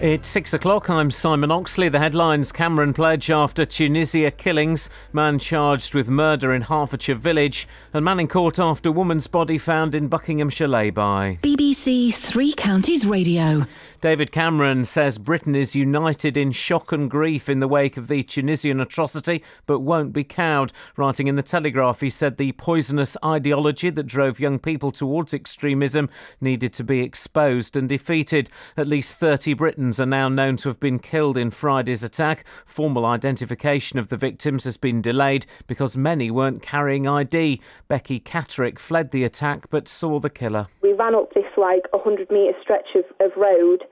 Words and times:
It's 0.00 0.28
six 0.28 0.54
o'clock. 0.54 0.88
I'm 0.88 1.10
Simon 1.10 1.50
Oxley. 1.50 1.88
The 1.88 1.98
headlines 1.98 2.52
Cameron 2.52 2.94
pledge 2.94 3.32
after 3.32 3.64
Tunisia 3.64 4.30
killings, 4.30 4.88
man 5.12 5.40
charged 5.40 5.92
with 5.92 6.08
murder 6.08 6.54
in 6.54 6.62
Hertfordshire 6.62 7.16
village, 7.16 7.66
and 7.92 8.04
man 8.04 8.20
in 8.20 8.28
court 8.28 8.60
after 8.60 8.92
woman's 8.92 9.26
body 9.26 9.58
found 9.58 9.96
in 9.96 10.06
Buckinghamshire 10.06 10.68
lay-by. 10.68 11.40
BBC 11.42 12.14
Three 12.14 12.52
Counties 12.52 13.06
Radio. 13.06 13.66
David 14.00 14.30
Cameron 14.30 14.84
says 14.84 15.18
Britain 15.18 15.56
is 15.56 15.74
united 15.74 16.36
in 16.36 16.52
shock 16.52 16.92
and 16.92 17.10
grief 17.10 17.48
in 17.48 17.58
the 17.58 17.66
wake 17.66 17.96
of 17.96 18.06
the 18.06 18.22
Tunisian 18.22 18.80
atrocity, 18.80 19.42
but 19.66 19.80
won't 19.80 20.12
be 20.12 20.22
cowed. 20.22 20.72
Writing 20.96 21.26
in 21.26 21.34
The 21.34 21.42
Telegraph, 21.42 22.00
he 22.00 22.08
said 22.08 22.36
the 22.36 22.52
poisonous 22.52 23.16
ideology 23.24 23.90
that 23.90 24.04
drove 24.04 24.38
young 24.38 24.60
people 24.60 24.92
towards 24.92 25.34
extremism 25.34 26.08
needed 26.40 26.72
to 26.74 26.84
be 26.84 27.00
exposed 27.00 27.76
and 27.76 27.88
defeated. 27.88 28.48
At 28.76 28.86
least 28.86 29.16
30 29.16 29.54
Britons 29.54 29.98
are 29.98 30.06
now 30.06 30.28
known 30.28 30.56
to 30.58 30.68
have 30.68 30.78
been 30.78 31.00
killed 31.00 31.36
in 31.36 31.50
Friday's 31.50 32.04
attack. 32.04 32.44
Formal 32.66 33.04
identification 33.04 33.98
of 33.98 34.10
the 34.10 34.16
victims 34.16 34.62
has 34.62 34.76
been 34.76 35.02
delayed 35.02 35.44
because 35.66 35.96
many 35.96 36.30
weren't 36.30 36.62
carrying 36.62 37.08
ID. 37.08 37.60
Becky 37.88 38.20
Catterick 38.20 38.78
fled 38.78 39.10
the 39.10 39.24
attack 39.24 39.68
but 39.70 39.88
saw 39.88 40.20
the 40.20 40.30
killer. 40.30 40.68
We 40.82 40.92
ran 40.92 41.16
up 41.16 41.34
this 41.34 41.47
like 41.58 41.84
a 41.92 41.98
100 41.98 42.30
metre 42.30 42.56
stretch 42.62 42.94
of, 42.94 43.04
of 43.20 43.36
road 43.36 43.84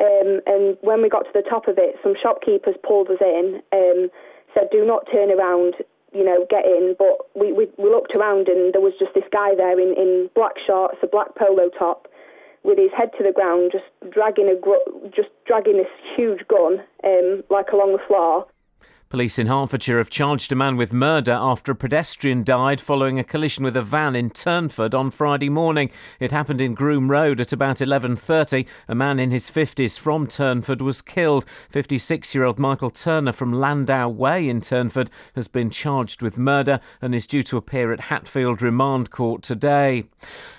um, 0.00 0.40
and 0.46 0.76
when 0.80 1.02
we 1.02 1.08
got 1.08 1.22
to 1.24 1.34
the 1.34 1.46
top 1.48 1.68
of 1.68 1.78
it, 1.78 1.96
some 2.02 2.14
shopkeepers 2.20 2.74
pulled 2.82 3.10
us 3.10 3.20
in, 3.20 3.62
um, 3.72 4.10
said, 4.52 4.68
"Do 4.70 4.84
not 4.84 5.06
turn 5.10 5.30
around, 5.30 5.76
you 6.12 6.24
know, 6.24 6.46
get 6.50 6.64
in." 6.64 6.96
But 6.98 7.30
we, 7.34 7.52
we, 7.52 7.68
we 7.78 7.88
looked 7.90 8.16
around, 8.16 8.48
and 8.48 8.74
there 8.74 8.80
was 8.80 8.94
just 8.98 9.14
this 9.14 9.28
guy 9.30 9.54
there 9.54 9.78
in, 9.78 9.94
in 9.96 10.30
black 10.34 10.54
shorts, 10.66 10.98
a 11.02 11.06
black 11.06 11.36
polo 11.36 11.70
top, 11.78 12.08
with 12.64 12.78
his 12.78 12.90
head 12.96 13.10
to 13.18 13.22
the 13.22 13.30
ground, 13.32 13.70
just 13.70 13.86
dragging 14.10 14.48
a 14.48 14.56
gr- 14.58 15.08
just 15.14 15.30
dragging 15.46 15.76
this 15.76 15.92
huge 16.16 16.42
gun, 16.48 16.82
um, 17.04 17.44
like 17.48 17.70
along 17.70 17.92
the 17.92 18.02
floor. 18.08 18.46
Police 19.14 19.38
in 19.38 19.46
Hertfordshire 19.46 19.98
have 19.98 20.10
charged 20.10 20.50
a 20.50 20.56
man 20.56 20.76
with 20.76 20.92
murder 20.92 21.38
after 21.40 21.70
a 21.70 21.76
pedestrian 21.76 22.42
died 22.42 22.80
following 22.80 23.16
a 23.20 23.22
collision 23.22 23.62
with 23.62 23.76
a 23.76 23.80
van 23.80 24.16
in 24.16 24.28
Turnford 24.28 24.92
on 24.92 25.12
Friday 25.12 25.48
morning. 25.48 25.92
It 26.18 26.32
happened 26.32 26.60
in 26.60 26.74
Groom 26.74 27.08
Road 27.08 27.40
at 27.40 27.52
about 27.52 27.80
11:30. 27.80 28.66
A 28.88 28.94
man 28.96 29.20
in 29.20 29.30
his 29.30 29.48
50s 29.48 29.96
from 29.96 30.26
Turnford 30.26 30.82
was 30.82 31.00
killed. 31.00 31.44
56-year-old 31.72 32.58
Michael 32.58 32.90
Turner 32.90 33.30
from 33.30 33.52
Landau 33.52 34.08
Way 34.08 34.48
in 34.48 34.60
Turnford 34.60 35.10
has 35.36 35.46
been 35.46 35.70
charged 35.70 36.20
with 36.20 36.36
murder 36.36 36.80
and 37.00 37.14
is 37.14 37.28
due 37.28 37.44
to 37.44 37.56
appear 37.56 37.92
at 37.92 38.10
Hatfield 38.10 38.60
Remand 38.60 39.12
Court 39.12 39.44
today. 39.44 40.06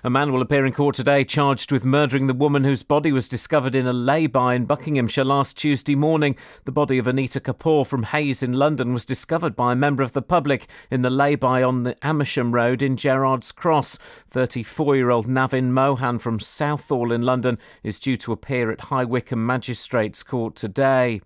A 0.01 0.09
man 0.09 0.31
will 0.31 0.41
appear 0.41 0.65
in 0.65 0.71
court 0.71 0.95
today 0.95 1.25
charged 1.25 1.73
with 1.73 1.83
murdering 1.83 2.27
the 2.27 2.33
woman 2.33 2.63
whose 2.63 2.83
body 2.83 3.11
was 3.11 3.27
discovered 3.27 3.75
in 3.75 3.85
a 3.85 3.91
lay-by 3.91 4.53
in 4.53 4.63
Buckinghamshire 4.63 5.25
last 5.25 5.57
Tuesday 5.57 5.95
morning. 5.95 6.37
The 6.63 6.71
body 6.71 6.97
of 6.97 7.05
Anita 7.05 7.41
Kapoor 7.41 7.85
from 7.85 8.03
Hayes 8.03 8.44
in 8.45 8.53
London 8.53 8.93
was 8.93 9.03
discovered 9.03 9.57
by 9.57 9.73
a 9.73 9.75
member 9.75 10.01
of 10.03 10.13
the 10.13 10.21
public 10.21 10.67
in 10.89 11.01
the 11.01 11.09
lay-by 11.09 11.61
on 11.61 11.83
the 11.83 11.97
Amersham 12.01 12.53
Road 12.53 12.81
in 12.81 12.95
Gerrard's 12.95 13.51
Cross. 13.51 13.99
34-year-old 14.31 15.27
Navin 15.27 15.71
Mohan 15.71 16.19
from 16.19 16.39
Southall 16.39 17.11
in 17.11 17.23
London 17.23 17.57
is 17.83 17.99
due 17.99 18.15
to 18.15 18.31
appear 18.31 18.71
at 18.71 18.79
High 18.79 19.03
Wycombe 19.03 19.45
Magistrates 19.45 20.23
Court 20.23 20.55
today. 20.55 21.19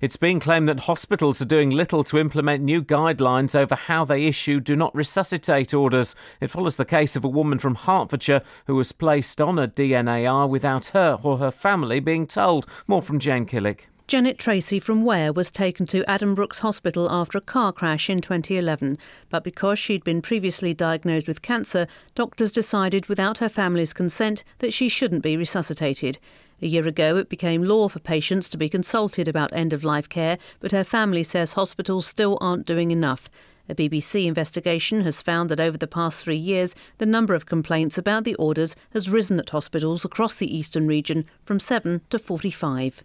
It's 0.00 0.16
being 0.16 0.40
claimed 0.40 0.68
that 0.68 0.80
hospitals 0.80 1.40
are 1.40 1.46
doing 1.46 1.70
little 1.70 2.04
to 2.04 2.18
implement 2.18 2.62
new 2.62 2.82
guidelines 2.82 3.58
over 3.58 3.74
how 3.74 4.04
they 4.04 4.26
issue 4.26 4.60
do 4.60 4.76
not 4.76 4.94
resuscitate 4.94 5.74
orders. 5.74 6.14
It 6.40 6.50
follows 6.50 6.76
the 6.76 6.84
case 6.84 7.16
of 7.16 7.24
a 7.24 7.28
woman 7.28 7.58
from 7.58 7.74
Hertfordshire 7.74 8.42
who 8.66 8.76
was 8.76 8.92
placed 8.92 9.40
on 9.40 9.58
a 9.58 9.66
DNAR 9.66 10.48
without 10.48 10.88
her 10.88 11.18
or 11.22 11.38
her 11.38 11.50
family 11.50 12.00
being 12.00 12.26
told. 12.26 12.66
More 12.86 13.02
from 13.02 13.18
Jane 13.18 13.46
Killick. 13.46 13.88
Janet 14.08 14.38
Tracy 14.38 14.78
from 14.78 15.04
Ware 15.04 15.32
was 15.32 15.50
taken 15.50 15.84
to 15.86 16.08
Adam 16.08 16.36
Addenbrooke's 16.36 16.60
Hospital 16.60 17.10
after 17.10 17.38
a 17.38 17.40
car 17.40 17.72
crash 17.72 18.08
in 18.08 18.20
2011, 18.20 18.98
but 19.30 19.42
because 19.42 19.80
she'd 19.80 20.04
been 20.04 20.22
previously 20.22 20.72
diagnosed 20.72 21.26
with 21.26 21.42
cancer, 21.42 21.88
doctors 22.14 22.52
decided 22.52 23.06
without 23.06 23.38
her 23.38 23.48
family's 23.48 23.92
consent 23.92 24.44
that 24.60 24.72
she 24.72 24.88
shouldn't 24.88 25.24
be 25.24 25.36
resuscitated. 25.36 26.20
A 26.62 26.68
year 26.68 26.86
ago, 26.86 27.16
it 27.16 27.28
became 27.28 27.64
law 27.64 27.88
for 27.88 27.98
patients 27.98 28.48
to 28.50 28.56
be 28.56 28.68
consulted 28.68 29.26
about 29.26 29.52
end 29.52 29.72
of 29.72 29.82
life 29.82 30.08
care, 30.08 30.38
but 30.60 30.70
her 30.70 30.84
family 30.84 31.24
says 31.24 31.54
hospitals 31.54 32.06
still 32.06 32.38
aren't 32.40 32.64
doing 32.64 32.92
enough. 32.92 33.28
A 33.68 33.74
BBC 33.74 34.26
investigation 34.26 35.00
has 35.00 35.20
found 35.20 35.50
that 35.50 35.58
over 35.58 35.76
the 35.76 35.88
past 35.88 36.22
three 36.22 36.36
years, 36.36 36.76
the 36.98 37.06
number 37.06 37.34
of 37.34 37.46
complaints 37.46 37.98
about 37.98 38.22
the 38.22 38.36
orders 38.36 38.76
has 38.92 39.10
risen 39.10 39.40
at 39.40 39.50
hospitals 39.50 40.04
across 40.04 40.36
the 40.36 40.56
eastern 40.56 40.86
region 40.86 41.24
from 41.44 41.58
7 41.58 42.02
to 42.10 42.20
45. 42.20 43.02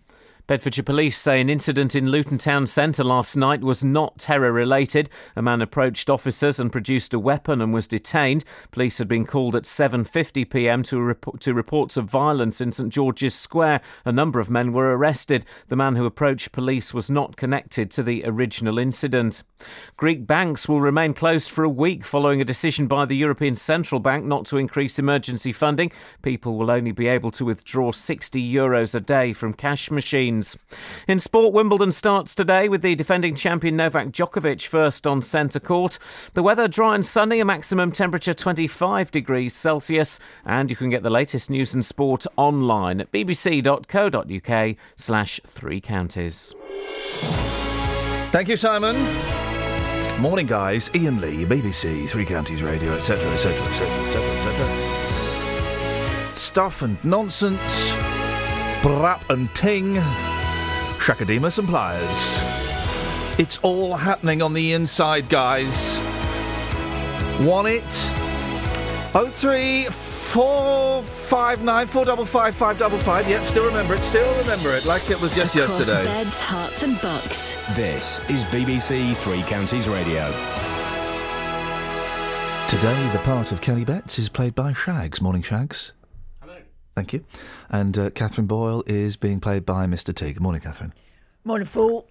Bedfordshire 0.51 0.83
Police 0.83 1.17
say 1.17 1.39
an 1.39 1.49
incident 1.49 1.95
in 1.95 2.09
Luton 2.09 2.37
Town 2.37 2.67
Centre 2.67 3.05
last 3.05 3.37
night 3.37 3.61
was 3.61 3.85
not 3.85 4.17
terror 4.17 4.51
related. 4.51 5.09
A 5.33 5.41
man 5.41 5.61
approached 5.61 6.09
officers 6.09 6.59
and 6.59 6.69
produced 6.69 7.13
a 7.13 7.19
weapon 7.19 7.61
and 7.61 7.73
was 7.73 7.87
detained. 7.87 8.43
Police 8.71 8.97
had 8.97 9.07
been 9.07 9.25
called 9.25 9.55
at 9.55 9.63
7:50 9.63 10.49
p.m. 10.49 10.83
to 10.83 10.99
report, 10.99 11.39
to 11.39 11.53
reports 11.53 11.95
of 11.95 12.09
violence 12.09 12.59
in 12.59 12.73
St 12.73 12.91
George's 12.91 13.33
Square. 13.33 13.79
A 14.03 14.11
number 14.11 14.41
of 14.41 14.49
men 14.49 14.73
were 14.73 14.93
arrested. 14.93 15.45
The 15.69 15.77
man 15.77 15.95
who 15.95 16.03
approached 16.03 16.51
police 16.51 16.93
was 16.93 17.09
not 17.09 17.37
connected 17.37 17.89
to 17.91 18.03
the 18.03 18.25
original 18.25 18.77
incident. 18.77 19.43
Greek 19.95 20.27
banks 20.27 20.67
will 20.67 20.81
remain 20.81 21.13
closed 21.13 21.49
for 21.49 21.63
a 21.63 21.69
week 21.69 22.03
following 22.03 22.41
a 22.41 22.45
decision 22.45 22.87
by 22.87 23.05
the 23.05 23.15
European 23.15 23.55
Central 23.55 24.01
Bank 24.01 24.25
not 24.25 24.45
to 24.47 24.57
increase 24.57 24.99
emergency 24.99 25.53
funding. 25.53 25.93
People 26.21 26.57
will 26.57 26.69
only 26.69 26.91
be 26.91 27.07
able 27.07 27.31
to 27.31 27.45
withdraw 27.45 27.93
60 27.93 28.53
euros 28.53 28.93
a 28.93 28.99
day 28.99 29.31
from 29.31 29.53
cash 29.53 29.89
machines. 29.89 30.40
In 31.07 31.19
sport, 31.19 31.53
Wimbledon 31.53 31.91
starts 31.91 32.35
today 32.35 32.67
with 32.69 32.81
the 32.81 32.95
defending 32.95 33.35
champion 33.35 33.75
Novak 33.75 34.07
Djokovic 34.07 34.67
first 34.67 35.05
on 35.05 35.21
centre 35.21 35.59
court. 35.59 35.99
The 36.33 36.43
weather 36.43 36.67
dry 36.67 36.95
and 36.95 37.05
sunny, 37.05 37.39
a 37.39 37.45
maximum 37.45 37.91
temperature 37.91 38.33
25 38.33 39.11
degrees 39.11 39.53
Celsius, 39.53 40.19
and 40.45 40.69
you 40.69 40.75
can 40.75 40.89
get 40.89 41.03
the 41.03 41.09
latest 41.09 41.49
news 41.49 41.73
and 41.73 41.85
sport 41.85 42.25
online 42.37 43.01
at 43.01 43.11
bbc.co.uk 43.11 44.75
slash 44.95 45.39
three 45.45 45.81
counties. 45.81 46.55
Thank 48.31 48.47
you, 48.47 48.57
Simon. 48.57 48.95
Morning, 50.21 50.45
guys. 50.45 50.89
Iain 50.93 51.19
Lee, 51.19 51.45
BBC, 51.45 52.07
Three 52.07 52.25
Counties 52.25 52.61
Radio, 52.61 52.93
etc., 52.93 53.27
etc., 53.31 53.65
etc., 53.65 54.05
etc., 54.05 54.35
etc. 54.35 55.01
Stuff 56.35 56.83
and 56.83 57.03
nonsense, 57.03 57.91
brap 58.81 59.29
and 59.29 59.53
ting, 59.55 59.95
shakademus 60.99 61.59
and 61.59 61.67
pliers. 61.67 62.39
It's 63.39 63.57
all 63.57 63.95
happening 63.95 64.41
on 64.41 64.53
the 64.53 64.73
inside, 64.73 65.29
guys. 65.29 65.99
Want 67.45 67.67
it? 67.67 67.83
Oh 69.13 69.27
three 69.29 69.85
four 69.85 71.03
five 71.03 71.63
nine 71.63 71.87
four 71.87 72.05
double 72.05 72.25
five 72.25 72.55
five 72.55 72.77
double 72.77 72.97
five. 72.99 73.27
Yep, 73.27 73.45
still 73.45 73.65
remember 73.65 73.93
it. 73.95 74.03
Still 74.03 74.37
remember 74.39 74.69
it, 74.73 74.85
like 74.85 75.09
it 75.09 75.19
was 75.19 75.35
just 75.35 75.55
Across 75.55 75.79
yesterday. 75.79 76.05
beds, 76.05 76.39
Herts, 76.39 76.83
and 76.83 77.01
bucks. 77.01 77.55
This 77.75 78.19
is 78.29 78.45
BBC 78.45 79.15
Three 79.17 79.41
Counties 79.43 79.89
Radio. 79.89 80.27
Today, 82.67 83.09
the 83.11 83.19
part 83.25 83.51
of 83.51 83.59
Kelly 83.59 83.83
Betts 83.83 84.17
is 84.17 84.29
played 84.29 84.55
by 84.55 84.71
Shags. 84.71 85.21
Morning, 85.21 85.41
Shags. 85.41 85.91
Thank 86.95 87.13
you. 87.13 87.23
And 87.69 87.97
uh, 87.97 88.09
Catherine 88.11 88.47
Boyle 88.47 88.83
is 88.85 89.15
being 89.15 89.39
played 89.39 89.65
by 89.65 89.85
Mr. 89.87 90.13
T. 90.13 90.33
Good 90.33 90.41
morning, 90.41 90.61
Catherine. 90.61 90.93
Morning, 91.43 91.65
fool. 91.67 92.07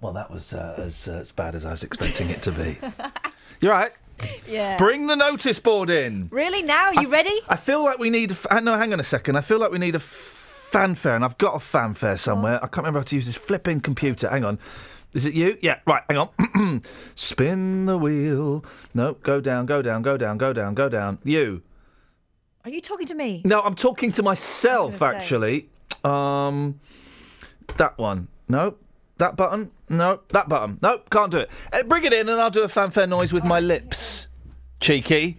Well, 0.00 0.12
that 0.12 0.30
was 0.30 0.54
uh, 0.54 0.74
as, 0.78 1.08
uh, 1.08 1.14
as 1.14 1.32
bad 1.32 1.54
as 1.54 1.64
I 1.64 1.72
was 1.72 1.82
expecting 1.82 2.30
it 2.30 2.40
to 2.42 2.52
be. 2.52 2.78
You're 3.60 3.72
right. 3.72 3.92
Yeah. 4.48 4.76
Bring 4.78 5.06
the 5.06 5.16
notice 5.16 5.58
board 5.58 5.90
in. 5.90 6.28
really? 6.32 6.62
Now? 6.62 6.86
Are 6.88 7.02
you 7.02 7.08
ready? 7.08 7.40
I 7.48 7.56
feel 7.56 7.84
like 7.84 7.98
we 7.98 8.10
need. 8.10 8.30
A 8.30 8.34
f- 8.34 8.46
uh, 8.50 8.60
no, 8.60 8.76
hang 8.76 8.92
on 8.92 9.00
a 9.00 9.04
second. 9.04 9.36
I 9.36 9.40
feel 9.42 9.58
like 9.58 9.70
we 9.70 9.78
need 9.78 9.94
a 9.94 9.98
f- 9.98 10.02
fanfare, 10.72 11.14
and 11.14 11.24
I've 11.24 11.38
got 11.38 11.54
a 11.54 11.60
fanfare 11.60 12.16
somewhere. 12.16 12.56
I 12.56 12.66
can't 12.66 12.78
remember 12.78 13.00
how 13.00 13.04
to 13.04 13.14
use 13.14 13.26
this 13.26 13.36
flipping 13.36 13.80
computer. 13.80 14.28
Hang 14.28 14.44
on. 14.44 14.58
Is 15.14 15.24
it 15.24 15.34
you? 15.34 15.56
Yeah, 15.62 15.78
right, 15.86 16.02
hang 16.08 16.18
on. 16.18 16.82
Spin 17.14 17.86
the 17.86 17.96
wheel. 17.96 18.64
No, 18.94 19.14
go 19.14 19.40
down, 19.40 19.66
go 19.66 19.82
down, 19.82 20.02
go 20.02 20.16
down, 20.16 20.36
go 20.38 20.52
down, 20.52 20.74
go 20.74 20.88
down. 20.88 21.18
You. 21.24 21.62
Are 22.68 22.70
you 22.70 22.82
talking 22.82 23.06
to 23.06 23.14
me? 23.14 23.40
No, 23.46 23.62
I'm 23.62 23.74
talking 23.74 24.12
to 24.12 24.22
myself, 24.22 24.98
say. 24.98 25.06
actually. 25.06 25.68
Um, 26.04 26.78
that 27.78 27.96
one. 27.96 28.28
No. 28.46 28.76
That 29.16 29.36
button. 29.36 29.70
No. 29.88 30.20
That 30.28 30.50
button. 30.50 30.78
No, 30.82 30.98
can't 31.10 31.30
do 31.30 31.38
it. 31.38 31.50
Uh, 31.72 31.82
bring 31.84 32.04
it 32.04 32.12
in 32.12 32.28
and 32.28 32.38
I'll 32.38 32.50
do 32.50 32.64
a 32.64 32.68
fanfare 32.68 33.06
noise 33.06 33.32
with 33.32 33.42
my 33.44 33.58
lips. 33.58 34.26
Cheeky. 34.80 35.38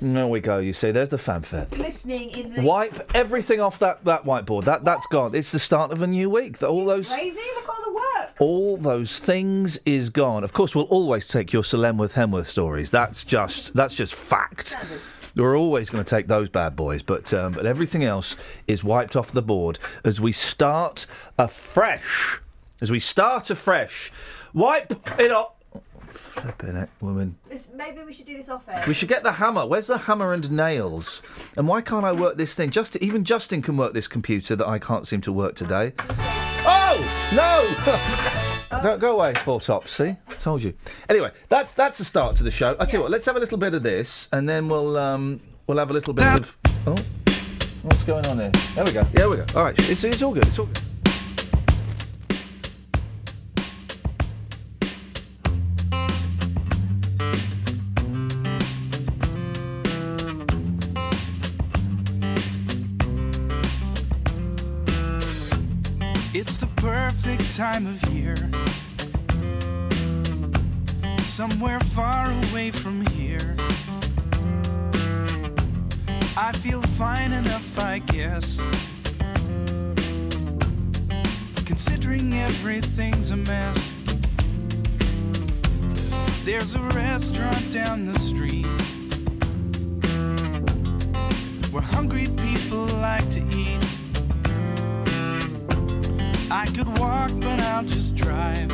There. 0.00 0.12
There 0.14 0.26
we 0.26 0.40
go. 0.40 0.58
You 0.58 0.72
see, 0.72 0.90
there's 0.90 1.08
the 1.08 1.18
fanfare. 1.18 1.66
Listening 1.72 2.30
in 2.30 2.54
the. 2.54 2.62
Wipe 2.62 3.10
everything 3.14 3.60
off 3.60 3.78
that, 3.78 4.04
that 4.04 4.24
whiteboard. 4.24 4.64
That 4.64 4.84
that's 4.84 5.06
gone. 5.06 5.34
It's 5.34 5.52
the 5.52 5.58
start 5.58 5.92
of 5.92 6.02
a 6.02 6.06
new 6.06 6.28
week. 6.28 6.58
That 6.58 6.68
all 6.68 6.84
those 6.84 7.08
Crazy? 7.08 7.40
Look 7.56 7.64
at 7.64 7.70
all 7.70 7.84
the 7.84 7.92
work. 7.92 8.40
All 8.40 8.76
those 8.76 9.18
things 9.18 9.78
is 9.86 10.10
gone. 10.10 10.44
Of 10.44 10.52
course, 10.52 10.74
we'll 10.74 10.84
always 10.84 11.26
take 11.26 11.52
your 11.52 11.64
Sir 11.64 11.78
Lemworth 11.78 12.14
Hemworth 12.14 12.46
stories. 12.46 12.90
That's 12.90 13.24
just 13.24 13.74
that's 13.74 13.94
just 13.94 14.14
fact. 14.14 14.76
We're 15.36 15.56
always 15.56 15.90
going 15.90 16.02
to 16.04 16.10
take 16.10 16.26
those 16.26 16.48
bad 16.48 16.74
boys, 16.74 17.02
but 17.02 17.32
um, 17.32 17.52
but 17.52 17.64
everything 17.64 18.04
else 18.04 18.36
is 18.66 18.82
wiped 18.82 19.14
off 19.16 19.32
the 19.32 19.42
board 19.42 19.78
as 20.04 20.20
we 20.20 20.32
start 20.32 21.06
afresh. 21.38 22.40
As 22.80 22.90
we 22.90 22.98
start 22.98 23.50
afresh, 23.50 24.10
wipe 24.52 24.92
it 25.20 25.30
off. 25.30 25.52
Flipping 26.30 26.76
it, 26.76 26.88
woman. 27.00 27.36
This, 27.48 27.70
maybe 27.74 28.02
we 28.04 28.12
should 28.12 28.26
do 28.26 28.36
this 28.36 28.48
off 28.48 28.62
air. 28.68 28.84
We 28.86 28.94
should 28.94 29.08
get 29.08 29.22
the 29.22 29.32
hammer. 29.32 29.66
Where's 29.66 29.88
the 29.88 29.98
hammer 29.98 30.32
and 30.32 30.50
nails? 30.50 31.22
And 31.56 31.66
why 31.66 31.80
can't 31.80 32.04
I 32.04 32.12
work 32.12 32.36
this 32.36 32.54
thing? 32.54 32.70
Just 32.70 32.96
even 32.96 33.24
Justin 33.24 33.62
can 33.62 33.76
work 33.76 33.94
this 33.94 34.06
computer 34.06 34.54
that 34.54 34.66
I 34.66 34.78
can't 34.78 35.06
seem 35.06 35.20
to 35.22 35.32
work 35.32 35.56
today. 35.56 35.92
Oh 36.66 36.98
no! 37.34 38.80
Don't 38.82 39.00
go 39.00 39.12
away, 39.16 39.34
four 39.34 39.60
tops. 39.60 39.90
See, 39.90 40.16
told 40.38 40.62
you. 40.62 40.72
Anyway, 41.08 41.32
that's 41.48 41.74
that's 41.74 41.98
the 41.98 42.04
start 42.04 42.36
to 42.36 42.44
the 42.44 42.50
show. 42.50 42.76
I 42.78 42.86
tell 42.86 43.00
you 43.00 43.02
what, 43.02 43.10
let's 43.10 43.26
have 43.26 43.36
a 43.36 43.40
little 43.40 43.58
bit 43.58 43.74
of 43.74 43.82
this, 43.82 44.28
and 44.32 44.48
then 44.48 44.68
we'll 44.68 44.96
um 44.96 45.40
we'll 45.66 45.78
have 45.78 45.90
a 45.90 45.94
little 45.94 46.14
bit 46.14 46.26
of. 46.26 46.56
Oh, 46.86 46.96
what's 47.82 48.04
going 48.04 48.24
on 48.26 48.38
here? 48.38 48.52
There 48.76 48.84
we 48.84 48.92
go. 48.92 49.04
There 49.12 49.28
we 49.28 49.36
go. 49.36 49.46
All 49.56 49.64
right, 49.64 49.78
it's 49.90 50.04
it's 50.04 50.22
all 50.22 50.32
good. 50.32 50.46
It's 50.46 50.58
all 50.58 50.66
good. 50.66 50.80
Time 67.60 67.86
of 67.86 68.02
year. 68.08 68.36
Somewhere 71.24 71.78
far 71.92 72.32
away 72.44 72.70
from 72.70 73.04
here. 73.08 73.54
I 76.38 76.52
feel 76.52 76.80
fine 76.80 77.34
enough, 77.34 77.78
I 77.78 77.98
guess. 77.98 78.62
Considering 81.66 82.32
everything's 82.32 83.30
a 83.30 83.36
mess. 83.36 83.92
There's 86.46 86.76
a 86.76 86.80
restaurant 86.80 87.70
down 87.70 88.06
the 88.06 88.18
street 88.18 88.64
where 91.70 91.82
hungry 91.82 92.28
people 92.38 92.86
like 92.86 93.28
to 93.32 93.40
eat. 93.54 93.99
I 96.52 96.66
could 96.66 96.98
walk, 96.98 97.30
but 97.38 97.60
I'll 97.60 97.84
just 97.84 98.16
drive. 98.16 98.72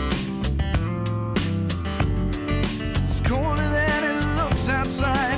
It's 3.05 3.21
colder 3.21 3.69
than 3.69 4.03
it 4.03 4.25
looks 4.35 4.71
outside. 4.71 5.37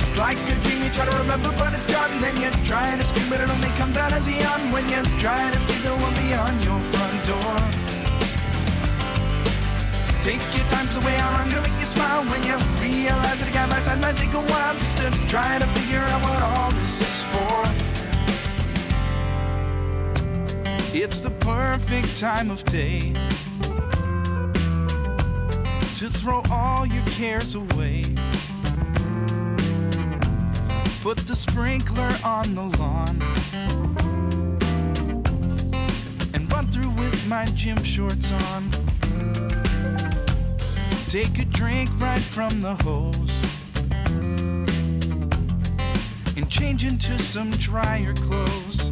It's 0.00 0.18
like 0.18 0.36
a 0.36 0.54
dream 0.64 0.82
you 0.84 0.90
try 0.90 1.06
to 1.06 1.16
remember, 1.16 1.50
but 1.56 1.72
it's 1.72 1.86
gone. 1.86 2.20
Then 2.20 2.36
you're 2.36 2.50
trying 2.66 2.98
to 2.98 3.04
scream, 3.04 3.30
but 3.30 3.40
it 3.40 3.48
only 3.48 3.70
comes 3.80 3.96
out 3.96 4.12
as 4.12 4.28
a 4.28 4.32
yawn 4.32 4.70
when 4.70 4.86
you're 4.90 5.02
trying 5.18 5.50
to 5.54 5.58
see 5.58 5.78
the 5.78 5.96
one 5.96 6.14
beyond 6.14 6.62
your 6.62 6.78
front 6.92 7.24
door. 7.24 7.56
Take 10.20 10.44
your 10.54 10.66
time, 10.68 10.88
so 10.88 11.00
way 11.00 11.16
I'm 11.16 11.48
gonna 11.48 11.62
make 11.62 11.78
you 11.80 11.86
smile 11.86 12.22
when 12.26 12.42
you 12.42 12.56
realize 12.84 13.40
that 13.40 13.48
a 13.48 13.52
guy 13.52 13.66
by 13.70 13.78
side 13.78 14.02
might 14.02 14.16
take 14.18 14.34
a 14.34 14.44
while 14.52 14.74
just 14.74 14.98
to 14.98 15.10
try 15.26 15.58
to 15.58 15.66
figure 15.68 16.00
out 16.00 16.22
what 16.22 16.42
all 16.42 16.70
this 16.72 17.00
is 17.00 17.22
for. 17.32 17.85
It's 20.98 21.20
the 21.20 21.30
perfect 21.30 22.16
time 22.16 22.50
of 22.50 22.64
day 22.64 23.12
to 25.94 26.08
throw 26.08 26.42
all 26.50 26.86
your 26.86 27.04
cares 27.04 27.54
away. 27.54 28.02
Put 31.02 31.18
the 31.26 31.36
sprinkler 31.36 32.18
on 32.24 32.54
the 32.54 32.62
lawn 32.78 33.20
and 36.32 36.50
run 36.50 36.72
through 36.72 36.90
with 36.92 37.26
my 37.26 37.44
gym 37.50 37.84
shorts 37.84 38.32
on. 38.32 38.70
Take 41.08 41.38
a 41.38 41.44
drink 41.44 41.90
right 42.00 42.24
from 42.24 42.62
the 42.62 42.74
hose 42.76 43.42
and 46.38 46.48
change 46.48 46.86
into 46.86 47.18
some 47.18 47.50
drier 47.50 48.14
clothes. 48.14 48.90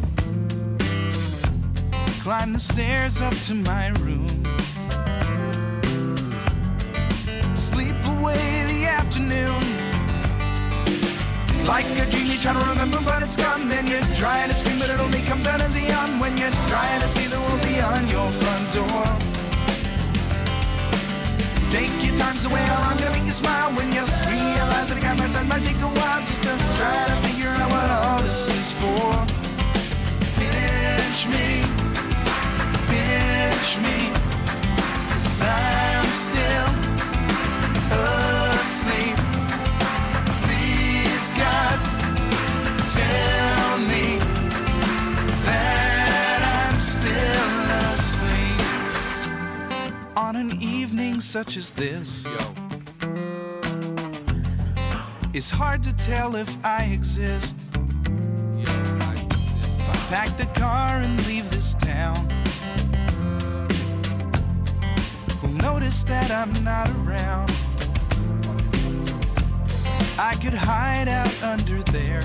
Climb 2.25 2.53
the 2.53 2.59
stairs 2.59 3.21
up 3.21 3.35
to 3.41 3.53
my 3.53 3.89
room. 4.01 4.27
Sleep 7.55 7.93
away 8.17 8.65
the 8.65 8.85
afternoon. 8.87 9.61
It's 11.49 11.67
like 11.67 11.85
a 11.85 12.09
dream 12.09 12.25
you 12.25 12.37
try 12.41 12.53
to 12.53 12.65
remember, 12.71 12.97
but 13.05 13.21
it's 13.21 13.37
gone. 13.37 13.69
Then 13.69 13.85
you 13.85 14.01
try 14.15 14.47
to 14.47 14.55
scream, 14.55 14.79
but 14.79 14.89
it 14.89 14.99
only 14.99 15.21
comes 15.29 15.45
out 15.45 15.61
as 15.61 15.75
a 15.75 15.81
yawn 15.81 16.17
when 16.17 16.35
you 16.35 16.49
try 16.65 16.97
to 16.97 17.07
see 17.07 17.29
the 17.29 17.39
world 17.45 17.61
beyond 17.61 18.09
your 18.09 18.27
front 18.41 18.73
door. 18.73 19.05
Take 21.69 21.93
your 22.01 22.17
time, 22.17 22.33
so 22.33 22.49
way 22.49 22.65
I'm 22.65 22.97
gonna 22.97 23.11
make 23.11 23.25
you 23.25 23.37
smile 23.37 23.69
when 23.77 23.91
you 23.93 24.01
realize 24.01 24.89
that 24.89 24.97
a 24.97 24.99
guy 24.99 25.13
myself 25.13 25.47
might 25.47 25.61
take 25.61 25.77
a 25.77 25.91
while 25.93 26.21
just 26.21 26.41
to 26.41 26.49
try 26.73 27.05
to 27.05 27.15
figure 27.21 27.53
out 27.53 27.69
what 27.69 27.89
all 27.91 28.19
this 28.23 28.49
is 28.49 28.73
for. 28.81 29.13
Pinch 30.41 31.27
me 31.29 31.64
pinch 33.65 33.79
me 33.79 34.11
Cause 35.23 35.41
I'm 35.41 36.05
still 36.13 36.69
asleep. 38.59 39.17
Please 40.43 41.31
God 41.31 41.79
tell 42.93 43.77
me 43.79 44.19
that 45.45 46.71
I'm 46.71 46.79
still 46.79 47.49
asleep. 47.91 48.61
On 50.17 50.35
an 50.35 50.61
evening 50.61 51.21
such 51.21 51.57
as 51.57 51.71
this 51.71 52.25
It's 55.33 55.49
hard 55.49 55.83
to 55.83 55.93
tell 55.93 56.35
if 56.35 56.57
I 56.63 56.85
exist. 56.85 57.55
If 58.57 58.69
I 58.69 59.95
pack 60.09 60.37
the 60.37 60.45
car 60.59 60.99
and 60.99 61.25
leave 61.27 61.49
this 61.51 61.73
town 61.75 62.44
notice 65.85 66.03
that 66.03 66.31
I'm 66.31 66.51
not 66.63 66.89
around. 66.89 67.51
I 70.17 70.33
could 70.41 70.53
hide 70.53 71.07
out 71.07 71.43
under 71.43 71.79
there. 71.91 72.21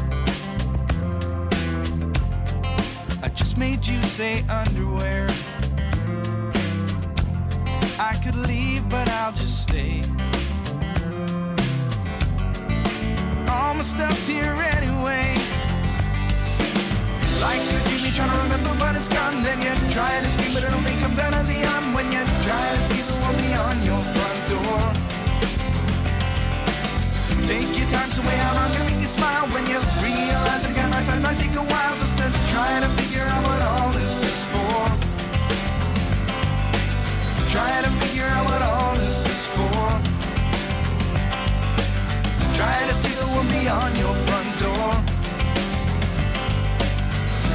I 3.22 3.28
just 3.28 3.58
made 3.58 3.86
you 3.86 4.02
say 4.02 4.44
underwear. 4.48 5.26
I 7.98 8.18
could 8.24 8.34
leave, 8.34 8.88
but 8.88 9.08
I'll 9.10 9.32
just 9.32 9.62
stay. 9.64 10.00
All 13.50 13.74
my 13.74 13.82
stuff's 13.82 14.26
here 14.26 14.56
anyway. 14.78 15.36
Like 17.40 17.60
dream 17.68 18.04
you 18.04 18.12
trying 18.16 18.30
to 18.30 18.38
remember, 18.44 18.72
but 18.78 18.96
it's 18.96 19.08
gone. 19.08 19.42
Then 19.42 19.58
you 19.60 19.72
try 19.92 20.18
to 20.20 20.28
scream, 20.30 20.54
but 20.54 20.64
it 20.64 20.72
only 20.72 20.96
comes 21.02 21.18
out 21.18 21.34
as 21.34 21.48
a 21.50 21.54
yawn 21.54 21.92
when 21.92 22.10
you 22.12 22.29
to 22.50 22.83
see 22.83 23.00
the 23.00 23.25
one 23.25 23.37
beyond 23.37 23.78
your 23.85 24.02
front 24.12 24.38
door. 24.50 24.80
Take 27.47 27.71
your 27.78 27.88
time, 27.90 28.09
so 28.09 28.23
way 28.23 28.38
out, 28.47 28.54
gonna 28.73 28.85
make 28.90 29.00
you 29.00 29.07
smile 29.07 29.47
when 29.54 29.66
you 29.66 29.78
realize 30.02 30.64
a 30.64 30.73
guy 30.73 30.88
my 30.90 31.02
side 31.02 31.23
might 31.23 31.38
take 31.38 31.54
a 31.54 31.62
while 31.62 31.95
just 31.99 32.16
to 32.19 32.26
try 32.50 32.80
to 32.80 32.88
figure 32.99 33.26
out 33.26 33.42
what 33.47 33.61
all 33.62 33.90
this 33.92 34.23
is 34.23 34.40
for. 34.50 35.11
Try 37.50 37.83
to 37.83 37.90
figure 38.00 38.28
out 38.30 38.45
what 38.49 38.62
all 38.62 38.95
this 38.97 39.26
is 39.26 39.42
for. 39.57 39.87
Try 42.57 42.87
to 42.88 42.95
see 42.95 43.14
the 43.19 43.26
one 43.37 43.49
beyond 43.49 43.97
your 43.99 44.14
front 44.26 44.49
door. 44.62 44.90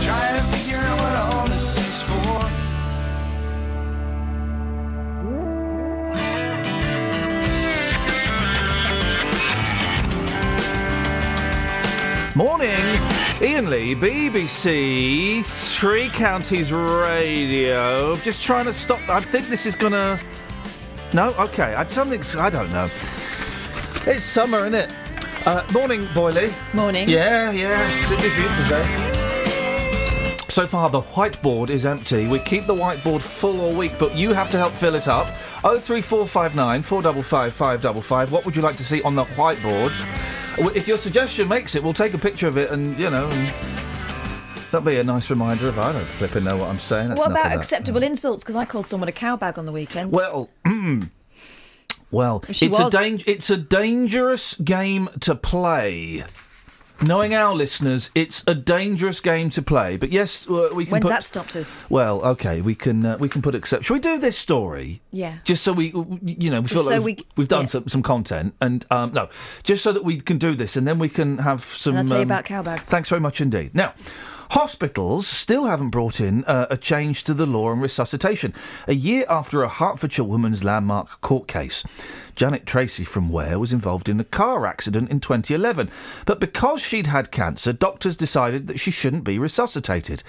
Try 0.04 0.26
to 0.38 0.44
figure 0.52 0.82
out 0.88 0.98
what 1.00 1.16
all 1.24 1.48
this 1.48 1.78
is 1.78 2.02
for. 2.02 2.65
Morning, 12.36 12.68
Iain 13.42 13.70
Lee, 13.70 13.96
BBC 13.96 15.42
Three 15.46 16.10
Counties 16.10 16.74
Radio. 16.74 18.18
Just 18.18 18.44
trying 18.44 18.66
to 18.66 18.74
stop. 18.74 19.00
I 19.08 19.22
think 19.22 19.48
this 19.48 19.66
is 19.66 19.74
gonna. 19.74 20.20
No, 21.14 21.34
okay. 21.40 21.76
I 21.76 21.88
something. 21.88 22.22
I 22.38 22.50
don't 22.50 22.70
know. 22.74 22.90
It's 24.06 24.24
summer, 24.24 24.66
isn't 24.66 24.74
it? 24.74 24.94
Uh, 25.46 25.66
morning, 25.72 26.10
Boyley. 26.14 26.54
Morning. 26.74 27.08
Yeah, 27.08 27.52
yeah. 27.52 27.88
It's 28.02 28.12
a 28.12 28.18
beautiful 28.18 28.68
day. 28.68 30.42
So 30.50 30.68
far, 30.68 30.90
the 30.90 31.02
whiteboard 31.02 31.70
is 31.70 31.86
empty. 31.86 32.28
We 32.28 32.40
keep 32.40 32.66
the 32.66 32.76
whiteboard 32.76 33.22
full 33.22 33.62
all 33.62 33.74
week, 33.74 33.94
but 33.98 34.14
you 34.14 34.34
have 34.34 34.52
to 34.52 34.58
help 34.58 34.74
fill 34.74 34.96
it 34.96 35.08
up. 35.08 35.30
03459 35.62 36.82
455 36.82 37.54
555. 37.54 38.32
What 38.34 38.44
would 38.44 38.58
you 38.58 38.62
like 38.62 38.76
to 38.76 38.84
see 38.84 39.02
on 39.04 39.16
the 39.16 39.24
whiteboard? 39.24 40.45
If 40.58 40.88
your 40.88 40.98
suggestion 40.98 41.48
makes 41.48 41.76
it, 41.76 41.84
we'll 41.84 41.94
take 41.94 42.14
a 42.14 42.18
picture 42.18 42.48
of 42.48 42.58
it 42.58 42.72
and, 42.72 42.98
you 43.00 43.10
know, 43.10 43.28
and 43.30 43.54
that'll 44.72 44.82
be 44.82 44.98
a 44.98 45.04
nice 45.04 45.30
reminder 45.30 45.68
if 45.68 45.78
I 45.78 45.92
don't 45.92 46.06
flipping 46.06 46.44
know 46.44 46.56
what 46.58 46.70
I'm 46.70 46.80
saying. 46.80 47.10
That's 47.10 47.20
what 47.20 47.32
about 47.32 47.46
that. 47.46 47.58
acceptable 47.58 48.04
insults? 48.04 48.44
Because 48.44 48.56
I 48.56 48.66
called 48.66 48.88
someone 48.88 49.10
a 49.10 49.14
cowbag 49.14 49.58
on 49.58 49.66
the 49.66 49.72
weekend. 49.72 50.12
Well, 50.12 50.50
well, 52.12 52.44
She 52.52 52.68
it's 52.68 52.80
a 52.80 52.90
dang- 52.90 53.24
it's 53.26 53.50
a 53.50 53.58
dangerous 53.58 54.56
game 54.56 55.10
to 55.22 55.36
play. 55.36 56.24
Knowing 57.06 57.36
our 57.36 57.54
listeners, 57.54 58.10
it's 58.16 58.42
a 58.48 58.56
dangerous 58.56 59.20
game 59.20 59.50
to 59.50 59.62
play. 59.62 59.98
But 59.98 60.12
yes, 60.12 60.48
we 60.48 60.86
can 60.86 60.92
When's 60.94 61.04
put. 61.04 61.10
that 61.10 61.24
stopped 61.26 61.56
us? 61.56 61.74
Well, 61.90 62.22
okay, 62.24 62.62
we 62.62 62.74
can 62.74 63.06
uh, 63.06 63.18
we 63.20 63.28
can 63.28 63.42
put 63.42 63.54
except. 63.54 63.84
Shall 63.86 63.96
we 63.96 64.00
do 64.00 64.18
this 64.18 64.38
story? 64.38 65.02
Yeah. 65.12 65.40
Just 65.44 65.64
so 65.64 65.74
we, 65.74 65.88
you 66.24 66.50
know, 66.50 66.62
we 66.62 66.68
feel 66.70 66.78
Just 66.80 66.86
like 66.90 66.98
so 66.98 67.02
we've, 67.02 67.18
we- 67.18 67.28
we've 67.36 67.48
done 67.50 67.64
yeah. 67.64 67.68
some, 67.68 67.88
some 67.90 68.02
content, 68.02 68.56
and 68.62 68.86
um, 68.92 69.12
no, 69.12 69.28
just 69.64 69.84
so 69.84 69.92
that 69.92 70.06
we 70.06 70.20
can 70.22 70.38
do 70.38 70.56
this, 70.56 70.78
and 70.78 70.88
then 70.88 70.98
we 70.98 71.10
can 71.10 71.40
have 71.40 71.64
some. 71.64 71.96
And 71.98 72.00
I'll 72.00 72.08
tell 72.08 72.18
you 72.20 72.22
um, 72.24 72.28
about 72.32 72.46
cowbag. 72.46 72.82
Thanks 72.84 73.10
very 73.10 73.22
much 73.22 73.42
indeed. 73.42 73.76
Now, 73.76 73.94
hospitals 74.52 75.28
still 75.28 75.66
haven't 75.66 75.90
brought 75.90 76.20
in 76.20 76.44
uh, 76.46 76.68
a 76.70 76.78
change 76.78 77.24
to 77.24 77.34
the 77.34 77.46
law 77.46 77.70
on 77.70 77.80
resuscitation. 77.80 78.54
A 78.88 78.94
year 78.94 79.26
after 79.30 79.64
a 79.64 79.70
Hertfordshire 79.70 80.26
woman's 80.26 80.64
landmark 80.64 81.22
court 81.22 81.48
case, 81.48 81.84
Janet 82.36 82.66
Tracy 82.66 83.04
from 83.04 83.30
Ware 83.30 83.60
was 83.60 83.74
involved 83.74 84.10
in 84.10 84.20
a 84.20 84.26
car 84.26 84.66
accident 84.66 85.10
in 85.10 85.20
2011. 85.20 85.90
But 86.26 86.40
because 86.40 86.82
she'd 86.82 87.08
had 87.08 87.32
cancer, 87.32 87.74
doctors 87.74 88.16
decided 88.16 88.68
that 88.68 88.80
she 88.80 88.92
shouldn't 88.92 89.24
be 89.24 89.40
resuscitated. 89.40 90.24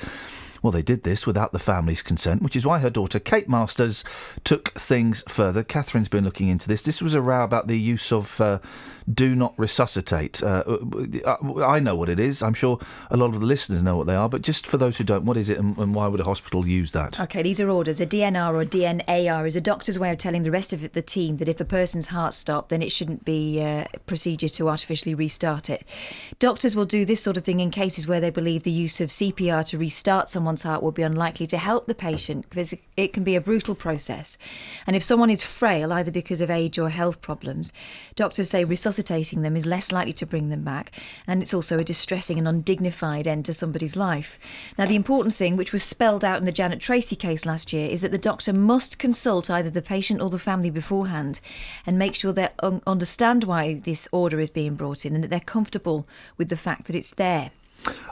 Well, 0.63 0.73
they 0.73 0.83
did 0.83 1.05
this 1.05 1.27
without 1.27 1.53
the 1.53 1.59
family's 1.59 2.03
consent, 2.03 2.43
which 2.43 2.57
is 2.57 2.67
why 2.67 2.79
her 2.81 2.91
daughter 2.91 3.19
Kate 3.19 3.49
Masters 3.49 4.05
took 4.43 4.73
things 4.75 5.23
further. 5.29 5.63
Catherine's 5.63 6.09
been 6.09 6.25
looking 6.25 6.49
into 6.49 6.67
this. 6.67 6.83
This 6.83 7.01
was 7.03 7.15
a 7.15 7.23
row 7.23 7.45
about 7.45 7.69
the 7.69 7.79
use 7.79 8.13
of 8.13 8.41
uh, 8.41 8.59
"do 9.13 9.35
not 9.35 9.55
resuscitate." 9.57 10.43
Uh, 10.43 10.63
uh, 11.25 11.65
I 11.65 11.81
know 11.81 11.95
what 11.95 12.09
it 12.09 12.21
is. 12.21 12.43
I'm 12.43 12.55
sure 12.55 12.79
a 13.11 13.17
lot 13.17 13.35
of 13.35 13.41
the 13.41 13.47
listeners 13.47 13.83
know 13.83 13.97
what 13.97 14.07
they 14.07 14.15
are. 14.15 14.29
But 14.29 14.43
just 14.43 14.67
for 14.67 14.79
those 14.79 14.99
who 14.99 15.05
don't, 15.05 15.25
what 15.25 15.37
is 15.37 15.49
it, 15.49 15.59
and, 15.59 15.77
and 15.79 15.95
why 15.95 16.07
would 16.07 16.21
a 16.21 16.25
hospital 16.25 16.67
use 16.67 16.93
that? 16.93 17.21
Okay, 17.21 17.43
these 17.43 17.61
are 17.61 17.71
orders. 17.71 18.01
A 18.01 18.07
DNR 18.07 18.55
or 18.55 18.65
DNAR 18.65 19.47
is 19.47 19.57
a 19.57 19.61
doctor's 19.61 19.99
way 19.99 20.11
of 20.11 20.19
telling 20.19 20.43
the 20.43 20.51
rest 20.51 20.73
of 20.73 20.93
the 20.93 21.03
team 21.03 21.37
that 21.39 21.49
if 21.49 21.61
a 21.61 21.65
person's 21.65 22.09
heart 22.09 22.35
stopped, 22.35 22.69
then 22.69 22.83
it 22.83 22.93
shouldn't 22.93 23.25
be 23.25 23.63
uh, 23.63 23.85
a 23.93 23.99
procedure 24.01 24.49
to 24.49 24.69
artificially 24.69 25.15
restart 25.15 25.71
it. 25.71 25.85
Doctors 26.39 26.75
will 26.75 26.85
do 26.85 27.05
this 27.05 27.23
sort 27.23 27.37
of 27.37 27.45
thing 27.45 27.61
in 27.61 27.71
cases 27.71 28.07
where 28.07 28.21
they 28.21 28.31
believe 28.31 28.63
the 28.63 28.71
use 28.71 29.01
of 29.01 29.11
CPR 29.11 29.65
to 29.67 29.79
restart 29.79 30.29
someone's 30.31 30.63
heart 30.63 30.83
will 30.83 30.93
be 30.93 31.03
unlikely 31.03 31.47
to 31.49 31.59
help 31.59 31.87
the 31.87 31.95
patient 31.95 32.49
because 32.49 32.75
it 32.97 33.13
can 33.13 33.25
be 33.25 33.37
a 33.37 33.41
brutal 33.41 33.75
process. 33.75 34.39
And 34.87 34.97
if 34.97 35.03
someone 35.03 35.31
is 35.31 35.43
frail, 35.43 35.93
either 35.93 36.11
because 36.11 36.41
of 36.41 36.51
age 36.51 36.79
or 36.79 36.91
health 36.91 37.21
problems, 37.21 37.73
doctors 38.15 38.51
say 38.51 38.65
resuscitating 38.97 39.43
them 39.43 39.57
is 39.57 39.67
less 39.67 39.93
likely 39.93 40.13
to 40.15 40.27
bring 40.27 40.49
them 40.49 40.63
back, 40.63 40.91
and 41.27 41.43
it's 41.43 41.53
also 41.53 41.79
a 41.79 41.85
distressing 41.85 42.39
and 42.39 42.49
undignified 42.49 43.27
end 43.27 43.45
to 43.45 43.53
somebody's 43.53 43.95
life. 43.95 44.39
Now, 44.79 44.87
the 44.87 44.97
important 44.97 45.35
thing, 45.35 45.57
which 45.57 45.73
was 45.73 45.83
spelled 45.83 46.25
out 46.25 46.39
in 46.39 46.47
the 46.47 46.53
Janet 46.53 46.81
Tracy 46.81 47.17
case 47.17 47.45
last 47.45 47.73
year, 47.73 47.91
is 47.91 48.01
that 48.01 48.11
the 48.11 48.19
doctor 48.19 48.55
must 48.55 48.99
consult 48.99 49.51
either 49.51 49.69
the 49.69 49.83
patient 49.83 50.23
or 50.23 50.31
the 50.31 50.39
family 50.39 50.71
beforehand 50.71 51.41
and 51.85 51.99
make 51.99 52.15
sure 52.15 52.33
they 52.33 52.49
un- 52.61 52.83
understand 52.87 53.45
why 53.45 53.75
this 53.85 54.09
order 54.13 54.41
is 54.41 54.51
being 54.51 54.77
brought 54.77 55.05
in 55.05 55.15
and 55.15 55.23
that 55.23 55.29
they're 55.29 55.41
comfortable 55.41 56.09
with 56.39 56.49
the 56.49 56.57
fact 56.57 56.87
that 56.87 56.97
it's 56.97 57.15
there. 57.15 57.51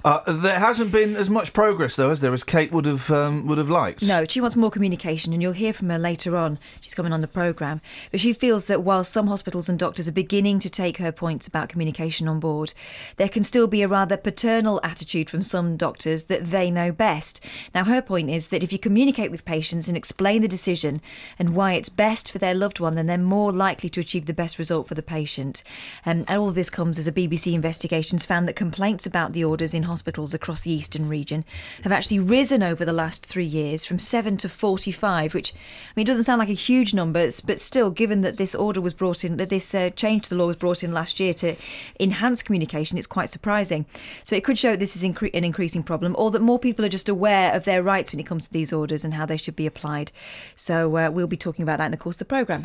Uh, 0.04 0.20
there 0.30 0.58
hasn't 0.58 0.92
been 0.92 1.16
as 1.16 1.30
much 1.30 1.52
progress 1.52 1.96
though, 1.96 2.10
as 2.10 2.20
there 2.20 2.32
as 2.32 2.44
Kate 2.44 2.72
would 2.72 2.84
have 2.84 3.10
um, 3.10 3.46
would 3.46 3.58
have 3.58 3.70
liked. 3.70 4.02
No, 4.02 4.26
she 4.28 4.40
wants 4.40 4.56
more 4.56 4.70
communication, 4.70 5.32
and 5.32 5.40
you'll 5.42 5.52
hear 5.52 5.72
from 5.72 5.88
her 5.88 5.98
later 5.98 6.36
on. 6.36 6.58
She's 6.80 6.94
coming 6.94 7.12
on 7.12 7.22
the 7.22 7.28
programme. 7.28 7.80
But 8.10 8.20
she 8.20 8.32
feels 8.32 8.66
that 8.66 8.82
while 8.82 9.04
some 9.04 9.28
hospitals 9.28 9.68
and 9.68 9.78
doctors 9.78 10.06
are 10.08 10.12
beginning 10.12 10.58
to 10.60 10.70
take 10.70 10.98
her 10.98 11.12
points 11.12 11.46
about 11.46 11.68
communication 11.68 12.28
on 12.28 12.40
board, 12.40 12.74
there 13.16 13.28
can 13.28 13.44
still 13.44 13.66
be 13.66 13.82
a 13.82 13.88
rather 13.88 14.16
paternal 14.16 14.80
attitude 14.82 15.30
from 15.30 15.42
some 15.42 15.76
doctors 15.76 16.24
that 16.24 16.50
they 16.50 16.70
know 16.70 16.92
best. 16.92 17.40
Now, 17.74 17.84
her 17.84 18.02
point 18.02 18.30
is 18.30 18.48
that 18.48 18.62
if 18.62 18.72
you 18.72 18.78
communicate 18.78 19.30
with 19.30 19.44
patients 19.44 19.88
and 19.88 19.96
explain 19.96 20.42
the 20.42 20.48
decision 20.48 21.00
and 21.38 21.54
why 21.54 21.72
it's 21.74 21.88
best 21.88 22.30
for 22.30 22.38
their 22.38 22.54
loved 22.54 22.80
one, 22.80 22.94
then 22.94 23.06
they're 23.06 23.18
more 23.18 23.52
likely 23.52 23.88
to 23.90 24.00
achieve 24.00 24.26
the 24.26 24.34
best 24.34 24.58
result 24.58 24.88
for 24.88 24.94
the 24.94 25.02
patient. 25.02 25.62
Um, 26.04 26.24
and 26.28 26.38
all 26.38 26.50
this 26.50 26.70
comes 26.70 26.98
as 26.98 27.06
a 27.06 27.12
BBC 27.12 27.54
investigation's 27.54 28.26
found 28.26 28.46
that 28.48 28.56
complaints 28.56 29.06
about 29.06 29.32
the 29.32 29.44
orders 29.64 29.72
in 29.72 29.84
hospitals 29.84 30.34
across 30.34 30.60
the 30.60 30.70
eastern 30.70 31.08
region 31.08 31.42
have 31.84 31.92
actually 31.92 32.18
risen 32.18 32.62
over 32.62 32.84
the 32.84 32.92
last 32.92 33.24
three 33.24 33.46
years 33.46 33.82
from 33.82 33.98
7 33.98 34.36
to 34.36 34.46
45, 34.46 35.32
which, 35.32 35.54
I 35.54 35.92
mean, 35.96 36.02
it 36.02 36.06
doesn't 36.06 36.24
sound 36.24 36.38
like 36.38 36.50
a 36.50 36.52
huge 36.52 36.92
number, 36.92 37.30
but 37.46 37.58
still, 37.58 37.90
given 37.90 38.20
that 38.20 38.36
this 38.36 38.54
order 38.54 38.82
was 38.82 38.92
brought 38.92 39.24
in, 39.24 39.38
that 39.38 39.48
this 39.48 39.74
uh, 39.74 39.88
change 39.88 40.24
to 40.24 40.30
the 40.30 40.36
law 40.36 40.48
was 40.48 40.56
brought 40.56 40.84
in 40.84 40.92
last 40.92 41.18
year 41.18 41.32
to 41.34 41.56
enhance 41.98 42.42
communication, 42.42 42.98
it's 42.98 43.06
quite 43.06 43.30
surprising. 43.30 43.86
So 44.22 44.36
it 44.36 44.44
could 44.44 44.58
show 44.58 44.72
that 44.72 44.80
this 44.80 44.96
is 44.96 45.02
incre- 45.02 45.32
an 45.32 45.44
increasing 45.44 45.82
problem, 45.82 46.14
or 46.18 46.30
that 46.32 46.42
more 46.42 46.58
people 46.58 46.84
are 46.84 46.90
just 46.90 47.08
aware 47.08 47.54
of 47.54 47.64
their 47.64 47.82
rights 47.82 48.12
when 48.12 48.20
it 48.20 48.26
comes 48.26 48.46
to 48.48 48.52
these 48.52 48.70
orders 48.70 49.02
and 49.02 49.14
how 49.14 49.24
they 49.24 49.38
should 49.38 49.56
be 49.56 49.66
applied. 49.66 50.12
So 50.56 50.94
uh, 50.98 51.10
we'll 51.10 51.26
be 51.26 51.38
talking 51.38 51.62
about 51.62 51.78
that 51.78 51.86
in 51.86 51.90
the 51.90 51.96
course 51.96 52.16
of 52.16 52.18
the 52.18 52.24
programme. 52.26 52.64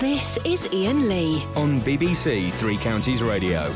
This 0.00 0.36
is 0.44 0.66
Iain 0.72 1.08
Lee. 1.08 1.44
On 1.54 1.80
BBC 1.82 2.52
Three 2.54 2.78
Counties 2.78 3.22
Radio. 3.22 3.72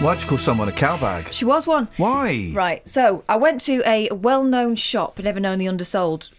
Why'd 0.00 0.22
you 0.22 0.28
call 0.28 0.38
someone 0.38 0.68
a 0.68 0.72
cowbag? 0.72 1.32
She 1.32 1.44
was 1.44 1.66
one. 1.66 1.88
Why? 1.96 2.52
Right, 2.54 2.86
so 2.88 3.24
I 3.28 3.34
went 3.34 3.60
to 3.62 3.82
a 3.84 4.08
well 4.12 4.44
known 4.44 4.76
shop, 4.76 5.18
never 5.18 5.40
known 5.40 5.58
the 5.58 5.66
undersold. 5.66 6.30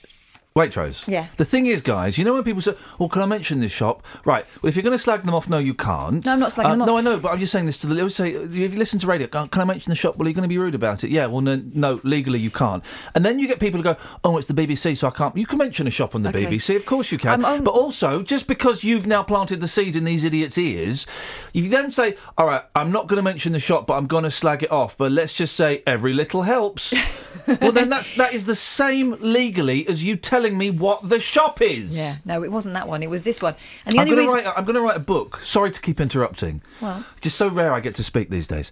Waitrose. 0.60 1.08
Yeah. 1.08 1.28
The 1.38 1.46
thing 1.46 1.66
is, 1.68 1.82
guys, 1.82 2.18
you 2.18 2.26
know 2.26 2.34
when 2.34 2.44
people 2.44 2.62
say, 2.62 2.74
"Well, 2.98 3.10
can 3.10 3.22
I 3.22 3.26
mention 3.26 3.60
this 3.60 3.72
shop?" 3.72 4.06
Right. 4.26 4.46
Well, 4.62 4.70
if 4.70 4.76
you're 4.76 4.84
going 4.84 4.98
to 4.98 5.04
slag 5.04 5.24
them 5.24 5.34
off, 5.36 5.48
no, 5.50 5.58
you 5.58 5.74
can't. 5.74 6.26
No, 6.26 6.34
I'm 6.34 6.40
not 6.40 6.52
slagging 6.52 6.66
Uh, 6.66 6.70
them 6.72 6.82
off. 6.82 6.88
No, 6.88 6.98
I 6.98 7.02
know, 7.02 7.20
but 7.20 7.32
I'm 7.32 7.40
just 7.40 7.52
saying 7.52 7.66
this 7.66 7.78
to 7.82 7.88
the. 7.88 7.96
They 7.96 8.10
say, 8.10 8.32
"If 8.32 8.56
you 8.56 8.70
listen 8.70 9.00
to 9.00 9.08
radio, 9.08 9.28
can 9.28 9.62
I 9.62 9.66
mention 9.66 9.90
the 9.90 9.96
shop?" 9.96 10.18
Well, 10.18 10.26
are 10.28 10.30
you 10.30 10.36
going 10.36 10.44
to 10.44 10.50
be 10.50 10.58
rude 10.58 10.76
about 10.76 11.04
it? 11.04 11.10
Yeah. 11.12 11.28
Well, 11.28 11.42
no, 11.42 11.62
no, 11.74 12.00
legally 12.04 12.40
you 12.40 12.52
can't. 12.52 12.84
And 13.16 13.26
then 13.26 13.40
you 13.40 13.48
get 13.48 13.60
people 13.60 13.78
who 13.80 13.84
go, 13.84 13.96
"Oh, 14.24 14.38
it's 14.38 14.48
the 14.48 14.54
BBC, 14.54 14.96
so 14.98 15.08
I 15.08 15.12
can't." 15.12 15.36
You 15.38 15.46
can 15.46 15.58
mention 15.58 15.88
a 15.88 15.92
shop 15.92 16.16
on 16.16 16.24
the 16.24 16.30
Okay. 16.30 16.46
BBC, 16.46 16.76
of 16.76 16.86
course 16.86 17.12
you 17.12 17.18
can. 17.18 17.44
On- 17.46 17.64
But 17.64 17.72
also, 17.72 18.22
just 18.22 18.48
because 18.48 18.84
you've 18.84 19.08
now 19.08 19.24
planted 19.24 19.60
the 19.62 19.68
seed 19.68 19.96
in 19.96 20.04
these 20.04 20.24
idiots' 20.24 20.58
ears, 20.58 21.06
you 21.54 21.70
then 21.70 21.90
say, 21.92 22.16
"All 22.38 22.46
right, 22.48 22.64
I'm 22.76 22.92
not 22.92 23.08
going 23.08 23.18
to 23.18 23.24
mention 23.24 23.54
the 23.54 23.60
shop, 23.60 23.88
but 23.88 23.96
I'm 23.96 24.08
going 24.08 24.24
to 24.24 24.32
slag 24.32 24.64
it 24.64 24.72
off." 24.72 24.98
But 24.98 25.12
let's 25.12 25.34
just 25.34 25.56
say 25.56 25.84
every 25.88 26.14
little 26.14 26.44
helps. 26.44 26.94
well, 27.62 27.72
then 27.72 27.90
that's 27.90 28.12
that 28.12 28.34
is 28.34 28.46
the 28.46 28.56
same 28.56 29.16
legally 29.20 29.88
as 29.88 30.04
you 30.04 30.16
telling 30.16 30.49
me 30.58 30.70
what 30.70 31.08
the 31.08 31.20
shop 31.20 31.62
is. 31.62 31.98
Yeah, 31.98 32.16
no, 32.26 32.44
it 32.44 32.52
wasn't 32.52 32.74
that 32.76 32.88
one. 32.88 33.04
It 33.04 33.10
was 33.10 33.24
this 33.24 33.42
one. 33.42 33.56
And 33.86 33.96
the 33.96 34.00
I'm 34.00 34.08
only 34.10 34.16
going 34.16 34.28
reason. 34.28 34.46
write. 34.46 34.58
I'm 34.58 34.66
going 34.66 34.76
to 34.76 34.82
write 34.82 34.98
a 34.98 35.02
book. 35.02 35.42
Sorry 35.42 35.72
to 35.72 35.82
keep 35.82 36.00
interrupting. 36.00 36.62
Well. 36.82 37.06
just 37.22 37.38
so 37.38 37.48
rare 37.50 37.74
I 37.74 37.80
get 37.80 37.96
to 37.96 38.04
speak 38.04 38.30
these 38.30 38.48
days. 38.48 38.72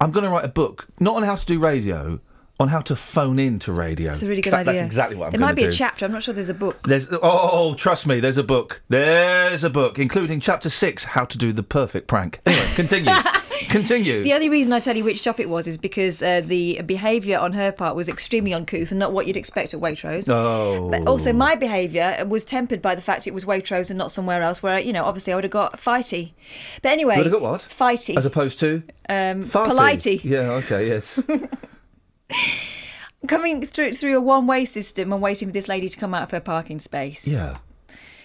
I'm 0.00 0.10
going 0.10 0.24
to 0.24 0.30
write 0.30 0.44
a 0.44 0.48
book, 0.48 0.86
not 1.00 1.16
on 1.16 1.22
how 1.22 1.36
to 1.36 1.46
do 1.46 1.58
radio, 1.58 2.20
on 2.60 2.68
how 2.68 2.80
to 2.80 2.96
phone 2.96 3.38
in 3.38 3.58
to 3.60 3.72
radio. 3.72 4.10
It's 4.10 4.22
a 4.22 4.28
really 4.28 4.40
good 4.40 4.50
fact, 4.50 4.68
idea. 4.68 4.80
That's 4.80 4.86
exactly 4.86 5.16
what 5.16 5.26
I'm 5.26 5.32
There 5.32 5.40
might 5.40 5.54
be 5.54 5.62
do. 5.62 5.68
a 5.68 5.72
chapter. 5.72 6.04
I'm 6.04 6.12
not 6.12 6.24
sure 6.24 6.34
there's 6.34 6.48
a 6.48 6.54
book. 6.54 6.82
There's 6.88 7.08
oh, 7.12 7.74
trust 7.74 8.06
me, 8.06 8.18
there's 8.18 8.38
a 8.38 8.42
book. 8.42 8.82
There's 8.88 9.62
a 9.62 9.70
book, 9.70 9.98
including 9.98 10.40
chapter 10.40 10.68
six, 10.68 11.04
how 11.04 11.24
to 11.24 11.38
do 11.38 11.52
the 11.52 11.62
perfect 11.62 12.08
prank. 12.08 12.40
Anyway, 12.46 12.66
continue. 12.74 13.14
continue. 13.68 14.24
The 14.24 14.32
only 14.32 14.48
reason 14.48 14.72
I 14.72 14.80
tell 14.80 14.96
you 14.96 15.04
which 15.04 15.20
shop 15.20 15.38
it 15.38 15.48
was 15.48 15.68
is 15.68 15.76
because 15.76 16.20
uh, 16.20 16.40
the 16.44 16.82
behaviour 16.82 17.38
on 17.38 17.52
her 17.52 17.70
part 17.70 17.94
was 17.94 18.08
extremely 18.08 18.52
uncouth 18.52 18.90
and 18.90 18.98
not 18.98 19.12
what 19.12 19.28
you'd 19.28 19.36
expect 19.36 19.72
at 19.72 19.80
Waitrose. 19.80 20.28
Oh. 20.28 20.90
But 20.90 21.06
also, 21.06 21.32
my 21.32 21.54
behaviour 21.54 22.24
was 22.26 22.44
tempered 22.44 22.82
by 22.82 22.96
the 22.96 23.02
fact 23.02 23.28
it 23.28 23.34
was 23.34 23.44
Waitrose 23.44 23.90
and 23.90 23.98
not 23.98 24.10
somewhere 24.10 24.42
else 24.42 24.64
where, 24.64 24.80
you 24.80 24.92
know, 24.92 25.04
obviously 25.04 25.32
I 25.32 25.36
would 25.36 25.44
have 25.44 25.52
got 25.52 25.74
fighty. 25.74 26.32
But 26.82 26.90
anyway. 26.90 27.14
You 27.14 27.24
would 27.24 27.32
have 27.32 27.40
got 27.40 27.50
what? 27.52 27.68
Fighty. 27.70 28.16
As 28.16 28.26
opposed 28.26 28.58
to 28.60 28.82
um, 29.08 29.44
politey. 29.44 30.24
Yeah. 30.24 30.50
Okay. 30.64 30.88
Yes. 30.88 31.22
Coming 33.26 33.66
through 33.66 33.94
through 33.94 34.16
a 34.16 34.20
one 34.20 34.46
way 34.46 34.64
system 34.64 35.12
and 35.12 35.20
waiting 35.20 35.48
for 35.48 35.52
this 35.52 35.66
lady 35.68 35.88
to 35.88 35.98
come 35.98 36.14
out 36.14 36.22
of 36.22 36.30
her 36.30 36.40
parking 36.40 36.78
space. 36.80 37.26
yeah. 37.26 37.58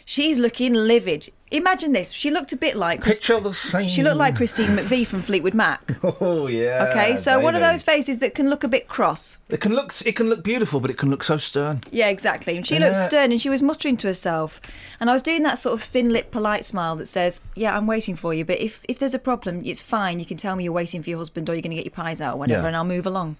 She's 0.06 0.38
looking 0.38 0.74
livid. 0.74 1.32
Imagine 1.50 1.94
this. 1.94 2.12
She 2.12 2.30
looked 2.30 2.52
a 2.52 2.58
bit 2.58 2.76
like. 2.76 3.00
Christ- 3.02 3.22
Picture 3.22 3.40
the 3.40 3.54
scene. 3.54 3.88
she 3.88 4.04
looked 4.04 4.18
like 4.18 4.36
Christine 4.36 4.68
McVie 4.78 5.08
from 5.08 5.22
Fleetwood 5.22 5.54
Mac. 5.54 5.82
Oh 6.04 6.48
yeah. 6.48 6.90
Okay, 6.92 7.16
so 7.16 7.40
one 7.40 7.56
of 7.56 7.62
those 7.62 7.84
faces 7.84 8.20
that 8.20 8.36
can 8.36 8.50
look 8.50 8.66
a 8.66 8.68
bit 8.68 8.90
cross. 8.90 9.38
It 9.50 9.62
can 9.62 9.74
look. 9.74 9.94
It 10.06 10.16
can 10.18 10.28
look 10.30 10.44
beautiful, 10.44 10.82
but 10.82 10.92
it 10.92 10.98
can 10.98 11.10
look 11.10 11.24
so 11.24 11.38
stern. 11.38 11.80
Yeah, 11.90 12.10
exactly. 12.10 12.58
And 12.58 12.68
she 12.68 12.80
looked 12.80 12.98
stern 12.98 13.32
and 13.32 13.42
she 13.42 13.50
was 13.50 13.62
muttering 13.62 13.96
to 13.98 14.08
herself. 14.08 14.60
And 15.00 15.10
I 15.10 15.14
was 15.14 15.24
doing 15.24 15.44
that 15.44 15.58
sort 15.58 15.74
of 15.74 15.82
thin 15.84 16.10
lipped, 16.10 16.32
polite 16.32 16.66
smile 16.66 16.98
that 16.98 17.08
says, 17.08 17.40
Yeah, 17.56 17.76
I'm 17.78 17.88
waiting 17.88 18.18
for 18.18 18.34
you, 18.34 18.44
but 18.44 18.60
if, 18.60 18.82
if 18.90 19.00
there's 19.00 19.14
a 19.16 19.20
problem, 19.20 19.62
it's 19.64 19.82
fine. 19.82 20.20
You 20.20 20.26
can 20.26 20.36
tell 20.38 20.56
me 20.58 20.66
you're 20.66 20.74
waiting 20.74 21.02
for 21.02 21.10
your 21.10 21.20
husband 21.20 21.50
or 21.50 21.54
you're 21.54 21.62
going 21.62 21.72
to 21.72 21.78
get 21.78 21.86
your 21.86 21.92
pies 21.94 22.20
out 22.22 22.36
or 22.36 22.40
whatever, 22.40 22.62
Yeah. 22.64 22.68
and 22.68 22.76
I'll 22.76 22.84
move 22.84 23.08
along. 23.08 23.38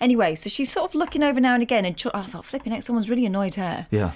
Anyway, 0.00 0.34
so 0.34 0.48
she's 0.48 0.70
sort 0.70 0.90
of 0.90 0.94
looking 0.94 1.22
over 1.22 1.40
now 1.40 1.54
and 1.54 1.62
again, 1.62 1.84
and 1.84 1.96
ch- 1.96 2.06
I 2.14 2.22
thought, 2.22 2.44
flipping 2.44 2.72
heck, 2.72 2.82
someone's 2.82 3.10
really 3.10 3.26
annoyed 3.26 3.54
her. 3.56 3.86
Yeah. 3.90 4.12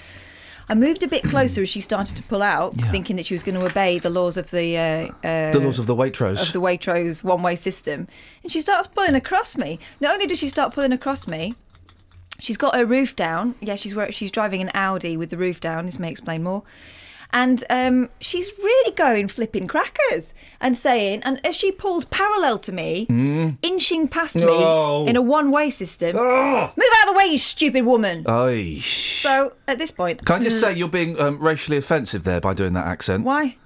I 0.69 0.75
moved 0.75 1.03
a 1.03 1.07
bit 1.07 1.23
closer 1.23 1.63
as 1.63 1.67
she 1.69 1.81
started 1.81 2.15
to 2.15 2.23
pull 2.23 2.41
out, 2.41 2.73
Yeah. 2.77 2.85
thinking 2.85 3.17
that 3.17 3.25
she 3.25 3.33
was 3.33 3.43
going 3.43 3.59
to 3.59 3.65
obey 3.65 3.99
the 3.99 4.09
laws 4.09 4.37
of 4.37 4.49
the 4.51 4.77
uh, 4.77 5.07
uh, 5.27 5.51
The 5.51 5.59
laws 5.59 5.77
of 5.77 5.87
the 5.87 5.95
Waitrose. 5.95 6.47
of 6.47 6.53
the 6.53 6.61
Waitrose 6.61 7.21
one-way 7.21 7.55
system, 7.57 8.07
and 8.43 8.51
she 8.51 8.61
starts 8.61 8.87
pulling 8.87 9.13
across 9.13 9.57
me. 9.57 9.77
Not 9.99 10.13
only 10.13 10.25
does 10.25 10.39
she 10.39 10.47
start 10.47 10.73
pulling 10.73 10.93
across 10.93 11.27
me, 11.27 11.55
she's 12.39 12.55
got 12.55 12.75
her 12.75 12.85
roof 12.85 13.13
down. 13.13 13.55
Yeah, 13.59 13.75
she's 13.75 13.93
she's 14.11 14.31
driving 14.31 14.61
an 14.61 14.71
Audi 14.73 15.17
with 15.17 15.31
the 15.31 15.37
roof 15.37 15.59
down. 15.59 15.85
This 15.85 15.99
may 15.99 16.09
explain 16.09 16.43
more. 16.43 16.63
And 17.33 17.63
um, 17.71 18.09
she's 18.21 18.51
really 18.59 18.91
going 18.95 19.27
flipping 19.27 19.67
crackers 19.67 20.35
and 20.61 20.77
saying, 20.77 21.23
and 21.23 21.43
as 21.43 21.55
she 21.55 21.71
pulled 21.71 22.09
parallel 22.11 22.59
to 22.59 22.71
me, 22.71 23.07
inching 23.63 24.07
past 24.07 24.35
me 24.35 24.45
Oh. 24.47 25.05
in 25.07 25.15
a 25.15 25.21
one-way 25.21 25.71
system, 25.71 26.15
oh. 26.15 26.71
move 26.77 26.87
out 27.01 27.07
of 27.07 27.13
the 27.13 27.17
way, 27.17 27.25
you 27.31 27.39
stupid 27.39 27.85
woman. 27.85 28.23
Aye. 28.27 28.79
So 28.83 29.53
at 29.67 29.79
this 29.79 29.89
point, 29.91 30.23
Can 30.25 30.41
I 30.41 30.43
just 30.43 30.59
say 30.61 30.73
you're 30.75 30.87
being 30.87 31.19
um, 31.19 31.39
racially 31.39 31.77
offensive 31.77 32.23
there 32.23 32.39
by 32.39 32.53
doing 32.53 32.73
that 32.73 32.85
accent? 32.85 33.23
why? 33.25 33.57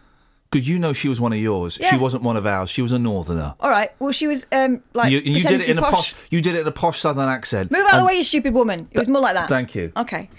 Because 0.50 0.70
you 0.70 0.80
know 0.80 0.94
she 0.94 1.10
was 1.10 1.20
one 1.20 1.34
of 1.34 1.40
yours. 1.40 1.74
She 1.74 1.98
wasn't 1.98 2.24
one 2.24 2.38
of 2.38 2.46
ours. 2.48 2.70
She 2.70 2.82
was 2.82 2.94
a 2.94 3.00
northerner. 3.00 3.56
All 3.60 3.70
right. 3.70 3.92
Well, 4.00 4.14
she 4.14 4.28
was 4.28 4.46
um, 4.54 4.82
like 4.94 5.12
you 5.12 5.20
you 5.20 5.42
did 5.42 5.62
it 5.62 5.68
in 5.68 5.78
a 5.78 5.82
posh. 5.82 6.14
posh. 6.14 6.28
You 6.32 6.40
did 6.42 6.56
it 6.56 6.62
in 6.62 6.68
a 6.68 6.72
posh 6.72 7.02
southern 7.02 7.28
accent. 7.28 7.70
Move 7.70 7.82
out 7.82 7.96
of 7.96 8.00
the 8.00 8.06
way, 8.06 8.14
you 8.16 8.24
stupid 8.24 8.54
woman. 8.54 8.88
It 8.92 8.98
was 8.98 9.10
more 9.10 9.22
like 9.22 9.34
that. 9.34 9.50
Thank 9.50 9.76
you. 9.76 9.92
Okay. 9.98 10.30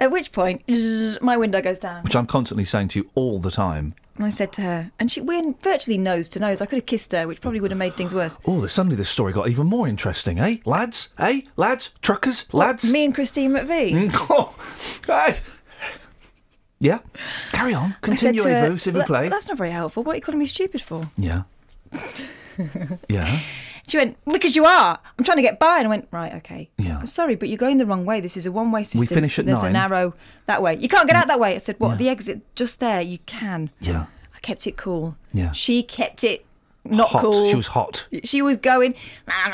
At 0.00 0.10
which 0.10 0.32
point, 0.32 0.62
zzz, 0.72 1.20
my 1.20 1.36
window 1.36 1.60
goes 1.60 1.78
down. 1.78 2.02
Which 2.04 2.14
I'm 2.16 2.26
constantly 2.26 2.64
saying 2.64 2.88
to 2.88 3.00
you 3.00 3.10
all 3.14 3.38
the 3.40 3.50
time. 3.50 3.94
And 4.16 4.24
I 4.26 4.30
said 4.30 4.52
to 4.54 4.62
her, 4.62 4.90
and 4.98 5.10
she 5.12 5.20
we're 5.20 5.54
virtually 5.62 5.96
nose 5.98 6.28
to 6.30 6.40
nose. 6.40 6.60
I 6.60 6.66
could 6.66 6.78
have 6.78 6.86
kissed 6.86 7.12
her, 7.12 7.26
which 7.28 7.40
probably 7.40 7.60
would 7.60 7.70
have 7.70 7.78
made 7.78 7.94
things 7.94 8.12
worse. 8.12 8.36
Oh, 8.46 8.66
suddenly 8.66 8.96
this 8.96 9.08
story 9.08 9.32
got 9.32 9.48
even 9.48 9.66
more 9.68 9.86
interesting, 9.86 10.40
eh, 10.40 10.56
lads? 10.64 11.10
Eh, 11.18 11.42
lads? 11.56 11.92
Truckers? 12.02 12.44
Lads? 12.52 12.92
Me 12.92 13.04
and 13.04 13.14
Christine 13.14 13.52
McVie. 13.52 14.10
Oh, 14.30 14.54
hey. 15.06 15.38
Yeah. 16.80 16.98
Carry 17.52 17.74
on. 17.74 17.94
Continue, 18.02 18.42
to 18.42 18.48
her, 18.54 18.70
vous, 18.70 18.78
s'il 18.78 18.92
vous 18.92 18.98
"That- 19.00 19.06
plaît. 19.08 19.30
That's 19.30 19.48
not 19.48 19.56
very 19.58 19.70
helpful. 19.70 20.02
What 20.04 20.12
are 20.12 20.16
you 20.16 20.22
calling 20.22 20.38
me 20.40 20.46
stupid 20.46 20.80
for? 20.82 21.04
Yeah. 21.16 21.42
yeah. 23.08 23.40
She 23.88 23.96
went, 23.96 24.16
because 24.30 24.54
you 24.54 24.64
are. 24.64 24.98
I'm 25.18 25.24
trying 25.24 25.38
to 25.38 25.42
get 25.42 25.58
by. 25.58 25.78
And 25.78 25.86
I 25.86 25.88
went, 25.88 26.08
right, 26.10 26.34
okay. 26.34 26.70
Yeah. 26.76 26.98
I'm 26.98 27.06
sorry, 27.06 27.34
but 27.34 27.48
you're 27.48 27.58
going 27.58 27.78
the 27.78 27.86
wrong 27.86 28.04
way. 28.04 28.20
This 28.20 28.36
is 28.36 28.46
a 28.46 28.52
one 28.52 28.70
way 28.70 28.84
system. 28.84 29.00
We 29.00 29.06
finish 29.06 29.38
at 29.38 29.46
There's 29.46 29.62
nine. 29.62 29.70
an 29.70 29.76
arrow 29.76 30.14
that 30.46 30.62
way. 30.62 30.76
You 30.76 30.88
can't 30.88 31.08
get 31.08 31.16
mm. 31.16 31.20
out 31.20 31.26
that 31.28 31.40
way. 31.40 31.54
I 31.54 31.58
said, 31.58 31.76
what? 31.78 31.92
Yeah. 31.92 31.96
The 31.96 32.08
exit 32.10 32.54
just 32.54 32.80
there. 32.80 33.00
You 33.00 33.18
can. 33.18 33.70
Yeah. 33.80 34.06
I 34.34 34.38
kept 34.40 34.66
it 34.66 34.76
cool. 34.76 35.16
Yeah. 35.32 35.52
She 35.52 35.82
kept 35.82 36.22
it 36.22 36.44
not 36.90 37.08
hot. 37.10 37.20
cool. 37.22 37.48
She 37.50 37.56
was 37.56 37.66
hot. 37.68 38.06
She 38.24 38.42
was 38.42 38.56
going. 38.56 38.94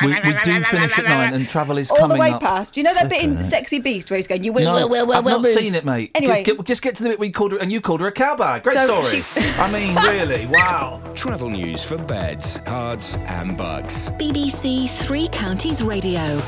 We, 0.02 0.08
we 0.08 0.34
do 0.44 0.62
finish 0.64 0.98
at 0.98 1.04
nine, 1.06 1.34
and 1.34 1.48
travel 1.48 1.78
is 1.78 1.90
all 1.90 1.96
coming 1.98 2.16
the 2.16 2.20
way 2.20 2.30
up. 2.30 2.40
past. 2.40 2.76
You 2.76 2.82
know 2.82 2.94
that 2.94 3.08
bit 3.08 3.22
in 3.22 3.32
Flippin' 3.34 3.44
Sexy 3.50 3.78
Beast 3.80 4.10
where 4.10 4.16
he's 4.16 4.26
going, 4.26 4.44
"You 4.44 4.52
will, 4.52 4.64
No, 4.64 4.74
will, 4.74 4.88
will, 4.88 5.06
will, 5.06 5.14
I've 5.16 5.24
will 5.24 5.30
not 5.32 5.42
move." 5.42 5.52
seen 5.52 5.74
it, 5.74 5.84
mate. 5.84 6.10
Anyway, 6.14 6.42
just 6.42 6.56
get, 6.56 6.64
just 6.64 6.82
get 6.82 6.94
to 6.96 7.02
the 7.02 7.08
bit 7.10 7.18
we 7.18 7.30
called 7.30 7.52
her, 7.52 7.58
and 7.58 7.70
you 7.72 7.80
called 7.80 8.00
her 8.00 8.06
a 8.06 8.12
cowbag. 8.12 8.62
Great 8.62 8.76
So 8.76 8.86
story. 9.04 9.22
she- 9.22 9.40
I 9.58 9.70
mean, 9.70 9.94
really, 10.08 10.46
wow. 10.46 11.00
Travel 11.14 11.50
news 11.50 11.84
for 11.84 11.98
beds, 11.98 12.58
cards, 12.64 13.16
and 13.26 13.56
bugs. 13.56 14.10
BBC 14.10 14.88
Three 14.90 15.28
Counties 15.28 15.82
Radio. 15.82 16.40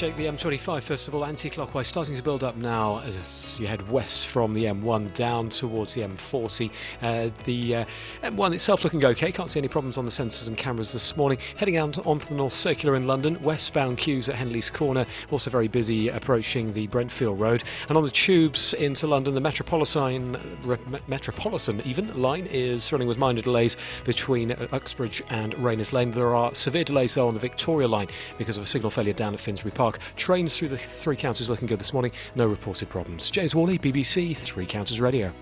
Check 0.00 0.16
the 0.16 0.24
M25 0.24 0.82
first 0.82 1.08
of 1.08 1.14
all, 1.14 1.26
anti-clockwise, 1.26 1.86
starting 1.86 2.16
to 2.16 2.22
build 2.22 2.42
up 2.42 2.56
now 2.56 3.00
as 3.00 3.60
you 3.60 3.66
head 3.66 3.86
west 3.90 4.28
from 4.28 4.54
the 4.54 4.64
M1 4.64 5.12
down 5.12 5.50
towards 5.50 5.92
the 5.92 6.00
M40. 6.00 6.70
Uh, 7.02 7.28
the 7.44 7.76
uh, 7.76 7.84
M1 8.22 8.54
itself 8.54 8.82
looking 8.82 9.04
okay, 9.04 9.30
can't 9.30 9.50
see 9.50 9.60
any 9.60 9.68
problems 9.68 9.98
on 9.98 10.06
the 10.06 10.10
sensors 10.10 10.48
and 10.48 10.56
cameras 10.56 10.94
this 10.94 11.18
morning. 11.18 11.36
Heading 11.56 11.76
out 11.76 11.98
onto 12.06 12.24
the 12.24 12.34
North 12.34 12.54
Circular 12.54 12.96
in 12.96 13.06
London, 13.06 13.38
westbound 13.42 13.98
queues 13.98 14.30
at 14.30 14.36
Henlys 14.36 14.72
Corner, 14.72 15.04
also 15.30 15.50
very 15.50 15.68
busy 15.68 16.08
approaching 16.08 16.72
the 16.72 16.88
Brentfield 16.88 17.38
Road. 17.38 17.62
And 17.90 17.98
on 17.98 18.02
the 18.02 18.10
tubes 18.10 18.72
into 18.72 19.06
London, 19.06 19.34
the 19.34 19.40
Metropolitan, 19.42 20.34
re- 20.64 20.78
Metropolitan 21.08 21.82
even 21.84 22.18
line 22.18 22.46
is 22.46 22.90
running 22.90 23.06
with 23.06 23.18
minor 23.18 23.42
delays 23.42 23.76
between 24.06 24.52
Uxbridge 24.72 25.22
and 25.28 25.52
Rayners 25.62 25.92
Lane. 25.92 26.12
There 26.12 26.34
are 26.34 26.54
severe 26.54 26.84
delays 26.84 27.16
though 27.16 27.28
on 27.28 27.34
the 27.34 27.40
Victoria 27.40 27.86
line 27.86 28.08
because 28.38 28.56
of 28.56 28.64
a 28.64 28.66
signal 28.66 28.90
failure 28.90 29.12
down 29.12 29.34
at 29.34 29.40
Finsbury 29.40 29.72
Park. 29.72 29.89
Trains 30.16 30.56
through 30.56 30.68
the 30.68 30.78
three 30.78 31.16
counties 31.16 31.48
looking 31.48 31.66
good 31.66 31.78
this 31.78 31.92
morning. 31.92 32.12
No 32.34 32.46
reported 32.46 32.88
problems. 32.88 33.30
James 33.30 33.54
Worley, 33.54 33.78
BBC 33.78 34.36
Three 34.36 34.66
Counties 34.66 35.00
Radio. 35.00 35.32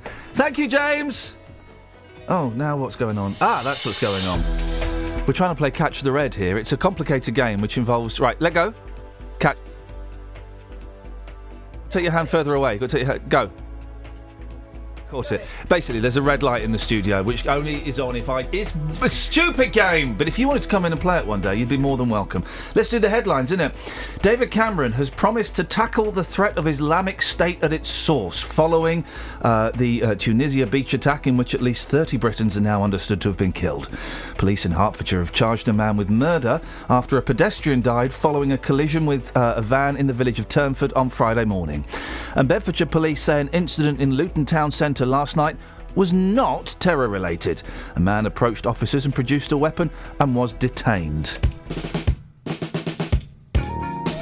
Thank 0.00 0.58
you, 0.58 0.68
James. 0.68 1.36
Oh, 2.28 2.50
now 2.50 2.76
what's 2.76 2.96
going 2.96 3.18
on? 3.18 3.34
Ah, 3.40 3.62
that's 3.64 3.84
what's 3.86 4.00
going 4.00 4.22
on. 4.26 5.26
We're 5.26 5.32
trying 5.32 5.50
to 5.50 5.58
play 5.58 5.70
Catch 5.70 6.02
the 6.02 6.12
Red 6.12 6.34
here. 6.34 6.58
It's 6.58 6.72
a 6.72 6.76
complicated 6.76 7.34
game 7.34 7.60
which 7.60 7.76
involves. 7.76 8.20
Right, 8.20 8.40
let 8.40 8.54
go. 8.54 8.72
Catch. 9.38 9.58
Take 11.90 12.02
your 12.02 12.12
hand 12.12 12.28
further 12.28 12.54
away. 12.54 12.78
Go, 12.78 12.86
take 12.86 13.02
your 13.02 13.12
hand. 13.12 13.28
Go. 13.28 13.50
Caught 15.10 15.32
it. 15.32 15.46
Basically, 15.70 16.00
there's 16.00 16.18
a 16.18 16.22
red 16.22 16.42
light 16.42 16.62
in 16.62 16.70
the 16.70 16.76
studio 16.76 17.22
which 17.22 17.46
only 17.46 17.76
is 17.88 17.98
on 17.98 18.14
if 18.14 18.28
I. 18.28 18.40
It's 18.52 18.74
a 19.00 19.08
stupid 19.08 19.72
game, 19.72 20.14
but 20.14 20.28
if 20.28 20.38
you 20.38 20.46
wanted 20.46 20.64
to 20.64 20.68
come 20.68 20.84
in 20.84 20.92
and 20.92 21.00
play 21.00 21.16
it 21.16 21.26
one 21.26 21.40
day, 21.40 21.54
you'd 21.54 21.70
be 21.70 21.78
more 21.78 21.96
than 21.96 22.10
welcome. 22.10 22.44
Let's 22.74 22.90
do 22.90 22.98
the 22.98 23.08
headlines, 23.08 23.50
innit? 23.50 23.72
David 24.20 24.50
Cameron 24.50 24.92
has 24.92 25.08
promised 25.08 25.56
to 25.56 25.64
tackle 25.64 26.10
the 26.10 26.22
threat 26.22 26.58
of 26.58 26.66
Islamic 26.66 27.22
State 27.22 27.62
at 27.62 27.72
its 27.72 27.88
source 27.88 28.42
following 28.42 29.02
uh, 29.40 29.70
the 29.70 30.02
uh, 30.02 30.14
Tunisia 30.14 30.66
beach 30.66 30.92
attack, 30.92 31.26
in 31.26 31.38
which 31.38 31.54
at 31.54 31.62
least 31.62 31.88
30 31.88 32.18
Britons 32.18 32.58
are 32.58 32.60
now 32.60 32.82
understood 32.82 33.22
to 33.22 33.28
have 33.28 33.38
been 33.38 33.52
killed. 33.52 33.88
Police 34.36 34.66
in 34.66 34.72
Hertfordshire 34.72 35.20
have 35.20 35.32
charged 35.32 35.68
a 35.68 35.72
man 35.72 35.96
with 35.96 36.10
murder 36.10 36.60
after 36.90 37.16
a 37.16 37.22
pedestrian 37.22 37.80
died 37.80 38.12
following 38.12 38.52
a 38.52 38.58
collision 38.58 39.06
with 39.06 39.34
uh, 39.34 39.54
a 39.56 39.62
van 39.62 39.96
in 39.96 40.06
the 40.06 40.12
village 40.12 40.38
of 40.38 40.48
Turnford 40.48 40.92
on 40.92 41.08
Friday 41.08 41.46
morning. 41.46 41.86
And 42.36 42.46
Bedfordshire 42.46 42.88
police 42.88 43.22
say 43.22 43.40
an 43.40 43.48
incident 43.48 44.02
in 44.02 44.12
Luton 44.12 44.44
Town 44.44 44.70
Centre 44.70 44.97
last 45.06 45.36
night 45.36 45.56
was 45.94 46.12
not 46.12 46.76
terror 46.78 47.08
related. 47.08 47.62
A 47.96 48.00
man 48.00 48.26
approached 48.26 48.66
officers 48.66 49.04
and 49.04 49.14
produced 49.14 49.52
a 49.52 49.56
weapon 49.56 49.90
and 50.20 50.34
was 50.34 50.52
detained. 50.52 51.38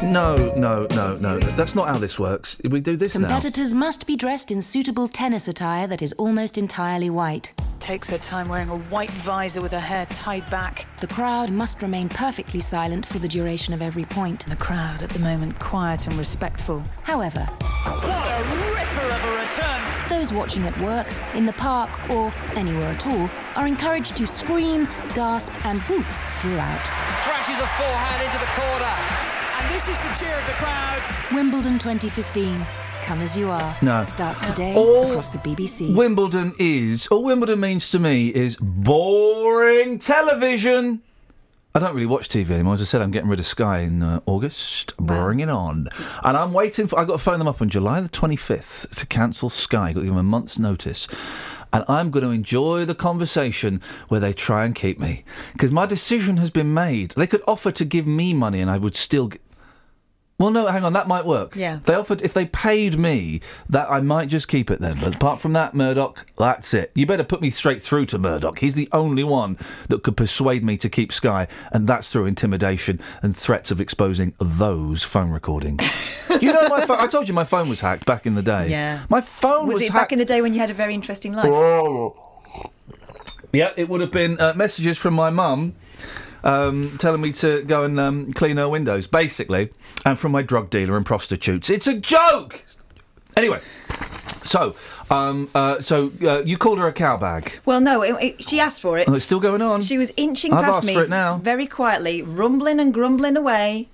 No, 0.02 0.34
no, 0.56 0.86
no, 0.90 1.16
no. 1.16 1.38
That's 1.38 1.74
not 1.74 1.88
how 1.88 1.98
this 1.98 2.18
works. 2.18 2.58
We 2.64 2.80
do 2.80 2.96
this 2.96 3.14
now. 3.16 3.28
Competitors 3.28 3.72
must 3.72 4.06
be 4.06 4.16
dressed 4.16 4.50
in 4.50 4.60
suitable 4.60 5.08
tennis 5.08 5.48
attire 5.48 5.86
that 5.86 6.02
is 6.02 6.12
almost 6.14 6.58
entirely 6.58 7.08
white. 7.10 7.54
Takes 7.80 8.10
her 8.10 8.18
time 8.18 8.48
wearing 8.48 8.68
a 8.68 8.78
white 8.78 9.10
visor 9.10 9.62
with 9.62 9.72
her 9.72 9.80
hair 9.80 10.06
tied 10.06 10.48
back. 10.50 10.86
The 11.00 11.06
crowd 11.06 11.50
must 11.50 11.82
remain 11.82 12.08
perfectly 12.08 12.60
silent 12.60 13.06
for 13.06 13.18
the 13.18 13.28
duration 13.28 13.72
of 13.74 13.80
every 13.80 14.04
point. 14.04 14.44
The 14.46 14.56
crowd 14.56 15.02
at 15.02 15.10
the 15.10 15.18
moment 15.20 15.58
quiet 15.60 16.06
and 16.06 16.18
respectful. 16.18 16.82
However, 17.02 17.40
What 17.40 18.26
a 18.26 18.42
ripper 18.74 19.14
of 19.14 19.24
a 19.24 19.40
return! 19.44 20.08
those 20.08 20.32
watching 20.32 20.66
at 20.66 20.78
work, 20.80 21.06
in 21.34 21.46
the 21.46 21.52
park, 21.54 21.90
or 22.10 22.32
anywhere 22.56 22.88
at 22.88 23.06
all 23.06 23.28
are 23.56 23.66
encouraged 23.66 24.16
to 24.16 24.26
scream, 24.26 24.86
gasp, 25.14 25.52
and 25.66 25.80
whoop 25.82 26.04
throughout. 26.36 26.80
Crashes 27.24 27.58
a 27.60 27.66
forehand 27.66 28.22
into 28.22 28.38
the 28.38 28.50
corner. 28.60 29.35
And 29.58 29.70
this 29.70 29.88
is 29.88 29.98
the 29.98 30.14
cheer 30.18 30.34
of 30.36 30.46
the 30.46 30.52
crowd. 30.54 31.02
Wimbledon 31.32 31.78
2015. 31.78 32.60
Come 33.04 33.20
as 33.20 33.36
you 33.36 33.48
are. 33.50 33.76
No. 33.82 34.04
Starts 34.04 34.40
today 34.40 34.74
All 34.74 35.08
across 35.10 35.28
the 35.28 35.38
BBC. 35.38 35.94
Wimbledon 35.96 36.52
is 36.58 37.06
all 37.06 37.22
Wimbledon 37.22 37.60
means 37.60 37.88
to 37.92 37.98
me 38.00 38.28
is 38.28 38.56
boring 38.56 39.98
television. 39.98 41.02
I 41.74 41.78
don't 41.78 41.94
really 41.94 42.06
watch 42.06 42.28
TV 42.28 42.50
anymore. 42.50 42.74
As 42.74 42.80
I 42.80 42.84
said, 42.84 43.02
I'm 43.02 43.10
getting 43.10 43.28
rid 43.28 43.38
of 43.38 43.46
Sky 43.46 43.80
in 43.80 44.02
uh, 44.02 44.20
August. 44.26 44.96
Bring 44.96 45.40
it 45.40 45.48
on. 45.50 45.88
And 46.24 46.36
I'm 46.36 46.52
waiting 46.52 46.86
for. 46.86 46.98
I've 46.98 47.06
got 47.06 47.14
to 47.14 47.22
phone 47.22 47.38
them 47.38 47.46
up 47.46 47.60
on 47.62 47.68
July 47.68 48.00
the 48.00 48.08
25th 48.08 48.90
to 48.98 49.06
cancel 49.06 49.50
Sky. 49.50 49.92
Got 49.92 50.00
to 50.00 50.06
give 50.06 50.14
them 50.14 50.18
a 50.18 50.22
month's 50.22 50.58
notice. 50.58 51.06
And 51.72 51.84
I'm 51.88 52.10
going 52.10 52.24
to 52.24 52.30
enjoy 52.30 52.86
the 52.86 52.94
conversation 52.94 53.82
where 54.08 54.20
they 54.20 54.32
try 54.32 54.64
and 54.64 54.74
keep 54.74 54.98
me. 54.98 55.24
Because 55.52 55.70
my 55.70 55.84
decision 55.84 56.38
has 56.38 56.48
been 56.50 56.72
made. 56.72 57.10
They 57.10 57.26
could 57.26 57.42
offer 57.46 57.70
to 57.72 57.84
give 57.84 58.06
me 58.06 58.32
money 58.32 58.60
and 58.60 58.70
I 58.70 58.78
would 58.78 58.96
still. 58.96 59.28
G- 59.28 59.38
well, 60.38 60.50
no, 60.50 60.66
hang 60.66 60.84
on, 60.84 60.92
that 60.92 61.08
might 61.08 61.24
work. 61.24 61.56
Yeah. 61.56 61.80
They 61.84 61.94
offered, 61.94 62.20
if 62.20 62.34
they 62.34 62.44
paid 62.44 62.98
me, 62.98 63.40
that 63.70 63.90
I 63.90 64.02
might 64.02 64.28
just 64.28 64.48
keep 64.48 64.70
it 64.70 64.80
then. 64.80 64.98
But 65.00 65.14
apart 65.14 65.40
from 65.40 65.54
that, 65.54 65.74
Murdoch, 65.74 66.26
that's 66.36 66.74
it. 66.74 66.90
You 66.94 67.06
better 67.06 67.24
put 67.24 67.40
me 67.40 67.48
straight 67.48 67.80
through 67.80 68.06
to 68.06 68.18
Murdoch. 68.18 68.58
He's 68.58 68.74
the 68.74 68.88
only 68.92 69.24
one 69.24 69.56
that 69.88 70.02
could 70.02 70.14
persuade 70.14 70.62
me 70.62 70.76
to 70.76 70.90
keep 70.90 71.10
Sky, 71.10 71.48
and 71.72 71.86
that's 71.86 72.12
through 72.12 72.26
intimidation 72.26 73.00
and 73.22 73.34
threats 73.34 73.70
of 73.70 73.80
exposing 73.80 74.34
those 74.38 75.02
phone 75.02 75.30
recordings. 75.30 75.82
you 76.40 76.52
know, 76.52 76.68
my 76.68 76.84
phone, 76.84 77.00
I 77.00 77.06
told 77.06 77.28
you 77.28 77.34
my 77.34 77.44
phone 77.44 77.70
was 77.70 77.80
hacked 77.80 78.04
back 78.04 78.26
in 78.26 78.34
the 78.34 78.42
day. 78.42 78.68
Yeah. 78.68 79.04
My 79.08 79.22
phone 79.22 79.68
Was 79.68 79.76
was, 79.76 79.82
it 79.82 79.92
hacked. 79.92 80.02
back 80.02 80.12
in 80.12 80.18
the 80.18 80.26
day 80.26 80.42
when 80.42 80.52
you 80.52 80.60
had 80.60 80.70
a 80.70 80.74
very 80.74 80.94
interesting 80.94 81.32
life? 81.32 82.12
Yeah, 83.54 83.72
it 83.76 83.88
would 83.88 84.02
have 84.02 84.10
been 84.10 84.38
uh, 84.38 84.52
messages 84.54 84.98
from 84.98 85.14
my 85.14 85.30
mum 85.30 85.74
um, 86.46 86.96
telling 86.98 87.20
me 87.20 87.32
to 87.32 87.62
go 87.64 87.84
and 87.84 87.98
um, 88.00 88.32
clean 88.32 88.56
her 88.56 88.68
windows, 88.68 89.06
basically, 89.06 89.70
and 90.04 90.18
from 90.18 90.32
my 90.32 90.42
drug 90.42 90.70
dealer 90.70 90.96
and 90.96 91.04
prostitutes. 91.04 91.68
It's 91.68 91.86
a 91.86 91.94
joke. 91.98 92.64
Anyway, 93.36 93.60
so 94.44 94.74
um, 95.10 95.50
uh, 95.54 95.80
so 95.82 96.10
uh, 96.22 96.42
you 96.42 96.56
called 96.56 96.78
her 96.78 96.86
a 96.88 96.92
cowbag. 96.92 97.58
Well, 97.66 97.80
no, 97.80 98.00
it, 98.02 98.16
it- 98.22 98.48
she 98.48 98.60
asked 98.60 98.80
for 98.80 98.96
it. 98.96 99.08
Oh, 99.08 99.14
it's 99.14 99.24
still 99.26 99.40
going 99.40 99.60
on. 99.60 99.82
She 99.82 99.98
was 99.98 100.12
inching 100.16 100.52
I've 100.54 100.64
past 100.64 100.86
me 100.86 101.06
now. 101.06 101.36
very 101.38 101.66
quietly, 101.66 102.22
rumbling 102.22 102.80
and 102.80 102.94
grumbling 102.94 103.36
away. 103.36 103.88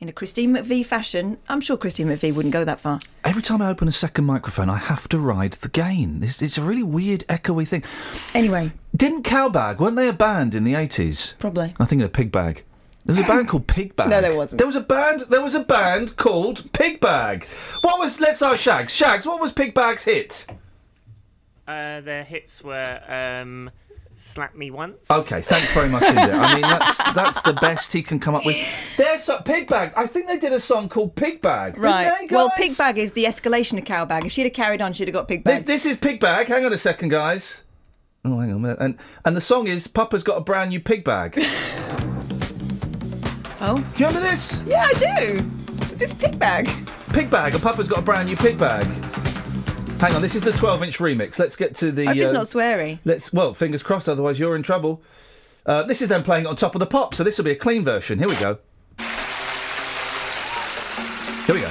In 0.00 0.08
a 0.08 0.12
Christine 0.12 0.54
McVie 0.54 0.84
fashion. 0.84 1.36
I'm 1.48 1.60
sure 1.60 1.76
Christine 1.76 2.06
McVie 2.08 2.34
wouldn't 2.34 2.54
go 2.54 2.64
that 2.64 2.80
far. 2.80 3.00
Every 3.22 3.42
time 3.42 3.60
I 3.60 3.68
open 3.68 3.86
a 3.86 3.92
second 3.92 4.24
microphone, 4.24 4.70
I 4.70 4.78
have 4.78 5.08
to 5.10 5.18
ride 5.18 5.52
the 5.54 5.68
gain. 5.68 6.22
It's, 6.22 6.40
it's 6.40 6.56
a 6.56 6.62
really 6.62 6.82
weird, 6.82 7.24
echoey 7.28 7.68
thing. 7.68 7.84
Anyway, 8.34 8.72
Didn't 8.96 9.24
Cowbag, 9.24 9.78
weren't 9.78 9.96
they 9.96 10.08
a 10.08 10.12
band 10.14 10.54
in 10.54 10.64
the 10.64 10.72
80s? 10.72 11.38
Probably. 11.38 11.74
I 11.78 11.84
think 11.84 12.00
of 12.02 12.12
Pig 12.14 12.32
Bag. 12.32 12.64
There 13.04 13.14
was 13.16 13.24
a 13.24 13.28
band 13.28 13.48
called 13.48 13.66
Pig 13.66 13.94
Bag. 13.96 14.08
No, 14.08 14.20
there 14.20 14.36
wasn't. 14.36 14.58
There 14.58 14.66
was 14.66 14.76
a 14.76 14.80
band. 14.80 15.22
There 15.30 15.42
was 15.42 15.54
a 15.54 15.60
band 15.60 16.16
called 16.16 16.70
Pig 16.72 17.00
Bag. 17.00 17.46
What 17.80 17.98
was? 17.98 18.20
Let's 18.20 18.42
ask 18.42 18.58
Shags. 18.60 18.94
Shags, 18.94 19.26
what 19.26 19.40
was 19.40 19.52
Pig 19.52 19.72
Bag's 19.74 20.04
hit? 20.04 20.46
Uh, 21.66 22.00
their 22.02 22.24
hits 22.24 22.62
were 22.62 23.00
um, 23.08 23.70
"Slap 24.20 24.54
Me 24.54 24.70
Once." 24.70 25.10
Okay, 25.10 25.40
thanks 25.40 25.72
very 25.72 25.88
much, 25.88 26.02
indeed. 26.02 26.18
I 26.18 26.52
mean, 26.54 26.62
that's 26.62 26.96
that's 27.14 27.42
the 27.42 27.54
best 27.54 27.92
he 27.92 28.02
can 28.02 28.20
come 28.20 28.34
up 28.34 28.44
with. 28.46 28.56
There's 28.96 29.28
a 29.28 29.42
Pig 29.42 29.68
Bag. 29.68 29.92
I 29.96 30.06
think 30.06 30.26
they 30.26 30.38
did 30.38 30.52
a 30.52 30.60
song 30.60 30.88
called 30.88 31.14
Pig 31.16 31.40
Bag. 31.40 31.74
didn't 31.74 31.84
right. 31.84 32.12
they, 32.20 32.34
well, 32.34 32.48
guys? 32.48 32.56
pig 32.58 32.76
bag 32.78 32.98
is 32.98 33.12
the 33.12 33.24
escalation 33.24 33.78
of 33.78 33.84
cow 33.84 34.04
bag. 34.04 34.26
If 34.26 34.32
she'd 34.32 34.42
have 34.44 34.52
carried 34.52 34.80
on, 34.82 34.92
she'd 34.92 35.08
have 35.08 35.14
got 35.14 35.26
pig 35.28 35.44
This, 35.44 35.58
bag. 35.60 35.66
this 35.66 35.86
is 35.86 35.96
Pig 35.96 36.20
Bag. 36.20 36.48
Hang 36.48 36.64
on 36.64 36.72
a 36.72 36.78
second, 36.78 37.08
guys. 37.08 37.62
Oh, 38.24 38.38
hang 38.38 38.50
on 38.50 38.56
a 38.56 38.58
minute. 38.58 38.78
And 38.80 38.98
and 39.24 39.36
the 39.36 39.40
song 39.40 39.66
is 39.66 39.86
Papa's 39.86 40.22
got 40.22 40.36
a 40.36 40.42
brand 40.42 40.70
new 40.70 40.80
pig 40.80 41.04
bag. 41.04 41.32
Do 41.34 41.42
oh. 43.62 43.76
you 43.96 44.06
remember 44.06 44.20
this? 44.20 44.60
Yeah, 44.66 44.86
I 44.92 44.92
do. 44.92 45.44
Is 45.92 45.98
this 45.98 46.12
pig 46.14 46.38
bag? 46.38 46.68
Pig 47.14 47.28
Bag. 47.30 47.54
And 47.54 47.62
Papa's 47.62 47.88
got 47.88 47.98
a 47.98 48.02
brand 48.02 48.28
new 48.28 48.36
pig 48.36 48.58
bag. 48.58 48.86
Hang 50.00 50.14
on, 50.14 50.22
this 50.22 50.34
is 50.34 50.40
the 50.40 50.52
12-inch 50.52 50.96
remix. 50.96 51.38
Let's 51.38 51.56
get 51.56 51.74
to 51.74 51.92
the. 51.92 52.04
I 52.04 52.14
hope 52.14 52.16
it's 52.16 52.30
uh, 52.30 52.34
not 52.34 52.44
sweary. 52.44 53.00
Let's 53.04 53.34
well, 53.34 53.52
fingers 53.52 53.82
crossed. 53.82 54.08
Otherwise, 54.08 54.40
you're 54.40 54.56
in 54.56 54.62
trouble. 54.62 55.02
Uh, 55.66 55.82
this 55.82 56.00
is 56.00 56.08
them 56.08 56.22
playing 56.22 56.46
on 56.46 56.56
top 56.56 56.74
of 56.74 56.78
the 56.78 56.86
pop, 56.86 57.14
so 57.14 57.22
this 57.22 57.36
will 57.36 57.44
be 57.44 57.50
a 57.50 57.56
clean 57.56 57.84
version. 57.84 58.18
Here 58.18 58.26
we 58.26 58.34
go. 58.36 58.56
Here 61.44 61.54
we 61.54 61.60
go. 61.60 61.68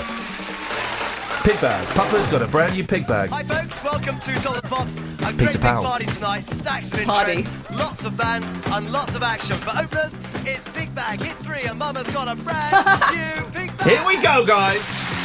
Pig 1.44 1.60
bag. 1.60 1.88
Papa's 1.96 2.28
got 2.28 2.44
a 2.44 2.48
brand 2.48 2.76
new 2.76 2.86
pig 2.86 3.08
bag. 3.08 3.32
Hi 3.32 3.42
folks, 3.42 3.84
welcome 3.84 4.20
to 4.20 4.36
Top 4.36 4.58
of 4.58 4.62
the 4.62 4.68
Pops. 4.68 5.00
A 5.00 5.02
Peter 5.32 5.36
great 5.36 5.54
big 5.54 5.62
party 5.62 6.06
tonight, 6.06 6.42
stacks 6.42 6.94
of 6.94 7.02
Party. 7.06 7.40
interest, 7.40 7.72
lots 7.72 8.06
of 8.06 8.16
bands 8.16 8.54
and 8.68 8.92
lots 8.92 9.16
of 9.16 9.24
action. 9.24 9.58
For 9.58 9.72
openers, 9.72 10.16
it's 10.46 10.68
Big 10.76 10.94
Bag 10.94 11.20
Hit 11.20 11.36
3 11.38 11.64
and 11.64 11.80
Mama's 11.80 12.06
got 12.12 12.28
a 12.28 12.40
brand 12.44 12.76
new 13.16 13.52
Big 13.60 13.76
Bag. 13.76 13.88
Here 13.88 14.06
we 14.06 14.22
go, 14.22 14.46
guys. 14.46 15.19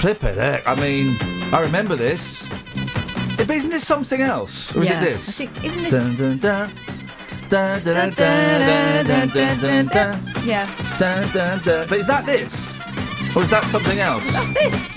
Flip 0.00 0.22
it, 0.22 0.36
heck. 0.36 0.66
I 0.66 0.74
mean, 0.76 1.16
I 1.52 1.60
remember 1.60 1.96
this. 1.96 2.48
But 3.36 3.50
isn't 3.50 3.70
this 3.70 3.84
something 3.86 4.20
else? 4.20 4.74
Or 4.76 4.82
is 4.82 4.90
Yeah, 4.90 5.00
it 5.00 5.04
this? 5.04 5.38
Think- 5.38 5.64
isn't 5.64 5.82
this- 5.82 5.90
Dun, 5.92 6.14
dun, 6.16 6.38
dun. 6.38 6.70
Yeah. 10.44 10.66
But 11.88 11.98
is 11.98 12.06
that 12.06 12.26
this? 12.26 12.76
Or 13.34 13.42
is 13.42 13.50
that 13.50 13.64
something 13.66 13.98
else? 13.98 14.30
That's 14.32 14.52
this. 14.54 14.88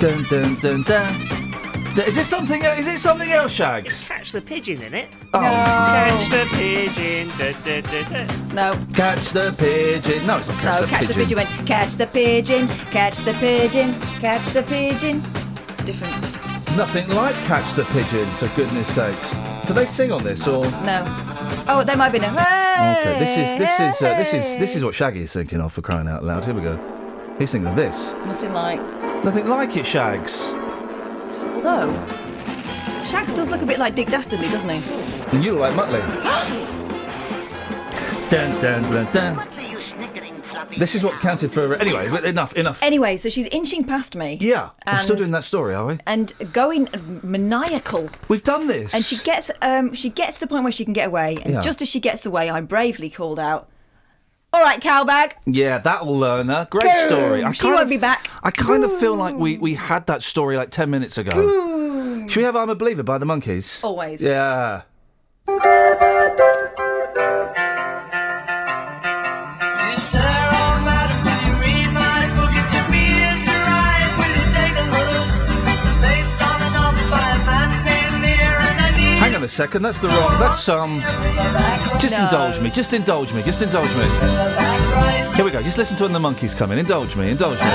Dun, 0.00 0.24
dun, 0.30 0.54
dun, 0.56 0.82
dun. 0.82 1.43
Dun- 1.94 2.06
Is 2.08 2.16
this 2.16 2.28
something? 2.28 2.62
Is 2.64 2.92
it 2.92 2.98
something 2.98 3.30
else, 3.30 3.52
Shags? 3.52 4.08
Catch 4.08 4.32
the 4.32 4.40
pigeon 4.40 4.82
in 4.82 4.94
it. 4.94 5.08
Oh. 5.32 5.40
Catch 5.40 6.30
the 6.30 6.56
pigeon. 6.56 7.28
Da, 7.38 7.52
da, 7.64 7.80
da, 7.82 8.02
da. 8.26 8.54
No. 8.54 8.80
Catch 8.94 9.30
the 9.30 9.54
pigeon. 9.56 10.26
No, 10.26 10.38
it's 10.38 10.48
not 10.48 10.58
catch 10.60 10.80
no, 10.80 10.86
the 10.86 10.90
catch 10.90 11.00
pigeon. 11.00 11.14
the 11.14 11.22
pigeon 11.22 11.36
went, 11.38 11.66
catch 11.68 11.94
the 11.94 12.06
pigeon, 12.08 12.68
catch 12.90 13.18
the 13.18 13.34
pigeon, 13.34 13.94
catch 14.20 14.46
the 14.48 14.62
pigeon. 14.64 15.20
Different. 15.84 16.76
Nothing 16.76 17.08
like 17.10 17.36
catch 17.46 17.72
the 17.74 17.84
pigeon, 17.84 18.28
for 18.38 18.48
goodness 18.56 18.92
sakes. 18.92 19.38
Do 19.66 19.74
they 19.74 19.86
sing 19.86 20.10
on 20.10 20.24
this 20.24 20.48
or? 20.48 20.64
No. 20.82 21.04
Oh, 21.68 21.84
there 21.86 21.96
might 21.96 22.10
be 22.10 22.18
no. 22.18 22.28
Hey, 22.28 22.98
Okay, 23.00 23.18
this 23.20 23.38
is 23.38 23.56
this 23.58 23.80
is 23.80 24.02
uh, 24.02 24.18
this 24.18 24.34
is 24.34 24.58
this 24.58 24.74
is 24.76 24.84
what 24.84 24.94
Shaggy 24.96 25.20
is 25.22 25.32
thinking 25.32 25.60
of 25.60 25.72
for 25.72 25.82
crying 25.82 26.08
out 26.08 26.24
loud. 26.24 26.44
Here 26.44 26.54
we 26.54 26.60
go. 26.62 26.76
He's 27.38 27.52
thinking 27.52 27.68
of 27.68 27.76
this. 27.76 28.10
Nothing 28.26 28.52
like. 28.52 28.80
Nothing 29.24 29.46
like 29.46 29.76
it, 29.76 29.86
Shags. 29.86 30.52
Although, 31.64 31.94
Shags 33.06 33.32
does 33.32 33.50
look 33.50 33.62
a 33.62 33.66
bit 33.66 33.78
like 33.78 33.94
Dick 33.94 34.08
Dastardly, 34.08 34.50
doesn't 34.50 34.68
he? 34.68 34.82
And 35.32 35.42
you 35.42 35.52
look 35.52 35.74
like 35.74 35.88
Muttley. 35.88 36.02
dun, 38.28 38.60
dun, 38.60 38.82
dun, 38.82 39.10
dun. 39.12 39.48
This 40.76 40.94
is 40.94 41.02
what 41.02 41.18
counted 41.20 41.52
for. 41.52 41.74
Anyway, 41.76 42.06
enough, 42.28 42.52
enough. 42.54 42.82
Anyway, 42.82 43.16
so 43.16 43.30
she's 43.30 43.46
inching 43.46 43.84
past 43.84 44.14
me. 44.14 44.36
Yeah, 44.42 44.70
we're 44.86 44.98
still 44.98 45.16
doing 45.16 45.30
that 45.30 45.44
story, 45.44 45.74
are 45.74 45.86
we? 45.86 45.98
And 46.06 46.34
going 46.52 46.86
maniacal. 47.22 48.10
We've 48.28 48.42
done 48.42 48.66
this. 48.66 48.92
And 48.92 49.02
she 49.02 49.16
gets 49.24 49.50
um 49.62 49.94
she 49.94 50.10
gets 50.10 50.34
to 50.36 50.40
the 50.40 50.46
point 50.48 50.64
where 50.64 50.72
she 50.72 50.84
can 50.84 50.92
get 50.92 51.06
away, 51.08 51.38
and 51.44 51.54
Yeah. 51.54 51.60
just 51.62 51.80
as 51.80 51.88
she 51.88 52.00
gets 52.00 52.26
away, 52.26 52.50
I'm 52.50 52.66
bravely 52.66 53.08
called 53.08 53.38
out. 53.38 53.70
All 54.54 54.62
right, 54.62 54.80
cowbag. 54.80 55.32
Yeah, 55.46 55.78
that'll 55.78 56.16
learn 56.16 56.48
her. 56.48 56.68
Great 56.70 56.84
Boom. 56.84 57.08
story. 57.08 57.42
I 57.42 57.50
She 57.50 57.62
kind 57.62 57.72
won't 57.72 57.82
of, 57.82 57.88
be 57.88 57.96
back. 57.96 58.30
I 58.40 58.52
kind 58.52 58.84
of 58.84 58.96
feel 59.00 59.16
like 59.16 59.34
we, 59.34 59.58
we 59.58 59.74
had 59.74 60.06
that 60.06 60.22
story 60.22 60.56
like 60.56 60.70
10 60.70 60.88
minutes 60.90 61.18
ago. 61.18 61.32
Boom. 61.32 62.28
Should 62.28 62.36
we 62.38 62.44
have 62.44 62.54
I'm 62.54 62.70
a 62.70 62.76
Believer 62.76 63.02
by 63.02 63.18
the 63.18 63.26
Monkees? 63.26 63.82
Always. 63.82 64.22
Yeah. 64.22 64.82
On 79.44 79.46
a 79.46 79.50
second, 79.50 79.82
that's 79.82 80.00
the 80.00 80.08
wrong. 80.08 80.40
That's, 80.40 80.66
um. 80.70 81.02
Just 82.00 82.16
No. 82.16 82.24
indulge 82.24 82.60
me, 82.60 82.70
just 82.70 82.94
indulge 82.94 83.34
me, 83.34 83.42
just 83.42 83.60
indulge 83.60 83.94
me. 83.94 84.04
Here 85.36 85.44
we 85.44 85.50
go, 85.50 85.62
just 85.62 85.76
listen 85.76 85.98
to 85.98 86.04
when 86.04 86.14
the 86.14 86.18
Monkees 86.18 86.56
come 86.56 86.72
in. 86.72 86.78
Indulge 86.78 87.14
me, 87.14 87.28
indulge 87.28 87.60
me. 87.60 87.66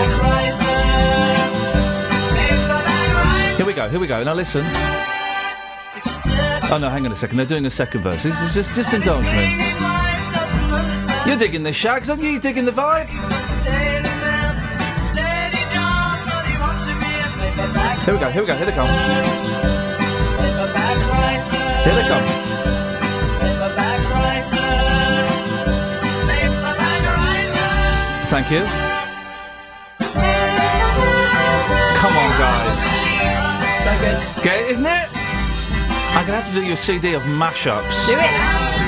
Here 3.55 3.67
we 3.67 3.73
go, 3.73 3.87
here 3.87 3.99
we 3.99 4.07
go. 4.07 4.23
Now 4.23 4.33
listen. 4.33 4.65
Oh 6.71 6.79
no, 6.81 6.89
hang 6.89 7.05
on 7.05 7.11
a 7.11 7.15
second, 7.15 7.37
they're 7.37 7.45
doing 7.45 7.67
a 7.67 7.69
second 7.69 8.01
verse. 8.01 8.23
Just, 8.23 8.55
just, 8.55 8.73
just 8.73 8.91
indulge 8.91 9.25
me. 9.25 9.55
You're 11.27 11.37
digging 11.37 11.61
the 11.61 11.71
Shags, 11.71 12.09
aren't 12.09 12.23
you? 12.23 12.29
You 12.29 12.39
digging 12.39 12.65
the 12.65 12.71
vibe? 12.71 13.09
Here 18.05 18.13
we 18.15 18.19
go, 18.19 18.31
here 18.31 18.41
we 18.41 18.47
go, 18.47 18.55
here 18.55 18.65
they 18.65 18.71
come. 18.71 19.59
Here 21.89 22.03
they 22.03 22.07
come. 22.07 22.23
Thank 28.27 28.51
you. 28.51 28.59
Come 31.97 32.13
on, 32.15 32.29
guys. 32.37 32.79
So 33.83 33.91
good. 34.05 34.43
Get 34.43 34.61
it, 34.61 34.71
isn't 34.73 34.85
it? 34.85 35.09
I'm 36.13 36.27
gonna 36.27 36.41
have 36.41 36.53
to 36.53 36.61
do 36.61 36.63
your 36.63 36.77
CD 36.77 37.15
of 37.15 37.23
mashups. 37.23 38.05
Do 38.05 38.13
it. 38.19 38.78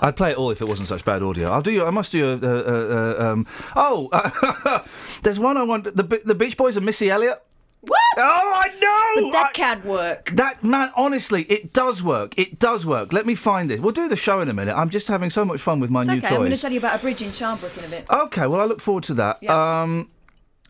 I'd 0.00 0.16
play 0.16 0.30
it 0.32 0.36
all 0.38 0.50
if 0.50 0.60
it 0.60 0.68
wasn't 0.68 0.88
such 0.88 1.04
bad 1.04 1.22
audio. 1.22 1.50
I'll 1.50 1.62
do 1.62 1.70
you. 1.70 1.84
I 1.84 1.90
must 1.90 2.12
do 2.12 2.18
you. 2.18 2.26
Uh, 2.42 2.46
uh, 2.46 3.16
uh, 3.18 3.30
um, 3.32 3.46
oh, 3.76 4.84
there's 5.22 5.38
one 5.38 5.56
I 5.56 5.62
want. 5.62 5.84
The 5.84 6.22
the 6.24 6.34
Beach 6.34 6.56
Boys 6.56 6.76
and 6.76 6.86
Missy 6.86 7.10
Elliott. 7.10 7.38
What? 7.82 7.98
Oh, 8.18 8.52
I 8.54 8.68
know. 8.78 9.30
But 9.30 9.32
that 9.32 9.54
can't 9.54 9.84
work. 9.86 10.30
That 10.34 10.62
man, 10.62 10.92
honestly, 10.96 11.44
it 11.44 11.72
does 11.72 12.02
work. 12.02 12.38
It 12.38 12.58
does 12.58 12.84
work. 12.84 13.12
Let 13.12 13.24
me 13.24 13.34
find 13.34 13.70
this. 13.70 13.80
We'll 13.80 13.92
do 13.92 14.06
the 14.08 14.16
show 14.16 14.40
in 14.40 14.48
a 14.48 14.52
minute. 14.54 14.76
I'm 14.76 14.90
just 14.90 15.08
having 15.08 15.30
so 15.30 15.46
much 15.46 15.60
fun 15.60 15.80
with 15.80 15.90
my 15.90 16.00
It's 16.00 16.08
new 16.08 16.18
okay. 16.18 16.28
I'm 16.28 16.36
going 16.36 16.50
to 16.50 16.58
tell 16.58 16.72
you 16.72 16.78
about 16.78 16.98
a 16.98 17.02
bridge 17.02 17.22
in 17.22 17.28
Sharnbrook 17.28 17.78
in 17.78 17.84
a 17.84 17.88
bit. 17.88 18.10
Okay, 18.10 18.46
well, 18.46 18.60
I 18.60 18.64
look 18.66 18.80
forward 18.82 19.04
to 19.04 19.14
that. 19.14 19.38
Yeah. 19.40 19.82
Um, 19.82 20.10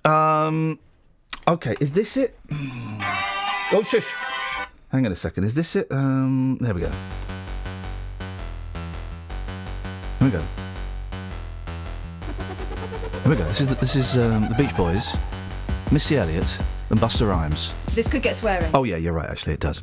um, 0.04 0.78
okay, 1.48 1.74
is 1.80 1.92
this 1.92 2.16
it? 2.16 2.38
Oh, 3.72 3.84
shush. 3.84 4.08
Hang 4.90 5.06
on 5.06 5.12
a 5.12 5.16
second. 5.16 5.44
Is 5.44 5.54
this 5.54 5.76
it? 5.76 5.86
Um, 5.92 6.58
there 6.60 6.74
we 6.74 6.80
go. 6.80 6.90
Here 10.20 10.28
we 10.28 10.30
go. 10.32 10.42
Here 13.22 13.30
we 13.30 13.36
go. 13.36 13.44
This 13.44 13.60
is 13.62 13.68
the, 13.68 13.74
this 13.76 13.96
is 13.96 14.16
um, 14.18 14.48
the 14.48 14.54
Beach 14.54 14.76
Boys, 14.76 15.16
Missy 15.90 16.16
Elliott, 16.18 16.58
and 16.90 16.98
Busta 17.00 17.28
Rhymes. 17.28 17.74
This 17.94 18.06
could 18.06 18.22
get 18.22 18.36
swearing. 18.36 18.70
Oh 18.74 18.84
yeah, 18.84 18.96
you're 18.96 19.12
right. 19.14 19.28
Actually, 19.28 19.54
it 19.54 19.60
does. 19.60 19.82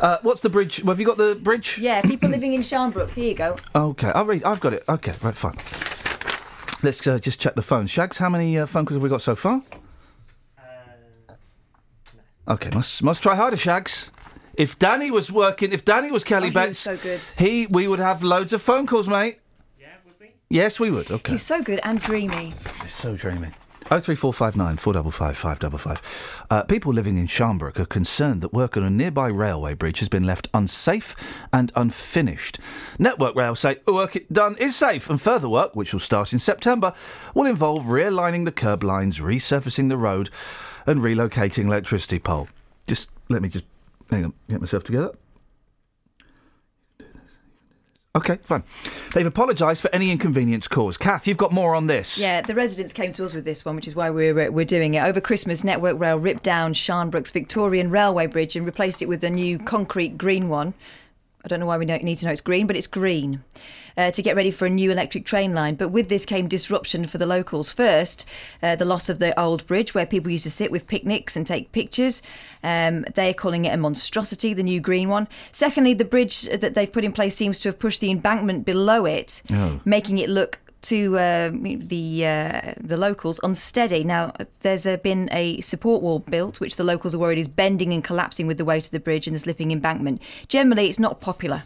Uh, 0.00 0.18
what's 0.22 0.40
the 0.42 0.48
bridge? 0.50 0.76
Have 0.82 1.00
you 1.00 1.06
got 1.06 1.18
the 1.18 1.34
bridge? 1.34 1.78
Yeah, 1.78 2.00
people 2.02 2.28
living 2.30 2.52
in 2.54 2.60
Sharnbrook. 2.62 3.10
Here 3.10 3.28
you 3.30 3.34
go. 3.34 3.56
Okay, 3.74 4.12
I'll 4.14 4.24
read. 4.24 4.44
I've 4.44 4.60
got 4.60 4.74
it. 4.74 4.84
Okay, 4.88 5.14
right, 5.22 5.34
fine. 5.36 5.56
Let's 6.82 7.04
uh, 7.06 7.18
just 7.18 7.40
check 7.40 7.54
the 7.54 7.62
phone. 7.62 7.86
Shags, 7.86 8.18
how 8.18 8.28
many 8.28 8.56
uh, 8.58 8.66
phone 8.66 8.84
calls 8.86 8.96
have 8.96 9.02
we 9.02 9.08
got 9.08 9.22
so 9.22 9.34
far? 9.34 9.60
Okay, 12.46 12.70
must 12.74 13.02
must 13.02 13.22
try 13.24 13.34
harder, 13.34 13.56
Shags. 13.56 14.12
If 14.54 14.78
Danny 14.78 15.10
was 15.10 15.32
working, 15.32 15.72
if 15.72 15.84
Danny 15.84 16.12
was 16.12 16.22
Kelly 16.22 16.48
Oh, 16.48 16.52
Betts, 16.52 16.78
so 16.78 16.96
good. 16.96 17.20
he 17.38 17.66
we 17.66 17.88
would 17.88 17.98
have 17.98 18.22
loads 18.22 18.52
of 18.52 18.62
phone 18.62 18.86
calls, 18.86 19.08
mate. 19.08 19.38
Yeah, 20.48 20.62
would 20.62 20.64
we? 20.64 20.64
Yes, 20.64 20.80
we 20.80 20.90
would. 20.90 21.10
Okay. 21.10 21.32
He's 21.32 21.42
so 21.42 21.62
good 21.62 21.80
and 21.84 22.00
dreamy. 22.00 22.48
It's 22.48 22.92
so 22.92 23.16
dreamy. 23.16 23.48
Oh 23.90 24.00
three 24.00 24.14
four 24.14 24.32
five 24.32 24.56
nine 24.56 24.78
four 24.78 24.94
double 24.94 25.10
five 25.10 25.36
five 25.36 25.58
double 25.58 25.76
five. 25.76 26.46
Uh, 26.50 26.62
people 26.62 26.90
living 26.90 27.18
in 27.18 27.26
Sharnbrook 27.26 27.78
are 27.78 27.84
concerned 27.84 28.40
that 28.40 28.52
work 28.52 28.78
on 28.78 28.82
a 28.82 28.88
nearby 28.88 29.28
railway 29.28 29.74
bridge 29.74 29.98
has 29.98 30.08
been 30.08 30.24
left 30.24 30.48
unsafe 30.54 31.46
and 31.52 31.70
unfinished. 31.76 32.58
Network 32.98 33.36
Rail 33.36 33.54
say 33.54 33.76
work 33.86 34.16
it 34.16 34.32
done 34.32 34.56
is 34.58 34.74
safe, 34.74 35.10
and 35.10 35.20
further 35.20 35.50
work, 35.50 35.76
which 35.76 35.92
will 35.92 36.00
start 36.00 36.32
in 36.32 36.38
September, 36.38 36.94
will 37.34 37.44
involve 37.46 37.84
realigning 37.84 38.46
the 38.46 38.52
curb 38.52 38.82
lines, 38.82 39.20
resurfacing 39.20 39.90
the 39.90 39.98
road, 39.98 40.30
and 40.86 41.00
relocating 41.00 41.66
electricity 41.66 42.18
pole. 42.18 42.48
Just 42.86 43.10
let 43.28 43.42
me 43.42 43.50
just 43.50 43.66
hang 44.10 44.24
on, 44.24 44.32
get 44.48 44.60
myself 44.60 44.84
together. 44.84 45.12
Okay, 48.16 48.38
fine. 48.44 48.62
They've 49.12 49.26
apologised 49.26 49.82
for 49.82 49.92
any 49.92 50.12
inconvenience 50.12 50.68
caused. 50.68 51.00
Kath, 51.00 51.26
you've 51.26 51.36
got 51.36 51.50
more 51.50 51.74
on 51.74 51.88
this. 51.88 52.16
Yeah, 52.20 52.42
the 52.42 52.54
residents 52.54 52.92
came 52.92 53.12
to 53.14 53.24
us 53.24 53.34
with 53.34 53.44
this 53.44 53.64
one, 53.64 53.74
which 53.74 53.88
is 53.88 53.96
why 53.96 54.08
we're 54.10 54.38
uh, 54.38 54.50
we're 54.52 54.64
doing 54.64 54.94
it. 54.94 55.02
Over 55.02 55.20
Christmas, 55.20 55.64
Network 55.64 55.98
Rail 55.98 56.16
ripped 56.16 56.44
down 56.44 56.74
Sharnbrook's 56.74 57.32
Victorian 57.32 57.90
Railway 57.90 58.28
Bridge 58.28 58.54
and 58.54 58.64
replaced 58.64 59.02
it 59.02 59.08
with 59.08 59.24
a 59.24 59.30
new 59.30 59.58
concrete 59.58 60.16
green 60.16 60.48
one. 60.48 60.74
I 61.44 61.48
don't 61.48 61.60
know 61.60 61.66
why 61.66 61.76
we 61.76 61.84
know, 61.84 61.96
need 61.98 62.16
to 62.18 62.26
know 62.26 62.32
it's 62.32 62.40
green, 62.40 62.66
but 62.66 62.74
it's 62.76 62.86
green. 62.86 63.44
Uh, 63.96 64.10
to 64.10 64.22
get 64.22 64.34
ready 64.34 64.50
for 64.50 64.66
a 64.66 64.70
new 64.70 64.90
electric 64.90 65.24
train 65.24 65.54
line. 65.54 65.76
But 65.76 65.90
with 65.90 66.08
this 66.08 66.26
came 66.26 66.48
disruption 66.48 67.06
for 67.06 67.18
the 67.18 67.26
locals. 67.26 67.70
First, 67.72 68.24
uh, 68.60 68.74
the 68.74 68.84
loss 68.84 69.08
of 69.08 69.20
the 69.20 69.38
old 69.38 69.64
bridge 69.68 69.94
where 69.94 70.04
people 70.06 70.32
used 70.32 70.42
to 70.44 70.50
sit 70.50 70.72
with 70.72 70.88
picnics 70.88 71.36
and 71.36 71.46
take 71.46 71.70
pictures. 71.70 72.20
Um, 72.64 73.04
they're 73.14 73.34
calling 73.34 73.66
it 73.66 73.74
a 73.74 73.76
monstrosity, 73.76 74.52
the 74.52 74.64
new 74.64 74.80
green 74.80 75.08
one. 75.08 75.28
Secondly, 75.52 75.94
the 75.94 76.04
bridge 76.04 76.42
that 76.42 76.74
they've 76.74 76.90
put 76.92 77.04
in 77.04 77.12
place 77.12 77.36
seems 77.36 77.60
to 77.60 77.68
have 77.68 77.78
pushed 77.78 78.00
the 78.00 78.10
embankment 78.10 78.64
below 78.64 79.04
it, 79.04 79.42
Oh. 79.52 79.80
making 79.84 80.18
it 80.18 80.28
look 80.28 80.58
to 80.84 81.18
uh, 81.18 81.50
the 81.52 82.26
uh, 82.26 82.74
the 82.80 82.96
locals 82.96 83.40
unsteady. 83.42 84.04
Now, 84.04 84.32
there's 84.60 84.86
uh, 84.86 84.96
been 84.98 85.28
a 85.32 85.60
support 85.60 86.02
wall 86.02 86.18
built, 86.18 86.60
which 86.60 86.76
the 86.76 86.84
locals 86.84 87.14
are 87.14 87.18
worried 87.18 87.38
is 87.38 87.48
bending 87.48 87.92
and 87.92 88.02
collapsing 88.02 88.46
with 88.46 88.58
the 88.58 88.64
weight 88.64 88.86
of 88.86 88.90
the 88.90 89.00
bridge 89.00 89.26
and 89.26 89.34
the 89.34 89.40
slipping 89.40 89.72
embankment. 89.72 90.20
Generally, 90.48 90.88
it's 90.88 90.98
not 90.98 91.20
popular. 91.20 91.64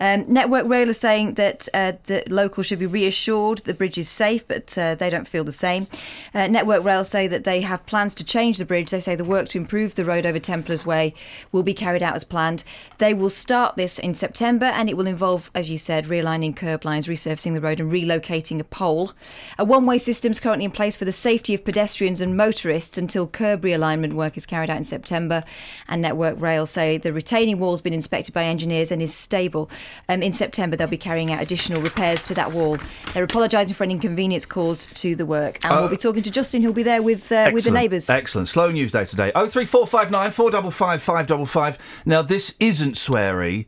Um, 0.00 0.24
Network 0.28 0.68
Rail 0.68 0.88
are 0.88 0.94
saying 0.94 1.34
that 1.34 1.68
uh, 1.74 1.92
the 2.04 2.22
locals 2.28 2.66
should 2.66 2.78
be 2.78 2.86
reassured 2.86 3.58
the 3.64 3.74
bridge 3.74 3.98
is 3.98 4.08
safe, 4.08 4.46
but 4.46 4.76
uh, 4.76 4.94
they 4.94 5.10
don't 5.10 5.26
feel 5.26 5.44
the 5.44 5.52
same. 5.52 5.86
Uh, 6.34 6.46
Network 6.46 6.84
Rail 6.84 7.04
say 7.04 7.26
that 7.26 7.44
they 7.44 7.62
have 7.62 7.86
plans 7.86 8.14
to 8.16 8.24
change 8.24 8.58
the 8.58 8.64
bridge. 8.64 8.90
They 8.90 9.00
say 9.00 9.16
the 9.16 9.24
work 9.24 9.48
to 9.50 9.58
improve 9.58 9.94
the 9.94 10.04
road 10.04 10.26
over 10.26 10.38
Templars 10.38 10.84
Way 10.84 11.14
will 11.52 11.62
be 11.62 11.74
carried 11.74 12.02
out 12.02 12.14
as 12.14 12.24
planned. 12.24 12.64
They 12.98 13.14
will 13.14 13.30
start 13.30 13.76
this 13.76 13.98
in 13.98 14.14
September, 14.14 14.66
and 14.66 14.88
it 14.88 14.96
will 14.96 15.06
involve, 15.06 15.50
as 15.54 15.70
you 15.70 15.78
said, 15.78 16.06
realigning 16.06 16.54
curb 16.54 16.84
lines, 16.84 17.06
resurfacing 17.06 17.54
the 17.54 17.60
road, 17.60 17.80
and 17.80 17.90
relocating 17.90 18.57
a 18.60 18.64
pole. 18.64 19.12
A 19.58 19.64
one-way 19.64 19.98
system 19.98 20.32
is 20.32 20.40
currently 20.40 20.64
in 20.64 20.70
place 20.70 20.96
for 20.96 21.04
the 21.04 21.12
safety 21.12 21.54
of 21.54 21.64
pedestrians 21.64 22.20
and 22.20 22.36
motorists 22.36 22.98
until 22.98 23.26
curb 23.26 23.62
realignment 23.62 24.12
work 24.12 24.36
is 24.36 24.46
carried 24.46 24.70
out 24.70 24.76
in 24.76 24.84
September. 24.84 25.44
And 25.88 26.02
Network 26.02 26.40
Rail 26.40 26.66
say 26.66 26.98
the 26.98 27.12
retaining 27.12 27.58
wall 27.58 27.72
has 27.72 27.80
been 27.80 27.92
inspected 27.92 28.34
by 28.34 28.44
engineers 28.44 28.90
and 28.90 29.00
is 29.02 29.14
stable. 29.14 29.70
Um, 30.08 30.22
in 30.22 30.32
September, 30.32 30.76
they'll 30.76 30.88
be 30.88 30.96
carrying 30.96 31.32
out 31.32 31.42
additional 31.42 31.82
repairs 31.82 32.22
to 32.24 32.34
that 32.34 32.52
wall. 32.52 32.78
They're 33.12 33.24
apologising 33.24 33.74
for 33.74 33.84
any 33.84 33.94
inconvenience 33.94 34.46
caused 34.46 34.96
to 34.98 35.14
the 35.14 35.26
work, 35.26 35.58
and 35.64 35.72
Uh, 35.72 35.80
we'll 35.80 35.88
be 35.88 35.96
talking 35.96 36.22
to 36.22 36.30
Justin, 36.30 36.62
who'll 36.62 36.72
be 36.72 36.82
there 36.82 37.02
with 37.02 37.30
uh, 37.32 37.50
with 37.52 37.64
the 37.64 37.70
neighbours. 37.70 38.08
Excellent. 38.10 38.48
Slow 38.48 38.70
news 38.70 38.92
day 38.92 39.04
today. 39.04 39.32
Oh 39.34 39.46
three 39.46 39.64
four 39.66 39.86
five 39.86 40.10
nine 40.10 40.30
four 40.30 40.50
double 40.50 40.70
five 40.70 41.02
five 41.02 41.26
double 41.26 41.46
five. 41.46 41.78
Now 42.04 42.22
this 42.22 42.54
isn't 42.60 42.94
sweary. 42.94 43.66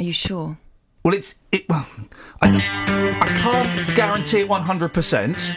Are 0.00 0.04
you 0.04 0.12
sure? 0.12 0.58
Well, 1.08 1.16
it's 1.16 1.36
it. 1.52 1.66
Well, 1.70 1.86
I, 2.42 2.48
I 3.22 3.28
can't 3.28 3.96
guarantee 3.96 4.40
it 4.40 4.48
one 4.50 4.60
hundred 4.60 4.92
percent. 4.92 5.56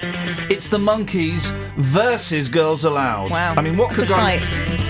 It's 0.49 0.69
the 0.69 0.77
Monkees 0.77 1.51
versus 1.75 2.47
Girls 2.47 2.85
Aloud. 2.85 3.31
Wow. 3.31 3.55
I 3.57 3.61
mean, 3.61 3.75
what 3.75 3.89
That's 3.89 3.99
could 3.99 4.07
go? 4.07 4.80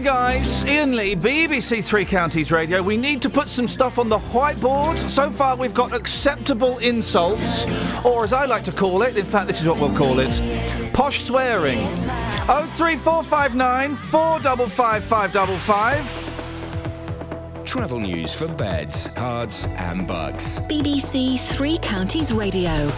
Morning, 0.00 0.16
guys. 0.16 0.64
Iain 0.64 0.96
Lee, 0.96 1.14
BBC 1.14 1.84
Three 1.84 2.06
Counties 2.06 2.50
Radio. 2.50 2.82
We 2.82 2.96
need 2.96 3.20
to 3.20 3.28
put 3.28 3.50
some 3.50 3.68
stuff 3.68 3.98
on 3.98 4.08
the 4.08 4.16
whiteboard. 4.16 4.96
So 5.10 5.30
far, 5.30 5.56
we've 5.56 5.74
got 5.74 5.92
acceptable 5.92 6.78
insults, 6.78 7.66
or 8.02 8.24
as 8.24 8.32
I 8.32 8.46
like 8.46 8.64
to 8.64 8.72
call 8.72 9.02
it, 9.02 9.18
in 9.18 9.26
fact, 9.26 9.48
this 9.48 9.60
is 9.60 9.68
what 9.68 9.78
we'll 9.78 9.94
call 9.94 10.18
it 10.18 10.30
posh 10.94 11.24
swearing. 11.24 11.86
03459 12.46 13.94
455 13.94 15.04
555. 15.04 17.66
Travel 17.66 18.00
news 18.00 18.32
for 18.32 18.48
beds, 18.48 19.08
cards, 19.08 19.66
and 19.76 20.06
bugs. 20.06 20.60
BBC 20.60 21.38
Three 21.38 21.76
Counties 21.76 22.32
Radio. 22.32 22.90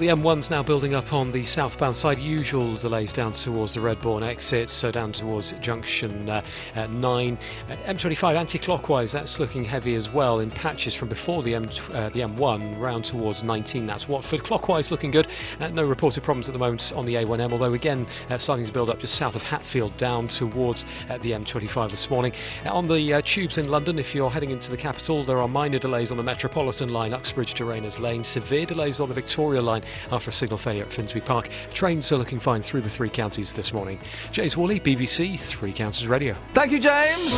The 0.00 0.06
M1's 0.06 0.48
now 0.48 0.62
building 0.62 0.94
up 0.94 1.12
on 1.12 1.30
the 1.30 1.44
southbound 1.44 1.94
side. 1.94 2.18
Usual 2.18 2.74
delays 2.76 3.12
down 3.12 3.32
towards 3.32 3.74
the 3.74 3.80
Redbourn 3.80 4.22
exit, 4.22 4.70
so 4.70 4.90
down 4.90 5.12
towards 5.12 5.52
junction 5.60 6.26
uh, 6.26 6.40
uh, 6.74 6.86
9. 6.86 7.38
Uh, 7.68 7.76
M25 7.84 8.34
anti-clockwise, 8.34 9.12
that's 9.12 9.38
looking 9.38 9.62
heavy 9.62 9.96
as 9.96 10.08
well 10.08 10.40
in 10.40 10.50
patches 10.50 10.94
from 10.94 11.10
before 11.10 11.42
the, 11.42 11.54
M, 11.54 11.68
uh, 11.92 12.08
the 12.08 12.20
M1 12.20 12.80
round 12.80 13.04
towards 13.04 13.42
19. 13.42 13.84
That's 13.84 14.08
Watford. 14.08 14.42
Clockwise 14.42 14.90
looking 14.90 15.10
good. 15.10 15.26
Uh, 15.60 15.68
no 15.68 15.84
reported 15.84 16.22
problems 16.22 16.48
at 16.48 16.54
the 16.54 16.58
moment 16.58 16.94
on 16.96 17.04
the 17.04 17.16
A1M, 17.16 17.52
although 17.52 17.74
again 17.74 18.06
starting 18.38 18.64
to 18.64 18.72
build 18.72 18.88
up 18.88 19.00
just 19.00 19.16
south 19.16 19.36
of 19.36 19.42
Hatfield 19.42 19.94
down 19.98 20.28
towards 20.28 20.86
the 21.20 21.32
M25 21.32 21.90
this 21.90 22.08
morning. 22.08 22.32
on 22.64 22.88
the 22.88 23.20
tubes 23.20 23.58
in 23.58 23.68
London, 23.68 23.98
if 23.98 24.14
you're 24.14 24.30
heading 24.30 24.50
into 24.50 24.70
the 24.70 24.78
capital, 24.78 25.24
there 25.24 25.40
are 25.40 25.48
minor 25.48 25.78
delays 25.78 26.10
on 26.10 26.16
the 26.16 26.22
Metropolitan 26.22 26.88
line, 26.88 27.12
Uxbridge 27.12 27.52
to 27.52 27.66
Rayners 27.66 28.00
Lane, 28.00 28.24
severe 28.24 28.64
delays 28.64 28.98
on 28.98 29.10
the 29.10 29.14
Victoria 29.14 29.60
line 29.60 29.82
after 30.12 30.30
a 30.30 30.32
signal 30.32 30.58
failure 30.58 30.84
at 30.84 30.92
Finsbury 30.92 31.22
Park. 31.22 31.48
Trains 31.72 32.10
are 32.12 32.16
looking 32.16 32.40
fine 32.40 32.62
through 32.62 32.82
the 32.82 32.90
three 32.90 33.10
counties 33.10 33.52
this 33.52 33.72
morning. 33.72 33.98
James 34.32 34.56
Woolley, 34.56 34.80
BBC 34.80 35.38
Three 35.38 35.72
Counties 35.72 36.06
Radio. 36.06 36.36
Thank 36.54 36.72
you, 36.72 36.80
James. 36.80 37.32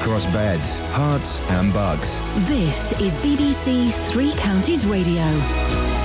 Across 0.00 0.26
beds, 0.26 0.80
Herts, 0.92 1.40
and 1.50 1.72
bugs. 1.72 2.20
This 2.48 2.92
is 3.00 3.16
BBC 3.18 3.92
Three 4.10 4.32
Counties 4.32 4.86
Radio. 4.86 6.01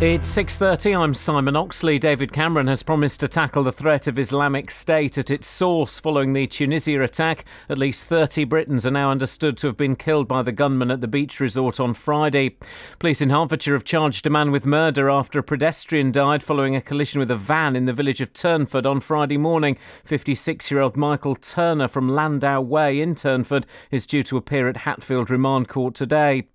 It's 0.00 0.28
6:30. 0.28 0.92
I'm 0.96 1.14
Simon 1.14 1.54
Oxley. 1.54 2.00
David 2.00 2.32
Cameron 2.32 2.66
has 2.66 2.82
promised 2.82 3.20
to 3.20 3.28
tackle 3.28 3.62
the 3.62 3.70
threat 3.70 4.08
of 4.08 4.18
Islamic 4.18 4.72
State 4.72 5.16
at 5.16 5.30
its 5.30 5.46
source 5.46 6.00
following 6.00 6.32
the 6.32 6.48
Tunisia 6.48 7.00
attack. 7.00 7.44
At 7.68 7.78
least 7.78 8.06
30 8.06 8.42
Britons 8.42 8.84
are 8.88 8.90
now 8.90 9.12
understood 9.12 9.56
to 9.58 9.68
have 9.68 9.76
been 9.76 9.94
killed 9.94 10.26
by 10.26 10.42
the 10.42 10.50
gunman 10.50 10.90
at 10.90 11.00
the 11.00 11.06
beach 11.06 11.38
resort 11.38 11.78
on 11.78 11.94
Friday. 11.94 12.56
Police 12.98 13.22
in 13.22 13.30
Hertfordshire 13.30 13.74
have 13.74 13.84
charged 13.84 14.26
a 14.26 14.30
man 14.30 14.50
with 14.50 14.66
murder 14.66 15.08
after 15.08 15.38
a 15.38 15.44
pedestrian 15.44 16.10
died 16.10 16.42
following 16.42 16.74
a 16.74 16.80
collision 16.80 17.20
with 17.20 17.30
a 17.30 17.36
van 17.36 17.76
in 17.76 17.84
the 17.84 17.92
village 17.92 18.20
of 18.20 18.32
Turnford 18.32 18.86
on 18.86 18.98
Friday 18.98 19.38
morning. 19.38 19.78
56-year-old 20.04 20.96
Michael 20.96 21.36
Turner 21.36 21.86
from 21.86 22.08
Landau 22.08 22.60
Way 22.60 23.00
in 23.00 23.14
Turnford 23.14 23.64
is 23.92 24.06
due 24.06 24.24
to 24.24 24.36
appear 24.36 24.68
at 24.68 24.78
Hatfield 24.78 25.30
Remand 25.30 25.68
Court 25.68 25.94
today. 25.94 26.48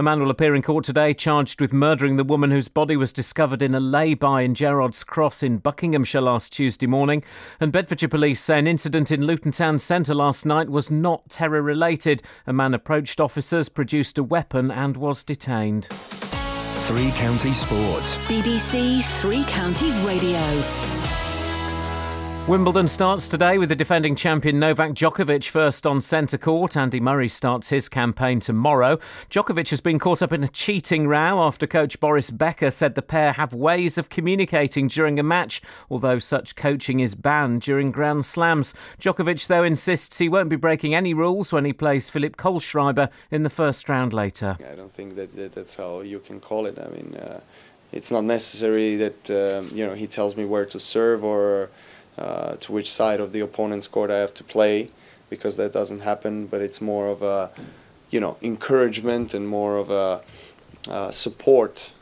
A 0.00 0.02
man 0.02 0.18
will 0.18 0.30
appear 0.30 0.54
in 0.54 0.62
court 0.62 0.86
today 0.86 1.12
charged 1.12 1.60
with 1.60 1.74
murdering 1.74 2.16
the 2.16 2.24
woman 2.24 2.50
whose 2.50 2.68
body 2.68 2.96
was 2.96 3.12
discovered 3.12 3.60
in 3.60 3.74
a 3.74 3.80
lay-by 3.80 4.40
in 4.40 4.54
Gerrards 4.54 5.04
Cross 5.04 5.42
in 5.42 5.58
Buckinghamshire 5.58 6.22
last 6.22 6.54
Tuesday 6.54 6.86
morning. 6.86 7.22
And 7.60 7.70
Bedfordshire 7.70 8.08
police 8.08 8.40
say 8.40 8.58
an 8.58 8.66
incident 8.66 9.12
in 9.12 9.26
Luton 9.26 9.52
Town 9.52 9.78
Centre 9.78 10.14
last 10.14 10.46
night 10.46 10.70
was 10.70 10.90
not 10.90 11.28
terror-related. 11.28 12.22
A 12.46 12.52
man 12.54 12.72
approached 12.72 13.20
officers, 13.20 13.68
produced 13.68 14.16
a 14.16 14.22
weapon 14.22 14.70
and 14.70 14.96
was 14.96 15.22
detained. 15.22 15.84
Three 15.84 17.10
Counties 17.10 17.60
Sports. 17.60 18.16
BBC 18.24 19.04
Three 19.20 19.44
Counties 19.44 19.98
Radio. 19.98 20.40
Wimbledon 22.50 22.88
starts 22.88 23.28
today 23.28 23.58
with 23.58 23.68
the 23.68 23.76
defending 23.76 24.16
champion 24.16 24.58
Novak 24.58 24.90
Djokovic 24.90 25.48
first 25.48 25.86
on 25.86 26.02
centre 26.02 26.36
court. 26.36 26.76
Andy 26.76 26.98
Murray 26.98 27.28
starts 27.28 27.68
his 27.68 27.88
campaign 27.88 28.40
tomorrow. 28.40 28.98
Djokovic 29.30 29.70
has 29.70 29.80
been 29.80 30.00
caught 30.00 30.20
up 30.20 30.32
in 30.32 30.42
a 30.42 30.48
cheating 30.48 31.06
row 31.06 31.40
after 31.44 31.68
coach 31.68 32.00
Boris 32.00 32.28
Becker 32.28 32.72
said 32.72 32.96
the 32.96 33.02
pair 33.02 33.34
have 33.34 33.54
ways 33.54 33.98
of 33.98 34.08
communicating 34.08 34.88
during 34.88 35.20
a 35.20 35.22
match, 35.22 35.62
although 35.88 36.18
such 36.18 36.56
coaching 36.56 36.98
is 36.98 37.14
banned 37.14 37.62
during 37.62 37.92
Grand 37.92 38.24
Slams. 38.24 38.74
Djokovic, 38.98 39.46
though, 39.46 39.62
insists 39.62 40.18
he 40.18 40.28
won't 40.28 40.48
be 40.48 40.56
breaking 40.56 40.92
any 40.92 41.14
rules 41.14 41.52
when 41.52 41.64
he 41.64 41.72
plays 41.72 42.10
Philipp 42.10 42.36
Kohlschreiber 42.36 43.10
in 43.30 43.44
the 43.44 43.48
first 43.48 43.88
round 43.88 44.12
later. 44.12 44.58
I 44.68 44.74
don't 44.74 44.92
think 44.92 45.14
that 45.14 45.52
that's 45.52 45.76
how 45.76 46.00
you 46.00 46.18
can 46.18 46.40
call 46.40 46.66
it. 46.66 46.80
I 46.80 46.88
mean, 46.88 47.14
uh, 47.14 47.42
it's 47.92 48.10
not 48.10 48.24
necessary 48.24 48.96
that 48.96 49.30
um, 49.30 49.70
you 49.72 49.86
know 49.86 49.94
he 49.94 50.08
tells 50.08 50.36
me 50.36 50.44
where 50.44 50.66
to 50.66 50.80
serve 50.80 51.22
or 51.22 51.70
uh, 52.18 52.56
to 52.56 52.72
which 52.72 52.90
side 52.90 53.20
of 53.20 53.32
the 53.32 53.40
opponent's 53.40 53.86
court 53.86 54.10
I 54.10 54.18
have 54.18 54.34
to 54.34 54.44
play 54.44 54.90
because 55.28 55.56
that 55.56 55.72
doesn't 55.72 56.00
happen. 56.00 56.46
But 56.46 56.60
it's 56.60 56.80
more 56.80 57.08
of 57.08 57.22
a, 57.22 57.50
you 58.10 58.20
know, 58.20 58.36
encouragement 58.42 59.34
and 59.34 59.48
more 59.48 59.76
of 59.76 59.90
a 59.90 60.22
uh, 60.88 61.10
support 61.10 61.92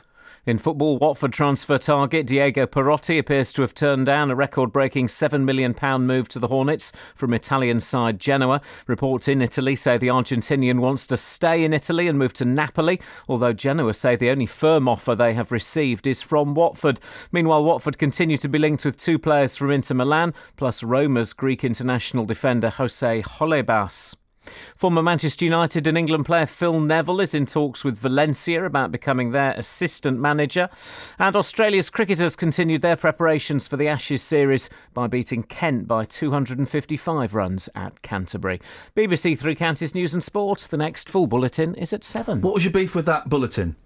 in 0.49 0.57
football, 0.57 0.97
Watford 0.97 1.35
transfer 1.35 1.77
target 1.77 2.27
Diego 2.27 2.67
Perotti 2.67 3.19
appears 3.19 3.53
to 3.53 3.61
have 3.61 3.75
turned 3.75 4.07
down 4.07 4.31
a 4.31 4.35
record 4.35 4.73
breaking 4.73 5.09
£7 5.09 5.45
million 5.45 5.75
move 6.07 6.27
to 6.31 6.39
the 6.39 6.49
Hornets 6.49 6.91
from 7.15 7.35
Italian 7.35 7.81
side 7.81 8.19
Genoa. 8.19 8.63
Reports 8.87 9.29
in 9.29 9.43
Italy 9.43 9.77
say 9.77 9.99
the 9.99 10.09
Argentinian 10.09 10.81
wants 10.81 11.07
to 11.09 11.19
stay 11.19 11.65
in 11.65 11.75
Italy 11.75 12.09
and 12.09 12.19
move 12.19 12.33
to 12.33 12.47
Napoli, 12.47 12.99
although 13.29 13.53
Genoa 13.53 13.93
say 13.93 14.17
the 14.17 14.31
only 14.31 14.47
firm 14.47 14.89
offer 14.89 15.15
they 15.15 15.35
have 15.35 15.53
received 15.53 16.07
is 16.07 16.23
from 16.23 16.55
Watford. 16.55 16.99
Meanwhile, 17.31 17.65
Watford 17.65 17.99
continue 17.99 18.39
to 18.39 18.49
be 18.49 18.59
linked 18.59 18.87
with 18.87 18.97
two 18.97 19.19
players 19.19 19.55
from 19.55 19.71
Inter 19.71 19.97
Milan, 19.97 20.33
plus 20.57 20.83
Roma's 20.83 21.35
Greek 21.35 21.63
international 21.63 22.25
defender 22.25 22.71
Jose 22.71 23.23
Holebas. 23.23 24.17
Former 24.77 25.03
Manchester 25.03 25.45
United 25.45 25.87
and 25.87 25.99
England 25.99 26.27
player 26.27 26.47
Phil 26.47 26.81
Neville 26.81 27.21
is 27.21 27.35
in 27.35 27.47
talks 27.47 27.85
with 27.85 27.97
Valencia 27.97 28.65
about 28.65 28.93
becoming 28.93 29.31
their 29.31 29.53
assistant 29.53 30.19
manager. 30.19 30.69
And 31.19 31.37
Australia's 31.37 31.91
cricketers 31.91 32.37
continued 32.37 32.83
their 32.83 32.97
preparations 32.97 33.69
for 33.69 33.77
the 33.77 33.89
Ashes 33.89 34.23
series 34.23 34.71
by 34.95 35.07
beating 35.07 35.43
Kent 35.43 35.89
by 35.89 36.05
255 36.05 37.35
runs 37.35 37.69
at 37.75 38.03
Canterbury. 38.03 38.61
BBC 38.97 39.39
Three 39.39 39.55
Counties 39.55 39.95
News 39.95 40.15
and 40.15 40.23
Sport. 40.23 40.61
The 40.71 40.77
next 40.77 41.09
full 41.09 41.27
bulletin 41.27 41.75
is 41.75 41.93
at 41.93 42.05
7. 42.05 42.41
What 42.41 42.55
was 42.55 42.65
your 42.65 42.73
beef 42.73 42.95
with 42.95 43.07
that 43.07 43.29
bulletin? 43.29 43.77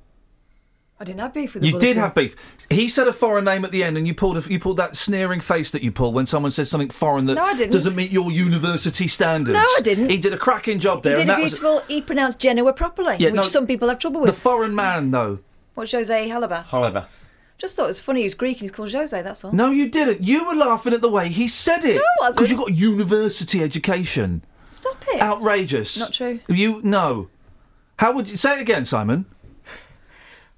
I 1.03 1.05
didn't 1.05 1.19
have 1.19 1.35
beef 1.35 1.53
with 1.55 1.63
the 1.63 1.67
You 1.67 1.73
bulletin. 1.73 1.89
did 1.89 1.97
have 1.97 2.15
beef. 2.15 2.37
He 2.71 2.87
said 2.89 3.09
a 3.09 3.13
foreign 3.13 3.45
name 3.45 3.65
at 3.65 3.73
the 3.73 3.83
end, 3.83 3.99
and 3.99 4.07
you 4.07 4.15
pulled 4.15 4.37
a, 4.39 4.49
you 4.49 4.61
pulled 4.61 4.77
that 4.77 4.95
sneering 4.97 5.41
face 5.41 5.73
that 5.73 5.83
you 5.83 5.91
pull 5.91 6.13
when 6.13 6.27
someone 6.27 6.53
says 6.53 6.71
something 6.71 6.91
foreign 6.91 7.25
that 7.27 7.35
No, 7.35 7.67
doesn't 7.67 7.97
meet 7.97 8.13
your 8.13 8.31
university 8.31 9.09
standards. 9.09 9.55
No, 9.57 9.61
I 9.65 9.81
didn't. 9.83 10.11
He 10.11 10.17
did 10.17 10.33
a 10.33 10.39
cracking 10.39 10.79
job 10.79 11.03
there. 11.03 11.15
He 11.15 11.17
did 11.17 11.23
and 11.23 11.31
a 11.31 11.35
that 11.35 11.43
was- 11.43 11.59
beautiful. 11.59 11.81
He 11.89 12.03
pronounced 12.03 12.39
Genoa 12.39 12.73
properly, 12.73 13.17
Yeah, 13.19 13.31
which 13.31 13.35
no, 13.35 13.43
some 13.43 13.67
people 13.67 13.89
have 13.89 13.99
trouble 13.99 14.21
with. 14.21 14.31
the 14.31 14.41
foreign 14.41 14.77
man, 14.77 15.11
though. 15.11 15.41
What's 15.75 15.91
Jose 15.91 16.29
Halabas? 16.29 16.69
Halabas. 16.69 17.31
Just 17.59 17.75
thought 17.75 17.87
it 17.87 17.89
was 17.89 18.01
funny. 18.01 18.21
He 18.21 18.25
was 18.27 18.35
Greek 18.35 18.59
and 18.59 18.63
he's 18.63 18.71
called 18.71 18.93
Jose. 18.93 19.21
That's 19.23 19.45
all. 19.45 19.51
No, 19.51 19.73
you 19.73 19.89
didn't. 19.89 20.23
You 20.25 20.45
were 20.47 20.55
laughing 20.55 20.93
at 20.95 21.01
the 21.01 21.11
way 21.11 21.31
he 21.31 21.49
said 21.49 21.85
it. 21.85 21.97
No, 21.97 22.03
I 22.23 22.31
wasn't. 22.31 22.37
Because 22.37 22.51
you 22.53 22.57
got 22.59 22.75
university 22.75 23.61
education. 23.63 24.45
Stop 24.69 25.03
it. 25.09 25.21
Outrageous. 25.21 25.99
Not 25.99 26.13
true. 26.13 26.39
You 26.49 26.81
no. 26.85 27.29
How 27.99 28.13
would 28.13 28.31
you 28.31 28.37
say 28.37 28.57
it 28.59 28.61
again, 28.63 28.85
Simon? 28.85 29.27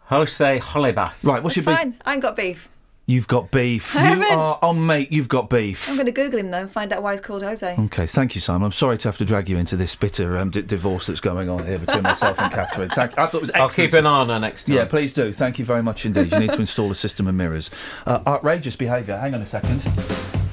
Jose 0.07 0.59
Holebas. 0.61 1.25
Right. 1.25 1.43
What's 1.43 1.57
It's 1.57 1.67
your 1.67 1.75
beef? 1.75 1.79
fine. 1.79 1.95
I 2.05 2.12
ain't 2.14 2.23
got 2.23 2.37
beef. 2.37 2.69
You've 3.07 3.29
got 3.29 3.51
beef. 3.51 3.95
I 3.95 4.01
you 4.01 4.07
haven't. 4.23 4.38
are 4.38 4.59
on, 4.62 4.87
mate. 4.87 5.12
You've 5.12 5.29
got 5.29 5.51
beef. 5.51 5.90
I'm 5.90 5.97
going 5.97 6.07
to 6.07 6.12
Google 6.12 6.38
him 6.40 6.51
though 6.51 6.61
and 6.61 6.71
find 6.71 6.90
out 6.90 7.03
why 7.03 7.12
he's 7.12 7.21
called 7.21 7.43
Jose. 7.43 7.77
Okay, 7.79 8.07
thank 8.07 8.35
you, 8.35 8.40
Simon. 8.40 8.64
I'm 8.64 8.73
sorry 8.73 8.97
to 8.97 9.09
have 9.09 9.19
to 9.19 9.27
drag 9.27 9.51
you 9.51 9.59
into 9.59 9.77
this 9.77 9.95
bitter 9.95 10.38
um, 10.38 10.49
d- 10.49 10.62
divorce 10.62 11.09
that's 11.09 11.21
going 11.21 11.51
on 11.51 11.67
here 11.67 11.79
between 11.79 12.03
myself 12.03 12.40
and 12.40 12.51
Catherine. 12.51 12.88
Thank, 12.88 13.19
I 13.19 13.27
thought 13.27 13.35
it 13.35 13.40
was 13.43 13.51
excellent. 13.51 13.62
I'll 13.62 13.69
keep 13.88 13.93
an 13.93 14.07
eye 14.07 14.21
on 14.21 14.29
her 14.31 14.38
next 14.38 14.64
time. 14.64 14.77
Yeah, 14.77 14.87
please 14.87 15.12
do. 15.12 15.35
Thank 15.35 15.59
you 15.59 15.67
very 15.67 15.83
much 15.83 16.07
indeed. 16.07 16.33
You 16.33 16.38
need 16.38 16.53
to 16.53 16.61
install 16.61 16.90
a 16.90 16.95
system 16.95 17.27
of 17.27 17.35
mirrors. 17.35 17.71
Uh, 18.07 18.21
outrageous 18.27 18.75
behaviour. 18.75 19.19
Hang 19.19 19.35
on 19.35 19.43
a 19.43 19.47
second. 19.47 19.85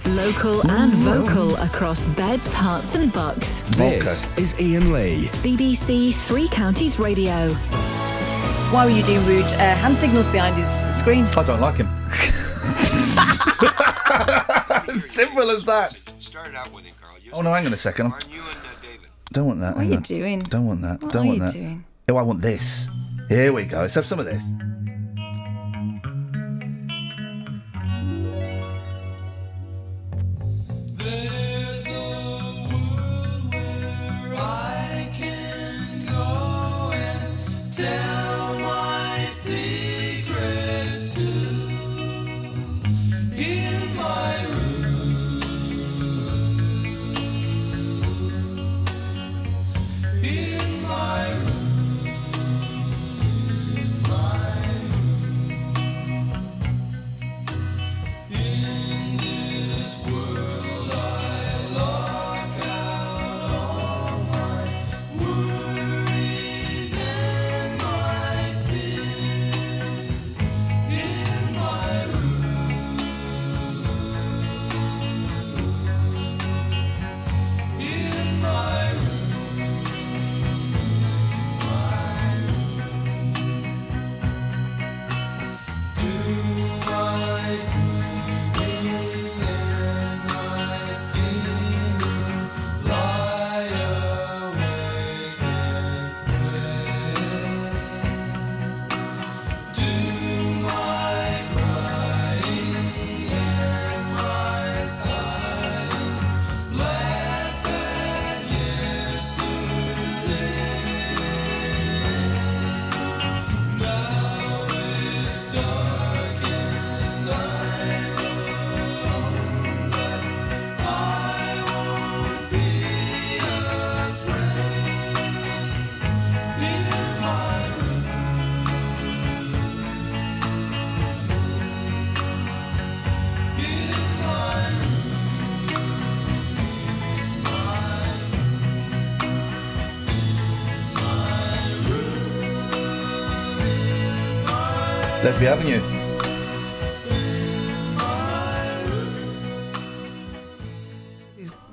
Local 0.07 0.69
and 0.69 0.91
vocal 0.91 1.55
across 1.55 2.05
beds, 2.09 2.53
Herts, 2.53 2.95
and 3.01 3.13
bucks. 3.13 3.61
This 3.77 4.25
is 4.37 4.53
Iain 4.55 4.91
Lee. 4.91 5.27
BBC 5.41 6.13
Three 6.13 6.49
Counties 6.49 6.99
Radio. 6.99 7.55
Why 8.71 8.85
were 8.85 8.91
you 8.91 9.03
doing 9.03 9.25
rude 9.25 9.43
uh, 9.43 9.75
hand 9.75 9.97
signals 9.97 10.29
behind 10.29 10.55
his 10.55 10.69
screen? 10.97 11.25
I 11.35 11.43
don't 11.43 11.59
like 11.59 11.75
him. 11.75 11.89
Simple 14.97 15.51
as 15.51 15.65
that. 15.65 16.01
Oh 17.33 17.41
no, 17.41 17.53
hang 17.53 17.65
on 17.65 17.73
a 17.73 17.77
second. 17.77 18.13
Don't 19.33 19.47
want 19.47 19.59
that. 19.59 19.75
What 19.75 19.81
are 19.81 19.83
hang 19.83 19.91
you 19.91 19.97
on. 19.97 20.03
doing? 20.03 20.39
Don't 20.39 20.67
want 20.67 20.81
that. 20.83 21.01
What 21.01 21.11
don't 21.11 21.25
are 21.25 21.27
want 21.27 21.37
you 21.37 21.43
that. 21.45 21.53
doing? 21.53 21.85
Oh, 22.07 22.15
I 22.15 22.21
want 22.21 22.41
this. 22.41 22.87
Here 23.27 23.51
we 23.51 23.65
go. 23.65 23.81
Let's 23.81 23.95
have 23.95 24.05
some 24.05 24.19
of 24.19 24.25
this. 24.25 24.43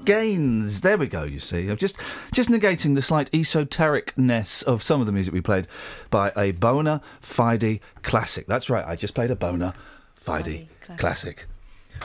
Gains. 0.09 0.81
There 0.81 0.97
we 0.97 1.07
go. 1.07 1.25
You 1.25 1.39
see, 1.39 1.69
I'm 1.69 1.77
just 1.77 1.99
just 2.33 2.49
negating 2.49 2.95
the 2.95 3.03
slight 3.03 3.31
esotericness 3.31 4.65
of 4.65 4.83
some 4.83 5.01
of 5.03 5.07
the 5.07 5.13
music 5.13 5.35
we 5.35 5.43
played 5.43 5.67
by 6.09 6.33
a 6.35 6.53
bona 6.53 7.03
fide 7.21 7.81
classic. 8.03 8.47
That's 8.47 8.71
right. 8.71 8.87
I 8.87 8.97
just 8.97 9.15
played 9.15 9.31
a 9.31 9.37
bona 9.37 9.75
fide 10.15 10.67
classic. 10.97 11.45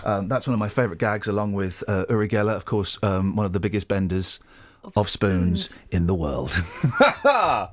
Um, 0.03 0.27
that's 0.27 0.45
one 0.47 0.53
of 0.53 0.59
my 0.59 0.67
favourite 0.67 0.99
gags, 0.99 1.29
along 1.29 1.53
with 1.53 1.81
uh, 1.87 2.03
Uri 2.09 2.27
Geller, 2.27 2.57
of 2.57 2.65
course, 2.65 2.99
um, 3.03 3.37
one 3.37 3.45
of 3.45 3.53
the 3.53 3.61
biggest 3.61 3.87
benders 3.87 4.37
of, 4.95 5.09
spoons. 5.09 5.79
in 5.91 6.07
the 6.07 6.15
world. 6.15 6.51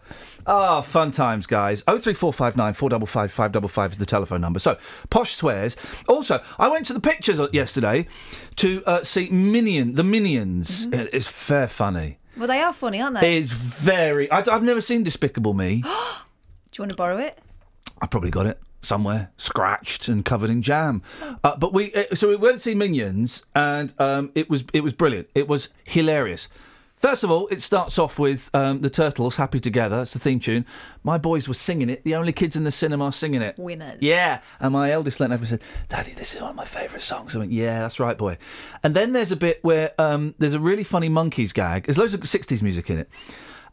Ah, 0.47 0.81
fun 0.81 1.11
times, 1.11 1.47
guys. 1.47 1.85
Oh 1.87 1.99
three 1.99 2.15
four 2.15 2.33
five 2.33 2.57
nine 2.57 2.73
four 2.73 2.89
double 2.89 3.07
five 3.07 3.31
five 3.31 3.53
double 3.53 3.69
five 3.69 3.93
is 3.93 3.99
the 3.99 4.07
telephone 4.07 4.41
number. 4.41 4.59
So, 4.59 4.79
Posh 5.11 5.35
swears. 5.35 5.77
Also, 6.09 6.41
I 6.59 6.69
went 6.69 6.87
to 6.87 6.93
the 6.95 7.01
pictures 7.01 7.39
yesterday 7.53 8.07
to 8.57 8.83
uh, 8.87 9.05
see 9.05 9.29
Minion, 9.29 9.95
the 9.97 10.03
Minions. 10.03 10.87
Mm-hmm. 10.87 10.95
It- 11.01 11.11
It's 11.13 11.29
fair 11.29 11.69
funny. 11.69 12.19
Well, 12.37 12.49
they 12.49 12.61
are 12.63 12.73
funny, 12.73 13.01
aren't 13.03 13.21
they? 13.21 13.37
It's 13.39 13.51
very. 13.53 14.31
I, 14.31 14.37
have 14.51 14.63
never 14.63 14.81
seen 14.81 15.03
Despicable 15.03 15.53
Me. 15.53 15.83
Do 15.83 15.89
you 15.89 16.83
want 16.83 16.91
to 16.93 16.97
borrow 16.97 17.19
it? 17.19 17.39
I 18.01 18.07
probably 18.07 18.31
got 18.31 18.47
it 18.47 18.59
somewhere, 18.81 19.31
scratched 19.37 20.09
and 20.09 20.25
covered 20.25 20.49
in 20.49 20.63
jam. 20.63 21.03
Uh, 21.45 21.55
but 21.57 21.75
we 21.75 21.93
uh, 21.93 22.15
so 22.15 22.29
we 22.29 22.37
went 22.37 22.55
to 22.57 22.61
see 22.61 22.75
Minions, 22.75 23.43
and 23.55 23.93
um, 24.01 24.33
it 24.35 24.49
was 24.49 24.65
it 24.73 24.81
was 24.83 24.95
brilliant. 24.95 25.29
It 25.35 25.49
was 25.49 25.69
hilarious. 25.85 26.49
First 27.01 27.25
of 27.25 27.31
all, 27.31 27.49
it 27.49 27.63
starts 27.63 27.99
off 27.99 28.19
with 28.19 28.51
um, 28.53 28.81
the 28.81 28.91
Turtles, 28.91 29.37
"Happy 29.37 29.59
Together." 29.59 30.03
It's 30.03 30.13
the 30.13 30.19
theme 30.19 30.39
tune. 30.39 30.67
My 31.03 31.17
boys 31.17 31.49
were 31.49 31.55
singing 31.55 31.89
it. 31.89 32.05
The 32.05 32.15
only 32.15 32.31
kids 32.31 32.57
in 32.57 32.65
the 32.65 32.71
cinema 32.71 33.11
singing 33.11 33.41
it. 33.41 33.59
Winners. 33.59 33.97
Yeah, 34.01 34.43
and 34.61 34.75
my 34.75 34.91
eldest 34.91 35.19
leant 35.19 35.33
over 35.33 35.41
and 35.41 35.49
said, 35.49 35.63
"Daddy, 35.89 36.13
this 36.13 36.35
is 36.35 36.43
one 36.43 36.51
of 36.51 36.57
my 36.57 36.67
favourite 36.67 37.03
songs." 37.03 37.35
I 37.35 37.39
went, 37.39 37.53
"Yeah, 37.53 37.81
that's 37.81 37.99
right, 37.99 38.19
boy." 38.19 38.37
And 38.83 38.95
then 38.95 39.15
there's 39.15 39.33
a 39.33 39.37
bit 39.37 39.65
where 39.65 39.93
um, 39.99 40.35
there's 40.37 40.53
a 40.53 40.61
really 40.61 40.85
funny 40.85 41.09
Monkees 41.09 41.55
gag. 41.55 41.85
There's 41.85 41.97
loads 41.97 42.13
of 42.13 42.21
'60s 42.21 42.61
music 42.61 42.91
in 42.91 42.99
it, 42.99 43.09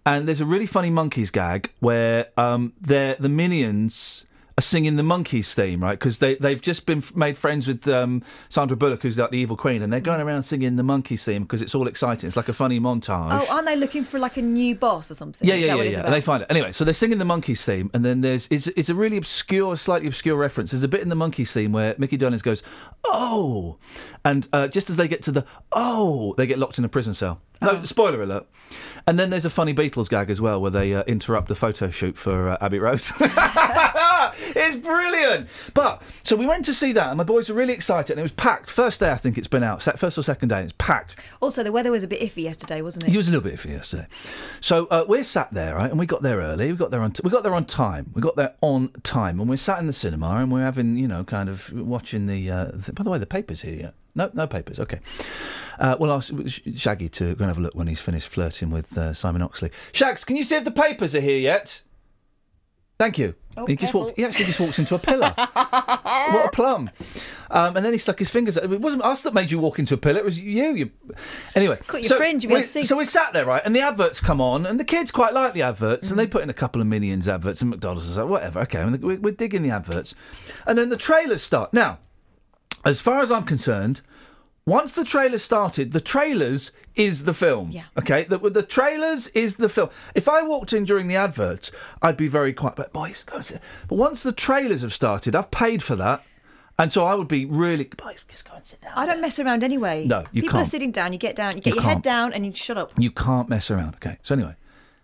and 0.05 0.25
there's 0.25 0.39
a 0.39 0.45
really 0.45 0.65
funny 0.65 0.89
Monkees 0.89 1.29
gag 1.29 1.69
where 1.81 2.27
um, 2.37 2.71
they're 2.79 3.15
the 3.15 3.27
minions 3.27 4.25
are 4.57 4.61
singing 4.61 4.95
the 4.95 5.03
Monkees 5.03 5.53
theme, 5.53 5.83
right? 5.83 5.97
Because 5.99 6.17
they 6.17 6.35
they've 6.35 6.61
just 6.61 6.85
been 6.85 6.99
f- 6.99 7.15
made 7.15 7.37
friends 7.37 7.67
with 7.67 7.87
um, 7.87 8.23
Sandra 8.49 8.75
Bullock, 8.75 9.03
who's 9.03 9.17
like 9.19 9.29
the 9.29 9.37
evil 9.37 9.55
queen, 9.55 9.83
and 9.83 9.93
they're 9.93 9.99
going 9.99 10.19
around 10.19 10.43
singing 10.43 10.75
the 10.77 10.83
Monkees 10.83 11.23
theme 11.23 11.43
because 11.43 11.61
it's 11.61 11.75
all 11.75 11.87
exciting. 11.87 12.27
It's 12.27 12.35
like 12.35 12.49
a 12.49 12.53
funny 12.53 12.79
montage. 12.79 13.39
Oh, 13.39 13.53
aren't 13.53 13.67
they 13.67 13.75
looking 13.75 14.03
for 14.03 14.17
like 14.19 14.37
a 14.37 14.41
new 14.41 14.73
boss 14.75 15.11
or 15.11 15.15
something? 15.15 15.47
Yeah, 15.47 15.55
yeah, 15.55 15.75
yeah, 15.75 15.83
yeah. 15.83 16.05
And 16.05 16.13
they 16.13 16.21
find 16.21 16.41
it 16.41 16.47
anyway. 16.49 16.71
So 16.71 16.83
they're 16.83 16.93
singing 16.95 17.19
the 17.19 17.25
Monkees 17.25 17.63
theme, 17.63 17.91
and 17.93 18.03
then 18.03 18.21
there's 18.21 18.47
it's 18.49 18.67
it's 18.69 18.89
a 18.89 18.95
really 18.95 19.17
obscure, 19.17 19.77
slightly 19.77 20.07
obscure 20.07 20.35
reference. 20.35 20.71
There's 20.71 20.83
a 20.83 20.87
bit 20.87 21.01
in 21.01 21.09
the 21.09 21.15
Monkees 21.15 21.51
theme 21.53 21.71
where 21.71 21.93
Micky 21.99 22.17
Dolenz 22.17 22.41
goes, 22.41 22.63
"Oh," 23.05 23.77
and 24.27 24.47
uh, 24.51 24.67
just 24.67 24.89
as 24.89 24.97
they 24.97 25.07
get 25.07 25.23
to 25.23 25.31
the 25.31 25.45
"oh," 25.71 26.33
they 26.37 26.45
get 26.45 26.59
locked 26.59 26.77
in 26.77 26.83
a 26.83 26.89
prison 26.89 27.13
cell. 27.13 27.41
No, 27.61 27.83
spoiler 27.83 28.21
alert. 28.21 28.45
And 29.07 29.17
then 29.17 29.29
there's 29.29 29.45
a 29.45 29.49
funny 29.49 29.73
Beatles 29.73 30.09
gag 30.09 30.29
as 30.29 30.41
well, 30.41 30.61
where 30.61 30.69
they 30.69 30.93
uh, 30.93 31.03
interrupt 31.03 31.47
the 31.47 31.55
photo 31.55 31.89
shoot 31.89 32.17
for 32.17 32.49
uh, 32.49 32.57
Abbey 32.59 32.77
Road. 32.77 32.99
it's 33.19 34.75
brilliant. 34.75 35.49
But 35.73 36.03
so 36.23 36.35
we 36.35 36.45
went 36.45 36.65
to 36.65 36.73
see 36.73 36.91
that, 36.91 37.07
and 37.07 37.17
my 37.17 37.23
boys 37.23 37.49
were 37.49 37.55
really 37.55 37.73
excited, 37.73 38.11
and 38.11 38.19
it 38.19 38.23
was 38.23 38.33
packed. 38.33 38.69
First 38.69 38.99
day, 38.99 39.11
I 39.11 39.15
think 39.15 39.37
it's 39.37 39.47
been 39.47 39.63
out. 39.63 39.81
First 39.81 40.17
or 40.17 40.23
second 40.23 40.49
day, 40.49 40.61
it's 40.61 40.73
packed. 40.77 41.15
Also, 41.41 41.63
the 41.63 41.71
weather 41.71 41.89
was 41.89 42.03
a 42.03 42.07
bit 42.07 42.19
iffy 42.19 42.43
yesterday, 42.43 42.81
wasn't 42.81 43.05
it? 43.05 43.13
It 43.13 43.17
was 43.17 43.29
a 43.29 43.31
little 43.31 43.49
bit 43.49 43.57
iffy 43.57 43.71
yesterday. 43.71 44.07
So 44.59 44.87
uh, 44.87 45.05
we're 45.07 45.23
sat 45.23 45.53
there, 45.53 45.75
right, 45.75 45.89
and 45.89 45.97
we 45.97 46.05
got 46.05 46.21
there 46.21 46.39
early. 46.39 46.71
We 46.71 46.77
got 46.77 46.91
there 46.91 47.01
on 47.01 47.11
t- 47.11 47.21
we 47.23 47.29
got 47.29 47.43
there 47.43 47.55
on 47.55 47.63
time. 47.63 48.11
We 48.13 48.21
got 48.21 48.35
there 48.35 48.55
on 48.61 48.89
time, 49.03 49.39
and 49.39 49.49
we're 49.49 49.55
sat 49.55 49.79
in 49.79 49.87
the 49.87 49.93
cinema, 49.93 50.35
and 50.35 50.51
we're 50.51 50.61
having, 50.63 50.97
you 50.97 51.07
know, 51.07 51.23
kind 51.23 51.47
of 51.47 51.71
watching 51.71 52.27
the. 52.27 52.51
Uh, 52.51 52.71
th- 52.71 52.93
by 52.93 53.03
the 53.03 53.09
way, 53.09 53.17
the 53.17 53.25
papers 53.25 53.61
here. 53.61 53.75
Yeah. 53.79 53.91
No, 54.17 54.29
no 54.33 54.47
papers. 54.47 54.79
Okay. 54.79 54.99
Uh, 55.79 55.95
we'll 55.99 56.11
ask 56.11 56.33
Shaggy 56.75 57.07
to 57.09 57.35
go 57.35 57.43
and 57.43 57.49
have 57.49 57.57
a 57.57 57.61
look 57.61 57.75
when 57.75 57.87
he's 57.87 57.99
finished 57.99 58.27
flirting 58.29 58.71
with 58.71 58.97
uh, 58.97 59.13
Simon 59.13 59.41
Oxley. 59.43 59.69
Shags, 59.93 60.23
can 60.25 60.35
you 60.35 60.43
see 60.43 60.55
if 60.55 60.63
the 60.63 60.71
papers 60.71 61.15
are 61.15 61.21
here 61.21 61.37
yet? 61.37 61.83
Thank 62.97 63.19
you. 63.19 63.35
Oh, 63.55 63.65
he 63.67 63.73
just 63.75 63.91
careful. 63.93 64.01
walked. 64.01 64.15
He 64.17 64.25
actually 64.25 64.45
just 64.45 64.59
walks 64.59 64.79
into 64.79 64.95
a 64.95 64.99
pillar. 64.99 65.31
what 65.53 66.45
a 66.45 66.49
plum! 66.51 66.89
Um, 67.51 67.75
and 67.77 67.85
then 67.85 67.93
he 67.93 67.99
stuck 67.99 68.17
his 68.17 68.29
fingers. 68.31 68.57
It 68.57 68.67
wasn't 68.81 69.03
us 69.03 69.21
that 69.21 69.35
made 69.35 69.51
you 69.51 69.59
walk 69.59 69.77
into 69.77 69.93
a 69.93 69.97
pillar. 69.97 70.17
It 70.17 70.25
was 70.25 70.39
you. 70.39 70.73
You. 70.73 70.91
Anyway, 71.53 71.77
Cut 71.85 72.03
your 72.03 72.17
fringe, 72.17 72.43
you'll 72.43 72.53
we, 72.53 72.57
able 72.57 72.63
to 72.63 72.69
see. 72.69 72.81
so 72.83 72.97
we 72.97 73.05
sat 73.05 73.33
there, 73.33 73.45
right, 73.45 73.61
and 73.63 73.75
the 73.75 73.81
adverts 73.81 74.19
come 74.19 74.41
on, 74.41 74.65
and 74.65 74.79
the 74.79 74.83
kids 74.83 75.11
quite 75.11 75.33
like 75.33 75.53
the 75.53 75.61
adverts, 75.61 76.07
Mm. 76.07 76.11
and 76.11 76.19
they 76.19 76.25
put 76.27 76.41
in 76.41 76.49
a 76.49 76.53
couple 76.55 76.81
of 76.81 76.87
Minions 76.87 77.29
adverts 77.29 77.61
and 77.61 77.69
McDonald's 77.69 78.05
and 78.07 78.13
stuff, 78.15 78.29
whatever. 78.29 78.61
Okay, 78.61 78.79
and 78.81 78.99
we're, 79.03 79.19
we're 79.19 79.31
digging 79.33 79.61
the 79.61 79.69
adverts, 79.71 80.15
and 80.65 80.75
then 80.77 80.89
the 80.89 80.97
trailers 80.97 81.43
start. 81.43 81.73
Now, 81.73 81.99
as 82.87 83.01
far 83.01 83.21
as 83.21 83.31
I'm 83.31 83.43
concerned, 83.43 84.01
once 84.65 84.91
the 84.91 85.03
trailers 85.05 85.43
started, 85.43 85.91
the 85.93 86.01
trailers 86.01 86.71
is 86.95 87.23
the 87.23 87.33
film. 87.33 87.71
Yeah. 87.71 87.83
Okay, 87.97 88.25
the, 88.25 88.37
the 88.37 88.63
trailers 88.63 89.27
is 89.29 89.55
the 89.55 89.69
film. 89.69 89.89
If 90.13 90.27
I 90.27 90.41
walked 90.41 90.73
in 90.73 90.83
during 90.83 91.07
the 91.07 91.15
adverts, 91.15 91.71
I'd 92.01 92.17
be 92.17 92.27
very 92.27 92.51
quiet. 92.53 92.75
But 92.75 92.91
boys, 92.91 93.23
go 93.23 93.37
and 93.37 93.45
sit. 93.45 93.61
But 93.87 93.95
once 93.95 94.23
the 94.23 94.31
trailers 94.33 94.81
have 94.81 94.93
started, 94.93 95.35
I've 95.35 95.51
paid 95.51 95.81
for 95.81 95.95
that, 95.95 96.21
and 96.77 96.91
so 96.91 97.05
I 97.05 97.15
would 97.15 97.27
be 97.29 97.45
really 97.45 97.85
boys. 97.85 98.25
Just 98.27 98.49
go 98.49 98.55
and 98.55 98.65
sit 98.65 98.81
down. 98.81 98.91
I 98.95 99.05
don't 99.05 99.21
mess 99.21 99.39
around 99.39 99.63
anyway. 99.63 100.05
No, 100.05 100.25
you 100.33 100.41
People 100.41 100.57
are 100.57 100.61
can't. 100.63 100.67
sitting 100.67 100.91
down. 100.91 101.13
You 101.13 101.19
get 101.19 101.35
down. 101.35 101.55
You 101.55 101.61
get 101.61 101.75
You 101.75 101.81
your 101.81 101.89
head 101.89 102.01
down, 102.01 102.33
and 102.33 102.45
you 102.45 102.53
shut 102.53 102.77
up. 102.77 102.91
You 102.97 103.11
can't 103.11 103.47
mess 103.47 103.71
around. 103.71 103.95
Okay. 103.95 104.17
So 104.21 104.35
anyway, 104.35 104.55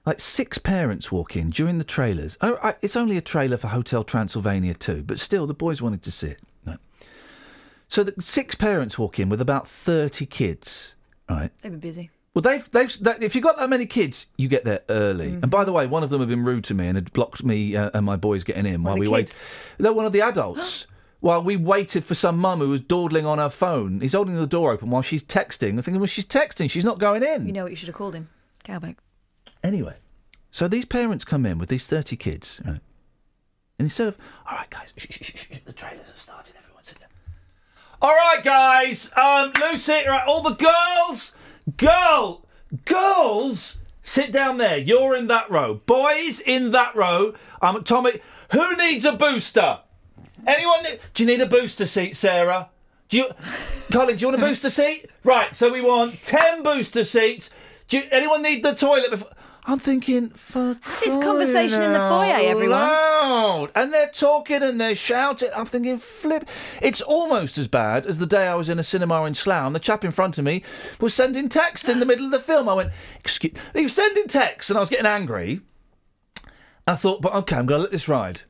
like 0.05 0.19
six 0.19 0.57
parents 0.57 1.09
walk 1.09 1.37
in 1.37 1.51
during 1.51 1.77
the 1.77 1.83
trailers. 1.85 2.37
I, 2.41 2.51
I, 2.61 2.75
it's 2.81 2.97
only 2.97 3.15
a 3.15 3.21
trailer 3.21 3.55
for 3.55 3.67
Hotel 3.67 4.03
Transylvania 4.03 4.73
2, 4.73 5.03
but 5.03 5.19
still, 5.19 5.47
the 5.47 5.53
boys 5.53 5.81
wanted 5.81 6.01
to 6.03 6.11
see 6.11 6.27
it. 6.27 6.39
Right. 6.41 6.49
So 7.93 8.03
the 8.03 8.19
six 8.19 8.55
parents 8.55 8.97
walk 8.97 9.19
in 9.19 9.29
with 9.29 9.39
about 9.39 9.67
thirty 9.67 10.25
kids. 10.25 10.95
Right. 11.29 11.51
They've 11.61 11.71
been 11.71 11.79
busy. 11.79 12.09
Well, 12.33 12.41
they've 12.41 12.71
they've 12.71 12.91
that, 13.03 13.21
if 13.21 13.35
you've 13.35 13.43
got 13.43 13.57
that 13.57 13.69
many 13.69 13.85
kids, 13.85 14.25
you 14.35 14.47
get 14.47 14.65
there 14.65 14.81
early. 14.89 15.27
Mm-hmm. 15.27 15.43
And 15.43 15.51
by 15.51 15.63
the 15.63 15.71
way, 15.71 15.85
one 15.85 16.01
of 16.01 16.09
them 16.09 16.19
had 16.19 16.27
been 16.27 16.43
rude 16.43 16.63
to 16.63 16.73
me 16.73 16.87
and 16.87 16.97
had 16.97 17.13
blocked 17.13 17.43
me 17.43 17.75
uh, 17.75 17.91
and 17.93 18.03
my 18.03 18.15
boys 18.15 18.43
getting 18.43 18.65
in 18.65 18.81
while 18.81 18.97
we 18.97 19.07
wait. 19.07 19.39
No, 19.77 19.93
one 19.93 20.07
of 20.07 20.11
the 20.11 20.21
adults. 20.21 20.87
while 21.19 21.43
we 21.43 21.55
waited 21.55 22.03
for 22.03 22.15
some 22.15 22.39
mum 22.39 22.61
who 22.61 22.69
was 22.69 22.81
dawdling 22.81 23.27
on 23.27 23.37
her 23.37 23.47
phone. 23.47 24.01
He's 24.01 24.13
holding 24.13 24.37
the 24.37 24.47
door 24.47 24.71
open 24.71 24.89
while 24.89 25.03
she's 25.03 25.23
texting. 25.23 25.69
I'm 25.69 25.81
thinking, 25.83 25.99
well, 25.99 26.07
she's 26.07 26.25
texting. 26.25 26.71
She's 26.71 26.83
not 26.83 26.97
going 26.97 27.21
in. 27.21 27.45
You 27.45 27.53
know 27.53 27.61
what 27.61 27.71
you 27.71 27.77
should 27.77 27.89
have 27.89 27.95
called 27.95 28.15
him? 28.15 28.27
Cowback. 28.63 28.97
Anyway, 29.63 29.93
so 30.49 30.67
these 30.67 30.85
parents 30.85 31.23
come 31.23 31.45
in 31.45 31.59
with 31.59 31.69
these 31.69 31.87
30 31.87 32.15
kids, 32.15 32.59
right? 32.65 32.81
And 33.77 33.85
instead 33.85 34.07
of, 34.07 34.17
all 34.49 34.57
right, 34.57 34.69
guys, 34.71 34.91
shh, 34.97 35.05
shh, 35.11 35.23
shh, 35.23 35.35
shh, 35.35 35.59
the 35.63 35.71
trailers 35.73 36.07
have 36.07 36.19
started, 36.19 36.55
everyone 36.57 36.83
sit 36.83 36.99
down. 36.99 37.09
All 38.01 38.09
right, 38.13 38.43
guys, 38.43 39.09
um, 39.15 39.53
Lucy, 39.61 39.93
right, 39.93 40.23
all 40.27 40.41
the 40.41 40.55
girls, 40.55 41.31
girl, 41.77 42.45
girls, 42.85 43.77
sit 44.01 44.31
down 44.31 44.57
there. 44.57 44.77
You're 44.77 45.15
in 45.15 45.27
that 45.27 45.49
row. 45.49 45.75
Boys, 45.85 46.41
in 46.41 46.71
that 46.71 46.95
row. 46.95 47.33
I'm 47.61 47.77
um, 47.77 47.83
Tommy, 47.83 48.19
who 48.51 48.75
needs 48.75 49.05
a 49.05 49.13
booster? 49.13 49.79
Anyone? 50.45 50.83
ne- 50.83 50.99
Do 51.13 51.23
you 51.23 51.27
need 51.27 51.39
a 51.41 51.45
booster 51.45 51.85
seat, 51.85 52.17
Sarah? 52.17 52.69
Do 53.07 53.17
you, 53.17 53.27
Colin? 53.91 54.17
Do 54.17 54.21
you 54.21 54.27
want 54.31 54.41
a 54.41 54.45
booster 54.45 54.69
seat? 54.69 55.09
Right. 55.23 55.55
So 55.55 55.71
we 55.71 55.79
want 55.79 56.21
ten 56.21 56.63
booster 56.63 57.05
seats. 57.05 57.51
Do 57.87 57.97
you, 57.99 58.03
anyone 58.11 58.41
need 58.41 58.63
the 58.63 58.73
toilet? 58.73 59.11
Before? 59.11 59.29
I'm 59.65 59.79
thinking 59.79 60.29
for 60.31 60.77
This 61.03 61.15
conversation 61.15 61.81
in 61.81 61.93
the 61.93 61.99
foyer, 61.99 62.35
everyone. 62.49 62.79
loud. 62.79 63.69
and 63.75 63.93
they're 63.93 64.09
talking 64.09 64.61
and 64.61 64.79
they're 64.79 64.93
shouting. 64.95 65.49
I'm 65.55 65.65
thinking, 65.65 65.97
flip. 65.97 66.49
It's 66.81 67.01
almost 67.01 67.57
as 67.57 67.69
bad 67.69 68.05
as 68.05 68.19
the 68.19 68.25
day 68.25 68.47
I 68.47 68.55
was 68.55 68.67
in 68.67 68.77
a 68.77 68.83
cinema 68.83 69.23
in 69.23 69.35
Slough 69.35 69.65
and 69.67 69.73
the 69.75 69.79
chap 69.79 70.03
in 70.03 70.11
front 70.11 70.37
of 70.37 70.43
me 70.43 70.63
was 70.99 71.13
sending 71.13 71.47
texts 71.47 71.87
in 71.87 71.99
the 72.01 72.05
middle 72.05 72.25
of 72.25 72.31
the 72.31 72.41
film. 72.41 72.67
I 72.67 72.73
went, 72.73 72.91
excuse. 73.19 73.53
He 73.73 73.83
was 73.83 73.93
sending 73.93 74.27
texts 74.27 74.69
and 74.69 74.77
I 74.77 74.81
was 74.81 74.89
getting 74.89 75.05
angry. 75.05 75.61
I 76.85 76.95
thought, 76.95 77.21
but 77.21 77.33
okay, 77.33 77.55
I'm 77.55 77.65
going 77.65 77.79
to 77.79 77.83
let 77.83 77.91
this 77.91 78.09
ride. 78.09 78.41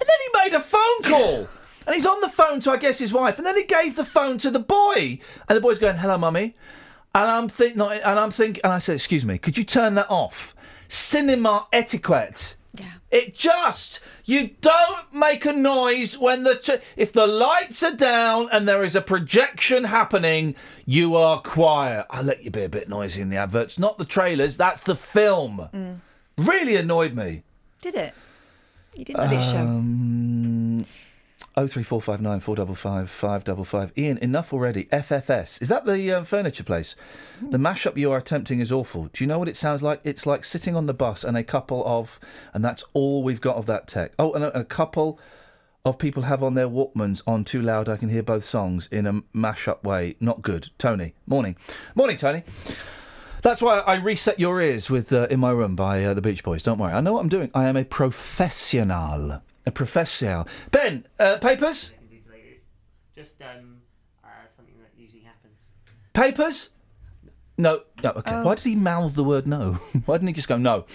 And 0.00 0.08
then 0.08 0.16
he 0.24 0.50
made 0.50 0.56
a 0.56 0.60
phone 0.60 1.02
call. 1.02 1.48
And 1.84 1.96
he's 1.96 2.06
on 2.06 2.20
the 2.20 2.28
phone 2.28 2.60
to, 2.60 2.70
I 2.70 2.76
guess, 2.76 3.00
his 3.00 3.12
wife. 3.12 3.38
And 3.38 3.46
then 3.46 3.56
he 3.56 3.64
gave 3.64 3.96
the 3.96 4.04
phone 4.04 4.38
to 4.38 4.50
the 4.52 4.60
boy. 4.60 5.18
And 5.48 5.56
the 5.56 5.60
boy's 5.60 5.80
going, 5.80 5.96
hello, 5.96 6.16
mummy. 6.16 6.54
And 7.14 7.30
I'm 7.30 7.48
think, 7.48 7.76
not, 7.76 7.92
and 7.92 8.18
I'm 8.18 8.30
thinking, 8.30 8.62
and 8.64 8.72
I 8.72 8.78
said, 8.78 8.94
excuse 8.94 9.24
me, 9.24 9.38
could 9.38 9.58
you 9.58 9.64
turn 9.64 9.94
that 9.96 10.10
off? 10.10 10.54
Cinema 10.88 11.66
etiquette. 11.72 12.56
Yeah. 12.74 12.86
It 13.10 13.36
just, 13.36 14.00
you 14.24 14.52
don't 14.62 15.12
make 15.12 15.44
a 15.44 15.52
noise 15.52 16.16
when 16.16 16.42
the, 16.42 16.54
t- 16.54 16.78
if 16.96 17.12
the 17.12 17.26
lights 17.26 17.82
are 17.82 17.94
down 17.94 18.48
and 18.50 18.66
there 18.66 18.82
is 18.82 18.96
a 18.96 19.02
projection 19.02 19.84
happening, 19.84 20.54
you 20.86 21.14
are 21.14 21.42
quiet. 21.42 22.06
I 22.08 22.22
let 22.22 22.44
you 22.44 22.50
be 22.50 22.62
a 22.62 22.70
bit 22.70 22.88
noisy 22.88 23.20
in 23.20 23.28
the 23.28 23.36
adverts, 23.36 23.78
not 23.78 23.98
the 23.98 24.06
trailers, 24.06 24.56
that's 24.56 24.80
the 24.80 24.96
film. 24.96 25.68
Mm. 25.74 25.98
Really 26.38 26.76
annoyed 26.76 27.14
me. 27.14 27.42
Did 27.82 27.94
it? 27.94 28.14
You 28.94 29.04
didn't 29.04 29.20
let 29.20 29.32
it 29.32 29.42
show. 29.42 29.58
Um, 29.58 30.41
Um, 31.54 31.62
Oh 31.62 31.66
three 31.66 31.82
four 31.82 32.00
five 32.00 32.20
nine 32.20 32.40
four 32.40 32.56
double 32.56 32.74
five 32.74 33.10
five 33.10 33.44
double 33.44 33.64
five. 33.64 33.92
Iain, 33.96 34.18
enough 34.18 34.52
already. 34.52 34.84
FFS 34.86 35.60
is 35.60 35.68
that 35.68 35.86
the 35.86 36.10
um, 36.12 36.24
furniture 36.24 36.64
place? 36.64 36.96
The 37.40 37.58
mashup 37.58 37.96
you 37.96 38.10
are 38.12 38.18
attempting 38.18 38.60
is 38.60 38.72
awful. 38.72 39.08
Do 39.12 39.22
you 39.22 39.28
know 39.28 39.38
what 39.38 39.48
it 39.48 39.56
sounds 39.56 39.82
like? 39.82 40.00
It's 40.04 40.26
like 40.26 40.44
sitting 40.44 40.74
on 40.76 40.86
the 40.86 40.94
bus 40.94 41.24
and 41.24 41.36
a 41.36 41.44
couple 41.44 41.82
of, 41.86 42.18
and 42.54 42.64
that's 42.64 42.84
all 42.94 43.22
we've 43.22 43.40
got 43.40 43.56
of 43.56 43.66
that 43.66 43.86
tech. 43.86 44.12
Oh, 44.18 44.32
and 44.32 44.44
a, 44.44 44.60
a 44.60 44.64
couple 44.64 45.18
of 45.84 45.98
people 45.98 46.22
have 46.22 46.42
on 46.42 46.54
their 46.54 46.68
Walkmans 46.68 47.22
on 47.26 47.44
too 47.44 47.60
loud. 47.60 47.88
I 47.88 47.96
can 47.96 48.08
hear 48.08 48.22
both 48.22 48.44
songs 48.44 48.88
in 48.90 49.06
a 49.06 49.14
mashup 49.34 49.82
way. 49.84 50.16
Not 50.20 50.42
good. 50.42 50.70
Tony, 50.78 51.14
morning, 51.26 51.56
morning, 51.94 52.16
Tony. 52.16 52.44
That's 53.42 53.60
why 53.60 53.80
I 53.80 53.96
reset 53.96 54.38
your 54.38 54.60
ears 54.60 54.88
with 54.88 55.12
uh, 55.12 55.26
"In 55.30 55.40
My 55.40 55.50
Room" 55.50 55.76
by 55.76 56.04
uh, 56.04 56.14
the 56.14 56.22
Beach 56.22 56.42
Boys. 56.44 56.62
Don't 56.62 56.78
worry, 56.78 56.92
I 56.92 57.00
know 57.00 57.12
what 57.12 57.20
I'm 57.20 57.28
doing. 57.28 57.50
I 57.54 57.64
am 57.64 57.76
a 57.76 57.84
professional. 57.84 59.42
A 59.64 59.70
professional. 59.70 60.46
Ben, 60.70 61.06
uh, 61.18 61.38
papers? 61.38 61.92
Just 63.14 63.40
um, 63.42 63.82
uh, 64.24 64.28
something 64.48 64.74
that 64.78 64.90
usually 65.00 65.22
happens. 65.22 65.68
Papers? 66.12 66.70
No. 67.58 67.82
No. 68.02 68.10
Okay. 68.10 68.32
Oh. 68.32 68.44
Why 68.44 68.54
did 68.54 68.64
he 68.64 68.74
mouth 68.74 69.14
the 69.14 69.22
word 69.22 69.46
no? 69.46 69.72
Why 70.06 70.16
didn't 70.16 70.28
he 70.28 70.34
just 70.34 70.48
go 70.48 70.56
no? 70.56 70.86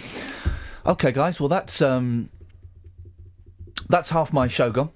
Okay, 0.85 1.11
guys. 1.11 1.39
Well, 1.39 1.49
that's 1.49 1.81
um, 1.81 2.29
that's 3.87 4.09
half 4.09 4.33
my 4.33 4.47
show 4.47 4.71
gone. 4.71 4.89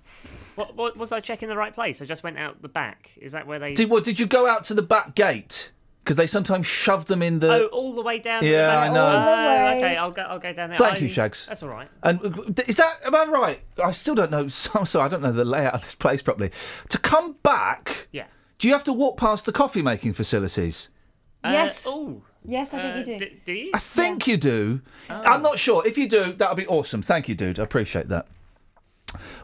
What, 0.56 0.76
what 0.76 0.98
was 0.98 1.12
I 1.12 1.20
checking 1.22 1.48
the 1.48 1.56
right 1.56 1.74
place? 1.74 2.02
I 2.02 2.06
just 2.06 2.24
went 2.24 2.38
out 2.38 2.62
the 2.62 2.70
back. 2.70 3.12
Is 3.18 3.32
that 3.32 3.48
where 3.48 3.60
they? 3.60 3.74
Did 3.74 3.90
well, 3.90 4.02
did 4.02 4.20
you 4.20 4.26
go 4.26 4.48
out 4.48 4.64
to 4.66 4.74
the 4.74 4.82
back 4.82 5.16
gate? 5.16 5.72
Because 6.04 6.16
they 6.16 6.26
sometimes 6.28 6.66
shove 6.66 7.06
them 7.06 7.22
in 7.22 7.40
the. 7.40 7.52
Oh, 7.52 7.66
all 7.68 7.94
the 7.94 8.02
way 8.02 8.18
down. 8.18 8.44
Yeah, 8.44 8.68
the 8.68 8.72
I 8.78 8.88
know. 8.94 9.06
All 9.06 9.12
the 9.26 9.32
Oh, 9.32 9.46
way. 9.46 9.78
Okay, 9.78 9.96
I'll 9.96 10.12
go. 10.12 10.22
I'll 10.24 10.40
go 10.40 10.52
down 10.52 10.70
there. 10.72 10.80
Thank 10.80 10.96
I- 10.96 11.00
you, 11.00 11.10
Shags. 11.10 11.46
That's 11.46 11.62
all 11.62 11.70
right. 11.70 11.88
And 12.02 12.20
uh, 12.26 12.64
is 12.68 12.78
that 12.78 13.06
am 13.06 13.14
I 13.16 13.26
right? 13.26 13.62
I 13.84 13.92
still 13.92 14.16
don't 14.16 14.32
know. 14.32 14.40
I'm 14.74 14.86
sorry, 14.88 15.06
I 15.06 15.08
don't 15.10 15.22
know 15.22 15.32
the 15.32 15.46
layout 15.46 15.76
of 15.76 15.84
this 15.84 15.94
place 15.96 16.22
properly. 16.24 16.52
To 16.90 16.98
come 16.98 17.36
back, 17.44 18.08
Yeah. 18.12 18.26
do 18.58 18.68
you 18.68 18.74
have 18.74 18.84
to 18.86 18.94
walk 18.94 19.18
past 19.18 19.46
the 19.46 19.52
coffee 19.52 19.84
making 19.84 20.14
facilities? 20.14 20.90
Yes. 21.44 21.86
oh. 21.88 22.24
Yes, 22.44 22.74
I 22.74 22.82
think 22.82 22.96
Uh, 22.96 22.98
you 23.12 23.20
do. 23.20 23.26
d- 23.26 23.42
do 23.46 23.54
you? 23.54 23.72
I 23.76 23.78
think 23.78 24.26
you 24.26 24.36
do. 24.38 24.82
Oh. 25.12 25.22
I'm 25.24 25.44
not 25.44 25.60
sure. 25.60 25.86
If 25.86 25.96
you 26.00 26.08
do, 26.10 26.34
that'll 26.34 26.56
be 26.56 26.66
awesome. 26.66 27.04
Thank 27.04 27.30
you, 27.30 27.36
dude. 27.36 27.60
I 27.60 27.64
appreciate 27.64 28.10
that. 28.10 28.26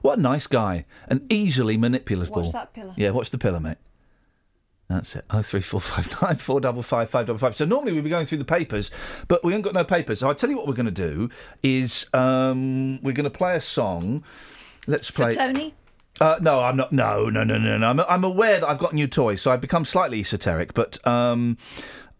What 0.01 0.18
a 0.18 0.22
nice 0.22 0.47
guy 0.47 0.86
and 1.08 1.32
easily 1.32 1.78
manipulable. 1.78 2.30
Watch 2.45 2.51
that 2.53 2.74
pillar. 2.74 2.93
Yeah, 2.97 3.12
watch 3.12 3.30
the 3.30 3.38
pillar, 3.38 3.60
mate. 3.60 3.78
That's 4.89 5.17
it. 5.17 5.25
Oh 5.29 5.41
three 5.41 5.61
four 5.61 5.81
five 5.81 6.21
nine 6.21 6.38
four 6.38 6.61
double 6.61 6.81
five 6.81 7.09
five 7.09 7.25
double 7.25 7.39
five. 7.39 7.55
So 7.57 7.65
normally 7.65 7.93
we'd 7.93 8.03
be 8.03 8.09
going 8.09 8.25
through 8.25 8.38
the 8.38 8.45
papers, 8.45 8.89
but 9.27 9.43
we 9.43 9.51
haven't 9.51 9.63
got 9.63 9.73
no 9.73 9.83
papers. 9.83 10.19
So 10.19 10.29
I 10.29 10.33
tell 10.33 10.49
you 10.49 10.55
what 10.55 10.67
we're 10.67 10.75
going 10.75 10.85
to 10.85 10.91
do 10.91 11.29
is 11.61 12.07
um, 12.13 13.01
we're 13.01 13.13
going 13.13 13.25
to 13.25 13.29
play 13.29 13.55
a 13.55 13.61
song. 13.61 14.23
Let's 14.88 15.11
play. 15.11 15.31
For 15.31 15.39
Tony? 15.39 15.73
Uh, 16.21 16.38
no, 16.41 16.61
I'm 16.61 16.77
not. 16.77 16.91
No, 16.91 17.29
no, 17.29 17.43
no, 17.43 17.57
no, 17.57 17.77
no. 17.77 17.89
I'm, 17.89 17.99
I'm 17.99 18.23
aware 18.23 18.59
that 18.59 18.67
I've 18.67 18.79
got 18.79 18.93
new 18.93 19.07
toys, 19.07 19.41
so 19.41 19.51
I've 19.51 19.61
become 19.61 19.83
slightly 19.85 20.21
esoteric. 20.21 20.73
But 20.73 21.05
um, 21.05 21.57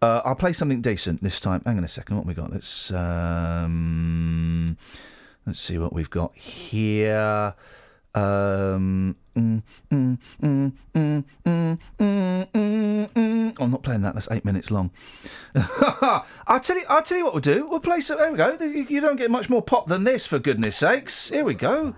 uh, 0.02 0.20
I'll 0.24 0.34
play 0.34 0.52
something 0.52 0.80
decent 0.80 1.22
this 1.22 1.40
time. 1.40 1.62
Hang 1.64 1.78
on 1.78 1.84
a 1.84 1.88
second. 1.88 2.16
What 2.16 2.26
have 2.26 2.28
we 2.28 2.34
got? 2.34 2.52
Let's 2.52 2.92
um, 2.92 4.76
let's 5.46 5.58
see 5.58 5.78
what 5.78 5.92
we've 5.92 6.10
got 6.10 6.36
here. 6.36 7.54
Um, 8.14 9.16
mm, 9.36 9.62
mm, 9.92 10.18
mm, 10.34 10.72
I'm 13.60 13.70
not 13.70 13.82
playing 13.82 14.02
that. 14.02 14.14
That's 14.14 14.28
eight 14.30 14.44
minutes 14.44 14.70
long. 14.70 14.90
I'll 15.54 16.60
tell 16.60 16.76
you. 16.76 16.84
I 16.88 17.00
tell 17.00 17.18
you 17.18 17.24
what 17.24 17.34
we'll 17.34 17.40
do. 17.40 17.66
We'll 17.68 17.80
play 17.80 18.00
some. 18.00 18.18
There 18.18 18.30
we 18.30 18.38
go. 18.38 18.56
You 18.60 19.00
don't 19.00 19.16
get 19.16 19.30
much 19.30 19.50
more 19.50 19.62
pop 19.62 19.86
than 19.86 20.04
this, 20.04 20.26
for 20.26 20.38
goodness 20.38 20.76
sakes. 20.76 21.28
Here 21.30 21.44
we 21.44 21.54
go. 21.54 21.94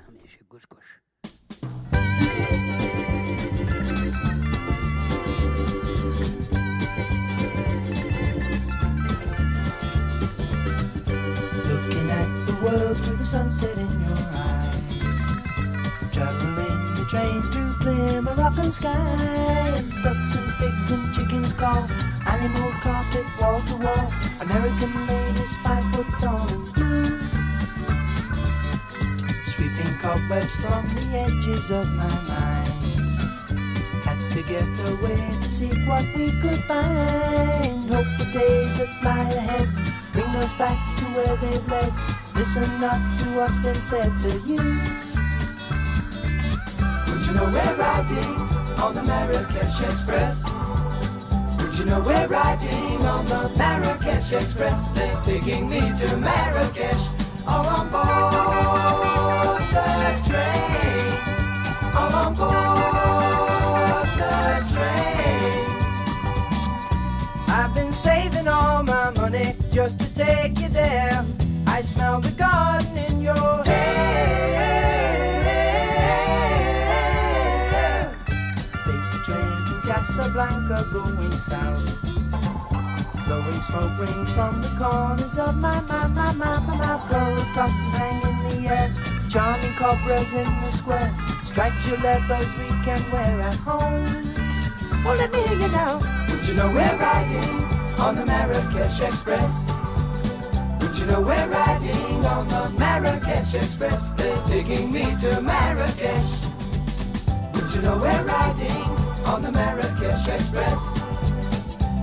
Looking 11.67 12.11
at 12.11 12.47
the 12.47 12.59
world 12.63 12.97
through 12.99 13.17
the 13.17 13.25
clear 18.01 18.23
Moroccan 18.23 18.73
skies. 18.73 19.95
Ducks 20.03 20.35
and 20.35 20.53
pigs 20.59 20.91
and 20.91 21.15
chickens 21.15 21.53
call. 21.53 21.85
Animal 22.27 22.71
carpet 22.81 23.27
wall 23.39 23.61
to 23.63 23.77
wall. 23.77 24.13
American 24.41 24.93
ladies 25.07 25.55
five 25.63 25.85
foot 25.93 26.07
tall. 26.21 26.49
Sweeping 29.53 29.95
cobwebs 30.01 30.57
from 30.57 30.83
the 30.95 31.07
edges 31.25 31.71
of 31.71 31.87
my 32.01 32.15
mind. 32.31 32.69
Had 34.07 34.21
to 34.33 34.43
get 34.43 34.73
away 34.93 35.39
to 35.43 35.51
see 35.51 35.73
what 35.89 36.05
we 36.17 36.33
could 36.41 36.63
find. 36.65 37.91
Hope 37.91 38.11
the 38.19 38.29
days 38.33 38.79
that 38.79 38.93
lie 39.03 39.31
ahead 39.41 39.69
bring 40.13 40.33
us 40.43 40.53
back 40.55 40.79
to 40.99 41.05
where 41.17 41.37
they've 41.37 41.69
led. 41.69 41.93
Listen 42.35 42.81
not 42.81 43.01
to 43.19 43.25
what's 43.37 43.59
been 43.61 43.81
said 43.81 44.19
to 44.21 44.39
you. 44.49 45.10
You 47.31 47.37
know 47.37 47.45
we're 47.45 47.77
riding 47.77 48.35
on 48.83 48.93
the 48.93 49.05
Marrakesh 49.05 49.81
Express? 49.83 50.53
Would 51.61 51.79
you 51.79 51.85
know 51.85 52.01
we're 52.01 52.27
riding 52.27 53.07
on 53.07 53.25
the 53.27 53.49
Marrakesh 53.57 54.33
Express? 54.33 54.91
They're 54.91 55.23
taking 55.23 55.71
me 55.71 55.79
to 55.79 56.17
Marrakesh, 56.17 57.07
all 57.47 57.65
on 57.67 57.89
board 57.89 59.63
the 59.71 60.19
train, 60.29 61.19
all 61.95 62.13
on 62.13 62.35
board 62.35 64.09
the 64.19 64.65
train. 64.75 65.67
I've 67.47 67.73
been 67.77 67.93
saving 67.93 68.49
all 68.49 68.83
my 68.83 69.11
money 69.11 69.55
just 69.71 70.01
to 70.01 70.13
take 70.15 70.59
you 70.59 70.69
there. 70.69 71.25
I 71.69 71.81
smell 71.83 72.21
the 72.21 72.33
garden 72.33 72.97
in 72.97 73.21
your 73.21 73.63
hair. 73.63 74.90
Casablanca 80.31 80.87
going 80.93 81.33
south. 81.33 82.03
Blowing 83.27 83.61
smoke 83.63 83.99
rings 83.99 84.33
from 84.33 84.63
the 84.63 84.69
corners 84.79 85.39
of 85.39 85.57
my, 85.57 85.81
my, 85.81 86.07
my, 86.07 86.33
my, 86.33 86.61
my 86.61 86.77
mouth. 86.77 87.11
Cockles 87.53 87.95
hang 87.95 88.23
in 88.23 88.63
the 88.63 88.69
air. 88.69 88.95
Charming 89.29 89.73
cobras 89.75 90.33
in 90.33 90.45
the 90.45 90.71
square. 90.71 91.13
Striped 91.45 91.85
leathers 92.03 92.55
we 92.59 92.69
can 92.85 93.11
wear 93.11 93.41
at 93.41 93.55
home. 93.57 94.07
Well, 95.05 95.17
let 95.17 95.33
me 95.33 95.41
hear 95.49 95.59
you 95.59 95.69
now. 95.69 95.99
Would 96.31 96.47
you 96.47 96.55
know 96.55 96.69
we're 96.69 96.97
riding 96.97 97.65
on 97.99 98.15
the 98.15 98.25
Marrakesh 98.25 99.01
Express? 99.01 99.73
Would 100.81 100.97
you 100.97 101.07
know 101.07 101.21
we're 101.21 101.49
riding 101.49 102.25
on 102.25 102.47
the 102.47 102.79
Marrakesh 102.79 103.55
Express? 103.55 104.13
They're 104.13 104.43
taking 104.47 104.93
me 104.93 105.17
to 105.23 105.41
Marrakesh. 105.41 106.31
Would 107.55 107.75
you 107.75 107.83
know 107.83 107.97
we're 107.99 108.25
riding 108.25 109.00
on 109.27 109.43
the 109.43 109.53
Marrakesh 109.53 110.29
Express? 110.29 111.01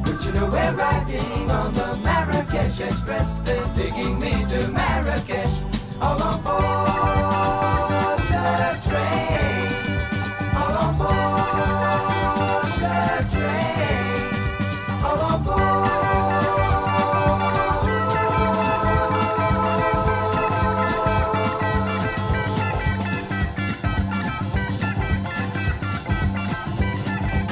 Would 0.06 0.24
you 0.24 0.32
know 0.32 0.46
we're 0.46 0.74
riding 0.74 1.52
on 1.52 1.74
the 1.74 1.96
Marrakesh 2.04 2.80
Express? 2.80 3.40
They're 3.40 3.64
taking 3.76 4.20
me 4.20 4.46
to 4.50 4.68
Marrakesh. 4.70 5.54
All 6.02 6.22
on 6.22 6.44
board 6.44 7.67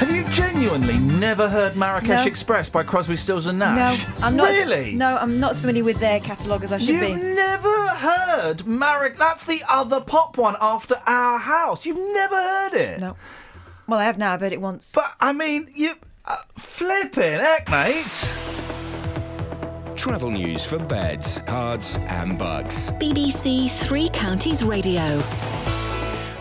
Have 0.06 0.16
you 0.16 0.24
genuinely 0.32 1.00
never 1.00 1.50
heard 1.50 1.76
Marrakesh 1.76 2.10
No. 2.10 2.26
Express 2.26 2.70
by 2.70 2.84
Crosby, 2.84 3.16
Stills 3.18 3.48
and 3.48 3.58
Nash? 3.58 4.06
No, 4.08 4.14
I'm 4.24 4.36
not. 4.38 4.50
as- 4.50 4.56
Really? 4.56 4.94
no, 4.94 5.18
I'm 5.18 5.40
not 5.40 5.52
as 5.52 5.62
familiar 5.62 5.84
with 5.84 6.00
their 6.00 6.20
catalogue 6.20 6.64
as 6.64 6.72
I 6.72 6.78
should 6.78 7.00
be. 7.00 7.08
You've 7.08 7.24
never 7.24 7.88
heard 7.88 8.60
Marrak? 8.60 9.18
That's 9.18 9.46
the 9.46 9.64
other 9.68 10.00
pop 10.02 10.38
one 10.38 10.58
after 10.62 11.02
Our 11.08 11.40
House. 11.40 11.88
You've 11.88 11.98
never 12.14 12.36
heard 12.36 12.74
it? 12.76 13.00
No. 13.00 13.16
Well, 13.88 14.00
I 14.00 14.04
have 14.06 14.20
now. 14.20 14.32
I've 14.34 14.42
heard 14.42 14.54
it 14.54 14.62
once. 14.62 14.92
But 14.94 15.12
I 15.20 15.34
mean, 15.34 15.70
you 15.74 15.94
uh, 16.26 16.38
flipping 16.56 17.40
heck, 17.40 17.68
mate. 17.72 18.38
Travel 19.96 20.30
news 20.30 20.64
for 20.66 20.78
beds, 20.78 21.40
cards, 21.48 21.98
and 22.10 22.38
bugs. 22.38 22.92
BBC 23.02 23.72
Three 23.72 24.10
Counties 24.10 24.64
Radio. 24.64 25.24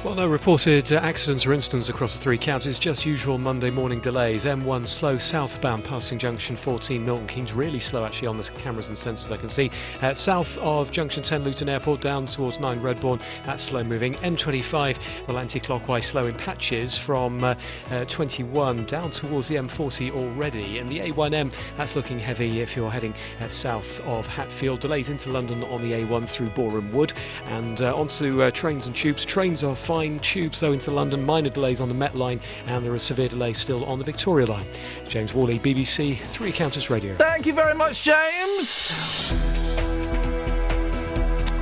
Well, 0.04 0.14
no 0.14 0.28
reported 0.28 0.92
accidents 0.92 1.46
or 1.46 1.54
incidents 1.54 1.88
across 1.88 2.12
the 2.12 2.20
three 2.20 2.36
counties, 2.36 2.78
just 2.78 3.06
usual 3.06 3.38
Monday 3.38 3.70
morning 3.70 4.00
delays. 4.00 4.44
M1 4.44 4.86
slow 4.86 5.16
southbound 5.16 5.82
passing 5.82 6.18
junction 6.18 6.56
14, 6.56 7.02
Milton 7.02 7.26
Keynes 7.26 7.54
really 7.54 7.80
slow 7.80 8.04
actually 8.04 8.28
on 8.28 8.36
the 8.36 8.42
cameras 8.42 8.88
and 8.88 8.98
sensors 8.98 9.32
I 9.32 9.38
can 9.38 9.48
see. 9.48 9.70
Uh, 10.02 10.12
south 10.12 10.58
of 10.58 10.90
junction 10.90 11.22
10, 11.22 11.42
Luton 11.42 11.70
Airport, 11.70 12.02
down 12.02 12.26
towards 12.26 12.60
9 12.60 12.82
Redbourn, 12.82 13.18
that's 13.46 13.64
slow 13.64 13.82
moving. 13.82 14.16
M25, 14.16 14.98
well, 15.26 15.38
anti 15.38 15.58
clockwise 15.58 16.04
slow 16.04 16.26
in 16.26 16.34
patches 16.34 16.98
from 16.98 17.42
uh, 17.42 17.54
uh, 17.90 18.04
21 18.04 18.84
down 18.84 19.10
towards 19.10 19.48
the 19.48 19.54
M40 19.54 20.12
already. 20.12 20.80
And 20.80 20.92
the 20.92 20.98
A1M, 20.98 21.50
that's 21.78 21.96
looking 21.96 22.18
heavy 22.18 22.60
if 22.60 22.76
you're 22.76 22.90
heading 22.90 23.14
uh, 23.40 23.48
south 23.48 24.00
of 24.00 24.26
Hatfield. 24.26 24.80
Delays 24.80 25.08
into 25.08 25.30
London 25.30 25.64
on 25.64 25.80
the 25.80 25.92
A1 25.92 26.28
through 26.28 26.50
Borehamwood. 26.50 27.14
And 27.46 27.80
uh, 27.80 27.96
onto 27.96 28.42
uh, 28.42 28.50
trains 28.50 28.86
and 28.86 28.94
tubes. 28.94 29.24
Trains 29.24 29.64
are 29.64 29.74
fine. 29.94 30.18
Tubes, 30.18 30.58
though, 30.58 30.72
into 30.72 30.90
London. 30.90 31.24
Minor 31.24 31.50
delays 31.50 31.80
on 31.80 31.88
the 31.88 31.94
Met 31.94 32.16
line, 32.16 32.40
and 32.66 32.84
there 32.84 32.92
are 32.92 32.98
severe 32.98 33.28
delays 33.28 33.58
still 33.58 33.84
on 33.84 34.00
the 34.00 34.04
Victoria 34.04 34.46
line. 34.46 34.66
James 35.08 35.32
Worley, 35.32 35.60
BBC 35.60 36.18
Three 36.18 36.50
Counties 36.50 36.90
Radio. 36.90 37.16
Thank 37.16 37.46
you 37.46 37.52
very 37.52 37.74
much, 37.74 38.02
James. 38.02 39.32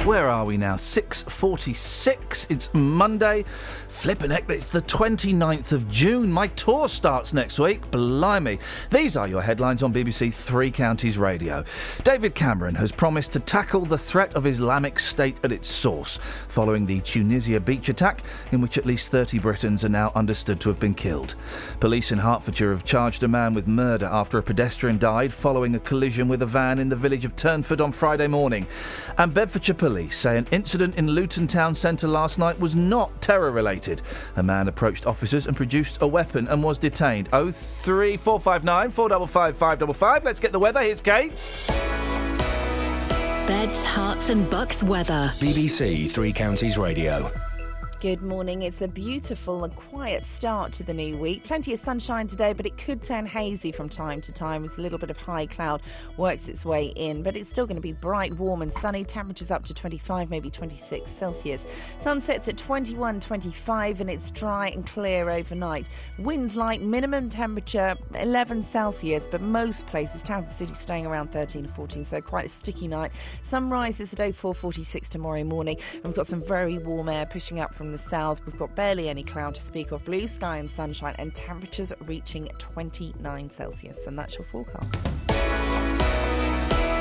Where 0.04 0.28
are 0.28 0.44
we 0.44 0.56
now? 0.56 0.74
6.46. 0.74 2.50
It's 2.50 2.74
Monday. 2.74 3.44
Flippin' 3.44 4.32
heck, 4.32 4.50
it's 4.50 4.68
the 4.68 4.80
29th 4.80 5.72
of 5.72 5.88
June. 5.88 6.32
My 6.32 6.48
tour 6.48 6.88
starts 6.88 7.32
next 7.32 7.60
week. 7.60 7.88
Blimey. 7.92 8.58
These 8.90 9.16
are 9.16 9.28
your 9.28 9.42
headlines 9.42 9.84
on 9.84 9.94
BBC 9.94 10.34
Three 10.34 10.72
Counties 10.72 11.18
Radio. 11.18 11.62
David 12.02 12.34
Cameron 12.34 12.74
has 12.74 12.90
promised 12.90 13.32
to 13.34 13.40
tackle 13.40 13.82
the 13.82 13.96
threat 13.96 14.34
of 14.34 14.44
Islamic 14.44 14.98
State 14.98 15.38
at 15.44 15.52
its 15.52 15.68
source, 15.68 16.16
following 16.16 16.84
the 16.84 17.00
Tunisia 17.02 17.60
beach 17.60 17.88
attack, 17.88 18.24
in 18.50 18.60
which 18.60 18.78
at 18.78 18.86
least 18.86 19.12
30 19.12 19.38
Britons 19.38 19.84
are 19.84 19.88
now 19.88 20.10
understood 20.16 20.58
to 20.62 20.68
have 20.68 20.80
been 20.80 20.94
killed. 20.94 21.36
Police 21.78 22.10
in 22.10 22.18
Hertfordshire 22.18 22.72
have 22.72 22.84
charged 22.84 23.22
a 23.22 23.28
man 23.28 23.54
with 23.54 23.68
murder 23.68 24.06
after 24.06 24.38
a 24.38 24.42
pedestrian 24.42 24.98
died 24.98 25.32
following 25.32 25.76
a 25.76 25.80
collision 25.80 26.26
with 26.26 26.42
a 26.42 26.46
van 26.46 26.80
in 26.80 26.88
the 26.88 26.96
village 26.96 27.24
of 27.24 27.36
Turnford 27.36 27.80
on 27.80 27.92
Friday 27.92 28.26
morning. 28.26 28.66
And 29.16 29.32
Bedfordshire 29.32 29.76
Police 29.76 29.91
say 30.08 30.38
an 30.38 30.46
incident 30.50 30.96
in 30.96 31.08
Luton 31.08 31.46
Town 31.46 31.74
Centre 31.74 32.08
last 32.08 32.38
night 32.38 32.58
was 32.58 32.74
not 32.74 33.20
terror 33.20 33.50
related. 33.50 34.02
A 34.36 34.42
man 34.42 34.68
approached 34.68 35.06
officers 35.06 35.46
and 35.46 35.56
produced 35.56 36.00
a 36.00 36.06
weapon 36.06 36.48
and 36.48 36.62
was 36.62 36.78
detained. 36.78 37.28
03459 37.28 38.90
455 38.90 39.56
555. 39.56 40.24
Let's 40.24 40.40
get 40.40 40.52
the 40.52 40.58
weather. 40.58 40.80
Here's 40.80 41.00
Kate. 41.00 41.54
Beds, 43.46 43.84
Herts 43.84 44.30
and 44.30 44.48
Bucks 44.48 44.82
weather. 44.82 45.32
BBC 45.36 46.10
Three 46.10 46.32
Counties 46.32 46.78
Radio. 46.78 47.30
Good 48.02 48.20
morning. 48.20 48.62
It's 48.62 48.82
a 48.82 48.88
beautiful 48.88 49.62
and 49.62 49.76
quiet 49.76 50.26
start 50.26 50.72
to 50.72 50.82
the 50.82 50.92
new 50.92 51.16
week. 51.16 51.44
Plenty 51.44 51.72
of 51.72 51.78
sunshine 51.78 52.26
today, 52.26 52.52
but 52.52 52.66
it 52.66 52.76
could 52.76 53.04
turn 53.04 53.26
hazy 53.26 53.70
from 53.70 53.88
time 53.88 54.20
to 54.22 54.32
time 54.32 54.64
as 54.64 54.76
a 54.76 54.80
little 54.80 54.98
bit 54.98 55.08
of 55.08 55.16
high 55.16 55.46
cloud 55.46 55.82
works 56.16 56.48
its 56.48 56.64
way 56.64 56.86
in. 56.96 57.22
But 57.22 57.36
it's 57.36 57.48
still 57.48 57.64
going 57.64 57.76
to 57.76 57.80
be 57.80 57.92
bright, 57.92 58.36
warm, 58.36 58.60
and 58.60 58.74
sunny. 58.74 59.04
Temperatures 59.04 59.52
up 59.52 59.64
to 59.66 59.72
25, 59.72 60.30
maybe 60.30 60.50
26 60.50 61.08
Celsius. 61.08 61.64
Sunsets 62.00 62.48
at 62.48 62.56
21, 62.56 63.20
25, 63.20 64.00
and 64.00 64.10
it's 64.10 64.32
dry 64.32 64.70
and 64.70 64.84
clear 64.84 65.30
overnight. 65.30 65.88
Winds 66.18 66.56
light, 66.56 66.82
minimum 66.82 67.28
temperature 67.28 67.96
11 68.16 68.64
Celsius, 68.64 69.28
but 69.28 69.40
most 69.40 69.86
places, 69.86 70.24
town 70.24 70.38
and 70.38 70.48
city, 70.48 70.74
staying 70.74 71.06
around 71.06 71.30
13 71.30 71.66
or 71.66 71.68
14, 71.68 72.02
so 72.02 72.20
quite 72.20 72.46
a 72.46 72.48
sticky 72.48 72.88
night. 72.88 73.12
Sunrise 73.42 74.00
is 74.00 74.12
at 74.12 74.18
0446 74.34 75.08
tomorrow 75.08 75.44
morning. 75.44 75.76
We've 76.02 76.12
got 76.14 76.26
some 76.26 76.42
very 76.42 76.78
warm 76.78 77.08
air 77.08 77.26
pushing 77.26 77.60
up 77.60 77.72
from 77.72 77.91
the 77.92 77.98
south. 77.98 78.44
We've 78.46 78.58
got 78.58 78.74
barely 78.74 79.08
any 79.08 79.22
cloud 79.22 79.54
to 79.54 79.62
speak 79.62 79.92
of, 79.92 80.04
blue 80.04 80.26
sky 80.26 80.56
and 80.56 80.70
sunshine, 80.70 81.14
and 81.18 81.34
temperatures 81.34 81.92
reaching 82.06 82.48
29 82.58 83.50
Celsius. 83.50 84.06
And 84.06 84.18
that's 84.18 84.36
your 84.36 84.46
forecast. 84.46 84.96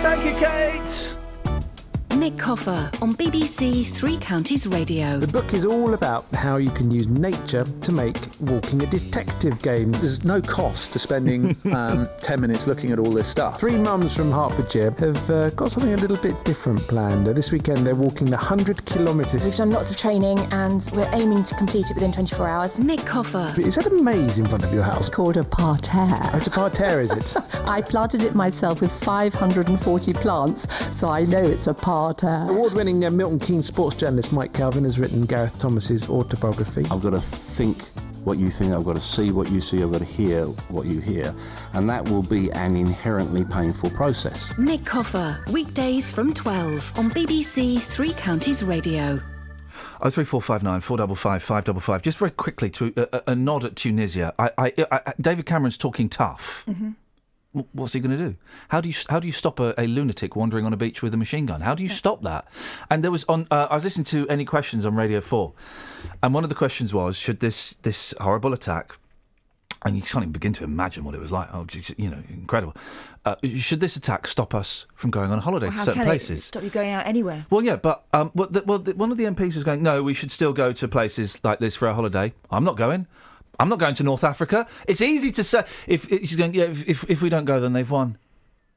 Thank 0.04 0.26
you, 0.26 0.34
Kate. 0.40 1.16
Nick 2.18 2.38
Coffer 2.38 2.92
on 3.02 3.14
BBC 3.14 3.86
Three 3.86 4.18
Counties 4.18 4.68
Radio. 4.68 5.18
The 5.18 5.28
book 5.28 5.54
is 5.54 5.66
all 5.66 5.94
about 5.94 6.26
how 6.34 6.58
you 6.58 6.70
can 6.70 6.92
use 6.92 7.08
nature 7.08 7.64
to 7.64 7.92
make 7.92 8.18
walking 8.42 8.84
a 8.84 8.86
detective 8.86 9.62
game. 9.62 9.92
There's 9.94 10.26
no 10.26 10.42
cost 10.42 10.92
to 10.94 11.00
spending 11.00 11.56
um, 11.74 12.10
10 12.20 12.42
minutes 12.42 12.68
looking 12.68 12.92
at 12.92 13.00
all 13.00 13.12
this 13.12 13.28
stuff. 13.28 13.60
Three 13.60 13.78
mums 13.78 14.16
from 14.16 14.30
Hertfordshire 14.30 14.92
have 14.92 15.30
uh, 15.30 15.50
got 15.52 15.72
something 15.72 15.94
a 15.94 15.98
little 15.98 16.18
bit 16.18 16.44
different 16.44 16.80
planned. 16.82 17.28
Uh, 17.28 17.34
this 17.34 17.52
weekend 17.52 17.88
they're 17.88 17.96
walking 17.96 18.28
the 18.28 18.38
100 18.38 18.86
kilometres. 18.86 19.46
We've 19.46 19.56
done 19.56 19.72
lots 19.72 19.90
of 19.90 19.98
training 19.98 20.40
and 20.52 20.88
we're 20.94 21.10
aiming 21.14 21.44
to 21.46 21.56
complete 21.56 21.90
it 21.90 21.96
within 21.96 22.12
24 22.12 22.48
hours. 22.48 22.80
Nick 22.80 23.06
Coffer. 23.06 23.54
Is 23.58 23.76
that 23.76 23.88
a 23.88 24.04
maze 24.04 24.38
in 24.38 24.46
front 24.46 24.64
of 24.64 24.74
your 24.74 24.84
house? 24.84 25.08
It's 25.08 25.16
called 25.16 25.38
a 25.38 25.44
parterre. 25.44 26.08
Oh, 26.34 26.38
it's 26.38 26.48
a 26.48 26.52
parterre, 26.52 27.02
is 27.02 27.14
it? 27.14 27.36
I 27.70 27.82
planted 27.82 28.24
it 28.24 28.36
myself 28.36 28.82
with 28.82 28.92
540 28.92 30.14
plants, 30.14 30.96
so 30.96 31.10
I 31.10 31.24
know 31.24 31.44
it's 31.44 31.68
a 31.68 31.74
parterre. 31.74 32.01
Award 32.50 32.74
winning 32.74 33.06
uh, 33.06 33.12
Milton 33.12 33.38
Keynes 33.38 33.68
sports 33.68 33.96
journalist 33.96 34.34
Mike 34.34 34.54
Calvin 34.54 34.86
has 34.86 34.98
written 34.98 35.24
Gareth 35.26 35.60
Thomas's 35.60 36.10
autobiography. 36.10 36.84
I've 36.90 37.02
got 37.02 37.12
to 37.12 37.20
think 37.20 37.84
what 38.26 38.40
you 38.40 38.50
think, 38.50 38.74
I've 38.74 38.84
got 38.84 38.96
to 38.96 39.02
see 39.02 39.32
what 39.32 39.52
you 39.52 39.62
see, 39.62 39.84
I've 39.84 39.92
got 39.92 40.00
to 40.00 40.06
hear 40.06 40.46
what 40.46 40.88
you 40.88 41.00
hear. 41.00 41.36
And 41.74 41.88
that 41.90 42.04
will 42.10 42.24
be 42.24 42.52
an 42.54 42.76
inherently 42.76 43.46
painful 43.46 43.92
process. 43.92 44.58
Nick 44.58 44.84
Coffer, 44.84 45.44
weekdays 45.52 46.12
from 46.12 46.34
12 46.34 46.98
on 46.98 47.12
BBC 47.12 47.80
Three 47.80 48.14
Counties 48.14 48.64
Radio. 48.64 49.22
Oh 50.02 50.10
three 50.10 50.26
four 50.26 50.42
five 50.42 50.64
nine 50.64 50.82
four 50.82 50.98
double 50.98 51.16
five 51.16 51.42
five 51.42 51.64
double 51.64 51.80
five. 51.80 52.02
Just 52.02 52.18
very 52.18 52.32
quickly 52.32 52.70
to 52.72 52.94
uh, 52.98 53.06
a, 53.14 53.32
a 53.32 53.36
nod 53.36 53.64
at 53.64 53.76
Tunisia. 53.76 54.34
I, 54.38 54.52
I, 54.58 54.74
I, 54.92 55.14
David 55.22 55.46
Cameron's 55.46 55.78
talking 55.78 56.10
tough. 56.10 56.66
Mm-hmm. 56.68 56.92
What's 57.74 57.92
he 57.94 58.00
going 58.00 58.18
to 58.18 58.30
do? 58.30 58.36
How 58.70 58.80
do 58.80 58.88
you 58.88 58.96
how 59.10 59.20
do 59.20 59.28
you 59.28 59.34
stop 59.34 59.60
a, 59.60 59.74
a 59.78 59.86
lunatic 59.86 60.38
wandering 60.38 60.66
on 60.66 60.72
a 60.72 60.78
beach 60.78 61.02
with 61.02 61.14
a 61.14 61.18
machine 61.18 61.46
gun? 61.46 61.62
How 61.62 61.76
do 61.76 61.84
you 61.84 61.90
stop 61.90 62.22
that? 62.24 62.48
And 62.90 63.04
there 63.04 63.12
was 63.12 63.26
on 63.28 63.46
uh, 63.52 63.68
I 63.70 63.76
was 63.76 63.84
listening 63.84 64.06
to 64.06 64.28
any 64.30 64.46
questions 64.46 64.86
on 64.86 64.96
Radio 64.96 65.20
Four, 65.20 65.54
and 66.24 66.34
one 66.34 66.44
of 66.44 66.50
the 66.50 66.56
questions 66.56 66.94
was 66.94 67.18
should 67.18 67.42
this 67.42 67.76
this 67.82 68.14
horrible 68.22 68.54
attack. 68.54 68.98
And 69.84 69.96
you 69.96 70.04
can't 70.04 70.22
even 70.22 70.32
begin 70.32 70.54
to 70.54 70.64
imagine 70.64 71.04
what 71.04 71.16
it 71.16 71.20
was 71.20 71.32
like. 71.32 71.50
Oh, 71.52 71.66
you 71.98 72.12
know, 72.12 72.22
incredible. 72.30 72.76
Uh, 73.26 73.34
should 73.56 73.80
this 73.80 73.96
attack 73.96 74.28
stop 74.28 74.54
us 74.54 74.86
from 74.94 75.10
going 75.10 75.32
on 75.32 75.40
holiday 75.40 75.70
Well, 75.70 75.78
to 75.78 75.84
certain 75.84 76.04
places? 76.04 76.44
stop 76.44 76.62
you 76.62 76.70
going 76.70 76.92
out 76.92 77.08
anywhere? 77.08 77.48
Well, 77.50 77.64
yeah, 77.64 77.78
but 77.78 78.06
um, 78.14 78.30
well, 78.36 78.48
the, 78.48 78.62
well 78.62 78.78
the, 78.78 78.94
one 78.94 79.10
of 79.12 79.18
the 79.18 79.24
MPs 79.24 79.58
is 79.58 79.64
going. 79.64 79.82
No, 79.82 80.04
we 80.04 80.14
should 80.14 80.30
still 80.30 80.54
go 80.54 80.72
to 80.72 80.88
places 80.88 81.42
like 81.44 81.58
this 81.58 81.76
for 81.76 81.88
a 81.88 81.96
holiday. 81.96 82.32
I'm 82.52 82.64
not 82.64 82.78
going. 82.78 83.08
I'm 83.60 83.70
not 83.70 83.80
going 83.80 83.96
to 83.96 84.04
North 84.04 84.24
Africa. 84.24 84.66
It's 84.88 85.02
easy 85.02 85.32
to 85.32 85.44
say 85.44 85.64
if, 85.88 86.12
if 86.12 86.38
going. 86.38 86.54
Yeah, 86.56 86.66
if, 86.66 86.88
if 86.90 87.10
if 87.10 87.22
we 87.22 87.30
don't 87.30 87.46
go, 87.46 87.60
then 87.60 87.74
they've 87.74 87.90
won. 87.90 88.18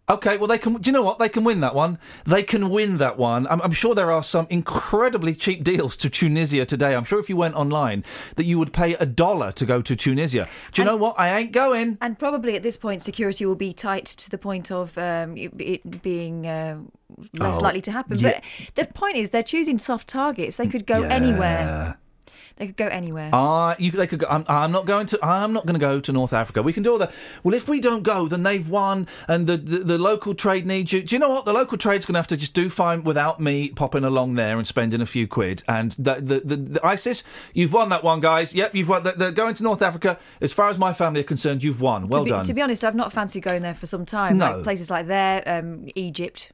Okay, 0.07 0.37
well 0.37 0.49
they 0.49 0.59
can. 0.59 0.75
Do 0.75 0.87
you 0.89 0.93
know 0.93 1.01
what? 1.01 1.19
They 1.19 1.31
can 1.31 1.45
win 1.45 1.61
that 1.61 1.75
one. 1.75 1.99
They 2.27 2.43
can 2.43 2.69
win 2.69 2.99
that 2.99 3.17
one. 3.17 3.47
I'm, 3.47 3.63
I'm 3.63 3.73
sure 3.73 3.95
there 3.95 4.13
are 4.13 4.23
some 4.23 4.47
incredibly 4.51 5.35
cheap 5.35 5.65
deals 5.65 5.97
to 5.97 6.11
Tunisia 6.11 6.67
today. 6.67 6.95
I'm 6.95 7.05
sure 7.05 7.19
if 7.19 7.31
you 7.31 7.39
went 7.39 7.55
online 7.55 8.05
that 8.37 8.45
you 8.45 8.59
would 8.59 8.75
pay 8.75 8.93
a 8.97 9.07
dollar 9.07 9.51
to 9.53 9.65
go 9.65 9.81
to 9.81 9.97
Tunisia. 9.97 10.47
Do 10.73 10.83
you 10.83 10.85
know 10.85 10.97
what? 10.97 11.19
I 11.19 11.35
ain't 11.39 11.53
going. 11.53 11.97
And 12.03 12.19
probably 12.19 12.55
at 12.55 12.63
this 12.63 12.77
point, 12.77 13.01
security 13.01 13.47
will 13.47 13.55
be 13.55 13.73
tight 13.73 14.05
to 14.05 14.29
the 14.29 14.37
point 14.37 14.71
of 14.71 14.99
um, 14.99 15.39
it, 15.39 15.53
it 15.59 16.03
being 16.03 16.47
uh, 16.47 16.81
less 17.33 17.57
Oh, 17.57 17.63
likely 17.63 17.81
to 17.81 17.93
happen. 17.93 18.19
yeah. 18.19 18.41
But 18.75 18.89
the 18.89 18.93
point 18.93 19.17
is, 19.17 19.31
they're 19.31 19.43
choosing 19.43 19.79
soft 19.79 20.07
targets. 20.07 20.59
They 20.59 20.67
could 20.67 20.85
go 20.85 21.03
anywhere. 21.05 21.97
They 22.57 22.67
could 22.67 22.77
go 22.77 22.87
anywhere. 22.87 23.31
Ah, 23.33 23.75
you, 23.81 23.91
they 23.91 24.07
could 24.07 24.21
go. 24.21 24.27
I'm, 24.29 24.45
I'm 24.49 24.71
not 24.71 24.87
going 24.87 25.07
to. 25.07 25.19
I'm 25.25 25.53
not 25.53 25.67
going 25.67 25.75
to 25.75 25.81
go 25.81 25.99
to 25.99 26.13
North 26.13 26.33
Africa. 26.33 26.63
We 26.63 26.73
can 26.73 26.85
do 26.85 26.93
all 26.93 26.99
that. 26.99 27.13
Well, 27.43 27.53
if 27.53 27.69
we 27.69 27.81
don't 27.81 28.05
go, 28.05 28.29
then 28.29 28.45
they've 28.45 28.69
won, 28.69 29.09
and 29.27 29.49
the, 29.49 29.57
the, 29.57 29.79
the 29.79 29.99
local 29.99 30.37
trade 30.37 30.65
needs 30.65 30.93
you. 30.93 31.03
Do 31.03 31.17
you 31.17 31.19
know 31.19 31.31
what? 31.31 31.47
The 31.47 31.53
local 31.53 31.77
trade's 31.79 32.07
going 32.07 32.15
to 32.15 32.19
have 32.21 32.29
to 32.29 32.37
just 32.37 32.55
do 32.55 32.71
fine 32.71 33.03
without 33.03 33.41
me 33.41 33.71
popping 33.71 34.05
along 34.05 34.35
there 34.35 34.57
and 34.57 34.69
spending 34.69 35.01
a 35.01 35.07
few 35.07 35.27
quid. 35.27 35.65
And 35.67 35.93
the 35.93 36.15
the, 36.15 36.41
the, 36.41 36.57
the 36.57 36.87
ISIS, 36.87 37.25
you've 37.55 37.73
won 37.73 37.89
that 37.89 38.05
one, 38.05 38.21
guys. 38.21 38.55
Yep, 38.55 38.75
you've 38.77 38.89
won. 38.89 39.03
The, 39.03 39.13
the, 39.13 39.33
going 39.33 39.55
to 39.55 39.63
North 39.65 39.83
Africa, 39.83 40.17
as 40.41 40.53
far 40.53 40.69
as 40.69 40.79
my 40.79 40.93
family 40.93 41.23
are 41.23 41.25
concerned, 41.25 41.65
you've 41.65 41.81
won. 41.81 42.07
Well 42.09 42.21
to 42.21 42.25
be, 42.25 42.31
done. 42.31 42.45
To 42.45 42.55
be 42.55 42.63
honest, 42.63 42.85
I've 42.85 42.95
not 42.95 43.13
fancied 43.13 43.43
going 43.43 43.63
there 43.63 43.75
for 43.75 43.87
some 43.87 44.07
time. 44.07 44.39
No. 44.39 44.57
Like 44.57 44.65
places 44.65 44.91
like 44.91 45.09
there, 45.09 45.43
um, 45.47 45.89
Egypt, 45.97 46.53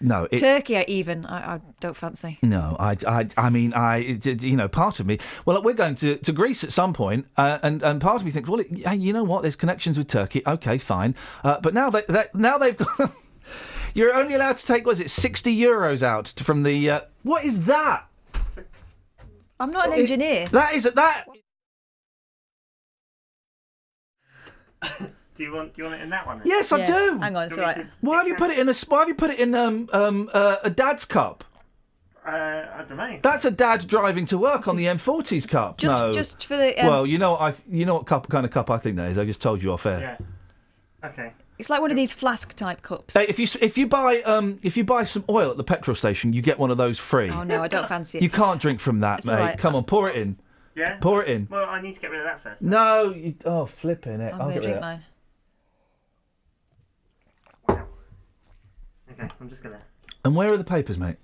no, 0.00 0.28
it, 0.30 0.38
Turkey, 0.38 0.76
I 0.76 0.84
even 0.88 1.24
I, 1.26 1.54
I 1.54 1.60
don't 1.80 1.96
fancy. 1.96 2.38
No, 2.42 2.76
I, 2.78 2.96
I, 3.06 3.26
I 3.36 3.50
mean, 3.50 3.72
I, 3.72 3.96
it- 3.98 4.42
you 4.42 4.56
know, 4.56 4.68
part 4.68 5.00
of 5.00 5.06
me. 5.06 5.18
Well, 5.44 5.60
we're 5.62 5.74
going 5.74 5.94
to, 5.96 6.16
to 6.18 6.32
Greece 6.32 6.62
at 6.64 6.72
some 6.72 6.92
point, 6.92 7.26
uh, 7.36 7.58
and 7.62 7.82
and 7.82 8.00
part 8.00 8.20
of 8.20 8.24
me 8.24 8.30
thinks, 8.30 8.48
well, 8.48 8.60
it, 8.60 8.70
you 9.00 9.12
know 9.12 9.24
what? 9.24 9.42
There's 9.42 9.56
connections 9.56 9.98
with 9.98 10.06
Turkey. 10.08 10.42
Okay, 10.46 10.78
fine. 10.78 11.14
Uh, 11.42 11.58
but 11.60 11.74
now 11.74 11.90
they, 11.90 12.02
they 12.08 12.24
now 12.34 12.58
they've 12.58 12.76
got. 12.76 13.12
you're 13.94 14.14
only 14.14 14.34
allowed 14.34 14.56
to 14.56 14.66
take, 14.66 14.86
was 14.86 15.00
it 15.00 15.10
sixty 15.10 15.56
euros 15.58 16.02
out 16.02 16.26
to- 16.26 16.44
from 16.44 16.62
the? 16.62 16.90
Uh, 16.90 17.00
what 17.22 17.44
is 17.44 17.64
that? 17.66 18.04
I'm 19.60 19.72
not 19.72 19.88
an 19.88 19.94
engineer. 19.94 20.46
That 20.48 20.74
is 20.74 20.84
that. 20.84 21.26
Do 25.38 25.44
you 25.44 25.52
want? 25.54 25.72
Do 25.72 25.82
you 25.82 25.88
want 25.88 26.00
it 26.00 26.02
in 26.02 26.10
that 26.10 26.26
one? 26.26 26.38
then? 26.38 26.46
Yes, 26.46 26.72
I 26.72 26.78
Yeah. 26.80 26.84
do. 26.84 27.18
Hang 27.20 27.36
on, 27.36 27.44
it's 27.44 27.54
Do 27.54 27.60
you 27.60 27.64
all 27.64 27.68
want 27.68 27.78
me 27.78 27.84
right. 27.84 27.92
Why 28.00 28.16
have 28.18 28.26
you 28.28 28.34
put 28.34 28.50
it 28.50 28.58
in 28.58 28.68
a? 28.68 28.74
Why 28.88 28.98
have 28.98 29.08
you 29.08 29.14
put 29.14 29.30
it 29.30 29.38
in 29.38 29.54
um 29.54 29.88
um 29.92 30.28
uh, 30.34 30.56
a 30.64 30.68
dad's 30.70 31.04
cup? 31.04 31.44
Uh, 32.26 32.30
I 32.30 32.84
don't 32.86 32.96
know. 32.98 33.18
That's 33.22 33.44
a 33.46 33.50
dad 33.50 33.86
driving 33.86 34.26
to 34.26 34.36
work 34.36 34.68
on 34.68 34.76
the 34.76 34.84
M40s 34.84 35.48
cup. 35.48 35.78
Just- 35.78 35.98
no. 35.98 36.12
just 36.12 36.44
for 36.44 36.56
the, 36.58 36.78
um, 36.78 36.86
well, 36.86 37.06
you 37.06 37.16
know, 37.16 37.32
what 37.32 37.40
I 37.40 37.54
you 37.70 37.86
know 37.86 37.94
what 37.94 38.06
cup 38.06 38.28
kind 38.28 38.44
of 38.44 38.52
cup 38.52 38.68
I 38.70 38.76
think 38.78 38.96
that 38.96 39.10
is. 39.10 39.16
I 39.16 39.24
just 39.24 39.40
told 39.40 39.62
you 39.62 39.72
off 39.72 39.86
air. 39.86 40.18
Yeah. 41.02 41.08
Okay. 41.08 41.32
It's 41.58 41.70
like 41.70 41.80
one 41.80 41.90
of 41.90 41.96
these 41.96 42.12
flask 42.12 42.54
type 42.54 42.82
cups. 42.82 43.14
Hey, 43.14 43.26
if 43.28 43.38
you 43.38 43.44
s- 43.44 43.56
if 43.62 43.78
you 43.78 43.86
buy 43.86 44.20
um 44.22 44.58
if 44.62 44.76
you 44.76 44.84
buy 44.84 45.04
some 45.04 45.24
oil 45.30 45.50
at 45.52 45.56
the 45.56 45.64
petrol 45.64 45.94
station, 45.94 46.32
you 46.32 46.42
get 46.42 46.58
one 46.58 46.70
of 46.70 46.76
those 46.76 46.98
free. 46.98 47.30
Oh 47.30 47.44
no, 47.44 47.62
I 47.62 47.68
don't 47.68 47.88
fancy 47.88 48.18
it. 48.18 48.22
You 48.22 48.30
can't 48.30 48.60
drink 48.60 48.80
from 48.80 49.00
that, 49.00 49.20
It's 49.20 49.26
mate. 49.26 49.32
all 49.34 49.38
right. 49.40 49.58
Come 49.58 49.74
on, 49.76 49.84
pour 49.84 50.10
it 50.10 50.16
in. 50.16 50.36
Yeah. 50.74 50.98
Pour 51.00 51.22
it 51.24 51.28
in. 51.30 51.48
Well, 51.50 51.68
I 51.68 51.80
need 51.80 51.94
to 51.94 52.00
get 52.00 52.10
rid 52.10 52.20
of 52.20 52.24
that 52.26 52.40
first. 52.40 52.62
No, 52.62 53.10
you, 53.12 53.34
oh 53.44 53.66
flipping 53.66 54.20
it. 54.20 54.32
I'm 54.34 54.40
I'll 54.42 54.48
going 54.50 54.54
to 54.54 54.54
get 54.54 54.56
rid 54.58 54.62
drink 54.64 54.76
of 54.76 54.82
mine. 54.82 55.02
Okay, 59.18 59.30
I'm 59.40 59.48
just 59.48 59.62
gonna. 59.62 59.80
And 60.24 60.34
where 60.34 60.52
are 60.52 60.56
the 60.56 60.64
papers, 60.64 60.98
mate? 60.98 61.16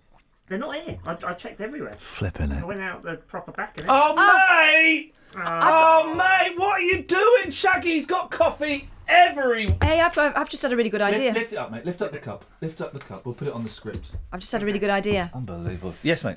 They're 0.49 0.59
not 0.59 0.75
here. 0.75 0.99
I, 1.07 1.17
I 1.25 1.35
checked 1.35 1.61
everywhere. 1.61 1.97
Flipping 1.99 2.51
it. 2.51 2.57
I 2.57 2.59
it. 2.61 2.67
went 2.67 2.81
out 2.81 3.03
the 3.03 3.17
proper 3.17 3.53
back 3.53 3.79
of 3.79 3.87
it. 3.87 3.89
Oh, 3.91 4.15
mate! 4.15 5.15
Ah. 5.37 6.03
Oh, 6.05 6.15
mate, 6.15 6.59
what 6.59 6.81
are 6.81 6.83
you 6.83 7.03
doing? 7.03 7.51
Shaggy's 7.51 8.07
got 8.07 8.31
coffee 8.31 8.89
every. 9.09 9.67
Hey, 9.83 10.01
I've, 10.01 10.17
I've 10.19 10.37
I've 10.37 10.49
just 10.49 10.63
had 10.63 10.73
a 10.73 10.77
really 10.77 10.91
good 10.91 11.01
idea. 11.01 11.33
Lift, 11.33 11.39
lift 11.39 11.53
it 11.55 11.57
up, 11.57 11.73
mate. 11.73 11.85
Lift 11.85 12.03
up 12.03 12.13
the 12.13 12.19
cup. 12.19 12.45
Lift 12.61 12.81
up 12.81 12.93
the 12.93 12.99
cup. 12.99 13.25
We'll 13.25 13.35
put 13.35 13.49
it 13.49 13.55
on 13.55 13.63
the 13.63 13.69
script. 13.69 14.13
I've 14.33 14.41
just 14.41 14.53
had 14.53 14.63
a 14.63 14.67
really 14.67 14.79
good 14.79 14.91
idea. 14.91 15.31
Unbelievable. 15.35 15.95
Yes, 16.03 16.25
mate. 16.25 16.37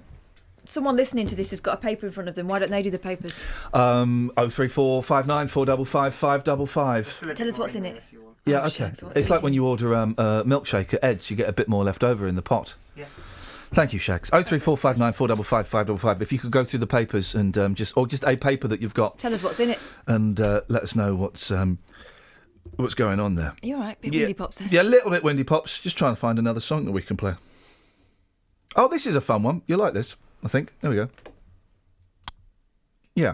Someone 0.66 0.96
listening 0.98 1.28
to 1.28 1.36
this 1.36 1.52
has 1.52 1.62
got 1.62 1.78
a 1.78 1.82
paper 1.82 2.08
in 2.08 2.12
front 2.12 2.28
of 2.28 2.36
them. 2.36 2.48
Why 2.48 2.60
don't 2.60 2.72
they 2.72 2.82
do 2.82 2.92
the 2.92 3.00
papers? 3.00 3.42
Um, 3.74 4.32
oh 4.36 4.50
three 4.50 4.68
four 4.68 5.02
five 5.02 5.26
nine 5.28 5.48
four 5.48 5.66
double 5.66 5.86
five 5.86 6.14
five 6.14 6.44
double 6.44 6.66
five. 6.66 7.36
Tell 7.36 7.48
us 7.48 7.58
what's 7.58 7.76
in 7.76 7.86
it. 7.86 8.02
Yeah, 8.48 8.66
okay. 8.68 8.92
shucks, 8.96 9.04
It's 9.16 9.30
like 9.30 9.42
when 9.44 9.54
you 9.54 9.66
order 9.66 9.94
um, 9.96 10.16
a 10.18 10.44
milkshake 10.46 10.94
at 10.94 11.04
Ed's, 11.04 11.30
you 11.30 11.36
get 11.36 11.50
a 11.50 11.54
bit 11.54 11.68
more 11.68 11.84
left 11.84 12.04
over 12.04 12.28
in 12.28 12.36
the 12.36 12.42
pot. 12.42 12.76
Yeah. 12.96 13.06
Thank 13.72 13.92
you, 13.92 14.00
Shags. 14.00 14.30
Oh 14.32 14.42
three 14.44 14.60
four 14.60 14.78
five 14.78 14.98
nine 14.98 15.12
four 15.14 15.28
double 15.28 15.44
five 15.44 15.68
five 15.68 15.88
double 15.88 15.98
five. 16.00 16.22
If 16.22 16.32
you 16.32 16.40
could 16.40 16.52
go 16.52 16.64
through 16.64 16.80
the 16.80 16.88
papers 16.88 17.36
and 17.36 17.58
um, 17.58 17.76
just, 17.76 17.98
or 17.98 18.08
just 18.08 18.24
a 18.24 18.38
paper 18.38 18.68
that 18.70 18.80
you've 18.82 18.94
got, 18.94 19.20
Tell 19.20 19.34
us 19.34 19.44
what's 19.44 19.60
in 19.60 19.70
it. 19.72 19.80
and 20.08 20.40
uh, 20.40 20.62
let 20.70 20.84
us 20.84 20.96
know 20.96 21.16
what's 21.16 21.52
um, 21.52 21.78
what's 22.78 22.94
going 22.94 23.20
on 23.20 23.36
there. 23.36 23.54
You 23.62 23.76
all 23.76 23.82
right? 23.82 24.00
Bit 24.00 24.14
yeah, 24.14 24.22
really 24.22 24.34
pops 24.34 24.60
there. 24.60 24.70
yeah, 24.72 24.82
a 24.82 24.84
little 24.84 25.12
bit 25.12 25.22
windy 25.22 25.44
pops. 25.44 25.80
Just 25.80 25.98
trying 25.98 26.14
to 26.14 26.20
find 26.20 26.40
another 26.40 26.62
song 26.62 26.86
that 26.86 26.94
we 26.94 27.02
can 27.02 27.18
play. 27.18 27.34
Oh, 28.78 28.88
this 28.88 29.06
is 29.06 29.16
a 29.18 29.22
fun 29.22 29.44
one. 29.44 29.64
You 29.68 29.76
like 29.76 29.94
this? 29.94 30.16
I 30.46 30.48
think. 30.48 30.74
There 30.80 30.90
we 30.90 30.96
go. 30.96 31.10
Yeah. 33.16 33.34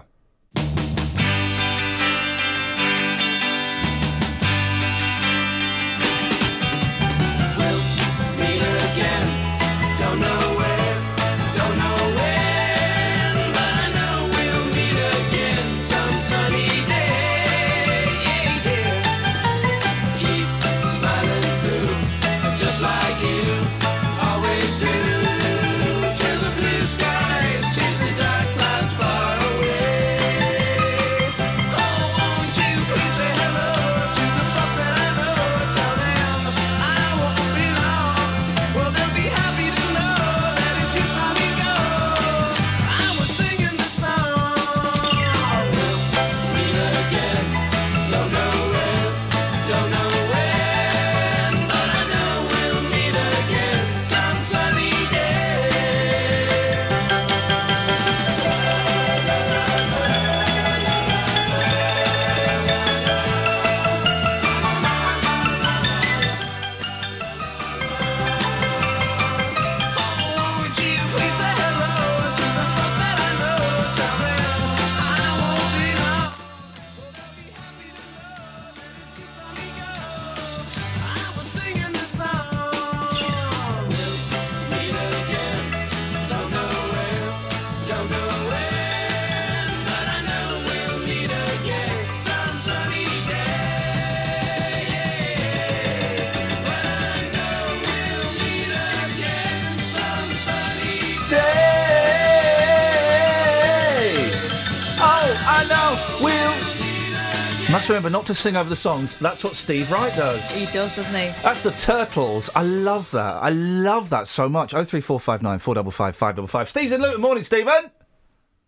Must 107.84 107.90
remember 107.90 108.12
not 108.12 108.26
to 108.28 108.34
sing 108.34 108.56
over 108.56 108.70
the 108.70 108.78
songs. 108.78 109.20
That's 109.20 109.44
what 109.44 109.56
Steve 109.56 109.92
Wright 109.92 110.16
does. 110.16 110.56
He 110.56 110.72
does, 110.72 110.96
doesn't 110.96 111.20
he? 111.20 111.28
That's 111.44 111.60
the 111.60 111.72
Turtles. 111.72 112.50
I 112.56 112.64
love 112.64 113.12
that. 113.12 113.44
I 113.44 113.50
love 113.50 114.10
that 114.10 114.26
so 114.28 114.48
much. 114.48 114.74
Oh 114.74 114.86
three 114.86 115.02
four 115.02 115.20
five 115.20 115.42
nine 115.42 115.60
four 115.60 115.76
double 115.76 115.92
five 115.92 116.16
five 116.16 116.38
double 116.38 116.48
five. 116.48 116.70
Steve's 116.70 116.94
in 116.94 117.02
Luton. 117.02 117.20
Morning, 117.20 117.44
Stephen. 117.44 117.92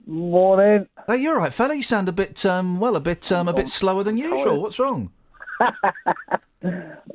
Morning. 0.06 0.90
Hey, 1.08 1.16
you're 1.16 1.36
all 1.36 1.40
right, 1.40 1.54
fella. 1.54 1.76
You 1.76 1.82
sound 1.82 2.10
a 2.10 2.12
bit, 2.12 2.46
um, 2.46 2.82
well, 2.82 2.98
a 2.98 3.00
bit, 3.00 3.32
um, 3.32 3.48
a 3.48 3.54
bit 3.54 3.70
slower 3.70 4.04
than 4.04 4.18
usual. 4.18 4.62
What's 4.62 4.80
wrong? 4.80 5.14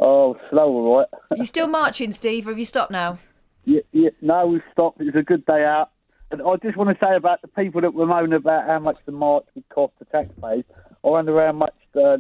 Oh, 0.03 0.37
slow, 0.49 0.69
all 0.69 0.99
right. 0.99 1.09
You 1.37 1.45
still 1.45 1.67
marching, 1.67 2.13
Steve, 2.13 2.47
or 2.47 2.53
have 2.53 2.59
you 2.59 2.65
stopped 2.65 2.93
now? 2.93 3.19
Yeah, 3.65 3.81
yeah, 3.93 4.11
no, 4.23 4.47
we've 4.47 4.63
stopped. 4.73 5.01
It 5.01 5.07
was 5.07 5.17
a 5.17 5.23
good 5.23 5.45
day 5.45 5.65
out. 5.65 5.91
And 6.31 6.41
I 6.41 6.55
just 6.63 6.77
want 6.77 6.97
to 6.97 7.05
say 7.05 7.17
about 7.17 7.43
the 7.43 7.49
people 7.49 7.81
that 7.81 7.93
were 7.93 8.07
moaning 8.07 8.33
about 8.33 8.67
how 8.67 8.79
much 8.79 8.97
the 9.05 9.13
march 9.13 9.45
would 9.55 9.69
cost 9.69 9.93
the 9.99 10.05
taxpayers. 10.07 10.65
I 11.05 11.09
wonder 11.09 11.45
how 11.45 11.53
much 11.53 11.75
uh, 11.97 12.19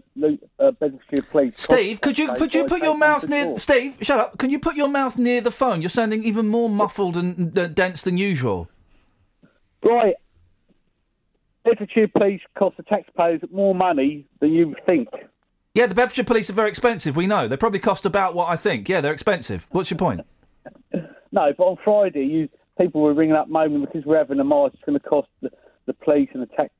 Bedfordshire 0.58 1.22
Police. 1.30 1.60
Steve, 1.60 2.00
could 2.00 2.18
you 2.18 2.32
could 2.34 2.54
you 2.54 2.64
put 2.64 2.82
your 2.82 2.96
mouth 2.96 3.28
near? 3.28 3.56
Steve, 3.58 3.96
shut 4.00 4.18
up. 4.18 4.38
Can 4.38 4.50
you 4.50 4.58
put 4.58 4.76
your 4.76 4.88
mouth 4.88 5.18
near 5.18 5.40
the 5.40 5.50
phone? 5.50 5.80
You're 5.82 5.90
sounding 5.90 6.24
even 6.24 6.48
more 6.48 6.68
muffled 6.68 7.16
and 7.16 7.56
uh, 7.58 7.68
dense 7.68 8.02
than 8.02 8.16
usual. 8.16 8.68
Right. 9.84 10.14
Bedfordshire 11.64 12.08
Police 12.08 12.40
cost 12.58 12.76
the 12.76 12.82
taxpayers 12.84 13.40
more 13.52 13.74
money 13.74 14.26
than 14.40 14.52
you 14.52 14.74
think. 14.86 15.08
Yeah, 15.74 15.86
the 15.86 15.94
Bedfordshire 15.94 16.24
Police 16.24 16.50
are 16.50 16.54
very 16.54 16.68
expensive. 16.68 17.16
We 17.16 17.26
know 17.26 17.46
they 17.46 17.56
probably 17.56 17.78
cost 17.78 18.06
about 18.06 18.34
what 18.34 18.48
I 18.48 18.56
think. 18.56 18.88
Yeah, 18.88 19.00
they're 19.00 19.12
expensive. 19.12 19.66
What's 19.70 19.90
your 19.90 19.98
point? 19.98 20.22
No, 21.32 21.52
but 21.56 21.62
on 21.62 21.76
Friday, 21.84 22.24
you 22.24 22.48
people 22.76 23.02
were 23.02 23.14
ringing 23.14 23.36
up 23.36 23.48
moaning 23.48 23.82
because 23.82 24.04
we're 24.04 24.18
having 24.18 24.40
a 24.40 24.44
march. 24.44 24.72
It's 24.74 24.82
going 24.84 24.98
to 24.98 25.08
cost 25.08 25.28
the, 25.42 25.50
the 25.86 25.92
police 25.92 26.28
and 26.32 26.42
the 26.42 26.46
tax 26.46 26.70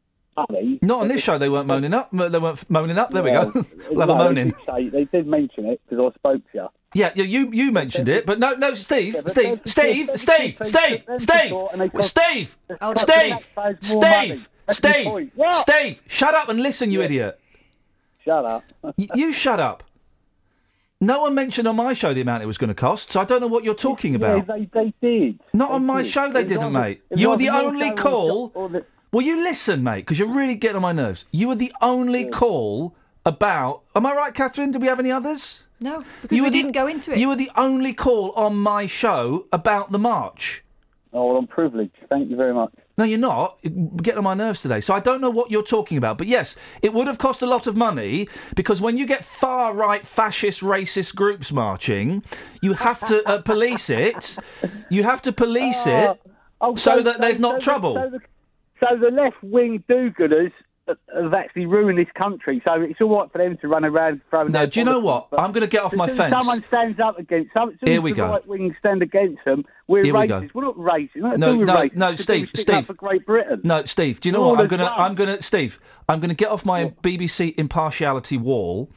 money. 0.49 0.78
Not 0.82 1.01
on 1.03 1.09
this 1.09 1.22
show. 1.22 1.38
They 1.38 1.49
weren't 1.49 1.66
moaning 1.66 1.93
up. 1.95 2.11
They 2.12 2.38
weren't 2.38 2.70
moaning 2.70 2.99
up. 2.99 3.11
There 3.11 3.22
we 3.22 3.30
Well, 3.30 3.51
go. 3.51 3.66
we'll 3.91 4.01
have 4.01 4.09
a 4.11 4.14
moaning. 4.14 4.49
They 4.49 4.53
did, 4.53 4.66
say, 4.66 4.88
they 4.88 5.05
did 5.05 5.26
mention 5.26 5.66
it 5.66 5.80
because 5.88 6.12
I 6.12 6.18
spoke 6.18 6.43
to 6.53 6.59
you. 6.59 6.68
Yeah, 6.93 7.12
yeah, 7.14 7.24
you 7.24 7.51
you 7.53 7.70
mentioned 7.70 8.09
it, 8.09 8.26
but 8.26 8.41
no, 8.41 8.55
no, 8.55 8.74
Steve, 8.74 9.14
but 9.22 9.30
Steve, 9.30 9.61
Steve, 9.64 10.11
Steve, 10.16 10.59
Steve, 10.61 11.05
Steve, 11.18 11.41
people 11.41 11.68
and 11.70 11.80
they 11.82 11.88
cost- 11.88 12.09
Steve, 12.09 12.57
Steve, 12.66 12.68
the 12.68 12.76
taxpayers 12.76 13.95
more 13.95 14.03
money. 14.03 14.34
Steve, 14.34 14.49
Steve, 14.70 15.30
Steve, 15.53 16.03
shut 16.09 16.34
up 16.34 16.49
and 16.49 16.61
listen, 16.61 16.91
you 16.91 17.01
idiot. 17.03 17.38
Shut 18.24 18.45
up. 18.45 18.64
Y- 18.99 19.07
you 19.14 19.32
shut 19.32 19.61
up. 19.61 19.84
No 21.01 21.20
one 21.22 21.34
mentioned 21.34 21.66
on 21.68 21.76
my 21.76 21.93
show 21.95 22.12
the 22.12 22.20
amount 22.22 22.43
it 22.43 22.47
was 22.47 22.59
going 22.59 22.68
to 22.68 22.74
cost, 22.74 23.12
so 23.12 23.20
I 23.20 23.24
don't 23.24 23.41
know 23.41 23.47
what 23.47 23.62
you're 23.64 23.74
talking 23.74 24.14
about. 24.16 24.47
Yeah, 24.49 24.57
they, 24.57 24.68
they 24.72 24.95
did. 25.01 25.41
Not 25.55 25.70
on 25.70 25.86
my 25.86 26.03
did. 26.03 26.11
show, 26.11 26.28
they 26.30 26.45
didn't, 26.45 26.72
mate. 26.72 27.03
You 27.14 27.30
were 27.30 27.36
the 27.38 27.49
only 27.51 27.86
show 27.86 27.93
or 27.93 27.97
call. 27.97 28.82
The- 29.12 29.16
or 29.18 29.22
the- 29.22 29.26
Will 29.28 29.36
you 29.36 29.42
listen, 29.42 29.82
mate? 29.82 30.00
Because 30.06 30.18
you're 30.18 30.32
really 30.32 30.54
getting 30.54 30.76
on 30.76 30.82
my 30.82 30.92
nerves. 30.92 31.24
You 31.32 31.48
were 31.48 31.54
the 31.54 31.72
only 31.80 32.28
call 32.28 32.94
about. 33.26 33.82
Am 33.94 34.06
I 34.06 34.14
right, 34.14 34.34
Catherine? 34.34 34.70
Did 34.70 34.82
we 34.82 34.88
have 34.88 35.00
any 35.00 35.11
others? 35.12 35.62
No, 35.80 36.04
because 36.20 36.36
You 36.36 36.44
we 36.44 36.50
didn't 36.50 36.72
go 36.72 36.86
into 36.86 37.12
it. 37.12 37.18
You 37.18 37.28
were 37.28 37.36
the 37.36 37.50
only 37.56 37.94
call 37.94 38.32
on 38.32 38.56
my 38.56 38.86
show 38.86 39.46
about 39.52 39.92
the 39.92 39.98
march. 39.98 40.62
Oh, 41.12 41.26
well, 41.26 41.36
I'm 41.38 41.46
privileged. 41.46 41.96
Thank 42.08 42.30
you 42.30 42.36
very 42.36 42.52
much. 42.54 42.72
No, 42.96 43.04
you're 43.04 43.18
not. 43.18 43.58
You're 43.62 43.72
getting 43.96 44.18
on 44.18 44.24
my 44.24 44.34
nerves 44.34 44.61
today. 44.61 44.80
So 44.80 44.94
I 44.94 45.00
don't 45.00 45.20
know 45.22 45.30
what 45.30 45.50
you're 45.50 45.62
talking 45.62 45.96
about. 45.96 46.18
But 46.18 46.26
yes, 46.26 46.54
it 46.82 46.92
would 46.92 47.06
have 47.06 47.16
cost 47.18 47.40
a 47.42 47.46
lot 47.46 47.66
of 47.66 47.76
money 47.76 48.28
because 48.54 48.80
when 48.80 48.96
you 48.98 49.06
get 49.06 49.24
far 49.24 49.74
right, 49.74 50.06
fascist, 50.06 50.61
racist 50.61 51.14
groups 51.14 51.50
marching, 51.50 52.22
you 52.61 52.74
have 52.74 53.02
to 53.06 53.26
uh, 53.26 53.40
police 53.40 53.88
it. 53.90 54.36
You 54.90 55.02
have 55.02 55.22
to 55.22 55.32
police 55.32 55.86
it. 55.86 56.20
Oh, 56.61 56.74
So 56.76 57.00
that 57.02 57.20
there's 57.22 57.38
not 57.38 57.54
so 57.54 57.61
trouble? 57.61 57.94
So 57.94 58.11
the, 58.11 58.20
so 58.81 58.97
the 58.99 59.11
left 59.11 59.43
wing 59.43 59.85
do-gooders 59.89 60.53
have 61.14 61.35
actually 61.35 61.66
ruined 61.66 61.99
this 61.99 62.09
country. 62.16 62.61
So 62.64 62.81
it's 62.81 63.01
all 63.01 63.18
right 63.20 63.31
for 63.31 63.39
them 63.39 63.57
to 63.61 63.68
run 63.68 63.85
around 63.85 64.20
throwing. 64.31 64.53
No, 64.53 64.66
do 64.66 64.81
you 64.81 64.85
know 64.85 64.99
what? 64.99 65.28
I'm 65.37 65.53
going 65.53 65.62
to 65.62 65.70
get 65.70 65.83
off 65.83 65.95
my 65.95 66.09
fence. 66.09 66.35
Someone 66.37 66.64
stands 66.68 66.99
up 67.01 67.18
against. 67.18 67.53
Some, 67.53 67.76
Here 67.83 68.01
we 68.01 68.12
the 68.12 68.16
go. 68.16 68.28
right 68.28 68.47
wing 68.47 68.74
stand 68.78 69.03
against 69.03 69.45
them. 69.45 69.64
We're 69.87 70.05
Here 70.05 70.16
we 70.16 70.26
go. 70.26 70.49
We're 70.55 70.64
not 70.64 70.76
racist. 70.76 71.16
No, 71.16 71.57
no, 71.57 71.89
no, 71.95 72.14
Steve, 72.16 72.51
Steve. 72.55 72.87
for 72.87 72.95
Great 72.95 73.26
Britain. 73.26 73.61
No, 73.64 73.85
Steve. 73.85 74.20
Do 74.20 74.28
you 74.28 74.33
know 74.33 74.43
All 74.43 74.53
what? 74.53 74.61
I'm 74.61 74.68
gonna. 74.68 74.87
I'm 74.87 75.14
gonna, 75.14 75.43
Steve. 75.43 75.81
I'm 76.09 76.20
gonna 76.20 76.35
get 76.35 76.49
off 76.49 76.64
my 76.64 76.87
BBC 77.03 77.55
impartiality 77.57 78.37
wall 78.37 78.91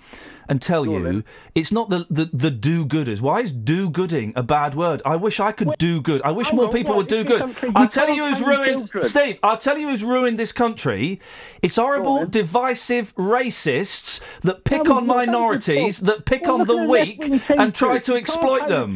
and 0.47 0.61
tell 0.61 0.85
you 0.85 1.23
it's 1.55 1.71
not 1.71 1.89
the 1.89 2.05
the, 2.09 2.25
the 2.31 2.51
do-gooders. 2.51 3.21
Why 3.21 3.41
is 3.41 3.51
do-gooding 3.51 4.33
a 4.35 4.43
bad 4.43 4.75
word? 4.75 5.01
I 5.05 5.15
wish 5.15 5.39
I 5.39 5.51
could 5.51 5.69
do 5.77 6.01
good. 6.01 6.21
I 6.23 6.31
wish 6.31 6.47
Hold 6.47 6.61
more 6.61 6.71
people 6.71 6.95
would 6.95 7.07
do 7.07 7.23
good. 7.23 7.55
I'll 7.75 7.87
tell 7.87 8.09
you 8.09 8.25
who's 8.25 8.41
ruined, 8.41 8.79
children. 8.79 9.03
Steve. 9.03 9.39
I'll 9.43 9.57
tell 9.57 9.77
you 9.77 9.89
who's 9.89 10.03
ruined 10.03 10.37
this 10.37 10.51
country. 10.51 11.19
It's 11.61 11.75
horrible, 11.75 12.25
divisive 12.25 13.15
racists 13.15 14.19
that 14.41 14.63
pick 14.63 14.85
No, 14.85 14.97
on 14.97 15.07
minorities, 15.07 15.99
that 16.01 16.25
pick 16.25 16.43
Well, 16.43 16.61
on 16.61 16.67
the 16.67 16.83
weak, 16.85 17.23
and 17.49 17.73
try 17.73 17.99
to 17.99 18.15
exploit 18.15 18.67
them. 18.67 18.93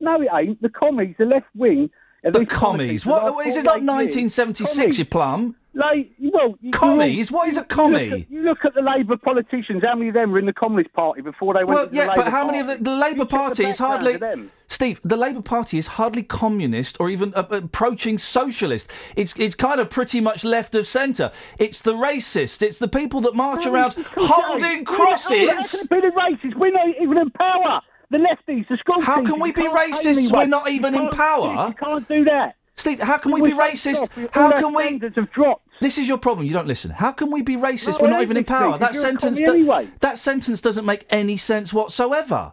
No, 0.00 0.20
it 0.20 0.28
ain't. 0.32 0.62
The 0.62 0.68
commies, 0.68 1.14
the 1.18 1.26
left 1.26 1.46
wing. 1.54 1.90
The 2.22 2.46
commies. 2.46 3.06
What 3.06 3.46
is 3.46 3.54
this? 3.54 3.64
like 3.64 3.82
1976, 3.82 4.98
you 4.98 5.04
plum. 5.04 5.56
Like, 5.78 6.10
well, 6.18 6.56
you, 6.60 6.72
Commies? 6.72 7.30
you- 7.30 7.36
What 7.36 7.48
is 7.48 7.56
a 7.56 7.60
you 7.60 7.64
commie? 7.66 8.10
look 8.10 8.20
at- 8.20 8.30
You 8.30 8.42
look 8.42 8.64
at 8.64 8.74
the 8.74 8.82
Labour 8.82 9.16
politicians. 9.16 9.82
How 9.86 9.94
many 9.94 10.08
of 10.08 10.14
them 10.14 10.32
were 10.32 10.40
in 10.40 10.46
the 10.46 10.52
Communist 10.52 10.92
Party 10.92 11.20
before 11.22 11.54
they 11.54 11.60
went 11.60 11.68
Well, 11.70 11.84
to 11.86 11.90
the 11.90 11.96
yeah, 11.96 12.12
but 12.16 12.26
how 12.28 12.44
many 12.44 12.58
of 12.58 12.66
the, 12.66 12.76
the 12.76 12.96
Labour 12.96 13.24
Party 13.24 13.64
is 13.64 13.78
hardly 13.78 14.16
them. 14.16 14.50
Steve? 14.66 15.00
The 15.04 15.16
Labour 15.16 15.40
Party 15.40 15.78
is 15.78 15.86
hardly 15.86 16.24
communist 16.24 16.96
or 16.98 17.08
even 17.08 17.32
uh, 17.36 17.44
approaching 17.50 18.18
socialist. 18.18 18.90
It's 19.14 19.34
it's 19.36 19.54
kind 19.54 19.80
of 19.80 19.88
pretty 19.88 20.20
much 20.20 20.44
left 20.44 20.74
of 20.74 20.88
centre. 20.88 21.30
It's 21.60 21.80
the 21.80 21.94
racists. 21.94 22.60
It's 22.60 22.80
the 22.80 22.88
people 22.88 23.20
that 23.20 23.36
march 23.36 23.64
around 23.64 23.94
holding 24.16 24.84
crosses. 24.84 25.30
We're 25.30 25.46
not 25.46 25.88
being 25.90 26.12
racist. 26.12 26.54
We're 26.56 26.72
not 26.72 26.88
even 27.00 27.18
in 27.18 27.30
power. 27.30 27.80
The 28.10 28.18
lefties, 28.18 28.66
the 28.68 28.78
school 28.78 29.00
How 29.00 29.16
teachers, 29.20 29.32
can 29.32 29.40
we 29.40 29.52
be 29.52 29.62
racists? 29.68 30.32
We're 30.32 30.46
not 30.46 30.68
even 30.70 30.94
in 30.96 31.08
power. 31.10 31.68
You 31.68 31.74
can't 31.74 32.08
do 32.08 32.24
that. 32.24 32.56
Steve, 32.74 33.00
how 33.00 33.18
can 33.18 33.32
we 33.32 33.42
We're 33.42 33.48
be 33.50 33.54
racist? 33.54 34.08
How 34.30 34.52
can 34.52 34.72
we? 34.72 34.98
have 35.14 35.30
dropped. 35.32 35.67
This 35.80 35.98
is 35.98 36.08
your 36.08 36.18
problem. 36.18 36.46
You 36.46 36.52
don't 36.52 36.66
listen. 36.66 36.90
How 36.90 37.12
can 37.12 37.30
we 37.30 37.42
be 37.42 37.56
racist? 37.56 37.98
No, 37.98 38.04
We're 38.04 38.10
not 38.10 38.22
even 38.22 38.36
in 38.36 38.44
power. 38.44 38.78
That 38.78 38.94
sentence, 38.94 39.38
do- 39.38 39.52
anyway. 39.52 39.88
that 40.00 40.18
sentence 40.18 40.60
doesn't 40.60 40.84
make 40.84 41.06
any 41.10 41.36
sense 41.36 41.72
whatsoever. 41.72 42.52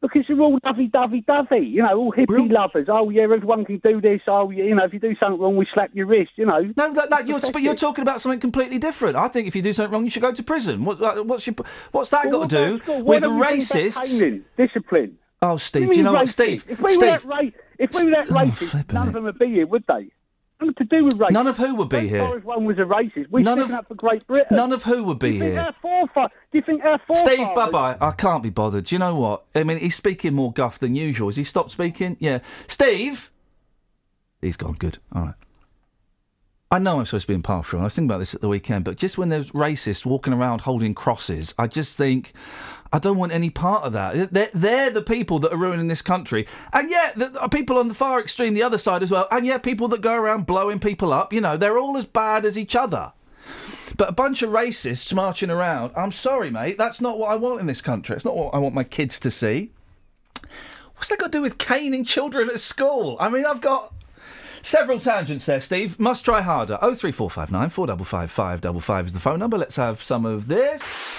Because 0.00 0.28
you're 0.28 0.40
all 0.40 0.58
dovey, 0.62 0.86
dovey, 0.86 1.22
dovey. 1.22 1.66
You 1.66 1.82
know, 1.82 1.98
all 1.98 2.12
hippie 2.12 2.52
lovers. 2.52 2.86
Oh, 2.88 3.10
yeah, 3.10 3.22
everyone 3.22 3.64
can 3.64 3.78
do 3.78 4.00
this. 4.00 4.20
Oh, 4.28 4.48
yeah, 4.50 4.62
you 4.62 4.74
know, 4.76 4.84
if 4.84 4.92
you 4.92 5.00
do 5.00 5.16
something 5.18 5.40
wrong, 5.40 5.56
we 5.56 5.66
slap 5.74 5.90
your 5.92 6.06
wrist, 6.06 6.30
you 6.36 6.46
know. 6.46 6.72
No, 6.76 6.92
that, 6.92 7.10
that 7.10 7.26
you're, 7.26 7.40
but 7.40 7.62
you're 7.62 7.74
talking 7.74 8.02
about 8.02 8.20
something 8.20 8.38
completely 8.38 8.78
different. 8.78 9.16
I 9.16 9.26
think 9.26 9.48
if 9.48 9.56
you 9.56 9.62
do 9.62 9.72
something 9.72 9.92
wrong, 9.92 10.04
you 10.04 10.10
should 10.10 10.22
go 10.22 10.30
to 10.32 10.42
prison. 10.42 10.84
What, 10.84 11.26
what's 11.26 11.48
your, 11.48 11.56
what's 11.90 12.10
that 12.10 12.26
Well, 12.26 12.42
got 12.42 12.50
to 12.50 12.56
do 12.56 12.82
school? 12.82 13.02
With 13.02 13.22
don't 13.22 13.34
we 13.34 13.44
bring 13.44 13.58
back 13.58 13.66
racists? 13.66 14.44
Discipline. 14.56 15.18
Oh, 15.42 15.56
Steve, 15.56 15.90
do 15.90 15.98
you 15.98 16.04
know 16.04 16.12
what, 16.12 16.28
Steve? 16.28 16.64
If 16.68 16.78
we 16.78 16.82
were 16.82 16.88
Steve, 16.90 17.00
that, 17.00 17.24
ra- 17.24 17.40
if 17.78 17.94
we 17.94 18.04
were 18.04 18.10
that 18.10 18.30
oh, 18.30 18.34
racist, 18.34 18.92
none 18.92 19.08
of 19.08 19.14
them 19.14 19.24
would 19.24 19.38
be 19.38 19.46
here, 19.46 19.66
would 19.66 19.84
they? 19.88 20.10
Nothing 20.60 20.74
to 20.74 20.84
do 20.84 21.04
with 21.04 21.14
racism. 21.18 21.30
None 21.30 21.46
of 21.46 21.56
who 21.56 21.74
would 21.76 21.88
be 21.88 21.98
If 21.98 22.10
here? 22.10 22.26
Boris 22.26 22.44
one 22.44 22.64
was 22.64 22.78
a 22.78 22.82
racist. 22.82 23.28
We're 23.30 23.42
None 23.44 23.60
of- 23.60 23.70
up 23.70 23.86
for 23.88 23.94
Great 23.94 24.26
Britain. 24.26 24.56
none 24.56 24.72
of 24.72 24.82
who 24.82 25.04
would 25.04 25.18
be 25.18 25.38
do 25.38 25.44
here? 25.44 25.74
Do 25.84 26.28
you 26.52 26.62
think 26.62 26.84
our 26.84 26.98
forefathers... 27.06 27.34
Steve, 27.34 27.54
bye 27.54 27.70
bye. 27.70 27.96
I 28.00 28.10
can't 28.12 28.42
be 28.42 28.50
bothered. 28.50 28.84
Do 28.86 28.94
you 28.94 28.98
know 28.98 29.14
what? 29.16 29.44
I 29.54 29.62
mean, 29.64 29.78
he's 29.78 29.94
speaking 29.94 30.34
more 30.34 30.52
guff 30.52 30.78
than 30.78 30.94
usual. 30.96 31.28
Has 31.28 31.36
he 31.36 31.44
stopped 31.44 31.70
speaking? 31.70 32.16
Yeah. 32.18 32.40
Steve? 32.66 33.30
He's 34.40 34.56
gone. 34.56 34.72
Good. 34.74 34.98
All 35.14 35.22
right. 35.22 35.34
I 36.70 36.78
know 36.78 36.98
I'm 36.98 37.06
supposed 37.06 37.22
to 37.24 37.28
be 37.28 37.34
impartial. 37.34 37.80
I 37.80 37.84
was 37.84 37.94
thinking 37.94 38.10
about 38.10 38.18
this 38.18 38.34
at 38.34 38.42
the 38.42 38.48
weekend, 38.48 38.84
but 38.84 38.96
just 38.98 39.16
when 39.16 39.30
there's 39.30 39.52
racists 39.52 40.04
walking 40.04 40.34
around 40.34 40.60
holding 40.62 40.92
crosses, 40.92 41.54
I 41.58 41.66
just 41.66 41.96
think 41.96 42.34
I 42.92 42.98
don't 42.98 43.16
want 43.18 43.32
any 43.32 43.50
part 43.50 43.84
of 43.84 43.92
that. 43.92 44.32
They're, 44.32 44.50
they're 44.52 44.90
the 44.90 45.02
people 45.02 45.38
that 45.40 45.52
are 45.52 45.58
ruining 45.58 45.88
this 45.88 46.02
country. 46.02 46.46
And 46.72 46.90
yet, 46.90 47.16
the, 47.16 47.48
people 47.50 47.78
on 47.78 47.88
the 47.88 47.94
far 47.94 48.20
extreme, 48.20 48.54
the 48.54 48.62
other 48.62 48.78
side 48.78 49.02
as 49.02 49.10
well. 49.10 49.28
And 49.30 49.44
yet, 49.46 49.62
people 49.62 49.88
that 49.88 50.00
go 50.00 50.14
around 50.14 50.46
blowing 50.46 50.78
people 50.78 51.12
up, 51.12 51.32
you 51.32 51.40
know, 51.40 51.56
they're 51.56 51.78
all 51.78 51.96
as 51.96 52.06
bad 52.06 52.44
as 52.44 52.56
each 52.56 52.74
other. 52.74 53.12
But 53.96 54.08
a 54.08 54.12
bunch 54.12 54.42
of 54.42 54.50
racists 54.50 55.12
marching 55.12 55.50
around, 55.50 55.92
I'm 55.96 56.12
sorry, 56.12 56.50
mate, 56.50 56.78
that's 56.78 57.00
not 57.00 57.18
what 57.18 57.30
I 57.30 57.36
want 57.36 57.60
in 57.60 57.66
this 57.66 57.80
country. 57.80 58.16
It's 58.16 58.24
not 58.24 58.36
what 58.36 58.54
I 58.54 58.58
want 58.58 58.74
my 58.74 58.84
kids 58.84 59.18
to 59.20 59.30
see. 59.30 59.72
What's 60.94 61.08
that 61.10 61.18
got 61.18 61.32
to 61.32 61.38
do 61.38 61.42
with 61.42 61.58
caning 61.58 62.04
children 62.04 62.48
at 62.48 62.60
school? 62.60 63.16
I 63.20 63.28
mean, 63.28 63.46
I've 63.46 63.60
got 63.60 63.94
several 64.62 64.98
tangents 64.98 65.46
there, 65.46 65.60
Steve. 65.60 65.98
Must 65.98 66.24
try 66.24 66.42
harder. 66.42 66.76
03459 66.80 67.70
455 67.70 68.30
555 68.30 69.06
is 69.06 69.12
the 69.12 69.20
phone 69.20 69.38
number. 69.38 69.58
Let's 69.58 69.76
have 69.76 70.02
some 70.02 70.26
of 70.26 70.46
this. 70.48 71.18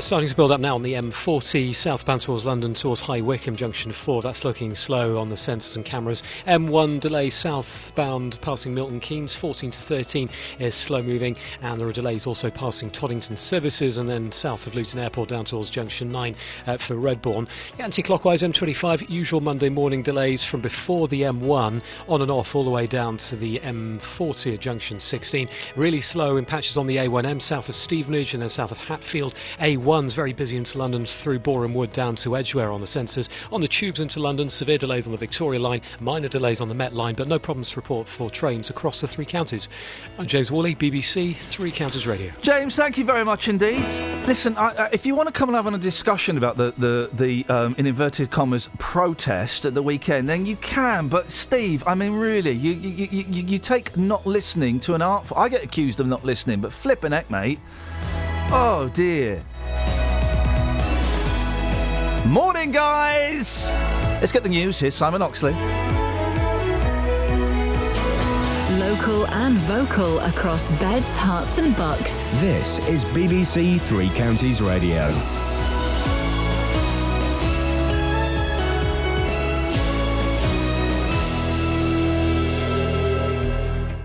Starting 0.00 0.30
to 0.30 0.34
build 0.34 0.50
up 0.50 0.60
now 0.60 0.74
on 0.74 0.82
the 0.82 0.94
M40 0.94 1.74
southbound 1.74 2.22
towards 2.22 2.44
London 2.44 2.72
towards 2.72 3.02
High 3.02 3.20
Wycombe 3.20 3.54
Junction 3.54 3.92
4. 3.92 4.22
That's 4.22 4.44
looking 4.44 4.74
slow 4.74 5.20
on 5.20 5.28
the 5.28 5.36
sensors 5.36 5.76
and 5.76 5.84
cameras. 5.84 6.22
M1 6.46 7.00
delay 7.00 7.28
southbound 7.28 8.40
passing 8.40 8.74
Milton 8.74 8.98
Keynes 8.98 9.34
14 9.34 9.70
to 9.70 9.80
13 9.80 10.30
is 10.58 10.74
slow 10.74 11.02
moving 11.02 11.36
and 11.60 11.78
there 11.78 11.86
are 11.86 11.92
delays 11.92 12.26
also 12.26 12.50
passing 12.50 12.90
Toddington 12.90 13.36
services 13.36 13.98
and 13.98 14.08
then 14.08 14.32
south 14.32 14.66
of 14.66 14.74
Luton 14.74 14.98
Airport 14.98 15.28
down 15.28 15.44
towards 15.44 15.70
Junction 15.70 16.10
9 16.10 16.34
uh, 16.66 16.76
for 16.78 16.94
Redbourn. 16.94 17.46
Anti-clockwise 17.78 18.42
M25 18.42 19.10
usual 19.10 19.40
Monday 19.40 19.68
morning 19.68 20.02
delays 20.02 20.42
from 20.42 20.60
before 20.60 21.08
the 21.08 21.22
M1 21.22 21.82
on 22.08 22.22
and 22.22 22.30
off 22.30 22.56
all 22.56 22.64
the 22.64 22.70
way 22.70 22.86
down 22.86 23.18
to 23.18 23.36
the 23.36 23.60
M40 23.60 24.54
at 24.54 24.60
Junction 24.60 24.98
16. 24.98 25.48
Really 25.76 26.00
slow 26.00 26.38
in 26.38 26.46
patches 26.46 26.78
on 26.78 26.86
the 26.86 26.96
A1M 26.96 27.40
south 27.40 27.68
of 27.68 27.76
Stevenage 27.76 28.32
and 28.32 28.42
then 28.42 28.48
south 28.48 28.72
of 28.72 28.78
Hatfield. 28.78 29.34
A1's 29.90 30.12
very 30.12 30.32
busy 30.32 30.56
into 30.56 30.78
London 30.78 31.04
through 31.04 31.40
Borehamwood 31.40 31.92
down 31.92 32.14
to 32.14 32.36
Edgware 32.36 32.70
on 32.70 32.80
the 32.80 32.86
sensors. 32.86 33.28
On 33.50 33.60
the 33.60 33.66
tubes 33.66 33.98
into 33.98 34.20
London, 34.20 34.48
severe 34.48 34.78
delays 34.78 35.06
on 35.06 35.10
the 35.10 35.18
Victoria 35.18 35.58
line, 35.58 35.80
minor 35.98 36.28
delays 36.28 36.60
on 36.60 36.68
the 36.68 36.76
Met 36.76 36.94
line, 36.94 37.16
but 37.16 37.26
no 37.26 37.40
problems 37.40 37.70
to 37.70 37.76
report 37.76 38.06
for 38.06 38.30
trains 38.30 38.70
across 38.70 39.00
the 39.00 39.08
three 39.08 39.24
counties. 39.24 39.68
I'm 40.16 40.28
James 40.28 40.52
Worley, 40.52 40.76
BBC 40.76 41.34
Three 41.34 41.72
Counties 41.72 42.06
Radio. 42.06 42.30
James, 42.40 42.76
thank 42.76 42.98
you 42.98 43.04
very 43.04 43.24
much 43.24 43.48
indeed. 43.48 43.82
Listen, 44.28 44.56
I, 44.56 44.68
I, 44.68 44.88
if 44.92 45.04
you 45.04 45.16
want 45.16 45.26
to 45.26 45.32
come 45.32 45.48
and 45.48 45.56
have 45.56 45.66
a 45.66 45.76
discussion 45.76 46.38
about 46.38 46.56
the 46.56 46.72
the, 46.78 47.10
the 47.12 47.44
um, 47.52 47.74
in 47.76 47.88
inverted 47.88 48.30
commas 48.30 48.70
protest 48.78 49.66
at 49.66 49.74
the 49.74 49.82
weekend, 49.82 50.28
then 50.28 50.46
you 50.46 50.54
can. 50.58 51.08
But 51.08 51.32
Steve, 51.32 51.82
I 51.84 51.96
mean, 51.96 52.12
really, 52.12 52.52
you 52.52 52.74
you, 52.74 53.08
you, 53.10 53.24
you, 53.28 53.42
you 53.42 53.58
take 53.58 53.96
not 53.96 54.24
listening 54.24 54.78
to 54.80 54.94
an 54.94 55.02
art. 55.02 55.32
I 55.34 55.48
get 55.48 55.64
accused 55.64 55.98
of 55.98 56.06
not 56.06 56.24
listening, 56.24 56.60
but 56.60 56.72
flipping 56.72 57.10
heck, 57.10 57.28
mate. 57.28 57.58
Oh 58.52 58.88
dear. 58.94 59.42
Morning, 62.26 62.70
guys. 62.70 63.70
Let's 64.20 64.32
get 64.32 64.42
the 64.42 64.48
news. 64.48 64.78
Here's 64.78 64.94
Simon 64.94 65.22
Oxley. 65.22 65.52
Local 68.78 69.26
and 69.28 69.56
vocal 69.56 70.20
across 70.20 70.70
beds, 70.78 71.16
Herts, 71.16 71.58
and 71.58 71.76
bucks. 71.76 72.24
This 72.34 72.78
is 72.88 73.04
BBC 73.06 73.80
Three 73.80 74.10
Counties 74.10 74.62
Radio. 74.62 75.10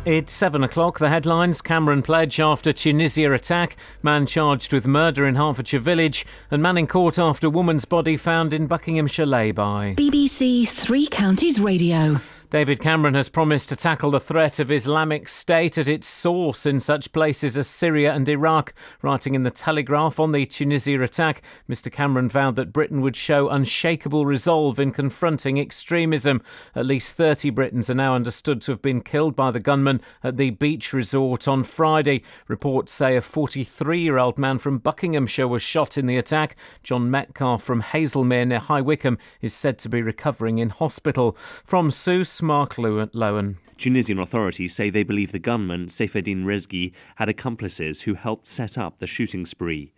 It's 0.05 0.33
seven 0.33 0.63
o'clock. 0.63 0.99
The 0.99 1.09
headlines 1.09 1.63
Cameron 1.63 2.03
pledge 2.03 2.39
after 2.39 2.71
Tunisia 2.71 3.31
attack, 3.33 3.75
man 4.03 4.27
charged 4.27 4.71
with 4.71 4.85
murder 4.85 5.25
in 5.25 5.33
Hertfordshire 5.33 5.79
village, 5.79 6.27
and 6.51 6.61
man 6.61 6.77
in 6.77 6.85
court 6.85 7.17
after 7.17 7.49
woman's 7.49 7.85
body 7.85 8.15
found 8.15 8.53
in 8.53 8.67
Buckinghamshire 8.67 9.25
lay-by. 9.25 9.95
BBC 9.97 10.67
Three 10.67 11.07
Counties 11.07 11.59
Radio. 11.59 12.19
David 12.51 12.79
Cameron 12.79 13.15
has 13.15 13.27
promised 13.27 13.69
to 13.69 13.75
tackle 13.75 14.11
the 14.11 14.19
threat 14.19 14.59
of 14.59 14.71
Islamic 14.71 15.27
State 15.27 15.79
at 15.79 15.89
its 15.89 16.07
source 16.07 16.67
in 16.67 16.79
such 16.79 17.11
places 17.11 17.57
as 17.57 17.67
Syria 17.67 18.13
and 18.13 18.29
Iraq. 18.29 18.73
Writing 19.01 19.33
in 19.33 19.41
the 19.41 19.49
Telegraph 19.49 20.19
on 20.19 20.31
the 20.31 20.45
Tunisia 20.45 21.01
attack, 21.01 21.41
Mr. 21.67 21.91
Cameron 21.91 22.29
vowed 22.29 22.55
that 22.55 22.71
Britain 22.71 23.01
would 23.01 23.15
show 23.15 23.49
unshakable 23.49 24.27
resolve 24.27 24.79
in 24.79 24.91
confronting 24.91 25.59
extremism. 25.59 26.41
At 26.75 26.85
least 26.85 27.17
30 27.17 27.49
Britons 27.49 27.89
are 27.89 27.95
now 27.95 28.13
understood 28.13 28.61
to 28.63 28.71
have 28.73 28.81
been 28.81 29.01
killed 29.01 29.35
by 29.35 29.49
the 29.49 29.59
gunman 29.59 29.99
at 30.23 30.37
the 30.37 30.51
beach 30.51 30.93
resort 30.93 31.47
on 31.47 31.63
Friday. 31.63 32.21
Reports 32.47 32.93
say 32.93 33.15
a 33.15 33.21
43 33.21 33.99
year 33.99 34.19
old 34.19 34.37
man 34.37 34.59
from 34.59 34.77
Buckinghamshire 34.77 35.47
was 35.47 35.63
shot 35.63 35.97
in 35.97 36.05
the 36.05 36.17
attack. 36.17 36.55
John 36.83 37.09
Metcalf 37.09 37.63
from 37.63 37.81
Hazlemere 37.81 38.47
near 38.47 38.59
High 38.59 38.81
Wycombe 38.81 39.17
is 39.41 39.53
said 39.55 39.79
to 39.79 39.89
be 39.89 40.03
recovering 40.03 40.59
in 40.59 40.69
hospital. 40.69 41.35
From 41.65 41.89
Sousse, 41.89 42.34
Tunisian 43.77 44.19
authorities 44.19 44.75
say 44.75 44.89
they 44.89 45.03
believe 45.03 45.31
the 45.31 45.39
gunman, 45.39 45.87
Seyfeddin 45.87 46.43
Rezgi, 46.43 46.91
had 47.15 47.29
accomplices 47.29 48.01
who 48.01 48.15
helped 48.15 48.45
set 48.45 48.77
up 48.77 48.97
the 48.97 49.07
shooting 49.07 49.45
spree. 49.45 49.93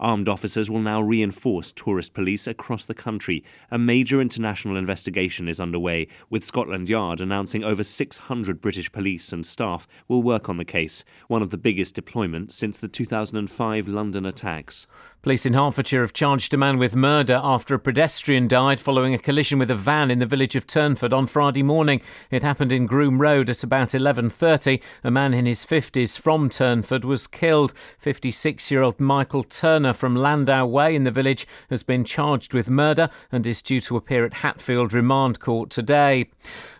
Armed 0.00 0.30
officers 0.30 0.70
will 0.70 0.80
now 0.80 1.02
reinforce 1.02 1.72
tourist 1.72 2.14
police 2.14 2.46
across 2.46 2.86
the 2.86 2.94
country. 2.94 3.44
A 3.70 3.76
major 3.76 4.18
international 4.18 4.78
investigation 4.78 5.46
is 5.46 5.60
underway, 5.60 6.06
with 6.30 6.42
Scotland 6.42 6.88
Yard 6.88 7.20
announcing 7.20 7.62
over 7.62 7.84
600 7.84 8.60
British 8.62 8.90
police 8.90 9.30
and 9.30 9.44
staff 9.44 9.86
will 10.08 10.22
work 10.22 10.48
on 10.48 10.56
the 10.56 10.64
case, 10.64 11.04
one 11.28 11.42
of 11.42 11.50
the 11.50 11.58
biggest 11.58 11.94
deployments 11.94 12.52
since 12.52 12.78
the 12.78 12.88
2005 12.88 13.88
London 13.88 14.24
attacks. 14.24 14.86
Police 15.22 15.44
in 15.44 15.52
Hertfordshire 15.52 16.00
have 16.00 16.14
charged 16.14 16.54
a 16.54 16.56
man 16.56 16.78
with 16.78 16.96
murder 16.96 17.38
after 17.44 17.74
a 17.74 17.78
pedestrian 17.78 18.48
died 18.48 18.80
following 18.80 19.12
a 19.12 19.18
collision 19.18 19.58
with 19.58 19.70
a 19.70 19.74
van 19.74 20.10
in 20.10 20.18
the 20.18 20.24
village 20.24 20.56
of 20.56 20.66
Turnford 20.66 21.12
on 21.12 21.26
Friday 21.26 21.62
morning. 21.62 22.00
It 22.30 22.42
happened 22.42 22.72
in 22.72 22.86
Groom 22.86 23.20
Road 23.20 23.50
at 23.50 23.62
about 23.62 23.94
11:30. 23.94 24.80
A 25.04 25.10
man 25.10 25.34
in 25.34 25.44
his 25.44 25.62
50s 25.62 26.18
from 26.18 26.48
Turnford 26.48 27.04
was 27.04 27.26
killed. 27.26 27.74
56-year-old 28.02 28.98
Michael 28.98 29.44
Turner 29.44 29.92
from 29.92 30.16
Landau 30.16 30.64
Way 30.64 30.96
in 30.96 31.04
the 31.04 31.10
village 31.10 31.46
has 31.68 31.82
been 31.82 32.02
charged 32.02 32.54
with 32.54 32.70
murder 32.70 33.10
and 33.30 33.46
is 33.46 33.60
due 33.60 33.82
to 33.82 33.98
appear 33.98 34.24
at 34.24 34.32
Hatfield 34.32 34.94
Remand 34.94 35.38
Court 35.38 35.68
today. 35.68 36.30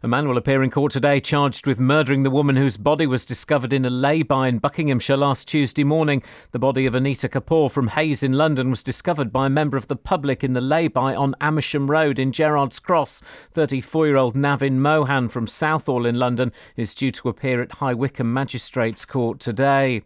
A 0.02 0.08
man 0.08 0.26
will 0.26 0.38
appear 0.38 0.62
in 0.62 0.70
court 0.70 0.92
today 0.92 1.20
charged 1.20 1.66
with 1.66 1.78
murdering 1.78 2.22
the 2.22 2.30
woman 2.30 2.56
whose 2.56 2.78
body 2.78 3.06
was 3.06 3.26
discovered 3.26 3.70
in 3.70 3.84
a 3.84 3.90
lay-by 3.90 4.48
in 4.48 4.58
Buckinghamshire 4.58 5.18
last 5.18 5.46
Tuesday 5.46 5.84
morning. 5.84 6.22
The 6.52 6.58
body 6.58 6.86
of 6.86 6.94
Anita 6.94 7.28
Kapoor 7.28 7.70
from 7.70 7.88
Hayes 7.88 8.22
in 8.22 8.32
London 8.32 8.70
was 8.70 8.82
discovered 8.82 9.30
by 9.30 9.44
a 9.44 9.50
member 9.50 9.76
of 9.76 9.88
the 9.88 9.96
public 9.96 10.42
in 10.42 10.54
the 10.54 10.62
lay-by 10.62 11.14
on 11.14 11.34
Amersham 11.38 11.90
Road 11.90 12.18
in 12.18 12.32
Gerrards 12.32 12.82
Cross. 12.82 13.22
34-year-old 13.52 14.34
Navin 14.34 14.76
Mohan 14.76 15.28
from 15.28 15.46
Southall 15.46 16.06
in 16.06 16.18
London 16.18 16.50
is 16.76 16.94
due 16.94 17.12
to 17.12 17.28
appear 17.28 17.60
at 17.60 17.72
High 17.72 17.92
Wycombe 17.92 18.32
Magistrates 18.32 19.04
Court 19.04 19.38
today. 19.38 20.00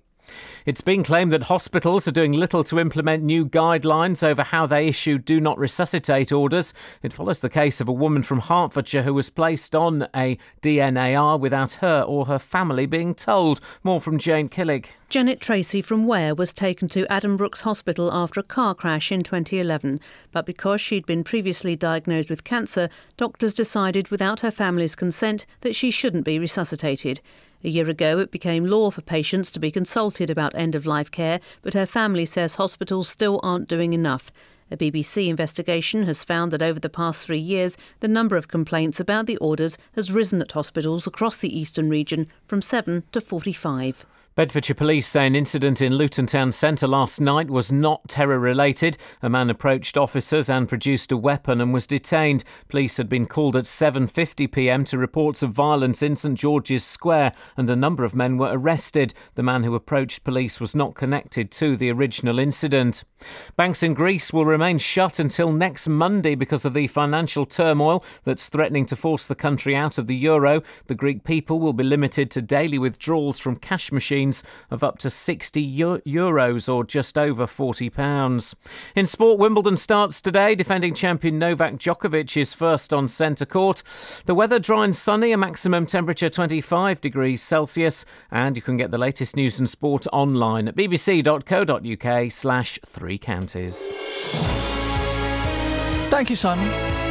It's 0.67 0.81
been 0.81 1.03
claimed 1.03 1.33
that 1.33 1.45
hospitals 1.45 2.09
are 2.09 2.13
doing 2.13 2.33
little 2.33 2.65
to 2.65 2.79
implement 2.79 3.23
new 3.23 3.45
guidelines 3.45 4.27
over 4.27 4.43
how 4.43 4.67
they 4.67 4.89
issue 4.89 5.19
do 5.19 5.41
not 5.41 5.59
resuscitate 5.59 6.33
orders. 6.33 6.73
It 7.03 7.13
follows 7.13 7.41
the 7.41 7.51
case 7.51 7.81
of 7.81 7.89
a 7.89 7.93
woman 7.93 8.23
from 8.23 8.41
Hertfordshire 8.41 9.03
who 9.03 9.15
was 9.15 9.31
placed 9.31 9.75
on 9.75 10.09
a 10.15 10.39
DNAR 10.63 11.39
without 11.39 11.75
her 11.75 12.03
or 12.03 12.27
her 12.27 12.39
family 12.39 12.87
being 12.87 13.15
told. 13.15 13.61
More 13.83 14.01
from 14.01 14.19
Jane 14.19 14.49
Killick. 14.49 14.97
Janet 15.11 15.41
Tracy 15.41 15.81
from 15.83 16.07
Ware 16.07 16.35
was 16.35 16.53
taken 16.53 16.89
to 16.89 17.07
Addenbrooke's 17.07 17.61
Hospital 17.61 18.13
after 18.13 18.41
a 18.41 18.43
car 18.43 18.75
crash 18.75 19.13
in 19.13 19.23
2011. 19.23 20.01
But 20.33 20.47
because 20.47 20.81
she'd 20.81 21.07
been 21.07 21.25
previously 21.25 21.77
diagnosed 21.77 22.31
with 22.31 22.43
cancer, 22.43 22.89
doctors 23.17 23.55
decided 23.55 24.09
without 24.09 24.41
her 24.41 24.51
family's 24.51 24.95
consent 24.95 25.47
that 25.61 25.77
she 25.77 25.91
shouldn't 25.91 26.25
be 26.25 26.39
resuscitated. 26.39 27.21
A 27.65 27.71
year 27.71 27.89
ago, 27.89 28.19
it 28.19 28.31
became 28.31 28.67
law 28.67 28.91
for 28.91 29.01
patients 29.01 29.51
to 29.53 29.59
be 29.59 29.71
consulted 29.71 30.29
about 30.29 30.55
end 30.55 30.75
of 30.75 30.85
life 30.85 31.11
care, 31.11 31.41
but 31.63 31.73
her 31.73 31.87
family 31.87 32.27
says 32.27 32.57
hospitals 32.57 33.09
still 33.09 33.41
aren't 33.43 33.69
doing 33.69 33.95
enough. 33.95 34.31
A 34.71 34.77
BBC 34.77 35.29
investigation 35.29 36.03
has 36.05 36.23
found 36.23 36.53
that 36.53 36.61
over 36.61 36.79
the 36.79 36.91
past 36.91 37.25
three 37.25 37.39
years, 37.39 37.79
the 38.01 38.09
number 38.09 38.37
of 38.37 38.49
complaints 38.49 39.01
about 39.01 39.25
the 39.25 39.39
orders 39.39 39.79
has 39.95 40.13
risen 40.13 40.43
at 40.43 40.53
hospitals 40.53 41.07
across 41.07 41.39
the 41.39 41.59
eastern 41.59 41.89
region 41.89 42.27
from 42.47 42.61
7 42.61 43.03
to 43.13 43.21
45. 43.21 44.05
Bedfordshire 44.37 44.75
Police 44.75 45.07
say 45.07 45.29
an 45.29 45.37
incident 45.37 45.81
in 45.81 45.95
Luton 45.95 46.27
Town 46.27 46.51
Centre 46.51 46.89
last 46.89 47.21
night 47.21 47.49
was 47.49 47.71
not 47.71 48.09
terror 48.09 48.41
related. 48.41 48.99
A 49.23 49.31
man 49.31 49.49
approached 49.49 49.97
officers 49.97 50.51
and 50.51 50.69
produced 50.69 51.13
a 51.13 51.17
weapon 51.17 51.61
and 51.61 51.73
was 51.73 51.87
detained. 51.87 52.43
Police 52.67 52.97
had 52.97 53.09
been 53.09 53.27
called 53.27 53.55
at 53.55 53.63
7:50 53.63 54.51
p.m. 54.51 54.85
to 54.87 54.99
reports 54.99 55.45
of 55.45 55.53
violence 55.53 56.03
in 56.03 56.17
St 56.17 56.37
George's 56.37 56.83
Square 56.85 57.31
and 57.57 57.71
a 57.71 57.77
number 57.77 58.03
of 58.03 58.17
men 58.17 58.37
were 58.37 58.51
arrested. 58.51 59.15
The 59.37 59.45
man 59.45 59.63
who 59.63 59.77
approached 59.77 60.25
police 60.25 60.59
was 60.59 60.75
not 60.75 60.97
connected 60.97 61.53
to 61.53 61.77
the 61.77 61.93
original 61.93 62.41
incident. 62.41 63.05
Banks 63.55 63.85
in 63.85 63.95
Greece 63.95 64.33
will 64.33 64.45
remain 64.45 64.79
shut 64.79 65.21
until 65.21 65.53
next 65.53 65.87
Monday 65.87 66.35
because 66.35 66.65
of 66.65 66.75
the 66.75 66.89
financial 66.89 67.47
turmoil 67.47 68.05
that's 68.25 68.49
threatening 68.49 68.87
to 68.87 68.97
force 68.97 69.29
the 69.29 69.37
country 69.37 69.77
out 69.77 69.97
of 69.97 70.09
the 70.09 70.17
euro. 70.17 70.61
The 70.89 70.97
Greek 70.97 71.23
people 71.23 71.61
will 71.61 71.73
be 71.73 71.85
limited 71.85 72.33
to 72.33 72.43
daily 72.43 72.81
withdrawals 72.81 73.39
from 73.39 73.55
cash 73.55 73.93
machines 73.93 74.24
of 74.71 74.83
up 74.83 74.99
to 74.99 75.11
60 75.11 75.77
euros 76.07 76.73
or 76.73 76.85
just 76.85 77.19
over 77.19 77.47
40 77.47 77.91
pounds. 77.91 78.57
In 78.95 79.07
sport, 79.07 79.39
Wimbledon 79.39 79.77
starts 79.77 80.21
today. 80.21 80.55
Defending 80.55 80.95
champion 80.95 81.39
Novak 81.39 81.75
Djokovic 81.75 82.37
is 82.37 82.55
first 82.55 82.93
on 82.93 83.09
centre 83.09 83.47
court. 83.47 83.83
The 84.27 84.35
weather 84.35 84.59
dry 84.59 84.85
and 84.85 84.97
sunny, 84.97 85.33
a 85.33 85.37
maximum 85.37 85.87
temperature 85.87 86.29
25 86.29 87.01
degrees 87.01 87.43
Celsius, 87.43 88.05
and 88.31 88.57
you 88.57 88.63
can 88.63 88.77
get 88.77 88.91
the 88.91 88.99
latest 88.99 89.37
news 89.37 89.59
and 89.59 89.69
sport 89.69 90.07
online 90.13 90.69
at 90.69 90.77
bbc.co.uk 90.77 92.33
slash 92.33 92.79
three 92.87 93.19
counties. 93.19 93.97
Thank 96.11 96.31
you, 96.31 96.37
Simon. 96.37 97.04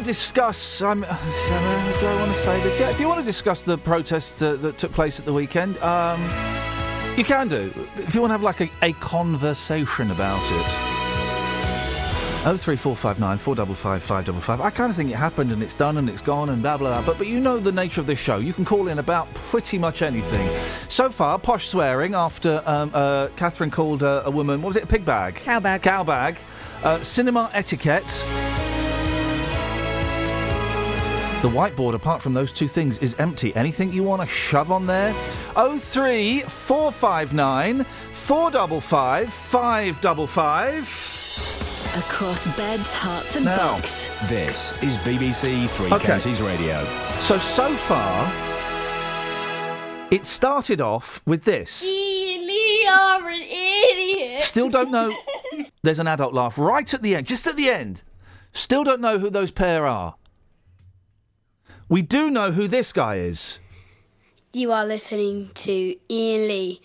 Want 0.00 0.06
to 0.06 0.12
discuss, 0.12 0.80
um, 0.80 1.02
do 1.02 1.06
I 1.10 2.16
want 2.18 2.34
to 2.34 2.42
say 2.42 2.62
this? 2.62 2.80
Yeah, 2.80 2.88
if 2.88 2.98
you 2.98 3.06
want 3.06 3.20
to 3.20 3.24
discuss 3.24 3.64
the 3.64 3.76
protests 3.76 4.40
uh, 4.40 4.54
that 4.54 4.78
took 4.78 4.92
place 4.92 5.20
at 5.20 5.26
the 5.26 5.32
weekend, 5.34 5.76
um, 5.82 6.22
you 7.18 7.24
can 7.24 7.48
do. 7.48 7.70
If 7.96 8.14
you 8.14 8.22
want 8.22 8.30
to 8.30 8.32
have 8.32 8.42
like 8.42 8.62
a, 8.62 8.70
a 8.80 8.94
conversation 8.94 10.10
about 10.10 10.40
it. 10.42 10.66
Oh 12.46 12.56
three 12.58 12.76
four 12.76 12.96
five 12.96 13.20
nine 13.20 13.36
four 13.36 13.54
double 13.54 13.74
five 13.74 14.02
five 14.02 14.24
double 14.24 14.40
five. 14.40 14.62
I 14.62 14.70
kind 14.70 14.88
of 14.88 14.96
think 14.96 15.10
it 15.10 15.16
happened 15.16 15.52
and 15.52 15.62
it's 15.62 15.74
done 15.74 15.98
and 15.98 16.08
it's 16.08 16.22
gone 16.22 16.48
and 16.48 16.62
blah 16.62 16.78
blah 16.78 17.02
blah. 17.02 17.04
But 17.04 17.18
but 17.18 17.26
you 17.26 17.38
know 17.38 17.58
the 17.58 17.70
nature 17.70 18.00
of 18.00 18.06
this 18.06 18.18
show. 18.18 18.38
You 18.38 18.54
can 18.54 18.64
call 18.64 18.88
in 18.88 19.00
about 19.00 19.28
pretty 19.34 19.76
much 19.76 20.00
anything. 20.00 20.56
So 20.88 21.10
far, 21.10 21.38
posh 21.38 21.68
swearing 21.68 22.14
after 22.14 22.62
um, 22.64 22.90
uh, 22.94 23.28
Catherine 23.36 23.70
called 23.70 24.02
uh, 24.02 24.22
a 24.24 24.30
woman. 24.30 24.62
What 24.62 24.68
was 24.68 24.76
it? 24.78 24.84
A 24.84 24.86
pig 24.86 25.04
bag. 25.04 25.34
Cow 25.34 25.60
bag. 25.60 25.82
Cow 25.82 26.04
bag. 26.04 26.38
Uh, 26.82 27.02
cinema 27.02 27.50
etiquette. 27.52 28.24
The 31.42 31.48
whiteboard, 31.48 31.94
apart 31.94 32.20
from 32.20 32.34
those 32.34 32.52
two 32.52 32.68
things, 32.68 32.98
is 32.98 33.14
empty. 33.14 33.56
Anything 33.56 33.90
you 33.94 34.02
want 34.02 34.20
to 34.20 34.28
shove 34.28 34.70
on 34.70 34.86
there? 34.86 35.14
Oh 35.56 35.78
three 35.78 36.40
four 36.40 36.92
five 36.92 37.32
nine 37.32 37.84
four 37.84 38.50
double 38.50 38.80
five 38.82 39.32
five 39.32 39.98
double 40.02 40.26
five. 40.26 40.82
Across 41.96 42.54
beds, 42.58 42.92
Herts, 42.92 43.36
and 43.36 43.46
Now. 43.46 43.56
bucks. 43.76 44.06
This 44.28 44.72
is 44.82 44.98
BBC 44.98 45.66
Three 45.70 45.90
Okay. 45.90 46.06
Counties 46.06 46.42
Radio. 46.42 46.84
So 47.20 47.38
so 47.38 47.74
far, 47.74 48.30
it 50.10 50.26
started 50.26 50.82
off 50.82 51.22
with 51.24 51.44
this. 51.44 51.82
you're 51.82 53.28
an 53.30 53.40
idiot. 53.40 54.42
Still 54.42 54.68
don't 54.68 54.90
know. 54.90 55.16
There's 55.82 56.00
an 56.00 56.06
adult 56.06 56.34
laugh 56.34 56.58
right 56.58 56.92
at 56.92 57.00
the 57.02 57.16
end, 57.16 57.26
just 57.26 57.46
at 57.46 57.56
the 57.56 57.70
end. 57.70 58.02
Still 58.52 58.84
don't 58.84 59.00
know 59.00 59.18
who 59.18 59.30
those 59.30 59.50
pair 59.50 59.86
are. 59.86 60.16
We 61.90 62.02
do 62.02 62.30
know 62.30 62.52
who 62.52 62.68
this 62.68 62.92
guy 62.92 63.16
is. 63.16 63.58
You 64.52 64.70
are 64.70 64.86
listening 64.86 65.50
to 65.54 65.96
Iain 66.08 66.46
Lee, 66.46 66.80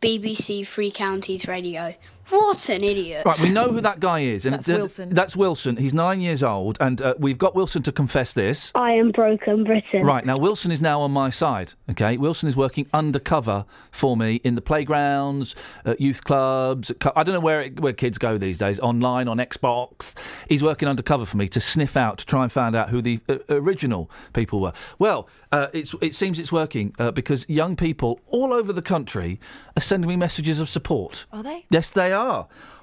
BBC 0.00 0.64
Three 0.64 0.92
Counties 0.92 1.48
Radio. 1.48 1.96
What 2.28 2.68
an 2.68 2.82
idiot. 2.82 3.24
Right, 3.24 3.38
we 3.40 3.52
know 3.52 3.70
who 3.70 3.80
that 3.82 4.00
guy 4.00 4.20
is. 4.20 4.46
And 4.46 4.54
That's 4.54 4.68
it's- 4.68 4.80
Wilson. 4.80 5.08
That's 5.10 5.36
Wilson. 5.36 5.76
He's 5.76 5.94
nine 5.94 6.20
years 6.20 6.42
old, 6.42 6.76
and 6.80 7.00
uh, 7.00 7.14
we've 7.18 7.38
got 7.38 7.54
Wilson 7.54 7.82
to 7.84 7.92
confess 7.92 8.32
this. 8.32 8.72
I 8.74 8.92
am 8.92 9.12
broken 9.12 9.62
Britain. 9.64 10.02
Right, 10.02 10.24
now 10.26 10.36
Wilson 10.36 10.72
is 10.72 10.80
now 10.80 11.00
on 11.02 11.12
my 11.12 11.30
side, 11.30 11.74
okay? 11.90 12.16
Wilson 12.16 12.48
is 12.48 12.56
working 12.56 12.88
undercover 12.92 13.64
for 13.92 14.16
me 14.16 14.36
in 14.36 14.56
the 14.56 14.60
playgrounds, 14.60 15.54
at 15.84 16.00
youth 16.00 16.24
clubs, 16.24 16.90
at 16.90 16.98
cu- 16.98 17.12
I 17.14 17.22
don't 17.22 17.34
know 17.34 17.40
where, 17.40 17.62
it, 17.62 17.78
where 17.80 17.92
kids 17.92 18.18
go 18.18 18.38
these 18.38 18.58
days, 18.58 18.80
online, 18.80 19.28
on 19.28 19.36
Xbox. 19.38 20.14
He's 20.48 20.62
working 20.62 20.88
undercover 20.88 21.26
for 21.26 21.36
me 21.36 21.48
to 21.50 21.60
sniff 21.60 21.96
out, 21.96 22.18
to 22.18 22.26
try 22.26 22.42
and 22.42 22.50
find 22.50 22.74
out 22.74 22.88
who 22.88 23.00
the 23.02 23.20
uh, 23.28 23.36
original 23.50 24.10
people 24.32 24.60
were. 24.60 24.72
Well, 24.98 25.28
uh, 25.52 25.68
it's, 25.72 25.94
it 26.00 26.14
seems 26.14 26.40
it's 26.40 26.50
working 26.52 26.92
uh, 26.98 27.12
because 27.12 27.48
young 27.48 27.76
people 27.76 28.18
all 28.26 28.52
over 28.52 28.72
the 28.72 28.82
country 28.82 29.38
are 29.76 29.80
sending 29.80 30.08
me 30.08 30.16
messages 30.16 30.58
of 30.58 30.68
support. 30.68 31.26
Are 31.32 31.42
they? 31.44 31.64
Yes, 31.70 31.90
they 31.90 32.12
are. 32.12 32.15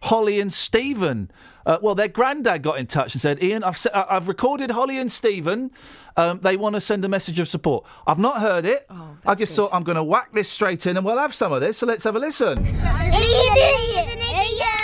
Holly 0.03 0.39
and 0.39 0.53
Stephen. 0.53 1.29
Uh, 1.65 1.77
well, 1.81 1.95
their 1.95 2.09
granddad 2.09 2.61
got 2.61 2.77
in 2.77 2.87
touch 2.87 3.13
and 3.15 3.21
said, 3.21 3.41
"Iain, 3.41 3.63
I've 3.63 3.77
se- 3.77 3.91
I- 3.93 4.17
I've 4.17 4.27
recorded 4.27 4.71
Holly 4.71 4.97
and 4.99 5.09
Stephen. 5.11 5.71
Um, 6.17 6.39
they 6.41 6.57
want 6.57 6.75
to 6.75 6.81
send 6.81 7.05
a 7.05 7.07
message 7.09 7.39
of 7.39 7.47
support. 7.47 7.85
I've 8.05 8.19
not 8.19 8.41
heard 8.41 8.65
it. 8.65 8.85
I 9.25 9.33
just 9.35 9.55
thought 9.55 9.69
I'm 9.73 9.83
going 9.83 9.95
to 9.95 10.03
whack 10.03 10.33
this 10.33 10.49
straight 10.49 10.85
in, 10.85 10.97
and 10.97 11.05
we'll 11.05 11.17
have 11.17 11.33
some 11.33 11.53
of 11.53 11.61
this. 11.61 11.77
So 11.77 11.85
let's 11.87 12.03
have 12.03 12.15
a 12.15 12.19
listen. 12.19 12.57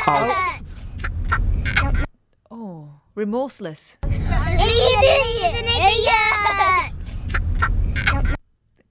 Oh. 0.07 0.59
Oh, 2.51 2.89
remorseless. 3.15 3.97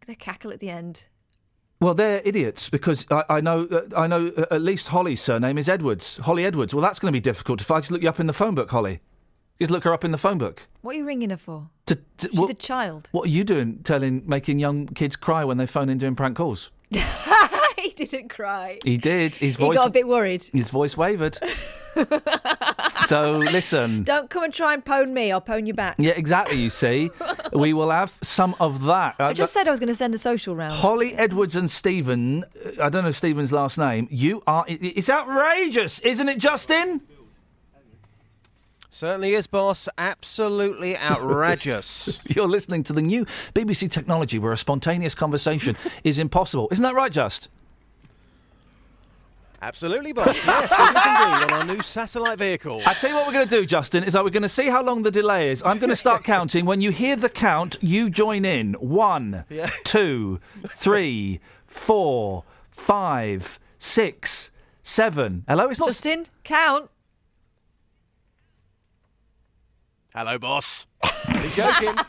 The 0.06 0.14
cackle 0.16 0.50
at 0.52 0.60
the 0.60 0.70
end. 0.70 1.04
Well, 1.80 1.94
they're 1.94 2.20
idiots 2.24 2.68
because 2.68 3.06
I, 3.10 3.24
I 3.30 3.40
know 3.40 3.64
uh, 3.70 3.82
I 3.96 4.06
know 4.08 4.32
uh, 4.36 4.46
at 4.50 4.62
least 4.62 4.88
Holly's 4.88 5.20
surname 5.20 5.58
is 5.58 5.68
Edwards. 5.68 6.16
Holly 6.18 6.44
Edwards. 6.44 6.74
Well, 6.74 6.82
that's 6.82 6.98
going 6.98 7.12
to 7.12 7.16
be 7.16 7.20
difficult. 7.20 7.60
If 7.60 7.70
I 7.70 7.78
just 7.78 7.92
look 7.92 8.02
you 8.02 8.08
up 8.08 8.18
in 8.18 8.26
the 8.26 8.32
phone 8.32 8.54
book, 8.56 8.70
Holly, 8.70 9.00
just 9.60 9.70
look 9.70 9.84
her 9.84 9.92
up 9.92 10.04
in 10.04 10.10
the 10.10 10.18
phone 10.18 10.38
book. 10.38 10.66
What 10.82 10.94
are 10.96 10.98
you 10.98 11.04
ringing 11.04 11.30
her 11.30 11.36
for? 11.36 11.68
To, 11.86 11.94
to- 11.94 12.28
She's 12.28 12.38
what, 12.38 12.50
a 12.50 12.54
child. 12.54 13.08
what 13.12 13.26
are 13.26 13.30
you 13.30 13.44
doing? 13.44 13.78
Telling, 13.84 14.22
making 14.26 14.58
young 14.58 14.86
kids 14.86 15.14
cry 15.14 15.44
when 15.44 15.56
they 15.56 15.66
phone 15.66 15.88
in 15.88 15.98
doing 15.98 16.16
prank 16.16 16.36
calls? 16.36 16.70
he 16.90 17.90
didn't 17.90 18.28
cry. 18.28 18.78
He 18.84 18.96
did. 18.96 19.36
His 19.36 19.56
voice 19.56 19.74
He 19.74 19.76
got 19.76 19.88
a 19.88 19.92
bit 19.92 20.08
worried. 20.08 20.42
His 20.52 20.70
voice 20.70 20.96
wavered. 20.96 21.38
so 23.06 23.32
listen. 23.32 24.02
Don't 24.04 24.30
come 24.30 24.44
and 24.44 24.54
try 24.54 24.74
and 24.74 24.84
pwn 24.84 25.10
me. 25.10 25.32
I'll 25.32 25.40
pwn 25.40 25.66
you 25.66 25.74
back. 25.74 25.96
Yeah, 25.98 26.12
exactly. 26.12 26.56
You 26.56 26.70
see, 26.70 27.10
we 27.52 27.72
will 27.72 27.90
have 27.90 28.18
some 28.22 28.54
of 28.60 28.84
that. 28.84 29.16
I 29.18 29.32
just 29.32 29.52
said 29.52 29.68
I 29.68 29.70
was 29.70 29.80
going 29.80 29.88
to 29.88 29.94
send 29.94 30.14
a 30.14 30.18
social 30.18 30.54
round. 30.56 30.74
Holly 30.74 31.14
Edwards 31.14 31.56
and 31.56 31.70
Stephen. 31.70 32.44
uh, 32.44 32.84
I 32.84 32.88
don't 32.88 33.04
know 33.04 33.12
Stephen's 33.12 33.52
last 33.52 33.78
name. 33.78 34.08
You 34.10 34.42
are. 34.46 34.64
It's 34.68 35.10
outrageous, 35.10 35.98
isn't 36.00 36.28
it, 36.28 36.38
Justin? 36.38 37.02
Certainly 38.90 39.34
is, 39.34 39.46
boss. 39.46 39.88
Absolutely 39.98 40.96
outrageous. 40.96 42.18
You're 42.26 42.48
listening 42.48 42.82
to 42.84 42.92
the 42.92 43.02
new 43.02 43.26
BBC 43.26 43.90
technology 43.90 44.38
where 44.38 44.52
a 44.52 44.56
spontaneous 44.56 45.14
conversation 45.14 45.76
is 46.04 46.18
impossible. 46.18 46.68
Isn't 46.72 46.82
that 46.82 46.94
right, 46.94 47.12
Just? 47.12 47.48
Absolutely, 49.60 50.12
boss. 50.12 50.26
Yes, 50.46 50.70
it 50.72 50.96
is 50.96 51.06
indeed 51.06 51.52
on 51.52 51.52
our 51.52 51.64
new 51.64 51.82
satellite 51.82 52.38
vehicle. 52.38 52.80
I 52.86 52.94
tell 52.94 53.10
you 53.10 53.16
what 53.16 53.26
we're 53.26 53.32
going 53.32 53.48
to 53.48 53.54
do, 53.60 53.66
Justin, 53.66 54.04
is 54.04 54.12
that 54.12 54.22
we're 54.22 54.30
going 54.30 54.42
to 54.44 54.48
see 54.48 54.68
how 54.68 54.82
long 54.82 55.02
the 55.02 55.10
delay 55.10 55.50
is. 55.50 55.62
I'm 55.64 55.78
going 55.78 55.90
to 55.90 55.96
start 55.96 56.22
counting. 56.34 56.64
When 56.64 56.80
you 56.80 56.90
hear 56.92 57.16
the 57.16 57.28
count, 57.28 57.76
you 57.80 58.08
join 58.08 58.44
in. 58.44 58.74
One, 58.74 59.44
Yeah. 59.48 59.68
two, 59.84 60.38
three, 60.66 61.40
four, 61.66 62.44
five, 62.70 63.58
six, 63.78 64.52
seven. 64.84 65.44
Hello, 65.48 65.68
it's 65.68 65.80
not. 65.80 65.88
Justin, 65.88 66.26
count. 66.44 66.88
Hello, 70.14 70.38
boss. 70.38 70.86
Are 71.02 71.10
you 71.42 71.50
joking. 71.50 71.94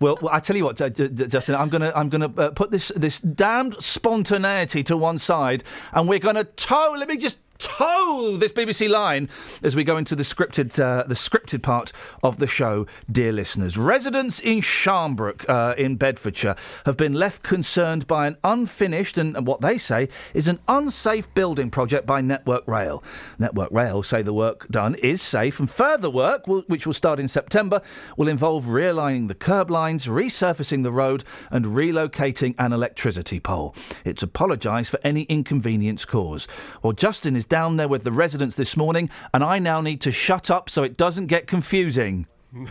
Well, 0.00 0.18
well, 0.20 0.32
I 0.32 0.40
tell 0.40 0.56
you 0.56 0.64
what, 0.64 0.76
Justin, 0.76 1.54
I'm 1.56 1.68
gonna 1.68 1.92
I'm 1.94 2.08
gonna 2.08 2.32
uh, 2.36 2.50
put 2.50 2.70
this 2.70 2.92
this 2.94 3.20
damned 3.20 3.82
spontaneity 3.82 4.82
to 4.84 4.96
one 4.96 5.18
side, 5.18 5.64
and 5.92 6.08
we're 6.08 6.20
gonna 6.20 6.44
tow. 6.44 6.94
Let 6.96 7.08
me 7.08 7.16
just 7.16 7.38
toe 7.58 8.36
this 8.36 8.52
BBC 8.52 8.88
line 8.88 9.28
as 9.62 9.76
we 9.76 9.84
go 9.84 9.96
into 9.96 10.14
the 10.14 10.22
scripted 10.22 10.78
uh, 10.82 11.04
the 11.04 11.14
scripted 11.14 11.62
part 11.62 11.92
of 12.22 12.38
the 12.38 12.46
show. 12.46 12.86
Dear 13.10 13.32
listeners, 13.32 13.76
residents 13.76 14.40
in 14.40 14.60
Sharnbrook 14.60 15.48
uh, 15.48 15.74
in 15.76 15.96
Bedfordshire 15.96 16.56
have 16.86 16.96
been 16.96 17.14
left 17.14 17.42
concerned 17.42 18.06
by 18.06 18.26
an 18.26 18.36
unfinished 18.44 19.18
and 19.18 19.46
what 19.46 19.60
they 19.60 19.78
say 19.78 20.08
is 20.34 20.48
an 20.48 20.58
unsafe 20.68 21.32
building 21.34 21.70
project 21.70 22.06
by 22.06 22.20
Network 22.20 22.66
Rail. 22.66 23.02
Network 23.38 23.70
Rail 23.70 24.02
say 24.02 24.22
the 24.22 24.32
work 24.32 24.68
done 24.68 24.94
is 24.96 25.22
safe, 25.22 25.60
and 25.60 25.70
further 25.70 26.10
work, 26.10 26.46
will, 26.46 26.62
which 26.66 26.86
will 26.86 26.92
start 26.92 27.18
in 27.18 27.28
September, 27.28 27.80
will 28.16 28.28
involve 28.28 28.66
realigning 28.66 29.28
the 29.28 29.34
curb 29.34 29.70
lines, 29.70 30.06
resurfacing 30.06 30.82
the 30.82 30.92
road, 30.92 31.24
and 31.50 31.66
relocating 31.66 32.54
an 32.58 32.72
electricity 32.72 33.40
pole. 33.40 33.74
It's 34.04 34.22
apologised 34.22 34.90
for 34.90 35.00
any 35.02 35.22
inconvenience 35.22 36.04
caused. 36.04 36.50
Well, 36.82 36.92
Justin 36.92 37.36
is 37.36 37.44
down 37.48 37.76
there 37.76 37.88
with 37.88 38.04
the 38.04 38.12
residents 38.12 38.56
this 38.56 38.76
morning, 38.76 39.10
and 39.32 39.42
I 39.42 39.58
now 39.58 39.80
need 39.80 40.00
to 40.02 40.12
shut 40.12 40.50
up 40.50 40.70
so 40.70 40.82
it 40.82 40.96
doesn't 40.96 41.26
get 41.26 41.46
confusing. 41.46 42.26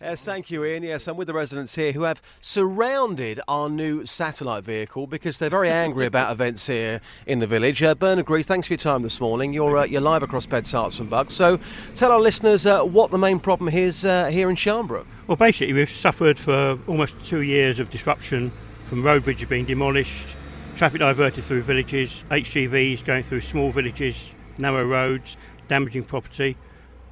Yes, 0.00 0.24
thank 0.24 0.48
you, 0.52 0.62
Iain. 0.64 0.84
Yes, 0.84 1.08
I'm 1.08 1.16
with 1.16 1.26
the 1.26 1.34
residents 1.34 1.74
here 1.74 1.90
who 1.90 2.02
have 2.02 2.22
surrounded 2.40 3.40
our 3.48 3.68
new 3.68 4.06
satellite 4.06 4.62
vehicle 4.62 5.08
because 5.08 5.38
they're 5.38 5.50
very 5.50 5.70
angry 5.70 6.06
about 6.06 6.30
events 6.30 6.68
here 6.68 7.00
in 7.26 7.40
the 7.40 7.48
village. 7.48 7.82
Uh, 7.82 7.96
Bernard 7.96 8.26
Gree, 8.26 8.44
thanks 8.44 8.68
for 8.68 8.74
your 8.74 8.78
time 8.78 9.02
this 9.02 9.20
morning. 9.20 9.52
You're 9.52 9.78
uh, 9.78 9.84
you're 9.84 10.00
live 10.00 10.22
across 10.22 10.46
Beds, 10.46 10.72
Herts 10.72 11.00
and 11.00 11.10
Bucks. 11.10 11.34
So 11.34 11.58
tell 11.96 12.12
our 12.12 12.20
listeners 12.20 12.64
uh, 12.64 12.84
what 12.84 13.10
the 13.10 13.18
main 13.18 13.40
problem 13.40 13.74
is 13.74 14.06
uh, 14.06 14.26
here 14.26 14.48
in 14.48 14.54
Sharnbrook. 14.54 15.06
Well, 15.26 15.36
basically, 15.36 15.74
we've 15.74 15.90
suffered 15.90 16.38
for 16.38 16.78
almost 16.86 17.16
two 17.26 17.42
years 17.42 17.80
of 17.80 17.90
disruption 17.90 18.52
from 18.86 19.02
road 19.02 19.24
bridges 19.24 19.48
being 19.48 19.64
demolished, 19.64 20.36
traffic 20.78 21.00
diverted 21.00 21.42
through 21.42 21.60
villages, 21.62 22.22
HGVs 22.30 23.04
going 23.04 23.24
through 23.24 23.40
small 23.40 23.72
villages, 23.72 24.32
narrow 24.58 24.86
roads, 24.86 25.36
damaging 25.66 26.04
property. 26.04 26.56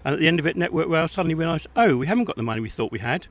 And 0.05 0.15
at 0.15 0.21
the 0.21 0.29
end 0.29 0.39
of 0.39 0.47
it, 0.47 0.57
Network 0.57 0.89
Rail 0.89 1.09
suddenly 1.09 1.35
realised, 1.35 1.67
oh, 1.75 1.97
we 1.97 2.07
haven't 2.07 2.27
got 2.27 2.37
the 2.37 2.45
money 2.45 2.61
we 2.61 2.69
thought 2.69 2.93
we 2.93 3.01
had. 3.01 3.27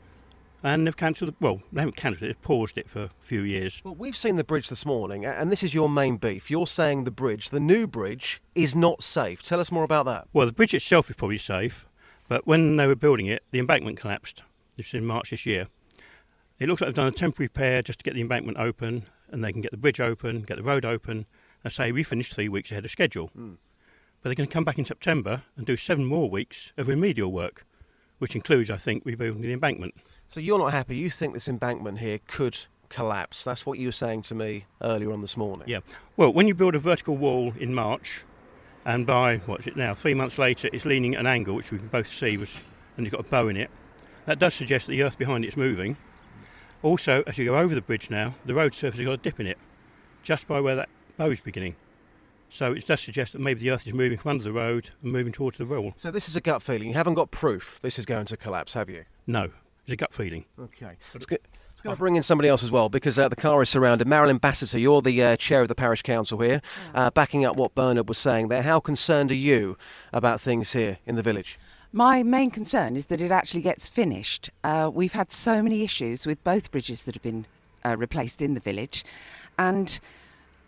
And 0.61 0.85
they've 0.85 0.97
cancelled, 0.97 1.29
the- 1.31 1.35
well, 1.39 1.61
they 1.71 1.79
haven't 1.79 1.95
cancelled 1.95 2.23
it, 2.23 2.27
they've 2.27 2.41
paused 2.41 2.77
it 2.77 2.89
for 2.89 3.03
a 3.03 3.09
few 3.21 3.43
years. 3.43 3.81
Well, 3.85 3.95
we've 3.95 4.17
seen 4.17 4.35
the 4.35 4.43
bridge 4.43 4.67
this 4.67 4.85
morning, 4.85 5.25
and 5.25 5.53
this 5.53 5.63
is 5.63 5.73
your 5.73 5.87
main 5.87 6.17
beef. 6.17 6.51
You're 6.51 6.67
saying 6.67 7.05
the 7.05 7.11
bridge, 7.11 7.49
the 7.51 7.61
new 7.61 7.87
bridge, 7.87 8.41
is 8.55 8.75
not 8.75 9.03
safe. 9.03 9.41
Tell 9.41 9.61
us 9.61 9.71
more 9.71 9.85
about 9.85 10.05
that. 10.07 10.27
Well, 10.33 10.47
the 10.47 10.51
bridge 10.53 10.73
itself 10.73 11.09
is 11.09 11.15
probably 11.15 11.37
safe, 11.37 11.87
but 12.27 12.45
when 12.45 12.75
they 12.75 12.87
were 12.87 12.95
building 12.95 13.27
it, 13.27 13.43
the 13.51 13.59
embankment 13.59 14.01
collapsed. 14.01 14.43
This 14.75 14.87
is 14.87 14.95
in 14.95 15.05
March 15.05 15.29
this 15.29 15.45
year. 15.45 15.67
It 16.59 16.67
looks 16.67 16.81
like 16.81 16.89
they've 16.89 16.95
done 16.95 17.07
a 17.07 17.11
temporary 17.11 17.45
repair 17.45 17.81
just 17.81 17.99
to 17.99 18.03
get 18.03 18.15
the 18.15 18.21
embankment 18.21 18.57
open, 18.57 19.05
and 19.29 19.43
they 19.43 19.51
can 19.51 19.61
get 19.61 19.71
the 19.71 19.77
bridge 19.77 19.99
open, 19.99 20.41
get 20.41 20.57
the 20.57 20.63
road 20.63 20.85
open, 20.85 21.25
and 21.63 21.73
say 21.73 21.91
we 21.91 22.03
finished 22.03 22.33
three 22.33 22.49
weeks 22.49 22.71
ahead 22.71 22.85
of 22.85 22.91
schedule. 22.91 23.27
Hmm. 23.27 23.53
But 24.21 24.29
they're 24.29 24.35
going 24.35 24.49
to 24.49 24.53
come 24.53 24.63
back 24.63 24.79
in 24.79 24.85
September 24.85 25.43
and 25.55 25.65
do 25.65 25.77
seven 25.77 26.05
more 26.05 26.29
weeks 26.29 26.73
of 26.77 26.87
remedial 26.87 27.31
work, 27.31 27.65
which 28.19 28.35
includes, 28.35 28.71
I 28.71 28.77
think, 28.77 29.03
rebuilding 29.05 29.41
the 29.41 29.53
embankment. 29.53 29.95
So 30.27 30.39
you're 30.39 30.57
not 30.57 30.71
happy. 30.71 30.97
You 30.97 31.09
think 31.09 31.33
this 31.33 31.47
embankment 31.47 31.99
here 31.99 32.19
could 32.27 32.57
collapse. 32.89 33.43
That's 33.43 33.65
what 33.65 33.77
you 33.77 33.87
were 33.87 33.91
saying 33.91 34.23
to 34.23 34.35
me 34.35 34.65
earlier 34.81 35.11
on 35.11 35.21
this 35.21 35.37
morning. 35.37 35.67
Yeah. 35.67 35.79
Well, 36.17 36.33
when 36.33 36.47
you 36.47 36.55
build 36.55 36.75
a 36.75 36.79
vertical 36.79 37.17
wall 37.17 37.53
in 37.59 37.73
March, 37.73 38.23
and 38.85 39.05
by 39.05 39.37
what's 39.45 39.67
it 39.67 39.75
now, 39.75 39.93
three 39.93 40.13
months 40.13 40.37
later, 40.37 40.69
it's 40.71 40.85
leaning 40.85 41.15
at 41.15 41.19
an 41.19 41.27
angle, 41.27 41.55
which 41.55 41.71
we 41.71 41.77
can 41.77 41.87
both 41.87 42.11
see 42.11 42.37
was, 42.37 42.55
and 42.97 43.05
you've 43.05 43.11
got 43.11 43.21
a 43.21 43.29
bow 43.29 43.47
in 43.47 43.57
it. 43.57 43.69
That 44.25 44.39
does 44.39 44.53
suggest 44.53 44.87
that 44.87 44.93
the 44.93 45.03
earth 45.03 45.17
behind 45.17 45.45
it's 45.45 45.57
moving. 45.57 45.97
Also, 46.85 47.23
as 47.25 47.35
you 47.39 47.45
go 47.45 47.57
over 47.57 47.73
the 47.73 47.81
bridge 47.81 48.11
now, 48.11 48.35
the 48.45 48.53
road 48.53 48.71
surface 48.75 48.99
has 48.99 49.05
got 49.07 49.13
a 49.13 49.17
dip 49.17 49.39
in 49.39 49.47
it, 49.47 49.57
just 50.21 50.47
by 50.47 50.59
where 50.59 50.75
that 50.75 50.87
bow 51.17 51.25
is 51.31 51.41
beginning. 51.41 51.75
So 52.49 52.73
it 52.73 52.85
does 52.85 53.01
suggest 53.01 53.33
that 53.33 53.39
maybe 53.41 53.59
the 53.61 53.71
earth 53.71 53.87
is 53.87 53.93
moving 53.93 54.19
from 54.19 54.29
under 54.29 54.43
the 54.43 54.53
road 54.53 54.91
and 55.01 55.11
moving 55.11 55.33
towards 55.33 55.57
the 55.57 55.65
wall. 55.65 55.93
So 55.97 56.11
this 56.11 56.29
is 56.29 56.35
a 56.35 56.41
gut 56.41 56.61
feeling. 56.61 56.89
You 56.89 56.93
haven't 56.93 57.15
got 57.15 57.31
proof 57.31 57.79
this 57.81 57.97
is 57.97 58.05
going 58.05 58.27
to 58.27 58.37
collapse, 58.37 58.73
have 58.73 58.87
you? 58.87 59.03
No, 59.25 59.49
it's 59.83 59.93
a 59.93 59.95
gut 59.95 60.13
feeling. 60.13 60.45
Okay. 60.61 60.95
It's 61.15 61.25
go- 61.25 61.37
it's 61.71 61.81
going 61.81 61.95
to 61.95 61.99
bring 61.99 62.17
in 62.17 62.23
somebody 62.23 62.49
else 62.49 62.63
as 62.63 62.69
well 62.69 62.87
because 62.87 63.17
uh, 63.17 63.29
the 63.29 63.35
car 63.35 63.63
is 63.63 63.69
surrounded. 63.69 64.07
Marilyn 64.07 64.37
Bassiter, 64.37 64.77
you're 64.79 65.01
the 65.01 65.23
uh, 65.23 65.35
chair 65.37 65.61
of 65.61 65.67
the 65.67 65.75
parish 65.75 66.03
council 66.03 66.39
here, 66.39 66.61
uh, 66.93 67.09
backing 67.09 67.43
up 67.45 67.55
what 67.57 67.73
Bernard 67.73 68.07
was 68.07 68.19
saying 68.19 68.49
there. 68.49 68.61
How 68.61 68.79
concerned 68.79 69.31
are 69.31 69.33
you 69.35 69.75
about 70.13 70.39
things 70.39 70.73
here 70.73 70.99
in 71.07 71.15
the 71.15 71.23
village? 71.23 71.57
My 71.97 72.23
main 72.23 72.51
concern 72.51 72.97
is 72.97 73.05
that 73.05 73.21
it 73.21 73.31
actually 73.31 73.61
gets 73.61 73.87
finished. 73.87 74.49
Uh, 74.65 74.91
we've 74.93 75.13
had 75.13 75.31
so 75.31 75.63
many 75.63 75.81
issues 75.81 76.25
with 76.25 76.43
both 76.43 76.69
bridges 76.69 77.03
that 77.03 77.15
have 77.15 77.21
been 77.21 77.45
uh, 77.85 77.95
replaced 77.97 78.41
in 78.41 78.53
the 78.53 78.59
village, 78.59 79.05
and 79.57 79.97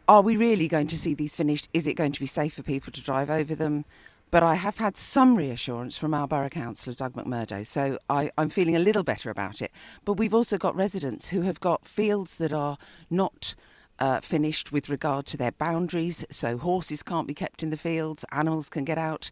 are 0.07 0.21
we 0.21 0.37
really 0.37 0.69
going 0.69 0.87
to 0.87 0.97
see 0.97 1.13
these 1.13 1.35
finished? 1.35 1.67
Is 1.73 1.85
it 1.85 1.95
going 1.95 2.13
to 2.13 2.21
be 2.21 2.27
safe 2.27 2.53
for 2.53 2.63
people 2.63 2.93
to 2.93 3.03
drive 3.03 3.29
over 3.29 3.55
them? 3.55 3.83
But 4.31 4.41
I 4.41 4.55
have 4.55 4.77
had 4.77 4.95
some 4.95 5.35
reassurance 5.35 5.97
from 5.97 6.13
our 6.13 6.29
borough 6.29 6.47
councillor, 6.47 6.95
Doug 6.95 7.15
McMurdo, 7.15 7.67
so 7.67 7.97
I, 8.09 8.31
I'm 8.37 8.47
feeling 8.47 8.77
a 8.77 8.79
little 8.79 9.03
better 9.03 9.29
about 9.29 9.61
it. 9.61 9.73
But 10.05 10.13
we've 10.13 10.33
also 10.33 10.57
got 10.57 10.77
residents 10.77 11.27
who 11.27 11.41
have 11.41 11.59
got 11.59 11.85
fields 11.85 12.37
that 12.37 12.53
are 12.53 12.77
not 13.09 13.53
uh, 13.99 14.21
finished 14.21 14.71
with 14.71 14.87
regard 14.87 15.25
to 15.25 15.35
their 15.35 15.51
boundaries, 15.51 16.25
so 16.29 16.57
horses 16.57 17.03
can't 17.03 17.27
be 17.27 17.33
kept 17.33 17.63
in 17.63 17.69
the 17.69 17.75
fields, 17.75 18.23
animals 18.31 18.69
can 18.69 18.85
get 18.85 18.97
out, 18.97 19.29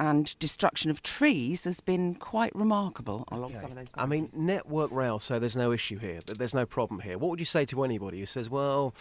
and 0.00 0.36
destruction 0.38 0.90
of 0.90 1.02
trees 1.02 1.64
has 1.64 1.80
been 1.80 2.14
quite 2.16 2.54
remarkable 2.54 3.24
along 3.30 3.54
some 3.54 3.70
of 3.70 3.76
those. 3.76 3.88
I 3.94 4.06
mean, 4.06 4.28
Network 4.32 4.90
Rail 4.90 5.18
say 5.18 5.38
there's 5.38 5.56
no 5.56 5.72
issue 5.72 5.98
here, 5.98 6.20
that 6.26 6.38
there's 6.38 6.54
no 6.54 6.66
problem 6.66 7.00
here. 7.00 7.16
What 7.16 7.30
would 7.30 7.38
you 7.38 7.46
say 7.46 7.64
to 7.66 7.84
anybody 7.84 8.18
who 8.18 8.26
says, 8.26 8.50
well, 8.50 8.94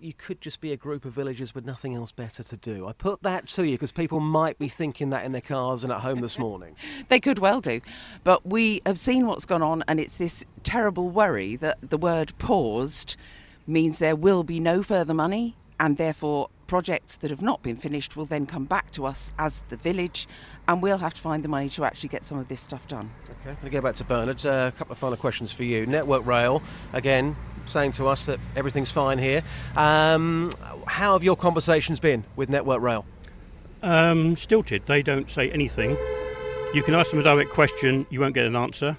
you 0.00 0.12
could 0.12 0.40
just 0.40 0.60
be 0.60 0.72
a 0.72 0.76
group 0.76 1.06
of 1.06 1.12
villagers 1.12 1.54
with 1.54 1.64
nothing 1.64 1.94
else 1.94 2.12
better 2.12 2.42
to 2.42 2.56
do? 2.58 2.86
I 2.86 2.92
put 2.92 3.22
that 3.22 3.48
to 3.48 3.64
you 3.64 3.72
because 3.72 3.92
people 3.92 4.20
might 4.20 4.58
be 4.58 4.68
thinking 4.68 5.10
that 5.10 5.24
in 5.24 5.32
their 5.32 5.40
cars 5.40 5.82
and 5.82 5.92
at 5.92 6.00
home 6.00 6.20
this 6.20 6.38
morning. 6.38 6.76
They 7.08 7.20
could 7.20 7.38
well 7.38 7.60
do. 7.60 7.80
But 8.22 8.46
we 8.46 8.80
have 8.86 8.98
seen 8.98 9.26
what's 9.26 9.44
gone 9.44 9.62
on, 9.62 9.84
and 9.86 10.00
it's 10.00 10.16
this 10.16 10.44
terrible 10.62 11.10
worry 11.10 11.56
that 11.56 11.78
the 11.82 11.98
word 11.98 12.32
paused 12.38 13.16
means 13.66 13.98
there 13.98 14.16
will 14.16 14.42
be 14.42 14.58
no 14.58 14.82
further 14.82 15.14
money, 15.14 15.56
and 15.78 15.96
therefore 15.96 16.48
projects 16.66 17.16
that 17.16 17.30
have 17.30 17.42
not 17.42 17.62
been 17.62 17.76
finished 17.76 18.16
will 18.16 18.24
then 18.24 18.46
come 18.46 18.64
back 18.64 18.90
to 18.92 19.06
us 19.06 19.32
as 19.38 19.62
the 19.68 19.76
village, 19.76 20.26
and 20.68 20.82
we'll 20.82 20.98
have 20.98 21.14
to 21.14 21.20
find 21.20 21.42
the 21.42 21.48
money 21.48 21.68
to 21.70 21.84
actually 21.84 22.08
get 22.08 22.24
some 22.24 22.38
of 22.38 22.48
this 22.48 22.60
stuff 22.60 22.86
done. 22.88 23.10
Okay, 23.24 23.44
going 23.44 23.56
to 23.64 23.70
go 23.70 23.80
back 23.80 23.94
to 23.96 24.04
Bernard. 24.04 24.44
Uh, 24.44 24.70
a 24.72 24.76
couple 24.76 24.92
of 24.92 24.98
final 24.98 25.16
questions 25.16 25.52
for 25.52 25.64
you. 25.64 25.86
Network 25.86 26.26
Rail, 26.26 26.62
again, 26.92 27.36
saying 27.66 27.92
to 27.92 28.06
us 28.06 28.24
that 28.26 28.38
everything's 28.56 28.90
fine 28.90 29.18
here. 29.18 29.42
Um, 29.76 30.50
how 30.86 31.12
have 31.12 31.24
your 31.24 31.36
conversations 31.36 32.00
been 32.00 32.24
with 32.36 32.48
Network 32.48 32.80
Rail? 32.80 33.04
Um, 33.82 34.36
stilted. 34.36 34.86
They 34.86 35.02
don't 35.02 35.28
say 35.28 35.50
anything. 35.50 35.96
You 36.74 36.82
can 36.82 36.94
ask 36.94 37.10
them 37.10 37.20
a 37.20 37.22
direct 37.22 37.50
question, 37.50 38.06
you 38.10 38.20
won't 38.20 38.34
get 38.34 38.46
an 38.46 38.56
answer. 38.56 38.96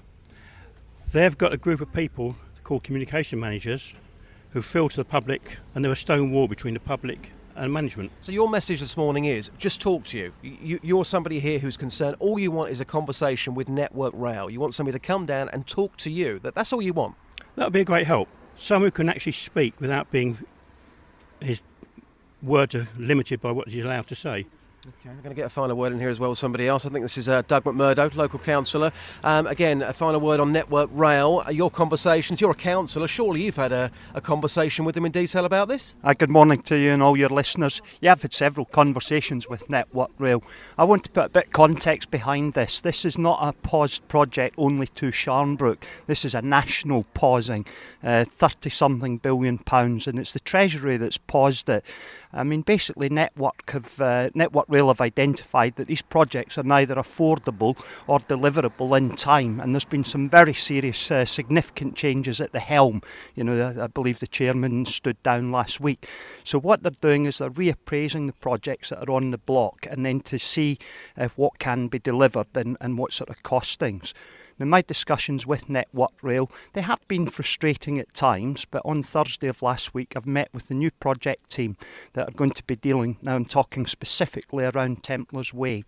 They've 1.12 1.36
got 1.36 1.52
a 1.52 1.56
group 1.56 1.80
of 1.80 1.92
people 1.92 2.36
called 2.64 2.84
communication 2.84 3.38
managers 3.38 3.94
who 4.50 4.62
filter 4.62 4.96
the 4.96 5.04
public, 5.04 5.58
and 5.74 5.84
they're 5.84 5.92
a 5.92 5.96
stone 5.96 6.32
wall 6.32 6.48
between 6.48 6.74
the 6.74 6.80
public 6.80 7.32
and 7.56 7.72
management. 7.72 8.12
So 8.20 8.32
your 8.32 8.48
message 8.48 8.80
this 8.80 8.96
morning 8.96 9.24
is 9.24 9.50
just 9.58 9.80
talk 9.80 10.04
to 10.04 10.18
you. 10.18 10.32
you. 10.42 10.80
You're 10.82 11.04
somebody 11.04 11.40
here 11.40 11.58
who's 11.58 11.76
concerned. 11.76 12.16
All 12.20 12.38
you 12.38 12.50
want 12.50 12.70
is 12.70 12.80
a 12.80 12.84
conversation 12.84 13.54
with 13.54 13.68
Network 13.68 14.12
Rail. 14.16 14.50
You 14.50 14.60
want 14.60 14.74
somebody 14.74 14.98
to 14.98 15.04
come 15.04 15.26
down 15.26 15.48
and 15.48 15.66
talk 15.66 15.96
to 15.98 16.10
you. 16.10 16.38
That, 16.40 16.54
that's 16.54 16.72
all 16.72 16.82
you 16.82 16.92
want. 16.92 17.14
That 17.56 17.64
would 17.64 17.72
be 17.72 17.80
a 17.80 17.84
great 17.84 18.06
help. 18.06 18.28
Someone 18.56 18.88
who 18.88 18.92
can 18.92 19.08
actually 19.08 19.32
speak 19.32 19.80
without 19.80 20.10
being 20.10 20.38
his 21.40 21.62
words 22.42 22.74
are 22.74 22.88
limited 22.98 23.40
by 23.40 23.50
what 23.50 23.68
he's 23.68 23.84
allowed 23.84 24.06
to 24.08 24.14
say. 24.14 24.46
Okay, 24.88 25.10
I'm 25.10 25.16
going 25.16 25.30
to 25.30 25.34
get 25.34 25.46
a 25.46 25.50
final 25.50 25.76
word 25.76 25.92
in 25.92 25.98
here 25.98 26.10
as 26.10 26.20
well 26.20 26.30
with 26.30 26.38
somebody 26.38 26.68
else. 26.68 26.86
I 26.86 26.90
think 26.90 27.04
this 27.04 27.18
is 27.18 27.28
uh, 27.28 27.42
Doug 27.48 27.64
McMurdo, 27.64 28.14
local 28.14 28.38
councillor. 28.38 28.92
Um, 29.24 29.48
again, 29.48 29.82
a 29.82 29.92
final 29.92 30.20
word 30.20 30.38
on 30.38 30.52
Network 30.52 30.90
Rail. 30.92 31.42
Uh, 31.44 31.50
your 31.50 31.72
conversations, 31.72 32.40
you're 32.40 32.52
a 32.52 32.54
councillor. 32.54 33.08
Surely 33.08 33.42
you've 33.42 33.56
had 33.56 33.72
a, 33.72 33.90
a 34.14 34.20
conversation 34.20 34.84
with 34.84 34.94
them 34.94 35.04
in 35.04 35.10
detail 35.10 35.44
about 35.44 35.66
this? 35.66 35.96
Uh, 36.04 36.14
good 36.14 36.30
morning 36.30 36.62
to 36.62 36.76
you 36.76 36.92
and 36.92 37.02
all 37.02 37.16
your 37.16 37.30
listeners. 37.30 37.82
Yeah, 38.00 38.12
I've 38.12 38.22
had 38.22 38.32
several 38.32 38.64
conversations 38.64 39.48
with 39.48 39.68
Network 39.68 40.12
Rail. 40.18 40.44
I 40.78 40.84
want 40.84 41.02
to 41.02 41.10
put 41.10 41.24
a 41.24 41.30
bit 41.30 41.46
of 41.46 41.52
context 41.52 42.12
behind 42.12 42.54
this. 42.54 42.80
This 42.80 43.04
is 43.04 43.18
not 43.18 43.40
a 43.42 43.54
paused 43.54 44.06
project 44.06 44.54
only 44.56 44.86
to 44.86 45.06
Sharnbrook. 45.06 45.78
This 46.06 46.24
is 46.24 46.32
a 46.32 46.42
national 46.42 47.06
pausing, 47.12 47.66
30 48.02 48.24
uh, 48.38 48.70
something 48.70 49.16
billion 49.18 49.58
pounds, 49.58 50.06
and 50.06 50.16
it's 50.16 50.30
the 50.30 50.38
Treasury 50.38 50.96
that's 50.96 51.18
paused 51.18 51.68
it. 51.68 51.84
I 52.36 52.44
mean, 52.44 52.60
basically, 52.60 53.08
Network, 53.08 53.70
have, 53.70 54.00
uh, 54.00 54.30
Network 54.34 54.66
Rail 54.68 54.88
have 54.88 55.00
identified 55.00 55.76
that 55.76 55.88
these 55.88 56.02
projects 56.02 56.58
are 56.58 56.62
neither 56.62 56.96
affordable 56.96 57.76
or 58.06 58.20
deliverable 58.20 58.96
in 58.96 59.16
time, 59.16 59.58
and 59.58 59.74
there's 59.74 59.84
been 59.84 60.04
some 60.04 60.28
very 60.28 60.54
serious, 60.54 61.10
uh, 61.10 61.24
significant 61.24 61.96
changes 61.96 62.40
at 62.40 62.52
the 62.52 62.60
helm. 62.60 63.00
You 63.34 63.44
know, 63.44 63.72
I, 63.76 63.84
I 63.84 63.86
believe 63.86 64.18
the 64.18 64.26
chairman 64.26 64.86
stood 64.86 65.20
down 65.22 65.50
last 65.50 65.80
week. 65.80 66.06
So 66.44 66.60
what 66.60 66.82
they're 66.82 66.92
doing 67.00 67.26
is 67.26 67.38
they're 67.38 67.50
reappraising 67.50 68.26
the 68.26 68.34
projects 68.34 68.90
that 68.90 69.08
are 69.08 69.12
on 69.12 69.30
the 69.30 69.38
block, 69.38 69.86
and 69.90 70.04
then 70.04 70.20
to 70.20 70.38
see 70.38 70.78
uh, 71.16 71.28
what 71.36 71.58
can 71.58 71.88
be 71.88 71.98
delivered 71.98 72.48
and, 72.54 72.76
and 72.80 72.98
what 72.98 73.12
sort 73.12 73.30
of 73.30 73.42
costings. 73.42 74.12
Now, 74.58 74.66
my 74.66 74.80
discussions 74.80 75.46
with 75.46 75.68
Network 75.68 76.12
Rail, 76.22 76.50
they 76.72 76.80
have 76.80 77.06
been 77.08 77.26
frustrating 77.26 77.98
at 77.98 78.14
times, 78.14 78.64
but 78.64 78.82
on 78.86 79.02
Thursday 79.02 79.48
of 79.48 79.60
last 79.60 79.92
week, 79.92 80.14
I've 80.16 80.26
met 80.26 80.48
with 80.54 80.68
the 80.68 80.74
new 80.74 80.90
project 80.92 81.50
team 81.50 81.76
that 82.14 82.28
are 82.28 82.32
going 82.32 82.52
to 82.52 82.64
be 82.64 82.76
dealing, 82.76 83.18
now 83.20 83.34
I'm 83.34 83.44
talking 83.44 83.86
specifically 83.86 84.64
around 84.64 85.02
Templars 85.02 85.52
Way. 85.52 85.84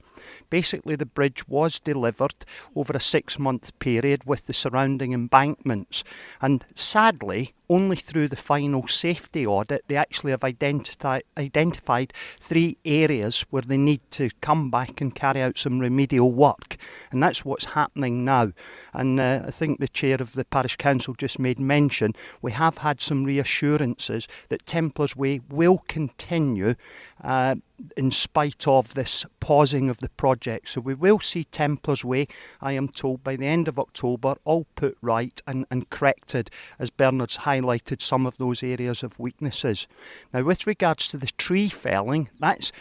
Basically, 0.51 0.97
the 0.97 1.07
bridge 1.07 1.49
was 1.49 1.79
delivered 1.81 2.35
over 2.77 2.93
a 2.93 3.01
six 3.01 3.39
month 3.39 3.79
period 3.79 4.25
with 4.25 4.47
the 4.47 4.53
surrounding 4.53 5.15
embankments, 5.15 6.05
and 6.43 6.67
sadly, 6.75 7.55
only 7.71 7.97
through 7.97 8.29
the 8.29 8.37
final 8.37 8.89
safety 8.89 9.47
audit, 9.47 9.85
they 9.89 9.97
actually 9.97 10.31
have 10.31 10.41
identi- 10.41 11.23
identified 11.37 12.13
three 12.41 12.79
areas 12.85 13.45
where 13.51 13.63
they 13.63 13.77
need 13.77 14.01
to 14.13 14.31
come 14.41 14.71
back 14.71 15.01
and 15.01 15.15
carry 15.15 15.41
out 15.43 15.59
some 15.59 15.79
remedial 15.79 16.33
work. 16.33 16.77
And 17.11 17.23
that's 17.23 17.45
what's 17.45 17.67
happening 17.67 18.25
now. 18.25 18.53
And 18.93 19.21
uh, 19.21 19.43
I 19.47 19.51
think 19.51 19.81
the 19.81 19.89
chair 19.89 20.17
of 20.21 20.33
the 20.33 20.45
parish 20.45 20.77
council 20.77 21.15
just 21.15 21.39
made 21.39 21.59
mention 21.59 22.15
we 22.41 22.53
have 22.53 22.79
had 22.79 23.01
some 23.01 23.25
reassurances 23.25 24.29
that 24.49 24.67
Templars 24.67 25.17
Way 25.17 25.41
will 25.49 25.83
continue. 25.89 26.75
Uh, 27.23 27.57
in 27.97 28.11
spite 28.11 28.67
of 28.67 28.95
this 28.95 29.25
pausing 29.41 29.89
of 29.89 29.99
the 29.99 30.09
project. 30.11 30.69
So 30.69 30.81
we 30.81 30.95
will 30.95 31.21
see 31.21 31.45
Templars 31.45 32.05
Way, 32.05 32.27
I 32.61 32.73
am 32.73 32.89
told, 32.89 33.25
by 33.25 33.37
the 33.37 33.47
end 33.47 33.69
of 33.69 33.79
October, 33.79 34.35
all 34.45 34.67
put 34.75 34.97
right 35.01 35.41
and, 35.47 35.65
and 35.71 35.89
corrected, 35.91 36.51
as 36.79 36.91
Bernard's 36.91 37.39
highlighted 37.39 38.03
some 38.03 38.27
of 38.27 38.39
those 38.39 38.63
areas 38.63 39.03
of 39.03 39.19
weaknesses. 39.19 39.87
Now, 40.33 40.43
with 40.43 40.67
regards 40.67 41.09
to 41.09 41.17
the 41.17 41.27
tree 41.27 41.69
felling, 41.69 42.29
that's 42.39 42.73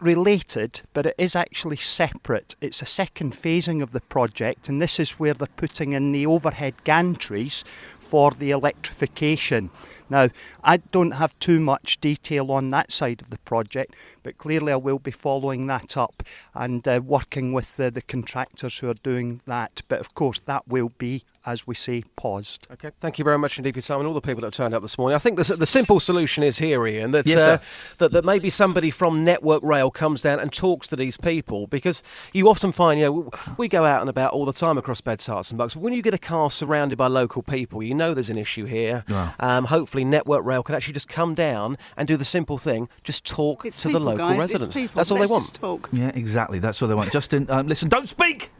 related, 0.00 0.82
but 0.92 1.06
it 1.06 1.14
is 1.18 1.36
actually 1.36 1.76
separate. 1.76 2.54
It's 2.60 2.82
a 2.82 2.86
second 2.86 3.32
phasing 3.32 3.82
of 3.82 3.92
the 3.92 4.00
project, 4.00 4.68
and 4.68 4.80
this 4.80 4.98
is 5.00 5.12
where 5.12 5.34
they're 5.34 5.48
putting 5.56 5.92
in 5.92 6.12
the 6.12 6.26
overhead 6.26 6.74
gantries 6.84 7.64
for 7.98 8.30
the 8.30 8.50
electrification. 8.50 9.70
Now, 10.10 10.28
I 10.62 10.78
don't 10.78 11.12
have 11.12 11.38
too 11.38 11.60
much 11.60 12.00
detail 12.00 12.50
on 12.52 12.70
that 12.70 12.92
side 12.92 13.22
of 13.22 13.30
the 13.30 13.38
project, 13.38 13.94
but 14.22 14.38
clearly 14.38 14.72
I 14.72 14.76
will 14.76 14.98
be 14.98 15.10
following 15.10 15.66
that 15.66 15.96
up 15.96 16.22
and 16.54 16.86
uh, 16.86 17.00
working 17.04 17.52
with 17.52 17.78
uh, 17.80 17.90
the 17.90 18.02
contractors 18.02 18.78
who 18.78 18.88
are 18.90 18.94
doing 18.94 19.40
that. 19.46 19.82
But 19.88 20.00
of 20.00 20.14
course, 20.14 20.40
that 20.40 20.68
will 20.68 20.90
be 20.98 21.24
as 21.46 21.66
we 21.66 21.74
say, 21.74 22.02
paused. 22.16 22.66
Okay, 22.72 22.90
thank 23.00 23.18
you 23.18 23.24
very 23.24 23.38
much 23.38 23.58
indeed 23.58 23.74
for 23.74 23.78
your 23.78 23.82
time 23.82 24.00
and 24.00 24.08
all 24.08 24.14
the 24.14 24.20
people 24.20 24.40
that 24.40 24.46
have 24.46 24.54
turned 24.54 24.74
up 24.74 24.82
this 24.82 24.96
morning. 24.96 25.14
I 25.14 25.18
think 25.18 25.38
the, 25.38 25.56
the 25.56 25.66
simple 25.66 26.00
solution 26.00 26.42
is 26.42 26.58
here, 26.58 26.86
Iain, 26.86 27.10
that, 27.12 27.26
yes, 27.26 27.40
uh, 27.40 27.58
that, 27.98 28.12
that 28.12 28.24
maybe 28.24 28.50
somebody 28.50 28.90
from 28.90 29.24
Network 29.24 29.62
Rail 29.62 29.90
comes 29.90 30.22
down 30.22 30.40
and 30.40 30.52
talks 30.52 30.88
to 30.88 30.96
these 30.96 31.16
people 31.16 31.66
because 31.66 32.02
you 32.32 32.48
often 32.48 32.72
find, 32.72 32.98
you 33.00 33.06
know, 33.06 33.30
we 33.58 33.68
go 33.68 33.84
out 33.84 34.00
and 34.00 34.10
about 34.10 34.32
all 34.32 34.44
the 34.44 34.52
time 34.52 34.78
across 34.78 35.00
Beds, 35.00 35.26
Herts 35.26 35.50
and 35.50 35.58
Bucks. 35.58 35.74
But 35.74 35.82
when 35.82 35.92
you 35.92 36.02
get 36.02 36.14
a 36.14 36.18
car 36.18 36.50
surrounded 36.50 36.96
by 36.96 37.08
local 37.08 37.42
people, 37.42 37.82
you 37.82 37.94
know 37.94 38.14
there's 38.14 38.30
an 38.30 38.38
issue 38.38 38.64
here. 38.64 39.04
Wow. 39.08 39.34
Um, 39.40 39.64
hopefully, 39.66 40.04
Network 40.04 40.44
Rail 40.44 40.62
can 40.62 40.74
actually 40.74 40.94
just 40.94 41.08
come 41.08 41.34
down 41.34 41.76
and 41.96 42.08
do 42.08 42.16
the 42.16 42.24
simple 42.24 42.58
thing, 42.58 42.88
just 43.02 43.24
talk 43.24 43.64
it's 43.64 43.82
to 43.82 43.88
people, 43.88 44.00
the 44.00 44.06
local 44.06 44.28
guys, 44.28 44.38
residents. 44.38 44.94
That's 44.94 45.10
all 45.10 45.18
Let's 45.18 45.30
they 45.30 45.34
want. 45.34 45.44
Just 45.44 45.54
talk. 45.56 45.88
Yeah, 45.92 46.10
exactly. 46.14 46.58
That's 46.58 46.80
all 46.80 46.88
they 46.88 46.94
want. 46.94 47.12
Justin, 47.12 47.50
um, 47.50 47.66
listen, 47.66 47.88
don't 47.88 48.08
speak! 48.08 48.50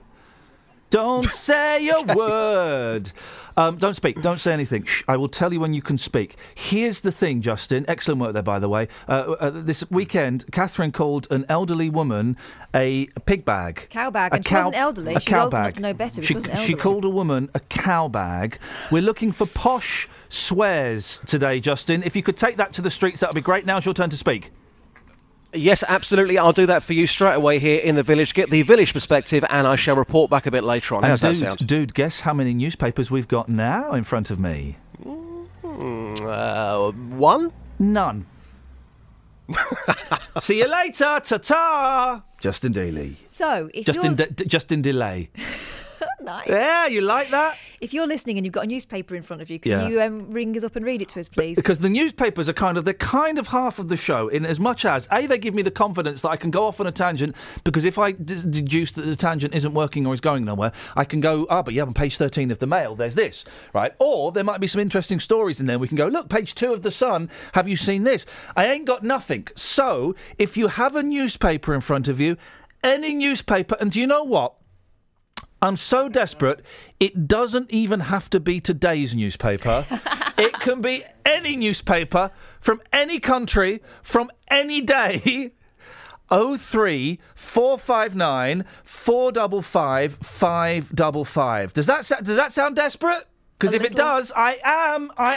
Don't 0.95 1.25
say 1.29 1.89
a 1.89 2.03
word. 2.15 3.11
Um, 3.57 3.79
don't 3.79 3.95
speak. 3.95 4.23
Don't 4.23 4.39
say 4.39 4.53
anything. 4.53 4.85
Shh, 4.85 5.03
I 5.09 5.17
will 5.17 5.29
tell 5.29 5.53
you 5.53 5.59
when 5.59 5.75
you 5.75 5.83
can 5.83 5.99
speak. 5.99 6.37
Here's 6.55 7.01
the 7.01 7.11
thing, 7.11 7.41
Justin. 7.43 7.85
Excellent 7.89 8.21
work 8.21 8.33
there, 8.33 8.45
by 8.45 8.61
the 8.61 8.69
way. 8.69 8.87
Uh, 9.09 9.35
uh, 9.41 9.51
this 9.51 9.85
weekend, 9.91 10.45
Catherine 10.53 10.93
called 10.93 11.27
an 11.33 11.47
elderly 11.49 11.91
woman 11.91 12.37
a 12.73 13.07
pig 13.27 13.45
bag. 13.45 13.89
Cow 13.91 14.11
bag, 14.11 14.33
A 14.33 14.37
and 14.37 14.45
she 14.45 14.51
cow- 14.51 14.59
wasn't 14.59 14.77
elderly. 14.77 15.15
A 15.17 15.21
She 15.21 15.25
was 15.31 15.35
cow 15.35 15.45
old 15.45 15.53
enough 15.53 15.65
bag. 15.67 15.75
to 15.75 15.81
know 15.83 15.95
better, 15.95 16.23
She, 16.23 16.29
she 16.29 16.35
wasn't 16.35 16.59
she 16.59 16.75
called 16.75 17.05
a 17.05 17.11
woman 17.11 17.51
a 17.55 17.61
cow 17.61 18.07
bag. 18.07 18.59
We're 18.93 19.03
looking 19.03 19.33
for 19.33 19.47
posh 19.47 20.09
swears 20.29 21.21
today, 21.27 21.59
Justin. 21.59 22.05
If 22.05 22.15
you 22.15 22.23
could 22.23 22.37
take 22.37 22.57
that 22.59 22.73
to 22.75 22.83
the 22.83 22.91
streets, 22.91 23.19
that 23.21 23.31
would 23.31 23.35
be 23.35 23.41
great. 23.41 23.67
Now's 23.67 23.85
your 23.85 23.95
turn 23.95 24.11
to 24.11 24.17
speak. 24.17 24.53
Yes, 25.55 25.85
absolutely. 25.87 26.39
I'll 26.39 26.53
do 26.53 26.67
that 26.67 26.83
for 26.83 26.93
you 26.93 27.07
straight 27.07 27.35
away 27.35 27.59
here 27.59 27.81
in 27.81 27.95
the 27.95 28.03
village. 28.03 28.35
Get 28.35 28.51
the 28.51 28.63
village 28.63 28.93
perspective, 28.93 29.45
and 29.51 29.67
I 29.67 29.77
shall 29.77 29.97
report 29.97 30.31
back 30.31 30.47
a 30.47 30.51
bit 30.51 30.65
later 30.65 30.95
on. 30.97 31.05
And 31.05 31.11
How's 31.11 31.21
that 31.23 31.29
dude, 31.35 31.37
sound? 31.39 31.67
dude, 31.67 31.95
guess 31.95 32.21
how 32.21 32.35
many 32.35 32.55
newspapers 32.55 33.11
we've 33.11 33.29
got 33.29 33.49
now 33.49 33.93
in 33.93 34.05
front 34.05 34.31
of 34.31 34.39
me? 34.41 34.77
Hmm, 35.03 36.15
uh, 36.23 36.91
one? 36.93 37.53
None. 37.79 38.27
See 40.41 40.59
you 40.59 40.69
later. 40.69 41.21
Ta 41.23 41.39
ta. 41.39 42.23
Justin 42.41 42.73
Daly. 42.73 43.17
So, 43.27 43.69
if 43.75 43.87
Justin, 43.87 44.17
you're 44.17 44.27
D- 44.29 44.45
Justin 44.47 44.83
Delay. 44.83 45.31
nice. 46.21 46.49
Yeah, 46.49 46.87
you 46.87 47.01
like 47.03 47.31
that? 47.31 47.57
If 47.85 47.93
you're 47.93 48.07
listening 48.07 48.39
and 48.39 48.47
you've 48.47 48.55
got 48.55 48.65
a 48.65 48.67
newspaper 48.67 49.15
in 49.15 49.23
front 49.23 49.43
of 49.43 49.51
you, 49.51 49.59
can 49.59 49.71
Yeah. 49.73 49.89
you 49.89 50.01
um, 50.01 50.31
ring 50.31 50.57
us 50.57 50.65
up 50.65 50.75
and 50.75 50.87
read 50.87 51.03
it 51.03 51.11
to 51.11 51.21
us, 51.21 51.29
please? 51.29 51.57
Because 51.57 51.81
the 51.81 51.91
newspapers 51.91 52.49
are 52.49 52.55
kind 52.55 52.79
of 52.79 52.87
they're 52.87 52.95
kind 52.95 53.39
of 53.39 53.49
half 53.49 53.79
of 53.79 53.89
the 53.89 53.97
show 53.99 54.29
in 54.29 54.47
as 54.47 54.59
much 54.59 54.87
as 54.87 55.07
a 55.13 55.27
they 55.27 55.37
give 55.37 55.53
me 55.55 55.61
the 55.61 55.71
confidence 55.71 56.23
that 56.23 56.31
I 56.31 56.39
can 56.39 56.51
go 56.51 56.65
off 56.65 56.81
on 56.81 56.87
a 56.87 56.91
tangent 56.93 57.37
because 57.63 57.85
if 57.85 57.99
I 57.99 58.13
d- 58.13 58.41
deduce 58.49 58.93
that 58.93 59.03
the 59.03 59.15
tangent 59.17 59.55
isn't 59.55 59.75
working 59.75 60.07
or 60.07 60.15
is 60.15 60.23
going 60.23 60.47
nowhere, 60.47 60.73
I 60.97 61.05
can 61.05 61.21
go 61.21 61.47
ah 61.51 61.63
but 61.63 61.75
yeah 61.75 61.83
on 61.83 61.93
page 61.93 62.17
thirteen 62.17 62.51
of 62.51 62.59
the 62.59 62.67
Mail 62.67 62.95
there's 62.95 63.17
this 63.17 63.45
right 63.75 63.93
or 63.99 64.33
there 64.33 64.45
might 64.45 64.61
be 64.63 64.67
some 64.67 64.81
interesting 64.81 65.21
stories 65.21 65.61
in 65.61 65.67
there. 65.67 65.79
We 65.79 65.87
can 65.89 65.99
go 65.99 66.07
look 66.07 66.31
page 66.31 66.55
two 66.55 66.73
of 66.73 66.81
the 66.81 66.91
Sun. 66.91 67.29
Have 67.53 67.69
you 67.69 67.77
seen 67.77 68.05
this? 68.05 68.25
I 68.57 68.65
ain't 68.65 68.87
got 68.87 69.03
nothing. 69.03 69.47
So 69.57 70.15
if 70.39 70.57
you 70.57 70.69
have 70.69 70.97
a 70.97 71.03
newspaper 71.03 71.75
in 71.75 71.83
front 71.83 72.09
of 72.09 72.19
you, 72.19 72.39
any 72.83 73.13
newspaper, 73.13 73.77
and 73.79 73.93
do 73.93 74.01
you 74.01 74.07
know 74.07 74.25
what? 74.25 74.55
I'm 75.65 75.77
so 75.77 76.11
desperate, 76.11 76.65
it 77.01 77.27
doesn't 77.27 77.71
even 77.71 78.01
have 78.01 78.29
to 78.31 78.41
be 78.41 78.61
today's 78.61 79.17
newspaper. 79.17 79.87
it 80.39 80.53
can 80.61 80.83
be 80.83 81.05
any 81.25 81.57
newspaper 81.57 82.31
from 82.61 82.83
any 82.93 83.19
country, 83.19 83.81
from 84.03 84.31
any 84.49 84.83
day. 84.83 85.53
03 86.31 87.19
459 87.35 88.65
455 88.83 90.19
555. 90.21 91.73
Does 91.73 91.87
that, 91.87 92.05
sa- 92.05 92.21
does 92.21 92.37
that 92.37 92.53
sound 92.53 92.77
desperate? 92.77 93.25
Because 93.59 93.75
if 93.75 93.85
it 93.85 93.95
does, 93.95 94.33
I 94.35 94.59
am, 94.65 95.11
I 95.17 95.37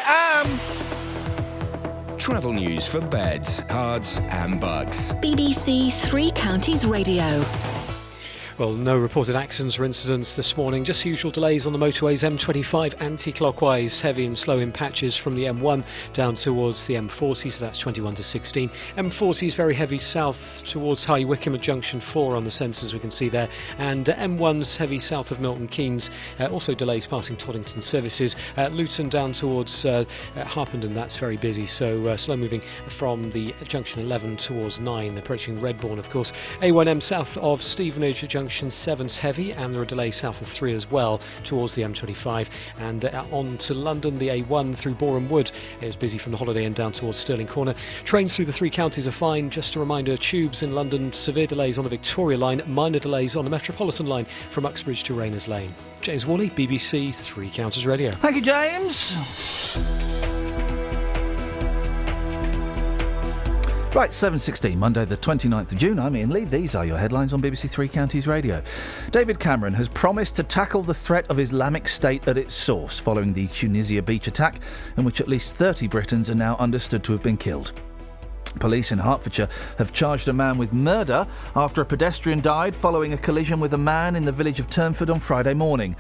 am. 2.10 2.18
Travel 2.18 2.52
news 2.52 2.86
for 2.88 3.00
beds, 3.00 3.62
cards, 3.70 4.20
and 4.24 4.60
Bucks. 4.60 5.14
BBC 5.14 5.94
Three 5.94 6.32
Counties 6.32 6.86
Radio. 6.86 7.46
Well, 8.58 8.74
no 8.74 8.98
reported 8.98 9.36
accidents 9.36 9.78
or 9.78 9.86
incidents 9.86 10.36
this 10.36 10.58
morning. 10.58 10.84
Just 10.84 11.06
usual 11.06 11.30
delays 11.30 11.68
on 11.68 11.74
the 11.74 11.78
motorways 11.78 12.28
M25 12.28 13.00
anti-clockwise, 13.00 14.02
heavy 14.02 14.26
and 14.26 14.38
slow 14.38 14.58
in 14.58 14.72
patches 14.72 15.16
from 15.16 15.36
the 15.36 15.44
M1 15.44 15.84
down 16.14 16.34
towards 16.34 16.86
the 16.86 16.96
M40, 16.96 17.54
so 17.54 17.64
that's 17.64 17.78
21 17.78 18.16
to 18.16 18.24
16. 18.24 18.70
M40 18.98 19.46
is 19.46 19.54
very 19.54 19.76
heavy 19.76 20.00
south 20.00 20.64
towards 20.66 21.06
High 21.06 21.24
Wycombe 21.24 21.54
at 21.54 21.62
junction 21.62 22.00
4 22.00 22.36
on 22.36 22.46
the 22.46 22.50
sensors 22.50 22.94
we 22.94 23.00
can 23.00 23.12
see 23.12 23.30
there, 23.30 23.48
and 23.78 24.10
uh, 24.10 24.16
M1's 24.16 24.76
heavy 24.76 24.98
south 24.98 25.30
of 25.30 25.40
Milton 25.40 25.68
Keynes. 25.68 26.10
Uh, 26.40 26.48
also 26.48 26.74
delays 26.74 27.06
passing 27.06 27.38
Toddington 27.38 27.84
services. 27.84 28.36
Uh, 28.58 28.70
Luton 28.70 29.08
down 29.08 29.34
towards 29.34 29.86
uh, 29.86 30.04
uh, 30.36 30.44
Harpenden, 30.46 30.96
that's 30.96 31.16
very 31.16 31.38
busy. 31.38 31.68
So 31.68 32.08
uh, 32.08 32.18
slow 32.18 32.36
moving 32.36 32.64
from 32.88 33.30
the 33.30 33.54
junction 33.68 34.02
11 34.02 34.38
towards 34.38 34.80
9, 34.80 35.16
approaching 35.20 35.62
Redbourn, 35.62 36.00
of 36.00 36.10
course. 36.10 36.34
A1M 36.62 37.04
south 37.04 37.38
of 37.38 37.62
Stevenage 37.62 38.24
at 38.24 38.32
junction 38.32 38.47
junction 38.48 38.70
7's 38.70 39.18
heavy, 39.18 39.52
and 39.52 39.74
there 39.74 39.82
are 39.82 39.86
delays 39.86 40.16
south 40.16 40.42
of 40.42 40.48
3 40.48 40.74
as 40.74 40.90
well 40.90 41.20
towards 41.44 41.76
the 41.76 41.82
M25. 41.82 42.50
And 42.80 43.04
uh, 43.04 43.26
on 43.30 43.58
to 43.58 43.74
London, 43.74 44.20
the 44.20 44.30
A1 44.30 44.74
through 44.74 44.96
Borehamwood 44.96 45.52
is 45.82 45.98
busy 45.98 46.18
from 46.18 46.32
the 46.32 46.38
Holiday 46.38 46.64
Inn 46.64 46.72
down 46.72 46.94
towards 46.94 47.18
Stirling 47.18 47.46
Corner. 47.46 47.76
Trains 48.06 48.38
through 48.38 48.46
the 48.46 48.54
three 48.54 48.70
counties 48.70 49.06
are 49.06 49.12
fine. 49.12 49.50
Just 49.50 49.76
a 49.76 49.82
reminder 49.82 50.16
tubes 50.16 50.64
in 50.64 50.74
London, 50.74 51.12
severe 51.12 51.46
delays 51.46 51.78
on 51.78 51.84
the 51.84 51.90
Victoria 51.90 52.38
line, 52.38 52.62
minor 52.68 53.00
delays 53.00 53.36
on 53.36 53.44
the 53.44 53.52
Metropolitan 53.52 54.06
line 54.06 54.26
from 54.50 54.66
Uxbridge 54.66 55.04
to 55.04 55.14
Rayners 55.14 55.50
Lane. 55.50 55.76
James 56.00 56.26
Worley, 56.26 56.50
BBC 56.50 57.14
Three 57.14 57.50
Counties 57.50 57.86
Radio. 57.86 58.12
Thank 58.12 58.38
you, 58.38 58.42
James. 58.42 60.47
Right, 63.98 64.12
7.16, 64.12 64.78
Monday 64.78 65.06
the 65.06 65.18
29th 65.18 65.72
of 65.72 65.78
June. 65.80 65.98
I'm 65.98 66.16
Iain 66.16 66.30
Lee. 66.30 66.44
These 66.44 66.76
are 66.76 66.86
your 66.86 67.00
headlines 67.00 67.34
on 67.34 67.42
BBC 67.42 67.68
Three 67.68 67.88
Counties 67.88 68.28
Radio. 68.28 68.62
David 69.10 69.40
Cameron 69.40 69.74
has 69.74 69.88
promised 69.88 70.36
to 70.36 70.44
tackle 70.44 70.84
the 70.84 70.94
threat 70.94 71.26
of 71.32 71.40
Islamic 71.40 71.90
State 71.90 72.28
at 72.28 72.38
its 72.38 72.54
source 72.54 73.00
following 73.00 73.34
the 73.34 73.48
Tunisia 73.48 74.04
beach 74.04 74.28
attack, 74.28 74.62
in 74.98 75.04
which 75.04 75.20
at 75.20 75.28
least 75.28 75.56
30 75.56 75.88
Britons 75.88 76.30
are 76.30 76.36
now 76.36 76.56
understood 76.58 77.04
to 77.06 77.12
have 77.12 77.24
been 77.24 77.38
killed. 77.38 77.74
Police 78.60 78.92
in 78.92 79.00
Hertfordshire 79.00 79.50
have 79.78 79.92
charged 79.92 80.28
a 80.28 80.34
man 80.34 80.58
with 80.58 80.74
murder 80.74 81.28
after 81.56 81.82
a 81.82 81.86
pedestrian 81.86 82.42
died 82.42 82.76
following 82.76 83.14
a 83.14 83.18
collision 83.18 83.60
with 83.60 83.74
a 83.74 83.78
man 83.78 84.16
in 84.16 84.26
the 84.26 84.32
village 84.32 84.60
of 84.60 84.70
Turnford 84.70 85.10
on 85.10 85.20
Friday 85.20 85.54
morning. 85.54 85.96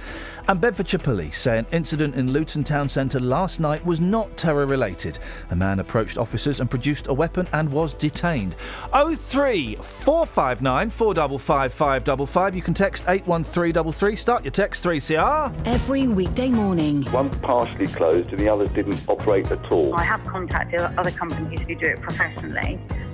And 0.47 0.59
Bedfordshire 0.59 0.99
police 0.99 1.39
say 1.39 1.57
an 1.57 1.65
incident 1.71 2.15
in 2.15 2.31
Luton 2.31 2.63
town 2.63 2.89
centre 2.89 3.19
last 3.19 3.59
night 3.59 3.85
was 3.85 3.99
not 3.99 4.35
terror 4.37 4.65
related. 4.65 5.19
A 5.51 5.55
man 5.55 5.79
approached 5.79 6.17
officers 6.17 6.59
and 6.59 6.69
produced 6.69 7.07
a 7.07 7.13
weapon 7.13 7.47
and 7.53 7.71
was 7.71 7.93
detained. 7.93 8.55
03 8.93 9.75
459 9.75 10.89
455 10.89 11.73
555. 11.73 12.55
You 12.55 12.61
can 12.61 12.73
text 12.73 13.03
81333. 13.07 14.15
Start 14.15 14.43
your 14.43 14.51
text 14.51 14.83
3CR. 14.85 15.53
Every 15.65 16.07
weekday 16.07 16.49
morning. 16.49 17.05
One's 17.11 17.35
partially 17.37 17.87
closed 17.87 18.29
and 18.29 18.39
the 18.39 18.49
other 18.49 18.65
didn't 18.67 19.03
operate 19.07 19.51
at 19.51 19.71
all. 19.71 19.93
I 19.97 20.03
have 20.03 20.25
contacted 20.25 20.81
other 20.81 21.11
companies 21.11 21.59
who 21.61 21.75
do 21.75 21.85
it 21.85 22.01
professionally, 22.01 22.36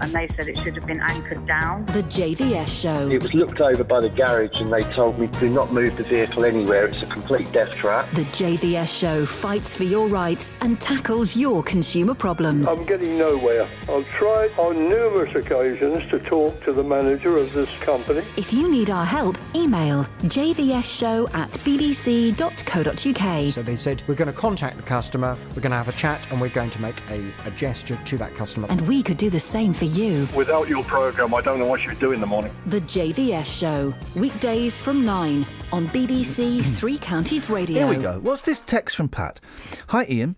and 0.04 0.12
they 0.12 0.28
said 0.36 0.48
it 0.48 0.58
should 0.58 0.76
have 0.76 0.86
been 0.86 1.02
anchored 1.02 1.46
down. 1.48 1.86
The 1.86 2.04
JVS 2.04 2.68
Show. 2.68 3.10
It 3.10 3.22
was 3.22 3.34
looked 3.34 3.62
over 3.62 3.84
by 3.84 4.02
the 4.02 4.10
garage 4.10 4.60
and 4.60 4.72
they 4.72 4.84
told 4.94 5.18
me 5.18 5.28
do 5.40 5.50
not 5.50 5.72
move 5.72 5.96
the 5.98 6.04
vehicle 6.04 6.46
anywhere. 6.46 6.86
It's 6.86 7.02
a 7.02 7.06
complete 7.06 7.52
death 7.52 7.72
trap. 7.72 8.10
The 8.12 8.26
JVS 8.26 8.88
Show 8.88 9.26
fights 9.26 9.76
for 9.76 9.84
your 9.84 10.08
rights 10.08 10.52
and 10.62 10.80
tackles 10.82 11.36
your 11.36 11.64
consumer 11.64 12.14
problems. 12.14 12.68
I'm 12.68 12.86
getting 12.86 13.18
nowhere. 13.18 13.68
I've 13.90 14.08
tried 14.10 14.52
on 14.58 14.88
numerous 14.88 15.34
occasions 15.36 16.06
to 16.08 16.20
talk 16.20 16.62
to 16.64 16.74
the 16.74 16.84
manager 16.84 17.38
of 17.38 17.54
this 17.54 17.70
company. 17.80 18.26
If 18.36 18.52
you 18.52 18.70
need 18.70 18.90
our 18.90 19.06
help, 19.06 19.38
email 19.56 20.04
jvsshow 20.24 21.34
at 21.34 21.52
bbc.co.uk. 21.52 23.52
So 23.52 23.62
they 23.62 23.76
said, 23.76 24.04
we're 24.08 24.16
going 24.16 24.32
to 24.32 24.38
contact 24.38 24.78
the 24.78 24.84
customer, 24.84 25.38
we're 25.50 25.62
going 25.62 25.72
to 25.72 25.78
have 25.78 25.90
a 25.90 25.94
chat, 25.94 26.30
and 26.32 26.42
we're 26.42 26.50
going 26.50 26.70
to 26.72 26.82
make 26.82 27.02
a, 27.10 27.32
a 27.46 27.52
gesture 27.52 27.98
to 28.06 28.18
that 28.18 28.36
customer. 28.36 28.68
And 28.70 28.82
we 28.88 29.04
could 29.04 29.13
do 29.14 29.30
the 29.30 29.40
same 29.40 29.74
for 29.74 29.86
you. 29.86 30.28
Without 30.36 30.68
your 30.68 30.84
program, 30.84 31.34
I 31.34 31.42
don't 31.42 31.60
know 31.60 31.68
what 31.68 31.84
you'd 31.84 32.00
do 32.00 32.12
in 32.12 32.20
the 32.20 32.28
morning. 32.28 32.52
The 32.68 32.82
JVS 32.82 33.46
Show, 33.46 33.94
weekdays 34.16 34.82
from 34.82 35.06
9 35.06 35.46
on 35.72 35.88
BBC 35.90 36.64
Three 36.78 36.98
Counties 36.98 37.50
Radio. 37.50 37.88
Here 37.88 37.98
we 37.98 38.02
go. 38.04 38.20
What's 38.20 38.44
this 38.44 38.60
text 38.60 38.96
from 38.96 39.10
Pat? 39.10 39.40
Hi, 39.90 40.04
Iain. 40.06 40.36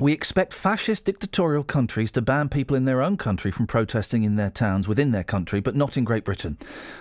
We 0.00 0.12
expect 0.12 0.54
fascist 0.54 1.06
dictatorial 1.06 1.64
countries 1.64 2.12
to 2.12 2.22
ban 2.22 2.50
people 2.50 2.76
in 2.76 2.84
their 2.84 3.02
own 3.02 3.16
country 3.16 3.50
from 3.50 3.66
protesting 3.66 4.22
in 4.22 4.36
their 4.36 4.48
towns 4.48 4.86
within 4.86 5.10
their 5.10 5.24
country, 5.24 5.58
but 5.58 5.74
not 5.74 5.96
in 5.96 6.04
Great 6.04 6.24
Britain. 6.24 6.56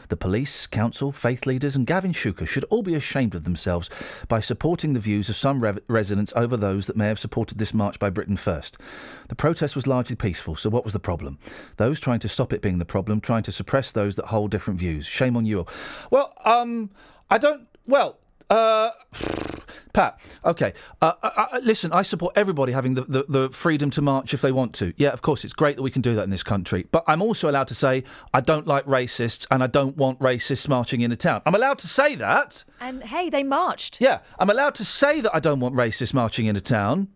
The 0.10 0.18
police, 0.18 0.66
council, 0.66 1.12
faith 1.12 1.46
leaders, 1.46 1.76
and 1.76 1.86
Gavin 1.86 2.12
Shuker 2.12 2.48
should 2.48 2.64
all 2.72 2.82
be 2.82 2.96
ashamed 2.96 3.36
of 3.36 3.44
themselves 3.44 3.92
by 4.28 4.40
supporting 4.40 4.94
the 4.94 5.00
views 5.00 5.30
of 5.30 5.36
some 5.36 5.64
re- 5.64 5.78
residents 5.88 6.34
over 6.36 6.58
those 6.58 6.88
that 6.88 6.98
may 6.98 7.06
have 7.06 7.20
supported 7.20 7.60
this 7.60 7.72
march 7.72 8.00
by 8.00 8.10
Britain 8.10 8.36
first. 8.36 8.78
The 9.28 9.36
protest 9.36 9.76
was 9.76 9.86
largely 9.86 10.16
peaceful, 10.16 10.56
so 10.56 10.72
what 10.72 10.84
was 10.84 10.94
the 10.94 11.00
problem? 11.00 11.38
Those 11.76 12.00
trying 12.00 12.20
to 12.22 12.30
stop 12.30 12.52
it 12.52 12.64
being 12.64 12.80
the 12.80 12.86
problem, 12.86 13.22
trying 13.22 13.44
to 13.44 13.52
suppress 13.52 13.92
those 13.92 14.16
that 14.16 14.26
hold 14.26 14.50
different 14.50 14.80
views. 14.80 15.06
Shame 15.06 15.38
on 15.38 15.46
you 15.46 15.60
all. 15.60 15.70
Well, 16.10 16.34
um, 16.46 16.90
I 17.30 17.38
don't. 17.38 17.68
Well, 17.86 18.18
uh, 18.50 18.90
Pat, 19.94 20.20
okay. 20.46 20.74
Uh, 21.02 21.14
uh, 21.22 21.30
uh, 21.36 21.60
listen, 21.64 21.92
I 21.92 22.02
support 22.02 22.38
everybody 22.38 22.74
having 22.74 22.96
the, 22.96 23.02
the, 23.02 23.26
the 23.28 23.50
freedom 23.50 23.90
to 23.92 24.02
march 24.02 24.34
if 24.34 24.42
they 24.42 24.52
want 24.52 24.74
to. 24.76 24.94
Yeah, 24.98 25.10
of 25.10 25.22
course, 25.22 25.44
it's 25.44 25.54
great 25.54 25.76
that 25.76 25.84
we 25.84 25.92
can 25.92 26.02
do 26.02 26.16
that 26.16 26.24
in 26.24 26.30
this 26.30 26.44
country. 26.44 26.88
But 26.92 27.04
I'm 27.08 27.22
also 27.22 27.50
allowed 27.50 27.68
to 27.70 27.76
say 27.76 28.04
I 28.34 28.42
don't 28.42 28.68
like 28.68 28.86
racists 28.86 29.48
and 29.52 29.64
I 29.64 29.68
don't 29.68 29.98
want 29.98 30.20
racists 30.20 30.68
marching 30.68 31.02
in 31.02 31.12
a 31.12 31.16
town. 31.16 31.42
I'm 31.46 31.56
allowed 31.56 31.80
to 31.80 31.88
say 31.88 32.16
that. 32.16 32.64
And 32.80 33.04
hey, 33.04 33.30
they 33.30 33.44
marched. 33.44 34.00
Yeah, 34.02 34.20
I'm 34.40 34.50
allowed 34.50 34.76
to 34.76 34.86
say 34.86 35.22
that 35.22 35.34
I 35.36 35.40
don't 35.40 35.60
want 35.60 35.76
racists 35.76 36.14
marching 36.14 36.46
in 36.46 36.56
a 36.56 36.62
town. 36.62 37.10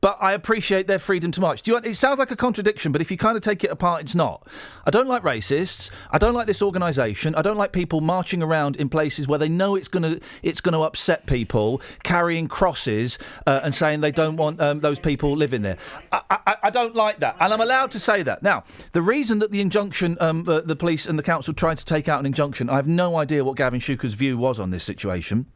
But 0.00 0.16
I 0.20 0.32
appreciate 0.32 0.86
their 0.86 0.98
freedom 0.98 1.30
to 1.32 1.40
march. 1.40 1.62
Do 1.62 1.72
you? 1.72 1.76
It 1.78 1.94
sounds 1.94 2.18
like 2.18 2.30
a 2.30 2.36
contradiction, 2.36 2.90
but 2.90 3.02
if 3.02 3.10
you 3.10 3.18
kind 3.18 3.36
of 3.36 3.42
take 3.42 3.64
it 3.64 3.70
apart, 3.70 4.00
it's 4.00 4.14
not. 4.14 4.46
I 4.86 4.90
don't 4.90 5.08
like 5.08 5.22
racists. 5.22 5.90
I 6.10 6.16
don't 6.16 6.32
like 6.32 6.46
this 6.46 6.62
organisation. 6.62 7.34
I 7.34 7.42
don't 7.42 7.58
like 7.58 7.72
people 7.72 8.00
marching 8.00 8.42
around 8.42 8.76
in 8.76 8.88
places 8.88 9.28
where 9.28 9.38
they 9.38 9.48
know 9.48 9.74
it's 9.74 9.88
going 9.88 10.02
to 10.02 10.20
it's 10.42 10.62
going 10.62 10.72
to 10.72 10.82
upset 10.82 11.26
people, 11.26 11.82
carrying 12.02 12.48
crosses 12.48 13.18
uh, 13.46 13.60
and 13.62 13.74
saying 13.74 14.00
they 14.00 14.10
don't 14.10 14.36
want 14.36 14.58
um, 14.60 14.80
those 14.80 14.98
people 14.98 15.36
living 15.36 15.60
there. 15.62 15.76
I, 16.10 16.22
I, 16.30 16.56
I, 16.64 16.70
don't 16.70 16.94
like 16.94 17.18
that, 17.20 17.36
and 17.38 17.52
I'm 17.52 17.60
allowed 17.60 17.90
to 17.92 17.98
say 17.98 18.22
that. 18.22 18.42
Now, 18.42 18.64
the 18.92 19.02
reason 19.02 19.38
that 19.40 19.50
the 19.50 19.60
injunction, 19.60 20.16
um, 20.20 20.44
uh, 20.48 20.60
the 20.60 20.76
police 20.76 21.06
and 21.06 21.18
the 21.18 21.22
council 21.22 21.52
tried 21.52 21.76
to 21.78 21.84
take 21.84 22.08
out 22.08 22.20
an 22.20 22.26
injunction, 22.26 22.70
I 22.70 22.76
have 22.76 22.88
no 22.88 23.16
idea 23.16 23.44
what 23.44 23.56
Gavin 23.56 23.80
Shuker's 23.80 24.14
view 24.14 24.38
was 24.38 24.58
on 24.58 24.70
this 24.70 24.82
situation. 24.82 25.46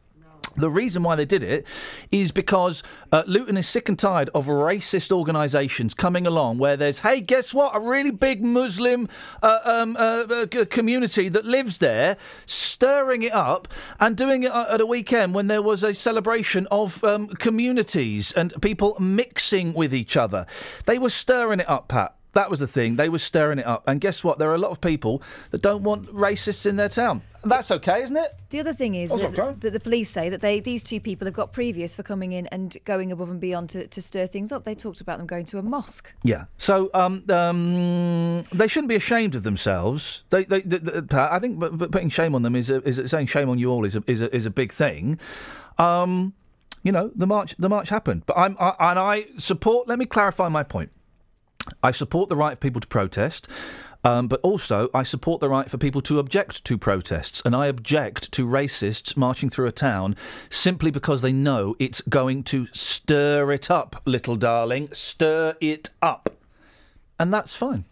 The 0.55 0.69
reason 0.69 1.03
why 1.03 1.15
they 1.15 1.25
did 1.25 1.43
it 1.43 1.67
is 2.11 2.31
because 2.31 2.81
uh, 3.11 3.23
Luton 3.27 3.57
is 3.57 3.67
sick 3.67 3.89
and 3.89 3.99
tired 3.99 4.29
of 4.33 4.47
racist 4.47 5.11
organisations 5.11 5.93
coming 5.93 6.25
along 6.25 6.59
where 6.59 6.77
there's, 6.77 6.99
hey, 6.99 7.19
guess 7.19 7.53
what? 7.53 7.75
A 7.75 7.79
really 7.79 8.11
big 8.11 8.41
Muslim 8.41 9.09
uh, 9.43 9.59
um, 9.65 9.97
uh, 9.97 10.45
community 10.69 11.27
that 11.29 11.45
lives 11.45 11.79
there, 11.79 12.15
stirring 12.45 13.23
it 13.23 13.33
up 13.33 13.67
and 13.99 14.15
doing 14.15 14.43
it 14.43 14.51
at 14.51 14.79
a 14.79 14.85
weekend 14.85 15.33
when 15.33 15.47
there 15.47 15.61
was 15.61 15.83
a 15.83 15.93
celebration 15.93 16.67
of 16.71 17.03
um, 17.03 17.27
communities 17.27 18.31
and 18.31 18.53
people 18.61 18.95
mixing 18.99 19.73
with 19.73 19.93
each 19.93 20.15
other. 20.15 20.45
They 20.85 20.97
were 20.97 21.09
stirring 21.09 21.59
it 21.59 21.69
up, 21.69 21.89
Pat. 21.89 22.15
That 22.35 22.49
was 22.49 22.59
the 22.59 22.67
thing. 22.67 22.97
They 22.97 23.07
were 23.07 23.19
stirring 23.19 23.59
it 23.59 23.65
up. 23.65 23.87
And 23.87 24.01
guess 24.01 24.21
what? 24.21 24.39
There 24.39 24.51
are 24.51 24.55
a 24.55 24.59
lot 24.59 24.71
of 24.71 24.81
people 24.81 25.23
that 25.51 25.61
don't 25.61 25.83
want 25.83 26.07
racists 26.07 26.65
in 26.65 26.75
their 26.75 26.89
town. 26.89 27.21
That's 27.45 27.69
okay, 27.71 28.01
isn't 28.01 28.17
it? 28.17 28.33
The 28.49 28.59
other 28.59 28.73
thing 28.73 28.95
is 28.95 29.11
that, 29.11 29.37
okay. 29.37 29.55
that 29.59 29.71
the 29.71 29.79
police 29.79 30.09
say 30.09 30.29
that 30.29 30.41
they 30.41 30.59
these 30.59 30.81
two 30.81 30.99
people 30.99 31.25
have 31.25 31.33
got 31.33 31.53
previous 31.53 31.95
for 31.95 32.03
coming 32.03 32.33
in 32.33 32.47
and 32.47 32.75
going 32.85 33.11
above 33.11 33.29
and 33.29 33.39
beyond 33.39 33.69
to, 33.71 33.87
to 33.87 34.01
stir 34.01 34.27
things 34.27 34.51
up. 34.51 34.63
They 34.63 34.75
talked 34.75 34.99
about 35.01 35.19
them 35.19 35.27
going 35.27 35.45
to 35.45 35.59
a 35.59 35.61
mosque. 35.61 36.13
Yeah. 36.23 36.45
So 36.57 36.89
um, 36.93 37.23
um, 37.29 38.43
they 38.53 38.67
shouldn't 38.67 38.89
be 38.89 38.95
ashamed 38.95 39.35
of 39.35 39.43
themselves. 39.43 40.23
They, 40.29 40.43
they, 40.43 40.61
they, 40.61 40.77
they- 40.79 41.17
I 41.17 41.39
think 41.39 41.59
but, 41.59 41.77
but 41.77 41.91
putting 41.91 42.09
shame 42.09 42.33
on 42.35 42.41
them 42.41 42.55
is, 42.55 42.69
a, 42.69 42.81
is 42.87 42.99
a, 42.99 43.07
saying 43.07 43.27
shame 43.27 43.49
on 43.49 43.59
you 43.59 43.69
all 43.71 43.85
is 43.85 43.95
a, 43.95 44.03
is 44.07 44.21
a, 44.21 44.35
is 44.35 44.45
a 44.45 44.49
big 44.51 44.71
thing. 44.71 45.19
Um, 45.77 46.33
you 46.83 46.91
know, 46.91 47.11
the 47.15 47.27
march 47.27 47.55
the 47.57 47.69
march 47.69 47.89
happened, 47.89 48.23
but 48.25 48.37
I'm 48.37 48.55
I, 48.59 48.75
and 48.91 48.99
I 48.99 49.25
support. 49.39 49.87
Let 49.87 49.97
me 49.97 50.05
clarify 50.05 50.49
my 50.49 50.63
point. 50.63 50.91
I 51.81 51.91
support 51.91 52.29
the 52.29 52.35
right 52.35 52.53
of 52.53 52.59
people 52.59 52.79
to 52.79 52.87
protest. 52.87 53.47
Um, 54.05 54.27
but 54.27 54.39
also, 54.41 54.89
I 54.93 55.01
support 55.01 55.41
the 55.41 55.49
right 55.49 55.69
for 55.69 55.79
people 55.79 55.99
to 56.01 56.19
object 56.19 56.63
to 56.65 56.77
protests, 56.77 57.41
and 57.43 57.55
I 57.55 57.65
object 57.65 58.31
to 58.33 58.45
racists 58.45 59.17
marching 59.17 59.49
through 59.49 59.65
a 59.65 59.71
town 59.71 60.15
simply 60.51 60.91
because 60.91 61.23
they 61.23 61.33
know 61.33 61.75
it's 61.79 62.01
going 62.01 62.43
to 62.43 62.67
stir 62.67 63.51
it 63.51 63.71
up, 63.71 64.03
little 64.05 64.35
darling, 64.35 64.89
stir 64.93 65.55
it 65.59 65.89
up, 66.03 66.29
and 67.19 67.33
that's 67.33 67.55
fine. 67.55 67.85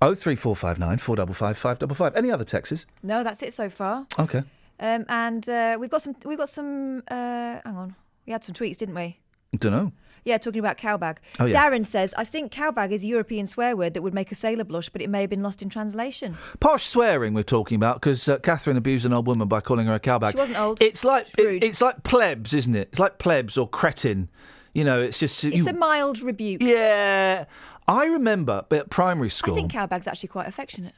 Oh 0.00 0.14
three 0.14 0.36
four 0.36 0.54
five 0.54 0.78
nine 0.78 0.98
four 0.98 1.16
double 1.16 1.34
five 1.34 1.58
five 1.58 1.80
double 1.80 1.96
five. 1.96 2.14
Any 2.14 2.30
other 2.30 2.44
texts? 2.44 2.86
No, 3.02 3.24
that's 3.24 3.42
it 3.42 3.52
so 3.52 3.68
far. 3.68 4.06
Okay. 4.18 4.44
Um, 4.78 5.04
and 5.08 5.48
uh, 5.48 5.76
we've 5.78 5.90
got 5.90 6.02
some. 6.02 6.14
We've 6.24 6.38
got 6.38 6.48
some. 6.48 7.02
Uh, 7.08 7.60
hang 7.64 7.76
on. 7.76 7.96
We 8.26 8.32
had 8.32 8.44
some 8.44 8.54
tweets, 8.54 8.76
didn't 8.76 8.94
we? 8.94 9.18
Don't 9.58 9.72
know. 9.72 9.92
Yeah, 10.24 10.38
talking 10.38 10.60
about 10.60 10.78
cowbag. 10.78 11.16
Oh, 11.40 11.46
yeah. 11.46 11.60
Darren 11.68 11.84
says, 11.84 12.14
I 12.16 12.24
think 12.24 12.52
cowbag 12.52 12.92
is 12.92 13.02
a 13.02 13.06
European 13.08 13.46
swear 13.46 13.76
word 13.76 13.94
that 13.94 14.02
would 14.02 14.14
make 14.14 14.30
a 14.30 14.36
sailor 14.36 14.62
blush, 14.64 14.88
but 14.88 15.02
it 15.02 15.10
may 15.10 15.22
have 15.22 15.30
been 15.30 15.42
lost 15.42 15.62
in 15.62 15.68
translation. 15.68 16.36
Posh 16.60 16.84
swearing 16.84 17.34
we're 17.34 17.42
talking 17.42 17.76
about 17.76 17.96
because 17.96 18.28
uh, 18.28 18.38
Catherine 18.38 18.76
abused 18.76 19.04
an 19.04 19.12
old 19.12 19.26
woman 19.26 19.48
by 19.48 19.60
calling 19.60 19.86
her 19.88 19.94
a 19.94 20.00
cowbag. 20.00 20.32
She 20.32 20.36
wasn't 20.38 20.60
old. 20.60 20.80
It's 20.80 21.04
like 21.04 21.26
it- 21.38 21.64
it's 21.64 21.80
like 21.80 22.04
plebs, 22.04 22.54
isn't 22.54 22.74
it? 22.76 22.88
It's 22.92 23.00
like 23.00 23.18
plebs 23.18 23.58
or 23.58 23.68
cretin. 23.68 24.28
You 24.74 24.84
know, 24.84 25.00
it's 25.02 25.18
just 25.18 25.44
It's 25.44 25.56
you- 25.56 25.66
a 25.68 25.72
mild 25.72 26.20
rebuke. 26.22 26.62
yeah. 26.62 27.44
I 27.88 28.04
remember 28.06 28.64
at 28.70 28.90
primary 28.90 29.28
school. 29.28 29.54
I 29.54 29.56
think 29.56 29.72
cowbag's 29.72 30.06
actually 30.06 30.28
quite 30.28 30.46
affectionate. 30.46 30.94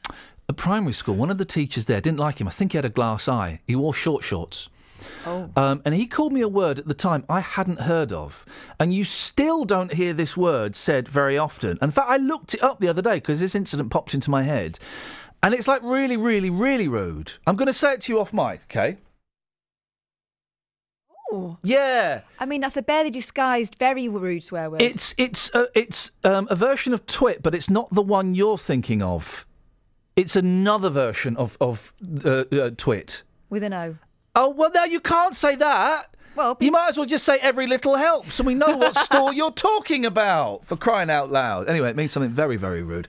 At 0.47 0.55
primary 0.55 0.93
school, 0.93 1.15
one 1.15 1.31
of 1.31 1.39
the 1.39 1.45
teachers 1.45 1.85
there 1.87 1.99
didn't 1.99 2.19
like 2.19 2.39
him. 2.39 2.47
I 2.47 2.51
think 2.51 2.73
he 2.73 2.77
had 2.77 2.85
a 2.85 2.89
glass 2.89 3.27
eye. 3.27 3.61
He 3.65 3.75
wore 3.75 3.93
short 3.93 4.23
shorts. 4.23 4.69
Oh. 5.25 5.49
Um, 5.55 5.81
and 5.85 5.95
he 5.95 6.07
called 6.07 6.33
me 6.33 6.41
a 6.41 6.47
word 6.47 6.79
at 6.79 6.87
the 6.87 6.93
time 6.93 7.25
I 7.29 7.39
hadn't 7.39 7.81
heard 7.81 8.13
of. 8.13 8.45
And 8.79 8.93
you 8.93 9.03
still 9.03 9.65
don't 9.65 9.93
hear 9.93 10.13
this 10.13 10.37
word 10.37 10.75
said 10.75 11.07
very 11.07 11.37
often. 11.37 11.77
In 11.81 11.91
fact, 11.91 12.09
I 12.09 12.17
looked 12.17 12.53
it 12.53 12.63
up 12.63 12.79
the 12.79 12.87
other 12.87 13.01
day 13.01 13.15
because 13.15 13.39
this 13.39 13.55
incident 13.55 13.89
popped 13.91 14.13
into 14.13 14.29
my 14.29 14.43
head. 14.43 14.79
And 15.41 15.53
it's 15.53 15.67
like 15.67 15.83
really, 15.83 16.17
really, 16.17 16.49
really 16.49 16.87
rude. 16.87 17.33
I'm 17.45 17.55
going 17.55 17.67
to 17.67 17.73
say 17.73 17.93
it 17.93 18.01
to 18.01 18.13
you 18.13 18.19
off 18.19 18.33
mic, 18.33 18.61
okay? 18.65 18.97
Ooh. 21.33 21.57
Yeah. 21.63 22.21
I 22.39 22.45
mean, 22.45 22.61
that's 22.61 22.77
a 22.77 22.81
barely 22.81 23.09
disguised, 23.09 23.77
very 23.79 24.07
rude 24.07 24.43
swear 24.43 24.69
word. 24.69 24.81
It's 24.81 25.15
it's 25.17 25.53
uh, 25.55 25.65
it's 25.73 26.11
um, 26.23 26.47
a 26.51 26.55
version 26.55 26.93
of 26.93 27.05
twit, 27.07 27.41
but 27.41 27.55
it's 27.55 27.69
not 27.69 27.89
the 27.91 28.01
one 28.01 28.35
you're 28.35 28.57
thinking 28.57 29.01
of. 29.01 29.45
It's 30.15 30.35
another 30.35 30.89
version 30.89 31.35
of 31.35 31.57
of 31.59 31.93
uh, 32.23 32.45
uh, 32.51 32.69
twit. 32.77 33.23
with 33.49 33.63
an 33.63 33.73
O. 33.73 33.97
Oh 34.35 34.49
well, 34.49 34.71
now 34.73 34.83
you 34.85 34.99
can't 34.99 35.35
say 35.35 35.55
that. 35.55 36.09
Well, 36.35 36.57
you 36.59 36.69
might 36.69 36.89
as 36.89 36.97
well 36.97 37.05
just 37.05 37.23
say 37.23 37.37
every 37.41 37.65
little 37.65 37.95
helps, 37.95 38.39
and 38.39 38.47
we 38.47 38.55
know 38.55 38.75
what 38.75 38.97
store 38.97 39.33
you're 39.33 39.51
talking 39.51 40.05
about. 40.05 40.65
For 40.65 40.75
crying 40.75 41.09
out 41.09 41.31
loud! 41.31 41.69
Anyway, 41.69 41.89
it 41.89 41.95
means 41.95 42.11
something 42.11 42.31
very, 42.31 42.57
very 42.57 42.83
rude. 42.83 43.07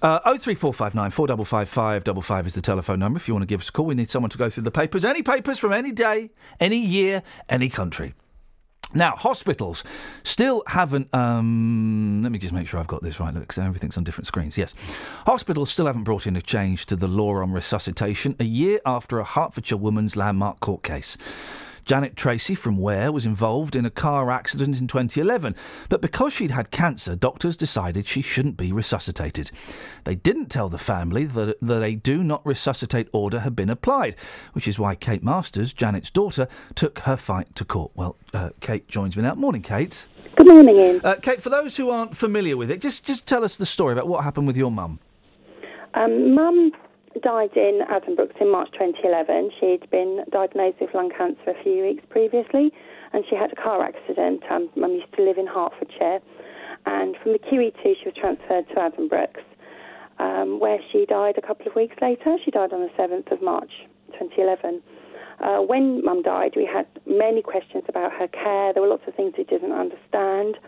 Uh, 0.00 0.20
oh 0.24 0.36
three 0.36 0.54
four 0.54 0.72
five 0.72 0.94
nine 0.94 1.10
four 1.10 1.26
double 1.26 1.44
five 1.44 1.68
five 1.68 2.04
double 2.04 2.22
five 2.22 2.46
is 2.46 2.54
the 2.54 2.60
telephone 2.60 3.00
number. 3.00 3.16
If 3.16 3.26
you 3.26 3.34
want 3.34 3.42
to 3.42 3.46
give 3.46 3.60
us 3.60 3.68
a 3.68 3.72
call, 3.72 3.86
we 3.86 3.96
need 3.96 4.08
someone 4.08 4.30
to 4.30 4.38
go 4.38 4.48
through 4.48 4.62
the 4.62 4.70
papers. 4.70 5.04
Any 5.04 5.22
papers 5.22 5.58
from 5.58 5.72
any 5.72 5.90
day, 5.90 6.30
any 6.60 6.78
year, 6.78 7.22
any 7.48 7.68
country. 7.68 8.14
Now, 8.92 9.12
hospitals 9.16 9.84
still 10.24 10.62
haven't. 10.66 11.14
Um, 11.14 12.22
let 12.22 12.32
me 12.32 12.38
just 12.38 12.52
make 12.52 12.66
sure 12.66 12.80
I've 12.80 12.88
got 12.88 13.02
this 13.02 13.20
right. 13.20 13.32
Look, 13.32 13.46
'cause 13.48 13.58
everything's 13.58 13.96
on 13.96 14.04
different 14.04 14.26
screens. 14.26 14.58
Yes, 14.58 14.74
hospitals 15.26 15.70
still 15.70 15.86
haven't 15.86 16.04
brought 16.04 16.26
in 16.26 16.34
a 16.36 16.40
change 16.42 16.86
to 16.86 16.96
the 16.96 17.08
law 17.08 17.36
on 17.36 17.52
resuscitation 17.52 18.34
a 18.40 18.44
year 18.44 18.80
after 18.84 19.20
a 19.20 19.24
Hertfordshire 19.24 19.78
woman's 19.78 20.16
landmark 20.16 20.60
court 20.60 20.82
case. 20.82 21.16
Janet 21.84 22.16
Tracy 22.16 22.54
from 22.54 22.76
Ware 22.76 23.12
was 23.12 23.26
involved 23.26 23.76
in 23.76 23.84
a 23.84 23.90
car 23.90 24.30
accident 24.30 24.80
in 24.80 24.86
2011, 24.86 25.54
but 25.88 26.00
because 26.00 26.32
she'd 26.32 26.50
had 26.50 26.70
cancer, 26.70 27.16
doctors 27.16 27.56
decided 27.56 28.06
she 28.06 28.22
shouldn't 28.22 28.56
be 28.56 28.72
resuscitated. 28.72 29.50
They 30.04 30.14
didn't 30.14 30.46
tell 30.46 30.68
the 30.68 30.78
family 30.78 31.24
that, 31.24 31.58
that 31.60 31.82
a 31.82 31.96
do 31.96 32.22
not 32.22 32.44
resuscitate 32.44 33.08
order 33.12 33.40
had 33.40 33.56
been 33.56 33.70
applied, 33.70 34.16
which 34.52 34.68
is 34.68 34.78
why 34.78 34.94
Kate 34.94 35.22
Masters, 35.22 35.72
Janet's 35.72 36.10
daughter, 36.10 36.48
took 36.74 37.00
her 37.00 37.16
fight 37.16 37.54
to 37.56 37.64
court. 37.64 37.92
Well, 37.94 38.16
uh, 38.32 38.50
Kate 38.60 38.88
joins 38.88 39.16
me 39.16 39.22
now. 39.22 39.34
Morning, 39.34 39.62
Kate. 39.62 40.06
Good 40.36 40.48
morning, 40.48 40.78
Iain. 40.78 41.00
Uh, 41.02 41.16
Kate, 41.16 41.42
for 41.42 41.50
those 41.50 41.76
who 41.76 41.90
aren't 41.90 42.16
familiar 42.16 42.56
with 42.56 42.70
it, 42.70 42.80
just 42.80 43.04
just 43.04 43.26
tell 43.26 43.44
us 43.44 43.56
the 43.56 43.66
story 43.66 43.92
about 43.92 44.08
what 44.08 44.24
happened 44.24 44.46
with 44.46 44.56
your 44.56 44.70
mum. 44.70 45.00
Um, 45.94 46.34
Mum 46.34 46.72
died 47.18 47.50
in 47.56 47.80
Addenbrooke's 47.90 48.36
in 48.40 48.50
March 48.50 48.70
2011. 48.72 49.50
She'd 49.58 49.90
been 49.90 50.24
diagnosed 50.30 50.78
with 50.80 50.94
lung 50.94 51.10
cancer 51.10 51.50
a 51.50 51.62
few 51.62 51.82
weeks 51.82 52.04
previously, 52.08 52.70
and 53.12 53.24
she 53.28 53.34
had 53.34 53.52
a 53.52 53.56
car 53.56 53.82
accident. 53.82 54.42
Um, 54.48 54.70
Mum 54.76 54.92
used 54.92 55.12
to 55.16 55.22
live 55.22 55.36
in 55.36 55.46
Hertfordshire, 55.46 56.20
and 56.86 57.16
from 57.22 57.32
the 57.32 57.40
QE2 57.40 57.82
she 57.82 58.06
was 58.06 58.14
transferred 58.14 58.68
to 58.68 58.74
Addenbrooke's, 58.76 59.42
um, 60.20 60.60
where 60.60 60.78
she 60.92 61.04
died 61.04 61.34
a 61.36 61.42
couple 61.42 61.66
of 61.66 61.74
weeks 61.74 61.96
later. 62.00 62.36
She 62.44 62.52
died 62.52 62.72
on 62.72 62.80
the 62.80 62.90
7th 62.96 63.32
of 63.32 63.42
March 63.42 63.72
2011. 64.12 64.80
Uh, 65.40 65.62
when 65.62 66.04
Mum 66.04 66.22
died, 66.22 66.52
we 66.54 66.64
had 66.64 66.86
many 67.06 67.42
questions 67.42 67.82
about 67.88 68.12
her 68.12 68.28
care. 68.28 68.72
There 68.72 68.82
were 68.82 68.88
lots 68.88 69.04
of 69.08 69.14
things 69.14 69.34
we 69.36 69.44
didn't 69.44 69.72
understand. 69.72 70.58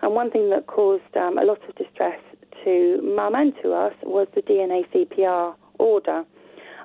And 0.00 0.14
one 0.14 0.32
thing 0.32 0.50
that 0.50 0.66
caused 0.66 1.16
um, 1.16 1.38
a 1.38 1.44
lot 1.44 1.60
of 1.68 1.76
distress 1.76 2.18
to 2.64 3.00
Mum 3.02 3.36
and 3.36 3.52
to 3.62 3.72
us 3.72 3.94
was 4.02 4.26
the 4.34 4.42
DNA 4.42 4.82
CPR 4.90 5.54
order. 5.82 6.24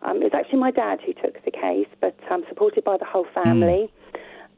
Um, 0.01 0.17
it 0.17 0.25
was 0.25 0.33
actually 0.33 0.59
my 0.59 0.71
dad 0.71 0.99
who 1.05 1.13
took 1.13 1.43
the 1.43 1.51
case, 1.51 1.87
but 2.01 2.15
um, 2.29 2.43
supported 2.49 2.83
by 2.83 2.97
the 2.97 3.05
whole 3.05 3.27
family. 3.33 3.91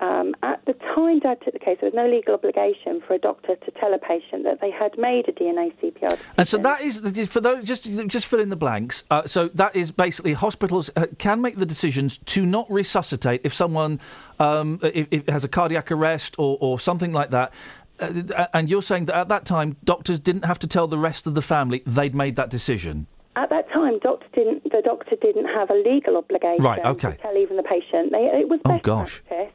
Um, 0.01 0.33
at 0.43 0.63
the 0.65 0.73
time 0.95 1.19
Dad 1.19 1.39
took 1.43 1.53
the 1.53 1.59
case, 1.59 1.77
there 1.81 1.87
was 1.87 1.93
no 1.93 2.07
legal 2.07 2.33
obligation 2.33 3.01
for 3.05 3.15
a 3.15 3.19
doctor 3.19 3.55
to 3.57 3.71
tell 3.71 3.93
a 3.93 3.97
patient 3.97 4.45
that 4.45 4.61
they 4.61 4.71
had 4.71 4.97
made 4.97 5.27
a 5.27 5.33
DNA 5.33 5.73
CPR. 5.81 5.99
Decision. 5.99 6.25
And 6.37 6.47
so 6.47 6.57
that 6.59 6.81
is 6.81 7.27
for 7.27 7.41
those 7.41 7.65
just 7.65 7.83
just 8.07 8.25
fill 8.25 8.39
in 8.39 8.47
the 8.47 8.55
blanks. 8.55 9.03
Uh, 9.11 9.27
so 9.27 9.49
that 9.49 9.75
is 9.75 9.91
basically 9.91 10.33
hospitals 10.33 10.89
uh, 10.95 11.07
can 11.17 11.41
make 11.41 11.57
the 11.57 11.65
decisions 11.65 12.17
to 12.17 12.45
not 12.45 12.65
resuscitate 12.71 13.41
if 13.43 13.53
someone 13.53 13.99
um, 14.39 14.79
if, 14.83 15.07
if 15.11 15.27
has 15.27 15.43
a 15.43 15.49
cardiac 15.49 15.91
arrest 15.91 16.33
or, 16.37 16.57
or 16.61 16.79
something 16.79 17.11
like 17.11 17.31
that. 17.31 17.53
Uh, 17.99 18.45
and 18.53 18.69
you're 18.69 18.81
saying 18.81 19.05
that 19.07 19.15
at 19.17 19.27
that 19.27 19.43
time, 19.43 19.75
doctors 19.83 20.21
didn't 20.21 20.45
have 20.45 20.59
to 20.59 20.67
tell 20.67 20.87
the 20.87 20.97
rest 20.97 21.27
of 21.27 21.33
the 21.33 21.41
family 21.41 21.83
they'd 21.85 22.15
made 22.15 22.37
that 22.37 22.49
decision. 22.49 23.07
At 23.35 23.49
that 23.51 23.69
time, 23.71 23.99
doctor 23.99 24.27
didn't, 24.33 24.63
the 24.63 24.81
doctor 24.83 25.15
didn't 25.15 25.45
have 25.45 25.69
a 25.69 25.75
legal 25.75 26.17
obligation 26.17 26.63
Right, 26.63 26.83
okay. 26.83 27.11
to 27.11 27.17
tell 27.17 27.37
even 27.37 27.57
the 27.57 27.63
patient. 27.63 28.11
They, 28.11 28.25
it 28.33 28.49
was 28.49 28.59
Oh, 28.65 28.73
best 28.73 28.83
gosh. 28.83 29.21
practice, 29.27 29.53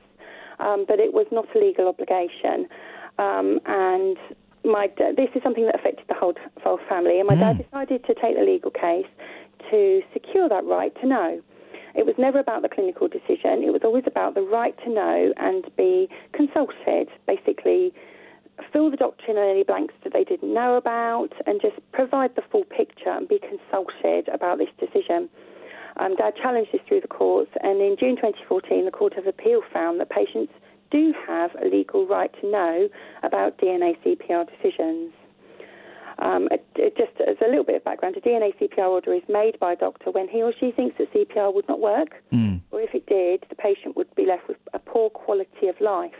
um, 0.60 0.84
but 0.86 1.00
it 1.00 1.12
was 1.12 1.26
not 1.32 1.46
a 1.54 1.58
legal 1.58 1.88
obligation. 1.88 2.68
Um, 3.18 3.60
and 3.66 4.16
my 4.64 4.88
this 4.96 5.28
is 5.34 5.42
something 5.42 5.66
that 5.66 5.74
affected 5.74 6.06
the 6.08 6.14
whole, 6.14 6.34
whole 6.62 6.78
family. 6.88 7.18
And 7.18 7.28
my 7.28 7.34
dad 7.34 7.58
decided 7.58 8.04
to 8.06 8.14
take 8.14 8.36
the 8.36 8.42
legal 8.44 8.70
case 8.70 9.06
to 9.70 10.00
secure 10.12 10.48
that 10.48 10.64
right 10.64 10.94
to 11.00 11.06
know. 11.06 11.40
It 11.94 12.06
was 12.06 12.14
never 12.18 12.38
about 12.40 12.62
the 12.62 12.68
clinical 12.68 13.06
decision. 13.06 13.62
It 13.62 13.72
was 13.72 13.82
always 13.84 14.04
about 14.06 14.34
the 14.34 14.42
right 14.42 14.74
to 14.84 14.90
know 14.90 15.32
and 15.36 15.64
be 15.76 16.08
consulted, 16.32 17.08
basically 17.26 17.92
fill 18.72 18.90
the 18.90 18.96
doctor 18.96 19.24
in 19.28 19.36
on 19.36 19.48
any 19.48 19.64
blanks 19.64 19.94
that 20.04 20.12
they 20.12 20.24
didn't 20.24 20.52
know 20.52 20.76
about 20.76 21.30
and 21.46 21.60
just 21.60 21.76
provide 21.92 22.34
the 22.36 22.42
full 22.50 22.64
picture 22.64 23.10
and 23.10 23.28
be 23.28 23.38
consulted 23.38 24.28
about 24.32 24.58
this 24.58 24.68
decision. 24.78 25.28
Um, 25.96 26.16
Dad 26.16 26.34
challenged 26.40 26.72
this 26.72 26.80
through 26.88 27.00
the 27.00 27.08
courts, 27.08 27.50
and 27.62 27.80
in 27.80 27.96
June 27.98 28.16
2014, 28.16 28.84
the 28.84 28.90
Court 28.90 29.14
of 29.16 29.26
Appeal 29.26 29.60
found 29.72 30.00
that 30.00 30.10
patients 30.10 30.52
do 30.90 31.14
have 31.26 31.50
a 31.62 31.66
legal 31.66 32.06
right 32.06 32.30
to 32.40 32.50
know 32.50 32.88
about 33.22 33.58
DNA 33.58 33.96
CPR 34.04 34.46
decisions. 34.48 35.12
Um, 36.18 36.48
it, 36.50 36.64
it 36.76 36.96
just 36.96 37.12
as 37.28 37.36
a 37.44 37.48
little 37.48 37.64
bit 37.64 37.76
of 37.76 37.84
background, 37.84 38.16
a 38.16 38.20
DNA 38.20 38.54
CPR 38.58 38.88
order 38.88 39.12
is 39.12 39.22
made 39.28 39.58
by 39.58 39.72
a 39.72 39.76
doctor 39.76 40.10
when 40.10 40.28
he 40.28 40.42
or 40.42 40.52
she 40.58 40.70
thinks 40.70 40.96
that 40.98 41.12
CPR 41.12 41.52
would 41.52 41.68
not 41.68 41.80
work, 41.80 42.22
or 42.70 42.80
if 42.80 42.94
it 42.94 43.06
did, 43.06 43.44
the 43.48 43.56
patient 43.56 43.96
would 43.96 44.12
be 44.14 44.26
left 44.26 44.46
with 44.48 44.56
a 44.72 44.78
poor 44.78 45.10
quality 45.10 45.68
of 45.68 45.80
life. 45.80 46.12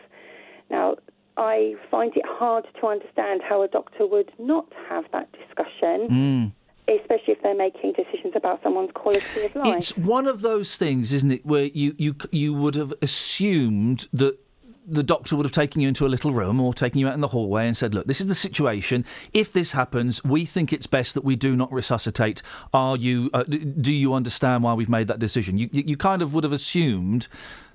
Now, 0.70 0.96
I 1.36 1.74
find 1.90 2.16
it 2.16 2.24
hard 2.26 2.64
to 2.80 2.86
understand 2.86 3.42
how 3.42 3.62
a 3.62 3.68
doctor 3.68 4.06
would 4.06 4.30
not 4.38 4.66
have 4.88 5.04
that 5.12 5.28
discussion, 5.32 6.54
especially 6.88 7.32
if 7.32 7.42
they're 7.42 7.56
making 7.56 7.92
decisions 7.92 8.34
about 8.36 8.62
someone's 8.62 8.92
quality 8.94 9.44
of 9.44 9.56
life. 9.56 9.76
It's 9.76 9.96
one 9.96 10.26
of 10.26 10.42
those 10.42 10.76
things, 10.76 11.12
isn't 11.12 11.30
it, 11.30 11.44
where 11.44 11.64
you, 11.64 11.94
you 11.98 12.14
you 12.30 12.54
would 12.54 12.76
have 12.76 12.92
assumed 13.02 14.06
that 14.12 14.38
the 14.86 15.02
doctor 15.02 15.34
would 15.34 15.46
have 15.46 15.52
taken 15.52 15.80
you 15.80 15.88
into 15.88 16.06
a 16.06 16.08
little 16.08 16.30
room 16.30 16.60
or 16.60 16.74
taken 16.74 16.98
you 17.00 17.08
out 17.08 17.14
in 17.14 17.20
the 17.20 17.28
hallway 17.28 17.66
and 17.66 17.76
said, 17.76 17.94
"Look, 17.94 18.06
this 18.06 18.20
is 18.20 18.26
the 18.26 18.34
situation. 18.34 19.04
If 19.32 19.52
this 19.52 19.72
happens, 19.72 20.22
we 20.22 20.44
think 20.44 20.72
it's 20.72 20.86
best 20.86 21.14
that 21.14 21.24
we 21.24 21.36
do 21.36 21.56
not 21.56 21.72
resuscitate. 21.72 22.42
Are 22.72 22.96
you? 22.96 23.30
Uh, 23.32 23.44
do 23.44 23.92
you 23.92 24.14
understand 24.14 24.62
why 24.62 24.74
we've 24.74 24.88
made 24.88 25.06
that 25.08 25.18
decision?" 25.18 25.56
You, 25.56 25.68
you 25.72 25.82
you 25.86 25.96
kind 25.96 26.22
of 26.22 26.34
would 26.34 26.44
have 26.44 26.52
assumed 26.52 27.26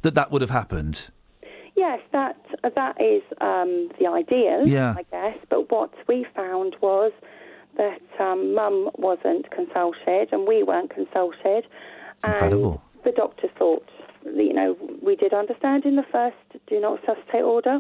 that 0.03 0.15
that 0.15 0.31
would 0.31 0.41
have 0.41 0.51
happened. 0.51 1.09
Yes, 1.85 1.99
that 2.11 2.35
that 2.75 2.95
is 3.13 3.23
um, 3.49 3.71
the 3.99 4.07
idea, 4.21 4.53
Yeah. 4.65 4.95
I 5.01 5.03
guess. 5.15 5.37
But 5.53 5.61
what 5.71 5.91
we 6.09 6.17
found 6.35 6.75
was 6.81 7.13
that 7.77 8.01
um, 8.19 8.53
Mum 8.53 8.89
wasn't 8.97 9.49
consulted 9.59 10.25
and 10.33 10.41
we 10.45 10.57
weren't 10.69 10.89
consulted, 10.99 11.63
and 12.23 12.33
Incredible. 12.33 12.81
the 13.05 13.13
doctor 13.21 13.47
thought, 13.57 13.87
you 14.25 14.53
know, 14.59 14.69
we 15.01 15.15
did 15.15 15.33
understand 15.33 15.85
in 15.85 15.95
the 15.95 16.07
first 16.11 16.35
do 16.67 16.75
not 16.85 16.91
resuscitate 16.99 17.43
order, 17.55 17.79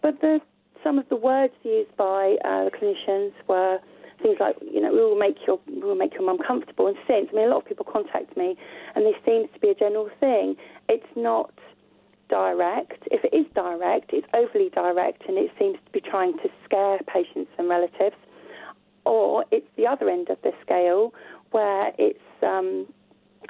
but 0.00 0.14
the 0.22 0.40
some 0.82 0.98
of 0.98 1.06
the 1.10 1.16
words 1.16 1.54
used 1.62 1.94
by 1.96 2.36
uh, 2.48 2.64
the 2.66 2.72
clinicians 2.78 3.32
were 3.52 3.78
things 4.22 4.36
like, 4.40 4.56
you 4.74 4.80
know, 4.80 4.92
we 4.98 5.00
will 5.08 5.18
make 5.26 5.36
your 5.46 5.58
we 5.66 5.80
will 5.88 6.00
make 6.04 6.14
your 6.14 6.24
mum 6.28 6.38
comfortable. 6.50 6.86
And 6.86 6.96
since, 7.06 7.28
I 7.30 7.36
mean, 7.36 7.46
a 7.46 7.50
lot 7.50 7.58
of 7.62 7.66
people 7.70 7.86
contact 7.98 8.36
me, 8.38 8.56
and 8.94 9.04
this 9.04 9.16
seems 9.26 9.48
to 9.54 9.60
be 9.60 9.68
a 9.68 9.74
general 9.84 10.08
thing. 10.18 10.56
It's 10.88 11.12
not 11.14 11.52
direct. 12.28 13.06
If 13.10 13.24
it 13.24 13.34
is 13.34 13.46
direct, 13.54 14.12
it's 14.12 14.26
overly 14.34 14.70
direct, 14.70 15.22
and 15.28 15.38
it 15.38 15.50
seems 15.58 15.76
to 15.84 15.92
be 15.92 16.00
trying 16.00 16.34
to 16.38 16.48
scare 16.64 16.98
patients 17.06 17.50
and 17.58 17.68
relatives. 17.68 18.16
Or 19.04 19.44
it's 19.50 19.66
the 19.76 19.86
other 19.86 20.08
end 20.08 20.30
of 20.30 20.38
the 20.42 20.52
scale, 20.62 21.12
where 21.50 21.82
it's 21.98 22.18
um, 22.42 22.86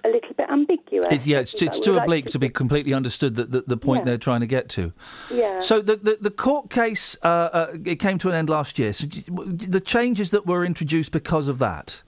a 0.05 0.09
little 0.09 0.35
bit 0.37 0.51
ambiguous. 0.51 1.09
It's, 1.11 1.27
yeah, 1.27 1.39
it's, 1.39 1.55
it's 1.63 1.79
too 1.79 1.93
like 1.93 2.03
oblique 2.03 2.27
to 2.27 2.39
be 2.39 2.49
completely 2.49 2.93
understood. 2.93 3.37
That 3.37 3.51
the, 3.53 3.63
the 3.67 3.77
point 3.77 4.01
Yeah. 4.01 4.05
they're 4.05 4.19
trying 4.19 4.41
to 4.41 4.47
get 4.47 4.69
to. 4.71 4.93
Yeah. 5.33 5.61
So 5.61 5.81
the 5.81 5.97
the, 5.97 6.19
the 6.21 6.31
court 6.31 6.71
case 6.71 7.17
uh, 7.23 7.27
uh, 7.27 7.77
it 7.85 7.97
came 7.97 8.19
to 8.19 8.29
an 8.29 8.35
end 8.35 8.51
last 8.51 8.79
year. 8.79 8.93
So 8.93 9.07
the 9.07 9.81
changes 9.81 10.31
that 10.33 10.47
were 10.47 10.65
introduced 10.65 11.13
because 11.13 11.49
of 11.49 11.59
that. 11.59 12.03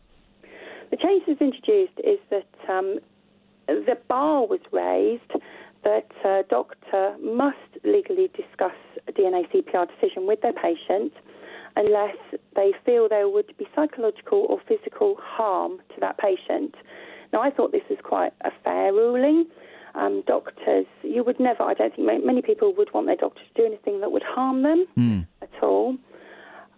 The 0.90 0.96
change 0.96 1.22
that's 1.26 1.40
introduced 1.40 1.98
is 2.04 2.18
that 2.30 2.48
um, 2.68 2.98
the 3.66 3.98
bar 4.08 4.46
was 4.46 4.60
raised 4.72 5.32
that 5.84 6.08
a 6.24 6.42
doctor 6.48 7.16
must 7.22 7.56
legally 7.84 8.28
discuss 8.36 8.76
a 9.08 9.12
DNA 9.12 9.48
CPR 9.52 9.86
decision 9.88 10.26
with 10.26 10.40
their 10.40 10.52
patient 10.52 11.12
unless 11.76 12.16
they 12.54 12.72
feel 12.84 13.08
there 13.08 13.28
would 13.28 13.56
be 13.58 13.66
psychological 13.74 14.46
or 14.48 14.58
physical 14.66 15.16
harm 15.20 15.78
to 15.94 16.00
that 16.00 16.18
patient. 16.18 16.74
Now, 17.32 17.42
I 17.42 17.50
thought 17.50 17.72
this 17.72 17.82
was 17.90 17.98
quite 18.02 18.32
a 18.42 18.50
fair 18.64 18.92
ruling. 18.92 19.46
Um, 19.94 20.22
doctors, 20.26 20.86
you 21.02 21.24
would 21.24 21.40
never, 21.40 21.62
I 21.62 21.74
don't 21.74 21.94
think 21.94 22.24
many 22.24 22.42
people 22.42 22.74
would 22.76 22.92
want 22.92 23.06
their 23.06 23.16
doctor 23.16 23.40
to 23.40 23.62
do 23.62 23.66
anything 23.66 24.00
that 24.00 24.12
would 24.12 24.22
harm 24.22 24.62
them 24.62 24.86
at 25.42 25.62
all. 25.62 25.96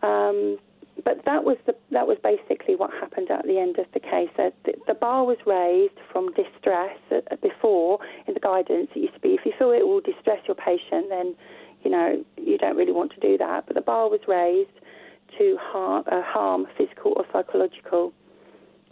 Um, 0.03 0.59
but 1.05 1.25
that 1.25 1.45
was 1.45 1.57
the 1.67 1.75
that 1.91 2.07
was 2.07 2.19
basically 2.23 2.75
what 2.77 2.91
happened 2.91 3.31
at 3.31 3.45
the 3.47 3.59
end 3.59 3.79
of 3.79 3.87
the 3.95 4.01
case. 4.01 4.31
Uh, 4.39 4.51
the, 4.65 4.75
the 4.87 4.95
bar 4.95 5.25
was 5.25 5.39
raised 5.47 5.99
from 6.13 6.33
distress 6.35 6.97
uh, 7.11 7.37
before 7.43 7.99
in 8.27 8.35
the 8.35 8.41
guidance. 8.41 8.89
It 8.95 9.01
used 9.01 9.15
to 9.15 9.21
be 9.21 9.31
if 9.31 9.45
you 9.45 9.53
feel 9.59 9.71
it 9.71 9.87
will 9.87 10.01
distress 10.01 10.41
your 10.47 10.57
patient, 10.57 11.09
then 11.09 11.35
you 11.85 11.91
know 11.91 12.25
you 12.37 12.59
don't 12.59 12.77
really 12.77 12.93
want 12.93 13.13
to 13.13 13.21
do 13.21 13.39
that. 13.39 13.67
But 13.67 13.75
the 13.75 13.83
bar 13.83 14.09
was 14.09 14.21
raised 14.27 14.71
to 15.39 15.57
harm, 15.61 16.05
uh, 16.11 16.23
harm 16.23 16.67
physical 16.77 17.13
or 17.17 17.25
psychological. 17.33 18.13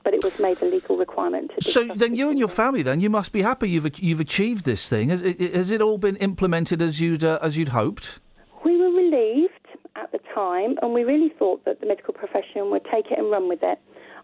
But 0.04 0.14
it 0.14 0.22
was 0.22 0.38
made 0.38 0.62
a 0.62 0.66
legal 0.66 0.96
requirement 0.96 1.50
to. 1.58 1.64
So 1.68 1.82
then, 1.84 2.14
you 2.14 2.30
and 2.30 2.38
your 2.38 2.46
family, 2.46 2.82
then 2.82 3.00
you 3.00 3.10
must 3.10 3.32
be 3.32 3.42
happy 3.42 3.68
you've 3.70 3.98
you've 3.98 4.20
achieved 4.20 4.64
this 4.64 4.88
thing. 4.88 5.08
Has 5.08 5.20
it, 5.22 5.40
has 5.52 5.72
it 5.72 5.82
all 5.82 5.98
been 5.98 6.14
implemented 6.16 6.80
as 6.80 7.00
you'd 7.00 7.24
uh, 7.24 7.40
as 7.42 7.58
you'd 7.58 7.70
hoped? 7.70 8.20
We 8.64 8.76
were 8.76 8.90
relieved 8.90 9.45
time, 10.36 10.76
and 10.82 10.92
we 10.92 11.02
really 11.04 11.32
thought 11.38 11.64
that 11.64 11.80
the 11.80 11.86
medical 11.86 12.12
profession 12.12 12.70
would 12.70 12.84
take 12.92 13.10
it 13.10 13.18
and 13.18 13.30
run 13.30 13.48
with 13.48 13.62
it. 13.62 13.78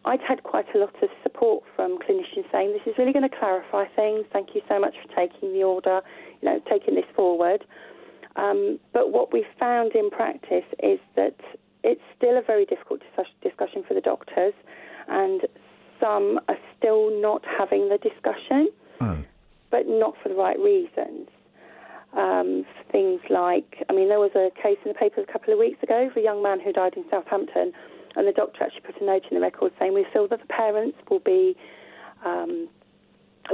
I'd 0.05 0.21
had 0.21 0.43
quite 0.43 0.67
a 0.75 0.79
lot 0.79 0.95
of 1.03 1.09
support 1.23 1.65
from 1.75 1.99
clinicians 1.99 2.51
saying 2.53 2.73
this 2.73 2.87
is 2.87 2.99
really 2.99 3.13
going 3.13 3.29
to 3.29 3.37
clarify 3.37 3.85
things. 3.97 4.27
Thank 4.33 4.49
you 4.55 4.61
so 4.69 4.79
much 4.79 4.95
for 5.01 5.09
taking 5.15 5.53
the 5.53 5.63
order, 5.63 6.01
you 6.41 6.49
know, 6.49 6.61
taking 6.69 6.95
this 6.97 7.05
forward. 7.17 7.65
Um, 8.37 8.79
but 8.93 9.13
what 9.13 9.33
we 9.33 9.47
found 9.61 9.93
in 9.95 10.11
practice 10.11 10.69
is 10.83 10.99
that 11.17 11.39
it's 11.85 12.01
still 12.17 12.37
a 12.37 12.43
very 12.43 12.65
difficult 12.67 13.01
discussion 13.43 13.85
for 13.87 13.95
the 13.95 14.01
doctors, 14.01 14.55
and 15.09 15.43
some 16.01 16.41
are 16.49 16.59
still 16.79 17.11
not 17.21 17.43
having 17.59 17.89
the 17.89 17.99
discussion, 17.99 18.71
but 19.71 19.87
not 19.87 20.15
for 20.23 20.29
the 20.29 20.35
right 20.35 20.59
reasons. 20.59 21.29
Um, 22.17 22.67
things 22.91 23.21
like, 23.31 23.85
I 23.89 23.93
mean, 23.95 24.09
there 24.09 24.21
was 24.21 24.33
a 24.35 24.51
case 24.61 24.77
in 24.85 24.93
the 24.93 24.99
papers 24.99 25.25
a 25.27 25.33
couple 25.33 25.53
of 25.53 25.59
weeks 25.59 25.83
ago 25.83 26.09
of 26.11 26.17
a 26.17 26.21
young 26.21 26.43
man 26.43 26.61
who 26.61 26.71
died 26.73 26.95
in 26.95 27.05
Southampton, 27.11 27.73
and 28.17 28.29
the 28.29 28.33
doctor 28.33 28.65
actually 28.65 28.83
put 28.83 29.01
a 29.01 29.05
note 29.05 29.25
in 29.31 29.37
the 29.37 29.41
record 29.41 29.73
saying 29.79 29.95
we 29.95 30.05
feel 30.13 30.29
that 30.29 30.41
the 30.41 30.47
parents 30.47 30.99
will 31.09 31.21
be 31.21 31.57
um, 32.25 32.69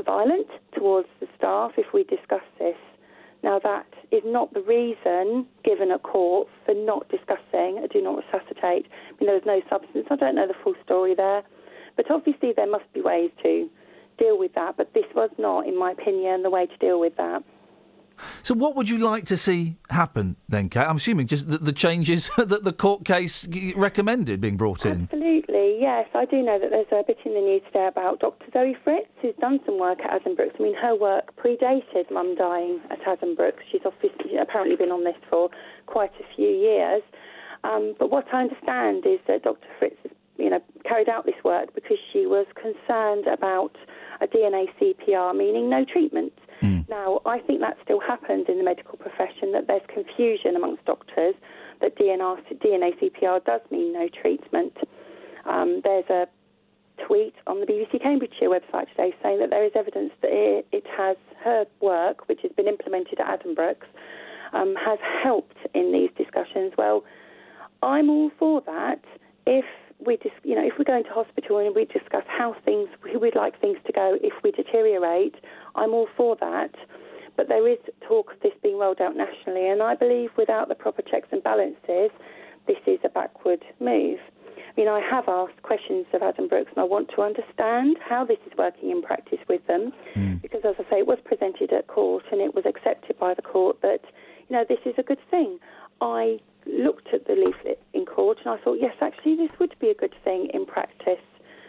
violent 0.04 0.48
towards 0.76 1.08
the 1.20 1.28
staff 1.36 1.72
if 1.76 1.92
we 1.94 2.02
discuss 2.04 2.42
this. 2.58 2.76
Now, 3.42 3.58
that 3.60 3.86
is 4.10 4.22
not 4.24 4.52
the 4.52 4.62
reason 4.62 5.46
given 5.64 5.92
at 5.92 6.02
court 6.02 6.48
for 6.66 6.74
not 6.74 7.08
discussing 7.08 7.78
a 7.78 7.86
do 7.86 8.02
not 8.02 8.16
resuscitate. 8.16 8.86
I 8.86 9.12
mean, 9.20 9.26
there 9.26 9.34
was 9.34 9.46
no 9.46 9.62
substance. 9.70 10.06
I 10.10 10.16
don't 10.16 10.34
know 10.34 10.48
the 10.48 10.58
full 10.64 10.74
story 10.84 11.14
there. 11.14 11.42
But 11.96 12.10
obviously, 12.10 12.52
there 12.54 12.66
must 12.66 12.92
be 12.92 13.00
ways 13.00 13.30
to 13.44 13.70
deal 14.18 14.38
with 14.38 14.54
that. 14.54 14.76
But 14.76 14.92
this 14.94 15.04
was 15.14 15.30
not, 15.38 15.66
in 15.66 15.78
my 15.78 15.92
opinion, 15.92 16.42
the 16.42 16.50
way 16.50 16.66
to 16.66 16.76
deal 16.78 16.98
with 16.98 17.16
that. 17.16 17.44
So, 18.42 18.54
what 18.54 18.76
would 18.76 18.88
you 18.88 18.98
like 18.98 19.24
to 19.26 19.36
see 19.36 19.76
happen 19.90 20.36
then, 20.48 20.68
Kate? 20.68 20.86
I'm 20.86 20.96
assuming 20.96 21.26
just 21.26 21.48
the, 21.48 21.58
the 21.58 21.72
changes 21.72 22.30
that 22.36 22.64
the 22.64 22.72
court 22.72 23.04
case 23.04 23.46
recommended 23.76 24.40
being 24.40 24.56
brought 24.56 24.86
in. 24.86 25.08
Absolutely, 25.12 25.78
yes. 25.80 26.08
I 26.14 26.24
do 26.24 26.42
know 26.42 26.58
that 26.58 26.70
there's 26.70 26.86
a 26.92 27.02
bit 27.06 27.18
in 27.24 27.34
the 27.34 27.40
news 27.40 27.62
today 27.66 27.86
about 27.86 28.20
Dr. 28.20 28.46
Zoe 28.52 28.76
Fritz, 28.84 29.08
who's 29.20 29.34
done 29.40 29.60
some 29.64 29.78
work 29.78 30.00
at 30.00 30.22
Addenbrooke's. 30.22 30.56
I 30.58 30.62
mean, 30.62 30.74
her 30.76 30.94
work 30.94 31.34
predated 31.36 32.10
Mum 32.10 32.34
dying 32.34 32.80
at 32.90 33.00
Addenbrooke's. 33.02 33.62
She's 33.70 33.82
obviously 33.84 34.36
apparently 34.40 34.76
been 34.76 34.90
on 34.90 35.04
this 35.04 35.16
for 35.30 35.50
quite 35.86 36.12
a 36.20 36.36
few 36.36 36.48
years. 36.48 37.02
Um, 37.64 37.94
but 37.98 38.10
what 38.10 38.26
I 38.32 38.42
understand 38.42 39.04
is 39.06 39.18
that 39.26 39.42
Dr. 39.42 39.66
Fritz 39.78 39.96
has, 40.02 40.12
you 40.36 40.50
know, 40.50 40.60
carried 40.84 41.08
out 41.08 41.26
this 41.26 41.42
work 41.44 41.74
because 41.74 41.98
she 42.12 42.26
was 42.26 42.46
concerned 42.54 43.26
about 43.26 43.72
a 44.20 44.26
DNA 44.26 44.66
CPR, 44.80 45.36
meaning 45.36 45.68
no 45.68 45.84
treatment. 45.84 46.32
Now, 46.88 47.20
I 47.26 47.38
think 47.40 47.60
that 47.60 47.76
still 47.84 48.00
happens 48.00 48.46
in 48.48 48.58
the 48.58 48.64
medical 48.64 48.98
profession, 48.98 49.52
that 49.52 49.66
there's 49.66 49.82
confusion 49.92 50.56
amongst 50.56 50.84
doctors 50.84 51.34
that 51.80 51.96
DNA, 51.96 52.38
DNA 52.54 52.98
CPR 53.00 53.44
does 53.44 53.60
mean 53.70 53.92
no 53.92 54.08
treatment. 54.08 54.76
Um, 55.44 55.80
there's 55.84 56.08
a 56.10 56.26
tweet 57.06 57.34
on 57.46 57.60
the 57.60 57.66
BBC 57.66 58.02
Cambridgeshire 58.02 58.48
website 58.48 58.88
today 58.90 59.14
saying 59.22 59.38
that 59.38 59.50
there 59.50 59.64
is 59.64 59.72
evidence 59.74 60.12
that 60.22 60.30
it, 60.32 60.66
it 60.72 60.84
has 60.96 61.16
her 61.44 61.66
work, 61.80 62.28
which 62.28 62.40
has 62.42 62.50
been 62.52 62.66
implemented 62.66 63.20
at 63.20 63.40
Addenbrooke's, 63.40 63.86
um, 64.52 64.74
has 64.76 64.98
helped 65.22 65.56
in 65.74 65.92
these 65.92 66.10
discussions. 66.16 66.72
Well, 66.76 67.04
I'm 67.82 68.10
all 68.10 68.30
for 68.38 68.60
that 68.62 69.00
if 69.46 69.64
we 70.04 70.16
dis- 70.16 70.32
you 70.44 70.54
know 70.54 70.64
if 70.64 70.74
we 70.78 70.84
go 70.84 70.96
into 70.96 71.10
hospital 71.10 71.58
and 71.58 71.74
we 71.74 71.84
discuss 71.84 72.24
how 72.26 72.54
things 72.64 72.88
we'd 73.20 73.34
like 73.34 73.60
things 73.60 73.78
to 73.86 73.92
go 73.92 74.16
if 74.22 74.32
we 74.42 74.50
deteriorate 74.52 75.34
I'm 75.74 75.92
all 75.94 76.08
for 76.16 76.36
that. 76.36 76.74
But 77.36 77.48
there 77.48 77.68
is 77.68 77.78
talk 78.06 78.32
of 78.32 78.40
this 78.40 78.52
being 78.62 78.78
rolled 78.78 79.00
out 79.00 79.16
nationally 79.16 79.68
and 79.68 79.82
I 79.82 79.94
believe 79.94 80.30
without 80.36 80.68
the 80.68 80.74
proper 80.74 81.02
checks 81.02 81.28
and 81.30 81.42
balances 81.42 82.10
this 82.66 82.78
is 82.86 82.98
a 83.04 83.08
backward 83.08 83.64
move. 83.80 84.18
I 84.56 84.80
mean 84.80 84.88
I 84.88 85.00
have 85.00 85.28
asked 85.28 85.62
questions 85.62 86.06
of 86.12 86.22
Addenbrooke's 86.22 86.70
and 86.74 86.78
I 86.78 86.84
want 86.84 87.10
to 87.16 87.22
understand 87.22 87.96
how 88.00 88.24
this 88.24 88.38
is 88.46 88.52
working 88.56 88.90
in 88.90 89.02
practice 89.02 89.40
with 89.48 89.66
them. 89.66 89.92
Hmm. 90.14 90.34
Because 90.36 90.62
as 90.64 90.74
I 90.78 90.90
say 90.90 90.98
it 90.98 91.06
was 91.06 91.18
presented 91.24 91.72
at 91.72 91.86
court 91.88 92.24
and 92.30 92.40
it 92.40 92.54
was 92.54 92.64
accepted 92.66 93.18
by 93.18 93.34
the 93.34 93.42
court 93.42 93.80
that 93.82 94.00
you 94.48 94.56
know 94.56 94.64
this 94.68 94.80
is 94.84 94.94
a 94.98 95.02
good 95.02 95.20
thing 95.30 95.58
I 96.00 96.38
looked 96.66 97.08
at 97.14 97.26
the 97.26 97.34
leaflet 97.34 97.80
in 97.94 98.04
court 98.06 98.38
and 98.44 98.54
I 98.54 98.62
thought, 98.62 98.78
yes, 98.80 98.94
actually, 99.00 99.36
this 99.36 99.50
would 99.58 99.74
be 99.80 99.88
a 99.90 99.94
good 99.94 100.14
thing 100.24 100.50
in 100.54 100.66
practice. 100.66 101.18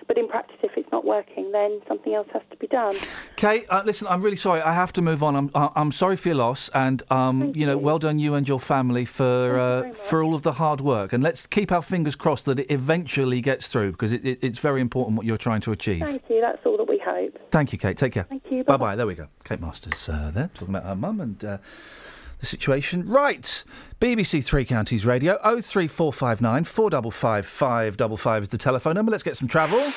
But 0.08 0.18
in 0.18 0.28
practice, 0.28 0.58
if 0.64 0.72
it's 0.76 0.92
not 0.92 1.06
working, 1.06 1.52
then 1.52 1.82
something 1.88 2.16
else 2.16 2.28
has 2.34 2.42
to 2.50 2.58
be 2.58 2.66
done. 2.66 2.96
Kate, 3.36 3.68
uh, 3.70 3.84
listen, 3.86 4.08
I'm 4.08 4.24
really 4.24 4.36
sorry. 4.38 4.60
I 4.60 4.74
have 4.74 4.92
to 4.94 5.04
move 5.04 5.22
on. 5.22 5.36
I'm 5.36 5.52
I- 5.54 5.70
I'm 5.76 5.92
sorry 5.92 6.16
for 6.16 6.30
your 6.30 6.36
loss, 6.38 6.68
and 6.74 7.04
um, 7.12 7.52
you 7.56 7.68
know, 7.68 7.78
well 7.78 8.00
done 8.00 8.18
you 8.18 8.34
and 8.34 8.48
your 8.48 8.60
family 8.60 9.06
for 9.06 9.60
uh, 9.60 9.92
for 9.94 10.24
all 10.24 10.34
of 10.34 10.42
the 10.42 10.54
hard 10.54 10.82
work. 10.82 11.14
And 11.14 11.24
let's 11.24 11.46
keep 11.46 11.72
our 11.72 11.84
fingers 11.84 12.16
crossed 12.16 12.46
that 12.46 12.60
it 12.60 12.72
eventually 12.72 13.40
gets 13.40 13.70
through 13.70 13.92
because 13.92 14.12
it, 14.12 14.26
it, 14.26 14.40
it's 14.42 14.58
very 14.58 14.82
important 14.82 15.16
what 15.16 15.28
you're 15.28 15.38
trying 15.38 15.62
to 15.62 15.72
achieve. 15.72 16.02
Thank 16.04 16.24
you. 16.28 16.42
That's 16.42 16.66
all 16.66 16.78
that 16.78 16.90
we 16.90 16.98
hope. 16.98 17.38
Thank 17.52 17.72
you, 17.72 17.78
Kate. 17.78 17.96
Take 17.96 18.14
care. 18.14 18.24
Thank 18.24 18.50
you. 18.50 18.64
Bye 18.64 18.78
bye. 18.78 18.96
There 18.96 19.06
we 19.06 19.14
go. 19.14 19.28
Kate 19.44 19.62
Masters 19.62 20.10
uh, 20.10 20.32
there 20.34 20.50
talking 20.56 20.74
about 20.74 20.86
her 20.88 20.96
mum 20.96 21.22
and 21.22 21.46
uh, 21.46 21.58
the 22.40 22.46
situation. 22.46 23.08
Right. 23.08 23.64
BBC 24.00 24.44
Three 24.44 24.66
Counties 24.66 25.06
Radio 25.06 25.38
03459 25.38 26.64
455 26.64 27.46
555 27.46 28.44
is 28.44 28.50
the 28.50 28.58
telephone 28.58 28.96
number. 28.96 29.12
Let's 29.12 29.24
get 29.24 29.38
some 29.38 29.48
travel. 29.48 29.92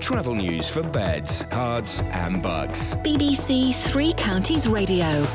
Travel 0.00 0.34
news 0.34 0.68
for 0.68 0.82
beds, 0.82 1.44
cards, 1.50 2.00
and 2.12 2.42
Bucks. 2.42 2.94
BBC 2.96 3.74
Three 3.74 4.12
Counties 4.14 4.66
Radio. 4.66 5.26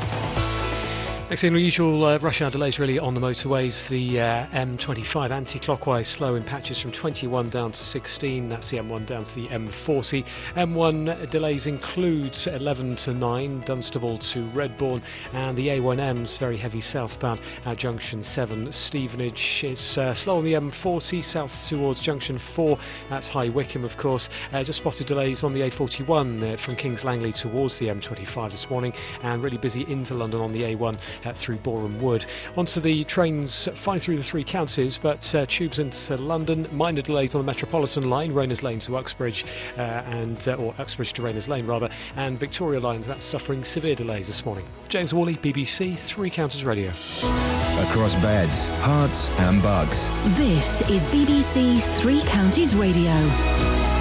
Next 1.28 1.40
thing, 1.40 1.56
usual 1.56 2.04
uh, 2.04 2.18
rush 2.18 2.40
hour 2.40 2.52
delays 2.52 2.78
really 2.78 3.00
on 3.00 3.12
the 3.14 3.20
motorways. 3.20 3.88
The 3.88 4.20
uh, 4.20 4.46
M25 4.52 5.30
anti-clockwise 5.30 6.06
slow 6.06 6.36
in 6.36 6.44
patches 6.44 6.80
from 6.80 6.92
21 6.92 7.50
down 7.50 7.72
to 7.72 7.80
16. 7.80 8.48
That's 8.48 8.70
the 8.70 8.78
M1 8.78 9.06
down 9.06 9.24
to 9.24 9.34
the 9.34 9.48
M40. 9.48 10.24
M1 10.54 11.28
delays 11.28 11.66
includes 11.66 12.46
11 12.46 12.94
to 12.96 13.12
9, 13.12 13.60
Dunstable 13.62 14.18
to 14.18 14.48
Redbourn, 14.50 15.02
and 15.32 15.58
the 15.58 15.66
A1M's 15.66 16.36
very 16.36 16.56
heavy 16.56 16.80
southbound 16.80 17.40
at 17.64 17.76
Junction 17.76 18.22
7. 18.22 18.72
Stevenage 18.72 19.64
is 19.64 19.98
uh, 19.98 20.14
slow 20.14 20.38
on 20.38 20.44
the 20.44 20.52
M40 20.52 21.24
south 21.24 21.68
towards 21.68 22.00
Junction 22.00 22.38
4. 22.38 22.78
That's 23.08 23.26
High 23.26 23.48
Wycombe, 23.48 23.82
of 23.84 23.96
course. 23.96 24.28
Uh, 24.52 24.62
just 24.62 24.76
spotted 24.76 25.08
delays 25.08 25.42
on 25.42 25.52
the 25.54 25.62
A41 25.62 26.54
uh, 26.54 26.56
from 26.56 26.76
Kings 26.76 27.04
Langley 27.04 27.32
towards 27.32 27.78
the 27.78 27.88
M25 27.88 28.52
this 28.52 28.70
morning, 28.70 28.92
and 29.24 29.42
really 29.42 29.58
busy 29.58 29.84
into 29.90 30.14
London 30.14 30.40
on 30.40 30.52
the 30.52 30.62
A1 30.62 30.94
uh, 30.94 30.98
through 31.22 31.58
Borehamwood. 31.58 32.26
Onto 32.56 32.80
the 32.80 33.04
trains, 33.04 33.68
fine 33.74 33.98
through 33.98 34.16
the 34.16 34.22
three 34.22 34.44
counties, 34.44 34.98
but 34.98 35.34
uh, 35.34 35.46
tubes 35.46 35.78
into 35.78 36.16
London. 36.16 36.68
Minor 36.72 37.02
delays 37.02 37.34
on 37.34 37.40
the 37.40 37.46
Metropolitan 37.46 38.08
line, 38.08 38.32
Rayners 38.32 38.62
Lane 38.62 38.78
to 38.80 38.96
Uxbridge, 38.96 39.44
uh, 39.76 39.80
and 39.80 40.46
uh, 40.48 40.54
or 40.54 40.74
Uxbridge 40.78 41.12
to 41.14 41.22
Rayners 41.22 41.48
Lane 41.48 41.66
rather, 41.66 41.88
and 42.16 42.38
Victoria 42.38 42.80
Line 42.80 43.02
that's 43.02 43.26
suffering 43.26 43.64
severe 43.64 43.94
delays 43.94 44.26
this 44.26 44.44
morning. 44.44 44.66
James 44.88 45.12
Worley, 45.12 45.36
BBC 45.36 45.98
Three 45.98 46.30
Counties 46.30 46.64
Radio. 46.64 46.90
Across 46.90 48.14
beds, 48.16 48.70
Herts, 48.70 49.30
and 49.38 49.62
Bucks. 49.62 50.08
This 50.36 50.82
is 50.90 51.06
BBC 51.06 51.82
Three 51.98 52.20
Counties 52.22 52.74
Radio. 52.74 53.95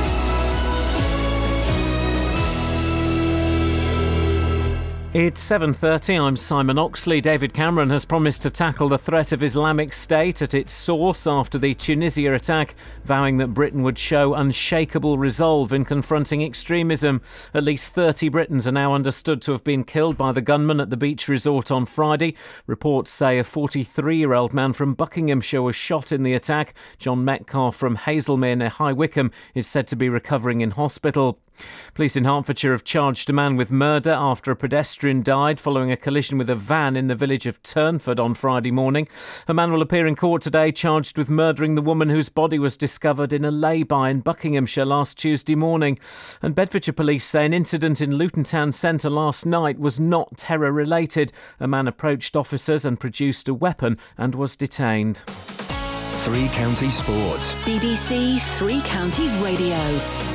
It's 5.18 5.42
7:30. 5.42 6.20
I'm 6.20 6.36
Simon 6.36 6.78
Oxley. 6.78 7.22
David 7.22 7.54
Cameron 7.54 7.90
has 7.90 8.04
promised 8.04 8.42
to 8.42 8.50
tackle 8.50 8.90
the 8.90 8.98
threat 8.98 9.32
of 9.32 9.44
Islamic 9.44 9.94
State 9.94 10.42
at 10.42 10.54
its 10.54 10.74
source 10.74 11.26
after 11.26 11.58
the 11.58 11.74
Tunisia 11.74 12.34
attack, 12.34 12.76
vowing 13.06 13.38
that 13.38 13.54
Britain 13.54 13.82
would 13.84 13.98
show 13.98 14.34
unshakable 14.34 15.18
resolve 15.18 15.72
in 15.72 15.86
confronting 15.86 16.44
extremism. 16.44 17.22
At 17.54 17.64
least 17.64 17.94
30 17.94 18.28
Britons 18.28 18.68
are 18.68 18.74
now 18.74 18.94
understood 18.94 19.42
to 19.44 19.54
have 19.54 19.64
been 19.64 19.86
killed 19.86 20.18
by 20.18 20.34
the 20.34 20.42
gunman 20.42 20.82
at 20.82 20.90
the 20.90 20.98
beach 20.98 21.30
resort 21.30 21.72
on 21.72 21.86
Friday. 21.86 22.36
Reports 22.68 23.10
say 23.10 23.40
a 23.40 23.46
43-year-old 23.46 24.54
man 24.54 24.74
from 24.74 24.96
Buckinghamshire 24.96 25.62
was 25.62 25.78
shot 25.78 26.12
in 26.12 26.24
the 26.24 26.34
attack. 26.34 26.74
John 26.98 27.24
Metcalf 27.24 27.78
from 27.78 27.96
Hazlemere 28.00 28.58
near 28.58 28.68
High 28.68 28.92
Wycombe 28.92 29.32
is 29.54 29.66
said 29.66 29.88
to 29.88 29.96
be 29.96 30.10
recovering 30.10 30.60
in 30.60 30.72
hospital. 30.72 31.40
Police 31.94 32.16
in 32.16 32.26
Hertfordshire 32.26 32.72
have 32.72 32.84
charged 32.84 33.30
a 33.30 33.34
man 33.34 33.56
with 33.56 33.72
murder 33.72 34.12
after 34.12 34.52
a 34.52 34.56
pedestrian 34.56 35.22
died 35.22 35.60
following 35.60 35.92
a 35.92 35.98
collision 35.98 36.38
with 36.38 36.50
a 36.50 36.56
van 36.56 36.96
in 36.96 37.08
the 37.08 37.16
village 37.16 37.46
of 37.46 37.62
Turnford 37.64 38.20
on 38.20 38.34
Friday 38.34 38.72
morning. 38.72 39.08
A 39.48 39.54
man 39.54 39.72
will 39.72 39.82
appear 39.82 40.08
in 40.08 40.16
court 40.16 40.42
today 40.42 40.72
charged 40.72 41.18
with 41.18 41.30
murdering 41.30 41.76
the 41.76 41.82
woman 41.82 42.10
whose 42.10 42.30
body 42.30 42.60
was 42.60 42.78
discovered 42.78 43.32
in 43.32 43.46
a 43.46 43.52
lay-by 43.52 44.10
in 44.10 44.22
Buckinghamshire 44.22 44.86
last 44.86 45.18
Tuesday 45.18 45.56
morning. 45.56 45.98
And 46.42 46.56
Bedfordshire 46.56 46.94
police 46.94 47.26
say 47.26 47.46
an 47.46 47.54
incident 47.54 48.02
in 48.02 48.16
Luton 48.16 48.44
Town 48.44 48.72
Centre 48.72 49.10
last 49.10 49.46
night 49.46 49.80
was 49.80 50.00
not 50.00 50.38
terror 50.38 50.72
related. 50.72 51.32
A 51.60 51.68
man 51.68 51.88
approached 51.88 52.36
officers 52.36 52.86
and 52.86 53.00
produced 53.00 53.48
a 53.48 53.54
weapon 53.54 53.98
and 54.18 54.36
was 54.36 54.56
detained. 54.56 55.22
Three 56.26 56.48
Counties 56.50 56.98
Sports. 56.98 57.54
BBC 57.66 58.42
Three 58.58 58.82
Counties 58.82 59.36
Radio. 59.38 60.35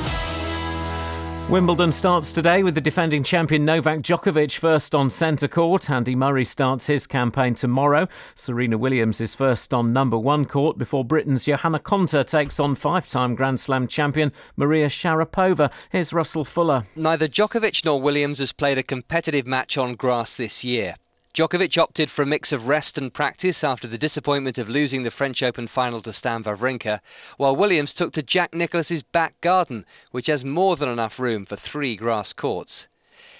Wimbledon 1.50 1.90
starts 1.90 2.30
today 2.30 2.62
with 2.62 2.76
the 2.76 2.80
defending 2.80 3.24
champion 3.24 3.64
Novak 3.64 4.02
Djokovic 4.02 4.56
first 4.56 4.94
on 4.94 5.10
centre 5.10 5.48
court. 5.48 5.90
Andy 5.90 6.14
Murray 6.14 6.44
starts 6.44 6.86
his 6.86 7.08
campaign 7.08 7.54
tomorrow. 7.54 8.06
Serena 8.36 8.78
Williams 8.78 9.20
is 9.20 9.34
first 9.34 9.74
on 9.74 9.92
number 9.92 10.16
one 10.16 10.44
court 10.44 10.78
before 10.78 11.04
Britain's 11.04 11.46
Johanna 11.46 11.80
Konta 11.80 12.24
takes 12.24 12.60
on 12.60 12.76
five 12.76 13.08
time 13.08 13.34
Grand 13.34 13.58
Slam 13.58 13.88
champion 13.88 14.30
Maria 14.56 14.86
Sharapova. 14.86 15.72
Here's 15.90 16.12
Russell 16.12 16.44
Fuller. 16.44 16.84
Neither 16.94 17.26
Djokovic 17.26 17.84
nor 17.84 18.00
Williams 18.00 18.38
has 18.38 18.52
played 18.52 18.78
a 18.78 18.84
competitive 18.84 19.48
match 19.48 19.76
on 19.76 19.96
grass 19.96 20.36
this 20.36 20.62
year. 20.62 20.94
Djokovic 21.32 21.78
opted 21.78 22.10
for 22.10 22.22
a 22.22 22.26
mix 22.26 22.50
of 22.50 22.66
rest 22.66 22.98
and 22.98 23.14
practice 23.14 23.62
after 23.62 23.86
the 23.86 23.98
disappointment 23.98 24.58
of 24.58 24.68
losing 24.68 25.04
the 25.04 25.12
French 25.12 25.44
Open 25.44 25.68
final 25.68 26.02
to 26.02 26.12
Stan 26.12 26.42
Wawrinka, 26.42 26.98
while 27.36 27.54
Williams 27.54 27.94
took 27.94 28.12
to 28.14 28.22
Jack 28.22 28.52
Nicklaus's 28.52 29.04
back 29.04 29.40
garden, 29.40 29.86
which 30.10 30.26
has 30.26 30.44
more 30.44 30.74
than 30.74 30.88
enough 30.88 31.20
room 31.20 31.46
for 31.46 31.54
three 31.54 31.94
grass 31.94 32.32
courts. 32.32 32.88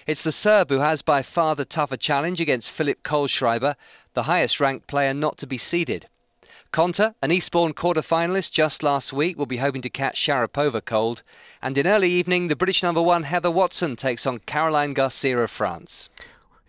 It's 0.06 0.22
the 0.22 0.30
Serb 0.30 0.70
who 0.70 0.78
has 0.78 1.02
by 1.02 1.22
far 1.22 1.56
the 1.56 1.64
tougher 1.64 1.96
challenge 1.96 2.40
against 2.40 2.70
Philip 2.70 3.02
Kohlschreiber, 3.02 3.74
the 4.14 4.22
highest 4.22 4.60
ranked 4.60 4.86
player 4.86 5.12
not 5.12 5.38
to 5.38 5.48
be 5.48 5.58
seeded. 5.58 6.06
Konta, 6.72 7.16
an 7.22 7.32
Eastbourne 7.32 7.74
quarter-finalist 7.74 8.52
just 8.52 8.84
last 8.84 9.12
week, 9.12 9.36
will 9.36 9.46
be 9.46 9.56
hoping 9.56 9.82
to 9.82 9.90
catch 9.90 10.20
Sharapova 10.20 10.84
cold. 10.84 11.24
And 11.60 11.76
in 11.76 11.88
early 11.88 12.12
evening, 12.12 12.46
the 12.46 12.54
British 12.54 12.84
number 12.84 13.02
one 13.02 13.24
Heather 13.24 13.50
Watson 13.50 13.96
takes 13.96 14.26
on 14.26 14.38
Caroline 14.38 14.94
Garcia 14.94 15.38
of 15.38 15.50
France. 15.50 16.08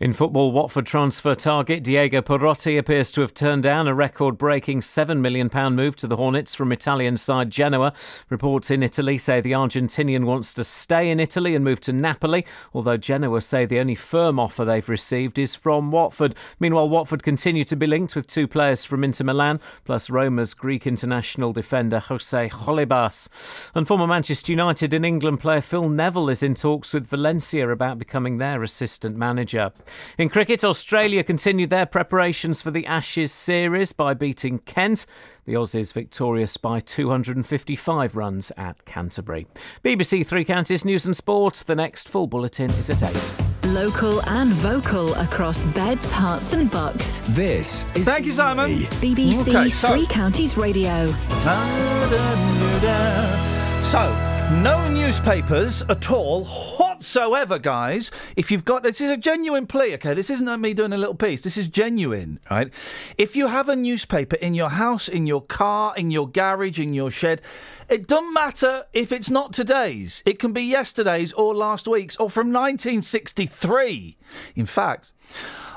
In 0.01 0.13
football, 0.13 0.51
Watford 0.51 0.87
transfer 0.87 1.35
target 1.35 1.83
Diego 1.83 2.23
Perotti 2.23 2.79
appears 2.79 3.11
to 3.11 3.21
have 3.21 3.35
turned 3.35 3.61
down 3.61 3.87
a 3.87 3.93
record 3.93 4.35
breaking 4.35 4.79
£7 4.79 5.19
million 5.19 5.47
move 5.75 5.95
to 5.97 6.07
the 6.07 6.15
Hornets 6.15 6.55
from 6.55 6.71
Italian 6.71 7.17
side 7.17 7.51
Genoa. 7.51 7.93
Reports 8.27 8.71
in 8.71 8.81
Italy 8.81 9.19
say 9.19 9.41
the 9.41 9.51
Argentinian 9.51 10.25
wants 10.25 10.55
to 10.55 10.63
stay 10.63 11.11
in 11.11 11.19
Italy 11.19 11.53
and 11.53 11.63
move 11.63 11.81
to 11.81 11.93
Napoli, 11.93 12.47
although 12.73 12.97
Genoa 12.97 13.41
say 13.41 13.67
the 13.67 13.77
only 13.77 13.93
firm 13.93 14.39
offer 14.39 14.65
they've 14.65 14.89
received 14.89 15.37
is 15.37 15.53
from 15.53 15.91
Watford. 15.91 16.33
Meanwhile, 16.59 16.89
Watford 16.89 17.21
continue 17.21 17.63
to 17.65 17.75
be 17.75 17.85
linked 17.85 18.15
with 18.15 18.25
two 18.25 18.47
players 18.47 18.83
from 18.83 19.03
Inter 19.03 19.25
Milan, 19.25 19.59
plus 19.85 20.09
Roma's 20.09 20.55
Greek 20.55 20.87
international 20.87 21.53
defender 21.53 21.99
Jose 21.99 22.49
Holebas. 22.49 23.29
And 23.75 23.87
former 23.87 24.07
Manchester 24.07 24.51
United 24.51 24.95
and 24.95 25.05
England 25.05 25.41
player 25.41 25.61
Phil 25.61 25.89
Neville 25.89 26.29
is 26.29 26.41
in 26.41 26.55
talks 26.55 26.91
with 26.91 27.05
Valencia 27.05 27.69
about 27.69 27.99
becoming 27.99 28.39
their 28.39 28.63
assistant 28.63 29.15
manager. 29.15 29.71
In 30.17 30.29
cricket, 30.29 30.63
Australia 30.63 31.23
continued 31.23 31.69
their 31.69 31.85
preparations 31.85 32.61
for 32.61 32.71
the 32.71 32.85
Ashes 32.85 33.31
series 33.31 33.91
by 33.93 34.13
beating 34.13 34.59
Kent. 34.59 35.05
The 35.45 35.53
Aussies 35.53 35.93
victorious 35.93 36.57
by 36.57 36.79
255 36.79 38.15
runs 38.15 38.51
at 38.57 38.85
Canterbury. 38.85 39.47
BBC 39.83 40.25
Three 40.25 40.45
Counties 40.45 40.85
News 40.85 41.05
and 41.05 41.17
Sport. 41.17 41.63
The 41.65 41.75
next 41.75 42.07
full 42.09 42.27
bulletin 42.27 42.69
is 42.71 42.89
at 42.89 43.03
8. 43.03 43.33
Local 43.65 44.21
and 44.29 44.49
vocal 44.51 45.13
across 45.15 45.65
beds, 45.67 46.11
Herts, 46.11 46.53
and 46.53 46.69
bucks. 46.69 47.21
This 47.29 47.83
is. 47.95 48.05
Thank 48.05 48.25
you, 48.25 48.31
Simon. 48.31 48.81
BBC 49.01 49.49
Okay, 49.55 49.69
so- 49.69 49.93
Three 49.93 50.05
Counties 50.07 50.57
Radio. 50.57 51.13
So, 53.83 54.30
no 54.51 54.89
newspapers 54.89 55.81
at 55.83 56.11
all 56.11 56.43
whatsoever, 56.45 57.57
guys. 57.57 58.11
If 58.35 58.51
you've 58.51 58.65
got 58.65 58.83
this 58.83 58.99
is 58.99 59.09
a 59.09 59.17
genuine 59.17 59.65
plea, 59.65 59.93
okay? 59.95 60.13
This 60.13 60.29
isn't 60.29 60.61
me 60.61 60.73
doing 60.73 60.93
a 60.93 60.97
little 60.97 61.15
piece. 61.15 61.41
This 61.41 61.57
is 61.57 61.67
genuine, 61.67 62.39
right? 62.49 62.71
If 63.17 63.35
you 63.35 63.47
have 63.47 63.69
a 63.69 63.75
newspaper 63.75 64.35
in 64.35 64.53
your 64.53 64.69
house, 64.69 65.07
in 65.07 65.25
your 65.25 65.41
car, 65.41 65.93
in 65.95 66.11
your 66.11 66.27
garage, 66.27 66.79
in 66.79 66.93
your 66.93 67.09
shed, 67.09 67.41
it 67.89 68.07
doesn't 68.07 68.33
matter 68.33 68.85
if 68.93 69.11
it's 69.11 69.29
not 69.29 69.53
today's. 69.53 70.21
It 70.25 70.37
can 70.37 70.53
be 70.53 70.63
yesterday's 70.63 71.33
or 71.33 71.55
last 71.55 71.87
week's 71.87 72.17
or 72.17 72.29
from 72.29 72.47
1963. 72.47 74.17
In 74.55 74.65
fact, 74.65 75.11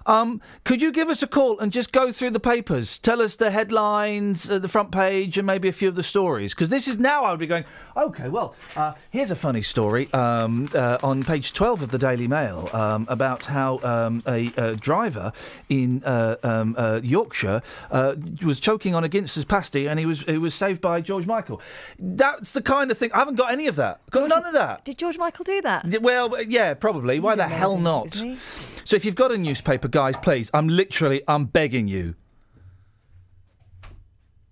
um, 0.07 0.41
could 0.65 0.83
you 0.83 0.93
give 0.93 1.09
us 1.09 1.23
a 1.23 1.27
call 1.27 1.59
and 1.59 1.73
just 1.73 1.93
go 1.93 2.13
through 2.13 2.31
the 2.31 2.41
papers? 2.41 2.99
Tell 2.99 3.23
us 3.23 3.37
the 3.37 3.51
headlines, 3.51 4.51
uh, 4.51 4.59
the 4.59 4.69
front 4.69 4.91
page, 4.93 5.39
and 5.39 5.47
maybe 5.47 5.69
a 5.69 5.73
few 5.73 5.89
of 5.89 5.95
the 5.95 6.03
stories. 6.03 6.55
Because 6.55 6.69
this 6.71 6.89
is 6.89 6.99
now 6.99 7.25
I 7.25 7.31
would 7.31 7.41
be 7.41 7.47
going, 7.47 7.65
okay, 7.97 8.29
well, 8.29 8.55
uh, 8.77 8.95
here's 9.11 9.31
a 9.31 9.37
funny 9.37 9.63
story 9.63 10.13
um, 10.13 10.69
uh, 10.75 10.99
on 11.03 11.23
page 11.23 11.53
12 11.53 11.83
of 11.83 11.91
the 11.91 11.99
Daily 11.99 12.29
Mail 12.29 12.69
um, 12.73 13.07
about 13.09 13.47
how 13.47 13.79
um, 13.83 14.23
a, 14.27 14.53
uh 14.57 14.75
driver 14.75 15.33
in 15.69 16.03
uh, 16.05 16.37
um, 16.43 16.75
uh, 16.77 17.01
Yorkshire 17.03 17.63
uh, 17.91 18.15
was 18.45 18.61
choking 18.61 18.95
on 18.95 19.05
a 19.05 19.09
Ginster's 19.09 19.45
pasty 19.45 19.89
and 19.89 19.99
he 19.99 20.07
was, 20.07 20.21
he 20.23 20.39
was 20.39 20.55
saved 20.55 20.81
by 20.81 21.01
George 21.01 21.27
Michael. 21.27 21.61
That's 21.99 22.53
the 22.53 22.63
kind 22.63 22.91
of 22.91 22.99
thing. 22.99 23.11
I 23.13 23.19
haven't 23.19 23.37
got 23.37 23.53
any 23.53 23.67
of 23.67 23.77
that. 23.77 24.01
Got 24.11 24.29
none 24.29 24.45
of 24.45 24.53
that. 24.53 24.85
Did 24.85 24.99
George 24.99 25.19
Michael 25.19 25.45
do 25.45 25.61
that? 25.63 26.03
Well, 26.03 26.41
yeah, 26.43 26.75
probably. 26.75 27.21
Why 27.21 27.37
the 27.37 27.49
hell 27.49 27.73
amazing, 27.73 27.85
not? 27.85 28.07
isn't 28.07 28.31
he? 28.31 28.37
So 28.85 28.97
if 28.97 29.05
you've 29.05 29.15
got 29.15 29.33
a 29.33 29.39
newspaper, 29.39 29.89
guys, 29.95 30.17
please, 30.17 30.51
I'm 30.53 30.67
literally, 30.67 31.23
I'm 31.29 31.45
begging 31.45 31.87
you. 31.87 32.17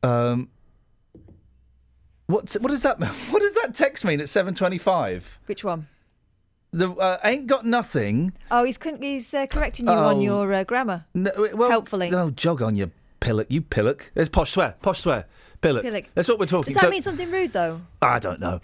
Um, 0.04 0.48
what's 2.26 2.54
what 2.54 2.70
does 2.70 2.82
that 2.84 2.98
what 3.30 3.40
does 3.40 3.54
that 3.54 3.74
text 3.74 4.04
mean 4.04 4.20
at 4.20 4.28
seven 4.28 4.54
twenty-five? 4.54 5.38
Which 5.46 5.64
one? 5.64 5.88
The 6.70 6.90
uh, 6.92 7.18
ain't 7.24 7.48
got 7.48 7.66
nothing. 7.66 8.32
Oh, 8.50 8.64
he's 8.64 8.78
he's 9.00 9.34
uh, 9.34 9.46
correcting 9.46 9.86
you 9.86 9.92
on 9.92 10.16
Oh. 10.16 10.20
your 10.20 10.52
uh, 10.52 10.64
grammar. 10.64 11.06
No, 11.12 11.30
well, 11.54 11.70
Helpfully. 11.70 12.10
Oh, 12.14 12.30
jog 12.30 12.62
on, 12.62 12.76
you 12.76 12.92
pillock, 13.20 13.48
you 13.50 13.60
pillock. 13.62 14.10
There's 14.14 14.28
posh 14.28 14.52
swear, 14.52 14.76
posh 14.80 15.00
swear, 15.00 15.26
pillock. 15.62 15.84
Pillock. 15.84 16.04
That's 16.14 16.28
what 16.28 16.38
we're 16.38 16.46
talking. 16.46 16.72
Does 16.72 16.80
that 16.80 16.88
so, 16.88 16.90
mean 16.90 17.02
something 17.02 17.30
rude 17.30 17.52
though? 17.52 17.80
I 18.02 18.18
don't 18.18 18.40
know. 18.40 18.60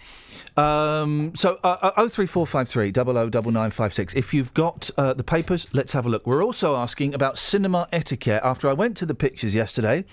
Um, 0.61 1.33
so, 1.35 1.59
uh, 1.63 1.91
oh 1.97 2.07
three 2.09 2.25
four 2.25 2.45
five 2.45 2.67
three 2.67 2.91
double 2.91 3.17
o 3.17 3.29
double 3.29 3.51
nine 3.51 3.71
five 3.71 3.93
six. 3.93 4.13
If 4.13 4.33
you've 4.33 4.53
got 4.53 4.89
uh, 4.97 5.13
the 5.13 5.23
papers, 5.23 5.67
let's 5.73 5.93
have 5.93 6.05
a 6.05 6.09
look. 6.09 6.27
We're 6.27 6.43
also 6.43 6.75
asking 6.75 7.13
about 7.13 7.37
cinema 7.37 7.87
etiquette. 7.91 8.41
After 8.43 8.69
I 8.69 8.73
went 8.73 8.97
to 8.97 9.05
the 9.05 9.15
pictures 9.15 9.55
yesterday 9.55 10.05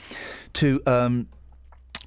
to 0.54 0.80
um, 0.86 1.28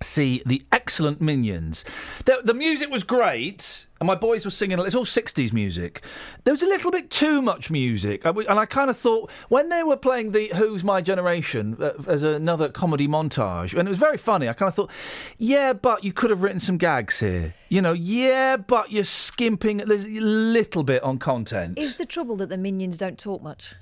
see 0.01 0.41
the 0.45 0.61
excellent 0.71 1.21
Minions, 1.21 1.83
the, 2.25 2.41
the 2.43 2.53
music 2.53 2.89
was 2.89 3.03
great. 3.03 3.87
And 3.99 4.07
my 4.07 4.15
boys 4.15 4.45
were 4.45 4.51
singing, 4.51 4.79
it's 4.79 4.95
all 4.95 5.03
60s 5.05 5.51
music. 5.51 6.01
There 6.45 6.53
was 6.53 6.63
a 6.63 6.67
little 6.67 6.89
bit 6.89 7.09
too 7.09 7.41
much 7.41 7.69
music. 7.69 8.23
And 8.23 8.33
we- 8.35 8.47
and 8.47 8.57
I 8.57 8.65
kind 8.65 8.89
of 8.89 8.95
thought, 8.95 9.29
when 9.49 9.67
they 9.67 9.83
were 9.83 9.97
playing 9.97 10.31
the 10.31 10.47
Who's 10.55 10.85
My 10.85 11.01
Generation 11.01 11.75
uh, 11.81 11.91
as 12.07 12.23
another 12.23 12.69
comedy 12.69 13.09
montage, 13.09 13.77
and 13.77 13.87
it 13.87 13.91
was 13.91 13.97
very 13.99 14.17
funny, 14.17 14.47
I 14.47 14.53
kind 14.53 14.69
of 14.69 14.75
thought, 14.75 14.91
yeah, 15.37 15.73
but 15.73 16.03
you 16.05 16.13
could 16.13 16.29
have 16.29 16.43
written 16.43 16.61
some 16.61 16.77
gags 16.77 17.19
here. 17.19 17.55
You 17.67 17.81
know, 17.81 17.91
yeah, 17.91 18.55
but 18.55 18.89
you're 18.91 19.03
skimping, 19.03 19.77
there's 19.77 20.05
a 20.05 20.07
little 20.21 20.83
bit 20.83 21.03
on 21.03 21.19
content. 21.19 21.77
Is 21.77 21.97
the 21.97 22.05
trouble 22.05 22.37
that 22.37 22.47
the 22.47 22.57
minions 22.57 22.97
don't 22.97 23.19
talk 23.19 23.41
much? 23.43 23.75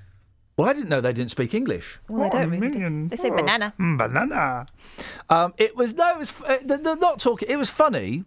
Well, 0.57 0.67
I 0.67 0.73
didn't 0.73 0.89
know 0.89 0.99
they 0.99 1.13
didn't 1.13 1.29
speak 1.29 1.53
English. 1.53 1.99
Well, 2.09 2.23
they 2.31 2.39
don't 2.39 2.49
really. 2.49 2.71
do. 2.71 3.07
They 3.09 3.15
say 3.17 3.29
banana. 3.29 3.75
Mm, 3.79 3.99
banana. 3.99 4.65
Um, 5.29 5.53
it 5.59 5.77
was 5.77 5.93
no, 5.93 6.09
it 6.13 6.17
was 6.17 6.33
uh, 6.41 6.57
they're, 6.65 6.79
they're 6.79 6.95
not 6.97 7.19
talking. 7.19 7.47
It 7.47 7.57
was 7.57 7.69
funny. 7.69 8.23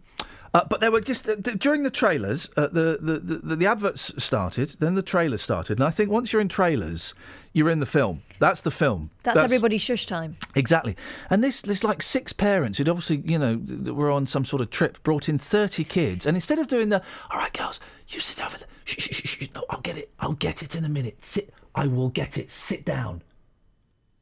Uh, 0.53 0.65
but 0.69 0.81
there 0.81 0.91
were 0.91 1.01
just 1.01 1.29
uh, 1.29 1.37
during 1.37 1.85
the 1.85 1.91
trailers, 1.91 2.51
uh, 2.57 2.67
the, 2.67 2.99
the, 3.01 3.19
the 3.19 3.57
the 3.57 3.67
adverts 3.67 4.13
started, 4.23 4.71
then 4.81 4.97
the 4.97 5.03
trailers 5.03 5.43
started, 5.43 5.79
and 5.79 5.87
I 5.87 5.91
think 5.91 6.11
once 6.11 6.33
you're 6.33 6.43
in 6.43 6.49
trailers, 6.49 7.15
you're 7.53 7.71
in 7.71 7.81
the 7.81 7.87
film. 7.87 8.23
That's 8.39 8.63
the 8.63 8.71
film. 8.71 9.11
That's, 9.23 9.39
everybody's 9.39 9.83
shush 9.83 10.07
time. 10.07 10.37
Exactly. 10.55 10.97
And 11.29 11.43
this, 11.43 11.63
there's 11.63 11.85
like 11.85 12.03
six 12.03 12.33
parents 12.33 12.79
who'd 12.79 12.89
obviously, 12.89 13.23
you 13.25 13.39
know, 13.39 13.93
were 13.93 14.11
on 14.11 14.27
some 14.27 14.45
sort 14.45 14.63
of 14.63 14.71
trip, 14.71 15.03
brought 15.03 15.29
in 15.29 15.37
30 15.39 15.85
kids. 15.85 16.27
And 16.27 16.37
instead 16.37 16.59
of 16.59 16.69
doing 16.69 16.89
the, 16.89 17.03
all 17.31 17.39
right, 17.39 17.53
girls, 17.53 17.81
you 18.09 18.21
sit 18.21 18.45
over 18.45 18.57
there. 18.57 18.69
Shh, 18.85 18.97
shh, 18.99 19.15
shh, 19.15 19.29
shh. 19.29 19.49
No, 19.55 19.65
I'll 19.69 19.81
get 19.81 19.97
it. 19.97 20.11
I'll 20.21 20.33
get 20.33 20.63
it 20.63 20.75
in 20.75 20.85
a 20.85 20.89
minute. 20.89 21.25
Sit. 21.25 21.53
I 21.75 21.87
will 21.87 22.09
get 22.09 22.39
it. 22.39 22.51
Sit 22.51 22.85
down. 22.85 23.23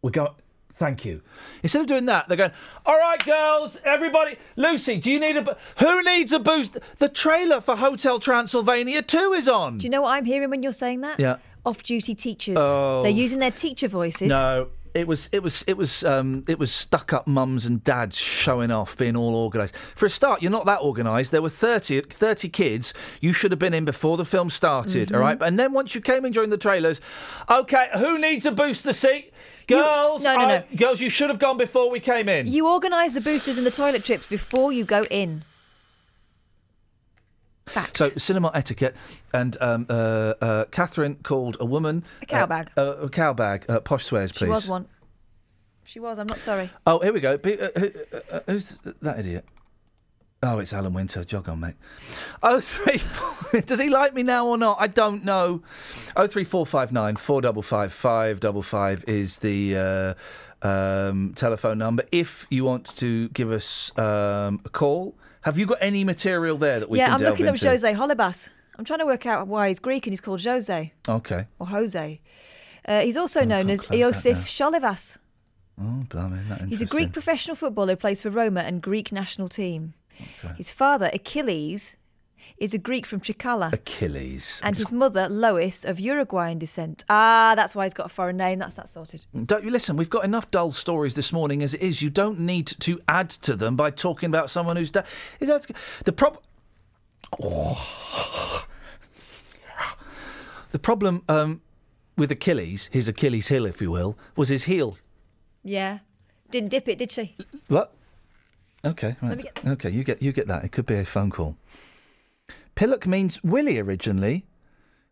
We're 0.02 0.10
going. 0.10 0.32
Thank 0.78 1.04
you. 1.04 1.22
Instead 1.62 1.80
of 1.82 1.86
doing 1.88 2.04
that, 2.06 2.28
they're 2.28 2.36
going, 2.36 2.52
all 2.86 2.96
right, 2.98 3.22
girls, 3.24 3.80
everybody. 3.84 4.36
Lucy, 4.56 4.96
do 4.96 5.10
you 5.10 5.18
need 5.18 5.36
a. 5.36 5.42
bo- 5.42 5.56
Who 5.80 6.02
needs 6.04 6.32
a 6.32 6.38
boost? 6.38 6.78
The 6.98 7.08
trailer 7.08 7.60
for 7.60 7.74
Hotel 7.76 8.18
Transylvania 8.20 9.02
2 9.02 9.32
is 9.32 9.48
on. 9.48 9.78
Do 9.78 9.84
you 9.86 9.90
know 9.90 10.02
what 10.02 10.12
I'm 10.12 10.24
hearing 10.24 10.50
when 10.50 10.62
you're 10.62 10.72
saying 10.72 11.00
that? 11.00 11.18
Yeah. 11.18 11.38
Off-duty 11.66 12.14
teachers. 12.14 12.58
Oh. 12.60 13.02
They're 13.02 13.10
using 13.10 13.40
their 13.40 13.50
teacher 13.50 13.88
voices. 13.88 14.28
No, 14.28 14.68
It 14.94 15.06
was 15.08 15.28
it 15.32 15.42
was 15.42 15.64
it 15.66 15.76
was 15.76 16.02
um, 16.04 16.44
it 16.48 16.58
was 16.60 16.70
stuck 16.72 17.12
up 17.12 17.26
mums 17.26 17.66
and 17.66 17.82
dads 17.84 18.16
showing 18.16 18.70
off, 18.70 18.96
being 18.96 19.16
all 19.16 19.34
organised. 19.34 19.74
For 19.76 20.06
a 20.06 20.10
start, 20.10 20.42
you're 20.42 20.50
not 20.52 20.64
that 20.66 20.80
organised. 20.80 21.30
There 21.32 21.42
were 21.42 21.50
30, 21.50 22.00
30 22.02 22.48
kids. 22.48 22.94
You 23.20 23.32
should 23.32 23.50
have 23.50 23.58
been 23.58 23.74
in 23.74 23.84
before 23.84 24.16
the 24.16 24.24
film 24.24 24.48
started, 24.48 25.08
Mhm. 25.08 25.14
all 25.16 25.20
right? 25.20 25.42
And 25.42 25.58
then 25.58 25.72
once 25.72 25.94
you 25.96 26.00
came 26.00 26.24
in 26.24 26.32
during 26.32 26.50
the 26.50 26.56
trailers, 26.56 27.00
okay, 27.50 27.88
who 27.98 28.18
needs 28.18 28.46
a 28.46 28.52
booster 28.52 28.92
seat? 28.92 29.32
Girls, 29.68 30.22
no, 30.22 30.34
no, 30.34 30.40
I- 30.40 30.58
no. 30.70 30.76
girls, 30.76 31.00
you 31.00 31.10
should 31.10 31.28
have 31.30 31.38
gone 31.38 31.56
before 31.58 31.90
we 31.90 32.00
came 32.00 32.28
in. 32.28 32.46
You 32.46 32.66
organise 32.68 33.12
the 33.12 33.20
boosters 33.20 33.58
and 33.58 33.66
the 33.66 33.70
toilet 33.70 34.04
trips 34.04 34.26
before 34.26 34.72
you 34.72 34.84
go 34.84 35.04
in. 35.04 35.42
Fact. 37.66 37.98
So 37.98 38.08
cinema 38.16 38.50
etiquette, 38.54 38.96
and 39.34 39.54
um, 39.60 39.84
uh, 39.90 40.32
uh, 40.40 40.64
Catherine 40.70 41.16
called 41.22 41.58
a 41.60 41.66
woman 41.66 42.02
A 42.22 42.26
cow 42.26 42.46
bag. 42.46 42.70
Uh, 42.78 42.96
a 42.96 43.08
cow 43.10 43.34
bag. 43.34 43.66
Uh, 43.68 43.78
posh 43.80 44.04
swears, 44.06 44.32
please. 44.32 44.46
She 44.46 44.50
was 44.50 44.66
one. 44.68 44.86
She 45.84 46.00
was. 46.00 46.18
I'm 46.18 46.26
not 46.26 46.38
sorry. 46.38 46.70
Oh, 46.86 46.98
here 47.00 47.12
we 47.12 47.20
go. 47.20 47.36
Be- 47.36 47.60
uh, 47.60 47.68
who, 47.78 47.90
uh, 48.12 48.20
uh, 48.36 48.40
who's 48.46 48.78
that 49.02 49.18
idiot? 49.18 49.44
Oh, 50.40 50.60
it's 50.60 50.72
Alan 50.72 50.92
Winter. 50.92 51.24
Jog 51.24 51.48
on, 51.48 51.60
mate. 51.60 51.74
Oh 52.42 52.60
three. 52.62 52.98
four- 52.98 53.60
Does 53.62 53.80
he 53.80 53.88
like 53.88 54.14
me 54.14 54.22
now 54.22 54.46
or 54.46 54.56
not? 54.56 54.76
I 54.80 54.86
don't 54.86 55.24
know. 55.24 55.62
Oh 56.16 56.26
three 56.28 56.44
four 56.44 56.64
five 56.64 56.92
nine 56.92 57.16
four 57.16 57.40
double 57.40 57.62
five 57.62 57.92
five 57.92 58.38
double 58.38 58.62
five 58.62 59.04
is 59.08 59.38
the 59.38 60.14
uh, 60.62 60.66
um, 60.66 61.32
telephone 61.34 61.78
number. 61.78 62.04
If 62.12 62.46
you 62.50 62.64
want 62.64 62.96
to 62.98 63.28
give 63.30 63.50
us 63.50 63.90
um, 63.98 64.60
a 64.64 64.68
call, 64.70 65.16
have 65.42 65.58
you 65.58 65.66
got 65.66 65.78
any 65.80 66.04
material 66.04 66.56
there 66.56 66.78
that 66.80 66.88
we 66.88 66.98
can 66.98 67.06
do 67.06 67.10
that? 67.10 67.10
yeah, 67.10 67.16
can 67.18 67.26
I'm 67.26 67.30
looking 67.32 67.46
into? 67.46 67.66
up 67.66 67.72
Jose 67.72 67.94
Holebas. 67.94 68.48
I'm 68.78 68.84
trying 68.84 69.00
to 69.00 69.06
work 69.06 69.26
out 69.26 69.48
why 69.48 69.66
he's 69.68 69.80
Greek 69.80 70.06
and 70.06 70.12
he's 70.12 70.20
called 70.20 70.40
Jose 70.44 70.92
Okay. 71.08 71.46
or 71.58 71.66
Jose. 71.66 72.20
Uh, 72.84 73.00
he's 73.00 73.16
also 73.16 73.44
known 73.44 73.70
as 73.70 73.84
Iosif 73.86 74.36
Cholevas. 74.46 75.16
Oh, 75.80 76.00
blimey, 76.08 76.38
He's 76.68 76.80
a. 76.82 76.86
Greek 76.86 77.12
professional 77.12 77.56
footballer 77.56 77.92
who 77.92 77.96
plays 77.96 78.20
for 78.20 78.30
Roma 78.30 78.60
and 78.60 78.80
Greek 78.80 79.10
national 79.10 79.48
team. 79.48 79.94
His 80.56 80.70
father, 80.70 81.10
Achilles, 81.12 81.96
is 82.58 82.74
a 82.74 82.78
Greek 82.78 83.06
from 83.06 83.20
Trikala. 83.20 83.72
Achilles. 83.72 84.60
And 84.64 84.76
his 84.76 84.90
mother, 84.90 85.28
Lois, 85.28 85.84
of 85.84 86.00
Uruguayan 86.00 86.58
descent. 86.58 87.04
Ah, 87.08 87.52
that's 87.54 87.76
why 87.76 87.84
he's 87.84 87.94
got 87.94 88.06
a 88.06 88.08
foreign 88.08 88.36
name. 88.36 88.58
That's 88.58 88.74
that 88.76 88.88
sorted. 88.88 89.24
Don't 89.46 89.64
you 89.64 89.70
listen? 89.70 89.96
We've 89.96 90.10
got 90.10 90.24
enough 90.24 90.50
dull 90.50 90.70
stories 90.72 91.14
this 91.14 91.32
morning 91.32 91.62
as 91.62 91.74
it 91.74 91.80
is. 91.82 92.02
You 92.02 92.10
don't 92.10 92.40
need 92.40 92.66
to 92.80 93.00
add 93.08 93.30
to 93.30 93.54
them 93.54 93.76
by 93.76 93.90
talking 93.90 94.28
about 94.28 94.50
someone 94.50 94.76
who's 94.76 94.90
da- 94.90 95.02
is 95.40 95.48
that- 95.48 95.66
the 96.04 96.12
prob. 96.12 96.38
The 100.70 100.78
problem 100.78 101.22
um, 101.30 101.62
with 102.18 102.30
Achilles, 102.30 102.90
his 102.92 103.08
Achilles 103.08 103.48
heel, 103.48 103.64
if 103.64 103.80
you 103.80 103.90
will, 103.90 104.18
was 104.36 104.50
his 104.50 104.64
heel. 104.64 104.98
Yeah. 105.64 106.00
Didn't 106.50 106.68
dip 106.68 106.88
it, 106.88 106.98
did 106.98 107.10
she? 107.10 107.36
What? 107.68 107.92
Okay, 108.84 109.16
right. 109.20 109.38
get- 109.42 109.66
Okay, 109.66 109.90
you 109.90 110.04
get 110.04 110.22
you 110.22 110.32
get 110.32 110.46
that. 110.48 110.64
It 110.64 110.72
could 110.72 110.86
be 110.86 110.94
a 110.96 111.04
phone 111.04 111.30
call. 111.30 111.56
Pillock 112.74 113.06
means 113.06 113.42
willy 113.42 113.78
originally. 113.78 114.46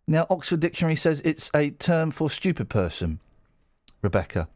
Now 0.07 0.27
Oxford 0.31 0.61
Dictionary 0.61 0.97
says 0.97 1.21
it's 1.25 1.51
a 1.55 1.71
term 1.71 2.11
for 2.13 2.31
stupid 2.31 2.69
person. 2.69 3.19
Rebecca, 4.03 4.49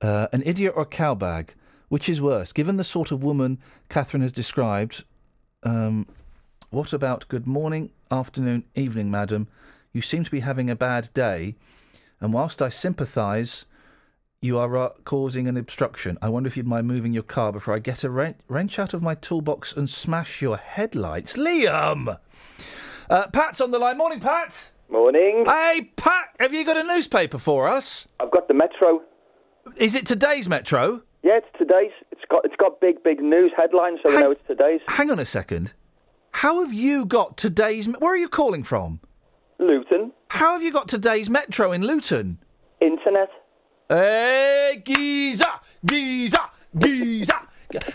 uh, 0.00 0.28
an 0.32 0.42
idiot 0.46 0.74
or 0.76 0.82
a 0.82 0.86
cowbag, 0.86 1.48
which 1.88 2.08
is 2.08 2.20
worse? 2.20 2.52
Given 2.52 2.76
the 2.76 2.84
sort 2.84 3.10
of 3.10 3.24
woman 3.24 3.58
Catherine 3.88 4.22
has 4.22 4.32
described, 4.32 5.02
um, 5.64 6.06
what 6.70 6.92
about 6.92 7.26
good 7.26 7.48
morning, 7.48 7.90
afternoon, 8.12 8.64
evening, 8.76 9.10
madam? 9.10 9.48
You 9.92 10.02
seem 10.02 10.22
to 10.22 10.30
be 10.30 10.40
having 10.40 10.70
a 10.70 10.76
bad 10.76 11.08
day, 11.14 11.56
and 12.20 12.32
whilst 12.32 12.62
I 12.62 12.68
sympathise, 12.68 13.66
you 14.42 14.58
are 14.58 14.74
uh, 14.76 14.88
causing 15.04 15.48
an 15.48 15.56
obstruction. 15.58 16.16
I 16.22 16.28
wonder 16.30 16.46
if 16.46 16.56
you'd 16.56 16.66
mind 16.66 16.86
moving 16.86 17.12
your 17.12 17.22
car 17.22 17.52
before 17.52 17.74
I 17.74 17.78
get 17.78 18.04
a 18.04 18.10
wren- 18.10 18.36
wrench 18.48 18.78
out 18.78 18.94
of 18.94 19.02
my 19.02 19.14
toolbox 19.14 19.76
and 19.76 19.88
smash 19.88 20.40
your 20.40 20.56
headlights. 20.56 21.36
Liam! 21.36 22.18
Uh, 23.10 23.26
Pat's 23.28 23.60
on 23.60 23.70
the 23.70 23.78
line. 23.78 23.98
Morning, 23.98 24.18
Pat. 24.18 24.72
Morning. 24.88 25.44
Hey, 25.46 25.90
Pat, 25.96 26.28
have 26.40 26.54
you 26.54 26.64
got 26.64 26.78
a 26.78 26.84
newspaper 26.84 27.36
for 27.38 27.68
us? 27.68 28.08
I've 28.18 28.30
got 28.30 28.48
the 28.48 28.54
Metro. 28.54 29.02
Is 29.76 29.94
it 29.94 30.06
today's 30.06 30.48
Metro? 30.48 31.02
Yeah, 31.22 31.36
it's 31.36 31.46
today's. 31.58 31.92
It's 32.10 32.22
got 32.30 32.44
it's 32.46 32.56
got 32.56 32.80
big 32.80 33.02
big 33.02 33.20
news 33.20 33.52
headlines, 33.56 33.98
so 34.02 34.10
we 34.10 34.20
know 34.20 34.30
it's 34.30 34.40
today's. 34.48 34.80
Hang 34.88 35.10
on 35.10 35.18
a 35.18 35.26
second. 35.26 35.74
How 36.32 36.64
have 36.64 36.72
you 36.72 37.04
got 37.04 37.36
today's. 37.36 37.86
Where 37.86 38.14
are 38.14 38.16
you 38.16 38.28
calling 38.28 38.62
from? 38.62 39.00
Luton. 39.58 40.12
How 40.30 40.54
have 40.54 40.62
you 40.62 40.72
got 40.72 40.88
today's 40.88 41.28
Metro 41.28 41.72
in 41.72 41.82
Luton? 41.82 42.38
Internet. 42.80 43.28
Hey, 43.90 44.80
Giza, 44.84 45.60
Giza, 45.84 46.48
Giza. 46.78 47.40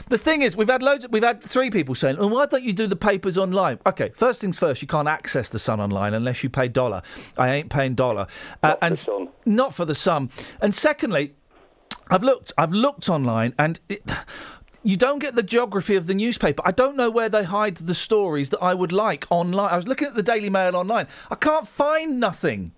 The 0.10 0.18
thing 0.18 0.42
is, 0.42 0.58
we've 0.58 0.68
had 0.68 0.84
loads. 0.84 1.08
we've 1.10 1.24
had 1.24 1.42
three 1.42 1.70
people 1.70 1.96
saying, 1.96 2.18
"Oh, 2.20 2.28
why 2.28 2.48
don't 2.48 2.64
you 2.64 2.74
do 2.74 2.86
the 2.86 2.98
papers 2.98 3.38
online?" 3.38 3.80
Okay, 3.86 4.12
first 4.14 4.42
things 4.42 4.60
first, 4.60 4.82
you 4.82 4.90
can't 4.90 5.08
access 5.08 5.48
the 5.48 5.58
Sun 5.58 5.80
online 5.80 6.14
unless 6.14 6.44
you 6.44 6.50
pay 6.50 6.68
dollar. 6.68 7.02
I 7.38 7.52
ain't 7.52 7.70
paying 7.70 7.96
dollar, 7.96 8.28
uh, 8.62 8.76
and 8.82 9.02
not 9.46 9.74
for 9.74 9.86
the 9.86 9.96
Sun. 9.96 10.32
And 10.62 10.76
secondly, 10.76 11.34
I've 12.10 12.24
looked. 12.24 12.52
I've 12.58 12.74
looked 12.74 13.08
online, 13.08 13.54
and 13.58 13.80
it, 13.88 14.04
you 14.84 14.98
don't 14.98 15.20
get 15.20 15.36
the 15.36 15.44
geography 15.44 15.96
of 15.96 16.08
the 16.08 16.14
newspaper. 16.14 16.62
I 16.66 16.72
don't 16.72 16.98
know 16.98 17.10
where 17.10 17.30
they 17.30 17.46
hide 17.46 17.78
the 17.78 17.96
stories 17.96 18.50
that 18.50 18.62
I 18.62 18.74
would 18.74 18.92
like 18.92 19.28
online. 19.30 19.72
I 19.72 19.78
was 19.78 19.88
looking 19.88 20.10
at 20.10 20.16
the 20.16 20.24
Daily 20.24 20.50
Mail 20.50 20.76
online. 20.76 21.08
I 21.32 21.36
can't 21.36 21.70
find 21.70 22.20
nothing. 22.20 22.74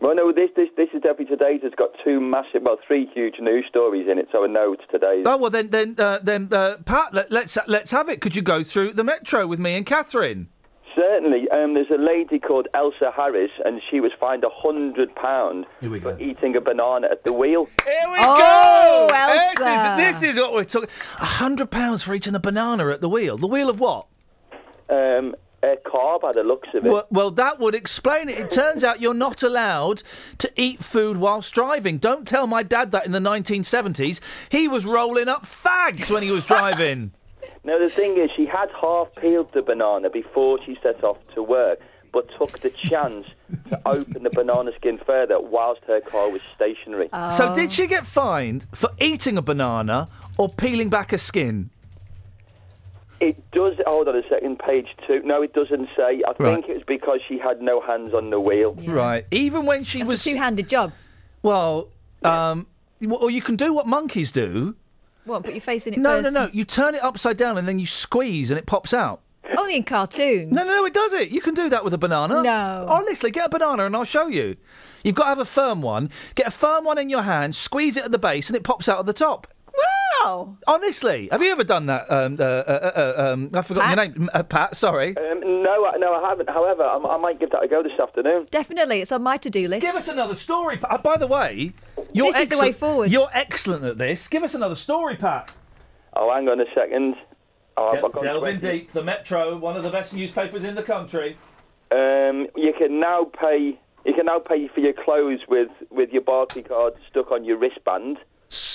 Well, 0.00 0.14
no, 0.14 0.32
this 0.32 0.50
this 0.54 0.68
this 0.76 0.88
is 0.94 1.02
definitely 1.02 1.26
today's. 1.36 1.60
It's 1.64 1.74
got 1.74 1.90
two 2.04 2.20
massive, 2.20 2.62
well, 2.62 2.78
three 2.86 3.08
huge 3.12 3.34
news 3.40 3.64
stories 3.68 4.06
in 4.10 4.18
it, 4.18 4.28
so 4.30 4.44
I 4.44 4.46
know 4.46 4.72
it's 4.74 4.84
today's. 4.92 5.24
Oh 5.26 5.36
well, 5.36 5.50
then 5.50 5.70
then 5.70 5.96
uh, 5.98 6.20
then 6.22 6.48
uh, 6.52 6.76
Pat, 6.84 7.12
let, 7.12 7.32
let's 7.32 7.58
let's 7.66 7.90
have 7.90 8.08
it. 8.08 8.20
Could 8.20 8.36
you 8.36 8.42
go 8.42 8.62
through 8.62 8.92
the 8.92 9.02
metro 9.04 9.46
with 9.46 9.58
me 9.58 9.74
and 9.76 9.84
Catherine? 9.84 10.48
Certainly, 10.96 11.48
um, 11.50 11.74
there's 11.74 11.90
a 11.90 12.00
lady 12.00 12.38
called 12.40 12.66
Elsa 12.74 13.12
Harris, 13.14 13.50
and 13.64 13.80
she 13.90 14.00
was 14.00 14.10
fined 14.18 14.42
a 14.44 14.48
hundred 14.52 15.14
pound 15.14 15.66
for 15.80 16.20
eating 16.20 16.56
a 16.56 16.60
banana 16.60 17.08
at 17.10 17.22
the 17.24 17.32
wheel. 17.32 17.68
Here 17.84 18.08
we 18.10 18.16
Oh, 18.20 19.06
go. 19.08 19.14
Elsa. 19.14 19.96
This 19.96 20.20
is 20.20 20.22
this 20.22 20.34
is 20.34 20.40
what 20.42 20.52
we're 20.54 20.64
talking. 20.64 20.88
A 21.20 21.24
hundred 21.24 21.70
pounds 21.70 22.02
for 22.04 22.14
eating 22.14 22.34
a 22.34 22.40
banana 22.40 22.88
at 22.90 23.00
the 23.00 23.08
wheel. 23.08 23.36
The 23.36 23.46
wheel 23.46 23.68
of 23.68 23.78
what? 23.80 24.06
Um, 24.88 25.34
a 25.62 25.76
car 25.76 26.18
by 26.18 26.32
the 26.32 26.42
looks 26.42 26.68
of 26.74 26.86
it. 26.86 26.90
Well, 26.92 27.06
well, 27.10 27.30
that 27.32 27.58
would 27.58 27.74
explain 27.74 28.28
it. 28.28 28.38
It 28.38 28.50
turns 28.50 28.84
out 28.84 29.00
you're 29.00 29.14
not 29.14 29.42
allowed 29.42 30.02
to 30.38 30.50
eat 30.56 30.84
food 30.84 31.16
whilst 31.16 31.52
driving. 31.52 31.98
Don't 31.98 32.26
tell 32.26 32.46
my 32.46 32.62
dad 32.62 32.92
that 32.92 33.06
in 33.06 33.12
the 33.12 33.18
1970s. 33.18 34.20
He 34.50 34.68
was 34.68 34.84
rolling 34.84 35.28
up 35.28 35.44
fags 35.44 36.10
when 36.10 36.22
he 36.22 36.30
was 36.30 36.44
driving. 36.44 37.12
Now, 37.64 37.78
the 37.78 37.90
thing 37.90 38.16
is, 38.16 38.30
she 38.34 38.46
had 38.46 38.70
half 38.80 39.14
peeled 39.16 39.52
the 39.52 39.60
banana 39.60 40.08
before 40.08 40.58
she 40.64 40.78
set 40.82 41.04
off 41.04 41.18
to 41.34 41.42
work, 41.42 41.80
but 42.12 42.26
took 42.38 42.60
the 42.60 42.70
chance 42.70 43.26
to 43.68 43.80
open 43.86 44.22
the 44.22 44.30
banana 44.30 44.70
skin 44.76 44.98
further 45.04 45.38
whilst 45.38 45.82
her 45.86 46.00
car 46.00 46.30
was 46.30 46.40
stationary. 46.54 47.10
So, 47.30 47.54
did 47.54 47.70
she 47.72 47.86
get 47.86 48.06
fined 48.06 48.66
for 48.74 48.88
eating 49.00 49.36
a 49.36 49.42
banana 49.42 50.08
or 50.38 50.48
peeling 50.48 50.88
back 50.88 51.12
a 51.12 51.18
skin? 51.18 51.68
It 53.20 53.50
does. 53.50 53.74
Hold 53.86 54.08
on 54.08 54.16
a 54.16 54.22
second, 54.28 54.58
page 54.60 54.86
two. 55.06 55.20
No, 55.24 55.42
it 55.42 55.52
doesn't 55.52 55.88
say. 55.96 56.22
I 56.26 56.32
Right. 56.38 56.54
think 56.54 56.68
it 56.68 56.74
was 56.74 56.82
because 56.86 57.20
she 57.28 57.38
had 57.38 57.60
no 57.60 57.80
hands 57.80 58.14
on 58.14 58.30
the 58.30 58.38
wheel. 58.40 58.76
Right. 58.86 59.26
Even 59.30 59.66
when 59.66 59.84
she 59.84 59.98
That's 59.98 60.10
was 60.10 60.26
a 60.26 60.30
two-handed 60.30 60.68
job. 60.68 60.92
Well, 61.42 61.88
um, 62.22 62.66
or 63.08 63.30
you 63.30 63.42
can 63.42 63.56
do 63.56 63.72
what 63.72 63.86
monkeys 63.86 64.30
do. 64.32 64.76
What? 65.24 65.44
Put 65.44 65.52
your 65.54 65.60
face 65.60 65.86
in 65.86 65.94
it 65.94 65.98
No, 65.98 66.22
first. 66.22 66.32
no, 66.32 66.44
no. 66.46 66.50
You 66.52 66.64
turn 66.64 66.94
it 66.94 67.02
upside 67.02 67.36
down 67.36 67.58
and 67.58 67.68
then 67.68 67.78
you 67.78 67.86
squeeze 67.86 68.50
and 68.50 68.58
it 68.58 68.66
pops 68.66 68.94
out. 68.94 69.20
Only 69.56 69.76
in 69.76 69.82
cartoons. 69.82 70.52
No, 70.52 70.62
no, 70.64 70.76
no, 70.76 70.84
it 70.84 70.94
does 70.94 71.12
it. 71.12 71.30
You 71.30 71.40
can 71.40 71.54
do 71.54 71.68
that 71.70 71.82
with 71.84 71.94
a 71.94 71.98
banana. 71.98 72.42
No. 72.42 72.86
Honestly, 72.88 73.30
get 73.30 73.46
a 73.46 73.48
banana 73.48 73.84
and 73.86 73.96
I'll 73.96 74.04
show 74.04 74.28
you. 74.28 74.56
You've 75.04 75.14
got 75.14 75.24
to 75.24 75.28
have 75.30 75.38
a 75.38 75.44
firm 75.44 75.80
one. 75.82 76.10
Get 76.34 76.46
a 76.46 76.50
firm 76.50 76.84
one 76.84 76.98
in 76.98 77.08
your 77.08 77.22
hand, 77.22 77.56
squeeze 77.56 77.96
it 77.96 78.04
at 78.04 78.12
the 78.12 78.18
base, 78.18 78.48
and 78.48 78.56
it 78.56 78.62
pops 78.62 78.88
out 78.88 78.98
at 78.98 79.06
the 79.06 79.12
top. 79.12 79.46
Wow. 80.24 80.56
Honestly, 80.66 81.28
have 81.30 81.42
you 81.42 81.50
ever 81.52 81.64
done 81.64 81.86
that? 81.86 82.10
Um, 82.10 82.36
uh, 82.38 82.42
uh, 82.42 82.90
uh, 83.16 83.32
um, 83.32 83.50
I've 83.54 83.66
forgotten 83.66 83.96
your 83.96 84.06
name. 84.08 84.30
Uh, 84.32 84.42
Pat, 84.42 84.74
sorry. 84.76 85.16
Um, 85.16 85.40
no, 85.62 85.86
I- 85.86 85.96
no, 85.98 86.12
I 86.14 86.28
haven't. 86.28 86.48
However, 86.50 86.82
I, 86.82 86.96
I 86.98 87.16
might 87.18 87.38
give 87.40 87.50
that 87.50 87.62
a 87.62 87.68
go 87.68 87.82
this 87.82 87.98
afternoon. 88.00 88.46
Definitely, 88.50 89.00
it's 89.00 89.12
on 89.12 89.22
my 89.22 89.36
to-do 89.36 89.68
list. 89.68 89.82
Give 89.82 89.96
us 89.96 90.08
another 90.08 90.34
story. 90.34 90.76
Pat. 90.76 90.90
Uh, 90.92 90.98
by 90.98 91.16
the 91.16 91.26
way, 91.26 91.72
you're 92.12 92.26
This 92.32 92.42
is 92.42 92.48
the 92.48 92.56
way 92.58 92.68
excellent- 92.68 92.76
forward. 92.76 93.10
You're 93.10 93.28
excellent 93.32 93.84
at 93.84 93.98
this. 93.98 94.28
Give 94.28 94.42
us 94.42 94.54
another 94.54 94.74
story, 94.74 95.16
Pat. 95.16 95.52
Oh, 96.14 96.32
hang 96.32 96.48
on 96.48 96.60
a 96.60 96.64
second. 96.74 97.14
Oh, 97.76 97.90
I've 97.90 98.12
got 98.12 98.22
Delve 98.22 98.44
in 98.44 98.58
deep. 98.60 98.92
The 98.92 99.04
Metro, 99.04 99.56
one 99.56 99.76
of 99.76 99.82
the 99.84 99.90
best 99.90 100.12
newspapers 100.14 100.64
in 100.64 100.74
the 100.74 100.82
country. 100.82 101.36
Um, 101.92 102.48
you 102.56 102.72
can 102.76 102.98
now 103.00 103.24
pay. 103.24 103.78
You 104.04 104.14
can 104.14 104.26
now 104.26 104.38
pay 104.40 104.68
for 104.68 104.80
your 104.80 104.92
clothes 104.94 105.40
with 105.48 105.68
with 105.90 106.10
your 106.10 106.22
Barclaycard 106.22 106.92
stuck 107.08 107.30
on 107.30 107.44
your 107.44 107.56
wristband. 107.56 108.18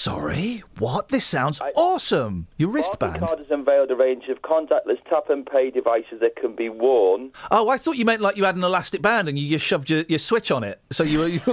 Sorry, 0.03 0.61
what? 0.79 1.07
This 1.07 1.23
sounds 1.23 1.61
awesome. 1.77 2.47
Your 2.57 2.71
wristband. 2.71 3.19
Card 3.19 3.39
has 3.39 3.49
unveiled 3.49 3.89
a 3.89 3.95
range 3.95 4.25
of 4.27 4.41
contactless 4.41 5.01
tap 5.09 5.29
and 5.29 5.45
pay 5.45 5.71
devices 5.71 6.19
that 6.19 6.35
can 6.35 6.57
be 6.57 6.67
worn. 6.67 7.31
Oh, 7.49 7.69
I 7.69 7.77
thought 7.77 7.95
you 7.95 8.03
meant 8.03 8.19
like 8.19 8.35
you 8.35 8.43
had 8.43 8.57
an 8.57 8.65
elastic 8.65 9.01
band 9.01 9.29
and 9.29 9.39
you 9.39 9.47
just 9.47 9.63
shoved 9.65 9.89
your, 9.89 10.01
your 10.09 10.19
switch 10.19 10.51
on 10.51 10.65
it. 10.65 10.81
So 10.91 11.05
you 11.05 11.19
were. 11.19 11.27
You 11.29 11.39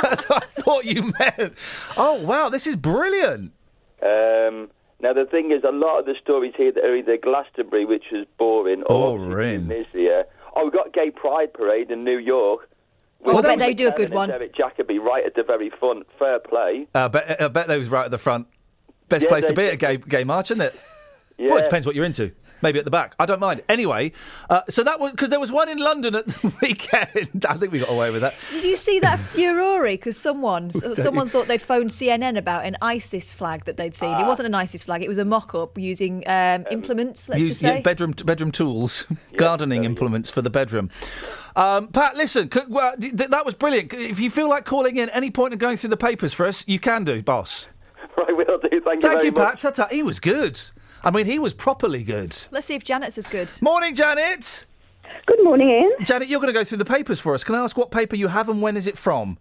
that's 0.00 0.26
what 0.26 0.44
I 0.44 0.46
thought 0.46 0.86
you 0.86 1.12
meant. 1.20 1.52
Oh, 1.98 2.14
wow, 2.22 2.48
this 2.48 2.66
is 2.66 2.76
brilliant. 2.76 3.52
Um, 4.02 4.70
now, 5.02 5.12
the 5.12 5.26
thing 5.30 5.52
is, 5.52 5.62
a 5.62 5.70
lot 5.70 5.98
of 5.98 6.06
the 6.06 6.14
stories 6.18 6.54
here 6.56 6.72
that 6.72 6.82
are 6.82 6.96
either 6.96 7.18
Glastonbury, 7.18 7.84
which 7.84 8.04
is 8.10 8.26
boring, 8.38 8.84
or 8.84 9.18
Boring. 9.18 9.68
this 9.68 9.86
year. 9.92 10.24
Oh, 10.54 10.64
we've 10.64 10.72
got 10.72 10.94
Gay 10.94 11.10
Pride 11.10 11.52
Parade 11.52 11.90
in 11.90 12.04
New 12.04 12.16
York. 12.16 12.70
Oh, 13.26 13.38
I 13.38 13.42
bet 13.42 13.58
they 13.58 13.74
do 13.74 13.88
a 13.88 13.92
good 13.92 14.12
one. 14.12 14.28
Derek 14.28 14.54
Jacobi 14.54 14.98
right 15.00 15.24
at 15.26 15.34
the 15.34 15.42
very 15.42 15.70
front. 15.78 16.06
Fair 16.18 16.38
play. 16.38 16.86
Uh, 16.94 17.04
I 17.04 17.08
bet, 17.08 17.42
I 17.42 17.48
bet 17.48 17.68
they 17.68 17.78
was 17.78 17.88
right 17.88 18.04
at 18.04 18.10
the 18.10 18.18
front. 18.18 18.46
Best 19.08 19.24
Yeah, 19.24 19.28
place 19.28 19.46
to 19.46 19.52
be 19.54 19.66
at 19.66 19.74
a 19.74 19.76
gay, 19.76 19.96
gay 19.96 20.24
march, 20.24 20.50
isn't 20.50 20.60
it? 20.60 20.74
Well, 21.38 21.58
it 21.58 21.64
depends 21.64 21.86
what 21.86 21.94
you're 21.94 22.06
into. 22.06 22.32
Maybe 22.62 22.78
at 22.78 22.84
the 22.84 22.90
back. 22.90 23.14
I 23.18 23.26
don't 23.26 23.40
mind. 23.40 23.62
Anyway, 23.68 24.12
uh, 24.48 24.62
so 24.70 24.82
that 24.84 24.98
was 24.98 25.12
because 25.12 25.28
there 25.28 25.38
was 25.40 25.52
one 25.52 25.68
in 25.68 25.78
London 25.78 26.14
at 26.14 26.26
the 26.26 26.52
weekend. 26.62 27.44
I 27.46 27.54
think 27.54 27.72
we 27.72 27.80
got 27.80 27.90
away 27.90 28.10
with 28.10 28.22
that. 28.22 28.34
Did 28.50 28.64
you 28.64 28.76
see 28.76 28.98
that 29.00 29.18
furore? 29.18 29.82
Because 29.86 30.16
someone, 30.16 30.70
someone 30.70 31.28
thought 31.28 31.48
they'd 31.48 31.60
phoned 31.62 31.90
CNN 31.90 32.38
about 32.38 32.64
an 32.64 32.76
ISIS 32.80 33.30
flag 33.32 33.64
that 33.66 33.76
they'd 33.76 33.94
seen. 33.94 34.10
It 34.10 34.22
Ah. 34.22 34.26
wasn't 34.26 34.46
an 34.46 34.54
ISIS 34.54 34.82
flag; 34.82 35.02
it 35.02 35.08
was 35.08 35.18
a 35.18 35.24
mock-up 35.24 35.76
using 35.78 36.22
um, 36.26 36.64
implements. 36.70 37.28
Let's 37.28 37.40
Use- 37.40 37.48
just 37.50 37.62
yeah, 37.62 37.74
say. 37.74 37.80
bedroom 37.82 38.12
bedroom 38.24 38.52
tools, 38.52 39.06
gardening 39.36 39.84
implements 39.84 40.30
for 40.30 40.40
the 40.42 40.50
bedroom. 40.50 40.90
Um, 41.56 41.88
Pat, 41.88 42.16
listen, 42.16 42.50
c- 42.50 42.60
well, 42.68 42.94
th- 42.96 43.12
that 43.14 43.44
was 43.46 43.54
brilliant. 43.54 43.92
If 43.92 44.18
you 44.20 44.30
feel 44.30 44.48
like 44.48 44.64
calling 44.64 44.96
in 44.96 45.08
any 45.10 45.30
point 45.30 45.52
of 45.52 45.58
going 45.58 45.76
through 45.76 45.90
the 45.90 45.96
papers 45.96 46.32
for 46.32 46.46
us, 46.46 46.64
you 46.66 46.78
can 46.78 47.04
do, 47.04 47.22
boss. 47.22 47.68
Right, 48.16 48.34
will 48.34 48.58
do. 48.58 48.68
Thank, 48.70 48.84
Thank 48.84 49.02
you 49.02 49.08
very 49.10 49.24
you, 49.26 49.32
much. 49.32 49.60
Pat. 49.62 49.74
Ta-ta. 49.74 49.88
He 49.94 50.02
was 50.02 50.20
good. 50.20 50.58
I 51.04 51.10
mean, 51.10 51.26
he 51.26 51.38
was 51.38 51.54
properly 51.54 52.02
good. 52.02 52.36
Let's 52.50 52.66
see 52.66 52.74
if 52.74 52.84
Janet's 52.84 53.18
as 53.18 53.26
good. 53.28 53.52
Morning, 53.60 53.94
Janet. 53.94 54.64
Good 55.26 55.42
morning, 55.44 55.68
Iain. 55.70 56.04
Janet, 56.04 56.28
you're 56.28 56.40
going 56.40 56.52
to 56.52 56.58
go 56.58 56.64
through 56.64 56.78
the 56.78 56.84
papers 56.84 57.20
for 57.20 57.34
us. 57.34 57.44
Can 57.44 57.54
I 57.54 57.58
ask 57.60 57.76
what 57.76 57.90
paper 57.90 58.16
you 58.16 58.28
have 58.28 58.48
and 58.48 58.60
when 58.62 58.76
is 58.76 58.86
it 58.86 58.96
from? 58.98 59.38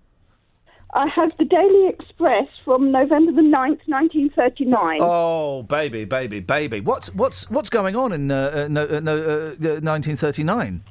I 0.94 1.08
have 1.08 1.36
the 1.38 1.46
Daily 1.46 1.88
Express 1.90 2.48
from 2.64 2.92
November 2.92 3.32
the 3.34 3.42
9th, 3.42 3.82
1939. 3.88 5.00
Oh, 5.02 5.64
baby, 5.64 6.06
baby, 6.06 6.40
baby. 6.40 6.80
What's 6.80 7.14
what's 7.14 7.50
what's 7.50 7.70
going 7.70 7.96
on 7.98 8.14
in 8.14 8.32
uh, 8.32 8.52
uh, 8.66 8.68
no, 8.70 8.86
uh, 8.86 9.00
no, 9.02 9.18
uh, 9.18 9.22
uh, 9.22 9.82
1939? 9.82 10.84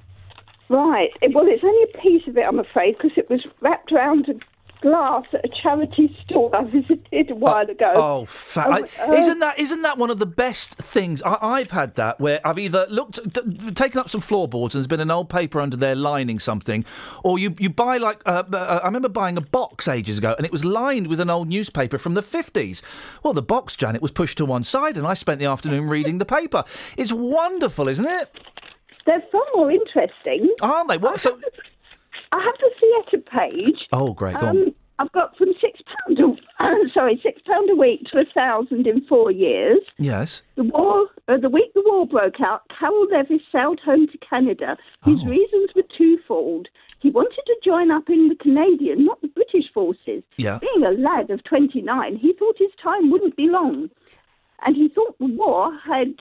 Right. 0.69 1.09
It- 1.23 1.35
Well, 1.35 1.47
it's 1.49 1.65
only 1.65 1.83
a 1.95 1.99
piece 1.99 2.27
of 2.29 2.37
it, 2.37 2.47
I'm 2.47 2.59
afraid, 2.59 2.99
because 2.99 3.17
it 3.17 3.31
was 3.31 3.47
wrapped 3.63 3.93
around 3.93 4.29
a 4.29 4.35
glass 4.85 5.25
at 5.33 5.45
a 5.45 5.49
charity 5.63 6.15
store 6.25 6.55
I 6.55 6.65
visited 6.65 7.31
a 7.31 7.35
while 7.35 7.69
ago. 7.69 7.91
Oh, 7.95 8.25
fa- 8.27 8.69
I- 8.69 8.81
uh, 9.09 9.15
isn't 9.15 9.39
that 9.39 9.59
isn't 9.59 9.81
that 9.83 9.97
one 9.97 10.11
of 10.11 10.19
the 10.19 10.27
best 10.27 10.75
things? 10.77 11.23
I, 11.23 11.39
I've 11.41 11.71
had 11.71 11.95
that 11.95 12.21
where 12.21 12.39
I've 12.47 12.59
either 12.59 12.87
looked, 12.91 13.33
d- 13.33 13.71
taken 13.73 13.99
up 13.99 14.11
some 14.11 14.21
floorboards 14.21 14.75
and 14.75 14.81
there's 14.81 14.87
been 14.87 15.01
an 15.01 15.11
old 15.11 15.31
paper 15.31 15.59
under 15.61 15.77
there 15.77 15.95
lining 15.95 16.39
something, 16.39 16.85
or 17.25 17.39
you 17.39 17.55
you 17.59 17.71
buy 17.71 17.97
like 17.97 18.21
uh, 18.27 18.43
uh, 18.53 18.81
I 18.83 18.87
remember 18.87 19.09
buying 19.09 19.39
a 19.39 19.41
box 19.41 19.89
ages 19.89 20.19
ago 20.19 20.35
and 20.37 20.45
it 20.45 20.53
was 20.53 20.65
lined 20.65 21.07
with 21.07 21.21
an 21.21 21.31
old 21.31 21.49
newspaper 21.49 21.97
from 21.99 22.13
the 22.15 22.23
fifties. 22.23 22.83
Well, 23.23 23.33
the 23.33 23.43
box, 23.43 23.77
Janet, 23.77 24.03
was 24.03 24.11
pushed 24.11 24.37
to 24.39 24.45
one 24.45 24.63
side 24.65 24.97
and 24.99 25.07
I 25.07 25.15
spent 25.15 25.41
the 25.41 25.47
afternoon 25.47 25.89
reading 25.89 26.19
the 26.19 26.27
paper. 26.27 26.63
It's 26.99 27.13
wonderful, 27.13 27.89
isn't 27.89 28.07
it? 28.07 28.31
They're 29.07 29.23
far 29.33 29.43
more 29.55 29.71
interesting. 29.71 30.55
Aren't 30.63 30.89
they? 30.89 30.99
What? 30.99 31.21
So, 31.21 31.39
I 32.35 32.43
have 32.43 32.55
the 32.59 32.71
theatre 32.81 33.25
page. 33.31 33.87
oh, 33.93 34.13
great. 34.13 34.35
Go. 34.41 34.47
Um, 34.49 34.75
I've 34.99 35.11
got 35.13 35.37
from 35.37 35.49
six 35.61 35.81
pound 35.91 36.19
a 36.21 36.63
uh, 36.65 36.75
sorry 36.95 37.19
six 37.23 37.41
pound 37.47 37.69
a 37.71 37.75
week 37.75 38.01
to 38.13 38.19
a 38.19 38.25
thousand 38.33 38.87
in 38.87 39.05
four 39.07 39.31
years. 39.31 39.79
Yes. 39.99 40.43
The 40.57 40.65
war, 40.65 41.07
uh, 41.29 41.37
the 41.37 41.49
week 41.49 41.73
the 41.75 41.83
war 41.85 42.07
broke 42.07 42.41
out, 42.41 42.63
Carroll 42.79 43.07
Levis 43.11 43.43
sailed 43.51 43.81
home 43.81 44.07
to 44.09 44.19
Canada. 44.19 44.77
His 45.05 45.21
Oh. 45.25 45.29
reasons 45.29 45.71
were 45.75 45.83
twofold. 45.99 46.69
He 47.01 47.11
wanted 47.11 47.43
to 47.47 47.57
join 47.65 47.91
up 47.91 48.09
in 48.09 48.29
the 48.29 48.37
Canadian, 48.37 49.05
not 49.05 49.21
the 49.21 49.29
British 49.29 49.71
forces. 49.73 50.23
Yeah. 50.37 50.59
Being 50.61 50.85
a 50.87 50.93
lad 50.93 51.29
of 51.31 51.43
29, 51.45 52.17
he 52.17 52.33
thought 52.33 52.57
his 52.59 52.71
time 52.83 53.11
wouldn't 53.11 53.37
be 53.37 53.49
long. 53.49 53.91
And 54.65 54.75
he 54.77 54.89
thought 54.89 55.19
the 55.19 55.27
war 55.27 55.71
had, 55.85 56.15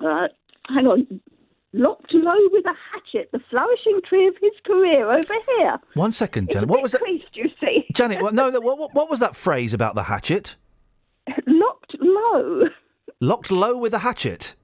uh, 0.00 0.28
hang 0.68 0.86
on, 0.86 1.20
locked 1.72 2.12
low 2.12 2.38
with 2.50 2.64
a 2.66 2.74
hatchet 2.92 3.30
the 3.32 3.40
flourishing 3.50 4.00
tree 4.08 4.26
of 4.26 4.34
his 4.40 4.52
career 4.64 5.10
over 5.10 5.34
here. 5.58 5.78
One 5.94 6.12
second, 6.12 6.50
Janet. 6.50 6.68
What 6.68 6.82
was 6.82 6.92
that? 6.92 7.00
creased, 7.00 7.34
you 7.34 7.48
see. 7.60 7.86
Janet, 7.92 8.22
what, 8.22 8.34
no, 8.34 8.50
what, 8.50 8.78
what, 8.78 8.94
what 8.94 9.10
was 9.10 9.20
that 9.20 9.36
phrase 9.36 9.74
about 9.74 9.94
the 9.94 10.04
hatchet? 10.04 10.56
Locked 11.46 11.96
low. 12.00 12.64
Locked 13.20 13.50
low 13.50 13.76
with 13.76 13.94
a 13.94 14.00
hatchet. 14.00 14.54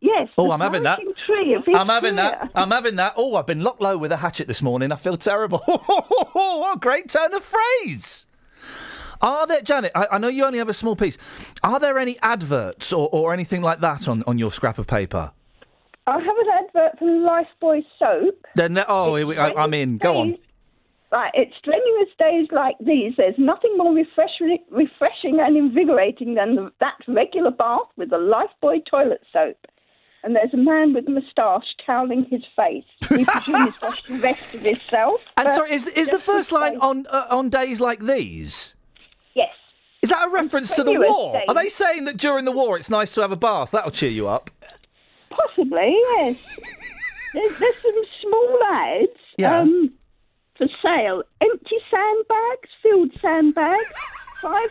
Yes. 0.00 0.28
Oh, 0.38 0.50
I'm 0.50 0.60
having 0.60 0.82
that. 0.84 1.00
Tree 1.24 1.54
of 1.54 1.64
his 1.64 1.74
I'm 1.74 1.88
having 1.88 2.16
career. 2.16 2.30
that. 2.30 2.50
I'm 2.54 2.70
having 2.70 2.96
that. 2.96 3.14
Oh, 3.16 3.34
I've 3.34 3.46
been 3.46 3.62
locked 3.62 3.80
low 3.80 3.96
with 3.96 4.12
a 4.12 4.18
hatchet 4.18 4.46
this 4.46 4.62
morning. 4.62 4.92
I 4.92 4.96
feel 4.96 5.16
terrible. 5.16 5.58
what 5.66 6.76
a 6.76 6.78
great 6.78 7.08
turn 7.08 7.32
of 7.34 7.42
phrase. 7.42 8.26
Are 9.20 9.46
there, 9.46 9.62
Janet? 9.62 9.92
I, 9.94 10.06
I 10.12 10.18
know 10.18 10.28
you 10.28 10.44
only 10.44 10.58
have 10.58 10.68
a 10.68 10.74
small 10.74 10.94
piece. 10.94 11.16
Are 11.64 11.80
there 11.80 11.98
any 11.98 12.18
adverts 12.20 12.92
or, 12.92 13.08
or 13.10 13.32
anything 13.32 13.62
like 13.62 13.80
that 13.80 14.06
on, 14.06 14.22
on 14.26 14.38
your 14.38 14.52
scrap 14.52 14.78
of 14.78 14.86
paper? 14.86 15.32
I 16.06 16.20
have 16.20 16.36
an 16.38 16.46
advert 16.64 16.98
for 16.98 17.06
Lifebuoy 17.06 17.82
soap. 17.98 18.46
Then, 18.54 18.82
oh, 18.86 19.16
here 19.16 19.26
we, 19.26 19.36
I, 19.36 19.52
I'm 19.52 19.74
in. 19.74 19.98
Go 19.98 20.18
on. 20.18 20.38
Right, 21.10 21.30
it's 21.34 21.56
strenuous 21.58 22.08
days 22.18 22.48
like 22.52 22.76
these. 22.80 23.14
There's 23.16 23.38
nothing 23.38 23.76
more 23.76 23.92
refreshing, 23.92 24.58
refreshing 24.70 25.38
and 25.40 25.56
invigorating 25.56 26.34
than 26.34 26.56
the, 26.56 26.72
that 26.80 26.94
regular 27.08 27.50
bath 27.50 27.88
with 27.96 28.10
the 28.10 28.16
Lifebuoy 28.16 28.84
toilet 28.90 29.22
soap. 29.32 29.56
And 30.22 30.34
there's 30.34 30.52
a 30.52 30.56
man 30.56 30.92
with 30.92 31.06
a 31.06 31.10
moustache 31.10 31.66
toweling 31.84 32.26
his 32.28 32.42
face. 32.56 32.84
We 33.10 33.24
presume 33.24 33.66
he's 33.66 33.80
washed 33.80 34.08
the 34.08 34.18
rest 34.18 34.54
of 34.54 34.60
himself. 34.62 35.20
And 35.36 35.50
sorry, 35.50 35.72
is, 35.72 35.86
is 35.86 36.08
the 36.08 36.18
first 36.18 36.50
line 36.50 36.72
face. 36.72 36.80
on 36.82 37.06
uh, 37.06 37.26
on 37.30 37.48
days 37.48 37.80
like 37.80 38.00
these? 38.00 38.74
Yes. 39.34 39.50
Is 40.02 40.10
that 40.10 40.26
a 40.26 40.30
reference 40.30 40.72
to 40.72 40.82
the 40.82 40.94
war? 40.94 41.40
Are 41.46 41.54
they 41.54 41.68
saying 41.68 42.04
that 42.04 42.16
during 42.16 42.44
the 42.44 42.52
war 42.52 42.76
it's 42.76 42.90
nice 42.90 43.14
to 43.14 43.20
have 43.20 43.30
a 43.30 43.36
bath? 43.36 43.70
That'll 43.70 43.92
cheer 43.92 44.10
you 44.10 44.26
up. 44.26 44.50
Possibly, 45.30 45.96
yes. 46.16 46.36
there's, 47.34 47.58
there's 47.58 47.74
some 47.82 48.02
small 48.22 48.58
ads 48.72 49.10
Yeah. 49.38 49.60
um, 49.60 49.92
for 50.56 50.66
sale. 50.82 51.22
Empty 51.40 51.76
sandbags, 51.90 52.68
filled 52.82 53.10
sandbags, 53.20 53.84
five 54.40 54.70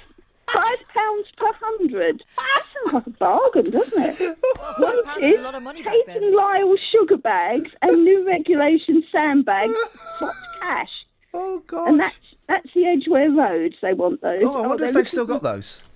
five 0.53 0.77
pounds 0.94 1.27
per 1.38 1.52
hundred. 1.60 2.23
That 2.38 2.64
sounds 2.73 2.94
like 2.94 3.07
a 3.07 3.10
bargain, 3.11 3.72
doesn't 3.72 4.02
it? 4.22 4.38
pounds 4.80 5.18
is 5.23 5.40
a 5.40 5.41
lot 5.44 5.56
of 5.56 5.64
money 5.64 5.82
back 5.84 5.94
Tate 5.94 6.06
then. 6.07 6.23
and 6.23 6.36
Lyle 6.36 6.76
sugar 6.91 7.18
bags 7.18 7.72
and 7.82 8.03
new 8.03 8.26
regulation 8.27 9.03
sandbags, 9.11 9.73
hot 10.19 10.36
cash. 10.61 10.90
Oh 11.34 11.60
God! 11.68 11.90
And 11.90 11.99
that's 11.99 12.18
that's 12.48 12.68
the 12.76 12.86
Edgware 12.86 13.32
Road. 13.32 13.76
They 13.82 13.94
want 13.94 14.22
those. 14.22 14.44
Oh, 14.44 14.64
I 14.64 14.68
wonder 14.68 14.77
they're 14.77 14.88
if 14.90 14.94
they've 14.95 15.10
still 15.10 15.26
got 15.26 15.41
those. 15.44 15.90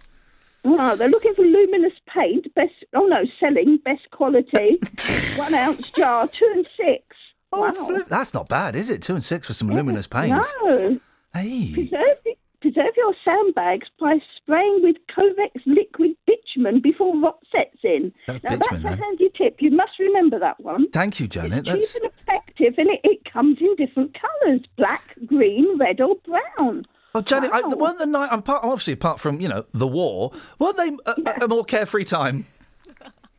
Oh, 0.66 0.96
they're 0.96 1.10
looking 1.10 1.34
for 1.36 1.44
luminous 1.44 1.94
paint. 2.14 2.54
Best. 2.56 2.74
Oh 2.94 3.06
no, 3.06 3.24
selling 3.40 3.78
best 3.84 4.10
quality. 4.12 4.80
one 5.36 5.54
ounce 5.54 5.90
jar, 5.92 6.28
two 6.28 6.52
and 6.54 6.68
six. 6.78 7.04
Oh, 7.52 7.62
wow. 7.62 7.72
flip- 7.72 8.08
That's 8.08 8.34
not 8.34 8.48
bad, 8.48 8.76
is 8.76 8.90
it? 8.90 9.02
Two 9.02 9.16
and 9.16 9.24
six 9.24 9.48
for 9.48 9.54
some 9.54 9.70
luminous 9.70 10.06
paint. 10.08 10.38
No. 10.64 11.00
Hey. 11.34 11.74
Preserve, 11.74 12.18
preserve 12.62 12.94
your 12.98 13.14
sandbags 13.26 13.88
by 14.00 14.18
spraying 14.38 14.82
with 14.84 14.98
Covex 15.16 15.50
liquid 15.66 16.12
bitumen 16.28 16.80
before 16.82 17.18
rot 17.20 17.40
sets 17.52 17.78
in. 17.84 18.12
That's 18.28 18.44
now 18.44 18.50
bitumen, 18.58 18.84
that's 18.84 19.00
a 19.00 19.04
handy 19.04 19.30
tip. 19.36 19.58
You 19.62 19.72
must 19.72 19.98
remember 20.00 20.38
that 20.40 20.60
one. 20.60 20.90
Thank 20.92 21.20
you, 21.20 21.28
Janet. 21.28 21.66
Cheap 21.66 21.74
That's 21.74 21.96
and 21.96 22.06
effective, 22.06 22.74
and 22.78 22.90
it, 22.90 23.00
it 23.04 23.32
comes 23.32 23.58
in 23.62 23.76
different 23.78 24.16
colours: 24.20 24.62
black, 24.78 25.16
green, 25.26 25.78
red, 25.80 26.02
or 26.02 26.16
brown. 26.26 26.86
Oh, 27.16 27.22
Janet. 27.22 27.52
I, 27.52 27.62
weren't 27.68 28.00
the 28.00 28.06
night? 28.06 28.30
I'm 28.32 28.42
part, 28.42 28.64
obviously 28.64 28.94
apart 28.94 29.20
from 29.20 29.42
you 29.42 29.48
know 29.48 29.66
the 29.74 29.88
war. 29.88 30.32
Weren't 30.60 30.78
they 30.78 30.92
a, 31.06 31.46
a 31.46 31.48
more 31.48 31.66
carefree 31.66 32.06
time? 32.06 32.46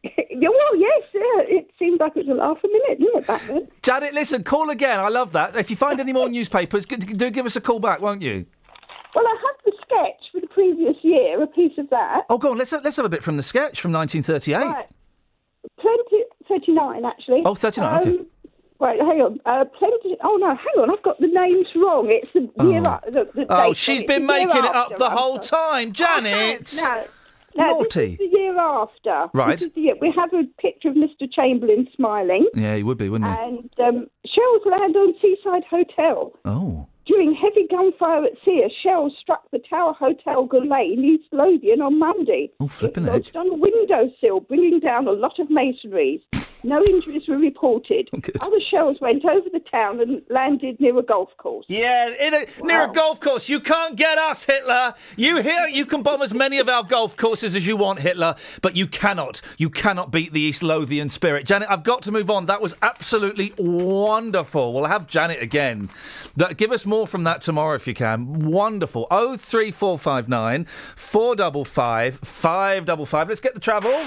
Yeah, 0.03 0.49
well, 0.49 0.77
yes, 0.77 1.03
yeah. 1.13 1.59
It 1.59 1.71
seemed 1.79 2.01
like 2.01 2.13
it 2.17 2.27
was 2.27 2.29
a 2.29 2.41
laugh 2.41 2.57
a 2.65 2.67
minute, 2.67 2.99
didn't 2.99 3.23
it, 3.23 3.27
back 3.27 3.43
then? 3.43 3.69
Janet, 3.83 4.15
listen, 4.15 4.43
call 4.43 4.71
again. 4.71 4.99
I 4.99 5.09
love 5.09 5.33
that. 5.33 5.55
If 5.55 5.69
you 5.69 5.77
find 5.77 6.01
any 6.01 6.15
more 6.15 6.29
newspapers, 6.31 6.87
do 6.87 7.31
give 7.31 7.45
us 7.45 7.57
a 7.57 7.61
call 7.61 7.79
back, 7.79 8.01
won't 8.01 8.23
you? 8.23 8.47
Well, 9.15 9.27
I 9.27 9.37
have 9.37 9.57
the 9.67 9.73
sketch 9.83 10.31
for 10.33 10.41
the 10.41 10.47
previous 10.47 10.97
year, 11.03 11.43
a 11.43 11.47
piece 11.47 11.77
of 11.77 11.91
that. 11.91 12.23
Oh, 12.31 12.39
go 12.39 12.53
on. 12.53 12.59
Let's 12.59 12.71
have, 12.71 12.83
let's 12.83 12.97
have 12.97 13.05
a 13.05 13.11
bit 13.11 13.23
from 13.23 13.37
the 13.37 13.43
sketch 13.43 13.83
from 13.83 13.93
1938. 13.93 14.57
Right. 14.57 14.87
Plenty, 15.79 16.25
39 16.49 17.05
actually. 17.05 17.43
Oh, 17.45 17.55
39, 17.55 18.01
okay. 18.01 18.11
Um, 18.11 18.27
Right, 18.81 18.99
hang 18.99 19.21
on. 19.21 19.39
Uh, 19.45 19.65
plenty. 19.79 20.17
Oh 20.25 20.37
no, 20.41 20.49
hang 20.49 20.83
on. 20.83 20.91
I've 20.93 21.03
got 21.03 21.21
the 21.21 21.27
names 21.27 21.67
wrong. 21.77 22.07
It's 22.09 22.33
the 22.33 22.41
year. 22.65 22.81
Oh. 22.85 22.91
up- 22.91 23.05
The, 23.07 23.29
the 23.35 23.47
Oh, 23.51 23.73
she's 23.75 24.03
been 24.03 24.25
making 24.27 24.57
it 24.57 24.75
up 24.75 24.97
the 24.97 25.11
whole 25.11 25.39
time, 25.39 25.93
Janet. 25.93 26.75
No, 26.83 27.05
no, 27.57 27.67
Naughty. 27.67 28.17
The 28.17 28.27
year 28.27 28.59
after. 28.59 29.29
Right. 29.35 29.59
This 29.59 29.69
is 29.69 29.75
the 29.75 29.81
year. 29.83 29.95
We 30.01 30.13
have 30.17 30.33
a 30.33 30.45
picture 30.61 30.89
of 30.89 30.95
Mr. 30.95 31.31
Chamberlain 31.31 31.89
smiling, 31.97 32.47
Yeah, 32.55 32.77
he 32.77 32.83
would 32.83 32.97
be, 32.97 33.09
wouldn't 33.09 33.31
he? 33.31 33.37
and 33.45 33.71
um, 33.81 34.07
Cheryl's 34.27 34.65
Land 34.67 34.97
on 34.97 35.15
Seaside 35.21 35.65
Hotel. 35.69 36.33
Oh. 36.45 36.87
During 37.07 37.35
heavy 37.35 37.67
gunfire 37.69 38.25
at 38.25 38.33
sea, 38.45 38.63
a 38.65 38.71
shell 38.83 39.13
struck 39.21 39.43
the 39.51 39.59
Tower 39.59 39.95
Hotel 39.95 40.45
Goulet 40.47 40.93
in 40.93 41.05
East 41.05 41.25
Lothian 41.33 41.83
on 41.83 41.99
Monday. 41.99 42.51
Oh, 42.61 42.69
flipping 42.69 43.05
it 43.05 43.11
lodged 43.13 43.37
on 43.37 43.49
a 43.49 43.55
windowsill, 43.55 44.41
bringing 44.41 44.79
down 44.79 45.09
a 45.09 45.13
lot 45.13 45.39
of 45.41 45.51
masonries. 45.51 46.21
No 46.63 46.83
injuries 46.85 47.27
were 47.29 47.39
reported. 47.39 48.09
Other 48.41 48.61
shells 48.71 48.99
went 49.01 49.25
over 49.25 49.49
the 49.53 49.61
town 49.61 50.01
and 50.01 50.23
landed 50.29 50.81
near 50.81 50.99
a 50.99 51.03
golf 51.03 51.31
course. 51.37 51.67
Yeah, 51.69 52.09
in 52.09 52.35
a, 52.35 52.47
near 52.63 52.85
a 52.85 52.93
golf 52.93 53.21
course. 53.21 53.49
You 53.49 53.61
can't 53.61 53.97
get 53.97 54.19
us, 54.19 54.45
Hitler. 54.45 54.95
You 55.17 55.39
here, 55.39 55.67
you 55.67 55.87
can 55.87 56.03
bomb 56.03 56.23
as 56.23 56.35
many 56.35 56.59
of 56.59 56.69
our 56.69 56.83
golf 56.83 57.17
courses 57.17 57.55
as 57.57 57.67
you 57.67 57.77
want, 57.77 58.01
Hitler, 58.01 58.35
but 58.63 58.77
you 58.77 58.87
cannot, 58.87 59.41
you 59.59 59.71
cannot 59.71 60.11
beat 60.11 60.33
the 60.33 60.41
East 60.41 60.63
Lothian 60.63 61.09
spirit. 61.09 61.47
Janet, 61.47 61.69
I've 61.71 61.83
got 61.85 62.03
to 62.03 62.13
move 62.13 62.31
on. 62.31 62.47
That 62.47 62.61
was 62.61 62.75
absolutely 62.83 63.53
wonderful. 63.59 64.73
We'll 64.73 64.87
have 64.87 65.07
Janet 65.07 65.43
again. 65.43 65.89
That, 66.37 66.57
give 66.57 66.73
us 66.73 66.85
more 66.87 67.07
from 67.07 67.25
that 67.25 67.41
tomorrow 67.41 67.75
if 67.75 67.87
you 67.87 67.95
can. 67.95 68.51
Wonderful. 68.51 69.07
Oh 69.11 69.37
three 69.37 69.71
four 69.71 69.99
five 69.99 70.29
nine 70.29 70.65
four 70.65 71.35
double 71.37 71.65
five 71.65 72.17
five 72.17 72.85
double 72.85 73.07
five. 73.07 73.29
Let's 73.29 73.41
get 73.41 73.55
the 73.55 73.61
travel. 73.61 74.07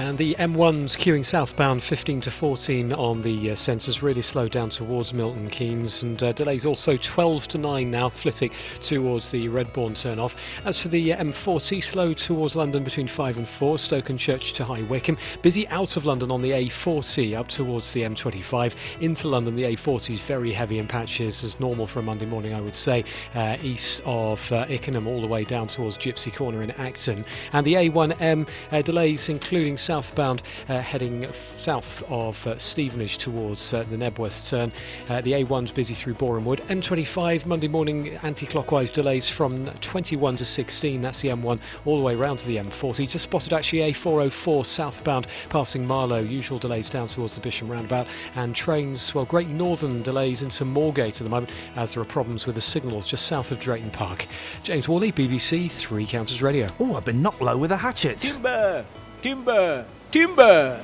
And 0.00 0.16
the 0.16 0.34
M1's 0.36 0.96
queuing 0.96 1.26
southbound 1.26 1.82
15 1.82 2.22
to 2.22 2.30
14 2.30 2.94
on 2.94 3.20
the 3.20 3.50
uh, 3.50 3.54
sensors 3.54 4.00
really 4.00 4.22
slowed 4.22 4.50
down 4.50 4.70
towards 4.70 5.12
Milton 5.12 5.50
Keynes 5.50 6.02
and 6.02 6.20
uh, 6.22 6.32
delays 6.32 6.64
also 6.64 6.96
12 6.96 7.48
to 7.48 7.58
9 7.58 7.90
now 7.90 8.08
flitting 8.08 8.50
towards 8.80 9.28
the 9.28 9.48
Redbourn 9.48 9.92
turnoff. 9.92 10.36
As 10.64 10.80
for 10.80 10.88
the 10.88 11.12
uh, 11.12 11.22
M40, 11.22 11.84
slow 11.84 12.14
towards 12.14 12.56
London 12.56 12.82
between 12.82 13.08
5 13.08 13.36
and 13.36 13.46
4, 13.46 13.76
Stokenchurch 13.76 14.54
to 14.54 14.64
High 14.64 14.80
Wycombe. 14.80 15.18
Busy 15.42 15.68
out 15.68 15.98
of 15.98 16.06
London 16.06 16.30
on 16.30 16.40
the 16.40 16.52
A40 16.52 17.36
up 17.36 17.48
towards 17.48 17.92
the 17.92 18.00
M25. 18.00 18.74
Into 19.02 19.28
London, 19.28 19.54
the 19.54 19.64
A40 19.64 20.14
is 20.14 20.20
very 20.20 20.50
heavy 20.50 20.78
in 20.78 20.88
patches 20.88 21.44
as 21.44 21.60
normal 21.60 21.86
for 21.86 21.98
a 21.98 22.02
Monday 22.02 22.24
morning, 22.24 22.54
I 22.54 22.62
would 22.62 22.74
say. 22.74 23.04
Uh, 23.34 23.58
east 23.62 24.00
of 24.06 24.50
uh, 24.50 24.64
Ickenham 24.64 25.06
all 25.06 25.20
the 25.20 25.26
way 25.26 25.44
down 25.44 25.68
towards 25.68 25.98
Gypsy 25.98 26.34
Corner 26.34 26.62
in 26.62 26.70
Acton. 26.70 27.22
And 27.52 27.66
the 27.66 27.74
A1M 27.74 28.48
uh, 28.72 28.80
delays 28.80 29.28
including 29.28 29.76
southbound 29.90 30.44
uh, 30.68 30.78
heading 30.78 31.26
south 31.58 32.04
of 32.08 32.46
uh, 32.46 32.56
Stevenage 32.58 33.18
towards 33.18 33.74
uh, 33.74 33.82
the 33.90 33.96
Knebworth 33.96 34.48
turn. 34.48 34.70
Uh, 35.08 35.20
the 35.20 35.32
A1's 35.32 35.72
busy 35.72 35.94
through 35.94 36.14
Borehamwood. 36.14 36.60
M25 36.68 37.44
Monday 37.44 37.66
morning 37.66 38.10
anti-clockwise 38.22 38.92
delays 38.92 39.28
from 39.28 39.66
21 39.80 40.36
to 40.36 40.44
16. 40.44 41.00
That's 41.00 41.22
the 41.22 41.30
M1 41.30 41.58
all 41.86 41.98
the 41.98 42.04
way 42.04 42.14
round 42.14 42.38
to 42.38 42.46
the 42.46 42.58
M40. 42.58 43.08
Just 43.08 43.24
spotted 43.24 43.52
actually 43.52 43.80
A404 43.92 44.64
southbound 44.64 45.26
passing 45.48 45.84
Marlow. 45.84 46.20
Usual 46.20 46.60
delays 46.60 46.88
down 46.88 47.08
towards 47.08 47.34
the 47.34 47.40
Bisham 47.40 47.68
roundabout 47.68 48.06
and 48.36 48.54
trains. 48.54 49.12
Well, 49.12 49.24
Great 49.24 49.48
Northern 49.48 50.02
delays 50.02 50.42
into 50.42 50.64
Moorgate 50.64 51.16
at 51.16 51.24
the 51.24 51.28
moment 51.28 51.50
as 51.74 51.94
there 51.94 52.00
are 52.00 52.06
problems 52.06 52.46
with 52.46 52.54
the 52.54 52.60
signals 52.60 53.08
just 53.08 53.26
south 53.26 53.50
of 53.50 53.58
Drayton 53.58 53.90
Park. 53.90 54.28
James 54.62 54.88
Worley, 54.88 55.10
BBC 55.10 55.68
Three 55.68 56.06
Counties 56.06 56.42
Radio. 56.42 56.68
Oh, 56.78 56.94
I've 56.94 57.04
been 57.04 57.20
knocked 57.20 57.42
low 57.42 57.56
with 57.56 57.72
a 57.72 57.76
hatchet. 57.76 58.18
Timber, 58.18 58.86
timber, 59.22 59.86
timber. 60.10 60.80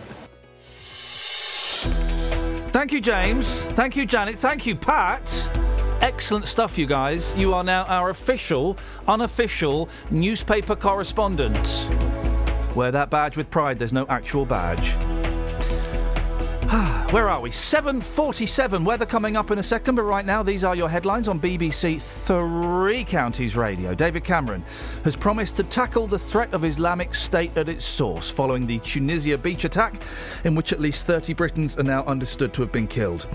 Thank 2.72 2.92
you, 2.92 3.00
James. 3.00 3.62
Thank 3.62 3.96
you, 3.96 4.04
Janet. 4.04 4.36
Thank 4.36 4.66
you, 4.66 4.76
Pat. 4.76 5.50
Excellent 6.02 6.46
stuff, 6.46 6.76
you 6.76 6.86
guys. 6.86 7.34
You 7.36 7.54
are 7.54 7.64
now 7.64 7.84
our 7.84 8.10
official, 8.10 8.76
unofficial 9.08 9.88
newspaper 10.10 10.76
correspondent. 10.76 11.90
Wear 12.74 12.92
that 12.92 13.08
badge 13.08 13.38
with 13.38 13.48
pride. 13.48 13.78
There's 13.78 13.94
no 13.94 14.06
actual 14.08 14.44
badge. 14.44 14.98
Where 17.12 17.28
are 17.28 17.40
we? 17.40 17.51
7.47. 17.51 18.84
Weather 18.84 19.06
coming 19.06 19.36
up 19.36 19.52
in 19.52 19.60
a 19.60 19.62
second, 19.62 19.94
but 19.94 20.02
right 20.02 20.26
now, 20.26 20.43
these 20.43 20.64
are 20.64 20.74
your 20.74 20.88
headlines 20.88 21.28
on 21.28 21.38
BBC 21.38 22.01
Three 22.01 23.05
Counties 23.05 23.56
Radio. 23.56 23.94
David 23.94 24.24
Cameron 24.24 24.64
has 25.05 25.14
promised 25.14 25.56
to 25.59 25.62
tackle 25.62 26.09
the 26.09 26.18
threat 26.18 26.52
of 26.52 26.64
Islamic 26.64 27.14
State 27.14 27.56
at 27.56 27.68
its 27.68 27.84
source 27.84 28.28
following 28.28 28.66
the 28.66 28.80
Tunisia 28.80 29.38
beach 29.38 29.64
attack, 29.64 30.02
in 30.43 30.56
which 30.56 30.72
at 30.72 30.80
least 30.80 31.06
30 31.06 31.34
Britons 31.34 31.78
are 31.78 31.84
now 31.84 32.02
understood 32.05 32.52
to 32.55 32.62
have 32.62 32.72
been 32.72 32.88
killed. 32.88 33.28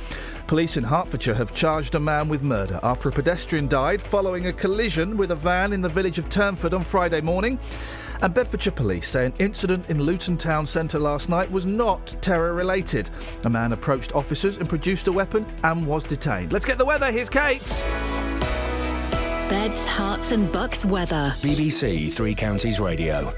Police 0.47 0.75
in 0.75 0.83
Hertfordshire 0.83 1.35
have 1.35 1.53
charged 1.53 1.95
a 1.95 2.01
man 2.01 2.27
with 2.27 2.43
murder 2.43 2.81
after 2.83 3.07
a 3.07 3.13
pedestrian 3.13 3.69
died 3.69 4.01
following 4.01 4.47
a 4.47 4.53
collision 4.53 5.15
with 5.15 5.31
a 5.31 5.35
van 5.35 5.71
in 5.71 5.81
the 5.81 5.87
village 5.87 6.19
of 6.19 6.27
Turnford 6.27 6.73
on 6.73 6.83
Friday 6.83 7.21
morning. 7.21 7.57
And 8.21 8.33
Bedfordshire 8.33 8.73
Police 8.73 9.09
say 9.09 9.25
an 9.25 9.33
incident 9.39 9.89
in 9.89 10.01
Luton 10.01 10.37
Town 10.37 10.65
Centre 10.65 10.99
last 10.99 11.27
night 11.27 11.51
was 11.51 11.65
not 11.65 12.15
terror 12.21 12.53
related. 12.53 13.09
A 13.45 13.49
man 13.49 13.73
approached 13.73 14.13
officers 14.13 14.57
and 14.57 14.69
produced 14.69 15.07
a 15.07 15.11
weapon 15.11 15.45
and 15.63 15.85
was 15.87 16.03
detained. 16.03 16.53
Let's 16.53 16.65
get 16.65 16.77
the 16.77 16.85
weather. 16.85 17.11
Here's 17.11 17.29
Kate. 17.29 17.83
Beds, 19.49 19.87
Herts, 19.87 20.31
and 20.31 20.51
bucks 20.51 20.85
weather. 20.85 21.33
BBC 21.39 22.13
Three 22.13 22.35
Counties 22.35 22.79
Radio. 22.79 23.33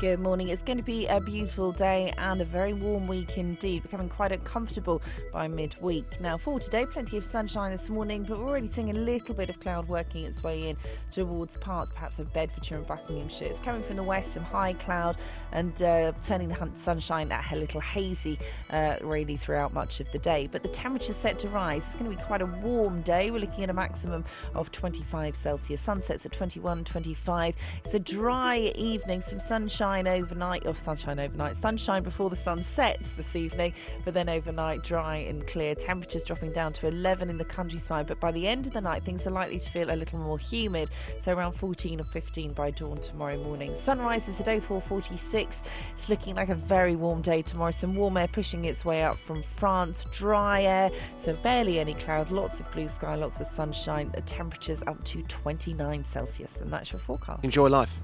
Good 0.00 0.18
morning. 0.18 0.48
It's 0.48 0.62
going 0.62 0.78
to 0.78 0.84
be 0.84 1.06
a 1.06 1.20
beautiful 1.20 1.70
day 1.70 2.12
and 2.18 2.40
a 2.40 2.44
very 2.44 2.72
warm 2.72 3.06
week 3.06 3.38
indeed, 3.38 3.84
becoming 3.84 4.08
quite 4.08 4.32
uncomfortable 4.32 5.00
by 5.32 5.46
midweek. 5.46 6.20
Now, 6.20 6.36
for 6.36 6.58
today, 6.58 6.84
plenty 6.84 7.16
of 7.16 7.24
sunshine 7.24 7.70
this 7.70 7.88
morning, 7.88 8.24
but 8.24 8.40
we're 8.40 8.48
already 8.48 8.66
seeing 8.66 8.90
a 8.90 8.98
little 8.98 9.36
bit 9.36 9.50
of 9.50 9.60
cloud 9.60 9.86
working 9.88 10.24
its 10.24 10.42
way 10.42 10.70
in 10.70 10.76
towards 11.12 11.56
parts 11.58 11.92
perhaps 11.92 12.18
of 12.18 12.32
Bedfordshire 12.32 12.78
and 12.78 12.86
Buckinghamshire. 12.88 13.46
It's 13.46 13.60
coming 13.60 13.84
from 13.84 13.94
the 13.94 14.02
west, 14.02 14.34
some 14.34 14.42
high 14.42 14.72
cloud, 14.72 15.16
and 15.52 15.80
uh, 15.80 16.10
turning 16.24 16.48
the 16.48 16.70
sunshine 16.74 17.30
a 17.30 17.56
little 17.56 17.80
hazy 17.80 18.40
uh, 18.70 18.96
really 19.00 19.36
throughout 19.36 19.72
much 19.72 20.00
of 20.00 20.10
the 20.10 20.18
day. 20.18 20.48
But 20.50 20.64
the 20.64 20.70
temperature's 20.70 21.16
set 21.16 21.38
to 21.38 21.48
rise. 21.48 21.86
It's 21.86 21.94
going 21.94 22.10
to 22.10 22.16
be 22.16 22.22
quite 22.24 22.42
a 22.42 22.46
warm 22.46 23.02
day. 23.02 23.30
We're 23.30 23.38
looking 23.38 23.62
at 23.62 23.70
a 23.70 23.74
maximum 23.74 24.24
of 24.56 24.72
25 24.72 25.36
Celsius. 25.36 25.80
Sunsets 25.80 26.26
at 26.26 26.32
21, 26.32 26.82
25. 26.82 27.54
It's 27.84 27.94
a 27.94 28.00
dry 28.00 28.58
evening, 28.74 29.20
some 29.20 29.38
sunshine 29.38 29.83
overnight, 29.84 30.66
or 30.66 30.74
sunshine 30.74 31.18
overnight, 31.18 31.56
sunshine 31.56 32.02
before 32.02 32.30
the 32.30 32.36
sun 32.36 32.62
sets 32.62 33.12
this 33.12 33.36
evening, 33.36 33.72
but 34.04 34.14
then 34.14 34.28
overnight 34.28 34.82
dry 34.82 35.16
and 35.16 35.46
clear. 35.46 35.74
Temperatures 35.74 36.24
dropping 36.24 36.52
down 36.52 36.72
to 36.72 36.86
11 36.86 37.28
in 37.28 37.36
the 37.36 37.44
countryside, 37.44 38.06
but 38.06 38.18
by 38.18 38.32
the 38.32 38.46
end 38.46 38.66
of 38.66 38.72
the 38.72 38.80
night, 38.80 39.04
things 39.04 39.26
are 39.26 39.30
likely 39.30 39.58
to 39.58 39.70
feel 39.70 39.90
a 39.90 39.96
little 39.96 40.18
more 40.18 40.38
humid, 40.38 40.90
so 41.18 41.32
around 41.32 41.52
14 41.52 42.00
or 42.00 42.04
15 42.04 42.52
by 42.54 42.70
dawn 42.70 42.98
tomorrow 43.00 43.36
morning. 43.38 43.76
Sunrise 43.76 44.28
is 44.28 44.40
at 44.40 44.46
0446. 44.46 45.62
It's 45.92 46.08
looking 46.08 46.34
like 46.34 46.48
a 46.48 46.54
very 46.54 46.96
warm 46.96 47.20
day 47.20 47.42
tomorrow. 47.42 47.70
Some 47.70 47.94
warm 47.94 48.16
air 48.16 48.28
pushing 48.28 48.64
its 48.64 48.84
way 48.84 49.04
up 49.04 49.16
from 49.16 49.42
France, 49.42 50.06
dry 50.12 50.62
air, 50.62 50.90
so 51.18 51.34
barely 51.34 51.78
any 51.78 51.94
cloud, 51.94 52.30
lots 52.30 52.60
of 52.60 52.70
blue 52.72 52.88
sky, 52.88 53.14
lots 53.16 53.40
of 53.40 53.46
sunshine. 53.46 54.10
Temperatures 54.26 54.82
up 54.86 55.02
to 55.04 55.22
29 55.24 56.04
Celsius, 56.04 56.60
and 56.60 56.72
that's 56.72 56.92
your 56.92 57.00
forecast. 57.00 57.44
Enjoy 57.44 57.68
life. 57.68 57.98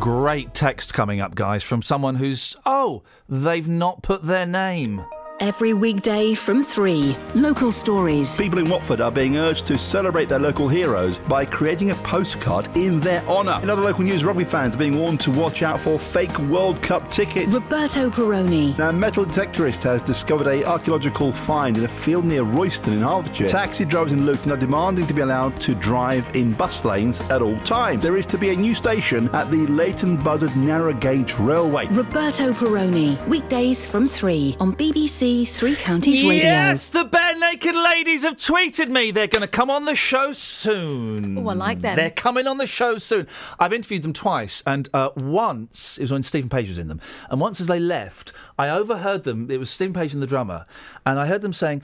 Great 0.00 0.54
text 0.54 0.94
coming 0.94 1.20
up, 1.20 1.34
guys, 1.34 1.64
from 1.64 1.82
someone 1.82 2.14
who's, 2.14 2.54
oh, 2.64 3.02
they've 3.28 3.68
not 3.68 4.00
put 4.02 4.22
their 4.22 4.46
name. 4.46 5.04
Every 5.40 5.72
weekday 5.72 6.34
from 6.34 6.64
3. 6.64 7.16
Local 7.36 7.70
stories. 7.70 8.36
People 8.36 8.58
in 8.58 8.68
Watford 8.68 9.00
are 9.00 9.12
being 9.12 9.36
urged 9.36 9.68
to 9.68 9.78
celebrate 9.78 10.28
their 10.28 10.40
local 10.40 10.66
heroes 10.66 11.18
by 11.18 11.44
creating 11.44 11.92
a 11.92 11.94
postcard 11.96 12.68
in 12.76 12.98
their 12.98 13.22
honour. 13.28 13.60
In 13.62 13.70
other 13.70 13.82
local 13.82 14.02
news, 14.02 14.24
rugby 14.24 14.42
fans 14.42 14.74
are 14.74 14.78
being 14.78 14.98
warned 14.98 15.20
to 15.20 15.30
watch 15.30 15.62
out 15.62 15.80
for 15.80 15.96
fake 15.96 16.36
World 16.40 16.82
Cup 16.82 17.08
tickets. 17.08 17.52
Roberto 17.52 18.10
Perrone. 18.10 18.76
Now, 18.78 18.88
a 18.88 18.92
metal 18.92 19.24
detectorist 19.24 19.84
has 19.84 20.02
discovered 20.02 20.48
a 20.48 20.64
archaeological 20.64 21.30
find 21.30 21.78
in 21.78 21.84
a 21.84 21.88
field 21.88 22.24
near 22.24 22.42
Royston 22.42 22.94
in 22.94 23.02
Hertfordshire. 23.02 23.46
Taxi 23.46 23.84
drivers 23.84 24.14
in 24.14 24.26
Luton 24.26 24.50
are 24.50 24.56
demanding 24.56 25.06
to 25.06 25.14
be 25.14 25.20
allowed 25.20 25.60
to 25.60 25.76
drive 25.76 26.28
in 26.34 26.52
bus 26.52 26.84
lanes 26.84 27.20
at 27.30 27.42
all 27.42 27.58
times. 27.60 28.02
There 28.02 28.16
is 28.16 28.26
to 28.26 28.38
be 28.38 28.50
a 28.50 28.56
new 28.56 28.74
station 28.74 29.28
at 29.32 29.52
the 29.52 29.68
Leighton 29.68 30.16
Buzzard 30.16 30.56
Narrow 30.56 30.94
Gauge 30.94 31.38
Railway. 31.38 31.86
Roberto 31.92 32.52
Perrone. 32.52 33.24
Weekdays 33.28 33.86
from 33.86 34.08
3 34.08 34.56
on 34.58 34.74
BBC 34.74 35.27
Three 35.28 35.76
Counties 35.76 36.22
Radio. 36.26 36.42
Yes, 36.42 36.88
the 36.88 37.04
Barenaked 37.04 37.74
Ladies 37.84 38.22
have 38.22 38.38
tweeted 38.38 38.88
me. 38.88 39.10
They're 39.10 39.26
going 39.26 39.42
to 39.42 39.48
come 39.48 39.68
on 39.68 39.84
the 39.84 39.94
show 39.94 40.32
soon. 40.32 41.36
Oh, 41.36 41.48
I 41.48 41.52
like 41.52 41.82
them. 41.82 41.96
They're 41.96 42.10
coming 42.10 42.46
on 42.46 42.56
the 42.56 42.66
show 42.66 42.96
soon. 42.96 43.26
I've 43.58 43.74
interviewed 43.74 44.02
them 44.02 44.14
twice, 44.14 44.62
and 44.66 44.88
uh, 44.94 45.10
once 45.16 45.98
it 45.98 46.02
was 46.02 46.12
when 46.12 46.22
Steven 46.22 46.48
Page 46.48 46.68
was 46.68 46.78
in 46.78 46.88
them, 46.88 47.00
and 47.28 47.42
once 47.42 47.60
as 47.60 47.66
they 47.66 47.78
left, 47.78 48.32
I 48.58 48.70
overheard 48.70 49.24
them. 49.24 49.50
It 49.50 49.58
was 49.58 49.68
Steven 49.68 49.92
Page 49.92 50.14
and 50.14 50.22
the 50.22 50.26
drummer, 50.26 50.64
and 51.04 51.18
I 51.18 51.26
heard 51.26 51.42
them 51.42 51.52
saying. 51.52 51.82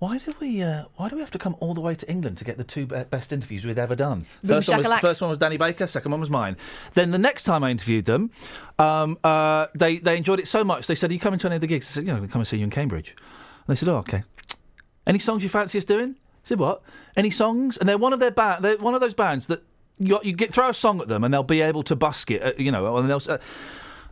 Why 0.00 0.16
do 0.16 0.34
we? 0.40 0.62
Uh, 0.62 0.84
why 0.96 1.10
do 1.10 1.16
we 1.16 1.20
have 1.20 1.30
to 1.32 1.38
come 1.38 1.54
all 1.60 1.74
the 1.74 1.82
way 1.82 1.94
to 1.94 2.10
England 2.10 2.38
to 2.38 2.44
get 2.44 2.56
the 2.56 2.64
two 2.64 2.86
best 2.86 3.34
interviews 3.34 3.66
we'd 3.66 3.78
ever 3.78 3.94
done? 3.94 4.24
First 4.42 4.70
one, 4.70 4.82
was, 4.82 4.94
first 4.94 5.20
one 5.20 5.28
was 5.28 5.36
Danny 5.36 5.58
Baker. 5.58 5.86
Second 5.86 6.10
one 6.10 6.20
was 6.20 6.30
mine. 6.30 6.56
Then 6.94 7.10
the 7.10 7.18
next 7.18 7.42
time 7.42 7.62
I 7.62 7.70
interviewed 7.70 8.06
them, 8.06 8.30
um, 8.78 9.18
uh, 9.22 9.66
they 9.74 9.98
they 9.98 10.16
enjoyed 10.16 10.40
it 10.40 10.48
so 10.48 10.64
much. 10.64 10.86
They 10.86 10.94
said, 10.94 11.10
"Are 11.10 11.12
you 11.12 11.20
coming 11.20 11.38
to 11.40 11.48
any 11.48 11.56
of 11.56 11.60
the 11.60 11.66
gigs?" 11.66 11.86
I 11.88 11.92
said, 11.92 12.06
"Yeah, 12.06 12.14
I'm 12.14 12.20
going 12.20 12.28
to 12.30 12.32
come 12.32 12.40
and 12.40 12.48
see 12.48 12.56
you 12.56 12.64
in 12.64 12.70
Cambridge." 12.70 13.14
And 13.18 13.66
they 13.66 13.78
said, 13.78 13.90
"Oh, 13.90 13.98
okay." 13.98 14.22
Any 15.06 15.18
songs 15.18 15.42
you 15.42 15.50
fancy 15.50 15.76
us 15.76 15.84
doing? 15.84 16.16
I 16.18 16.44
said, 16.44 16.58
"What? 16.58 16.80
Any 17.14 17.30
songs?" 17.30 17.76
And 17.76 17.86
they're 17.86 17.98
one 17.98 18.14
of 18.14 18.20
their 18.20 18.30
ba- 18.30 18.58
they're 18.58 18.78
one 18.78 18.94
of 18.94 19.02
those 19.02 19.12
bands 19.12 19.48
that 19.48 19.62
you, 19.98 20.18
you 20.22 20.32
get 20.32 20.50
throw 20.50 20.70
a 20.70 20.74
song 20.74 21.02
at 21.02 21.08
them 21.08 21.24
and 21.24 21.34
they'll 21.34 21.42
be 21.42 21.60
able 21.60 21.82
to 21.82 21.94
busk 21.94 22.30
it, 22.30 22.42
uh, 22.42 22.52
you 22.56 22.72
know, 22.72 22.96
and 22.96 23.10
they'll. 23.10 23.20
Uh, 23.28 23.36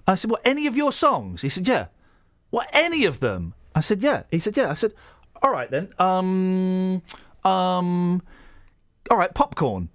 I 0.06 0.16
said, 0.16 0.30
"What? 0.30 0.42
Any 0.44 0.66
of 0.66 0.76
your 0.76 0.92
songs?" 0.92 1.40
He 1.40 1.48
said, 1.48 1.66
"Yeah." 1.66 1.86
What? 2.50 2.68
Any 2.74 3.06
of 3.06 3.20
them? 3.20 3.54
I 3.74 3.80
said, 3.80 4.02
"Yeah." 4.02 4.24
He 4.30 4.38
said, 4.38 4.54
"Yeah." 4.54 4.70
I 4.70 4.74
said, 4.74 4.92
"All 5.42 5.50
right 5.50 5.70
then. 5.70 5.92
Um, 5.98 7.02
um, 7.44 8.22
all 9.10 9.16
right, 9.16 9.32
popcorn." 9.34 9.88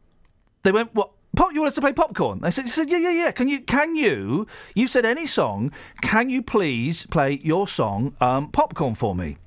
They 0.63 0.71
went, 0.71 0.93
"What? 0.93 1.11
Pop, 1.35 1.51
you 1.51 1.61
want 1.61 1.69
us 1.69 1.75
to 1.75 1.81
play 1.81 1.93
popcorn?" 1.93 2.41
They 2.41 2.51
said, 2.51 2.67
said, 2.67 2.91
"Yeah, 2.91 2.99
yeah, 2.99 3.11
yeah. 3.11 3.31
Can 3.31 3.47
you? 3.47 3.61
Can 3.61 3.95
you? 3.95 4.47
You 4.75 4.87
said 4.87 5.05
any 5.05 5.25
song. 5.25 5.71
Can 6.01 6.29
you 6.29 6.41
please 6.41 7.05
play 7.07 7.39
your 7.43 7.67
song, 7.67 8.15
um, 8.21 8.49
popcorn, 8.49 8.95
for 8.95 9.15
me?" 9.15 9.37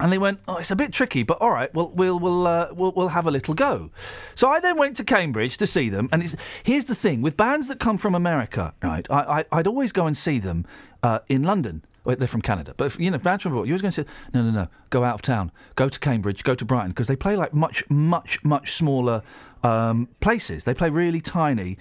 And 0.00 0.12
they 0.12 0.18
went, 0.18 0.40
"Oh, 0.48 0.56
it's 0.56 0.72
a 0.72 0.76
bit 0.76 0.92
tricky, 0.92 1.22
but 1.22 1.40
all 1.40 1.52
right, 1.52 1.72
well, 1.74 1.88
we'll 1.94 2.18
we'll 2.18 2.46
uh, 2.46 2.68
we'll, 2.74 2.92
we'll 2.92 3.08
have 3.08 3.26
a 3.26 3.30
little 3.30 3.54
go." 3.54 3.90
So 4.34 4.48
I 4.48 4.58
then 4.58 4.76
went 4.76 4.96
to 4.96 5.04
Cambridge 5.04 5.58
to 5.58 5.66
see 5.66 5.88
them, 5.88 6.08
and 6.10 6.36
here's 6.64 6.86
the 6.86 6.94
thing: 6.96 7.22
with 7.22 7.36
bands 7.36 7.68
that 7.68 7.78
come 7.78 7.98
from 7.98 8.14
America, 8.14 8.74
right? 8.82 9.08
I, 9.08 9.40
I 9.40 9.44
I'd 9.52 9.68
always 9.68 9.92
go 9.92 10.06
and 10.06 10.16
see 10.16 10.40
them 10.40 10.66
uh, 11.04 11.20
in 11.28 11.44
London. 11.44 11.84
Wait, 12.04 12.18
they're 12.18 12.28
from 12.28 12.42
Canada, 12.42 12.74
but 12.76 12.86
if, 12.86 12.98
you 12.98 13.10
know, 13.10 13.18
bands 13.18 13.44
from 13.44 13.52
abroad, 13.52 13.68
you 13.68 13.72
always 13.72 13.82
going 13.82 13.92
to 13.92 14.02
say, 14.02 14.08
"No, 14.34 14.42
no, 14.42 14.50
no, 14.50 14.68
go 14.90 15.04
out 15.04 15.14
of 15.14 15.22
town, 15.22 15.52
go 15.76 15.88
to 15.88 16.00
Cambridge, 16.00 16.42
go 16.42 16.54
to 16.54 16.64
Brighton," 16.64 16.90
because 16.90 17.06
they 17.06 17.16
play 17.16 17.36
like 17.36 17.54
much, 17.54 17.88
much, 17.88 18.42
much 18.44 18.72
smaller 18.72 19.22
um, 19.62 20.08
places. 20.20 20.64
They 20.64 20.74
play 20.74 20.90
really 20.90 21.20
tiny 21.20 21.78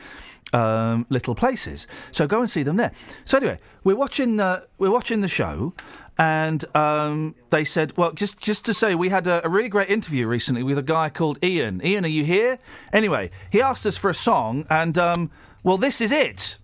um, 0.54 1.06
little 1.10 1.36
places. 1.36 1.88
So 2.12 2.28
go 2.28 2.40
and 2.40 2.50
see 2.50 2.64
them 2.64 2.76
there. 2.76 2.92
So 3.26 3.38
anyway, 3.38 3.60
we're 3.84 3.96
watching 3.96 4.38
the 4.38 4.68
we're 4.78 4.92
watching 4.92 5.22
the 5.22 5.28
show, 5.28 5.74
and 6.18 6.64
um, 6.76 7.36
they 7.50 7.64
said, 7.64 7.98
well, 7.98 8.12
just 8.12 8.40
just 8.40 8.66
to 8.66 8.74
say, 8.74 8.96
we 8.96 9.10
had 9.10 9.28
a, 9.28 9.46
a 9.46 9.50
really 9.50 9.70
great 9.70 9.90
interview 9.90 10.28
recently 10.28 10.64
with 10.64 10.78
a 10.78 10.84
guy 10.84 11.10
called 11.10 11.40
Iain. 11.44 11.82
Iain, 11.84 12.06
are 12.06 12.10
you 12.10 12.24
here? 12.24 12.60
Anyway, 12.94 13.32
he 13.50 13.62
asked 13.62 13.86
us 13.86 13.98
for 13.98 14.10
a 14.10 14.16
song, 14.16 14.66
and 14.70 14.98
um, 14.98 15.32
well, 15.64 15.78
this 15.78 16.02
is 16.02 16.12
it. 16.12 16.58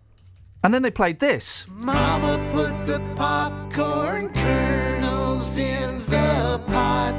And 0.64 0.74
then 0.74 0.82
they 0.82 0.92
played 0.92 1.20
this. 1.20 1.66
Mama 1.70 2.38
put 2.54 2.86
the 2.86 3.00
popcorn 3.16 4.34
kernels 4.34 5.58
in 5.58 6.00
the 6.00 6.62
pot. 6.68 7.14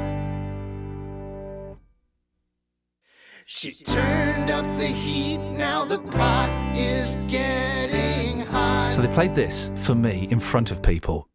She 3.45 3.71
turned 3.71 4.51
up 4.51 4.65
the 4.77 4.85
heat, 4.87 5.39
now 5.39 5.83
the 5.83 5.97
pot 5.97 6.77
is 6.77 7.19
getting 7.21 8.41
hot. 8.41 8.93
So 8.93 9.01
they 9.01 9.07
played 9.07 9.33
this 9.33 9.71
for 9.77 9.95
me 9.95 10.27
in 10.29 10.39
front 10.39 10.69
of 10.69 10.83
people. 10.83 11.27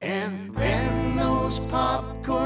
And 0.00 0.54
then 0.56 1.16
those 1.16 1.66
popcorn 1.66 2.45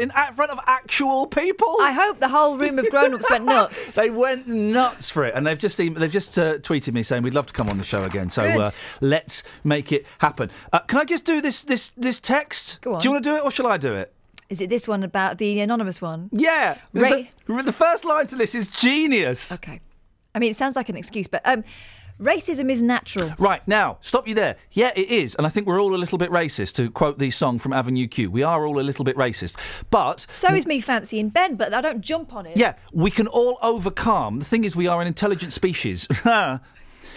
in 0.00 0.10
front 0.34 0.50
of 0.50 0.58
actual 0.66 1.26
people. 1.26 1.76
I 1.80 1.92
hope 1.92 2.18
the 2.18 2.28
whole 2.28 2.56
room 2.56 2.78
of 2.78 2.88
grown-ups 2.90 3.30
went 3.30 3.44
nuts. 3.44 3.94
They 4.00 4.10
went 4.10 4.48
nuts 4.48 5.10
for 5.10 5.24
it, 5.24 5.34
and 5.34 5.46
they've 5.46 5.58
just 5.58 5.78
em- 5.80 5.94
they've 5.94 6.10
just 6.10 6.38
uh, 6.38 6.58
tweeted 6.58 6.92
me 6.94 7.02
saying 7.02 7.22
we'd 7.22 7.34
love 7.34 7.46
to 7.46 7.52
come 7.52 7.68
on 7.68 7.78
the 7.78 7.84
show 7.84 8.02
again. 8.04 8.30
So 8.30 8.42
uh, 8.44 8.70
let's 9.00 9.42
make 9.62 9.92
it 9.92 10.06
happen. 10.18 10.50
Uh, 10.72 10.78
can 10.80 10.98
I 10.98 11.04
just 11.04 11.24
do 11.24 11.40
this 11.40 11.62
this 11.64 11.90
this 11.90 12.18
text? 12.20 12.80
Go 12.80 12.94
on. 12.94 13.00
Do 13.00 13.08
you 13.08 13.12
want 13.12 13.24
to 13.24 13.30
do 13.30 13.36
it, 13.36 13.44
or 13.44 13.50
shall 13.50 13.66
I 13.66 13.76
do 13.76 13.94
it? 13.94 14.12
Is 14.48 14.60
it 14.60 14.68
this 14.68 14.88
one 14.88 15.04
about 15.04 15.38
the 15.38 15.60
anonymous 15.60 16.00
one? 16.02 16.28
Yeah. 16.32 16.76
Ra- 16.92 17.08
The, 17.46 17.62
the 17.62 17.72
first 17.72 18.04
line 18.04 18.26
to 18.28 18.34
this 18.36 18.54
is 18.56 18.66
genius. 18.66 19.52
Okay. 19.52 19.80
I 20.34 20.38
mean, 20.40 20.50
it 20.50 20.56
sounds 20.56 20.74
like 20.76 20.88
an 20.88 20.96
excuse, 20.96 21.26
but 21.28 21.40
um, 21.44 21.62
racism 22.20 22.70
is 22.70 22.82
natural. 22.82 23.34
Right, 23.38 23.66
now, 23.66 23.98
stop 24.00 24.28
you 24.28 24.34
there. 24.34 24.56
Yeah, 24.72 24.92
it 24.94 25.08
is. 25.08 25.34
And 25.34 25.46
I 25.46 25.50
think 25.50 25.66
we're 25.66 25.80
all 25.80 25.94
a 25.94 25.96
little 25.96 26.18
bit 26.18 26.30
racist, 26.30 26.74
to 26.74 26.90
quote 26.90 27.18
the 27.18 27.30
song 27.30 27.58
from 27.58 27.72
Avenue 27.72 28.06
Q. 28.06 28.30
We 28.30 28.42
are 28.42 28.66
all 28.66 28.78
a 28.78 28.82
little 28.82 29.04
bit 29.04 29.16
racist. 29.16 29.56
But. 29.90 30.26
So 30.32 30.54
is 30.54 30.66
me 30.66 30.80
fancying 30.80 31.30
Ben, 31.30 31.56
but 31.56 31.72
I 31.72 31.80
don't 31.80 32.00
jump 32.00 32.34
on 32.34 32.46
it. 32.46 32.56
Yeah, 32.56 32.74
we 32.92 33.10
can 33.10 33.26
all 33.26 33.58
overcome. 33.62 34.40
The 34.40 34.44
thing 34.44 34.64
is, 34.64 34.76
we 34.76 34.86
are 34.86 35.00
an 35.00 35.06
intelligent 35.06 35.52
species. 35.52 36.06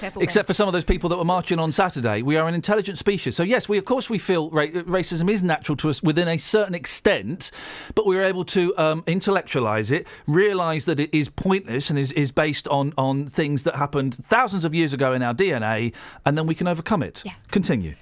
Careful, 0.04 0.22
Except 0.22 0.48
for 0.48 0.54
some 0.54 0.68
of 0.68 0.74
those 0.74 0.84
people 0.84 1.08
that 1.12 1.18
were 1.18 1.24
marching 1.24 1.60
on 1.60 1.72
Saturday, 1.72 2.22
we 2.24 2.36
are 2.36 2.46
an 2.46 2.54
intelligent 2.54 2.98
species. 2.98 3.38
So 3.38 3.44
yes, 3.44 3.70
we 3.70 3.78
of 3.78 3.86
course 3.86 4.10
we 4.10 4.18
feel 4.18 4.50
ra- 4.50 4.66
racism 4.66 5.30
is 5.32 5.42
natural 5.42 5.78
to 5.78 5.90
us 5.90 6.04
within 6.04 6.28
a 6.28 6.36
certain 6.36 6.76
extent, 6.76 7.52
but 7.96 8.06
we're 8.06 8.26
able 8.26 8.44
to 8.44 8.78
um, 8.78 9.06
intellectualize 9.08 9.92
it, 9.92 10.06
realize 10.28 10.84
that 10.88 11.00
it 11.00 11.10
is 11.14 11.30
pointless 11.30 11.90
and 11.90 11.98
is, 11.98 12.12
is 12.12 12.34
based 12.34 12.68
on 12.68 12.92
on 12.98 13.28
things 13.28 13.64
that 13.64 13.78
happened 13.78 14.14
thousands 14.14 14.66
of 14.66 14.76
years 14.76 14.94
ago 14.94 15.14
in 15.14 15.24
our 15.24 15.34
DNA, 15.34 15.94
and 16.26 16.38
then 16.38 16.48
we 16.48 16.56
can 16.56 16.68
overcome 16.68 17.02
it. 17.02 17.22
Yeah. 17.24 17.32
Continue. 17.52 17.96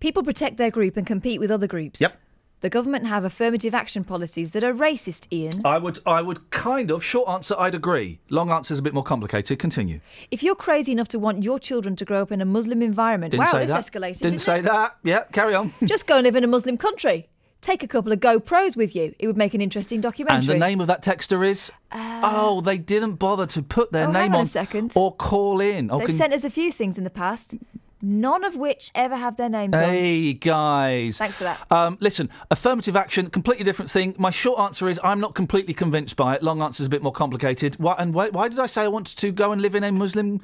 People 0.00 0.22
protect 0.22 0.56
their 0.56 0.70
group 0.70 0.96
and 0.96 1.06
compete 1.06 1.40
with 1.40 1.50
other 1.50 1.66
groups. 1.66 2.00
Yep. 2.00 2.16
The 2.60 2.68
government 2.70 3.06
have 3.06 3.24
affirmative 3.24 3.72
action 3.72 4.02
policies 4.02 4.50
that 4.52 4.64
are 4.64 4.74
racist, 4.74 5.28
Iain. 5.32 5.62
I 5.64 5.78
would 5.78 6.00
I 6.04 6.22
would 6.22 6.50
kind 6.50 6.90
of 6.90 7.04
short 7.04 7.28
answer 7.28 7.54
I'd 7.56 7.74
agree. 7.74 8.18
Long 8.30 8.50
answer 8.50 8.72
is 8.72 8.80
a 8.80 8.82
bit 8.82 8.94
more 8.94 9.04
complicated. 9.04 9.58
Continue. 9.60 10.00
If 10.32 10.42
you're 10.42 10.56
crazy 10.56 10.90
enough 10.90 11.08
to 11.08 11.18
want 11.20 11.44
your 11.44 11.60
children 11.60 11.94
to 11.96 12.04
grow 12.04 12.22
up 12.22 12.32
in 12.32 12.40
a 12.40 12.44
Muslim 12.44 12.82
environment, 12.82 13.30
Didn't 13.30 13.46
wow, 13.46 13.52
say 13.52 13.66
this 13.66 13.72
that. 13.72 13.84
escalated. 13.84 14.20
Didn't, 14.22 14.40
say 14.40 14.58
it? 14.58 14.64
that. 14.64 14.96
Yeah, 15.04 15.22
carry 15.30 15.54
on. 15.54 15.72
Just 15.84 16.06
go 16.08 16.16
and 16.16 16.24
live 16.24 16.34
in 16.34 16.42
a 16.42 16.48
Muslim 16.48 16.76
country. 16.76 17.28
Take 17.60 17.82
a 17.82 17.88
couple 17.88 18.12
of 18.12 18.20
GoPros 18.20 18.76
with 18.76 18.94
you. 18.94 19.14
It 19.18 19.26
would 19.26 19.36
make 19.36 19.52
an 19.54 19.60
interesting 19.60 20.00
documentary. 20.00 20.38
And 20.54 20.62
the 20.62 20.66
name 20.66 20.80
of 20.80 20.86
that 20.86 21.02
texter 21.02 21.46
is? 21.46 21.72
Uh, 21.90 22.20
oh, 22.24 22.60
they 22.60 22.78
didn't 22.78 23.14
bother 23.14 23.46
to 23.46 23.62
put 23.62 23.90
their 23.90 24.06
oh, 24.06 24.12
name 24.12 24.32
on 24.32 24.40
on 24.40 24.44
a 24.44 24.46
second. 24.46 24.92
or 24.94 25.12
call 25.14 25.60
in. 25.60 25.90
Oh, 25.90 25.98
They've 25.98 26.06
can- 26.08 26.16
sent 26.16 26.32
us 26.32 26.44
a 26.44 26.50
few 26.50 26.70
things 26.70 26.98
in 26.98 27.04
the 27.04 27.10
past, 27.10 27.54
none 28.02 28.44
of 28.44 28.56
which 28.56 28.90
ever 28.94 29.16
have 29.16 29.36
their 29.36 29.48
names 29.48 29.74
on. 29.74 29.82
Hey 29.82 30.32
guys. 30.34 31.18
Thanks 31.18 31.36
for 31.36 31.44
that. 31.44 31.70
Um, 31.70 31.98
listen, 32.00 32.30
affirmative 32.50 32.96
action, 32.96 33.30
completely 33.30 33.64
different 33.64 33.90
thing. 33.90 34.14
My 34.18 34.30
short 34.30 34.60
answer 34.60 34.88
is 34.88 35.00
I'm 35.02 35.20
not 35.20 35.34
completely 35.34 35.74
convinced 35.74 36.16
by 36.16 36.34
it. 36.34 36.42
Long 36.42 36.62
answer 36.62 36.82
is 36.82 36.86
a 36.86 36.90
bit 36.90 37.02
more 37.02 37.12
complicated. 37.12 37.76
Why, 37.78 37.94
and 37.98 38.14
why, 38.14 38.28
why 38.30 38.48
did 38.48 38.58
I 38.58 38.66
say 38.66 38.82
I 38.82 38.88
wanted 38.88 39.18
to 39.18 39.30
go 39.32 39.52
and 39.52 39.60
live 39.60 39.74
in 39.74 39.84
a 39.84 39.92
Muslim 39.92 40.40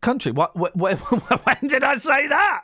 country? 0.00 0.32
What, 0.32 0.52
wh- 0.56 0.72
wh- 0.78 1.46
when 1.46 1.58
did 1.68 1.84
I 1.84 1.96
say 1.96 2.26
that? 2.28 2.62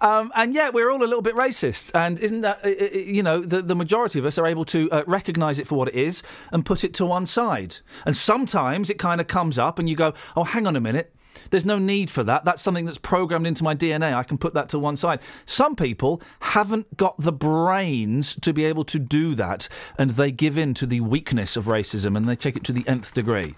Um, 0.00 0.30
and 0.34 0.54
yeah, 0.54 0.68
we're 0.68 0.90
all 0.90 1.02
a 1.02 1.06
little 1.06 1.22
bit 1.22 1.34
racist, 1.36 1.90
and 1.94 2.18
isn't 2.18 2.42
that 2.42 2.62
you 2.94 3.22
know 3.22 3.40
the, 3.40 3.62
the 3.62 3.74
majority 3.74 4.18
of 4.18 4.26
us 4.26 4.36
are 4.36 4.46
able 4.46 4.66
to 4.66 4.90
uh, 4.90 5.04
recognise 5.06 5.58
it 5.58 5.66
for 5.66 5.76
what 5.76 5.88
it 5.88 5.94
is 5.94 6.22
and 6.52 6.66
put 6.66 6.84
it 6.84 6.92
to 6.94 7.06
one 7.06 7.24
side. 7.24 7.78
And 8.04 8.14
sometimes 8.14 8.90
it 8.90 8.98
kind 8.98 9.18
of 9.20 9.28
comes 9.28 9.58
up, 9.58 9.78
and 9.78 9.88
you 9.88 9.96
go, 9.96 10.12
"Oh, 10.36 10.44
hang 10.44 10.66
on 10.66 10.76
a 10.76 10.80
minute." 10.80 11.15
There's 11.50 11.64
no 11.64 11.78
need 11.78 12.10
for 12.10 12.24
that. 12.24 12.44
That's 12.44 12.62
something 12.62 12.84
that's 12.84 12.98
programmed 12.98 13.46
into 13.46 13.64
my 13.64 13.74
DNA. 13.74 14.14
I 14.14 14.22
can 14.22 14.38
put 14.38 14.54
that 14.54 14.68
to 14.70 14.78
one 14.78 14.96
side. 14.96 15.20
Some 15.44 15.76
people 15.76 16.20
haven't 16.40 16.96
got 16.96 17.18
the 17.18 17.32
brains 17.32 18.34
to 18.36 18.52
be 18.52 18.64
able 18.64 18.84
to 18.84 18.98
do 18.98 19.34
that, 19.34 19.68
and 19.98 20.10
they 20.12 20.30
give 20.30 20.58
in 20.58 20.74
to 20.74 20.86
the 20.86 21.00
weakness 21.00 21.56
of 21.56 21.64
racism 21.64 22.16
and 22.16 22.28
they 22.28 22.36
take 22.36 22.56
it 22.56 22.64
to 22.64 22.72
the 22.72 22.86
nth 22.86 23.14
degree. 23.14 23.54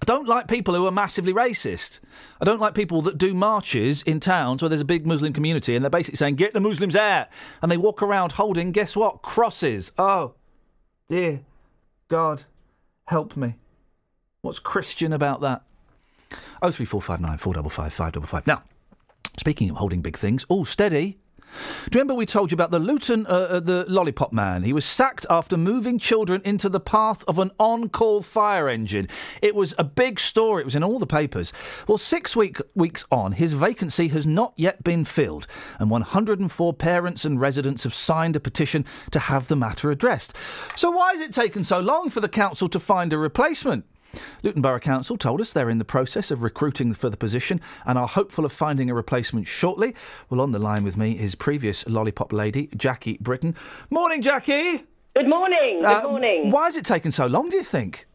I 0.00 0.04
don't 0.04 0.28
like 0.28 0.46
people 0.46 0.74
who 0.74 0.86
are 0.86 0.92
massively 0.92 1.32
racist. 1.32 2.00
I 2.40 2.44
don't 2.44 2.60
like 2.60 2.74
people 2.74 3.00
that 3.02 3.16
do 3.16 3.32
marches 3.32 4.02
in 4.02 4.20
towns 4.20 4.62
where 4.62 4.68
there's 4.68 4.82
a 4.82 4.84
big 4.84 5.06
Muslim 5.06 5.32
community 5.32 5.74
and 5.74 5.82
they're 5.82 5.90
basically 5.90 6.16
saying, 6.16 6.34
get 6.34 6.52
the 6.52 6.60
Muslims 6.60 6.94
out. 6.94 7.28
And 7.62 7.72
they 7.72 7.78
walk 7.78 8.02
around 8.02 8.32
holding, 8.32 8.72
guess 8.72 8.94
what? 8.94 9.22
Crosses. 9.22 9.92
Oh, 9.98 10.34
dear 11.08 11.40
God, 12.08 12.44
help 13.06 13.36
me. 13.36 13.54
What's 14.42 14.58
Christian 14.58 15.14
about 15.14 15.40
that? 15.40 15.62
Oh 16.62 16.70
three 16.70 16.86
four 16.86 17.02
five 17.02 17.20
nine 17.20 17.38
four 17.38 17.54
double 17.54 17.70
five 17.70 17.92
five 17.92 18.12
double 18.12 18.26
five. 18.26 18.46
Now, 18.46 18.62
speaking 19.36 19.70
of 19.70 19.76
holding 19.76 20.02
big 20.02 20.16
things, 20.16 20.44
all 20.48 20.64
steady. 20.64 21.18
Do 21.84 21.96
you 21.96 22.00
remember 22.00 22.14
we 22.14 22.26
told 22.26 22.50
you 22.50 22.56
about 22.56 22.70
the 22.70 22.80
Luton, 22.80 23.24
uh, 23.26 23.30
uh, 23.30 23.60
the 23.60 23.84
lollipop 23.88 24.32
man? 24.32 24.64
He 24.64 24.72
was 24.72 24.84
sacked 24.84 25.26
after 25.30 25.56
moving 25.56 25.98
children 25.98 26.42
into 26.44 26.68
the 26.68 26.80
path 26.80 27.24
of 27.28 27.38
an 27.38 27.50
on-call 27.58 28.22
fire 28.22 28.68
engine. 28.68 29.08
It 29.40 29.54
was 29.54 29.74
a 29.78 29.84
big 29.84 30.18
story. 30.18 30.62
It 30.62 30.64
was 30.64 30.74
in 30.74 30.82
all 30.82 30.98
the 30.98 31.06
papers. 31.06 31.52
Well, 31.86 31.98
six 31.98 32.34
week, 32.34 32.58
weeks 32.74 33.04
on, 33.10 33.32
his 33.32 33.52
vacancy 33.52 34.08
has 34.08 34.26
not 34.26 34.54
yet 34.56 34.82
been 34.82 35.04
filled, 35.04 35.46
and 35.78 35.88
104 35.88 36.74
parents 36.74 37.24
and 37.24 37.40
residents 37.40 37.84
have 37.84 37.94
signed 37.94 38.36
a 38.36 38.40
petition 38.40 38.84
to 39.12 39.18
have 39.20 39.48
the 39.48 39.56
matter 39.56 39.90
addressed. 39.90 40.36
So 40.76 40.90
why 40.90 41.12
has 41.12 41.20
it 41.20 41.32
taken 41.32 41.64
so 41.64 41.78
long 41.80 42.10
for 42.10 42.20
the 42.20 42.28
council 42.28 42.68
to 42.68 42.80
find 42.80 43.12
a 43.12 43.18
replacement? 43.18 43.86
Luton 44.42 44.62
Borough 44.62 44.78
Council 44.80 45.16
told 45.16 45.40
us 45.40 45.52
they're 45.52 45.70
in 45.70 45.78
the 45.78 45.84
process 45.84 46.30
of 46.30 46.42
recruiting 46.42 46.92
for 46.94 47.08
the 47.10 47.16
position 47.16 47.60
and 47.84 47.98
are 47.98 48.08
hopeful 48.08 48.44
of 48.44 48.52
finding 48.52 48.90
a 48.90 48.94
replacement 48.94 49.46
shortly. 49.46 49.94
Well, 50.30 50.40
on 50.40 50.52
the 50.52 50.58
line 50.58 50.84
with 50.84 50.96
me 50.96 51.12
is 51.18 51.34
previous 51.34 51.86
lollipop 51.88 52.32
lady, 52.32 52.68
Jackie 52.76 53.18
Britton. 53.20 53.54
Morning, 53.90 54.22
Jackie. 54.22 54.84
Good 55.14 55.28
morning. 55.28 55.80
Good 55.80 55.86
Uh, 55.86 56.08
morning. 56.08 56.50
Why 56.50 56.66
has 56.66 56.76
it 56.76 56.84
taken 56.84 57.10
so 57.12 57.26
long, 57.26 57.48
do 57.48 57.56
you 57.56 57.62
think? 57.62 58.06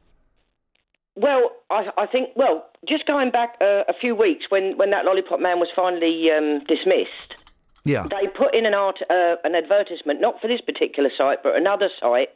Well, 1.15 1.52
I, 1.69 1.88
I 1.98 2.06
think, 2.07 2.30
well, 2.36 2.65
just 2.88 3.06
going 3.06 3.32
back 3.32 3.56
uh, 3.61 3.84
a 3.90 3.94
few 3.99 4.15
weeks 4.15 4.45
when, 4.49 4.78
when 4.78 4.91
that 4.91 5.03
lollipop 5.06 5.40
man 5.40 5.60
was 5.60 5.68
finally 5.76 6.30
um, 6.32 6.60
dismissed, 6.68 7.41
Yeah. 7.84 8.07
they 8.10 8.28
put 8.28 8.56
in 8.56 8.65
an, 8.65 8.73
art, 8.73 8.99
uh, 9.10 9.36
an 9.44 9.53
advertisement, 9.56 10.22
not 10.22 10.40
for 10.40 10.48
this 10.48 10.61
particular 10.61 11.10
site, 11.18 11.44
but 11.44 11.56
another 11.56 11.90
site. 11.99 12.30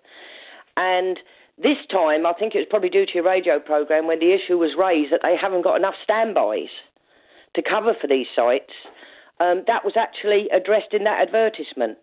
And 0.77 1.17
this 1.57 1.77
time, 1.89 2.25
I 2.25 2.33
think 2.33 2.53
it 2.53 2.59
was 2.59 2.67
probably 2.69 2.89
due 2.89 3.05
to 3.05 3.11
your 3.15 3.23
radio 3.23 3.59
programme 3.59 4.07
when 4.07 4.19
the 4.19 4.35
issue 4.35 4.57
was 4.57 4.75
raised 4.77 5.13
that 5.13 5.21
they 5.23 5.35
haven't 5.39 5.63
got 5.63 5.77
enough 5.77 5.95
standbys 6.03 6.73
to 7.55 7.61
cover 7.61 7.93
for 7.99 8.07
these 8.07 8.27
sites. 8.35 8.73
Um, 9.39 9.63
that 9.67 9.83
was 9.83 9.95
actually 9.95 10.47
addressed 10.51 10.93
in 10.93 11.05
that 11.05 11.21
advertisement. 11.21 11.97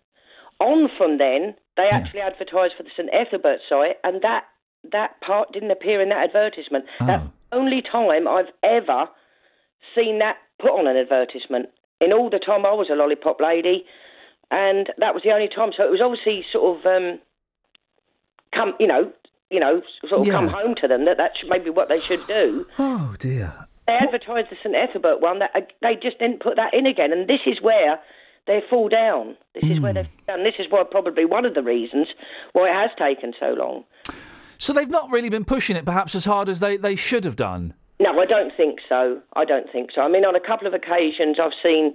On 0.59 0.89
from 0.97 1.17
then, 1.17 1.55
they 1.77 1.89
actually 1.91 2.21
advertised 2.21 2.73
for 2.77 2.83
the 2.83 2.89
St 2.95 3.09
Ethelbert 3.13 3.59
site, 3.69 3.97
and 4.03 4.21
that 4.21 4.45
that 4.91 5.21
part 5.21 5.51
didn't 5.53 5.71
appear 5.71 6.01
in 6.01 6.09
that 6.09 6.23
advertisement. 6.29 6.85
That's 6.99 7.23
the 7.23 7.57
only 7.57 7.81
time 7.81 8.27
I've 8.27 8.51
ever 8.63 9.07
seen 9.95 10.19
that 10.19 10.37
put 10.59 10.71
on 10.71 10.87
an 10.87 10.97
advertisement. 10.97 11.69
In 12.01 12.11
all 12.11 12.29
the 12.29 12.39
time 12.39 12.65
I 12.65 12.73
was 12.73 12.89
a 12.91 12.95
lollipop 12.95 13.39
lady, 13.39 13.85
and 14.51 14.89
that 14.97 15.13
was 15.13 15.23
the 15.23 15.31
only 15.31 15.47
time. 15.47 15.71
So 15.75 15.83
it 15.83 15.91
was 15.91 16.01
obviously 16.03 16.45
sort 16.51 16.79
of 16.79 16.85
um, 16.85 17.19
come, 18.53 18.73
you 18.79 18.87
know, 18.87 19.11
you 19.53 19.59
know, 19.59 19.81
sort 20.09 20.21
of 20.21 20.27
come 20.27 20.47
home 20.47 20.75
to 20.81 20.87
them 20.87 21.05
that 21.05 21.17
that's 21.17 21.37
maybe 21.47 21.69
what 21.69 21.87
they 21.89 21.99
should 21.99 22.25
do. 22.27 22.65
Oh 22.79 23.15
dear. 23.19 23.53
They 23.87 23.93
advertised 23.93 24.47
the 24.49 24.55
St 24.63 24.75
Ethelbert 24.75 25.21
one. 25.21 25.39
That 25.39 25.51
uh, 25.55 25.61
they 25.81 25.95
just 26.01 26.17
didn't 26.19 26.41
put 26.41 26.55
that 26.55 26.73
in 26.73 26.85
again, 26.85 27.11
and 27.11 27.27
this 27.27 27.41
is 27.45 27.61
where 27.61 27.99
they 28.47 28.61
fall 28.69 28.89
down. 28.89 29.37
This 29.53 29.69
is 29.69 29.79
where 29.79 29.93
they've 29.93 30.07
done. 30.27 30.43
This 30.43 30.55
is 30.59 30.65
why 30.69 30.83
probably 30.89 31.25
one 31.25 31.45
of 31.45 31.53
the 31.53 31.63
reasons 31.63 32.07
why 32.51 32.69
it 32.69 32.73
has 32.73 32.91
taken 32.97 33.33
so 33.39 33.53
long. 33.53 33.83
So 34.57 34.73
they've 34.73 34.89
not 34.89 35.11
really 35.11 35.29
been 35.29 35.45
pushing 35.45 35.75
it 35.75 35.85
perhaps 35.85 36.15
as 36.15 36.25
hard 36.25 36.49
as 36.49 36.59
they, 36.59 36.77
they 36.77 36.95
should 36.95 37.25
have 37.25 37.35
done. 37.35 37.73
No, 37.99 38.19
I 38.19 38.25
don't 38.25 38.51
think 38.55 38.79
so. 38.89 39.21
I 39.33 39.45
don't 39.45 39.71
think 39.71 39.91
so. 39.93 40.01
I 40.01 40.09
mean, 40.09 40.25
on 40.25 40.35
a 40.35 40.39
couple 40.39 40.67
of 40.67 40.73
occasions, 40.73 41.37
I've 41.41 41.55
seen 41.61 41.93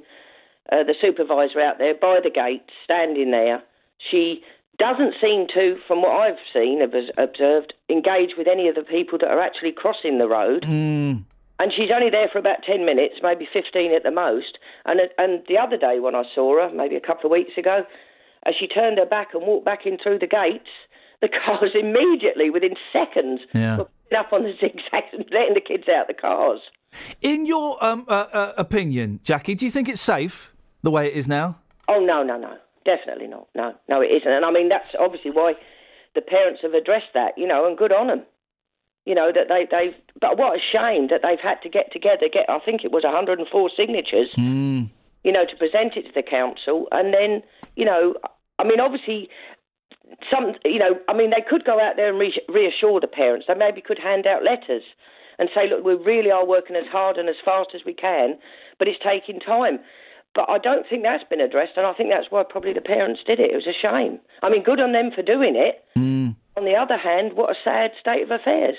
uh, 0.72 0.84
the 0.84 0.94
supervisor 1.00 1.60
out 1.60 1.78
there 1.78 1.94
by 1.94 2.20
the 2.22 2.30
gate, 2.30 2.64
standing 2.84 3.30
there. 3.30 3.62
She 4.10 4.42
doesn't 4.78 5.14
seem 5.20 5.46
to, 5.54 5.76
from 5.86 6.02
what 6.02 6.12
I've 6.12 6.38
seen, 6.52 6.80
have 6.80 6.94
observed, 7.18 7.74
engage 7.90 8.30
with 8.38 8.46
any 8.46 8.68
of 8.68 8.74
the 8.74 8.82
people 8.82 9.18
that 9.18 9.28
are 9.28 9.40
actually 9.40 9.72
crossing 9.72 10.18
the 10.18 10.28
road. 10.28 10.62
Mm. 10.62 11.24
And 11.60 11.72
she's 11.74 11.90
only 11.92 12.10
there 12.10 12.28
for 12.32 12.38
about 12.38 12.62
10 12.64 12.84
minutes, 12.86 13.16
maybe 13.22 13.48
15 13.52 13.92
at 13.92 14.04
the 14.04 14.12
most. 14.12 14.58
And, 14.86 15.00
and 15.18 15.42
the 15.48 15.58
other 15.58 15.76
day 15.76 15.98
when 15.98 16.14
I 16.14 16.22
saw 16.32 16.60
her, 16.60 16.72
maybe 16.72 16.94
a 16.94 17.00
couple 17.00 17.26
of 17.26 17.32
weeks 17.32 17.58
ago, 17.58 17.84
as 18.46 18.54
she 18.58 18.68
turned 18.68 18.98
her 18.98 19.06
back 19.06 19.34
and 19.34 19.42
walked 19.42 19.64
back 19.64 19.84
in 19.84 19.98
through 19.98 20.20
the 20.20 20.28
gates, 20.28 20.70
the 21.20 21.28
cars 21.28 21.72
immediately, 21.74 22.48
within 22.48 22.74
seconds, 22.92 23.40
Yeah. 23.52 23.78
were 23.78 23.88
up 24.16 24.32
on 24.32 24.44
the 24.44 24.52
zigzags 24.60 25.12
and 25.12 25.24
letting 25.32 25.54
the 25.54 25.60
kids 25.60 25.84
out 25.88 26.08
of 26.08 26.16
the 26.16 26.20
cars. 26.20 26.60
In 27.20 27.44
your 27.44 27.82
um, 27.84 28.06
uh, 28.08 28.26
uh, 28.32 28.52
opinion, 28.56 29.18
Jackie, 29.24 29.56
do 29.56 29.66
you 29.66 29.70
think 29.70 29.88
it's 29.88 30.00
safe 30.00 30.54
the 30.82 30.92
way 30.92 31.08
it 31.08 31.14
is 31.14 31.26
now? 31.26 31.58
Oh, 31.88 31.98
no, 31.98 32.22
no, 32.22 32.38
no. 32.38 32.56
Definitely 32.88 33.26
not. 33.26 33.48
No, 33.54 33.74
no, 33.86 34.00
it 34.00 34.08
isn't. 34.08 34.32
And 34.32 34.46
I 34.46 34.50
mean, 34.50 34.70
that's 34.70 34.94
obviously 34.98 35.30
why 35.30 35.52
the 36.14 36.22
parents 36.22 36.60
have 36.62 36.72
addressed 36.72 37.12
that, 37.12 37.36
you 37.36 37.46
know, 37.46 37.66
and 37.68 37.76
good 37.76 37.92
on 37.92 38.06
them. 38.06 38.22
You 39.04 39.14
know, 39.14 39.30
that 39.30 39.48
they, 39.48 39.68
they've, 39.70 39.94
but 40.20 40.38
what 40.38 40.56
a 40.56 40.60
shame 40.72 41.08
that 41.08 41.20
they've 41.22 41.40
had 41.40 41.60
to 41.64 41.68
get 41.68 41.92
together, 41.92 42.28
get, 42.32 42.48
I 42.48 42.58
think 42.64 42.84
it 42.84 42.92
was 42.92 43.04
104 43.04 43.44
signatures, 43.76 44.30
Mm. 44.38 44.88
you 45.22 45.32
know, 45.32 45.44
to 45.44 45.56
present 45.56 45.96
it 45.96 46.04
to 46.08 46.12
the 46.14 46.22
council. 46.22 46.88
And 46.92 47.12
then, 47.12 47.42
you 47.76 47.84
know, 47.84 48.14
I 48.58 48.64
mean, 48.64 48.80
obviously, 48.80 49.28
some, 50.32 50.54
you 50.64 50.78
know, 50.78 50.96
I 51.08 51.12
mean, 51.12 51.28
they 51.30 51.44
could 51.46 51.64
go 51.64 51.78
out 51.80 51.96
there 51.96 52.08
and 52.08 52.18
re- 52.18 52.42
reassure 52.48 53.00
the 53.00 53.06
parents. 53.06 53.46
They 53.48 53.54
maybe 53.54 53.80
could 53.82 53.98
hand 53.98 54.26
out 54.26 54.42
letters 54.44 54.82
and 55.38 55.48
say, 55.54 55.68
look, 55.68 55.84
we 55.84 55.94
really 55.94 56.30
are 56.30 56.44
working 56.46 56.74
as 56.76 56.88
hard 56.90 57.16
and 57.18 57.28
as 57.28 57.36
fast 57.44 57.70
as 57.74 57.82
we 57.84 57.92
can, 57.94 58.38
but 58.78 58.88
it's 58.88 58.98
taking 59.04 59.40
time. 59.40 59.78
But 60.38 60.48
I 60.48 60.58
don't 60.58 60.86
think 60.88 61.02
that's 61.02 61.24
been 61.28 61.40
addressed, 61.40 61.72
and 61.76 61.84
I 61.84 61.92
think 61.94 62.10
that's 62.10 62.30
why 62.30 62.44
probably 62.48 62.72
the 62.72 62.80
parents 62.80 63.22
did 63.26 63.40
it. 63.40 63.50
It 63.50 63.56
was 63.56 63.66
a 63.66 63.74
shame. 63.74 64.20
I 64.40 64.48
mean, 64.48 64.62
good 64.62 64.78
on 64.78 64.92
them 64.92 65.10
for 65.12 65.20
doing 65.20 65.56
it. 65.56 65.84
Mm. 65.98 66.36
On 66.56 66.64
the 66.64 66.76
other 66.76 66.96
hand, 66.96 67.32
what 67.34 67.50
a 67.50 67.54
sad 67.64 67.90
state 68.00 68.22
of 68.22 68.30
affairs. 68.30 68.76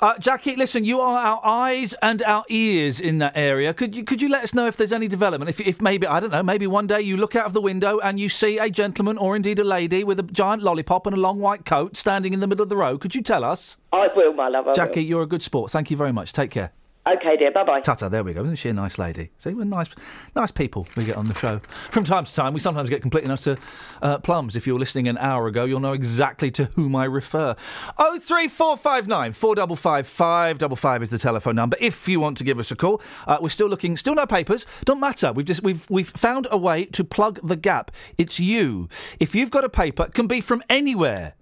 Uh, 0.00 0.16
Jackie, 0.18 0.54
listen, 0.54 0.84
you 0.84 1.00
are 1.00 1.18
our 1.18 1.40
eyes 1.42 1.96
and 2.02 2.22
our 2.22 2.44
ears 2.48 3.00
in 3.00 3.18
that 3.18 3.32
area. 3.36 3.74
Could 3.74 3.96
you 3.96 4.04
could 4.04 4.22
you 4.22 4.28
let 4.28 4.44
us 4.44 4.54
know 4.54 4.68
if 4.68 4.76
there's 4.76 4.92
any 4.92 5.08
development? 5.08 5.48
If, 5.48 5.60
if 5.60 5.82
maybe 5.82 6.06
I 6.06 6.20
don't 6.20 6.30
know, 6.30 6.42
maybe 6.44 6.68
one 6.68 6.86
day 6.86 7.00
you 7.00 7.16
look 7.16 7.34
out 7.34 7.46
of 7.46 7.52
the 7.52 7.60
window 7.60 7.98
and 7.98 8.20
you 8.20 8.28
see 8.28 8.58
a 8.58 8.70
gentleman 8.70 9.18
or 9.18 9.34
indeed 9.34 9.58
a 9.58 9.64
lady 9.64 10.04
with 10.04 10.20
a 10.20 10.22
giant 10.22 10.62
lollipop 10.62 11.04
and 11.06 11.16
a 11.16 11.20
long 11.20 11.40
white 11.40 11.64
coat 11.64 11.96
standing 11.96 12.32
in 12.32 12.38
the 12.38 12.46
middle 12.46 12.62
of 12.62 12.68
the 12.68 12.76
road. 12.76 13.00
Could 13.00 13.16
you 13.16 13.22
tell 13.22 13.42
us? 13.42 13.76
I 13.92 14.06
will, 14.14 14.34
my 14.34 14.48
love. 14.48 14.66
I 14.66 14.68
will. 14.68 14.74
Jackie, 14.74 15.02
you're 15.02 15.22
a 15.22 15.26
good 15.26 15.42
sport. 15.42 15.72
Thank 15.72 15.90
you 15.90 15.96
very 15.96 16.12
much. 16.12 16.32
Take 16.32 16.52
care. 16.52 16.72
Okay, 17.04 17.36
dear. 17.36 17.50
Bye 17.50 17.64
bye. 17.64 17.80
Tata, 17.80 18.08
there 18.08 18.22
we 18.22 18.32
go. 18.32 18.42
Isn't 18.44 18.54
she 18.56 18.68
a 18.68 18.72
nice 18.72 18.96
lady? 18.96 19.30
See, 19.38 19.52
we're 19.54 19.64
nice, 19.64 19.88
nice 20.36 20.52
people 20.52 20.86
we 20.96 21.02
get 21.02 21.16
on 21.16 21.26
the 21.26 21.34
show. 21.34 21.58
From 21.58 22.04
time 22.04 22.24
to 22.24 22.32
time, 22.32 22.54
we 22.54 22.60
sometimes 22.60 22.88
get 22.90 23.02
completely 23.02 23.26
enough 23.26 23.40
to 23.40 23.58
uh, 24.02 24.18
plums. 24.18 24.54
If 24.54 24.68
you 24.68 24.74
were 24.74 24.78
listening 24.78 25.08
an 25.08 25.18
hour 25.18 25.48
ago, 25.48 25.64
you'll 25.64 25.80
know 25.80 25.94
exactly 25.94 26.52
to 26.52 26.66
whom 26.66 26.94
I 26.94 27.04
refer. 27.04 27.56
Oh 27.98 28.20
three 28.20 28.46
four 28.46 28.76
five 28.76 29.08
nine 29.08 29.32
four 29.32 29.56
double 29.56 29.74
five 29.74 30.06
five 30.06 30.58
double 30.58 30.76
five 30.76 31.02
is 31.02 31.10
the 31.10 31.18
telephone 31.18 31.56
number. 31.56 31.76
If 31.80 32.08
you 32.08 32.20
want 32.20 32.38
to 32.38 32.44
give 32.44 32.60
us 32.60 32.70
a 32.70 32.76
call, 32.76 33.02
uh, 33.26 33.38
we're 33.42 33.50
still 33.50 33.68
looking. 33.68 33.96
Still 33.96 34.14
no 34.14 34.24
papers. 34.24 34.64
Don't 34.84 35.00
matter. 35.00 35.32
We've 35.32 35.46
just 35.46 35.64
we've 35.64 35.90
we've 35.90 36.10
found 36.10 36.46
a 36.52 36.56
way 36.56 36.84
to 36.84 37.02
plug 37.02 37.40
the 37.42 37.56
gap. 37.56 37.90
It's 38.16 38.38
you. 38.38 38.88
If 39.18 39.34
you've 39.34 39.50
got 39.50 39.64
a 39.64 39.68
paper, 39.68 40.04
it 40.04 40.14
can 40.14 40.28
be 40.28 40.40
from 40.40 40.62
anywhere. 40.70 41.34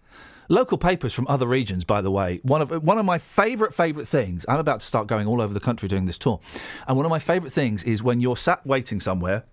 Local 0.51 0.79
papers 0.79 1.15
from 1.15 1.29
other 1.29 1.47
regions, 1.47 1.85
by 1.85 2.01
the 2.01 2.11
way. 2.11 2.41
One 2.43 2.61
of 2.61 2.83
one 2.83 2.99
of 2.99 3.05
my 3.05 3.19
favourite 3.19 3.73
favourite 3.73 4.09
things. 4.09 4.45
I'm 4.49 4.59
about 4.59 4.81
to 4.81 4.87
start 4.87 5.07
going 5.07 5.29
all 5.29 5.41
over 5.41 5.55
the 5.55 5.61
country 5.61 5.89
doing 5.89 6.07
this 6.07 6.19
tour, 6.19 6.41
and 6.89 6.97
one 6.97 7.07
of 7.07 7.11
my 7.11 7.21
favourite 7.21 7.53
things 7.53 7.85
is 7.85 8.03
when 8.03 8.19
you're 8.19 8.37
sat 8.37 8.67
waiting 8.67 8.99
somewhere. 8.99 9.45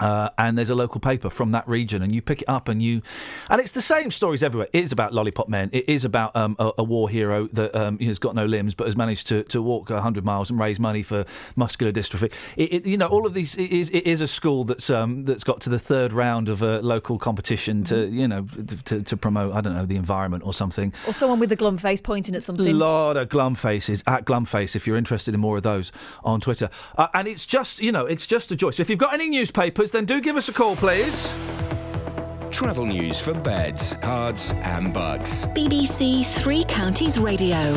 Uh, 0.00 0.30
and 0.38 0.56
there's 0.56 0.70
a 0.70 0.74
local 0.74 1.00
paper 1.00 1.30
from 1.30 1.52
that 1.52 1.68
region, 1.68 2.02
and 2.02 2.14
you 2.14 2.22
pick 2.22 2.42
it 2.42 2.48
up, 2.48 2.68
and 2.68 2.82
you, 2.82 3.02
and 3.48 3.60
it's 3.60 3.72
the 3.72 3.82
same 3.82 4.10
stories 4.10 4.42
everywhere. 4.42 4.68
It 4.72 4.84
is 4.84 4.92
about 4.92 5.12
lollipop 5.12 5.48
men. 5.48 5.70
It 5.72 5.88
is 5.88 6.04
about 6.04 6.34
um, 6.34 6.56
a, 6.58 6.72
a 6.78 6.84
war 6.84 7.08
hero 7.08 7.46
that 7.48 7.74
um, 7.74 7.98
has 7.98 8.18
got 8.18 8.34
no 8.34 8.46
limbs 8.46 8.74
but 8.74 8.86
has 8.86 8.96
managed 8.96 9.26
to, 9.28 9.44
to 9.44 9.62
walk 9.62 9.90
hundred 9.90 10.24
miles 10.24 10.50
and 10.50 10.58
raise 10.58 10.80
money 10.80 11.02
for 11.02 11.24
muscular 11.56 11.92
dystrophy. 11.92 12.32
It, 12.56 12.72
it, 12.72 12.86
you 12.86 12.96
know, 12.96 13.06
all 13.06 13.26
of 13.26 13.34
these. 13.34 13.56
It 13.56 13.70
is, 13.70 13.90
it 13.90 14.06
is 14.06 14.20
a 14.20 14.26
school 14.26 14.64
that's 14.64 14.90
um, 14.90 15.24
that's 15.24 15.44
got 15.44 15.60
to 15.62 15.70
the 15.70 15.78
third 15.78 16.12
round 16.12 16.48
of 16.48 16.62
a 16.62 16.80
local 16.80 17.18
competition 17.18 17.84
to 17.84 18.08
you 18.08 18.26
know 18.26 18.46
to, 18.86 19.02
to 19.02 19.16
promote 19.16 19.54
I 19.54 19.60
don't 19.60 19.74
know 19.74 19.86
the 19.86 19.96
environment 19.96 20.44
or 20.44 20.52
something. 20.52 20.92
Or 21.06 21.12
someone 21.12 21.40
with 21.40 21.52
a 21.52 21.56
glum 21.56 21.78
face 21.78 22.00
pointing 22.00 22.34
at 22.34 22.42
something. 22.42 22.66
A 22.66 22.72
lot 22.72 23.16
of 23.16 23.28
glum 23.28 23.54
faces 23.54 24.02
at 24.06 24.24
glumface 24.24 24.76
if 24.76 24.86
you're 24.86 24.96
interested 24.96 25.34
in 25.34 25.40
more 25.40 25.56
of 25.56 25.62
those 25.62 25.92
on 26.24 26.40
Twitter. 26.40 26.70
Uh, 26.96 27.08
and 27.14 27.28
it's 27.28 27.46
just 27.46 27.80
you 27.80 27.92
know 27.92 28.06
it's 28.06 28.26
just 28.26 28.50
a 28.50 28.56
joy. 28.56 28.70
So 28.70 28.80
if 28.80 28.90
you've 28.90 28.98
got 28.98 29.14
any 29.14 29.28
newspapers, 29.28 29.89
then 29.90 30.04
do 30.04 30.20
give 30.20 30.36
us 30.36 30.48
a 30.48 30.52
call, 30.52 30.76
please. 30.76 31.34
Travel 32.50 32.86
news 32.86 33.20
for 33.20 33.32
beds, 33.32 33.94
cards, 33.94 34.52
and 34.64 34.92
bugs. 34.92 35.46
BBC 35.46 36.26
Three 36.26 36.64
Counties 36.64 37.18
Radio. 37.18 37.76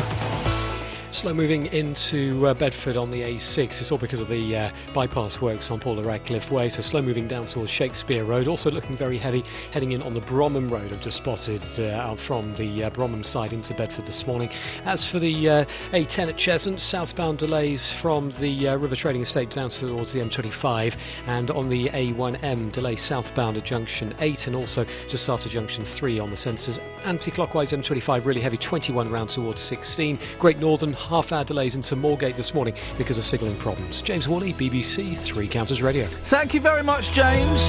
Slow 1.14 1.32
moving 1.32 1.66
into 1.66 2.44
uh, 2.44 2.54
Bedford 2.54 2.96
on 2.96 3.12
the 3.12 3.20
A6. 3.20 3.80
It's 3.80 3.92
all 3.92 3.98
because 3.98 4.18
of 4.18 4.28
the 4.28 4.56
uh, 4.56 4.70
bypass 4.92 5.40
works 5.40 5.70
on 5.70 5.78
Paula 5.78 6.02
Radcliffe 6.02 6.50
Way. 6.50 6.68
So 6.68 6.82
slow 6.82 7.00
moving 7.00 7.28
down 7.28 7.46
towards 7.46 7.70
Shakespeare 7.70 8.24
Road. 8.24 8.48
Also 8.48 8.68
looking 8.68 8.96
very 8.96 9.16
heavy 9.16 9.44
heading 9.70 9.92
in 9.92 10.02
on 10.02 10.12
the 10.12 10.20
Bromham 10.22 10.68
Road. 10.68 10.92
I've 10.92 11.00
just 11.00 11.18
spotted 11.18 11.62
uh, 11.78 11.96
out 12.00 12.18
from 12.18 12.52
the 12.56 12.82
uh, 12.82 12.90
Bromham 12.90 13.24
side 13.24 13.52
into 13.52 13.74
Bedford 13.74 14.06
this 14.06 14.26
morning. 14.26 14.50
As 14.86 15.06
for 15.06 15.20
the 15.20 15.48
uh, 15.48 15.64
A10 15.92 16.30
at 16.30 16.36
Cheshunt, 16.36 16.80
southbound 16.80 17.38
delays 17.38 17.92
from 17.92 18.32
the 18.40 18.66
River 18.76 18.96
Trading 18.96 19.22
Estate 19.22 19.50
down 19.50 19.70
towards 19.70 20.12
the 20.12 20.18
M25, 20.18 20.96
and 21.28 21.48
on 21.52 21.68
the 21.68 21.90
A1M 21.90 22.72
delay 22.72 22.96
southbound 22.96 23.56
at 23.56 23.64
Junction 23.64 24.16
8, 24.18 24.48
and 24.48 24.56
also 24.56 24.84
just 25.06 25.28
after 25.28 25.48
Junction 25.48 25.84
3 25.84 26.18
on 26.18 26.30
the 26.30 26.36
sensors. 26.36 26.80
Anti-clockwise 27.04 27.70
M25 27.70 28.24
really 28.24 28.40
heavy, 28.40 28.56
21 28.56 29.08
round 29.08 29.28
towards 29.28 29.60
16. 29.60 30.18
Great 30.40 30.58
Northern 30.58 30.92
half 31.04 31.32
hour 31.32 31.44
delays 31.44 31.76
into 31.76 31.96
Moorgate 31.96 32.36
this 32.36 32.54
morning 32.54 32.74
because 32.98 33.18
of 33.18 33.24
signalling 33.24 33.56
problems. 33.56 34.02
James 34.02 34.28
Worley, 34.28 34.52
BBC 34.52 35.16
Three 35.16 35.48
Counties 35.48 35.82
Radio. 35.82 36.06
Thank 36.06 36.54
you 36.54 36.60
very 36.60 36.82
much, 36.82 37.12
James. 37.12 37.62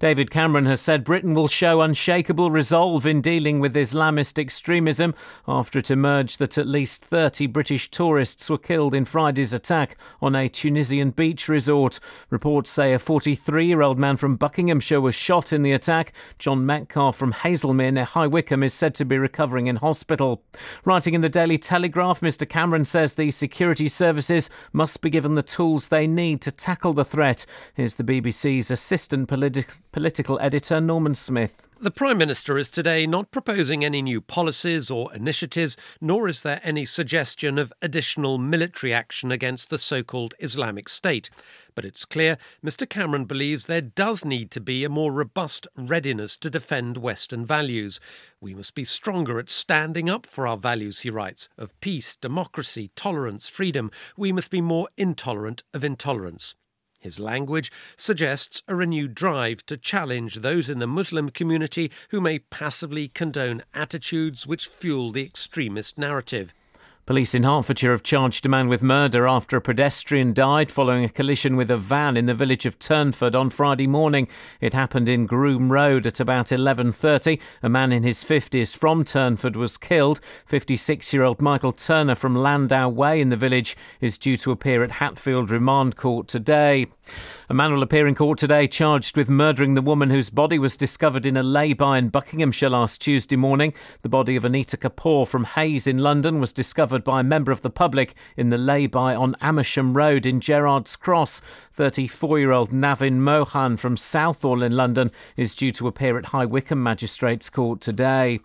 David 0.01 0.31
Cameron 0.31 0.65
has 0.65 0.81
said 0.81 1.05
Britain 1.05 1.35
will 1.35 1.47
show 1.47 1.83
unshakable 1.83 2.51
resolve 2.51 3.05
in 3.05 3.21
dealing 3.21 3.61
with 3.61 3.77
Islamist 3.77 4.39
extremism 4.39 5.15
after 5.47 5.79
it 5.79 5.91
emerged 5.91 6.39
that 6.39 6.57
at 6.57 6.67
least 6.67 7.05
30 7.05 7.47
British 7.49 7.91
tourists 7.91 8.49
were 8.49 8.57
killed 8.57 8.95
in 8.95 9.05
Friday's 9.05 9.53
attack 9.53 9.99
on 10.23 10.35
a 10.35 10.49
Tunisian 10.49 11.11
beach 11.11 11.49
resort. 11.49 12.01
Reports 12.31 12.71
say 12.71 12.95
a 12.95 12.99
43 12.99 13.67
year 13.67 13.83
old 13.83 13.99
man 13.99 14.17
from 14.17 14.37
Buckinghamshire 14.37 15.03
was 15.03 15.15
shot 15.15 15.53
in 15.53 15.61
the 15.61 15.73
attack. 15.73 16.15
John 16.39 16.65
Metcalf 16.65 17.15
from 17.15 17.35
Hazlemere 17.35 17.93
near 17.93 18.05
High 18.05 18.27
Wycombe 18.27 18.63
is 18.63 18.73
said 18.73 18.95
to 18.95 19.05
be 19.05 19.19
recovering 19.19 19.67
in 19.67 19.77
hospital. 19.77 20.43
Writing 20.87 21.13
in 21.13 21.21
the 21.21 21.29
Daily 21.29 21.59
Telegraph, 21.59 22.21
Mr 22.21 22.49
Cameron 22.49 22.87
says 22.87 23.17
the 23.17 23.31
security 23.31 23.87
services 23.87 24.49
must 24.73 25.03
be 25.03 25.11
given 25.11 25.35
the 25.35 25.43
tools 25.43 25.89
they 25.89 26.07
need 26.07 26.41
to 26.41 26.51
tackle 26.51 26.95
the 26.95 27.05
threat. 27.05 27.45
Here's 27.75 27.97
the 27.97 28.05
BBC's 28.05 28.71
assistant 28.71 29.29
political 29.29 29.75
political 29.93 30.39
editor 30.41 30.81
Norman 30.81 31.15
Smith. 31.15 31.67
The 31.81 31.91
Prime 31.91 32.19
Minister 32.19 32.59
is 32.59 32.71
today 32.71 33.07
not 33.07 33.31
proposing 33.31 33.85
any 33.85 34.03
new 34.03 34.21
policies 34.21 34.91
or 34.91 35.13
initiatives, 35.15 35.77
nor 36.01 36.29
is 36.29 36.43
there 36.43 36.61
any 36.63 36.85
suggestion 36.85 37.59
of 37.59 37.73
additional 37.81 38.37
military 38.39 38.93
action 38.93 39.33
against 39.33 39.71
the 39.71 39.79
so 39.79 40.03
called 40.03 40.35
Islamic 40.39 40.89
State. 40.89 41.31
But 41.75 41.85
it's 41.85 42.05
clear 42.05 42.37
Mr 42.65 42.89
Cameron 42.89 43.25
believes 43.25 43.67
there 43.67 43.81
does 43.81 44.25
need 44.25 44.51
to 44.51 44.61
be 44.61 44.85
a 44.85 44.91
more 44.91 45.11
robust 45.11 45.67
readiness 45.75 46.37
to 46.39 46.51
defend 46.51 46.99
Western 46.99 47.47
values. 47.47 47.99
We 48.41 48.55
must 48.55 48.75
be 48.75 48.85
stronger 48.85 49.39
at 49.39 49.49
standing 49.49 50.11
up 50.11 50.27
for 50.27 50.47
our 50.47 50.59
values, 50.59 51.01
he 51.01 51.11
writes, 51.11 51.49
of 51.57 51.79
peace, 51.81 52.15
democracy, 52.15 52.91
tolerance, 52.95 53.49
freedom. 53.49 53.91
We 54.17 54.33
must 54.33 54.51
be 54.51 54.61
more 54.61 54.89
intolerant 54.97 55.63
of 55.73 55.83
intolerance. 55.83 56.55
His 57.01 57.19
language 57.19 57.73
suggests 57.97 58.63
a 58.69 58.75
renewed 58.75 59.15
drive 59.15 59.65
to 59.67 59.79
challenge 59.79 60.37
those 60.37 60.69
in 60.69 60.79
the 60.79 60.87
Muslim 60.87 61.31
community 61.31 61.91
who 62.11 62.21
may 62.21 62.39
passively 62.39 63.09
condone 63.09 63.63
attitudes 63.73 64.47
which 64.47 64.69
fuel 64.69 65.11
the 65.11 65.25
extremist 65.25 65.97
narrative. 65.97 66.53
Police 67.07 67.35
in 67.35 67.43
Hertfordshire 67.43 67.91
have 67.91 68.05
charged 68.05 68.47
a 68.47 68.49
man 68.49 68.69
with 68.69 68.85
murder 68.85 69.27
after 69.27 69.57
a 69.57 69.61
pedestrian 69.61 70.33
died 70.33 70.71
following 70.71 71.03
a 71.05 71.09
collision 71.09 71.57
with 71.57 71.69
a 71.69 71.77
van 71.77 72.17
in 72.17 72.27
the 72.27 72.35
village 72.35 72.67
of 72.67 72.79
Turnford 72.79 73.35
on 73.35 73.51
Friday 73.51 73.89
morning. 73.89 74.29
It 74.61 74.75
happened 74.75 75.09
in 75.09 75.27
Groom 75.27 75.73
Road 75.73 76.07
at 76.07 76.21
about 76.21 76.53
11:30. 76.53 77.41
A 77.65 77.69
man 77.69 77.91
in 77.91 78.05
his 78.05 78.23
50s 78.23 78.77
from 78.77 79.03
Turnford 79.03 79.57
was 79.57 79.77
killed. 79.77 80.21
56-year-old 80.49 81.41
Michael 81.41 81.73
Turner 81.73 82.15
from 82.15 82.37
Landau 82.37 82.89
Way 82.89 83.21
in 83.21 83.31
the 83.31 83.37
village 83.37 83.77
is 84.01 84.19
due 84.19 84.37
to 84.37 84.53
appear 84.53 84.85
at 84.85 84.93
Hatfield 84.93 85.51
Remand 85.51 85.97
Court 85.97 86.29
today. 86.29 86.87
A 87.49 87.55
man 87.55 87.73
will 87.73 87.83
appear 87.83 88.07
in 88.07 88.15
court 88.15 88.39
today 88.39 88.69
charged 88.69 89.17
with 89.17 89.29
murdering 89.29 89.75
the 89.75 89.83
woman 89.83 90.11
whose 90.11 90.31
body 90.31 90.61
was 90.61 90.77
discovered 90.77 91.27
in 91.27 91.37
a 91.37 91.43
lay-by 91.43 91.99
in 91.99 92.09
Buckinghamshire 92.09 92.71
last 92.71 93.01
Tuesday 93.01 93.35
morning. 93.35 93.75
The 94.03 94.09
body 94.09 94.37
of 94.37 94.45
Anita 94.45 94.77
Kapoor 94.77 95.27
from 95.27 95.43
Hayes 95.43 95.89
in 95.89 95.99
London 95.99 96.39
was 96.39 96.53
discovered 96.53 96.90
by 96.99 97.21
a 97.21 97.25
member 97.25 97.53
of 97.53 97.63
the 97.63 97.71
public 97.71 98.15
in 98.37 98.51
the 98.51 98.59
lay-by 98.59 99.15
on 99.15 99.37
Amersham 99.41 99.97
Road 99.97 100.27
in 100.27 100.41
Gerrards 100.41 100.99
Cross. 100.99 101.41
34-year-old 101.77 102.71
Navin 102.71 103.19
Mohan 103.19 103.77
from 103.77 103.97
Southall 103.97 104.63
in 104.63 104.73
London 104.73 105.13
is 105.37 105.55
due 105.55 105.71
to 105.73 105.87
appear 105.87 106.19
at 106.19 106.27
High 106.27 106.47
Wycombe 106.47 106.83
Magistrates 106.83 107.49
Court 107.49 107.81
today. 107.81 108.41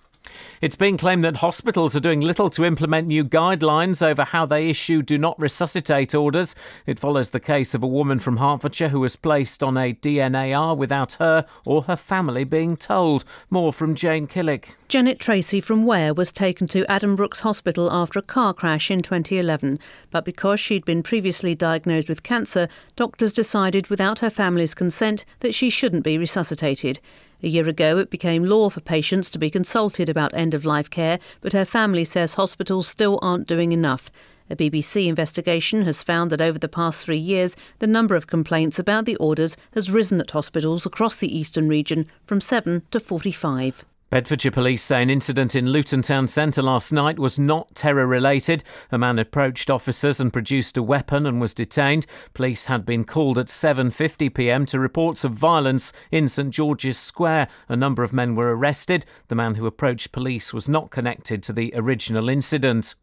It's 0.61 0.75
being 0.75 0.97
claimed 0.97 1.23
that 1.23 1.37
hospitals 1.37 1.95
are 1.95 1.99
doing 1.99 2.21
little 2.21 2.49
to 2.51 2.65
implement 2.65 3.07
new 3.07 3.23
guidelines 3.23 4.05
over 4.05 4.23
how 4.23 4.45
they 4.45 4.69
issue 4.69 5.01
do 5.01 5.17
not 5.17 5.39
resuscitate 5.39 6.15
orders. 6.15 6.55
It 6.85 6.99
follows 6.99 7.31
the 7.31 7.39
case 7.39 7.73
of 7.73 7.83
a 7.83 7.87
woman 7.87 8.19
from 8.19 8.37
Hertfordshire 8.37 8.89
who 8.89 8.99
was 8.99 9.15
placed 9.15 9.61
on 9.61 9.77
a 9.77 9.93
DNAR 9.93 10.77
without 10.77 11.13
her 11.13 11.45
or 11.65 11.83
her 11.83 11.95
family 11.95 12.43
being 12.43 12.77
told. 12.77 13.25
More 13.49 13.73
from 13.73 13.95
Jane 13.95 14.27
Killick. 14.27 14.75
Janet 14.87 15.19
Tracy 15.19 15.61
from 15.61 15.85
Ware 15.85 16.13
was 16.13 16.31
taken 16.31 16.67
to 16.67 16.85
Addenbrooke's 16.85 17.41
Hospital 17.41 17.91
after 17.91 18.19
a 18.19 18.21
car 18.21 18.53
crash 18.53 18.91
in 18.91 19.01
2011, 19.01 19.79
but 20.11 20.23
because 20.25 20.59
she'd 20.59 20.85
been 20.85 21.03
previously 21.03 21.55
diagnosed 21.55 22.07
with 22.07 22.23
cancer, 22.23 22.67
doctors 22.95 23.33
decided 23.33 23.87
without 23.87 24.19
her 24.19 24.29
family's 24.29 24.73
consent 24.73 25.25
that 25.39 25.55
she 25.55 25.69
shouldn't 25.69 26.03
be 26.03 26.17
resuscitated. 26.17 26.99
A 27.43 27.47
year 27.47 27.67
ago, 27.67 27.97
it 27.97 28.09
became 28.09 28.43
law 28.43 28.69
for 28.69 28.81
patients 28.81 29.29
to 29.31 29.39
be 29.39 29.49
consulted 29.49 30.09
about 30.09 30.33
end 30.33 30.53
of 30.53 30.65
life 30.65 30.89
care, 30.89 31.19
but 31.41 31.53
her 31.53 31.65
family 31.65 32.05
says 32.05 32.35
hospitals 32.35 32.87
still 32.87 33.19
aren't 33.21 33.47
doing 33.47 33.71
enough. 33.71 34.09
A 34.49 34.55
BBC 34.55 35.07
investigation 35.07 35.83
has 35.83 36.03
found 36.03 36.31
that 36.31 36.41
over 36.41 36.59
the 36.59 36.69
past 36.69 37.03
three 37.03 37.17
years, 37.17 37.55
the 37.79 37.87
number 37.87 38.15
of 38.15 38.27
complaints 38.27 38.77
about 38.77 39.05
the 39.05 39.15
orders 39.15 39.57
has 39.73 39.91
risen 39.91 40.19
at 40.21 40.31
hospitals 40.31 40.85
across 40.85 41.15
the 41.15 41.35
eastern 41.35 41.67
region 41.67 42.07
from 42.25 42.39
7 42.39 42.83
to 42.91 42.99
45. 42.99 43.85
Bedfordshire 44.11 44.51
police 44.51 44.83
say 44.83 45.01
an 45.01 45.09
incident 45.09 45.55
in 45.55 45.69
Luton 45.69 46.03
Town 46.03 46.27
Centre 46.27 46.61
last 46.61 46.91
night 46.93 47.17
was 47.17 47.39
not 47.39 47.73
terror 47.73 48.05
related. 48.05 48.63
A 48.91 48.99
man 48.99 49.17
approached 49.17 49.71
officers 49.71 50.19
and 50.19 50.31
produced 50.31 50.77
a 50.77 50.83
weapon 50.83 51.25
and 51.25 51.41
was 51.41 51.55
detained. 51.55 52.05
Police 52.35 52.67
had 52.67 52.85
been 52.85 53.03
called 53.03 53.39
at 53.39 53.47
7:50 53.47 54.31
p.m. 54.31 54.67
to 54.67 54.79
reports 54.79 55.23
of 55.23 55.31
violence 55.31 55.91
in 56.11 56.27
St 56.27 56.53
George's 56.53 56.99
Square. 56.99 57.47
A 57.67 57.75
number 57.75 58.03
of 58.03 58.13
men 58.13 58.35
were 58.35 58.55
arrested. 58.55 59.07
The 59.27 59.35
man 59.35 59.55
who 59.55 59.65
approached 59.65 60.11
police 60.11 60.53
was 60.53 60.69
not 60.69 60.91
connected 60.91 61.41
to 61.43 61.53
the 61.53 61.73
original 61.75 62.29
incident. 62.29 62.93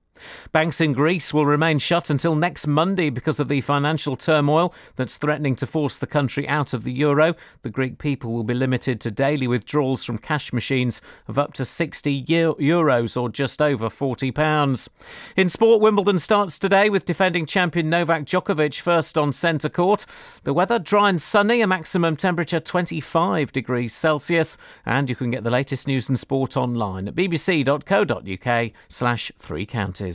Banks 0.53 0.81
in 0.81 0.93
Greece 0.93 1.33
will 1.33 1.47
remain 1.47 1.79
shut 1.79 2.11
until 2.11 2.35
next 2.35 2.67
Monday 2.67 3.11
because 3.11 3.41
of 3.41 3.49
the 3.49 3.61
financial 3.61 4.17
turmoil 4.17 4.75
that's 4.97 5.17
threatening 5.17 5.57
to 5.57 5.67
force 5.67 5.99
the 5.99 6.07
country 6.07 6.49
out 6.49 6.73
of 6.73 6.85
the 6.85 6.93
euro. 6.93 7.35
The 7.63 7.71
Greek 7.71 7.99
people 7.99 8.33
will 8.33 8.45
be 8.45 8.55
limited 8.55 9.01
to 9.01 9.11
daily 9.11 9.47
withdrawals 9.47 10.05
from 10.05 10.19
cash 10.19 10.53
machines 10.53 11.01
of 11.29 11.39
up 11.39 11.53
to 11.55 11.65
60 11.65 12.25
euros 12.25 13.21
or 13.21 13.29
just 13.29 13.61
over 13.63 13.89
40 13.89 14.31
pounds. 14.33 14.89
In 15.37 15.49
sport, 15.49 15.81
Wimbledon 15.81 16.19
starts 16.19 16.59
today 16.59 16.91
with 16.91 17.05
defending 17.05 17.47
champion 17.47 17.91
Novak 17.91 18.25
Djokovic 18.25 18.81
first 18.81 19.17
on 19.19 19.33
centre 19.33 19.69
court. 19.69 20.07
The 20.45 20.55
weather 20.55 20.79
dry 20.79 21.09
and 21.09 21.21
sunny, 21.21 21.61
a 21.61 21.67
maximum 21.67 22.17
temperature 22.17 22.61
25 22.61 23.53
degrees 23.53 23.95
Celsius, 23.95 24.57
and 24.85 25.09
you 25.09 25.17
can 25.17 25.31
get 25.31 25.45
the 25.45 25.51
latest 25.51 25.87
news 25.87 26.09
and 26.09 26.19
sport 26.19 26.57
online 26.57 27.09
at 27.09 27.15
bbc.co.uk 27.15 28.73
slash 28.89 29.33
three 29.39 29.67
counties. 29.67 30.12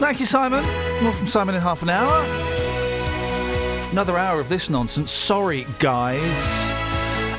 Thank 0.00 0.20
you, 0.20 0.26
Simon. 0.26 0.64
More 1.02 1.12
from 1.12 1.26
Simon 1.26 1.54
in 1.54 1.60
half 1.60 1.82
an 1.82 1.90
hour. 1.90 2.24
Another 3.90 4.18
hour 4.18 4.40
of 4.40 4.48
this 4.48 4.68
nonsense. 4.70 5.10
Sorry, 5.12 5.66
guys. 5.78 6.76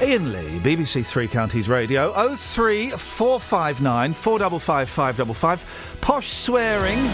Iain 0.02 0.32
Lee, 0.32 0.60
BBC 0.60 1.06
Three 1.06 1.28
Counties 1.28 1.68
Radio, 1.70 2.12
03459 2.36 4.14
455 4.14 4.90
555. 4.90 5.98
Posh 6.02 6.32
swearing, 6.32 7.12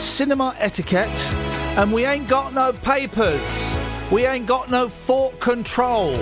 cinema 0.00 0.54
etiquette, 0.58 1.34
and 1.76 1.92
we 1.92 2.04
ain't 2.04 2.28
got 2.28 2.54
no 2.54 2.72
papers. 2.72 3.76
We 4.12 4.24
ain't 4.24 4.46
got 4.46 4.70
no 4.70 4.88
fort 4.88 5.40
control. 5.40 6.14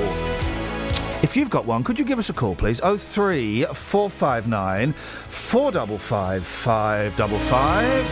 If 1.24 1.36
you've 1.38 1.48
got 1.48 1.64
one, 1.64 1.82
could 1.82 1.98
you 1.98 2.04
give 2.04 2.18
us 2.18 2.28
a 2.28 2.34
call, 2.34 2.54
please? 2.54 2.80
03 2.80 3.64
459 3.72 4.92
455 4.92 6.44
555. 6.44 8.04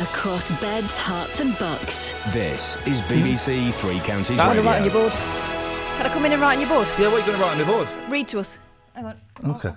Across 0.00 0.50
beds, 0.60 0.98
Herts, 0.98 1.38
and 1.40 1.56
bucks. 1.56 2.12
This 2.32 2.76
is 2.84 3.00
hmm? 3.02 3.12
BBC 3.12 3.72
Three 3.74 4.00
Counties 4.00 4.38
Do 4.38 4.42
you 4.42 4.48
want 4.48 4.56
to 4.56 4.62
Radio. 4.62 4.64
write 4.64 4.78
on 4.78 4.84
your 4.86 4.92
board? 4.92 5.12
Can 5.12 6.06
I 6.06 6.08
come 6.08 6.24
in 6.24 6.32
and 6.32 6.42
write 6.42 6.54
on 6.54 6.60
your 6.62 6.68
board? 6.68 6.88
Yeah, 6.98 7.12
what 7.12 7.14
are 7.14 7.20
you 7.20 7.26
going 7.26 7.38
to 7.38 7.44
write 7.44 7.52
on 7.52 7.58
your 7.58 7.68
board? 7.68 7.88
Read 8.10 8.26
to 8.26 8.40
us. 8.40 8.58
Hang 8.98 9.06
on. 9.06 9.20
Okay. 9.54 9.72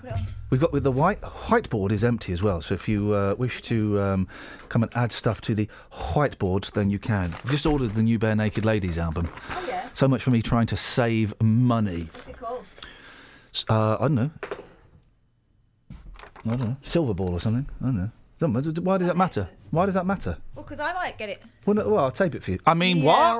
We've 0.50 0.60
got 0.60 0.74
with 0.74 0.82
the 0.82 0.92
white 0.92 1.22
whiteboard 1.22 1.92
is 1.92 2.04
empty 2.04 2.34
as 2.34 2.42
well. 2.42 2.60
So 2.60 2.74
if 2.74 2.90
you 2.90 3.14
uh, 3.14 3.36
wish 3.38 3.62
to 3.64 4.02
um, 4.02 4.28
come 4.68 4.82
and 4.82 4.92
add 4.96 5.12
stuff 5.12 5.42
to 5.42 5.54
the 5.54 5.70
whiteboard, 5.92 6.72
then 6.72 6.90
you 6.90 6.98
can. 6.98 7.26
I've 7.26 7.52
just 7.52 7.68
ordered 7.68 7.92
the 7.92 8.02
new 8.02 8.18
Barenaked 8.18 8.66
Ladies 8.66 8.98
album. 8.98 9.30
Oh, 9.52 9.66
yeah. 9.68 9.88
So 9.94 10.08
much 10.08 10.24
for 10.24 10.32
me 10.32 10.42
trying 10.42 10.66
to 10.66 10.76
save 10.76 11.40
money. 11.40 12.00
What's 12.02 12.30
it 12.30 12.38
called? 12.38 12.66
Uh, 13.70 13.98
I 14.00 14.08
don't 14.08 14.16
know. 14.16 14.32
I 15.92 16.50
don't 16.50 16.60
know. 16.60 16.78
Silverball 16.84 17.30
or 17.30 17.40
something. 17.40 17.68
I 17.80 17.86
don't 17.86 17.98
know. 17.98 18.82
Why 18.82 18.98
does 18.98 19.08
that 19.08 19.18
matter? 19.18 19.48
Why 19.70 19.86
does 19.86 19.94
that 19.94 20.08
matter? 20.08 20.36
Well, 20.56 20.64
because 20.64 20.80
I 20.80 20.94
might 20.94 21.20
get 21.20 21.30
it. 21.30 21.44
Well, 21.68 21.76
no, 21.76 21.88
well, 21.90 22.06
I'll 22.06 22.12
tape 22.12 22.34
it 22.34 22.42
for 22.42 22.50
you. 22.50 22.60
I 22.66 22.74
mean, 22.74 23.04
what? 23.04 23.40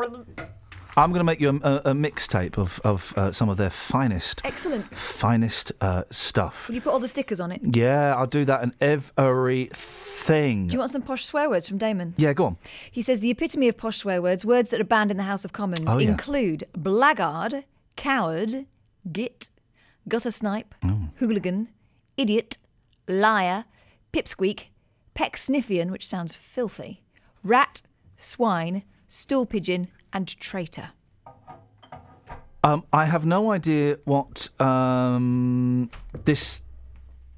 I'm 0.98 1.12
going 1.12 1.20
to 1.20 1.24
make 1.24 1.40
you 1.40 1.50
a, 1.50 1.54
a, 1.70 1.76
a 1.92 1.94
mixtape 1.94 2.58
of 2.58 2.80
of 2.84 3.14
uh, 3.18 3.32
some 3.32 3.50
of 3.50 3.58
their 3.58 3.70
finest, 3.70 4.42
Excellent. 4.44 4.84
finest 4.98 5.72
uh, 5.82 6.04
stuff. 6.12 6.68
Will 6.68 6.76
you 6.76 6.82
put 6.82 6.92
all 6.94 7.00
the 7.00 7.08
stickers 7.08 7.40
on 7.40 7.52
it? 7.52 7.62
Yeah, 7.76 8.16
I'll 8.16 8.28
do 8.28 8.44
that 8.46 8.62
in 8.64 8.74
everything. 8.82 10.68
Do 10.68 10.74
you 10.74 10.80
want 10.80 10.92
some 10.92 11.02
posh 11.02 11.26
swear 11.26 11.50
words 11.50 11.68
from 11.68 11.78
Damon? 11.78 12.14
Yeah, 12.18 12.34
go 12.34 12.46
on. 12.46 12.58
He 12.92 13.02
says 13.02 13.20
the 13.22 13.30
epitome 13.32 13.68
of 13.70 13.78
posh 13.78 13.98
swear 14.00 14.22
words, 14.22 14.46
words 14.46 14.70
that 14.70 14.82
are 14.82 14.86
banned 14.86 15.12
in 15.12 15.18
the 15.18 15.24
House 15.24 15.46
of 15.46 15.54
Commons, 15.54 15.86
Oh, 15.88 15.98
yeah. 15.98 16.10
include 16.10 16.66
blackguard, 16.74 17.64
coward, 17.96 18.66
git, 19.12 19.50
gutter 20.08 20.32
snipe, 20.32 20.76
Oh. 20.84 21.10
hooligan, 21.20 21.70
idiot, 22.18 22.58
liar, 23.08 23.66
pipsqueak, 24.14 24.66
Pecksniffian, 25.16 25.90
which 25.92 26.08
sounds 26.08 26.36
filthy, 26.36 27.02
rat, 27.44 27.82
swine, 28.18 28.84
stool 29.08 29.46
pigeon, 29.46 29.88
and 30.14 30.28
traitor. 30.40 30.90
Um, 32.64 32.84
I 32.94 33.06
have 33.06 33.26
no 33.26 33.52
idea 33.52 33.98
what 34.06 34.50
um, 34.62 35.90
this 36.26 36.62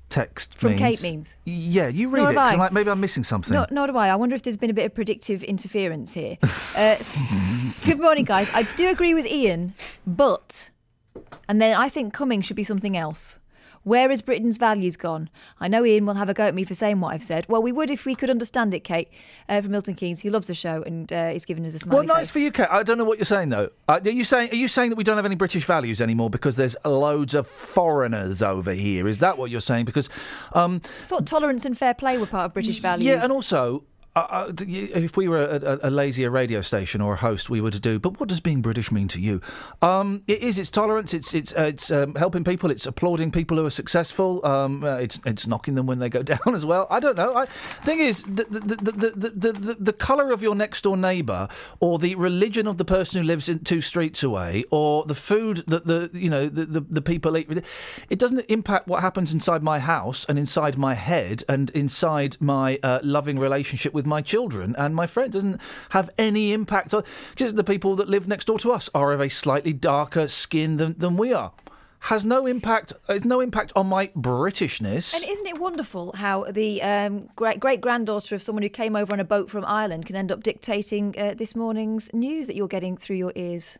text 0.09 0.53
From 0.55 0.71
means. 0.71 0.81
Kate 0.81 1.01
means. 1.01 1.35
Yeah, 1.45 1.87
you 1.87 2.09
read 2.09 2.23
Nor 2.23 2.31
it. 2.31 2.37
I. 2.37 2.55
Like, 2.55 2.71
maybe 2.71 2.89
I'm 2.89 2.99
missing 2.99 3.23
something. 3.23 3.53
No, 3.53 3.65
nor 3.71 3.87
do 3.87 3.97
I. 3.97 4.09
I 4.09 4.15
wonder 4.15 4.35
if 4.35 4.43
there's 4.43 4.57
been 4.57 4.69
a 4.69 4.73
bit 4.73 4.85
of 4.85 4.93
predictive 4.93 5.41
interference 5.43 6.13
here. 6.13 6.37
Uh, 6.75 6.97
good 7.85 7.99
morning, 7.99 8.25
guys. 8.25 8.53
I 8.53 8.63
do 8.75 8.89
agree 8.89 9.13
with 9.13 9.25
Iain, 9.25 9.73
but, 10.05 10.69
and 11.47 11.61
then 11.61 11.75
I 11.75 11.89
think 11.89 12.13
coming 12.13 12.41
should 12.41 12.55
be 12.57 12.63
something 12.63 12.95
else. 12.97 13.39
Where 13.83 14.09
has 14.09 14.21
Britain's 14.21 14.57
values 14.57 14.95
gone? 14.95 15.29
I 15.59 15.67
know 15.67 15.83
Iain 15.83 16.05
will 16.05 16.13
have 16.13 16.29
a 16.29 16.33
go 16.33 16.45
at 16.45 16.55
me 16.55 16.63
for 16.63 16.73
saying 16.73 17.01
what 17.01 17.13
I've 17.13 17.23
said. 17.23 17.45
Well, 17.49 17.61
we 17.61 17.71
would 17.71 17.89
if 17.89 18.05
we 18.05 18.15
could 18.15 18.29
understand 18.29 18.73
it, 18.73 18.81
Kate, 18.81 19.09
uh, 19.49 19.61
from 19.61 19.71
Milton 19.71 19.95
Keynes, 19.95 20.21
who 20.21 20.29
loves 20.29 20.47
the 20.47 20.53
show 20.53 20.83
and 20.83 21.11
uh, 21.11 21.31
is 21.33 21.45
giving 21.45 21.65
us 21.65 21.83
a 21.83 21.87
Well, 21.87 22.03
nice 22.03 22.17
face. 22.19 22.31
for 22.31 22.39
you, 22.39 22.51
Kate. 22.51 22.67
I 22.71 22.83
don't 22.83 22.97
know 22.97 23.03
what 23.03 23.17
you're 23.17 23.25
saying 23.25 23.49
though. 23.49 23.69
Uh, 23.87 23.99
are 24.03 24.09
you 24.09 24.23
saying 24.23 24.51
are 24.51 24.55
you 24.55 24.67
saying 24.67 24.89
that 24.91 24.95
we 24.95 25.03
don't 25.03 25.17
have 25.17 25.25
any 25.25 25.35
British 25.35 25.65
values 25.65 25.99
anymore 26.01 26.29
because 26.29 26.55
there's 26.55 26.75
loads 26.85 27.35
of 27.35 27.47
foreigners 27.47 28.41
over 28.41 28.71
here? 28.71 29.07
Is 29.07 29.19
that 29.19 29.37
what 29.37 29.51
you're 29.51 29.61
saying? 29.61 29.85
Because 29.85 30.09
um, 30.53 30.81
I 30.83 30.87
thought 31.07 31.25
tolerance 31.25 31.65
and 31.65 31.77
fair 31.77 31.93
play 31.93 32.17
were 32.17 32.25
part 32.25 32.45
of 32.45 32.53
British 32.53 32.79
values. 32.79 33.05
Yeah, 33.05 33.23
and 33.23 33.31
also. 33.31 33.83
Uh, 34.15 34.19
uh, 34.19 34.53
if 34.59 35.17
we 35.17 35.27
were 35.27 35.43
a, 35.43 35.59
a, 35.83 35.89
a 35.89 35.91
lazier 35.91 36.29
radio 36.29 36.61
station 36.61 37.01
or 37.01 37.13
a 37.13 37.17
host, 37.17 37.49
we 37.49 37.59
would 37.59 37.81
do. 37.81 37.99
But 37.99 38.19
what 38.19 38.29
does 38.29 38.39
being 38.39 38.61
British 38.61 38.91
mean 38.91 39.07
to 39.07 39.19
you? 39.19 39.41
Um, 39.81 40.21
it 40.27 40.41
is. 40.43 40.59
It's 40.59 40.69
tolerance. 40.69 41.13
It's 41.15 41.33
it's 41.33 41.55
uh, 41.55 41.63
it's 41.63 41.89
um, 41.89 42.13
helping 42.15 42.43
people. 42.43 42.69
It's 42.69 42.85
applauding 42.85 43.31
people 43.31 43.57
who 43.57 43.65
are 43.65 43.71
successful. 43.71 44.45
Um, 44.45 44.83
uh, 44.83 44.97
it's 44.97 45.19
it's 45.25 45.47
knocking 45.47 45.73
them 45.73 45.87
when 45.87 45.97
they 45.97 46.09
go 46.09 46.21
down 46.33 46.53
as 46.53 46.63
well. 46.63 46.85
I 46.91 46.99
don't 46.99 47.17
know. 47.17 47.35
I, 47.35 47.45
thing 47.45 47.99
is, 47.99 48.23
the 48.23 48.43
the, 48.43 48.59
the, 48.59 48.75
the, 48.75 49.29
the, 49.29 49.51
the, 49.51 49.77
the 49.79 49.93
colour 49.93 50.31
of 50.31 50.43
your 50.43 50.53
next 50.53 50.81
door 50.83 50.95
neighbour, 50.95 51.47
or 51.79 51.97
the 51.97 52.13
religion 52.13 52.67
of 52.67 52.77
the 52.77 52.85
person 52.85 53.21
who 53.21 53.27
lives 53.27 53.49
in 53.49 53.59
two 53.59 53.81
streets 53.81 54.21
away, 54.21 54.63
or 54.69 55.05
the 55.05 55.15
food 55.15 55.63
that 55.67 55.85
the 55.85 56.11
you 56.13 56.29
know 56.29 56.47
the, 56.47 56.65
the, 56.65 56.81
the 56.81 57.01
people 57.01 57.35
eat, 57.35 57.49
it 58.09 58.19
doesn't 58.19 58.39
impact 58.47 58.87
what 58.87 59.01
happens 59.01 59.33
inside 59.33 59.63
my 59.63 59.79
house 59.79 60.23
and 60.29 60.37
inside 60.37 60.77
my 60.77 60.93
head 60.93 61.43
and 61.49 61.71
inside 61.71 62.37
my 62.39 62.77
uh, 62.83 62.99
loving 63.01 63.37
relationship 63.37 63.93
with 63.93 64.02
my 64.05 64.21
children 64.21 64.75
and 64.77 64.95
my 64.95 65.07
friends. 65.07 65.35
It 65.35 65.39
doesn't 65.39 65.61
have 65.89 66.09
any 66.17 66.53
impact 66.53 66.93
on 66.93 67.03
just 67.35 67.55
the 67.55 67.63
people 67.63 67.95
that 67.95 68.09
live 68.09 68.27
next 68.27 68.45
door 68.45 68.59
to 68.59 68.71
us 68.71 68.89
are 68.93 69.11
of 69.11 69.21
a 69.21 69.29
slightly 69.29 69.73
darker 69.73 70.27
skin 70.27 70.77
than, 70.77 70.95
than 70.97 71.17
we 71.17 71.33
are. 71.33 71.51
Has 72.07 72.25
no 72.25 72.45
impact. 72.45 72.91
Has 73.07 73.23
no 73.23 73.39
impact 73.39 73.71
on 73.77 73.87
my 73.87 74.07
Britishness. 74.07 75.15
And 75.15 75.23
isn't 75.23 75.47
it 75.47 75.57
wonderful 75.57 76.11
how 76.17 76.43
the 76.51 76.81
um, 76.81 77.29
great 77.37 77.61
great 77.61 77.79
granddaughter 77.79 78.35
of 78.35 78.43
someone 78.43 78.61
who 78.61 78.67
came 78.67 78.97
over 78.97 79.13
on 79.13 79.21
a 79.21 79.23
boat 79.23 79.49
from 79.49 79.63
Ireland 79.63 80.05
can 80.05 80.17
end 80.17 80.29
up 80.29 80.43
dictating 80.43 81.15
uh, 81.17 81.33
this 81.33 81.55
morning's 81.55 82.13
news 82.13 82.47
that 82.47 82.57
you're 82.57 82.67
getting 82.67 82.97
through 82.97 83.15
your 83.15 83.31
ears? 83.35 83.79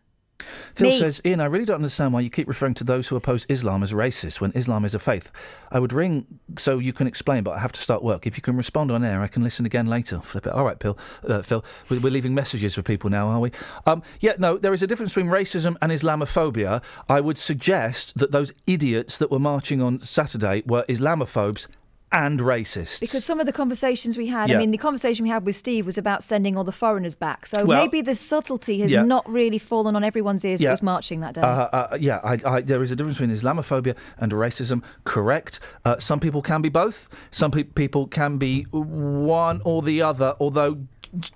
Phil 0.76 0.90
Me. 0.90 0.98
says, 0.98 1.22
Iain, 1.26 1.40
I 1.40 1.46
really 1.46 1.66
don't 1.66 1.76
understand 1.76 2.14
why 2.14 2.22
you 2.22 2.30
keep 2.30 2.48
referring 2.48 2.74
to 2.76 2.84
those 2.84 3.08
who 3.08 3.16
oppose 3.16 3.46
Islam 3.50 3.84
as 3.84 3.94
racist 3.94 4.42
when 4.42 4.52
Islam 4.54 4.86
is 4.86 4.96
a 4.96 5.00
faith. 5.00 5.32
I 5.72 5.80
would 5.80 5.94
ring 5.94 6.26
so 6.58 6.80
you 6.80 6.94
can 6.94 7.08
explain, 7.08 7.44
but 7.44 7.52
I 7.52 7.60
have 7.60 7.72
to 7.74 7.80
start 7.80 8.04
work. 8.04 8.26
If 8.28 8.38
you 8.38 8.42
can 8.42 8.56
respond 8.56 8.92
on 8.92 9.04
air, 9.04 9.22
I 9.22 9.28
can 9.28 9.44
listen 9.44 9.66
again 9.66 9.88
later. 9.88 10.20
Flip 10.20 10.48
it. 10.48 10.54
All 10.54 10.66
right, 10.66 10.80
Phil. 10.80 10.98
Uh, 11.28 11.42
Phil, 11.42 11.64
we're, 11.90 12.00
we're 12.00 12.12
leaving 12.12 12.34
messages 12.34 12.76
for 12.76 12.82
people 12.82 13.10
now, 13.10 13.28
are 13.28 13.40
we? 13.40 13.52
Um, 13.86 14.04
yeah, 14.20 14.34
no, 14.38 14.58
there 14.58 14.74
is 14.74 14.84
a 14.84 14.88
difference 14.88 15.14
between 15.14 15.32
racism 15.32 15.76
and 15.82 15.92
Islamophobia. 15.92 16.84
I 17.10 17.22
would 17.22 17.38
suggest 17.38 18.18
that 18.18 18.32
those 18.32 18.54
idiots 18.68 19.18
that 19.18 19.32
were 19.32 19.40
marching 19.40 19.82
on 19.82 20.00
Saturday 20.02 20.64
were 20.66 20.84
Islamophobes 20.90 21.68
and 22.14 22.40
racist. 22.40 23.00
Because 23.00 23.26
some 23.26 23.40
of 23.40 23.46
the 23.48 23.52
conversations 23.52 24.18
we 24.18 24.28
had, 24.28 24.48
Yeah. 24.50 24.56
I 24.56 24.60
mean, 24.60 24.72
the 24.72 24.78
conversation 24.78 25.24
we 25.24 25.30
had 25.30 25.46
with 25.46 25.56
Steve 25.56 25.86
was 25.86 25.98
about 25.98 26.24
sending 26.24 26.56
all 26.56 26.64
the 26.64 26.72
foreigners 26.72 27.16
back. 27.16 27.48
So 27.48 27.66
Well- 27.66 27.82
maybe 27.82 28.02
the 28.02 28.14
subtlety 28.16 28.82
has 28.82 28.92
Yeah. 28.92 29.02
not 29.04 29.28
really 29.28 29.58
fallen 29.58 29.96
on 29.96 30.04
everyone's 30.04 30.46
ears 30.46 30.62
Yeah. 30.62 30.68
that 30.70 30.74
was 30.74 30.84
marching 30.84 31.22
that 31.22 31.34
day. 31.34 31.42
Uh, 31.42 31.46
uh, 31.46 31.98
yeah, 32.00 32.20
I, 32.24 32.38
I, 32.46 32.62
there 32.62 32.84
is 32.84 32.92
a 32.92 32.96
difference 32.96 33.18
between 33.18 33.36
Islamophobia 33.36 33.98
and 34.20 34.32
racism. 34.32 34.84
Correct. 35.04 35.60
Uh, 35.84 35.98
some 36.00 36.20
people 36.20 36.42
can 36.44 36.62
be 36.62 36.70
both. 36.70 37.10
Some 37.32 37.50
pe- 37.52 37.64
people 37.64 38.06
can 38.08 38.38
be 38.38 38.64
one 38.72 39.60
or 39.66 39.82
the 39.82 40.02
other. 40.04 40.36
Although, 40.40 40.78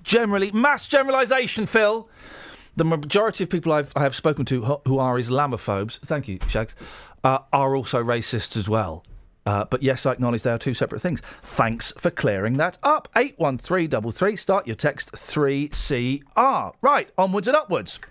generally, 0.04 0.52
mass 0.52 0.88
generalisation, 0.88 1.66
Phil. 1.66 2.08
The 2.76 2.86
majority 2.86 3.44
of 3.44 3.50
people 3.50 3.74
I've 3.74 3.92
I 3.96 4.04
have 4.04 4.14
spoken 4.14 4.46
to 4.46 4.80
who- 4.86 5.00
are 5.00 5.18
Islamophobes, 5.18 5.98
thank 6.06 6.28
you, 6.28 6.38
Shags, 6.48 6.76
uh, 7.24 7.40
are 7.52 7.76
also 7.76 8.04
racists 8.04 8.56
as 8.56 8.70
well. 8.70 9.04
Uh, 9.48 9.64
but 9.64 9.82
yes, 9.82 10.06
I 10.06 10.12
acknowledge 10.12 10.44
they 10.44 10.52
are 10.52 10.58
two 10.58 10.74
separate 10.74 11.00
things. 11.00 11.22
Thanks 11.22 11.94
for 11.98 12.12
clearing 12.12 12.58
that 12.58 12.78
up. 12.84 13.08
81333, 13.16 14.36
start 14.36 14.68
your 14.68 14.76
text 14.76 15.14
3CR. 15.14 16.74
Right, 16.82 17.10
onwards 17.18 17.48
and 17.48 17.56
upwards. 17.56 18.02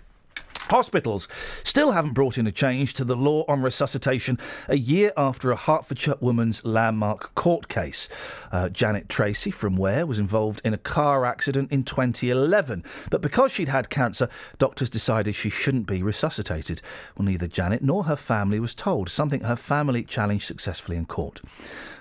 Hospitals 0.69 1.29
still 1.63 1.91
haven't 1.91 2.13
brought 2.13 2.37
in 2.37 2.45
a 2.45 2.51
change 2.51 2.93
to 2.95 3.05
the 3.05 3.15
law 3.15 3.45
on 3.47 3.61
resuscitation 3.61 4.37
a 4.67 4.75
year 4.75 5.13
after 5.15 5.49
a 5.49 5.55
Hertfordshire 5.55 6.17
woman's 6.19 6.65
landmark 6.65 7.33
court 7.35 7.69
case. 7.69 8.09
Uh, 8.51 8.67
Janet 8.67 9.07
Tracy 9.07 9.49
from 9.49 9.77
Ware 9.77 10.05
was 10.05 10.19
involved 10.19 10.61
in 10.65 10.73
a 10.73 10.77
car 10.77 11.25
accident 11.25 11.71
in 11.71 11.83
2011, 11.83 12.83
but 13.09 13.21
because 13.21 13.53
she'd 13.53 13.69
had 13.69 13.89
cancer, 13.89 14.27
doctors 14.57 14.89
decided 14.89 15.35
she 15.35 15.49
shouldn't 15.49 15.87
be 15.87 16.03
resuscitated. 16.03 16.81
Well, 17.17 17.25
neither 17.25 17.47
Janet 17.47 17.81
nor 17.81 18.03
her 18.03 18.17
family 18.17 18.59
was 18.59 18.75
told, 18.75 19.09
something 19.09 19.41
her 19.41 19.55
family 19.55 20.03
challenged 20.03 20.45
successfully 20.45 20.97
in 20.97 21.05
court. 21.05 21.41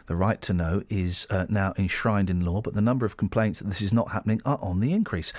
The 0.06 0.16
right 0.16 0.40
to 0.42 0.52
know 0.52 0.82
is 0.88 1.26
uh, 1.30 1.46
now 1.48 1.74
enshrined 1.76 2.30
in 2.30 2.44
law, 2.44 2.60
but 2.60 2.74
the 2.74 2.80
number 2.80 3.04
of 3.04 3.16
complaints 3.16 3.58
that 3.58 3.66
this 3.66 3.80
is 3.80 3.92
not 3.92 4.12
happening 4.12 4.40
are 4.44 4.58
on 4.62 4.80
the 4.80 4.92
increase. 4.92 5.32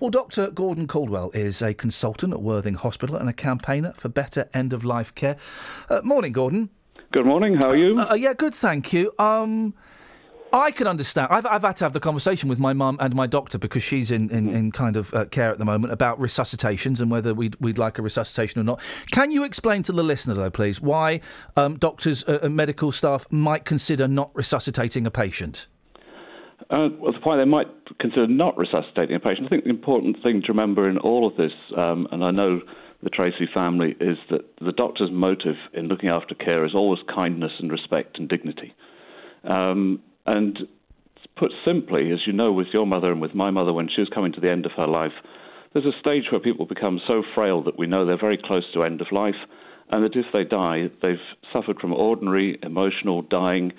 Well, 0.00 0.10
Dr. 0.10 0.50
Gordon 0.50 0.86
Caldwell 0.86 1.30
is 1.34 1.60
a 1.62 1.74
consultant 1.74 2.32
at 2.32 2.40
Worthing 2.40 2.74
Hospital 2.74 3.16
and 3.16 3.28
a 3.28 3.32
campaigner 3.32 3.92
for 3.96 4.08
better 4.08 4.48
end 4.54 4.72
of 4.72 4.84
life 4.84 5.14
care. 5.14 5.36
Uh, 5.88 6.00
morning, 6.02 6.32
Gordon. 6.32 6.70
Good 7.12 7.26
morning. 7.26 7.58
How 7.60 7.70
are 7.70 7.76
you? 7.76 7.98
Uh, 7.98 8.14
yeah, 8.14 8.32
good, 8.34 8.54
thank 8.54 8.92
you. 8.92 9.12
Um, 9.18 9.74
I 10.52 10.70
can 10.70 10.86
understand. 10.86 11.28
I've, 11.30 11.46
I've 11.46 11.62
had 11.62 11.76
to 11.78 11.84
have 11.84 11.94
the 11.94 12.00
conversation 12.00 12.48
with 12.48 12.58
my 12.58 12.74
mum 12.74 12.98
and 13.00 13.14
my 13.14 13.26
doctor 13.26 13.58
because 13.58 13.82
she's 13.82 14.10
in, 14.10 14.28
in, 14.30 14.50
in 14.50 14.70
kind 14.70 14.96
of 14.96 15.14
uh, 15.14 15.24
care 15.24 15.50
at 15.50 15.58
the 15.58 15.64
moment 15.64 15.92
about 15.92 16.18
resuscitations 16.18 17.00
and 17.00 17.10
whether 17.10 17.32
we'd, 17.32 17.56
we'd 17.58 17.78
like 17.78 17.98
a 17.98 18.02
resuscitation 18.02 18.60
or 18.60 18.64
not. 18.64 18.82
Can 19.12 19.30
you 19.30 19.44
explain 19.44 19.82
to 19.84 19.92
the 19.92 20.02
listener, 20.02 20.34
though, 20.34 20.50
please, 20.50 20.80
why 20.80 21.20
um, 21.56 21.78
doctors 21.78 22.22
uh, 22.24 22.40
and 22.42 22.54
medical 22.54 22.92
staff 22.92 23.26
might 23.30 23.64
consider 23.64 24.06
not 24.06 24.30
resuscitating 24.34 25.06
a 25.06 25.10
patient? 25.10 25.68
Uh, 26.70 26.88
well, 26.98 27.12
the 27.12 27.20
point 27.20 27.40
they 27.40 27.44
might 27.44 27.68
consider 27.98 28.26
not 28.26 28.56
resuscitating 28.58 29.16
a 29.16 29.20
patient. 29.20 29.46
I 29.46 29.48
think 29.48 29.64
the 29.64 29.70
important 29.70 30.22
thing 30.22 30.42
to 30.42 30.48
remember 30.48 30.88
in 30.88 30.98
all 30.98 31.26
of 31.26 31.36
this, 31.36 31.52
um, 31.76 32.06
and 32.12 32.22
I 32.22 32.30
know 32.30 32.60
the 33.02 33.10
Tracy 33.10 33.48
family, 33.52 33.96
is 34.00 34.18
that 34.30 34.42
the 34.60 34.72
doctor's 34.72 35.10
motive 35.10 35.56
in 35.72 35.86
looking 35.88 36.10
after 36.10 36.34
care 36.34 36.64
is 36.64 36.74
always 36.74 37.00
kindness 37.12 37.52
and 37.58 37.70
respect 37.70 38.18
and 38.18 38.28
dignity. 38.28 38.74
Um, 39.44 40.00
and 40.26 40.58
put 41.36 41.50
simply, 41.64 42.12
as 42.12 42.20
you 42.26 42.32
know, 42.32 42.52
with 42.52 42.68
your 42.72 42.86
mother 42.86 43.10
and 43.10 43.20
with 43.20 43.34
my 43.34 43.50
mother, 43.50 43.72
when 43.72 43.88
she 43.88 44.00
was 44.00 44.10
coming 44.14 44.32
to 44.32 44.40
the 44.40 44.50
end 44.50 44.66
of 44.66 44.72
her 44.76 44.86
life, 44.86 45.12
there's 45.72 45.86
a 45.86 45.98
stage 46.00 46.24
where 46.30 46.40
people 46.40 46.66
become 46.66 47.00
so 47.06 47.22
frail 47.34 47.62
that 47.64 47.78
we 47.78 47.86
know 47.86 48.04
they're 48.04 48.18
very 48.18 48.38
close 48.42 48.64
to 48.74 48.82
end 48.84 49.00
of 49.00 49.06
life, 49.10 49.34
and 49.90 50.04
that 50.04 50.16
if 50.16 50.26
they 50.32 50.44
die, 50.44 50.88
they've 51.00 51.16
suffered 51.52 51.78
from 51.80 51.92
ordinary 51.92 52.58
emotional 52.62 53.22
dying. 53.22 53.72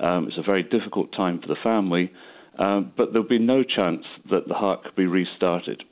Um, 0.00 0.28
it's 0.28 0.38
a 0.38 0.42
very 0.42 0.62
difficult 0.62 1.12
time 1.12 1.40
for 1.40 1.48
the 1.48 1.56
family, 1.62 2.12
um, 2.58 2.92
but 2.96 3.12
there'll 3.12 3.28
be 3.28 3.38
no 3.38 3.62
chance 3.64 4.04
that 4.30 4.46
the 4.48 4.54
heart 4.54 4.84
could 4.84 4.96
be 4.96 5.06
restarted. 5.06 5.82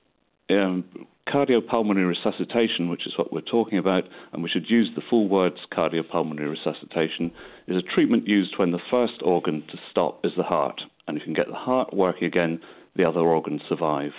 um, 0.50 0.84
cardiopulmonary 1.26 2.08
resuscitation, 2.08 2.88
which 2.88 3.06
is 3.06 3.12
what 3.16 3.32
we're 3.32 3.40
talking 3.42 3.78
about, 3.78 4.04
and 4.32 4.42
we 4.42 4.48
should 4.48 4.68
use 4.68 4.88
the 4.94 5.02
full 5.10 5.28
words 5.28 5.56
cardiopulmonary 5.72 6.50
resuscitation, 6.50 7.30
is 7.68 7.76
a 7.76 7.94
treatment 7.94 8.26
used 8.26 8.54
when 8.56 8.72
the 8.72 8.80
first 8.90 9.20
organ 9.22 9.62
to 9.70 9.78
stop 9.90 10.24
is 10.24 10.32
the 10.36 10.42
heart. 10.42 10.80
And 11.06 11.16
if 11.16 11.22
you 11.22 11.34
can 11.34 11.34
get 11.34 11.48
the 11.48 11.54
heart 11.54 11.94
working 11.94 12.26
again, 12.26 12.60
the 12.96 13.04
other 13.04 13.20
organs 13.20 13.62
survive. 13.68 14.12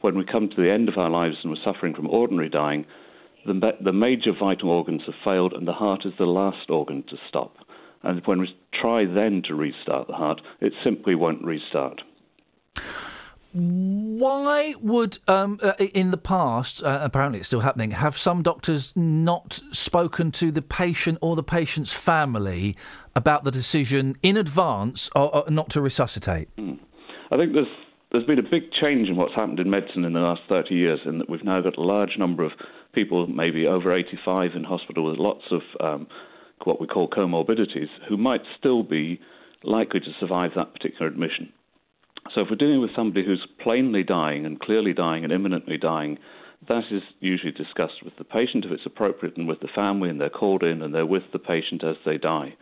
When 0.00 0.16
we 0.16 0.24
come 0.24 0.48
to 0.48 0.62
the 0.62 0.70
end 0.70 0.88
of 0.88 0.98
our 0.98 1.10
lives 1.10 1.36
and 1.42 1.50
we're 1.50 1.72
suffering 1.72 1.94
from 1.94 2.08
ordinary 2.08 2.48
dying, 2.48 2.86
the, 3.46 3.72
the 3.82 3.92
major 3.92 4.32
vital 4.38 4.70
organs 4.70 5.02
have 5.06 5.14
failed, 5.24 5.52
and 5.52 5.66
the 5.66 5.72
heart 5.72 6.02
is 6.04 6.12
the 6.18 6.24
last 6.26 6.70
organ 6.70 7.02
to 7.08 7.16
stop. 7.28 7.56
And 8.02 8.20
when 8.26 8.40
we 8.40 8.56
try 8.80 9.04
then 9.04 9.42
to 9.48 9.54
restart 9.54 10.06
the 10.08 10.14
heart, 10.14 10.40
it 10.60 10.72
simply 10.84 11.14
won't 11.14 11.44
restart. 11.44 12.02
Why 13.52 14.74
would, 14.80 15.18
um, 15.28 15.58
uh, 15.62 15.72
in 15.78 16.10
the 16.10 16.16
past, 16.16 16.82
uh, 16.82 17.00
apparently 17.02 17.38
it's 17.38 17.48
still 17.48 17.60
happening, 17.60 17.90
have 17.90 18.16
some 18.16 18.42
doctors 18.42 18.92
not 18.96 19.60
spoken 19.72 20.32
to 20.32 20.50
the 20.50 20.62
patient 20.62 21.18
or 21.20 21.36
the 21.36 21.42
patient's 21.42 21.92
family 21.92 22.74
about 23.14 23.44
the 23.44 23.50
decision 23.50 24.16
in 24.22 24.38
advance 24.38 25.10
or, 25.14 25.34
or 25.34 25.50
not 25.50 25.68
to 25.70 25.82
resuscitate? 25.82 26.48
I 27.30 27.36
think 27.36 27.52
there's 27.52 27.66
there's 28.12 28.26
been 28.26 28.38
a 28.38 28.42
big 28.42 28.70
change 28.78 29.08
in 29.08 29.16
what's 29.16 29.34
happened 29.34 29.58
in 29.58 29.70
medicine 29.70 30.04
in 30.04 30.12
the 30.12 30.20
last 30.20 30.42
30 30.48 30.74
years, 30.74 31.00
in 31.06 31.18
that 31.18 31.30
we've 31.30 31.44
now 31.44 31.62
got 31.62 31.78
a 31.78 31.82
large 31.82 32.18
number 32.18 32.44
of 32.44 32.52
people, 32.94 33.26
maybe 33.26 33.66
over 33.66 33.94
85, 33.94 34.50
in 34.54 34.64
hospital 34.64 35.10
with 35.10 35.18
lots 35.18 35.44
of 35.50 35.62
um, 35.80 36.06
what 36.64 36.78
we 36.78 36.86
call 36.86 37.08
comorbidities, 37.08 37.88
who 38.08 38.18
might 38.18 38.42
still 38.58 38.82
be 38.82 39.18
likely 39.64 40.00
to 40.00 40.12
survive 40.20 40.50
that 40.56 40.74
particular 40.74 41.06
admission. 41.06 41.50
So 42.34 42.42
if 42.42 42.48
we're 42.50 42.56
dealing 42.56 42.80
with 42.80 42.94
somebody 42.94 43.26
who's 43.26 43.46
plainly 43.62 44.02
dying 44.02 44.46
and 44.46 44.60
clearly 44.60 44.92
dying 44.92 45.24
and 45.24 45.32
imminently 45.32 45.76
dying, 45.76 46.18
that 46.68 46.84
is 46.90 47.02
usually 47.20 47.52
discussed 47.52 48.04
with 48.04 48.16
the 48.16 48.24
patient 48.24 48.64
if 48.64 48.70
it's 48.70 48.86
appropriate 48.86 49.36
and 49.36 49.48
with 49.48 49.60
the 49.60 49.68
family, 49.74 50.08
and 50.08 50.20
they're 50.20 50.30
called 50.30 50.62
in 50.62 50.82
and 50.82 50.94
they're 50.94 51.04
with 51.06 51.24
the 51.32 51.38
patient 51.38 51.82
as 51.84 51.96
they 52.04 52.18
die. 52.18 52.54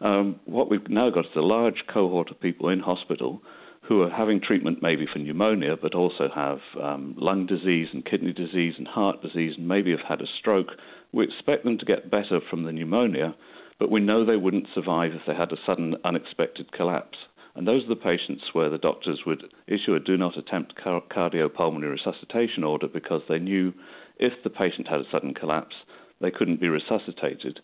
Um, 0.00 0.40
what 0.46 0.70
we've 0.70 0.88
now 0.88 1.10
got 1.10 1.26
is 1.26 1.36
a 1.36 1.40
large 1.40 1.84
cohort 1.92 2.30
of 2.30 2.40
people 2.40 2.68
in 2.68 2.80
hospital 2.80 3.42
who 3.82 4.02
are 4.02 4.10
having 4.10 4.40
treatment 4.40 4.78
maybe 4.80 5.06
for 5.12 5.18
pneumonia, 5.18 5.76
but 5.80 5.94
also 5.94 6.28
have 6.32 6.60
um, 6.80 7.14
lung 7.18 7.46
disease 7.46 7.88
and 7.92 8.04
kidney 8.04 8.32
disease 8.32 8.74
and 8.78 8.86
heart 8.86 9.20
disease, 9.20 9.54
and 9.58 9.66
maybe 9.66 9.90
have 9.90 10.06
had 10.08 10.20
a 10.20 10.30
stroke. 10.38 10.68
We 11.12 11.24
expect 11.24 11.64
them 11.64 11.76
to 11.78 11.84
get 11.84 12.10
better 12.10 12.40
from 12.48 12.62
the 12.62 12.72
pneumonia, 12.72 13.34
but 13.80 13.90
we 13.90 14.00
know 14.00 14.24
they 14.24 14.36
wouldn't 14.36 14.68
survive 14.74 15.12
if 15.12 15.22
they 15.26 15.34
had 15.34 15.50
a 15.50 15.56
sudden 15.66 15.96
unexpected 16.04 16.70
collapse. 16.72 17.18
And 17.54 17.66
those 17.66 17.84
are 17.84 17.88
the 17.88 17.96
patients 17.96 18.44
where 18.52 18.70
the 18.70 18.78
doctors 18.78 19.20
would 19.26 19.44
issue 19.66 19.94
a 19.94 20.00
do 20.00 20.16
not 20.16 20.38
attempt 20.38 20.76
car- 20.76 21.02
cardiopulmonary 21.10 21.92
resuscitation 21.92 22.64
order 22.64 22.86
because 22.86 23.22
they 23.28 23.38
knew 23.38 23.72
if 24.18 24.32
the 24.44 24.50
patient 24.50 24.86
had 24.88 25.00
a 25.00 25.10
sudden 25.10 25.34
collapse, 25.34 25.74
they 26.20 26.30
couldn't 26.30 26.60
be 26.60 26.68
resuscitated. 26.68 27.60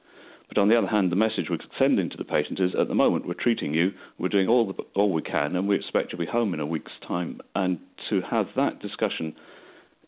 But 0.48 0.58
on 0.58 0.68
the 0.68 0.78
other 0.78 0.86
hand, 0.86 1.10
the 1.10 1.16
message 1.16 1.46
we're 1.50 1.58
sending 1.78 2.08
to 2.10 2.16
the 2.16 2.24
patient 2.24 2.60
is 2.60 2.70
at 2.78 2.88
the 2.88 2.94
moment 2.94 3.26
we're 3.26 3.34
treating 3.34 3.74
you, 3.74 3.90
we're 4.18 4.28
doing 4.28 4.48
all, 4.48 4.66
the, 4.66 4.82
all 4.94 5.12
we 5.12 5.22
can, 5.22 5.56
and 5.56 5.66
we 5.66 5.76
expect 5.76 6.12
you'll 6.12 6.20
be 6.20 6.26
home 6.26 6.54
in 6.54 6.60
a 6.60 6.66
week's 6.66 6.92
time. 7.06 7.40
And 7.54 7.78
to 8.10 8.20
have 8.30 8.46
that 8.56 8.80
discussion 8.80 9.34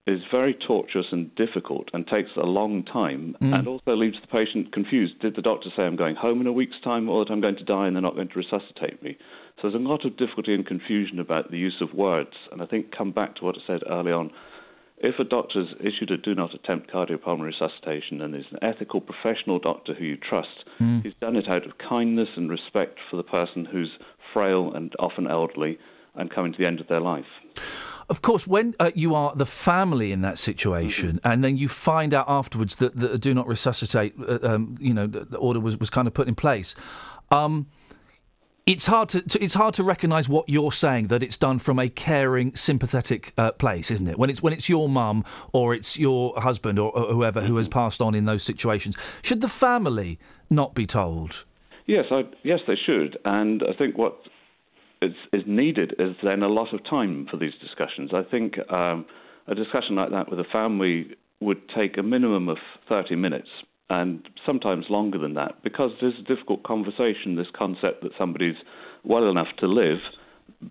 is 0.09 0.21
very 0.31 0.55
tortuous 0.55 1.07
and 1.13 1.35
difficult 1.37 1.89
and 1.93 2.07
takes 2.07 2.31
a 2.37 2.47
long 2.47 2.83
time 2.83 3.37
Mm. 3.43 3.55
and 3.59 3.69
also 3.69 3.95
leaves 3.95 4.19
the 4.21 4.27
patient 4.27 4.73
confused. 4.73 5.19
Did 5.21 5.37
the 5.37 5.43
doctor 5.43 5.69
say 5.77 5.83
I'm 5.83 5.97
going 5.97 6.17
home 6.17 6.41
in 6.41 6.47
a 6.47 6.53
week's 6.53 6.81
time 6.83 7.09
or 7.09 7.25
that 7.25 7.31
I'm 7.33 7.41
going 7.43 7.57
to 7.57 7.65
die 7.65 7.87
and 7.87 7.95
they're 7.95 8.03
not 8.03 8.15
going 8.17 8.29
to 8.29 8.39
resuscitate 8.39 9.03
me? 9.03 9.17
So 9.57 9.63
there's 9.69 9.75
a 9.75 9.79
lot 9.79 10.05
of 10.05 10.17
difficulty 10.17 10.55
and 10.55 10.65
confusion 10.67 11.19
about 11.21 11.51
the 11.51 11.59
use 11.59 11.81
of 11.81 11.93
words. 11.95 12.35
And 12.53 12.63
I 12.63 12.67
think 12.67 12.91
come 12.97 13.11
back 13.13 13.37
to 13.37 13.45
what 13.45 13.57
I 13.57 13.61
said 13.67 13.83
early 13.89 14.13
on. 14.13 14.31
If 15.01 15.19
a 15.21 15.25
doctor's 15.25 15.69
issued 15.79 16.11
a 16.11 16.17
do 16.17 16.35
not 16.35 16.55
attempt 16.55 16.91
cardiopulmonary 16.91 17.53
resuscitation 17.53 18.21
and 18.21 18.35
is 18.35 18.47
an 18.51 18.59
ethical 18.63 19.01
professional 19.01 19.59
doctor 19.61 19.95
who 19.95 20.05
you 20.05 20.17
trust, 20.17 20.65
Mm. 20.81 21.03
he's 21.05 21.15
done 21.21 21.37
it 21.37 21.49
out 21.49 21.67
of 21.67 21.77
kindness 21.79 22.31
and 22.37 22.51
respect 22.51 22.99
for 23.11 23.17
the 23.17 23.23
person 23.23 23.65
who's 23.67 23.91
frail 24.33 24.73
and 24.75 24.95
often 24.99 25.27
elderly 25.27 25.79
and 26.15 26.31
coming 26.31 26.53
to 26.53 26.59
the 26.59 26.67
end 26.67 26.81
of 26.81 26.89
their 26.89 27.01
life. 27.01 27.27
Of 28.09 28.23
course, 28.23 28.47
when 28.47 28.75
uh, 28.81 28.91
you 28.95 29.15
are 29.15 29.35
the 29.35 29.45
family 29.45 30.13
in 30.13 30.23
that 30.23 30.39
situation, 30.39 31.21
and 31.25 31.45
then 31.45 31.59
you 31.59 31.69
find 31.69 32.15
out 32.15 32.25
afterwards 32.27 32.77
that 32.77 32.97
the 32.97 33.19
do 33.19 33.35
not 33.35 33.47
resuscitate, 33.47 34.15
uh, 34.27 34.39
um, 34.43 34.77
you 34.81 34.95
know, 34.95 35.07
the, 35.07 35.27
the 35.27 35.37
order 35.37 35.61
was, 35.61 35.77
was 35.79 35.91
kind 35.91 36.09
of 36.09 36.15
put 36.15 36.27
in 36.27 36.35
place. 36.35 36.75
Um, 37.31 37.67
it's 38.65 38.87
hard 38.87 39.09
to, 39.11 39.23
to 39.23 39.43
it's 39.43 39.55
hard 39.55 39.75
to 39.75 39.83
recognise 39.83 40.29
what 40.29 40.49
you're 40.49 40.73
saying 40.73 41.07
that 41.07 41.23
it's 41.23 41.39
done 41.39 41.59
from 41.59 41.79
a 41.79 41.89
caring, 41.89 42.55
sympathetic 42.55 43.33
uh, 43.39 43.53
place, 43.53 43.91
isn't 43.91 44.07
it? 44.07 44.19
When 44.19 44.29
it's 44.31 44.43
when 44.43 44.53
it's 44.53 44.69
your 44.69 44.89
mum 44.89 45.25
or 45.53 45.75
it's 45.75 45.99
your 45.99 46.35
husband 46.39 46.79
or, 46.79 46.91
or 46.97 47.13
whoever 47.13 47.41
who 47.41 47.57
has 47.57 47.69
passed 47.69 48.03
on 48.03 48.15
in 48.15 48.27
those 48.27 48.43
situations, 48.43 48.95
should 49.23 49.41
the 49.41 49.49
family 49.49 50.19
not 50.51 50.75
be 50.75 50.87
told? 50.87 51.45
Yes, 51.87 52.05
I, 52.11 52.23
yes, 52.43 52.61
they 52.67 52.77
should. 52.87 53.19
And 53.25 53.63
I 53.63 53.73
think 53.77 53.97
what 53.97 54.19
is, 55.03 55.13
is 55.33 55.43
needed 55.47 55.95
is 55.99 56.17
then 56.23 56.43
a 56.43 56.49
lot 56.49 56.73
of 56.73 56.85
time 56.89 57.27
for 57.31 57.37
these 57.37 57.53
discussions. 57.61 58.11
I 58.15 58.23
think 58.23 58.55
um, 58.71 59.07
a 59.47 59.55
discussion 59.55 59.97
like 59.97 60.11
that 60.11 60.31
with 60.31 60.41
a 60.41 60.45
family 60.51 61.17
would 61.41 61.69
take 61.77 61.97
a 61.97 62.03
minimum 62.03 62.49
of 62.49 62.59
30 62.89 63.17
minutes 63.17 63.49
and 63.91 64.29
sometimes 64.45 64.87
longer 64.91 65.19
than 65.19 65.35
that 65.35 65.63
because 65.63 65.93
it 66.03 66.07
is 66.07 66.15
a 66.21 66.23
difficult 66.23 66.63
conversation, 66.63 67.37
this 67.37 67.47
concept 67.57 68.03
that 68.03 68.13
somebody's 68.19 68.57
well 69.05 69.31
enough 69.31 69.49
to 69.59 69.67
live 69.67 69.99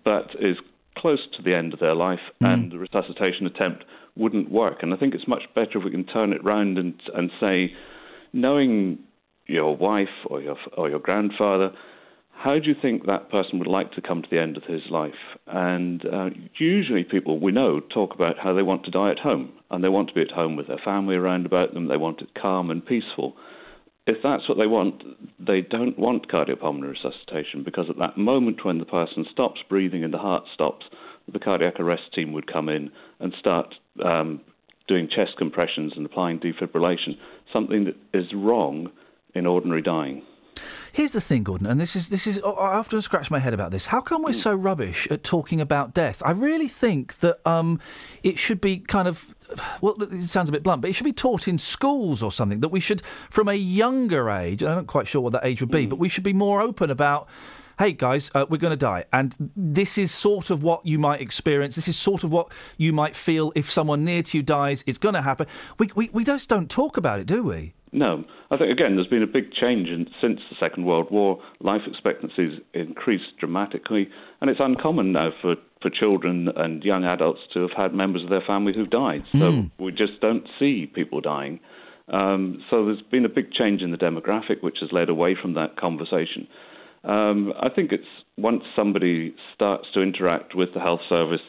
but 0.03 0.27
is 0.39 0.57
close 0.97 1.19
to 1.35 1.43
the 1.43 1.55
end 1.55 1.73
of 1.73 1.79
their 1.79 1.95
life 1.95 2.19
and 2.41 2.71
the 2.71 2.77
resuscitation 2.77 3.45
attempt 3.45 3.85
wouldn't 4.15 4.51
work. 4.51 4.79
And 4.81 4.93
I 4.93 4.97
think 4.97 5.13
it's 5.13 5.27
much 5.27 5.43
better 5.55 5.77
if 5.77 5.83
we 5.83 5.91
can 5.91 6.05
turn 6.05 6.33
it 6.33 6.43
round 6.43 6.77
and, 6.77 6.93
and 7.15 7.31
say, 7.39 7.71
knowing 8.33 8.99
your 9.45 9.75
wife 9.75 10.07
or 10.25 10.41
your 10.41 10.57
or 10.75 10.89
your 10.89 10.99
grandfather, 10.99 11.71
how 12.37 12.59
do 12.59 12.69
you 12.69 12.75
think 12.79 13.05
that 13.05 13.31
person 13.31 13.57
would 13.57 13.67
like 13.67 13.91
to 13.93 14.01
come 14.01 14.21
to 14.21 14.27
the 14.29 14.39
end 14.39 14.57
of 14.57 14.63
his 14.63 14.81
life? 14.91 15.13
And 15.47 16.05
uh, 16.05 16.29
usually, 16.59 17.03
people 17.03 17.39
we 17.39 17.51
know 17.51 17.79
talk 17.79 18.13
about 18.13 18.37
how 18.37 18.53
they 18.53 18.61
want 18.61 18.85
to 18.85 18.91
die 18.91 19.11
at 19.11 19.19
home, 19.19 19.53
and 19.71 19.83
they 19.83 19.89
want 19.89 20.09
to 20.09 20.13
be 20.13 20.21
at 20.21 20.31
home 20.31 20.55
with 20.55 20.67
their 20.67 20.79
family 20.85 21.15
around 21.15 21.45
about 21.45 21.73
them. 21.73 21.87
They 21.87 21.97
want 21.97 22.21
it 22.21 22.29
calm 22.39 22.69
and 22.69 22.85
peaceful. 22.85 23.35
If 24.05 24.17
that's 24.23 24.47
what 24.47 24.57
they 24.57 24.67
want, 24.67 25.03
they 25.39 25.61
don't 25.61 25.97
want 25.97 26.29
cardiopulmonary 26.29 26.91
resuscitation 26.91 27.63
because 27.65 27.87
at 27.89 27.97
that 27.97 28.17
moment 28.17 28.63
when 28.63 28.77
the 28.77 28.85
person 28.85 29.25
stops 29.31 29.59
breathing 29.67 30.03
and 30.03 30.13
the 30.13 30.19
heart 30.19 30.43
stops, 30.53 30.85
the 31.31 31.39
cardiac 31.39 31.79
arrest 31.79 32.13
team 32.15 32.31
would 32.31 32.51
come 32.51 32.69
in 32.69 32.89
and 33.19 33.33
start 33.37 33.75
um, 34.05 34.39
doing 34.87 35.09
chest 35.13 35.31
compressions 35.37 35.91
and 35.97 36.05
applying 36.05 36.39
defibrillation, 36.39 37.17
something 37.51 37.83
that 37.83 37.95
is 38.13 38.27
wrong 38.33 38.89
in 39.35 39.45
ordinary 39.45 39.81
dying. 39.81 40.21
Here's 40.97 41.11
the 41.11 41.21
thing, 41.21 41.43
Gordon, 41.43 41.67
and 41.67 41.79
this 41.79 41.95
is 41.95 42.09
this 42.09 42.25
is. 42.25 42.39
I 42.39 42.49
often 42.49 42.99
scratch 43.01 43.29
my 43.29 43.37
head 43.37 43.53
about 43.53 43.69
this. 43.69 43.85
How 43.85 44.01
come 44.01 44.23
we're 44.23 44.33
so 44.33 44.55
rubbish 44.55 45.07
at 45.11 45.23
talking 45.23 45.61
about 45.61 45.93
death? 45.93 46.23
I 46.25 46.31
really 46.31 46.67
think 46.67 47.19
that 47.19 47.39
um, 47.47 47.79
it 48.23 48.39
should 48.39 48.59
be 48.59 48.79
kind 48.79 49.07
of. 49.07 49.23
Well, 49.79 50.01
it 50.01 50.23
sounds 50.23 50.49
a 50.49 50.51
bit 50.51 50.63
blunt, 50.63 50.81
but 50.81 50.89
it 50.89 50.93
should 50.93 51.03
be 51.03 51.13
taught 51.13 51.47
in 51.47 51.59
schools 51.59 52.23
or 52.23 52.31
something. 52.31 52.61
That 52.61 52.69
we 52.69 52.79
should, 52.79 53.03
from 53.29 53.47
a 53.47 53.53
younger 53.53 54.31
age, 54.31 54.63
I'm 54.63 54.73
not 54.73 54.87
quite 54.87 55.05
sure 55.05 55.21
what 55.21 55.33
that 55.33 55.45
age 55.45 55.61
would 55.61 55.69
be, 55.69 55.85
but 55.85 55.99
we 55.99 56.09
should 56.09 56.23
be 56.23 56.33
more 56.33 56.61
open 56.61 56.89
about. 56.89 57.29
Hey 57.77 57.91
guys, 57.91 58.31
uh, 58.33 58.47
we're 58.49 58.57
going 58.57 58.71
to 58.71 58.75
die, 58.75 59.05
and 59.13 59.35
this 59.55 59.99
is 59.99 60.11
sort 60.11 60.49
of 60.49 60.63
what 60.63 60.83
you 60.83 60.97
might 60.97 61.21
experience. 61.21 61.75
This 61.75 61.87
is 61.87 61.95
sort 61.95 62.23
of 62.23 62.31
what 62.31 62.51
you 62.77 62.91
might 62.91 63.15
feel 63.15 63.53
if 63.55 63.69
someone 63.69 64.03
near 64.03 64.23
to 64.23 64.37
you 64.37 64.41
dies. 64.41 64.83
It's 64.87 64.97
going 64.97 65.13
to 65.13 65.21
happen. 65.21 65.45
We, 65.77 65.91
we 65.93 66.09
we 66.11 66.23
just 66.23 66.49
don't 66.49 66.71
talk 66.71 66.97
about 66.97 67.19
it, 67.19 67.27
do 67.27 67.43
we? 67.43 67.75
No, 67.91 68.25
I 68.49 68.57
think 68.57 68.71
again 68.71 68.95
there's 68.95 69.07
been 69.07 69.23
a 69.23 69.27
big 69.27 69.51
change 69.51 69.89
in, 69.89 70.07
since 70.21 70.39
the 70.49 70.55
Second 70.59 70.85
World 70.85 71.07
War. 71.11 71.41
Life 71.59 71.81
expectancies 71.87 72.59
increased 72.73 73.37
dramatically, 73.39 74.09
and 74.41 74.49
it's 74.49 74.59
uncommon 74.61 75.11
now 75.11 75.31
for, 75.41 75.55
for 75.81 75.89
children 75.89 76.49
and 76.55 76.83
young 76.83 77.03
adults 77.03 77.41
to 77.53 77.61
have 77.61 77.75
had 77.75 77.93
members 77.93 78.23
of 78.23 78.29
their 78.29 78.43
family 78.45 78.73
who've 78.73 78.89
died. 78.89 79.23
So 79.33 79.65
we 79.79 79.91
just 79.91 80.21
don't 80.21 80.47
see 80.59 80.89
people 80.93 81.21
dying. 81.21 81.59
Um, 82.09 82.63
so 82.69 82.85
there's 82.85 83.01
been 83.11 83.25
a 83.25 83.29
big 83.29 83.51
change 83.51 83.81
in 83.81 83.91
the 83.91 83.97
demographic, 83.97 84.61
which 84.61 84.77
has 84.81 84.91
led 84.93 85.09
away 85.09 85.35
from 85.39 85.55
that 85.55 85.75
conversation. 85.75 86.47
Um, 87.03 87.53
I 87.59 87.69
think 87.69 87.91
it's 87.91 88.07
once 88.37 88.63
somebody 88.75 89.35
starts 89.53 89.87
to 89.93 90.01
interact 90.01 90.55
with 90.55 90.73
the 90.73 90.79
health 90.79 91.01
service 91.09 91.41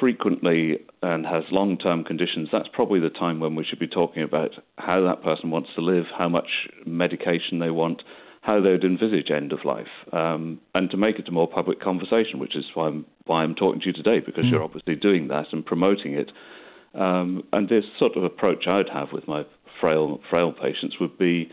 frequently 0.00 0.78
and 1.02 1.26
has 1.26 1.44
long 1.50 1.78
term 1.78 2.04
conditions, 2.04 2.48
that's 2.52 2.68
probably 2.72 3.00
the 3.00 3.10
time 3.10 3.40
when 3.40 3.54
we 3.54 3.64
should 3.64 3.78
be 3.78 3.88
talking 3.88 4.22
about 4.22 4.50
how 4.76 5.00
that 5.02 5.22
person 5.22 5.50
wants 5.50 5.70
to 5.74 5.80
live, 5.80 6.04
how 6.16 6.28
much 6.28 6.48
medication 6.86 7.58
they 7.58 7.70
want, 7.70 8.02
how 8.42 8.60
they 8.60 8.70
would 8.70 8.84
envisage 8.84 9.30
end 9.30 9.52
of 9.52 9.60
life, 9.64 9.86
um, 10.12 10.60
and 10.74 10.90
to 10.90 10.96
make 10.96 11.18
it 11.18 11.28
a 11.28 11.32
more 11.32 11.48
public 11.48 11.80
conversation, 11.80 12.38
which 12.38 12.56
is 12.56 12.64
why 12.74 12.88
I'm, 12.88 13.06
why 13.26 13.42
I'm 13.42 13.54
talking 13.54 13.80
to 13.80 13.86
you 13.86 13.92
today, 13.92 14.20
because 14.20 14.44
Mm. 14.44 14.50
you're 14.50 14.62
obviously 14.62 14.96
doing 14.96 15.28
that 15.28 15.46
and 15.52 15.64
promoting 15.64 16.14
it. 16.14 16.30
Um, 16.94 17.42
and 17.52 17.68
this 17.68 17.84
sort 17.98 18.16
of 18.16 18.24
approach 18.24 18.66
I'd 18.66 18.88
have 18.90 19.12
with 19.12 19.26
my 19.26 19.44
frail 19.80 20.20
frail 20.30 20.52
patients 20.52 21.00
would 21.00 21.18
be 21.18 21.50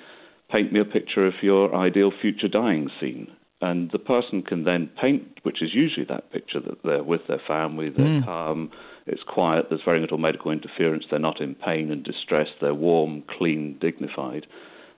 paint 0.52 0.72
me 0.72 0.80
a 0.80 0.86
picture 0.86 1.26
of 1.26 1.34
your 1.42 1.74
ideal 1.74 2.12
future 2.22 2.48
dying 2.48 2.90
scene. 3.00 3.32
And 3.62 3.92
the 3.92 4.00
person 4.00 4.42
can 4.42 4.64
then 4.64 4.90
paint, 5.00 5.40
which 5.44 5.62
is 5.62 5.74
usually 5.74 6.06
that 6.06 6.32
picture 6.32 6.60
that 6.60 6.82
they're 6.84 7.04
with 7.04 7.28
their 7.28 7.42
family, 7.48 7.90
they're 7.90 8.22
Mm. 8.22 8.26
calm, 8.26 8.72
It's 9.08 9.24
quiet. 9.24 9.68
There's 9.70 9.82
very 9.84 10.00
little 10.00 10.20
medical 10.20 10.52
interference. 10.52 11.06
They're 11.10 11.18
not 11.20 11.42
in 11.42 11.56
pain 11.56 11.92
and 11.92 12.04
distress. 12.04 12.50
They're 12.60 12.76
warm, 12.76 13.24
clean, 13.24 13.78
dignified. 13.80 14.46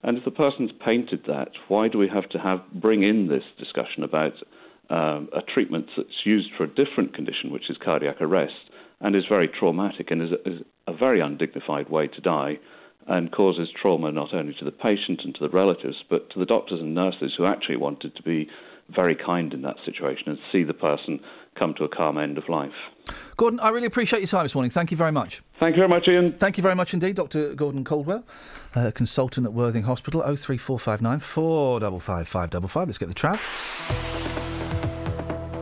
And 0.04 0.18
if 0.18 0.26
the 0.26 0.32
person's 0.32 0.74
painted 0.74 1.24
that, 1.26 1.52
why 1.70 1.88
do 1.88 1.98
we 1.98 2.10
have 2.10 2.28
to 2.30 2.38
have 2.40 2.60
bring 2.74 3.04
in 3.04 3.28
this 3.28 3.46
discussion 3.58 4.04
about 4.04 4.34
um, 4.90 5.30
a 5.32 5.42
treatment 5.42 5.88
that's 5.96 6.26
used 6.26 6.52
for 6.58 6.66
a 6.66 6.68
different 6.68 7.14
condition, 7.14 7.50
which 7.52 7.70
is 7.70 7.78
cardiac 7.78 8.22
arrest, 8.22 8.70
and 9.00 9.16
is 9.16 9.26
very 9.26 9.48
traumatic 9.48 10.12
and 10.12 10.22
is 10.22 10.32
a, 10.34 10.50
is 10.50 10.62
a 10.88 10.94
very 10.94 11.22
undignified 11.22 11.90
way 11.90 12.08
to 12.08 12.20
die, 12.22 12.60
and 13.08 13.32
causes 13.32 13.70
trauma 13.80 14.12
not 14.12 14.34
only 14.34 14.54
to 14.60 14.66
the 14.66 14.72
patient 14.72 15.22
and 15.24 15.36
to 15.36 15.42
the 15.42 15.50
relatives, 15.50 16.04
but 16.10 16.30
to 16.32 16.40
the 16.40 16.46
doctors 16.46 16.80
and 16.80 16.96
nurses 16.96 17.34
who 17.38 17.46
actually 17.46 17.78
wanted 17.78 18.16
to 18.16 18.24
be 18.24 18.50
very 18.94 19.16
kind 19.16 19.54
in 19.54 19.62
that 19.62 19.76
situation 19.86 20.24
and 20.28 20.38
see 20.52 20.64
the 20.64 20.74
person 20.74 21.20
come 21.58 21.74
to 21.78 21.84
a 21.84 21.90
calm 21.90 22.18
end 22.18 22.38
of 22.38 22.50
life. 22.50 22.72
Gordon, 23.38 23.60
I 23.60 23.70
really 23.70 23.86
appreciate 23.86 24.20
your 24.20 24.28
time 24.28 24.44
this 24.44 24.56
morning. 24.56 24.72
Thank 24.72 24.92
you 24.92 24.98
very 24.98 25.12
much. 25.12 25.42
Thank 25.60 25.76
you 25.76 25.82
very 25.82 25.90
much, 25.90 26.08
Iain. 26.08 26.34
Thank 26.34 26.58
you 26.58 26.62
very 26.62 26.76
much 26.76 26.94
indeed, 26.94 27.16
Dr. 27.16 27.54
Gordon 27.54 27.84
Caldwell, 27.84 28.24
uh, 28.76 28.92
consultant 28.94 29.46
at 29.46 29.54
Worthing 29.54 29.84
Hospital. 29.84 30.22
03459 30.22 31.20
455 31.20 32.28
555. 32.28 32.88
Let's 32.88 32.98
get 32.98 33.10
the 33.10 33.16
trav. 33.16 33.40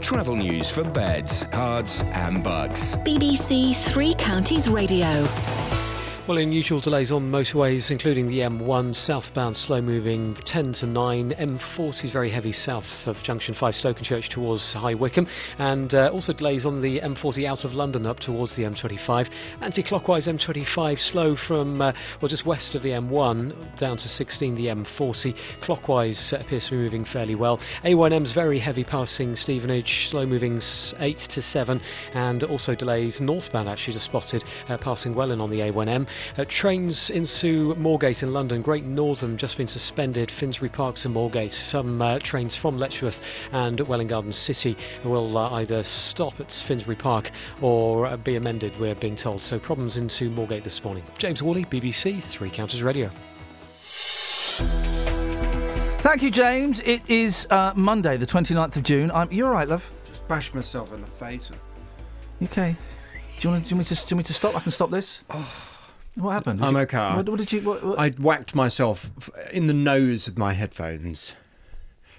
Travel 0.01 0.35
news 0.35 0.69
for 0.69 0.83
beds, 0.83 1.45
cards, 1.45 2.03
and 2.13 2.43
bugs. 2.43 2.95
BBC 2.97 3.75
Three 3.75 4.13
Counties 4.15 4.67
Radio. 4.67 5.27
Well, 6.27 6.37
unusual 6.37 6.79
delays 6.79 7.11
on 7.11 7.31
motorways, 7.31 7.89
including 7.89 8.27
the 8.27 8.41
M1 8.41 8.93
southbound 8.93 9.57
slow 9.57 9.81
moving 9.81 10.35
10 10.35 10.71
to 10.73 10.85
9. 10.85 11.31
M40 11.31 12.03
is 12.03 12.11
very 12.11 12.29
heavy 12.29 12.51
south 12.51 13.07
of 13.07 13.21
Junction 13.23 13.55
5 13.55 13.73
Stokenchurch 13.73 14.29
towards 14.29 14.71
High 14.71 14.93
Wycombe. 14.93 15.27
And 15.57 15.95
uh, 15.95 16.09
also 16.13 16.31
delays 16.31 16.63
on 16.63 16.81
the 16.81 16.99
M40 16.99 17.45
out 17.45 17.63
of 17.63 17.73
London 17.73 18.05
up 18.05 18.19
towards 18.19 18.55
the 18.55 18.63
M25. 18.63 19.31
Anti 19.61 19.81
clockwise 19.81 20.27
M25 20.27 20.99
slow 20.99 21.35
from, 21.35 21.81
uh, 21.81 21.91
well, 22.21 22.29
just 22.29 22.45
west 22.45 22.75
of 22.75 22.83
the 22.83 22.91
M1 22.91 23.77
down 23.77 23.97
to 23.97 24.07
16, 24.07 24.53
the 24.53 24.67
M40. 24.67 25.35
Clockwise 25.61 26.33
uh, 26.33 26.37
appears 26.37 26.65
to 26.65 26.71
be 26.71 26.77
moving 26.77 27.03
fairly 27.03 27.33
well. 27.33 27.57
A1M's 27.83 28.31
very 28.31 28.59
heavy 28.59 28.83
passing 28.83 29.35
Stevenage, 29.35 30.07
slow 30.09 30.27
moving 30.27 30.61
8 30.99 31.17
to 31.17 31.41
7. 31.41 31.81
And 32.13 32.43
also 32.43 32.75
delays 32.75 33.19
northbound 33.19 33.67
actually 33.67 33.93
just 33.93 34.05
spotted 34.05 34.43
uh, 34.69 34.77
passing 34.77 35.15
Welwyn 35.15 35.41
on 35.41 35.49
the 35.49 35.61
A1M. 35.61 36.07
Uh, 36.37 36.45
trains 36.47 37.09
into 37.09 37.75
Moorgate 37.75 38.23
in 38.23 38.33
London, 38.33 38.61
Great 38.61 38.85
Northern 38.85 39.37
just 39.37 39.57
been 39.57 39.67
suspended, 39.67 40.29
Finsbury 40.29 40.69
Park 40.69 40.95
to 40.97 41.09
Moorgate. 41.09 41.51
Some 41.51 42.01
uh, 42.01 42.19
trains 42.19 42.55
from 42.55 42.77
Letchworth 42.77 43.21
and 43.51 43.79
Welwyn 43.81 44.07
Garden 44.07 44.33
City 44.33 44.77
will 45.03 45.37
uh, 45.37 45.49
either 45.51 45.83
stop 45.83 46.39
at 46.39 46.51
Finsbury 46.51 46.95
Park 46.95 47.31
or 47.61 48.07
uh, 48.07 48.17
be 48.17 48.35
amended, 48.35 48.77
we're 48.79 48.95
being 48.95 49.15
told. 49.15 49.41
So 49.41 49.59
problems 49.59 49.97
into 49.97 50.29
Moorgate 50.29 50.63
this 50.63 50.83
morning. 50.83 51.03
James 51.17 51.41
Worley, 51.41 51.65
BBC 51.65 52.23
Three 52.23 52.49
Counties 52.49 52.83
Radio. 52.83 53.11
Thank 56.01 56.23
you, 56.23 56.31
James. 56.31 56.79
It 56.81 57.09
is 57.09 57.47
uh, 57.51 57.73
Monday, 57.75 58.17
the 58.17 58.25
29th 58.25 58.75
of 58.75 58.83
June. 58.83 59.11
I'm, 59.11 59.31
you 59.31 59.45
all 59.45 59.51
right, 59.51 59.67
love? 59.67 59.91
Just 60.07 60.27
bashed 60.27 60.55
myself 60.55 60.91
in 60.93 61.01
the 61.01 61.07
face. 61.07 61.51
Okay. 62.43 62.75
Do 63.39 63.47
you, 63.47 63.53
want 63.53 63.63
do, 63.63 63.69
you 63.69 63.75
want 63.75 63.89
me 63.89 63.95
to, 63.95 63.95
do 63.95 64.09
you 64.09 64.15
want 64.15 64.17
me 64.17 64.23
to 64.23 64.33
stop? 64.33 64.55
I 64.55 64.59
can 64.59 64.71
stop 64.71 64.89
this? 64.89 65.21
What 66.15 66.31
happened? 66.31 66.59
Did 66.59 66.67
I'm 66.67 66.73
you- 66.75 66.79
okay. 66.81 67.15
What, 67.15 67.29
what 67.29 67.37
did 67.39 67.51
you... 67.51 67.61
What, 67.61 67.83
what- 67.83 67.99
I 67.99 68.09
whacked 68.09 68.53
myself 68.55 69.09
in 69.51 69.67
the 69.67 69.73
nose 69.73 70.25
with 70.25 70.37
my 70.37 70.53
headphones. 70.53 71.35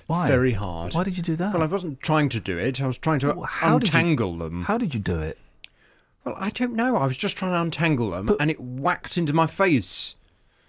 Why? 0.07 0.27
Very 0.27 0.53
hard. 0.53 0.95
Why 0.95 1.05
did 1.05 1.17
you 1.17 1.23
do 1.23 1.37
that? 1.37 1.53
Well, 1.55 1.63
I 1.63 1.67
wasn't 1.67 2.01
trying 2.01 2.29
to 2.31 2.41
do 2.41 2.59
it. 2.59 2.81
I 2.83 2.87
was 2.87 2.99
trying 2.99 3.19
to 3.21 3.41
how 3.43 3.79
did 3.79 3.93
you- 3.93 3.99
untangle 3.99 4.37
them. 4.39 4.65
How 4.65 4.79
did 4.79 4.95
you 4.95 5.01
do 5.01 5.19
it? 5.21 5.39
Well, 6.25 6.35
I 6.39 6.51
don't 6.51 6.75
know. 6.75 6.97
I 6.97 7.07
was 7.07 7.17
just 7.17 7.37
trying 7.37 7.53
to 7.53 7.61
untangle 7.61 8.11
them, 8.11 8.37
and 8.39 8.49
it 8.51 8.61
whacked 8.61 9.19
into 9.19 9.33
my 9.33 9.47
face. 9.49 10.15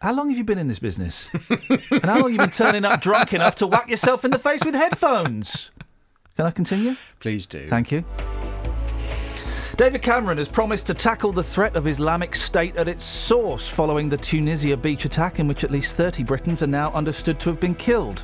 How 0.01 0.11
long 0.13 0.29
have 0.29 0.37
you 0.37 0.43
been 0.43 0.57
in 0.57 0.67
this 0.67 0.79
business? 0.79 1.29
and 1.49 2.03
how 2.03 2.15
long 2.15 2.23
have 2.23 2.31
you 2.31 2.37
been 2.39 2.49
turning 2.51 2.83
up 2.85 3.01
drunk 3.01 3.33
enough 3.33 3.55
to 3.55 3.67
whack 3.67 3.87
yourself 3.89 4.25
in 4.25 4.31
the 4.31 4.39
face 4.39 4.65
with 4.65 4.73
headphones? 4.73 5.69
Can 6.35 6.45
I 6.47 6.51
continue? 6.51 6.95
Please 7.19 7.45
do. 7.45 7.67
Thank 7.67 7.91
you. 7.91 8.03
David 9.75 10.03
Cameron 10.03 10.37
has 10.37 10.47
promised 10.47 10.85
to 10.85 10.93
tackle 10.93 11.31
the 11.31 11.41
threat 11.41 11.75
of 11.75 11.87
Islamic 11.87 12.35
State 12.35 12.77
at 12.77 12.87
its 12.87 13.03
source 13.03 13.67
following 13.67 14.07
the 14.07 14.17
Tunisia 14.17 14.77
beach 14.77 15.05
attack 15.05 15.39
in 15.39 15.47
which 15.47 15.63
at 15.63 15.71
least 15.71 15.97
30 15.97 16.23
Britons 16.23 16.61
are 16.61 16.67
now 16.67 16.91
understood 16.91 17.39
to 17.39 17.49
have 17.49 17.59
been 17.59 17.73
killed. 17.73 18.23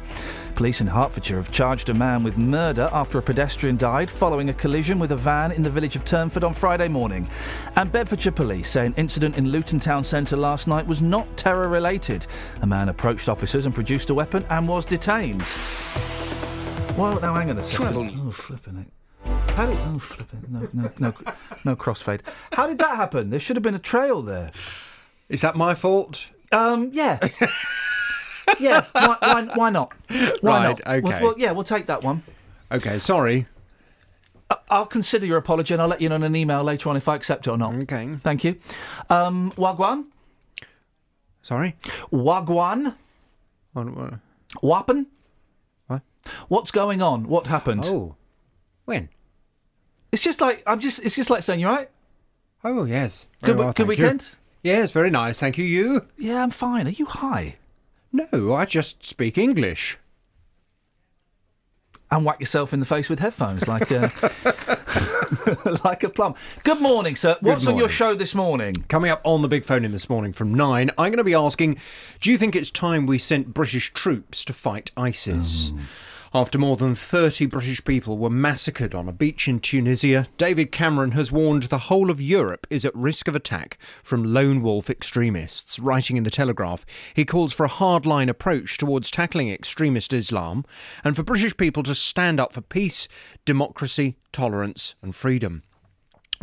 Police 0.54 0.80
in 0.80 0.86
Hertfordshire 0.86 1.38
have 1.38 1.50
charged 1.50 1.90
a 1.90 1.94
man 1.96 2.22
with 2.22 2.38
murder 2.38 2.88
after 2.92 3.18
a 3.18 3.24
pedestrian 3.24 3.78
died 3.78 4.12
following 4.12 4.50
a 4.50 4.54
collision 4.54 5.00
with 5.00 5.12
a 5.12 5.16
van 5.16 5.52
in 5.52 5.64
the 5.64 5.72
village 5.72 5.96
of 5.96 6.06
Turnford 6.06 6.44
on 6.44 6.54
Friday 6.54 6.88
morning. 6.88 7.28
And 7.78 7.92
Bedfordshire 7.92 8.32
police 8.32 8.70
say 8.70 8.86
an 8.86 8.94
incident 8.96 9.36
in 9.36 9.50
Luton 9.50 9.80
town 9.80 10.04
centre 10.04 10.38
last 10.38 10.68
night 10.68 10.86
was 10.86 11.02
not 11.02 11.36
terror 11.36 11.68
related. 11.68 12.28
A 12.62 12.68
man 12.68 12.90
approached 12.90 13.28
officers 13.28 13.66
and 13.66 13.74
produced 13.74 14.12
a 14.12 14.14
weapon 14.14 14.46
and 14.52 14.68
was 14.68 14.86
detained. 14.86 15.52
Well, 16.96 17.20
now 17.20 17.34
hang 17.34 17.50
on 17.50 17.58
a 17.58 17.64
second. 17.64 17.86
Travel. 17.86 18.12
Oh, 18.28 18.32
flipping 18.32 18.78
it. 18.78 18.99
How 19.56 19.66
did? 19.66 19.78
Oh, 19.80 20.00
flipping. 20.00 20.46
No, 20.50 20.68
no, 20.74 20.92
no, 21.00 21.14
no 21.66 21.76
crossfade. 21.76 22.22
How 22.54 22.68
did 22.68 22.78
that 22.78 22.96
happen? 22.96 23.30
There 23.30 23.40
should 23.40 23.56
have 23.58 23.64
been 23.64 23.76
a 23.76 23.80
trail 23.80 24.22
there. 24.22 24.52
Is 25.28 25.42
that 25.42 25.56
my 25.56 25.76
fault? 25.76 26.30
Um, 26.52 26.92
yeah. 26.94 27.20
yeah. 28.60 28.86
Why, 28.94 29.18
why, 29.20 29.44
why 29.56 29.70
not? 29.70 29.94
Why 30.08 30.32
Right, 30.42 30.64
not? 30.64 30.88
Okay. 30.88 31.20
well, 31.24 31.36
yeah, 31.38 31.52
we'll 31.52 31.64
take 31.64 31.88
that 31.88 32.04
one. 32.04 32.24
Okay, 32.72 33.00
sorry. 33.00 33.48
I- 34.50 34.58
I'll 34.70 34.86
consider 34.86 35.26
your 35.26 35.38
apology 35.38 35.74
and 35.74 35.82
I'll 35.82 35.90
let 35.90 36.02
you 36.02 36.08
know 36.10 36.16
in 36.16 36.24
an 36.24 36.36
email 36.36 36.64
later 36.64 36.90
on 36.90 36.96
if 36.96 37.08
I 37.10 37.16
accept 37.16 37.46
it 37.48 37.50
or 37.52 37.58
not. 37.58 37.74
Okay. 37.84 38.18
Thank 38.24 38.44
you. 38.46 38.56
Um, 39.10 39.52
Wagwan? 39.58 40.06
Sorry? 41.42 41.76
Wagwan? 42.12 42.96
What? 43.74 43.88
Wappen? 44.64 45.08
What? 45.88 46.02
What's 46.48 46.72
going 46.72 47.02
on? 47.02 47.28
What 47.28 47.48
happened? 47.48 47.86
Oh. 47.88 48.16
When? 48.86 49.10
It's 50.12 50.22
just 50.24 50.42
like 50.42 50.64
I'm 50.66 50.80
just 50.80 51.04
it's 51.06 51.16
just 51.16 51.30
like 51.30 51.44
saying 51.44 51.60
you're 51.60 51.72
right. 51.72 51.90
Oh 52.64 52.84
yes. 52.86 53.28
Good, 53.44 53.52
Very 53.56 53.60
well, 53.60 53.68
good 53.70 53.88
thank 53.88 54.00
you. 54.00 54.04
weekend? 54.06 54.28
Yes, 54.64 54.92
very 54.92 55.10
nice. 55.10 55.40
Thank 55.40 55.58
you. 55.58 55.64
You? 55.64 56.08
Yeah, 56.18 56.44
I'm 56.44 56.52
fine. 56.52 56.88
Are 56.88 56.92
you 56.92 57.06
high? 57.06 57.56
No, 58.12 58.54
I 58.54 58.66
just 58.66 59.06
speak 59.06 59.38
English. 59.38 59.98
And 62.12 62.26
whack 62.26 62.40
yourself 62.40 62.74
in 62.74 62.80
the 62.80 62.88
face 62.88 63.08
with 63.08 63.20
headphones 63.20 63.68
like 63.68 63.92
a 63.92 64.12
like 65.84 66.04
a 66.04 66.10
plum. 66.10 66.34
Good 66.64 66.82
morning, 66.82 67.16
sir. 67.16 67.38
What's 67.42 67.68
on 67.68 67.78
your 67.78 67.88
show 67.88 68.16
this 68.16 68.34
morning? 68.34 68.74
Coming 68.88 69.12
up 69.12 69.22
on 69.24 69.44
the 69.44 69.48
big 69.48 69.64
phone 69.64 69.86
in 69.86 69.92
this 69.92 70.10
morning 70.10 70.34
from 70.34 70.52
nine, 70.54 70.90
I'm 70.98 71.12
going 71.12 71.18
to 71.18 71.24
be 71.24 71.36
asking 71.36 71.78
Do 72.20 72.32
you 72.32 72.38
think 72.40 72.56
it's 72.56 72.72
time 72.72 73.06
we 73.06 73.20
sent 73.20 73.54
British 73.54 73.94
troops 73.94 74.44
to 74.46 74.54
fight 74.54 74.92
ISIS? 74.98 75.70
Hmm. 75.70 75.80
After 76.32 76.60
more 76.60 76.78
than 76.78 76.94
30 76.94 77.48
British 77.48 77.84
people 77.84 78.20
were 78.20 78.30
massacred 78.30 78.94
on 78.94 79.10
a 79.10 79.12
beach 79.12 79.48
in 79.48 79.60
Tunisia, 79.60 80.28
David 80.38 80.72
Cameron 80.72 81.14
has 81.14 81.32
warned 81.32 81.64
the 81.64 81.80
whole 81.80 82.12
of 82.12 82.22
Europe 82.22 82.68
is 82.70 82.86
at 82.86 82.96
risk 82.96 83.28
of 83.28 83.36
attack 83.36 83.80
from 84.04 84.32
lone 84.32 84.62
wolf 84.62 84.92
extremists. 84.92 85.80
Writing 85.80 86.18
in 86.18 86.24
The 86.24 86.30
Telegraph, 86.30 86.86
he 87.16 87.26
calls 87.26 87.52
for 87.52 87.66
a 87.66 87.70
hardline 87.70 88.30
approach 88.30 88.78
towards 88.78 89.10
tackling 89.10 89.50
extremist 89.50 90.14
Islam 90.14 90.66
and 91.04 91.16
for 91.16 91.24
British 91.24 91.58
people 91.58 91.82
to 91.82 91.96
stand 91.96 92.40
up 92.40 92.54
for 92.54 92.62
peace, 92.62 93.08
democracy, 93.44 94.16
tolerance, 94.32 94.94
and 95.02 95.16
freedom. 95.16 95.64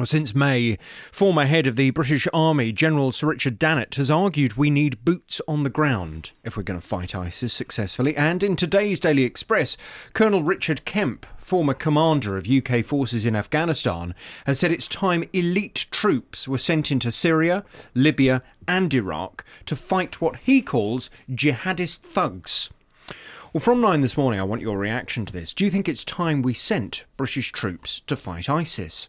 Since 0.05 0.35
May, 0.35 0.79
former 1.11 1.47
head 1.47 1.67
of 1.67 1.77
the 1.77 1.89
British 1.89 2.29
Army, 2.35 2.71
General 2.71 3.13
Sir 3.13 3.29
Richard 3.29 3.59
Dannatt, 3.59 3.95
has 3.95 4.11
argued 4.11 4.53
we 4.53 4.69
need 4.69 5.05
boots 5.07 5.41
on 5.49 5.63
the 5.63 5.71
ground 5.71 6.33
if 6.45 6.55
we're 6.55 6.65
going 6.65 6.79
to 6.79 6.87
fight 6.87 7.15
ISIS 7.15 7.55
successfully. 7.55 8.15
And 8.15 8.43
in 8.43 8.57
today's 8.57 9.01
Daily 9.01 9.23
Express, 9.23 9.79
Colonel 10.13 10.43
Richard 10.43 10.85
Kemp, 10.85 11.25
former 11.39 11.73
commander 11.73 12.37
of 12.37 12.47
UK 12.47 12.85
forces 12.85 13.25
in 13.25 13.35
Afghanistan, 13.35 14.15
has 14.45 14.59
said 14.59 14.71
it's 14.71 14.87
time 14.87 15.25
elite 15.33 15.87
troops 15.91 16.47
were 16.47 16.59
sent 16.59 16.93
into 16.93 17.11
Syria, 17.11 17.65
Libya, 17.95 18.43
and 18.69 18.93
Iraq 18.93 19.47
to 19.65 19.75
fight 19.75 20.21
what 20.21 20.37
he 20.37 20.61
calls 20.61 21.09
jihadist 21.31 22.01
thugs. 22.01 22.69
Well, 23.55 23.63
from 23.63 23.81
nine 23.81 24.03
this 24.03 24.19
morning, 24.19 24.41
I 24.41 24.45
want 24.45 24.61
your 24.61 24.77
reaction 24.77 25.25
to 25.25 25.33
this. 25.33 25.55
Do 25.55 25.65
you 25.65 25.71
think 25.71 25.89
it's 25.89 26.05
time 26.05 26.43
we 26.43 26.53
sent 26.53 27.07
British 27.17 27.51
troops 27.51 28.03
to 28.07 28.15
fight 28.15 28.51
ISIS? 28.51 29.09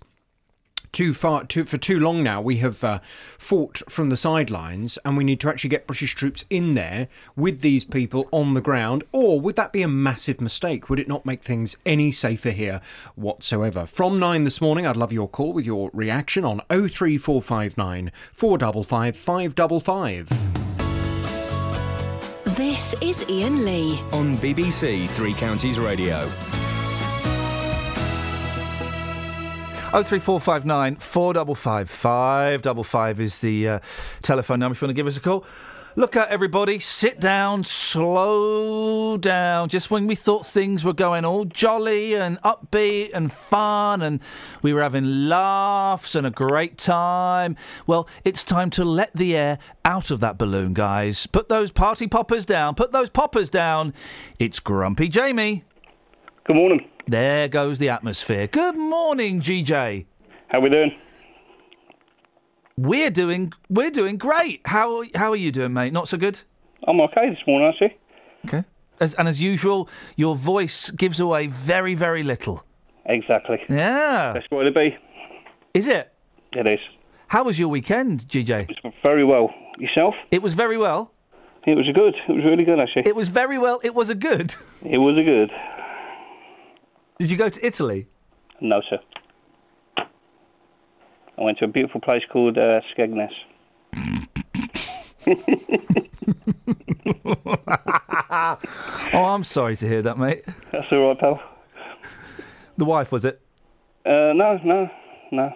Too 0.92 1.14
far 1.14 1.44
too, 1.46 1.66
for 1.66 1.78
too 1.78 2.00
long 2.00 2.24
now 2.24 2.42
we 2.42 2.58
have 2.58 2.84
uh, 2.84 3.00
fought 3.38 3.82
from 3.90 4.10
the 4.10 4.18
sidelines 4.18 4.98
and 5.06 5.16
we 5.16 5.24
need 5.24 5.40
to 5.42 5.50
actually 5.50 5.70
get 5.70 5.86
british 5.86 6.16
troops 6.16 6.44
in 6.50 6.74
there 6.74 7.08
with 7.36 7.62
these 7.62 7.84
people 7.84 8.28
on 8.32 8.54
the 8.54 8.62
ground 8.62 9.04
or 9.12 9.40
would 9.40 9.56
that 9.56 9.72
be 9.72 9.82
a 9.84 9.88
massive 9.88 10.42
mistake 10.42 10.90
would 10.90 11.00
it 11.00 11.08
not 11.08 11.26
make 11.26 11.44
things 11.44 11.76
any 11.86 12.12
safer 12.12 12.52
here 12.52 12.82
whatsoever 13.16 13.86
from 13.86 14.18
9 14.20 14.44
this 14.44 14.60
morning 14.60 14.88
i'd 14.88 14.98
love 14.98 15.14
your 15.14 15.28
call 15.28 15.54
with 15.54 15.66
your 15.66 15.92
reaction 15.94 16.44
on 16.44 16.62
03459 16.70 18.12
455 18.34 19.16
555 19.18 20.30
This 22.58 22.96
is 23.02 23.24
Iain 23.30 23.64
Lee. 23.66 24.00
On 24.12 24.36
BBC 24.38 25.08
Three 25.10 25.34
Counties 25.36 25.78
Radio. 25.80 26.28
03459 29.92 30.98
455 30.98 31.90
555 31.90 33.20
is 33.22 33.40
the 33.40 33.70
uh, 33.70 33.80
telephone 34.22 34.60
number 34.60 34.74
if 34.74 34.82
you 34.82 34.86
want 34.86 34.90
to 34.90 34.94
give 34.94 35.08
us 35.08 35.16
a 35.16 35.22
call. 35.22 35.46
Look 35.96 36.18
at 36.18 36.28
everybody, 36.28 36.78
sit 36.78 37.22
down, 37.22 37.64
slow 37.64 39.18
down. 39.18 39.70
Just 39.70 39.90
when 39.90 40.06
we 40.06 40.14
thought 40.14 40.46
things 40.46 40.84
were 40.84 40.94
going 40.94 41.24
all 41.24 41.46
jolly 41.46 42.16
and 42.16 42.38
upbeat 42.42 43.12
and 43.14 43.32
fun 43.32 44.02
and 44.02 44.22
we 44.62 44.74
were 44.74 44.82
having 44.82 45.30
laughs 45.30 46.16
and 46.16 46.28
a 46.28 46.32
great 46.32 46.78
time, 46.78 47.56
well, 47.88 48.10
it's 48.26 48.44
time 48.44 48.70
to 48.72 48.84
let 48.84 49.16
the 49.16 49.38
air 49.38 49.58
out 49.86 50.12
of 50.12 50.20
that 50.20 50.38
balloon, 50.38 50.74
guys. 50.74 51.28
Put 51.28 51.48
those 51.48 51.72
party 51.72 52.08
poppers 52.08 52.46
down, 52.46 52.76
put 52.76 52.92
those 52.92 53.10
poppers 53.10 53.50
down. 53.50 53.94
It's 54.38 54.60
Grumpy 54.60 55.08
Jamie. 55.08 55.64
Good 56.44 56.58
morning. 56.58 56.88
There 57.10 57.48
goes 57.48 57.80
the 57.80 57.88
atmosphere. 57.88 58.48
Good 58.48 58.76
morning, 58.76 59.40
GJ. 59.40 60.06
How 60.50 60.60
we 60.60 60.70
doing? 60.70 60.92
We're 62.76 63.10
doing 63.10 63.54
we're 63.70 63.92
doing 63.92 64.18
great. 64.18 64.60
How 64.66 65.04
how 65.16 65.32
are 65.32 65.38
you 65.38 65.54
doing, 65.54 65.72
mate? 65.72 65.94
Not 65.94 66.10
so 66.10 66.18
good. 66.18 66.42
I'm 66.86 67.00
okay 67.00 67.30
this 67.30 67.40
morning, 67.48 67.70
actually. 67.70 67.98
Okay. 68.46 68.68
As, 69.00 69.14
and 69.14 69.28
as 69.30 69.42
usual, 69.42 69.88
your 70.18 70.36
voice 70.36 70.92
gives 70.92 71.22
away 71.22 71.48
very 71.48 71.96
very 71.96 72.24
little. 72.24 72.66
Exactly. 73.06 73.62
Yeah. 73.70 74.34
That's 74.34 74.46
what 74.50 74.66
it 74.66 74.76
be. 74.76 74.98
Is 75.74 75.88
it? 75.88 76.14
It 76.52 76.68
is. 76.68 76.80
How 77.28 77.46
was 77.46 77.58
your 77.58 77.70
weekend, 77.70 78.28
GJ? 78.28 78.68
Very 79.02 79.24
well. 79.24 79.54
Yourself? 79.80 80.14
It 80.30 80.42
was 80.42 80.56
very 80.56 80.78
well. 80.78 81.14
It 81.66 81.76
was 81.76 81.88
a 81.88 81.94
good. 81.94 82.16
It 82.28 82.34
was 82.34 82.44
really 82.44 82.66
good, 82.66 82.80
actually. 82.80 83.04
It 83.06 83.16
was 83.16 83.30
very 83.30 83.58
well. 83.58 83.80
It 83.84 83.94
was 83.96 84.10
a 84.10 84.16
good. 84.16 84.56
It 84.84 84.98
was 84.98 85.18
a 85.18 85.24
good. 85.24 85.52
Did 87.20 87.32
you 87.32 87.38
go 87.38 87.50
to 87.50 87.66
Italy? 87.66 88.08
No, 88.62 88.82
sir. 88.90 89.00
I 89.98 91.44
went 91.44 91.58
to 91.60 91.66
a 91.66 91.68
beautiful 91.68 92.02
place 92.02 92.24
called 92.32 92.58
uh, 92.58 92.82
Skegness. 92.96 93.32
oh, 99.14 99.26
I'm 99.26 99.44
sorry 99.44 99.76
to 99.78 99.88
hear 99.88 100.02
that, 100.04 100.18
mate. 100.18 100.44
That's 100.72 100.92
all 100.92 101.10
right, 101.10 101.20
pal. 101.20 101.42
The 102.78 102.86
wife 102.86 103.12
was 103.12 103.26
it? 103.26 103.42
Uh, 104.06 104.34
no, 104.34 104.60
no, 104.64 104.90
no. 105.32 105.54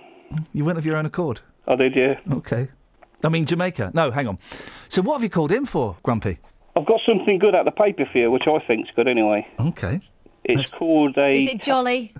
You 0.53 0.65
went 0.65 0.77
of 0.77 0.85
your 0.85 0.97
own 0.97 1.05
accord. 1.05 1.41
I 1.67 1.75
did, 1.75 1.95
yeah. 1.95 2.19
Okay. 2.31 2.69
I 3.23 3.29
mean 3.29 3.45
Jamaica. 3.45 3.91
No, 3.93 4.09
hang 4.09 4.27
on. 4.27 4.39
So 4.89 5.01
what 5.03 5.13
have 5.13 5.23
you 5.23 5.29
called 5.29 5.51
in 5.51 5.65
for, 5.65 5.97
Grumpy? 6.01 6.39
I've 6.75 6.85
got 6.85 6.99
something 7.05 7.37
good 7.37 7.53
out 7.53 7.65
the 7.65 7.71
paper 7.71 8.05
for 8.11 8.17
you, 8.17 8.31
which 8.31 8.43
I 8.47 8.57
think's 8.65 8.89
good 8.95 9.07
anyway. 9.07 9.45
Okay. 9.59 10.01
It's 10.59 10.71
called 10.71 11.17
a. 11.17 11.37
Is 11.39 11.47
it 11.47 11.61
jolly? 11.61 12.13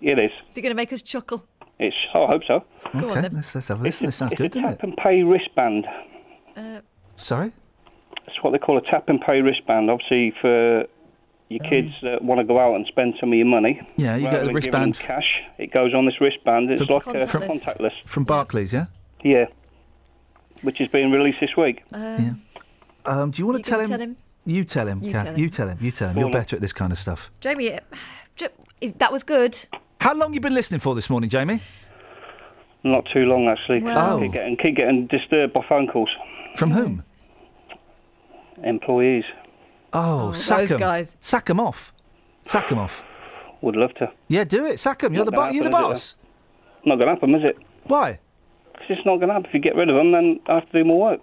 It 0.00 0.18
is. 0.18 0.30
Is 0.50 0.56
it 0.56 0.62
going 0.62 0.70
to 0.70 0.76
make 0.76 0.92
us 0.92 1.02
chuckle? 1.02 1.44
It's. 1.78 1.96
Oh, 2.14 2.24
I 2.24 2.26
hope 2.28 2.42
so. 2.46 2.64
Go 2.92 2.98
on 2.98 3.04
okay, 3.10 3.20
then. 3.22 3.34
let's, 3.34 3.54
let's 3.54 3.68
have 3.68 3.80
a 3.80 3.82
listen. 3.84 4.06
This 4.06 4.16
sounds 4.16 4.32
it's 4.32 4.38
good, 4.38 4.46
a 4.46 4.48
doesn't 4.60 4.62
tap 4.62 4.74
it? 4.78 4.82
and 4.84 4.96
pay 4.96 5.22
wristband. 5.22 5.86
Uh, 6.56 6.80
Sorry? 7.16 7.52
That's 8.26 8.42
what 8.42 8.50
they 8.52 8.58
call 8.58 8.78
a 8.78 8.82
tap 8.82 9.08
and 9.08 9.20
pay 9.20 9.40
wristband. 9.40 9.90
Obviously, 9.90 10.32
for 10.40 10.84
your 11.48 11.60
kids 11.60 11.88
that 12.02 12.22
want 12.22 12.38
to 12.40 12.44
go 12.44 12.58
out 12.60 12.74
and 12.74 12.86
spend 12.86 13.14
some 13.18 13.30
of 13.32 13.36
your 13.36 13.46
money. 13.46 13.80
Yeah, 13.96 14.16
you 14.16 14.22
get 14.24 14.42
a 14.42 14.46
than 14.46 14.54
giving 14.54 14.70
them 14.70 14.82
wristband. 14.90 14.98
cash. 14.98 15.40
It 15.58 15.72
goes 15.72 15.94
on 15.94 16.04
this 16.06 16.20
wristband. 16.20 16.70
It's 16.70 16.82
From- 16.84 16.94
like 16.94 17.06
a 17.24 17.26
From- 17.26 17.42
contactless. 17.42 17.92
From 18.04 18.24
Barclays, 18.24 18.72
yeah? 18.72 18.86
Yeah. 19.24 19.46
Which 20.62 20.80
is 20.80 20.88
being 20.88 21.10
released 21.10 21.38
this 21.40 21.56
week. 21.56 21.82
Uh, 21.92 22.18
Um, 23.06 23.30
do 23.30 23.40
you 23.40 23.46
want 23.46 23.58
You 23.58 23.64
to 23.64 23.70
tell 23.70 23.80
him? 23.80 23.88
tell 23.88 24.00
him? 24.00 24.16
You 24.48 24.64
tell 24.64 24.86
him, 24.88 25.02
You 25.02 25.12
Kath. 25.12 25.24
tell 25.26 25.34
him. 25.34 25.40
You 25.40 25.48
tell 25.50 25.68
him. 25.68 25.78
You 25.80 25.90
tell 25.90 26.08
him. 26.08 26.18
You're 26.18 26.30
better 26.30 26.56
at 26.56 26.62
this 26.62 26.72
kind 26.72 26.90
of 26.90 26.98
stuff. 26.98 27.30
Jamie, 27.40 27.78
that 28.96 29.12
was 29.12 29.22
good. 29.22 29.62
How 30.00 30.14
long 30.14 30.32
you 30.32 30.40
been 30.40 30.54
listening 30.54 30.80
for 30.80 30.94
this 30.94 31.10
morning, 31.10 31.28
Jamie? 31.28 31.60
Not 32.82 33.06
too 33.12 33.24
long, 33.26 33.46
actually. 33.48 33.82
Well- 33.82 34.16
I 34.18 34.22
keep 34.22 34.32
getting, 34.32 34.56
keep 34.56 34.76
getting 34.76 35.06
disturbed 35.06 35.52
by 35.52 35.60
phone 35.68 35.86
calls. 35.86 36.08
From 36.56 36.70
whom? 36.70 37.02
Employees. 38.64 39.24
Oh, 39.92 40.28
oh 40.28 40.32
sack 40.32 40.60
those 40.60 40.72
'em. 40.72 40.78
guys. 40.78 41.16
Sack 41.20 41.50
'em 41.50 41.60
off. 41.60 41.92
Sack 42.46 42.72
'em 42.72 42.78
off. 42.78 43.02
Would 43.60 43.76
love 43.76 43.94
to. 43.94 44.10
Yeah, 44.28 44.44
do 44.44 44.64
it. 44.66 44.78
Sack 44.80 45.04
'em. 45.04 45.14
You're 45.14 45.24
the, 45.24 45.32
bo- 45.32 45.50
you're 45.50 45.64
the 45.64 45.70
boss. 45.70 46.16
Not 46.84 46.96
going 46.96 47.08
to 47.08 47.14
happen, 47.14 47.34
is 47.34 47.44
it? 47.44 47.58
Why? 47.84 48.18
'Cause 48.74 48.82
it's 48.88 48.96
just 48.96 49.06
not 49.06 49.16
going 49.16 49.28
to 49.28 49.34
happen. 49.34 49.46
If 49.48 49.54
you 49.54 49.60
get 49.60 49.74
rid 49.76 49.88
of 49.90 49.96
them, 49.96 50.12
then 50.12 50.40
I 50.46 50.54
have 50.56 50.66
to 50.70 50.72
do 50.72 50.84
more 50.84 51.00
work. 51.10 51.20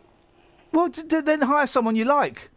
Well, 0.73 0.89
d- 0.89 1.03
d- 1.07 1.21
then 1.21 1.41
hire 1.41 1.67
someone 1.67 1.95
you 1.95 2.05
like. 2.05 2.49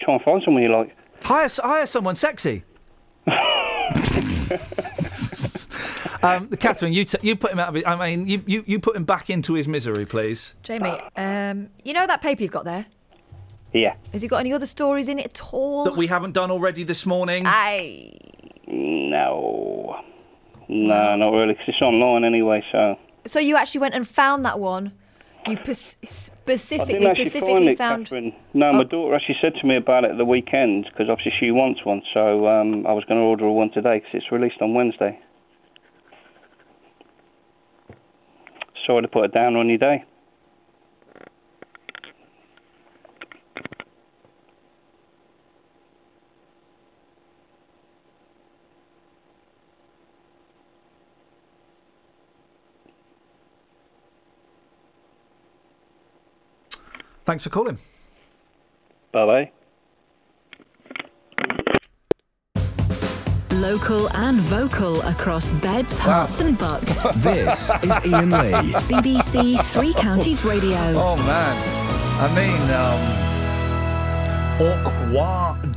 Try 0.00 0.14
and 0.14 0.22
find 0.22 0.42
someone 0.44 0.62
you 0.62 0.70
like. 0.72 0.96
Hire 1.22 1.48
hire 1.62 1.86
someone 1.86 2.16
sexy. 2.16 2.64
um, 6.22 6.48
Catherine, 6.56 6.92
you 6.92 7.04
t- 7.04 7.18
you 7.22 7.36
put 7.36 7.52
him 7.52 7.58
out 7.58 7.68
of. 7.68 7.74
His, 7.74 7.84
I 7.86 7.96
mean, 7.96 8.26
you, 8.28 8.42
you 8.46 8.64
you 8.66 8.80
put 8.80 8.96
him 8.96 9.04
back 9.04 9.30
into 9.30 9.54
his 9.54 9.68
misery, 9.68 10.06
please. 10.06 10.54
Jamie, 10.62 10.98
um, 11.16 11.68
you 11.84 11.92
know 11.92 12.06
that 12.06 12.20
paper 12.22 12.42
you've 12.42 12.52
got 12.52 12.64
there? 12.64 12.86
Yeah. 13.72 13.94
Has 14.12 14.22
it 14.22 14.28
got 14.28 14.38
any 14.38 14.52
other 14.52 14.66
stories 14.66 15.08
in 15.08 15.18
it 15.18 15.26
at 15.26 15.40
all? 15.52 15.84
That 15.84 15.96
we 15.96 16.06
haven't 16.08 16.32
done 16.32 16.50
already 16.50 16.82
this 16.82 17.06
morning. 17.06 17.44
I. 17.46 18.12
No. 18.66 20.00
No, 20.68 21.16
not 21.16 21.30
really, 21.32 21.54
'cause 21.54 21.64
it's 21.68 21.82
online 21.82 22.24
anyway, 22.24 22.64
so. 22.70 22.96
So 23.26 23.38
you 23.40 23.56
actually 23.56 23.80
went 23.80 23.94
and 23.94 24.06
found 24.06 24.44
that 24.44 24.58
one. 24.60 24.92
You 25.46 25.56
pers- 25.56 25.96
I 26.02 26.06
specifically 26.06 26.94
didn't 26.94 27.08
actually 27.08 27.24
specifically 27.24 27.54
find 27.54 27.68
it, 27.68 27.78
found. 27.78 28.04
Catherine. 28.06 28.34
No, 28.54 28.72
my 28.72 28.84
daughter 28.84 29.14
actually 29.14 29.36
said 29.40 29.54
to 29.60 29.66
me 29.66 29.76
about 29.76 30.04
it 30.04 30.10
at 30.12 30.18
the 30.18 30.24
weekend, 30.24 30.84
because 30.84 31.08
obviously 31.08 31.32
she 31.40 31.50
wants 31.50 31.84
one, 31.84 32.02
so 32.12 32.46
um, 32.46 32.86
I 32.86 32.92
was 32.92 33.04
going 33.04 33.18
to 33.18 33.24
order 33.24 33.48
one 33.48 33.70
today, 33.70 33.98
because 33.98 34.10
it's 34.14 34.32
released 34.32 34.60
on 34.60 34.74
Wednesday. 34.74 35.18
Sorry 38.86 39.02
to 39.02 39.08
put 39.08 39.24
it 39.24 39.32
down 39.32 39.56
on 39.56 39.68
your 39.68 39.78
day. 39.78 40.04
Thanks 57.30 57.44
for 57.44 57.50
calling. 57.50 57.78
Bye 59.12 59.24
bye. 59.24 59.52
Local 63.52 64.08
and 64.16 64.38
vocal 64.38 65.00
across 65.02 65.52
beds, 65.52 66.00
Herts, 66.00 66.40
and 66.44 66.58
bucks. 66.58 67.06
This 67.18 67.70
is 67.84 67.90
Iain 68.12 68.30
Lee. 68.30 68.72
BBC 68.90 69.62
Three 69.66 69.94
Counties 69.94 70.44
Radio. 70.44 70.76
Oh 70.96 71.14
man, 71.18 71.56
I 72.18 72.26
mean, 72.34 72.60
um, 72.82 72.98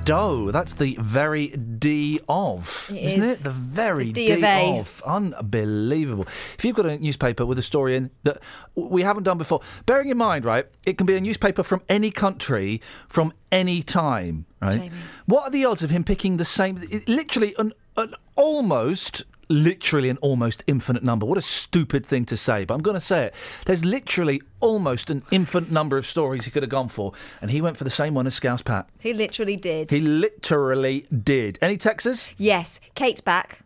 Orquado. 0.04 0.52
That's 0.52 0.74
the 0.74 0.98
very 1.00 1.48
D 1.48 2.20
of, 2.28 2.90
It 2.92 2.98
isn't 3.04 3.24
is. 3.24 3.40
it? 3.40 3.44
The 3.44 3.50
very 3.52 4.06
The 4.06 4.12
D 4.14 4.32
of 4.34 4.44
A. 4.44 4.80
of. 4.80 5.02
Unbelievable. 5.06 6.24
If 6.24 6.64
you've 6.64 6.76
got 6.76 6.86
a 6.86 6.98
newspaper 6.98 7.46
with 7.46 7.58
a 7.58 7.62
story 7.62 7.96
in 7.96 8.12
that 8.24 8.40
we 8.76 9.02
haven't 9.04 9.24
done 9.24 9.38
before, 9.38 9.62
bearing 9.86 10.10
in 10.10 10.18
mind, 10.18 10.46
right, 10.46 10.66
it 10.86 10.98
can 10.98 11.06
be 11.08 11.16
a 11.16 11.22
newspaper 11.22 11.64
from 11.64 11.82
any 11.90 12.12
country, 12.12 12.82
from 13.08 13.34
any 13.52 13.82
time, 13.82 14.46
right? 14.62 14.80
Jamie. 14.80 14.96
What 15.26 15.44
are 15.44 15.52
the 15.52 15.66
odds 15.66 15.84
of 15.84 15.90
him 15.90 16.04
picking 16.04 16.38
the 16.38 16.46
same? 16.46 16.82
Literally, 17.08 17.56
an, 17.58 17.72
an 17.98 18.14
almost. 18.36 19.24
Literally 19.54 20.10
an 20.10 20.18
almost 20.18 20.64
infinite 20.66 21.04
number. 21.04 21.28
What 21.28 21.38
a 21.38 21.42
stupid 21.42 22.06
thing 22.06 22.26
to 22.26 22.36
say, 22.36 22.66
but 22.66 22.74
I'm 22.74 22.82
going 22.82 22.96
to 22.96 23.00
say 23.00 23.26
it. 23.26 23.36
There's 23.66 23.86
literally 23.86 24.42
almost 24.60 25.12
an 25.12 25.22
infinite 25.30 25.70
number 25.72 25.96
of 25.98 26.08
stories 26.08 26.46
he 26.46 26.52
could 26.52 26.64
have 26.64 26.72
gone 26.72 26.90
for, 26.90 27.14
and 27.40 27.52
he 27.52 27.62
went 27.62 27.78
for 27.78 27.84
the 27.84 27.92
same 27.92 28.16
one 28.16 28.26
as 28.26 28.34
Scouse 28.34 28.64
Pat. 28.64 28.90
He 29.00 29.14
literally 29.14 29.56
did. 29.56 29.92
He 29.92 30.00
literally 30.00 31.06
did. 31.24 31.60
Any 31.62 31.78
Texas? 31.78 32.30
yes, 32.38 32.80
Kate's 32.96 33.22
back. 33.22 33.60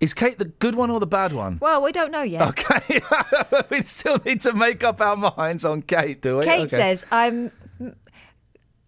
Is 0.00 0.12
Kate 0.12 0.38
the 0.38 0.44
good 0.46 0.74
one 0.74 0.90
or 0.90 1.00
the 1.00 1.06
bad 1.06 1.32
one? 1.32 1.58
Well, 1.60 1.82
we 1.82 1.92
don't 1.92 2.10
know 2.10 2.22
yet. 2.22 2.42
Okay, 2.48 3.00
we 3.70 3.82
still 3.82 4.20
need 4.26 4.40
to 4.42 4.52
make 4.52 4.82
up 4.84 5.00
our 5.00 5.16
minds 5.16 5.64
on 5.64 5.82
Kate, 5.82 6.20
do 6.20 6.38
we? 6.38 6.44
Kate 6.44 6.60
Okay. 6.62 6.68
says, 6.76 7.06
I'm 7.10 7.50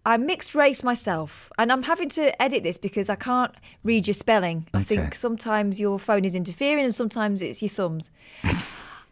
I'm 0.05 0.25
mixed 0.25 0.55
race 0.55 0.81
myself, 0.81 1.51
and 1.57 1.71
I'm 1.71 1.83
having 1.83 2.09
to 2.09 2.41
edit 2.41 2.63
this 2.63 2.77
because 2.77 3.09
I 3.09 3.15
can't 3.15 3.53
read 3.83 4.07
your 4.07 4.13
spelling. 4.13 4.67
I 4.73 4.81
think 4.81 5.13
sometimes 5.13 5.79
your 5.79 5.99
phone 5.99 6.23
is 6.23 6.35
interfering 6.35 6.85
and 6.85 6.95
sometimes 6.95 7.41
it's 7.41 7.61
your 7.61 7.69
thumbs. 7.69 8.09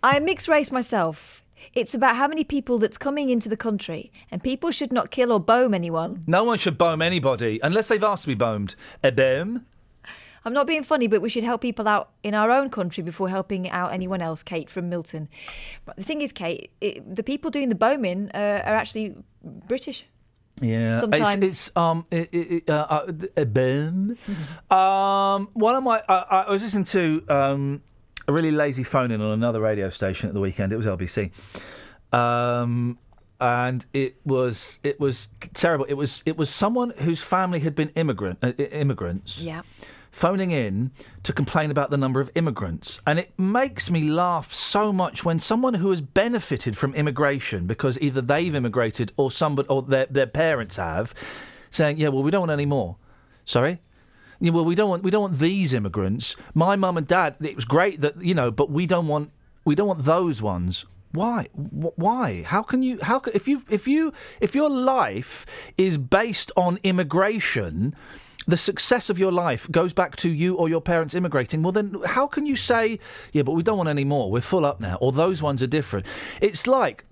I'm 0.02 0.26
mixed 0.26 0.48
race 0.48 0.72
myself. 0.72 1.44
It's 1.74 1.94
about 1.94 2.16
how 2.16 2.28
many 2.28 2.44
people 2.44 2.78
that's 2.78 2.98
coming 2.98 3.30
into 3.30 3.50
the 3.50 3.58
country, 3.58 4.12
and 4.32 4.42
people 4.42 4.72
should 4.72 4.94
not 4.94 5.12
kill 5.12 5.32
or 5.32 5.40
boom 5.40 5.74
anyone. 5.74 6.24
No 6.26 6.44
one 6.44 6.58
should 6.58 6.78
boom 6.78 7.02
anybody 7.02 7.60
unless 7.62 7.90
they've 7.90 8.04
asked 8.04 8.24
to 8.24 8.30
be 8.30 8.36
bombed. 8.36 8.76
A? 9.04 9.62
I'm 10.46 10.54
not 10.54 10.66
being 10.66 10.84
funny, 10.84 11.08
but 11.08 11.22
we 11.22 11.28
should 11.28 11.44
help 11.44 11.60
people 11.60 11.90
out 11.90 12.12
in 12.24 12.34
our 12.34 12.50
own 12.50 12.70
country 12.70 13.04
before 13.04 13.28
helping 13.28 13.70
out 13.70 13.92
anyone 13.92 14.22
else. 14.22 14.44
Kate 14.44 14.70
from 14.70 14.88
Milton. 14.88 15.28
But 15.84 15.98
the 15.98 16.04
thing 16.04 16.22
is, 16.22 16.32
Kate, 16.32 16.72
it, 16.80 17.16
the 17.16 17.24
people 17.24 17.52
doing 17.52 17.68
the 17.68 17.76
bombing 17.76 18.32
uh, 18.34 18.62
are 18.66 18.76
actually 18.76 19.16
British. 19.44 20.06
Yeah, 20.62 21.00
Sometimes. 21.00 21.44
it's, 21.44 21.52
it's 21.68 21.78
um 21.78 22.06
it, 22.10 22.30
it, 22.34 22.70
uh, 22.70 22.88
uh, 22.90 23.12
a 23.36 23.46
boom. 23.46 24.18
um, 24.72 25.50
one 25.54 25.76
of 25.76 25.84
my 25.84 26.02
I, 26.08 26.46
I 26.48 26.52
was 26.52 26.64
listening 26.64 26.86
to 26.86 27.24
um 27.30 27.82
a 28.28 28.34
really 28.34 28.52
lazy 28.52 28.84
phone 28.84 29.12
in 29.12 29.22
on 29.22 29.32
another 29.32 29.60
radio 29.62 29.90
station 29.90 30.28
at 30.28 30.34
the 30.34 30.42
weekend. 30.42 30.74
It 30.74 30.78
was 30.78 30.86
LBC, 30.86 31.32
um, 32.12 32.98
and 33.40 33.86
it 33.94 34.18
was 34.26 34.80
it 34.84 35.00
was 35.00 35.30
terrible. 35.54 35.86
It 35.86 35.94
was 35.94 36.24
it 36.26 36.38
was 36.38 36.50
someone 36.50 36.92
whose 37.00 37.22
family 37.22 37.60
had 37.60 37.76
been 37.76 37.90
immigrant 37.90 38.40
uh, 38.42 38.54
immigrants. 38.54 39.42
Yeah. 39.42 39.62
Phoning 40.18 40.50
in 40.50 40.90
to 41.22 41.32
complain 41.32 41.70
about 41.70 41.92
the 41.92 41.96
number 41.96 42.20
of 42.20 42.32
immigrants. 42.34 43.00
And 43.06 43.20
it 43.20 43.38
makes 43.38 43.92
me 43.92 44.10
laugh 44.10 44.52
so 44.52 44.92
much 44.92 45.24
when 45.24 45.38
someone 45.38 45.76
who 45.76 45.92
has 45.92 46.02
benefited 46.02 46.76
from 46.76 46.96
immigration 46.96 47.68
because 47.68 48.02
either 48.02 48.20
they've 48.20 48.56
immigrated 48.56 49.12
or 49.16 49.30
somebody 49.30 49.70
or 49.70 49.84
their, 49.84 50.08
their 50.08 50.26
parents 50.26 50.78
have, 50.78 51.14
saying, 51.70 52.00
Yeah, 52.00 52.08
well 52.08 52.24
we 52.24 52.32
don't 52.32 52.42
want 52.42 52.52
any 52.52 52.66
more. 52.66 52.98
Sorry? 53.46 53.80
Yeah, 54.40 54.54
well, 54.54 54.66
we 54.66 54.74
don't 54.74 54.90
want 54.90 55.04
we 55.04 55.12
don't 55.12 55.22
want 55.22 55.38
these 55.38 55.72
immigrants. 55.72 56.36
My 56.56 56.76
mum 56.76 56.98
and 56.98 57.06
dad. 57.06 57.36
It 57.40 57.56
was 57.56 57.66
great 57.66 58.02
that 58.02 58.20
you 58.20 58.34
know, 58.34 58.50
but 58.50 58.72
we 58.72 58.88
don't 58.88 59.06
want 59.06 59.30
we 59.66 59.76
don't 59.76 59.88
want 59.88 60.06
those 60.06 60.42
ones. 60.42 60.84
Why? 61.12 61.48
Why? 61.54 62.42
How 62.42 62.64
can 62.64 62.82
you? 62.82 62.98
How 63.04 63.20
can, 63.20 63.34
if 63.36 63.48
you 63.48 63.62
if 63.70 63.88
you 63.88 64.14
if 64.42 64.56
your 64.56 64.72
life 64.72 65.46
is 65.78 66.00
based 66.00 66.52
on 66.58 66.80
immigration, 66.82 67.96
the 68.48 68.58
success 68.58 69.10
of 69.10 69.20
your 69.20 69.32
life 69.32 69.70
goes 69.72 69.94
back 69.94 70.16
to 70.18 70.30
you 70.30 70.56
or 70.56 70.70
your 70.70 70.82
parents 70.82 71.14
immigrating. 71.14 71.62
Well, 71.62 71.74
then 71.74 71.98
how 72.06 72.28
can 72.28 72.46
you 72.46 72.56
say, 72.56 73.00
yeah, 73.34 73.44
but 73.44 73.52
we 73.52 73.62
don't 73.64 73.78
want 73.78 73.90
any 73.90 74.06
more. 74.06 74.32
We're 74.32 74.42
full 74.42 74.66
up 74.66 74.80
now, 74.80 74.98
or 75.02 75.12
those 75.12 75.42
ones 75.42 75.62
are 75.62 75.68
different. 75.68 76.06
It's 76.42 76.66
like 76.66 77.04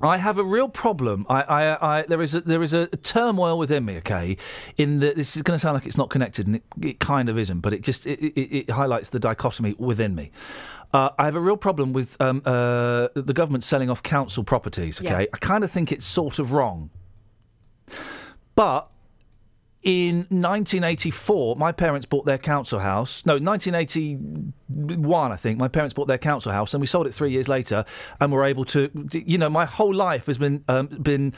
I 0.00 0.18
have 0.18 0.38
a 0.38 0.44
real 0.44 0.68
problem. 0.68 1.26
I, 1.28 1.42
I, 1.42 1.98
I, 1.98 2.02
there 2.02 2.22
is 2.22 2.34
a, 2.34 2.40
there 2.40 2.62
is 2.62 2.74
a 2.74 2.86
turmoil 2.88 3.58
within 3.58 3.84
me. 3.84 3.96
Okay, 3.98 4.36
in 4.76 5.00
the, 5.00 5.12
this 5.14 5.36
is 5.36 5.42
going 5.42 5.56
to 5.56 5.60
sound 5.60 5.74
like 5.74 5.86
it's 5.86 5.98
not 5.98 6.10
connected, 6.10 6.46
and 6.46 6.56
it, 6.56 6.62
it 6.80 7.00
kind 7.00 7.28
of 7.28 7.38
isn't, 7.38 7.60
but 7.60 7.72
it 7.72 7.82
just 7.82 8.06
it, 8.06 8.20
it, 8.20 8.56
it 8.56 8.70
highlights 8.70 9.10
the 9.10 9.18
dichotomy 9.20 9.74
within 9.78 10.14
me. 10.14 10.30
Uh, 10.92 11.10
I 11.18 11.24
have 11.24 11.36
a 11.36 11.40
real 11.40 11.56
problem 11.56 11.92
with 11.92 12.20
um, 12.20 12.42
uh, 12.44 13.08
the 13.14 13.32
government 13.32 13.64
selling 13.64 13.90
off 13.90 14.02
council 14.02 14.44
properties. 14.44 15.00
Okay, 15.00 15.10
Yeah. 15.22 15.26
I 15.32 15.38
kind 15.38 15.64
of 15.64 15.70
think 15.70 15.90
it's 15.90 16.04
sort 16.04 16.38
of 16.38 16.52
wrong, 16.52 16.90
but 18.54 18.91
in 19.82 20.18
1984, 20.30 21.56
my 21.56 21.72
parents 21.72 22.06
bought 22.06 22.24
their 22.24 22.38
council 22.38 22.78
house. 22.78 23.24
No, 23.26 23.36
1981, 23.38 25.32
I 25.32 25.36
think. 25.36 25.58
My 25.58 25.68
parents 25.68 25.94
bought 25.94 26.08
their 26.08 26.18
council 26.18 26.52
house, 26.52 26.74
and 26.74 26.80
we 26.80 26.86
sold 26.86 27.06
it 27.06 27.12
three 27.14 27.30
years 27.32 27.48
later, 27.48 27.84
and 28.20 28.32
were 28.32 28.44
able 28.44 28.64
to. 28.66 28.90
You 29.12 29.38
know, 29.38 29.48
my 29.50 29.64
whole 29.64 29.92
life 29.94 30.26
has 30.26 30.38
been 30.38 30.64
um, 30.68 30.86
been 30.86 31.32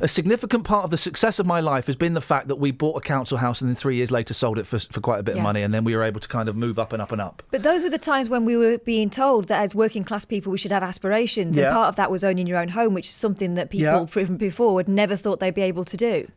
a 0.00 0.08
significant 0.08 0.64
part 0.64 0.84
of 0.84 0.90
the 0.90 0.96
success 0.96 1.38
of 1.38 1.44
my 1.46 1.60
life 1.60 1.86
has 1.86 1.96
been 1.96 2.14
the 2.14 2.20
fact 2.20 2.48
that 2.48 2.56
we 2.56 2.70
bought 2.70 2.96
a 2.96 3.00
council 3.00 3.36
house 3.36 3.60
and 3.60 3.68
then 3.68 3.74
three 3.74 3.96
years 3.96 4.10
later 4.10 4.32
sold 4.32 4.56
it 4.58 4.66
for, 4.66 4.78
for 4.78 5.00
quite 5.00 5.18
a 5.20 5.22
bit 5.22 5.34
Yeah. 5.34 5.40
of 5.42 5.44
money, 5.44 5.62
and 5.62 5.74
then 5.74 5.84
we 5.84 5.94
were 5.94 6.02
able 6.02 6.20
to 6.20 6.28
kind 6.28 6.48
of 6.48 6.56
move 6.56 6.78
up 6.78 6.92
and 6.92 7.02
up 7.02 7.12
and 7.12 7.20
up. 7.20 7.42
But 7.50 7.62
those 7.62 7.82
were 7.82 7.90
the 7.90 7.98
times 7.98 8.28
when 8.28 8.44
we 8.44 8.56
were 8.56 8.78
being 8.78 9.10
told 9.10 9.48
that 9.48 9.60
as 9.62 9.74
working 9.74 10.02
class 10.04 10.24
people 10.24 10.50
we 10.52 10.58
should 10.58 10.72
have 10.72 10.82
aspirations, 10.82 11.56
Yeah. 11.58 11.66
and 11.66 11.74
part 11.74 11.88
of 11.88 11.96
that 11.96 12.10
was 12.10 12.24
owning 12.24 12.46
your 12.46 12.58
own 12.58 12.68
home, 12.68 12.94
which 12.94 13.08
is 13.08 13.14
something 13.14 13.54
that 13.54 13.70
people 13.70 13.84
Yeah. 13.84 14.06
from 14.06 14.36
before 14.36 14.72
would 14.74 14.88
never 14.88 15.14
thought 15.16 15.40
they'd 15.40 15.54
be 15.54 15.62
able 15.62 15.84
to 15.84 15.96
do. 15.96 16.28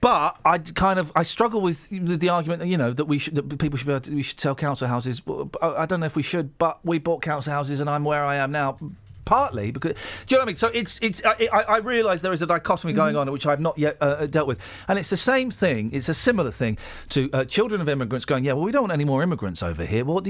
But 0.00 0.38
I 0.44 0.58
kind 0.58 0.98
of 0.98 1.10
I 1.16 1.24
struggle 1.24 1.60
with 1.60 1.88
the, 1.90 2.28
argument, 2.28 2.64
you 2.66 2.76
know, 2.76 2.92
that 2.92 3.06
we 3.06 3.18
should 3.18 3.34
that 3.34 3.58
people 3.58 3.76
should 3.76 3.86
be 3.86 3.92
able 3.92 4.00
to, 4.02 4.14
we 4.14 4.22
should 4.22 4.40
sell 4.40 4.54
council 4.54 4.86
houses. 4.86 5.22
I 5.60 5.86
don't 5.86 6.00
know 6.00 6.06
if 6.06 6.14
we 6.14 6.22
should, 6.22 6.56
but 6.58 6.78
we 6.84 6.98
bought 6.98 7.22
council 7.22 7.52
houses, 7.52 7.80
and 7.80 7.90
I'm 7.90 8.04
where 8.04 8.24
I 8.24 8.36
am 8.36 8.52
now. 8.52 8.78
Partly 9.24 9.72
because 9.72 9.92
do 10.24 10.34
you 10.34 10.38
know 10.38 10.40
what 10.40 10.44
I 10.44 10.52
mean? 10.52 10.56
So 10.56 10.68
it's 10.68 10.98
it's 11.02 11.22
I, 11.22 11.50
I 11.52 11.62
I 11.62 11.76
realise 11.80 12.22
there 12.22 12.32
is 12.32 12.40
a 12.40 12.46
dichotomy 12.46 12.94
going 12.94 13.14
on 13.14 13.30
which 13.30 13.44
I've 13.44 13.60
not 13.60 13.76
yet 13.76 13.98
uh, 14.00 14.24
dealt 14.24 14.48
with, 14.48 14.84
and 14.88 14.98
it's 14.98 15.10
the 15.10 15.18
same 15.18 15.50
thing. 15.50 15.90
It's 15.92 16.08
a 16.08 16.14
similar 16.14 16.50
thing 16.50 16.78
to 17.10 17.28
uh, 17.34 17.44
children 17.44 17.82
of 17.82 17.90
immigrants 17.90 18.24
going, 18.24 18.44
yeah, 18.44 18.54
well, 18.54 18.64
we 18.64 18.72
don't 18.72 18.84
want 18.84 18.92
any 18.92 19.04
more 19.04 19.22
immigrants 19.22 19.62
over 19.62 19.84
here. 19.84 20.02
Well, 20.06 20.22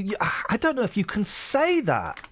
I 0.50 0.56
don't 0.56 0.74
know 0.74 0.82
if 0.82 0.96
you 0.96 1.04
can 1.04 1.24
say 1.24 1.80
that. 1.82 2.26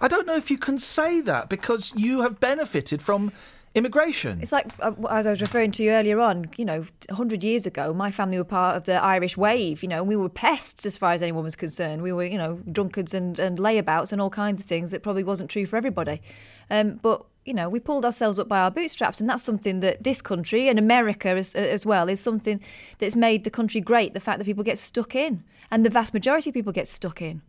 I 0.00 0.08
don't 0.08 0.26
know 0.26 0.36
if 0.36 0.50
you 0.50 0.56
can 0.56 0.78
say 0.78 1.20
that 1.20 1.50
because 1.50 1.92
you 1.94 2.22
have 2.22 2.40
benefited 2.40 3.02
from 3.02 3.32
immigration. 3.76 4.40
It's 4.40 4.52
like, 4.52 4.66
uh, 4.80 4.92
as 5.10 5.26
I 5.26 5.30
was 5.30 5.42
referring 5.42 5.70
to 5.72 5.82
you 5.82 5.90
earlier 5.90 6.18
on, 6.18 6.48
you 6.56 6.64
know, 6.64 6.86
100 7.08 7.44
years 7.44 7.66
ago, 7.66 7.92
my 7.92 8.10
family 8.10 8.38
were 8.38 8.44
part 8.44 8.76
of 8.76 8.84
the 8.84 8.94
Irish 8.94 9.36
wave. 9.36 9.82
You 9.82 9.88
know, 9.90 9.98
and 9.98 10.08
we 10.08 10.16
were 10.16 10.30
pests 10.30 10.86
as 10.86 10.96
far 10.96 11.12
as 11.12 11.22
anyone 11.22 11.44
was 11.44 11.54
concerned. 11.54 12.02
We 12.02 12.12
were, 12.12 12.24
you 12.24 12.38
know, 12.38 12.60
drunkards 12.72 13.12
and, 13.12 13.38
and 13.38 13.58
layabouts 13.58 14.12
and 14.12 14.20
all 14.20 14.30
kinds 14.30 14.60
of 14.60 14.66
things 14.66 14.90
that 14.90 15.02
probably 15.02 15.24
wasn't 15.24 15.50
true 15.50 15.66
for 15.66 15.76
everybody. 15.76 16.22
Um, 16.70 16.98
but, 17.02 17.24
you 17.44 17.52
know, 17.52 17.68
we 17.68 17.78
pulled 17.78 18.04
ourselves 18.04 18.38
up 18.38 18.48
by 18.48 18.60
our 18.60 18.70
bootstraps. 18.70 19.20
And 19.20 19.28
that's 19.28 19.42
something 19.42 19.80
that 19.80 20.02
this 20.02 20.22
country 20.22 20.68
and 20.68 20.78
America 20.78 21.28
as, 21.28 21.54
as 21.54 21.84
well 21.84 22.08
is 22.08 22.18
something 22.18 22.60
that's 22.98 23.14
made 23.14 23.44
the 23.44 23.50
country 23.50 23.82
great. 23.82 24.14
The 24.14 24.20
fact 24.20 24.38
that 24.38 24.46
people 24.46 24.64
get 24.64 24.78
stuck 24.78 25.14
in. 25.14 25.44
And 25.70 25.84
the 25.84 25.90
vast 25.90 26.14
majority 26.14 26.50
of 26.50 26.54
people 26.54 26.72
get 26.72 26.88
stuck 26.88 27.20
in. 27.20 27.42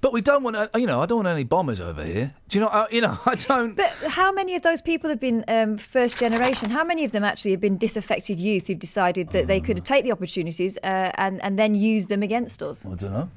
But 0.00 0.12
we 0.12 0.22
don't 0.22 0.42
want, 0.42 0.56
uh, 0.56 0.68
you 0.74 0.86
know, 0.86 1.02
I 1.02 1.06
don't 1.06 1.18
want 1.18 1.28
any 1.28 1.44
bombers 1.44 1.80
over 1.80 2.02
here. 2.02 2.34
Do 2.48 2.58
you 2.58 2.64
know? 2.64 2.70
Uh, 2.70 2.86
you 2.90 3.02
know, 3.02 3.18
I 3.26 3.34
don't. 3.34 3.76
But 3.76 3.92
how 4.08 4.32
many 4.32 4.54
of 4.56 4.62
those 4.62 4.80
people 4.80 5.10
have 5.10 5.20
been 5.20 5.44
um, 5.46 5.76
first 5.76 6.18
generation? 6.18 6.70
How 6.70 6.84
many 6.84 7.04
of 7.04 7.12
them 7.12 7.22
actually 7.22 7.50
have 7.50 7.60
been 7.60 7.76
disaffected 7.76 8.40
youth 8.40 8.66
who've 8.68 8.78
decided 8.78 9.30
that 9.30 9.46
they 9.46 9.60
could 9.60 9.84
take 9.84 10.04
the 10.04 10.12
opportunities 10.12 10.78
uh, 10.78 11.12
and 11.16 11.42
and 11.42 11.58
then 11.58 11.74
use 11.74 12.06
them 12.06 12.22
against 12.22 12.62
us? 12.62 12.86
I 12.86 12.94
don't 12.94 13.12
know. 13.12 13.30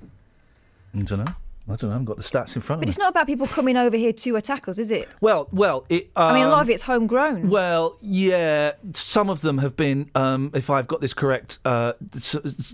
I 0.95 0.99
don't 0.99 1.25
know. 1.25 1.35
I 1.65 1.75
don't 1.75 1.83
know. 1.83 1.89
I 1.89 1.91
haven't 1.93 2.05
got 2.05 2.17
the 2.17 2.23
stats 2.23 2.57
in 2.57 2.61
front 2.61 2.67
But 2.67 2.73
of 2.73 2.79
me. 2.79 2.85
But 2.85 2.89
it's 2.89 2.97
not 2.99 3.09
about 3.11 3.25
people 3.25 3.47
coming 3.47 3.77
over 3.77 3.95
here 3.95 4.11
to 4.11 4.35
attack 4.35 4.67
us, 4.67 4.77
is 4.77 4.91
it? 4.91 5.07
Well, 5.21 5.47
well, 5.53 5.85
it. 5.87 6.11
Um, 6.15 6.23
I 6.25 6.33
mean, 6.33 6.43
a 6.43 6.49
lot 6.49 6.61
of 6.61 6.69
it's 6.69 6.81
homegrown. 6.81 7.49
Well, 7.49 7.97
yeah, 8.01 8.73
some 8.91 9.29
of 9.29 9.39
them 9.41 9.59
have 9.59 9.77
been. 9.77 10.11
Um, 10.13 10.51
if 10.53 10.69
I've 10.69 10.87
got 10.87 10.99
this 10.99 11.13
correct, 11.13 11.59
uh, 11.63 11.93
s- 12.13 12.35
s- 12.35 12.73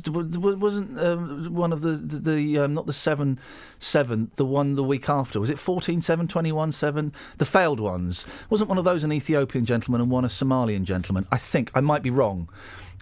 s- 0.00 0.08
wasn't 0.08 1.00
um, 1.00 1.52
one 1.52 1.72
of 1.72 1.80
the 1.80 1.92
the, 1.92 2.18
the 2.18 2.58
um, 2.60 2.74
not 2.74 2.86
the 2.86 2.92
seven 2.92 3.40
seven, 3.80 4.30
the 4.36 4.44
one 4.46 4.76
the 4.76 4.84
week 4.84 5.08
after. 5.08 5.40
Was 5.40 5.50
it 5.50 5.58
14 5.58 6.00
7, 6.00 6.28
21 6.28 6.70
7? 6.70 7.12
The 7.38 7.44
failed 7.44 7.80
ones. 7.80 8.24
Wasn't 8.50 8.68
one 8.68 8.78
of 8.78 8.84
those 8.84 9.02
an 9.02 9.12
Ethiopian 9.12 9.64
gentleman 9.64 10.00
and 10.00 10.10
one 10.12 10.24
a 10.24 10.28
Somalian 10.28 10.84
gentleman? 10.84 11.26
I 11.32 11.38
think 11.38 11.72
I 11.74 11.80
might 11.80 12.02
be 12.02 12.10
wrong. 12.10 12.48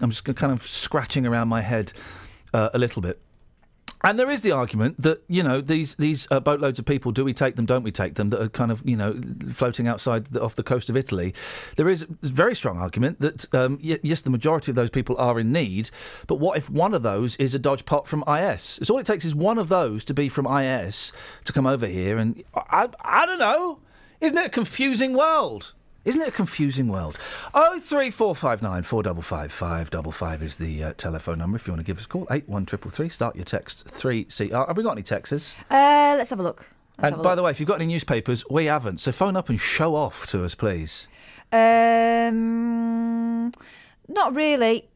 I'm 0.01 0.09
just 0.09 0.23
kind 0.35 0.51
of 0.51 0.65
scratching 0.65 1.27
around 1.27 1.47
my 1.47 1.61
head 1.61 1.93
uh, 2.55 2.69
a 2.73 2.79
little 2.79 3.03
bit. 3.03 3.21
And 4.05 4.19
there 4.19 4.29
is 4.29 4.41
the 4.41 4.51
argument 4.51 5.01
that 5.01 5.23
you 5.27 5.41
know 5.41 5.61
these 5.61 5.95
these 5.95 6.27
uh, 6.29 6.39
boatloads 6.39 6.77
of 6.77 6.85
people. 6.85 7.11
Do 7.11 7.25
we 7.25 7.33
take 7.33 7.55
them? 7.55 7.65
Don't 7.65 7.81
we 7.81 7.91
take 7.91 8.13
them? 8.13 8.29
That 8.29 8.39
are 8.39 8.49
kind 8.49 8.71
of 8.71 8.87
you 8.87 8.95
know 8.95 9.19
floating 9.51 9.87
outside 9.87 10.27
the, 10.27 10.43
off 10.43 10.55
the 10.55 10.61
coast 10.61 10.91
of 10.91 10.95
Italy. 10.95 11.33
There 11.75 11.89
is 11.89 12.03
a 12.03 12.07
very 12.21 12.53
strong 12.53 12.77
argument 12.77 13.19
that 13.19 13.53
um, 13.55 13.79
y- 13.83 13.97
yes, 14.03 14.21
the 14.21 14.29
majority 14.29 14.71
of 14.71 14.75
those 14.75 14.91
people 14.91 15.17
are 15.17 15.39
in 15.39 15.51
need. 15.51 15.89
But 16.27 16.35
what 16.35 16.55
if 16.55 16.69
one 16.69 16.93
of 16.93 17.01
those 17.01 17.35
is 17.37 17.55
a 17.55 17.59
dodge 17.59 17.85
pot 17.85 18.07
from 18.07 18.23
IS? 18.27 18.77
It's 18.79 18.91
all 18.91 18.99
it 18.99 19.07
takes 19.07 19.25
is 19.25 19.33
one 19.33 19.57
of 19.57 19.69
those 19.69 20.05
to 20.05 20.13
be 20.13 20.29
from 20.29 20.45
IS 20.45 21.11
to 21.45 21.51
come 21.51 21.65
over 21.65 21.87
here, 21.87 22.19
and 22.19 22.43
I, 22.53 22.89
I 23.01 23.25
don't 23.25 23.39
know. 23.39 23.79
Isn't 24.21 24.37
it 24.37 24.45
a 24.45 24.49
confusing 24.49 25.13
world? 25.13 25.73
Isn't 26.05 26.21
it 26.21 26.27
a 26.27 26.31
confusing 26.31 26.87
world? 26.87 27.17
Oh 27.55 27.79
three 27.79 28.11
four 28.11 28.35
five 28.35 28.61
nine 28.61 28.83
four 28.83 29.01
double 29.01 29.23
five 29.23 29.51
five 29.51 29.89
double 29.89 30.11
five 30.11 30.43
is 30.43 30.57
the 30.57 30.83
uh, 30.83 30.93
telephone 30.97 31.39
number 31.39 31.55
if 31.55 31.65
you 31.65 31.73
want 31.73 31.79
to 31.79 31.85
give 31.85 31.97
us 31.97 32.05
a 32.05 32.07
call. 32.07 32.27
Eight 32.29 32.47
one 32.47 32.65
triple 32.65 32.91
three. 32.91 33.09
Start 33.09 33.35
your 33.35 33.43
text 33.45 33.87
three 33.89 34.25
CR. 34.25 34.65
Have 34.67 34.77
we 34.77 34.83
got 34.83 34.91
any 34.91 35.01
texts? 35.01 35.55
Uh, 35.69 36.13
let's 36.15 36.29
have 36.29 36.39
a 36.39 36.43
look. 36.43 36.67
Let's 36.99 37.11
And 37.11 37.21
a 37.21 37.23
by 37.23 37.31
look. 37.31 37.37
the 37.37 37.43
way, 37.43 37.51
if 37.51 37.59
you've 37.59 37.67
got 37.67 37.81
any 37.81 37.87
newspapers, 37.87 38.45
we 38.49 38.65
haven't. 38.65 38.99
So 39.01 39.11
phone 39.11 39.35
up 39.35 39.49
and 39.49 39.59
show 39.59 39.95
off 39.95 40.27
to 40.27 40.45
us, 40.45 40.53
please. 40.53 41.07
Um, 41.51 43.51
not 44.07 44.35
really. 44.35 44.87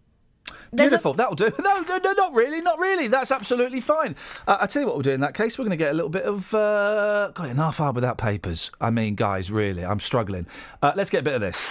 There's 0.71 0.91
a- 0.91 0.95
Beautiful, 0.95 1.13
that'll 1.13 1.35
do. 1.35 1.51
No, 1.59 1.81
no, 1.81 1.97
no, 1.97 2.11
not 2.13 2.33
really, 2.33 2.61
not 2.61 2.79
really. 2.79 3.07
That's 3.07 3.31
absolutely 3.31 3.81
fine. 3.81 4.15
Uh, 4.47 4.57
I 4.61 4.65
tell 4.67 4.81
you 4.81 4.87
what 4.87 4.95
we'll 4.95 5.03
do 5.03 5.11
in 5.11 5.21
that 5.21 5.33
case. 5.33 5.57
We're 5.57 5.65
going 5.65 5.77
to 5.77 5.83
get 5.83 5.91
a 5.91 5.93
little 5.93 6.09
bit 6.09 6.23
of. 6.23 6.53
Uh, 6.53 7.31
got 7.33 7.49
it 7.49 7.55
half 7.55 7.79
hour 7.81 7.91
without 7.91 8.17
papers. 8.17 8.71
I 8.79 8.89
mean, 8.89 9.15
guys, 9.15 9.51
really, 9.51 9.83
I'm 9.85 9.99
struggling. 9.99 10.45
Uh, 10.81 10.93
let's 10.95 11.09
get 11.09 11.19
a 11.19 11.23
bit 11.23 11.35
of 11.35 11.41
this. 11.41 11.67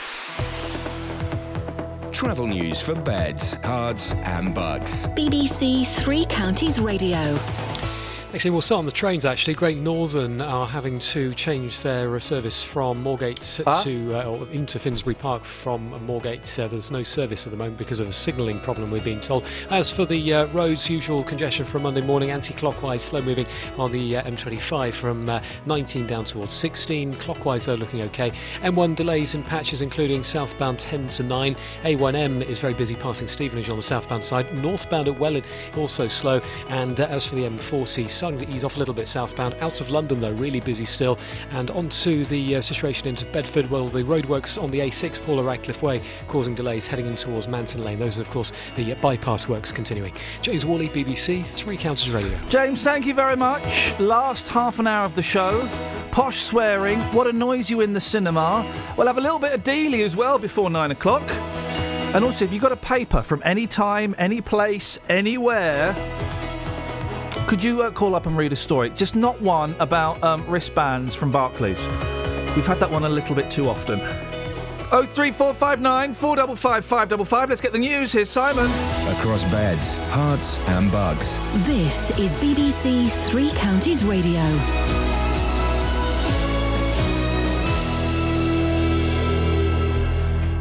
Travel 2.12 2.47
news 2.48 2.81
for 2.81 2.94
beds, 2.94 3.55
cards, 3.62 4.12
and 4.24 4.55
bugs. 4.55 5.07
BBC 5.08 5.86
Three 5.86 6.24
Counties 6.24 6.81
Radio. 6.81 7.39
Actually, 8.34 8.50
we'll 8.50 8.60
start 8.60 8.81
on 8.81 8.84
the 8.84 8.92
trains. 8.92 9.24
Actually, 9.24 9.55
Great 9.55 9.78
Northern 9.78 10.42
are 10.42 10.66
having 10.66 10.98
to 11.00 11.32
change 11.32 11.81
their 11.81 12.15
uh, 12.15 12.18
service 12.18 12.62
from 12.62 13.02
Moorgate 13.02 13.62
Ah. 13.66 13.82
to 13.82 14.15
uh, 14.15 14.24
or 14.24 14.47
into 14.48 14.78
Finsbury 14.78 15.15
Park 15.15 15.47
from 15.47 15.92
Moorgate. 16.07 16.62
Uh, 16.62 16.68
there's 16.68 16.90
no 16.90 17.02
service 17.02 17.47
at 17.47 17.52
the 17.52 17.57
moment 17.57 17.78
because 17.78 18.00
of 18.00 18.08
a 18.08 18.12
signalling 18.12 18.60
problem. 18.60 18.90
We're 18.90 19.00
being 19.00 19.23
told. 19.23 19.47
As 19.70 19.90
for 19.90 20.05
the 20.05 20.34
uh, 20.34 20.47
roads, 20.48 20.90
usual 20.90 21.24
congestion 21.24 21.65
for 21.65 21.78
Monday 21.78 22.02
morning, 22.02 22.31
anti-clockwise, 22.31 23.02
slow 23.02 23.23
moving 23.23 23.47
on 23.78 23.92
the 23.92 24.18
uh, 24.18 24.23
M25 24.24 24.92
from 24.92 25.26
uh, 25.31 25.40
19 25.65 26.07
down 26.07 26.26
towards 26.26 26.52
16. 26.52 27.15
Clockwise, 27.15 27.65
though, 27.65 27.76
looking 27.76 28.02
okay. 28.02 28.31
M1 28.60 28.94
delays 28.94 29.34
in 29.34 29.42
patches, 29.42 29.81
including 29.81 30.23
southbound 30.23 30.78
10 30.78 31.08
to 31.08 31.23
9. 31.23 31.57
A1M 31.84 32.44
is 32.47 32.58
very 32.58 32.74
busy 32.74 32.94
passing 32.94 33.26
Stevenage 33.26 33.70
on 33.70 33.76
the 33.76 33.82
southbound 33.82 34.23
side. 34.23 34.55
Northbound 34.58 35.08
at 35.08 35.18
Welwyn 35.18 35.44
also 35.78 36.08
slow. 36.08 36.42
And 36.68 37.00
as 37.00 37.24
for 37.24 37.34
the 37.34 37.44
M40 37.44 38.17
starting 38.18 38.40
to 38.40 38.52
ease 38.52 38.64
off 38.64 38.74
a 38.74 38.78
little 38.78 38.94
bit 38.94 39.06
southbound. 39.06 39.55
Out 39.60 39.80
of 39.80 39.90
London, 39.90 40.20
though, 40.20 40.32
really 40.32 40.58
busy 40.58 40.84
still. 40.84 41.18
And 41.52 41.70
on 41.70 41.88
to 41.88 42.24
the 42.24 42.56
uh, 42.56 42.60
situation 42.60 43.06
into 43.06 43.24
Bedford. 43.26 43.70
Well, 43.70 43.88
the 43.88 44.02
roadworks 44.02 44.60
on 44.60 44.72
the 44.72 44.80
A6, 44.80 45.22
Paula 45.24 45.44
Radcliffe 45.44 45.82
Way, 45.82 46.02
causing 46.26 46.55
delays 46.55 46.86
heading 46.86 47.06
in 47.06 47.14
towards 47.14 47.47
Manton 47.47 47.84
Lane. 47.84 48.00
Those 48.00 48.18
are, 48.18 48.22
of 48.22 48.30
course, 48.30 48.52
the 48.74 48.92
uh, 48.92 48.94
bypass 48.97 49.48
works 49.48 49.70
continuing. 49.70 50.12
James 50.42 50.66
Worley, 50.66 50.88
BBC, 50.88 51.47
Three 51.47 51.76
Counties 51.76 52.10
Radio. 52.10 52.36
James, 52.48 52.82
thank 52.82 53.06
you 53.06 53.14
very 53.14 53.36
much. 53.36 53.98
Last 54.00 54.48
half 54.48 54.80
an 54.80 54.88
hour 54.88 55.05
of 55.05 55.14
the 55.14 55.22
show. 55.22 55.68
Posh 56.10 56.42
swearing. 56.42 57.00
What 57.14 57.28
annoys 57.28 57.70
you 57.70 57.82
in 57.82 57.92
the 57.92 58.00
cinema? 58.00 58.68
We'll 58.97 59.06
have 59.06 59.18
a 59.18 59.20
little 59.20 59.38
bit 59.38 59.52
of 59.52 59.62
Dealey 59.62 60.05
as 60.05 60.16
well 60.16 60.40
before 60.40 60.70
nine 60.70 60.90
o'clock. 60.90 61.22
And 62.14 62.24
also, 62.24 62.44
if 62.44 62.52
you've 62.52 62.62
got 62.62 62.72
a 62.72 62.76
paper 62.76 63.22
from 63.22 63.42
any 63.44 63.66
time, 63.66 64.14
any 64.18 64.40
place, 64.40 64.98
anywhere, 65.08 65.94
could 67.49 67.65
you 67.65 67.83
uh, 67.83 67.91
call 67.91 68.15
up 68.15 68.27
and 68.27 68.36
read 68.36 68.52
a 68.52 68.57
story? 68.57 68.91
Just 68.91 69.17
not 69.17 69.41
one 69.41 69.75
about 69.81 70.23
um, 70.23 70.47
wristbands 70.47 71.15
from 71.15 71.33
Barclays. 71.33 71.81
We've 72.55 72.67
had 72.67 72.78
that 72.81 72.91
one 72.91 73.05
a 73.05 73.09
little 73.09 73.35
bit 73.35 73.51
too 73.51 73.70
often. 73.70 74.01
Oh 74.91 75.05
three 75.07 75.31
four 75.31 75.55
five 75.55 75.81
nine 75.81 76.12
four 76.12 76.36
double 76.36 76.57
five 76.57 76.85
five 76.85 77.09
double 77.09 77.25
five. 77.25 77.49
Let's 77.49 77.60
get 77.62 77.73
the 77.73 77.78
news. 77.78 78.12
Here's 78.12 78.28
Simon. 78.28 78.67
Across 79.17 79.44
beds, 79.44 79.99
Herts, 80.10 80.59
and 80.68 80.93
bugs. 80.93 81.39
This 81.67 82.10
is 82.18 82.35
BBC 82.36 83.10
Three 83.27 83.51
Counties 83.52 84.05
Radio. 84.05 85.08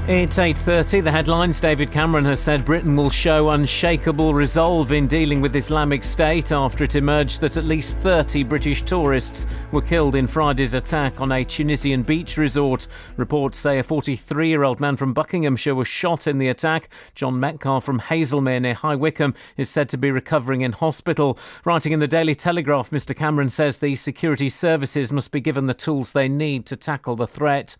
It's 0.10 0.40
8:30. 0.40 1.04
The 1.04 1.12
headlines: 1.12 1.60
David 1.60 1.92
Cameron 1.92 2.24
has 2.24 2.40
said 2.40 2.64
Britain 2.64 2.96
will 2.96 3.10
show 3.10 3.50
unshakable 3.50 4.34
resolve 4.34 4.94
in 4.94 5.06
dealing 5.06 5.42
with 5.42 5.54
Islamic 5.54 6.02
State 6.02 6.54
after 6.54 6.86
it 6.86 6.96
emerged 6.96 7.42
that 7.42 7.58
at 7.58 7.66
least 7.66 7.98
30 7.98 8.44
British 8.44 8.84
tourists 8.84 9.48
were 9.74 9.82
killed 9.82 10.16
in 10.16 10.26
Friday's 10.26 10.76
attack 10.76 11.20
on 11.20 11.34
a 11.34 11.44
Tunisian 11.44 12.04
beach 12.04 12.38
resort. 12.38 12.88
Reports 13.18 13.58
say 13.58 13.80
a 13.80 13.84
43-year-old 13.84 14.80
man 14.80 14.96
from 14.96 15.14
Buckinghamshire 15.14 15.76
was 15.76 15.90
shot 15.90 16.26
in 16.26 16.38
the 16.38 16.48
attack. 16.48 16.88
John 17.14 17.38
Metcalf 17.38 17.84
from 17.84 18.00
Hazlemere 18.00 18.62
near 18.62 18.76
High 18.76 18.96
Wycombe 18.96 19.36
is 19.58 19.70
said 19.70 19.90
to 19.90 19.98
be 19.98 20.10
recovering 20.10 20.62
in 20.62 20.72
hospital. 20.72 21.38
Writing 21.66 21.92
in 21.92 22.00
the 22.00 22.08
Daily 22.08 22.34
Telegraph, 22.34 22.92
Mr 22.92 23.14
Cameron 23.14 23.50
says 23.50 23.80
the 23.80 23.96
security 23.96 24.48
services 24.48 25.12
must 25.12 25.34
be 25.34 25.42
given 25.42 25.66
the 25.66 25.74
tools 25.74 26.14
they 26.14 26.30
need 26.30 26.66
to 26.68 26.78
tackle 26.78 27.18
the 27.18 27.28
threat. 27.28 27.76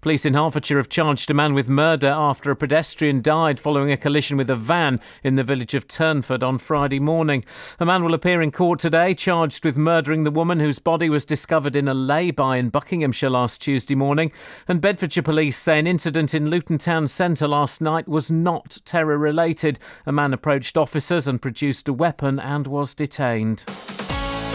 Police 0.00 0.26
in 0.26 0.34
Hertfordshire 0.34 0.76
have 0.76 0.88
charged 0.88 1.30
a 1.30 1.34
man 1.34 1.54
with 1.54 1.68
murder 1.68 2.08
after 2.08 2.50
a 2.50 2.56
pedestrian 2.56 3.22
died 3.22 3.58
following 3.58 3.90
a 3.90 3.96
collision 3.96 4.36
with 4.36 4.50
a 4.50 4.56
van 4.56 5.00
in 5.22 5.34
the 5.34 5.44
village 5.44 5.74
of 5.74 5.88
Turnford 5.88 6.42
on 6.42 6.58
Friday 6.58 7.00
morning. 7.00 7.44
A 7.80 7.86
man 7.86 8.04
will 8.04 8.14
appear 8.14 8.42
in 8.42 8.50
court 8.50 8.80
today 8.80 9.14
charged 9.14 9.64
with 9.64 9.76
murdering 9.76 10.24
the 10.24 10.30
woman 10.30 10.60
whose 10.60 10.78
body 10.78 11.08
was 11.08 11.24
discovered 11.24 11.76
in 11.76 11.88
a 11.88 11.94
lay-by 11.94 12.56
in 12.56 12.68
Buckinghamshire 12.68 13.30
last 13.30 13.62
Tuesday 13.62 13.94
morning. 13.94 14.32
And 14.68 14.80
Bedfordshire 14.80 15.22
police 15.22 15.56
say 15.56 15.78
an 15.78 15.86
incident 15.86 16.34
in 16.34 16.50
Luton 16.50 16.78
Town 16.78 17.08
Centre 17.08 17.48
last 17.48 17.80
night 17.80 18.08
was 18.08 18.30
not 18.30 18.78
terror 18.84 19.18
related. 19.18 19.78
A 20.06 20.12
man 20.12 20.32
approached 20.32 20.76
officers 20.76 21.26
and 21.28 21.40
produced 21.40 21.88
a 21.88 21.92
weapon 21.92 22.38
and 22.38 22.66
was 22.66 22.94
detained. 22.94 23.64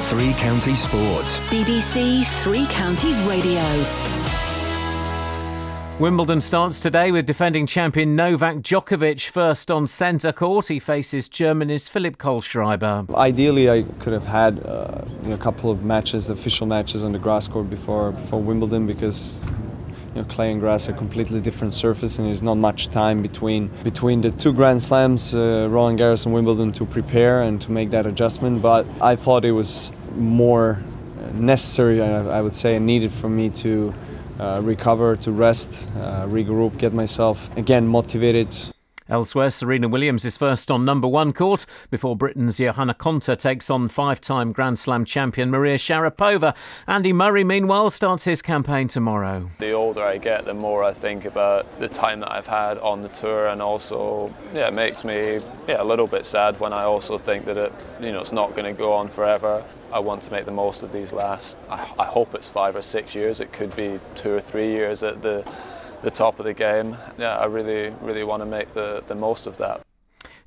Three 0.10 0.34
Counties 0.34 0.82
Sports. 0.82 1.38
BBC 1.50 2.26
Three 2.42 2.66
Counties 2.68 3.20
Radio. 3.22 4.19
Wimbledon 6.00 6.40
starts 6.40 6.80
today 6.80 7.12
with 7.12 7.26
defending 7.26 7.66
champion 7.66 8.16
Novak 8.16 8.60
Djokovic 8.60 9.28
first 9.28 9.70
on 9.70 9.86
centre 9.86 10.32
court. 10.32 10.70
He 10.70 10.80
faces 10.80 11.28
Germany's 11.28 11.90
Philipp 11.90 12.18
Kohlschreiber. 12.18 13.14
Ideally, 13.14 13.70
I 13.70 13.82
could 14.00 14.14
have 14.14 14.24
had 14.24 14.66
uh, 14.66 15.02
you 15.24 15.28
know, 15.28 15.36
a 15.36 15.38
couple 15.38 15.70
of 15.70 15.84
matches, 15.84 16.30
official 16.30 16.68
matches 16.68 17.04
on 17.04 17.12
the 17.12 17.20
grass 17.20 17.50
court 17.50 17.70
before 17.70 18.14
before 18.14 18.42
Wimbledon 18.42 18.88
because 18.88 19.46
you 20.16 20.22
know, 20.22 20.24
clay 20.30 20.54
and 20.54 20.62
grass 20.62 20.88
are 20.88 20.94
completely 20.94 21.42
different 21.42 21.74
surface, 21.74 22.18
and 22.18 22.26
there's 22.30 22.44
not 22.44 22.56
much 22.56 22.88
time 22.88 23.22
between 23.22 23.70
between 23.84 24.22
the 24.22 24.32
two 24.32 24.54
Grand 24.54 24.82
Slams, 24.82 25.36
uh, 25.36 25.68
Roland 25.70 26.00
Garros 26.00 26.26
and 26.26 26.34
Wimbledon, 26.34 26.72
to 26.72 26.86
prepare 26.86 27.42
and 27.42 27.60
to 27.60 27.74
make 27.74 27.90
that 27.90 28.06
adjustment. 28.06 28.62
But 28.62 28.86
I 29.02 29.18
thought 29.18 29.44
it 29.44 29.52
was 29.52 29.92
more 30.16 30.82
necessary, 31.34 32.02
I 32.02 32.38
I 32.38 32.42
would 32.42 32.56
say, 32.56 32.78
and 32.78 32.86
needed 32.86 33.12
for 33.12 33.28
me 33.28 33.50
to 33.64 33.94
recover, 34.62 35.16
to 35.18 35.32
rest, 35.32 35.86
uh, 35.98 36.26
regroup, 36.28 36.78
get 36.78 36.94
myself 36.94 37.50
again 37.58 37.88
motivated. 37.88 38.48
Elsewhere, 39.10 39.50
Serena 39.50 39.88
Williams 39.88 40.24
is 40.24 40.38
first 40.38 40.70
on 40.70 40.86
number 40.86 41.08
one 41.08 41.34
court 41.34 41.66
before 41.90 42.16
Britain's 42.16 42.60
Johanna 42.60 42.94
Konta 42.94 43.36
takes 43.36 43.72
on 43.72 43.90
five 43.90 44.22
time 44.22 44.52
Grand 44.52 44.78
Slam 44.78 45.04
champion 45.04 45.50
Maria 45.50 45.78
Sharapova. 45.78 46.56
Andy 46.86 47.12
Murray, 47.12 47.44
meanwhile, 47.44 47.90
starts 47.90 48.26
his 48.26 48.44
campaign 48.44 48.88
tomorrow. 48.88 49.50
The 49.58 49.72
older 49.72 50.04
I 50.04 50.20
get, 50.20 50.46
the 50.46 50.54
more 50.54 50.84
I 50.84 50.94
think 50.94 51.26
about 51.26 51.80
the 51.80 51.90
time 51.90 52.20
that 52.20 52.32
I've 52.32 52.46
had 52.46 52.78
on 52.78 53.02
the 53.02 53.10
tour, 53.10 53.48
and 53.48 53.64
also, 53.64 54.32
yeah, 54.54 54.68
it 54.68 54.76
makes 54.76 55.04
me 55.04 55.40
yeah, 55.68 55.82
a 55.82 55.84
little 55.84 56.06
bit 56.06 56.28
sad 56.28 56.60
when 56.60 56.72
I 56.72 56.84
also 56.84 57.18
think 57.18 57.46
that 57.46 57.58
it, 57.58 57.74
you 58.00 58.12
know, 58.12 58.20
it's 58.20 58.32
not 58.32 58.56
going 58.56 58.72
to 58.72 58.78
go 58.78 58.94
on 58.94 59.08
forever. 59.08 59.64
I 59.92 59.98
want 59.98 60.22
to 60.24 60.32
make 60.32 60.46
the 60.46 60.52
most 60.52 60.84
of 60.84 60.92
these 60.92 61.12
last. 61.12 61.58
I, 61.68 61.92
I 61.98 62.06
hope 62.06 62.36
it's 62.36 62.48
five 62.48 62.76
or 62.76 62.84
six 62.84 63.16
years. 63.16 63.40
It 63.40 63.52
could 63.52 63.76
be 63.76 64.00
two 64.14 64.34
or 64.34 64.42
three 64.42 64.68
years 64.68 65.02
at 65.02 65.24
the 65.24 65.44
the 66.02 66.12
top 66.12 66.40
of 66.40 66.46
the 66.46 66.54
game. 66.54 66.98
Yeah, 67.18 67.38
I 67.38 67.46
really, 67.46 67.94
really 68.02 68.24
want 68.24 68.42
to 68.42 68.46
make 68.46 68.74
the, 68.74 69.04
the 69.08 69.16
most 69.16 69.48
of 69.48 69.58
that. 69.58 69.82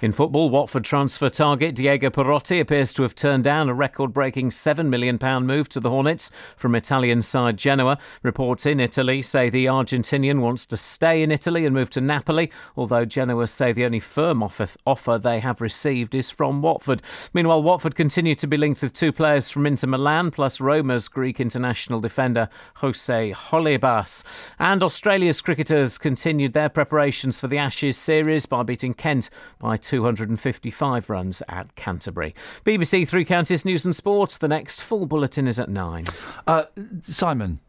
In 0.03 0.11
football, 0.11 0.51
Watford 0.51 0.83
transfer 0.83 1.31
target 1.31 1.77
Diego 1.77 2.11
Perotti 2.11 2.61
appears 2.61 2.93
to 2.95 3.03
have 3.03 3.15
turned 3.15 3.45
down 3.45 3.69
a 3.69 3.75
record 3.75 4.13
breaking 4.13 4.51
£7 4.51 4.89
million 4.89 5.17
move 5.47 5.69
to 5.69 5.79
the 5.79 5.91
Hornets 5.91 6.33
from 6.57 6.75
Italian 6.75 7.23
side 7.23 7.57
Genoa. 7.57 7.99
Reports 8.25 8.67
in 8.67 8.81
Italy 8.81 9.23
say 9.23 9.49
the 9.49 9.67
Argentinian 9.67 10.41
wants 10.41 10.67
to 10.67 10.77
stay 10.77 11.23
in 11.23 11.31
Italy 11.31 11.65
and 11.65 11.73
move 11.73 11.89
to 11.91 12.01
Napoli, 12.01 12.51
although 12.77 13.05
Genoa 13.05 13.47
say 13.47 13.71
the 13.71 13.85
only 13.85 14.01
firm 14.01 14.43
offer, 14.43 14.67
offer 14.85 15.19
they 15.19 15.39
have 15.39 15.61
received 15.61 16.17
is 16.17 16.33
from 16.33 16.63
Watford. 16.63 17.01
Meanwhile, 17.33 17.63
Watford 17.63 17.95
continue 17.95 18.35
to 18.35 18.49
be 18.49 18.57
linked 18.57 18.83
with 18.83 18.95
two 18.95 19.13
players 19.13 19.51
from 19.51 19.67
Inter 19.67 19.87
Milan, 19.87 20.33
plus 20.33 20.61
Roma's 20.61 21.07
Greek 21.07 21.39
international 21.39 22.01
defender 22.01 22.49
Jose 22.79 23.31
Holebas. 23.31 24.25
And 24.59 24.83
Australia's 24.83 25.41
cricketers 25.41 25.97
continued 25.97 26.55
their 26.55 26.69
preparations 26.69 27.39
for 27.39 27.47
the 27.47 27.59
Ashes 27.59 27.97
series 27.97 28.47
by 28.47 28.65
beating 28.65 28.95
Kent 28.95 29.31
by 29.61 29.77
255 29.93 31.11
runs 31.11 31.43
at 31.51 31.75
Canterbury. 31.75 32.35
BBC 32.65 33.07
Three 33.07 33.27
Counties 33.27 33.67
News 33.67 33.85
and 33.85 33.95
Sports. 33.95 34.39
The 34.39 34.49
next 34.49 34.81
full 34.81 35.05
bulletin 35.05 35.47
is 35.47 35.61
at 35.61 35.69
nine. 35.69 36.05
Uh, 36.47 36.65
Simon. 37.03 37.61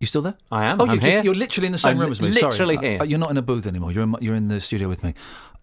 You 0.00 0.06
still 0.06 0.20
there? 0.20 0.34
I 0.52 0.66
am. 0.66 0.82
Oh, 0.82 0.84
I'm 0.84 0.90
you're, 0.90 1.00
just, 1.00 1.12
here. 1.12 1.24
you're 1.24 1.34
literally 1.34 1.66
in 1.66 1.72
the 1.72 1.78
same 1.78 1.92
I'm 1.92 2.00
room 2.00 2.10
as 2.10 2.20
me. 2.20 2.28
literally 2.28 2.74
Sorry. 2.74 2.88
here. 2.88 3.00
Uh, 3.00 3.04
you're 3.04 3.18
not 3.18 3.30
in 3.30 3.38
a 3.38 3.42
booth 3.42 3.66
anymore. 3.66 3.90
You're 3.90 4.02
in, 4.04 4.16
you're 4.20 4.34
in 4.34 4.48
the 4.48 4.60
studio 4.60 4.86
with 4.86 5.02
me. 5.02 5.14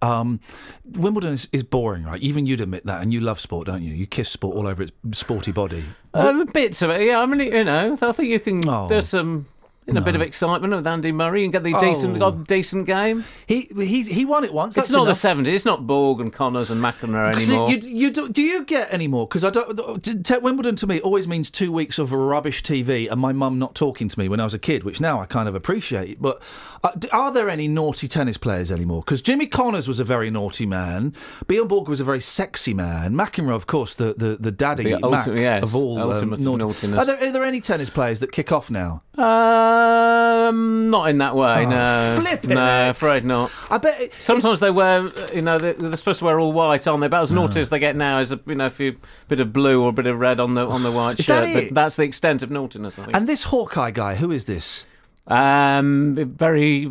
Um, 0.01 0.39
Wimbledon 0.83 1.33
is, 1.33 1.47
is 1.51 1.61
boring, 1.61 2.03
right? 2.03 2.19
Even 2.23 2.47
you'd 2.47 2.59
admit 2.59 2.87
that, 2.87 3.03
and 3.03 3.13
you 3.13 3.21
love 3.21 3.39
sport, 3.39 3.67
don't 3.67 3.83
you? 3.83 3.93
You 3.93 4.07
kiss 4.07 4.29
sport 4.29 4.57
all 4.57 4.65
over 4.65 4.81
its 4.81 4.93
sporty 5.11 5.51
body. 5.51 5.83
Um, 6.15 6.47
bits 6.47 6.81
of 6.81 6.89
it, 6.89 7.01
yeah. 7.03 7.21
I 7.21 7.27
mean, 7.27 7.53
you 7.53 7.63
know, 7.63 7.95
I 8.01 8.11
think 8.13 8.29
you 8.29 8.39
can. 8.39 8.67
Oh. 8.67 8.87
There's 8.87 9.09
some. 9.09 9.45
You 9.87 9.93
know, 9.93 10.01
a 10.01 10.03
bit 10.03 10.15
of 10.15 10.21
excitement 10.21 10.73
with 10.73 10.87
Andy 10.87 11.11
Murray 11.11 11.43
and 11.43 11.53
get 11.53 11.63
the 11.63 11.73
decent, 11.79 12.19
Oh. 12.21 12.29
a 12.29 12.31
decent 12.31 12.87
game. 12.87 13.23
He 13.45 13.69
he 13.77 14.01
he 14.01 14.25
won 14.25 14.43
it 14.43 14.51
once. 14.51 14.75
it's 14.77 14.89
not 14.89 15.03
enough. 15.03 15.09
the 15.09 15.13
seventies. 15.13 15.53
It's 15.53 15.65
not 15.65 15.85
Borg 15.85 16.19
and 16.21 16.33
Connors 16.33 16.71
and 16.71 16.81
McEnroe 16.81 17.35
anymore. 17.35 17.69
You, 17.69 17.77
you 17.77 18.09
do, 18.09 18.27
do 18.29 18.41
you 18.41 18.63
get 18.65 18.91
any 18.91 19.07
more? 19.07 19.27
Because 19.27 19.45
I 19.45 19.51
don't. 19.51 20.41
Wimbledon 20.41 20.75
to 20.77 20.87
me 20.87 20.99
always 21.01 21.27
means 21.27 21.49
two 21.51 21.71
weeks 21.71 21.99
of 21.99 22.11
rubbish 22.11 22.63
TV 22.63 23.09
and 23.11 23.21
my 23.21 23.31
mum 23.31 23.59
not 23.59 23.75
talking 23.75 24.07
to 24.09 24.19
me 24.19 24.27
when 24.27 24.39
I 24.39 24.43
was 24.43 24.53
a 24.55 24.59
kid, 24.59 24.83
which 24.83 24.99
now 24.99 25.19
I 25.21 25.25
kind 25.27 25.47
of 25.47 25.53
appreciate. 25.55 26.19
But 26.21 26.41
uh, 26.83 26.91
are 27.11 27.31
there 27.31 27.47
any 27.49 27.67
naughty 27.67 28.07
tennis 28.07 28.37
players 28.37 28.71
anymore? 28.71 29.01
Because 29.05 29.21
Jimmy 29.21 29.45
Connors 29.45 29.87
was 29.87 29.99
a 29.99 30.03
very 30.03 30.31
naughty 30.31 30.65
man. 30.65 31.13
Bjorn 31.47 31.67
Borg 31.67 31.87
was 31.89 32.01
a 32.01 32.03
very 32.03 32.21
sexy 32.21 32.73
man. 32.73 33.13
McEnroe, 33.13 33.55
of 33.55 33.67
course, 33.67 33.93
the 33.95 34.15
the, 34.17 34.35
the 34.39 34.51
daddy 34.51 34.93
The 34.95 35.09
Mac 35.09 35.27
yes, 35.27 35.61
of 35.63 35.75
all 35.75 35.99
um, 35.99 36.09
ultimate 36.09 36.39
of 36.39 36.45
naughty- 36.45 36.57
naughtiness. 36.57 36.99
Are 36.99 37.05
there, 37.05 37.23
are 37.29 37.31
there 37.31 37.43
any 37.43 37.61
tennis 37.61 37.89
players 37.91 38.19
that 38.21 38.31
kick 38.31 38.51
off 38.51 38.71
now? 38.71 39.03
Um, 39.17 40.89
not 40.89 41.09
in 41.09 41.17
that 41.19 41.35
way. 41.35 41.65
Oh, 41.65 41.69
no, 41.69 42.17
flipping 42.19 42.55
no, 42.55 42.89
afraid 42.89 43.25
not. 43.25 43.51
I 43.69 43.77
bet. 43.77 44.01
It, 44.01 44.13
Sometimes 44.15 44.59
they 44.59 44.71
wear, 44.71 45.09
you 45.33 45.41
know, 45.41 45.57
they're, 45.57 45.73
they're 45.73 45.95
supposed 45.97 46.19
to 46.19 46.25
wear 46.25 46.39
all 46.39 46.51
white, 46.53 46.87
aren't 46.87 47.01
they? 47.01 47.07
About 47.07 47.23
as 47.23 47.31
naughty 47.31 47.61
as 47.61 47.69
they 47.69 47.79
get 47.79 47.95
now 47.95 48.19
is 48.19 48.31
a, 48.31 48.39
you 48.45 48.55
know, 48.55 48.65
a 48.67 48.69
few 48.69 48.97
bit 49.27 49.39
of 49.39 49.53
blue 49.53 49.81
or 49.83 49.89
a 49.89 49.93
bit 49.93 50.07
of 50.07 50.19
red 50.19 50.39
on 50.39 50.53
the 50.53 50.67
on 50.67 50.83
the 50.83 50.91
white 50.91 51.17
that 51.17 51.23
shirt. 51.23 51.53
But 51.53 51.73
that's 51.73 51.95
the 51.95 52.03
extent 52.03 52.43
of 52.43 52.51
naughtiness, 52.51 52.99
I 52.99 53.05
think. 53.05 53.15
and 53.17 53.27
this 53.27 53.43
Hawkeye 53.45 53.91
guy, 53.91 54.15
who 54.15 54.31
is 54.31 54.45
this? 54.45 54.85
Um, 55.27 56.15
very, 56.37 56.85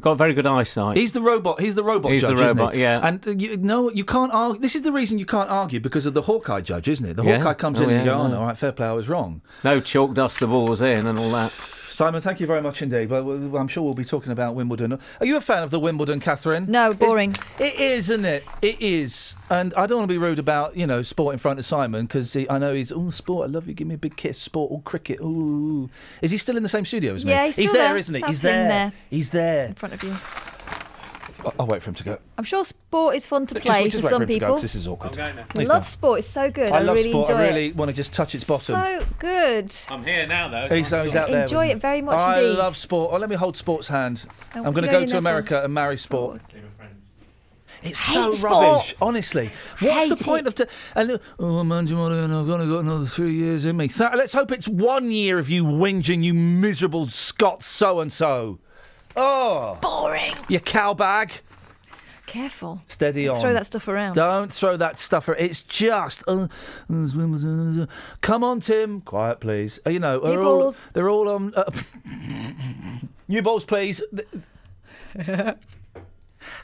got 0.00 0.14
very 0.16 0.32
good 0.32 0.46
eyesight. 0.46 0.96
He's 0.96 1.12
the 1.12 1.20
robot. 1.20 1.60
He's 1.60 1.74
the 1.74 1.82
robot 1.84 2.10
He's 2.12 2.22
the 2.22 2.28
judge, 2.28 2.40
isn't 2.42 2.56
robot, 2.56 2.74
he? 2.74 2.80
yeah. 2.80 3.06
And 3.06 3.26
uh, 3.28 3.30
you, 3.32 3.56
no, 3.58 3.90
you 3.90 4.04
can't 4.04 4.32
argue. 4.32 4.60
This 4.60 4.74
is 4.74 4.80
the 4.82 4.92
reason 4.92 5.18
you 5.18 5.26
can't 5.26 5.50
argue 5.50 5.78
because 5.78 6.06
of 6.06 6.14
the 6.14 6.22
Hawkeye 6.22 6.62
judge, 6.62 6.88
isn't 6.88 7.04
it? 7.06 7.16
The 7.16 7.22
Yeah. 7.24 7.36
Hawkeye 7.38 7.54
comes 7.54 7.78
Oh, 7.80 7.84
in 7.84 7.90
and 7.90 7.98
yeah, 7.98 8.04
you 8.04 8.18
go, 8.18 8.24
"Oh, 8.24 8.28
no, 8.28 8.40
all 8.40 8.46
right, 8.46 8.56
fair 8.56 8.72
play, 8.72 8.86
I 8.86 8.92
was 8.92 9.10
wrong." 9.10 9.42
No 9.62 9.80
chalk 9.80 10.14
dust, 10.14 10.40
the 10.40 10.46
ball 10.46 10.66
was 10.66 10.80
in, 10.80 11.06
and 11.06 11.18
all 11.18 11.30
that. 11.32 11.52
Simon, 11.96 12.20
thank 12.20 12.40
you 12.40 12.46
very 12.46 12.60
much 12.60 12.82
indeed. 12.82 13.08
Well, 13.08 13.56
I'm 13.56 13.68
sure 13.68 13.82
we'll 13.82 13.94
be 13.94 14.04
talking 14.04 14.30
about 14.30 14.54
Wimbledon. 14.54 14.98
Are 15.18 15.24
you 15.24 15.38
a 15.38 15.40
fan 15.40 15.62
of 15.62 15.70
the 15.70 15.80
Wimbledon, 15.80 16.20
Catherine? 16.20 16.66
No, 16.68 16.92
boring. 16.92 17.34
It 17.58 17.76
is, 17.76 18.10
isn't 18.10 18.26
it? 18.26 18.44
It 18.60 18.82
is. 18.82 19.34
And 19.48 19.72
I 19.72 19.86
don't 19.86 20.00
want 20.00 20.08
to 20.08 20.12
be 20.12 20.18
rude 20.18 20.38
about, 20.38 20.76
you 20.76 20.86
know, 20.86 21.00
sport 21.00 21.32
in 21.32 21.38
front 21.38 21.58
of 21.58 21.64
Simon 21.64 22.04
because 22.04 22.36
I 22.36 22.58
know 22.58 22.74
he's, 22.74 22.92
oh, 22.92 23.08
sport, 23.08 23.48
I 23.48 23.50
love 23.50 23.66
you, 23.66 23.72
give 23.72 23.86
me 23.86 23.94
a 23.94 23.98
big 23.98 24.14
kiss, 24.14 24.36
sport, 24.36 24.72
or 24.72 24.82
cricket, 24.82 25.20
ooh. 25.22 25.88
Is 26.20 26.32
he 26.32 26.36
still 26.36 26.58
in 26.58 26.62
the 26.62 26.68
same 26.68 26.84
studio 26.84 27.14
as 27.14 27.24
me? 27.24 27.30
Yeah, 27.30 27.46
he's 27.46 27.54
still 27.54 27.72
there, 27.72 27.88
there. 27.88 27.96
isn't 27.96 28.14
he? 28.14 28.20
That's 28.20 28.30
he's 28.30 28.42
there. 28.42 28.68
there. 28.68 28.92
He's 29.08 29.30
there. 29.30 29.64
in 29.64 29.74
front 29.74 29.94
of 29.94 30.02
you. 30.04 30.55
I'll, 31.46 31.54
I'll 31.60 31.66
wait 31.66 31.82
for 31.82 31.90
him 31.90 31.94
to 31.94 32.04
go. 32.04 32.18
I'm 32.36 32.44
sure 32.44 32.64
sport 32.64 33.14
is 33.14 33.26
fun 33.26 33.46
to 33.46 33.54
Just- 33.54 33.66
play 33.66 33.84
just 33.88 33.96
for 34.02 34.06
wait 34.06 34.10
some 34.10 34.22
him 34.22 34.28
to 34.28 34.38
go, 34.38 34.58
this 34.58 34.74
is 34.74 34.88
awkward. 34.88 35.16
I 35.18 35.62
love 35.62 35.86
sport. 35.86 36.18
It's 36.18 36.28
so 36.28 36.50
good. 36.50 36.70
I, 36.70 36.78
I 36.78 36.80
love 36.80 36.96
really 36.96 37.10
sport. 37.10 37.28
enjoy 37.30 37.40
I 37.40 37.46
really 37.48 37.66
it. 37.68 37.76
want 37.76 37.88
to 37.90 37.96
just 37.96 38.12
touch 38.12 38.34
its 38.34 38.44
bottom. 38.44 38.74
So 38.74 39.06
good. 39.18 39.74
I'm 39.88 40.04
here 40.04 40.26
now, 40.26 40.48
though. 40.48 40.74
He's, 40.74 40.90
he's 40.90 41.14
out 41.14 41.28
there. 41.28 41.42
Enjoy 41.42 41.66
it 41.66 41.78
very 41.78 42.02
much 42.02 42.18
I 42.18 42.40
indeed. 42.40 42.58
love 42.58 42.76
sport. 42.76 43.10
Oh, 43.12 43.18
let 43.18 43.30
me 43.30 43.36
hold 43.36 43.56
sport's 43.56 43.88
hand. 43.88 44.26
I'm 44.54 44.64
going 44.72 44.82
to 44.84 44.86
he 44.86 44.88
go 44.88 45.06
to? 45.06 45.18
America 45.18 45.62
and 45.62 45.72
marry 45.72 45.96
sport. 45.96 46.40
It's 47.82 48.04
Hate 48.06 48.14
so 48.14 48.32
sport. 48.32 48.52
rubbish, 48.52 48.96
honestly. 49.00 49.46
What's 49.80 50.08
the 50.08 50.16
Hate 50.16 50.20
point 50.20 50.46
of? 50.46 50.54
T- 50.54 50.64
and 50.96 51.20
oh, 51.38 51.62
man, 51.62 51.86
I've 51.86 51.92
only 51.92 52.66
got 52.66 52.80
another 52.80 53.04
three 53.04 53.34
years 53.34 53.66
in 53.66 53.76
me. 53.76 53.88
So, 53.88 54.10
let's 54.16 54.32
hope 54.32 54.50
it's 54.50 54.66
one 54.66 55.10
year 55.10 55.38
of 55.38 55.48
you 55.50 55.64
whinging, 55.64 56.24
you 56.24 56.34
miserable 56.34 57.06
Scot 57.08 57.62
so 57.62 58.00
and 58.00 58.10
so. 58.10 58.58
Oh, 59.16 59.78
boring. 59.80 60.32
Your 60.48 60.60
cow 60.60 60.94
bag. 60.94 61.32
Careful. 62.26 62.82
Steady 62.86 63.26
Don't 63.26 63.36
on. 63.36 63.40
Throw 63.40 63.52
that 63.54 63.66
stuff 63.66 63.88
around. 63.88 64.14
Don't 64.14 64.52
throw 64.52 64.76
that 64.76 64.98
stuff. 64.98 65.28
ar- 65.28 65.36
It's 65.36 65.60
just. 65.60 66.22
Uh, 66.28 66.48
come 68.20 68.44
on, 68.44 68.60
Tim. 68.60 69.00
Quiet, 69.00 69.40
please. 69.40 69.78
Uh, 69.86 69.90
you 69.90 70.00
know, 70.00 70.18
New 70.18 70.24
are 70.40 70.42
all- 70.44 70.74
they're 70.92 71.08
all 71.08 71.28
on. 71.28 71.54
Uh, 71.54 71.70
new 73.28 73.40
balls, 73.42 73.64
please. 73.64 74.02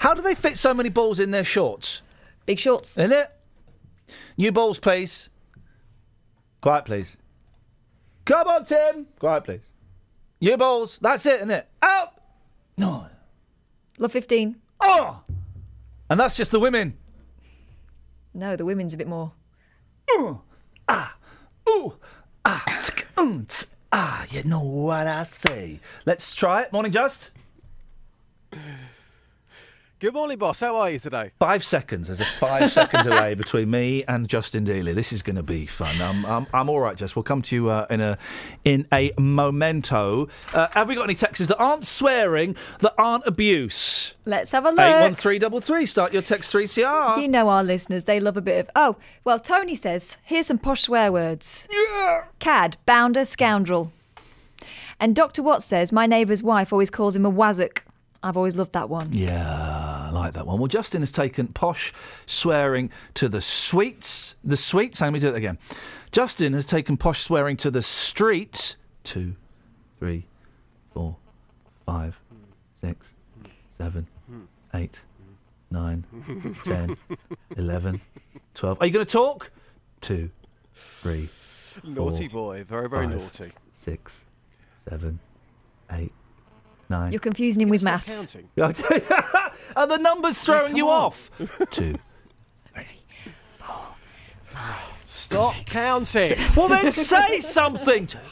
How 0.00 0.12
do 0.14 0.20
they 0.22 0.34
fit 0.34 0.58
so 0.58 0.74
many 0.74 0.88
balls 0.90 1.18
in 1.18 1.30
their 1.30 1.44
shorts? 1.44 2.02
Big 2.44 2.58
shorts. 2.58 2.98
In 2.98 3.12
it. 3.12 3.30
New 4.36 4.52
balls, 4.52 4.78
please. 4.78 5.30
Quiet, 6.60 6.84
please. 6.84 7.16
Come 8.24 8.46
on, 8.48 8.64
Tim. 8.64 9.06
Quiet, 9.18 9.44
please. 9.44 9.62
New 10.40 10.56
balls. 10.56 10.98
That's 10.98 11.24
it, 11.24 11.36
isn't 11.36 11.50
it? 11.50 11.68
Out. 11.82 12.14
No. 12.76 13.06
Love 13.98 14.12
15. 14.12 14.56
Oh. 14.80 15.22
And 16.10 16.18
that's 16.18 16.36
just 16.36 16.50
the 16.50 16.60
women. 16.60 16.96
No, 18.34 18.56
the 18.56 18.64
women's 18.64 18.94
a 18.94 18.96
bit 18.96 19.06
more. 19.08 19.32
Ooh, 20.10 21.94
ah, 22.44 22.64
tsk, 22.82 23.06
mm, 23.16 23.46
tsk, 23.46 23.70
ah, 23.92 24.26
you 24.30 24.42
know 24.44 24.62
what 24.62 25.06
I 25.06 25.24
say. 25.24 25.80
Let's 26.04 26.34
try 26.34 26.62
it. 26.62 26.72
Morning, 26.72 26.92
Just. 26.92 27.30
Good 30.02 30.14
morning, 30.14 30.36
boss. 30.36 30.58
How 30.58 30.74
are 30.78 30.90
you 30.90 30.98
today? 30.98 31.30
Five 31.38 31.62
seconds. 31.62 32.08
There's 32.08 32.20
a 32.20 32.24
five 32.24 32.72
second 32.72 33.04
delay 33.04 33.34
between 33.34 33.70
me 33.70 34.02
and 34.08 34.28
Justin 34.28 34.66
Dealey. 34.66 34.96
This 34.96 35.12
is 35.12 35.22
going 35.22 35.36
to 35.36 35.44
be 35.44 35.64
fun. 35.64 36.02
I'm, 36.02 36.26
I'm, 36.26 36.48
I'm 36.52 36.68
all 36.68 36.80
right, 36.80 36.96
Just. 36.96 37.14
We'll 37.14 37.22
come 37.22 37.40
to 37.42 37.54
you 37.54 37.70
uh, 37.70 37.86
in 37.88 38.00
a 38.00 38.18
in 38.64 38.84
a 38.92 39.12
momento. 39.16 40.26
Uh, 40.52 40.66
have 40.72 40.88
we 40.88 40.96
got 40.96 41.04
any 41.04 41.14
texts 41.14 41.46
that 41.46 41.56
aren't 41.56 41.86
swearing, 41.86 42.56
that 42.80 42.94
aren't 42.98 43.24
abuse? 43.28 44.14
Let's 44.26 44.50
have 44.50 44.64
a 44.64 44.70
look. 44.70 44.80
Eight 44.80 45.02
one 45.02 45.14
three 45.14 45.38
double 45.38 45.60
three. 45.60 45.86
Start 45.86 46.12
your 46.12 46.22
text 46.22 46.50
three 46.50 46.66
CR. 46.66 47.20
You 47.20 47.28
know 47.28 47.48
our 47.48 47.62
listeners, 47.62 48.02
they 48.02 48.18
love 48.18 48.36
a 48.36 48.42
bit 48.42 48.58
of. 48.58 48.70
Oh, 48.74 48.96
well, 49.22 49.38
Tony 49.38 49.76
says, 49.76 50.16
here's 50.24 50.48
some 50.48 50.58
posh 50.58 50.82
swear 50.82 51.12
words. 51.12 51.68
Yeah. 51.70 52.24
Cad, 52.40 52.76
bounder, 52.86 53.24
scoundrel. 53.24 53.92
And 54.98 55.14
Dr. 55.14 55.44
Watts 55.44 55.64
says, 55.64 55.92
my 55.92 56.06
neighbour's 56.06 56.42
wife 56.42 56.72
always 56.72 56.90
calls 56.90 57.14
him 57.14 57.24
a 57.24 57.30
wazzock. 57.30 57.82
I've 58.22 58.36
always 58.36 58.56
loved 58.56 58.72
that 58.74 58.88
one. 58.88 59.08
Yeah, 59.12 60.06
I 60.08 60.10
like 60.10 60.34
that 60.34 60.46
one. 60.46 60.58
Well, 60.58 60.68
Justin 60.68 61.02
has 61.02 61.10
taken 61.10 61.48
posh 61.48 61.92
swearing 62.26 62.90
to 63.14 63.28
the 63.28 63.40
sweets. 63.40 64.36
The 64.44 64.56
sweets. 64.56 65.00
Let 65.00 65.12
me 65.12 65.18
do 65.18 65.28
it 65.28 65.34
again. 65.34 65.58
Justin 66.12 66.52
has 66.52 66.64
taken 66.64 66.96
posh 66.96 67.20
swearing 67.24 67.56
to 67.58 67.70
the 67.70 67.82
streets. 67.82 68.76
Two, 69.02 69.34
three, 69.98 70.24
four, 70.94 71.16
five, 71.84 72.20
six, 72.80 73.14
seven, 73.76 74.06
eight, 74.74 75.00
nine, 75.70 76.04
ten, 76.64 76.96
eleven, 77.56 78.00
twelve. 78.54 78.78
Are 78.80 78.86
you 78.86 78.92
going 78.92 79.04
to 79.04 79.10
talk? 79.12 79.50
Two, 80.00 80.30
three, 80.74 81.28
Naughty 81.82 82.28
four, 82.28 82.54
boy. 82.54 82.64
Very, 82.64 82.88
very 82.88 83.06
five, 83.08 83.16
naughty. 83.16 83.50
Six, 83.74 84.24
seven, 84.88 85.18
eight, 85.90 86.12
nine. 86.92 87.10
You're 87.12 87.18
confusing 87.20 87.62
him 87.62 87.68
with 87.70 87.82
maths. 87.82 88.36
Are 89.76 89.86
the 89.86 89.98
numbers 89.98 90.38
throwing 90.44 90.76
you 90.76 90.88
off? 90.88 91.30
Two. 91.72 91.96
Stop 95.06 95.54
counting. 95.66 96.38
Well, 96.56 96.68
then 96.68 96.90
say 96.92 97.40
something. 97.40 98.06
to- 98.06 98.18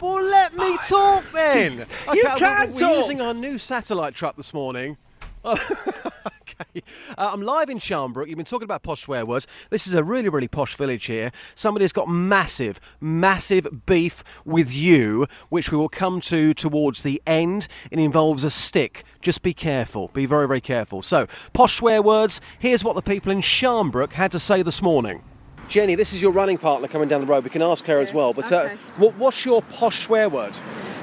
Well, 0.00 0.22
let 0.22 0.56
me 0.56 0.76
talk 0.88 1.24
then. 1.32 1.78
Six. 1.82 2.08
Okay, 2.08 2.16
You 2.16 2.24
we're- 2.24 2.38
can 2.38 2.72
we're 2.72 2.96
using 2.96 3.20
our 3.20 3.34
new 3.34 3.58
satellite 3.58 4.14
truck 4.14 4.36
this 4.36 4.54
morning. 4.54 4.96
okay. 5.44 6.82
Uh, 7.16 7.30
I'm 7.32 7.40
live 7.40 7.70
in 7.70 7.78
Sharnbrook. 7.78 8.28
You've 8.28 8.36
been 8.36 8.44
talking 8.44 8.64
about 8.64 8.82
posh 8.82 9.02
swear 9.02 9.24
words. 9.24 9.46
This 9.70 9.86
is 9.86 9.94
a 9.94 10.04
really, 10.04 10.28
really 10.28 10.48
posh 10.48 10.74
village 10.76 11.06
here. 11.06 11.30
Somebody's 11.54 11.92
got 11.92 12.08
massive, 12.08 12.78
massive 13.00 13.86
beef 13.86 14.22
with 14.44 14.74
you, 14.74 15.26
which 15.48 15.72
we 15.72 15.78
will 15.78 15.88
come 15.88 16.20
to 16.22 16.52
towards 16.52 17.02
the 17.02 17.22
end. 17.26 17.68
It 17.90 17.98
involves 17.98 18.44
a 18.44 18.50
stick. 18.50 19.04
Just 19.22 19.42
be 19.42 19.54
careful. 19.54 20.08
Be 20.08 20.26
very, 20.26 20.46
very 20.46 20.60
careful. 20.60 21.00
So, 21.00 21.26
posh 21.54 21.78
swear 21.78 22.02
words. 22.02 22.42
Here's 22.58 22.84
what 22.84 22.94
the 22.94 23.02
people 23.02 23.32
in 23.32 23.40
Sharnbrook 23.40 24.12
had 24.12 24.32
to 24.32 24.38
say 24.38 24.62
this 24.62 24.82
morning. 24.82 25.22
Jenny, 25.70 25.94
this 25.94 26.12
is 26.12 26.20
your 26.20 26.32
running 26.32 26.58
partner 26.58 26.88
coming 26.88 27.08
down 27.08 27.22
the 27.22 27.26
road. 27.26 27.44
We 27.44 27.50
can 27.50 27.62
ask 27.62 27.86
her 27.86 28.00
as 28.00 28.12
well. 28.12 28.34
But 28.34 28.52
uh, 28.52 28.56
okay. 28.56 28.74
what, 28.98 29.14
what's 29.16 29.46
your 29.46 29.62
posh 29.62 30.00
swear 30.00 30.28
word? 30.28 30.52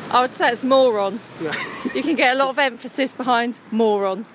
I 0.09 0.21
would 0.21 0.33
say 0.33 0.51
it's 0.51 0.63
moron. 0.63 1.19
you 1.93 2.01
can 2.01 2.15
get 2.15 2.35
a 2.35 2.39
lot 2.39 2.49
of 2.49 2.59
emphasis 2.59 3.13
behind 3.13 3.59
moron. 3.71 4.25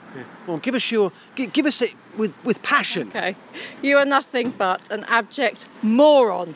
Well, 0.47 0.59
give 0.59 0.75
us 0.75 0.91
your, 0.91 1.13
give, 1.35 1.53
give 1.53 1.67
us 1.67 1.83
it 1.83 1.95
with, 2.17 2.35
with 2.45 2.63
passion. 2.63 3.09
Okay. 3.09 3.37
You 3.81 3.99
are 3.99 4.05
nothing 4.05 4.51
but 4.51 4.91
an 4.91 5.05
abject 5.05 5.69
moron. 5.83 6.55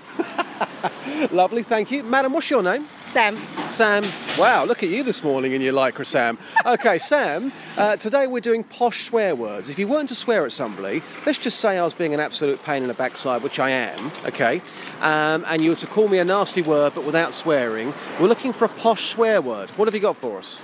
Lovely, 1.31 1.63
thank 1.63 1.91
you. 1.91 2.03
Madam, 2.03 2.33
what's 2.33 2.51
your 2.51 2.63
name? 2.63 2.87
Sam. 3.07 3.39
Sam. 3.71 4.05
Wow, 4.39 4.65
look 4.65 4.83
at 4.83 4.89
you 4.89 5.03
this 5.03 5.23
morning 5.23 5.53
in 5.53 5.61
your 5.61 5.73
lycra, 5.73 6.05
Sam. 6.05 6.39
Okay, 6.67 6.99
Sam, 6.99 7.53
uh, 7.77 7.97
today 7.97 8.27
we're 8.27 8.41
doing 8.41 8.65
posh 8.65 9.07
swear 9.07 9.35
words. 9.35 9.71
If 9.71 9.79
you 9.79 9.89
weren't 9.89 10.09
to 10.11 10.15
swear 10.15 10.45
at 10.45 10.53
somebody, 10.53 11.03
let's 11.25 11.39
just 11.39 11.61
say 11.61 11.79
I 11.79 11.85
was 11.85 11.95
being 11.95 12.13
an 12.13 12.21
absolute 12.21 12.63
pain 12.65 12.83
in 12.83 12.89
the 12.89 12.95
backside, 12.95 13.43
which 13.43 13.59
I 13.59 13.71
am, 13.71 14.11
okay, 14.27 14.61
um, 15.01 15.45
and 15.47 15.63
you 15.63 15.71
were 15.71 15.77
to 15.77 15.87
call 15.87 16.09
me 16.09 16.19
a 16.19 16.25
nasty 16.25 16.63
word 16.63 16.95
but 16.95 17.05
without 17.05 17.33
swearing, 17.33 17.95
we're 18.21 18.29
looking 18.29 18.53
for 18.53 18.65
a 18.65 18.69
posh 18.69 19.13
swear 19.13 19.41
word. 19.41 19.71
What 19.71 19.87
have 19.87 19.95
you 19.95 20.01
got 20.01 20.17
for 20.17 20.39
us? 20.39 20.61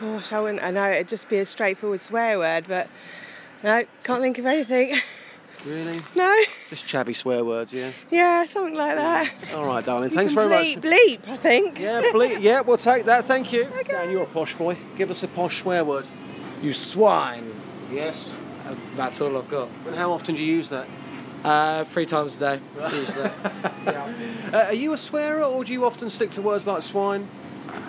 Gosh, 0.00 0.32
I 0.32 0.40
wouldn't. 0.40 0.62
I 0.62 0.70
know 0.70 0.88
it'd 0.90 1.08
just 1.08 1.28
be 1.28 1.36
a 1.38 1.44
straightforward 1.44 2.00
swear 2.00 2.38
word, 2.38 2.64
but 2.66 2.88
no, 3.62 3.84
can't 4.02 4.22
think 4.22 4.38
of 4.38 4.46
anything. 4.46 4.98
Really? 5.66 6.00
no. 6.16 6.42
Just 6.70 6.86
chavvy 6.86 7.14
swear 7.14 7.44
words, 7.44 7.70
yeah? 7.70 7.90
Yeah, 8.10 8.46
something 8.46 8.74
like 8.74 8.96
that. 8.96 9.30
All 9.54 9.66
right, 9.66 9.84
darling, 9.84 10.08
You 10.08 10.16
thanks 10.16 10.32
very 10.32 10.48
bleep, 10.48 10.76
much. 10.76 10.84
Bleep, 10.84 11.28
I 11.28 11.36
think. 11.36 11.78
Yeah, 11.78 12.00
bleep. 12.00 12.40
Yeah, 12.40 12.62
we'll 12.62 12.78
take 12.78 13.04
that. 13.04 13.26
Thank 13.26 13.52
you. 13.52 13.64
Okay. 13.64 13.92
Dan, 13.92 14.10
you're 14.10 14.22
a 14.22 14.26
posh 14.26 14.54
boy. 14.54 14.78
Give 14.96 15.10
us 15.10 15.22
a 15.22 15.28
posh 15.28 15.60
swear 15.60 15.84
word. 15.84 16.06
You 16.62 16.72
swine. 16.72 17.52
Yes. 17.92 18.32
Uh, 18.66 18.74
That's 18.96 19.20
all 19.20 19.36
I've 19.36 19.50
got. 19.50 19.68
And 19.86 19.96
how 19.96 20.12
often 20.12 20.34
do 20.34 20.42
you 20.42 20.56
use 20.56 20.70
that? 20.70 20.86
Uh, 21.44 21.84
three 21.84 22.06
times 22.06 22.40
a 22.40 22.56
day, 22.56 22.62
usually. 22.96 23.30
Uh, 23.86 24.64
are 24.64 24.72
you 24.72 24.94
a 24.94 24.96
swearer 24.96 25.42
or 25.44 25.62
do 25.62 25.74
you 25.74 25.84
often 25.84 26.08
stick 26.08 26.30
to 26.30 26.40
words 26.40 26.66
like 26.66 26.80
swine? 26.80 27.28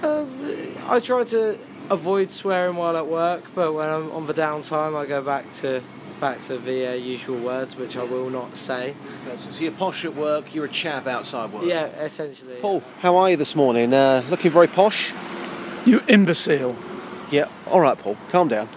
Uh, 0.03 0.25
I 0.90 0.99
try 0.99 1.23
to 1.23 1.57
avoid 1.92 2.32
swearing 2.32 2.78
while 2.78 2.95
at 2.95 3.06
work, 3.06 3.44
but 3.53 3.74
when 3.74 3.90
I'm 3.90 4.10
on 4.11 4.26
the 4.26 4.34
downtime, 4.34 4.95
I 4.95 5.06
go 5.06 5.22
back 5.22 5.52
to 5.56 5.84
back 6.20 6.40
to 6.40 6.58
the 6.58 6.92
uh, 6.92 6.94
usual 6.94 7.40
words, 7.40 7.76
which 7.76 7.98
I 7.98 8.03
will 8.03 8.30
not 8.30 8.56
say. 8.56 8.94
So 9.36 9.64
you're 9.64 9.72
posh 9.72 10.06
at 10.06 10.16
work, 10.16 10.53
you're 10.53 10.66
a 10.66 10.70
chav 10.70 11.08
outside 11.08 11.52
work. 11.52 11.66
Yeah, 11.66 11.86
essentially. 11.86 12.58
Paul, 12.61 12.84
how 13.02 13.18
are 13.18 13.32
you 13.32 13.38
this 13.38 13.56
morning? 13.56 13.92
Uh, 13.94 14.24
looking 14.30 14.52
very 14.52 14.68
posh? 14.68 15.11
You 15.84 16.02
imbecile. 16.08 16.78
Yeah, 17.32 17.48
all 17.68 17.82
right, 17.82 17.98
Paul, 17.98 18.18
calm 18.30 18.50
down. 18.50 18.68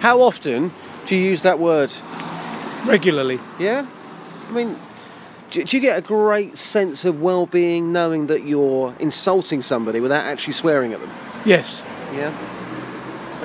how 0.00 0.22
often 0.22 0.72
do 1.04 1.14
you 1.14 1.22
use 1.22 1.42
that 1.42 1.58
word? 1.58 1.92
Regularly. 2.86 3.38
Yeah? 3.58 3.86
I 4.48 4.52
mean, 4.52 4.78
do, 5.50 5.62
do 5.62 5.76
you 5.76 5.80
get 5.80 5.98
a 5.98 6.02
great 6.02 6.56
sense 6.56 7.04
of 7.04 7.20
well 7.20 7.44
being 7.44 7.92
knowing 7.92 8.28
that 8.28 8.46
you're 8.46 8.94
insulting 8.98 9.60
somebody 9.60 10.00
without 10.00 10.24
actually 10.24 10.54
swearing 10.54 10.94
at 10.94 11.00
them? 11.00 11.10
Yes. 11.44 11.82
Yeah? 12.14 12.32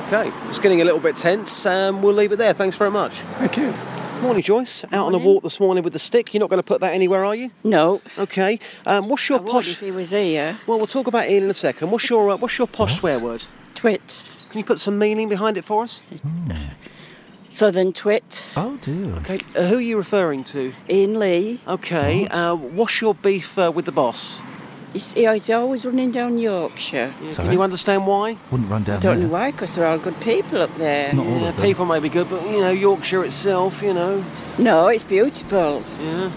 Okay, 0.08 0.32
it's 0.50 0.60
getting 0.60 0.82
a 0.82 0.86
little 0.86 1.00
bit 1.00 1.18
tense. 1.18 1.66
Um, 1.66 2.02
we'll 2.02 2.14
leave 2.14 2.32
it 2.32 2.38
there. 2.38 2.54
Thanks 2.54 2.76
very 2.78 2.92
much. 2.92 3.14
Thank 3.40 3.58
you. 3.58 3.74
Morning, 4.22 4.44
Joyce. 4.44 4.84
Out 4.94 5.08
on 5.08 5.16
a 5.16 5.18
walk 5.18 5.42
this 5.44 5.60
morning 5.60 5.84
with 5.84 5.94
the 5.94 6.00
stick. 6.00 6.34
You're 6.34 6.40
not 6.42 6.50
going 6.50 6.60
to 6.60 6.64
put 6.64 6.80
that 6.82 6.94
anywhere, 6.94 7.26
are 7.26 7.36
you? 7.36 7.50
No. 7.64 8.02
Okay. 8.20 8.60
Um, 8.86 9.10
what's 9.10 9.28
your 9.28 9.40
I 9.40 9.42
would 9.42 9.52
posh? 9.52 9.72
if 9.72 9.80
he 9.82 9.90
was 9.92 10.12
here. 10.12 10.60
Well, 10.68 10.78
we'll 10.78 10.88
talk 10.88 11.08
about 11.08 11.24
Iain 11.24 11.44
in 11.44 11.50
a 11.50 11.54
second. 11.56 11.90
What's 11.92 12.10
your 12.10 12.30
uh, 12.30 12.38
What's 12.38 12.58
your 12.58 12.68
posh 12.68 12.98
swear 13.00 13.20
word? 13.20 13.46
Twit. 13.74 14.22
Can 14.50 14.60
you 14.60 14.66
put 14.66 14.80
some 14.80 15.00
meaning 15.00 15.28
behind 15.28 15.58
it 15.58 15.66
for 15.66 15.84
us? 15.84 16.02
Southern 17.50 17.92
twit. 17.94 18.44
Oh 18.56 18.78
dear. 18.82 19.14
Okay. 19.16 19.40
Uh, 19.56 19.64
who 19.66 19.78
are 19.78 19.82
you 19.82 19.98
referring 19.98 20.44
to? 20.46 20.74
Iain 20.90 21.20
Lee. 21.20 21.60
Okay. 21.68 22.28
Uh, 22.28 22.56
what's 22.56 23.02
your 23.02 23.14
beef 23.16 23.58
uh, 23.58 23.72
with 23.74 23.86
the 23.86 23.92
boss? 23.92 24.42
He's, 24.94 25.14
he's 25.14 25.50
always 25.50 25.86
running 25.86 26.12
down 26.12 26.38
Yorkshire. 26.38 27.14
Yeah, 27.24 27.32
Can 27.34 27.52
you 27.54 27.62
understand 27.62 28.06
why? 28.08 28.38
Wouldn't 28.52 28.70
run 28.70 28.82
I 28.82 28.86
down 28.86 29.00
don't 29.00 29.18
there. 29.20 29.28
know 29.28 29.34
why, 29.34 29.52
because 29.52 29.76
they're 29.76 29.88
all 29.88 29.98
good 29.98 30.20
people 30.20 30.62
up 30.62 30.76
there. 30.76 31.14
Not 31.14 31.26
all 31.26 31.46
of 31.46 31.56
them. 31.56 31.66
people 31.66 31.86
may 31.86 32.00
be 32.00 32.10
good, 32.10 32.30
but 32.30 32.44
you 32.50 32.60
know 32.60 32.72
Yorkshire 32.72 33.24
itself, 33.24 33.82
you 33.82 33.94
know. 33.94 34.24
No, 34.60 34.88
it's 34.90 35.04
beautiful. 35.04 35.84
Yeah. 36.02 36.30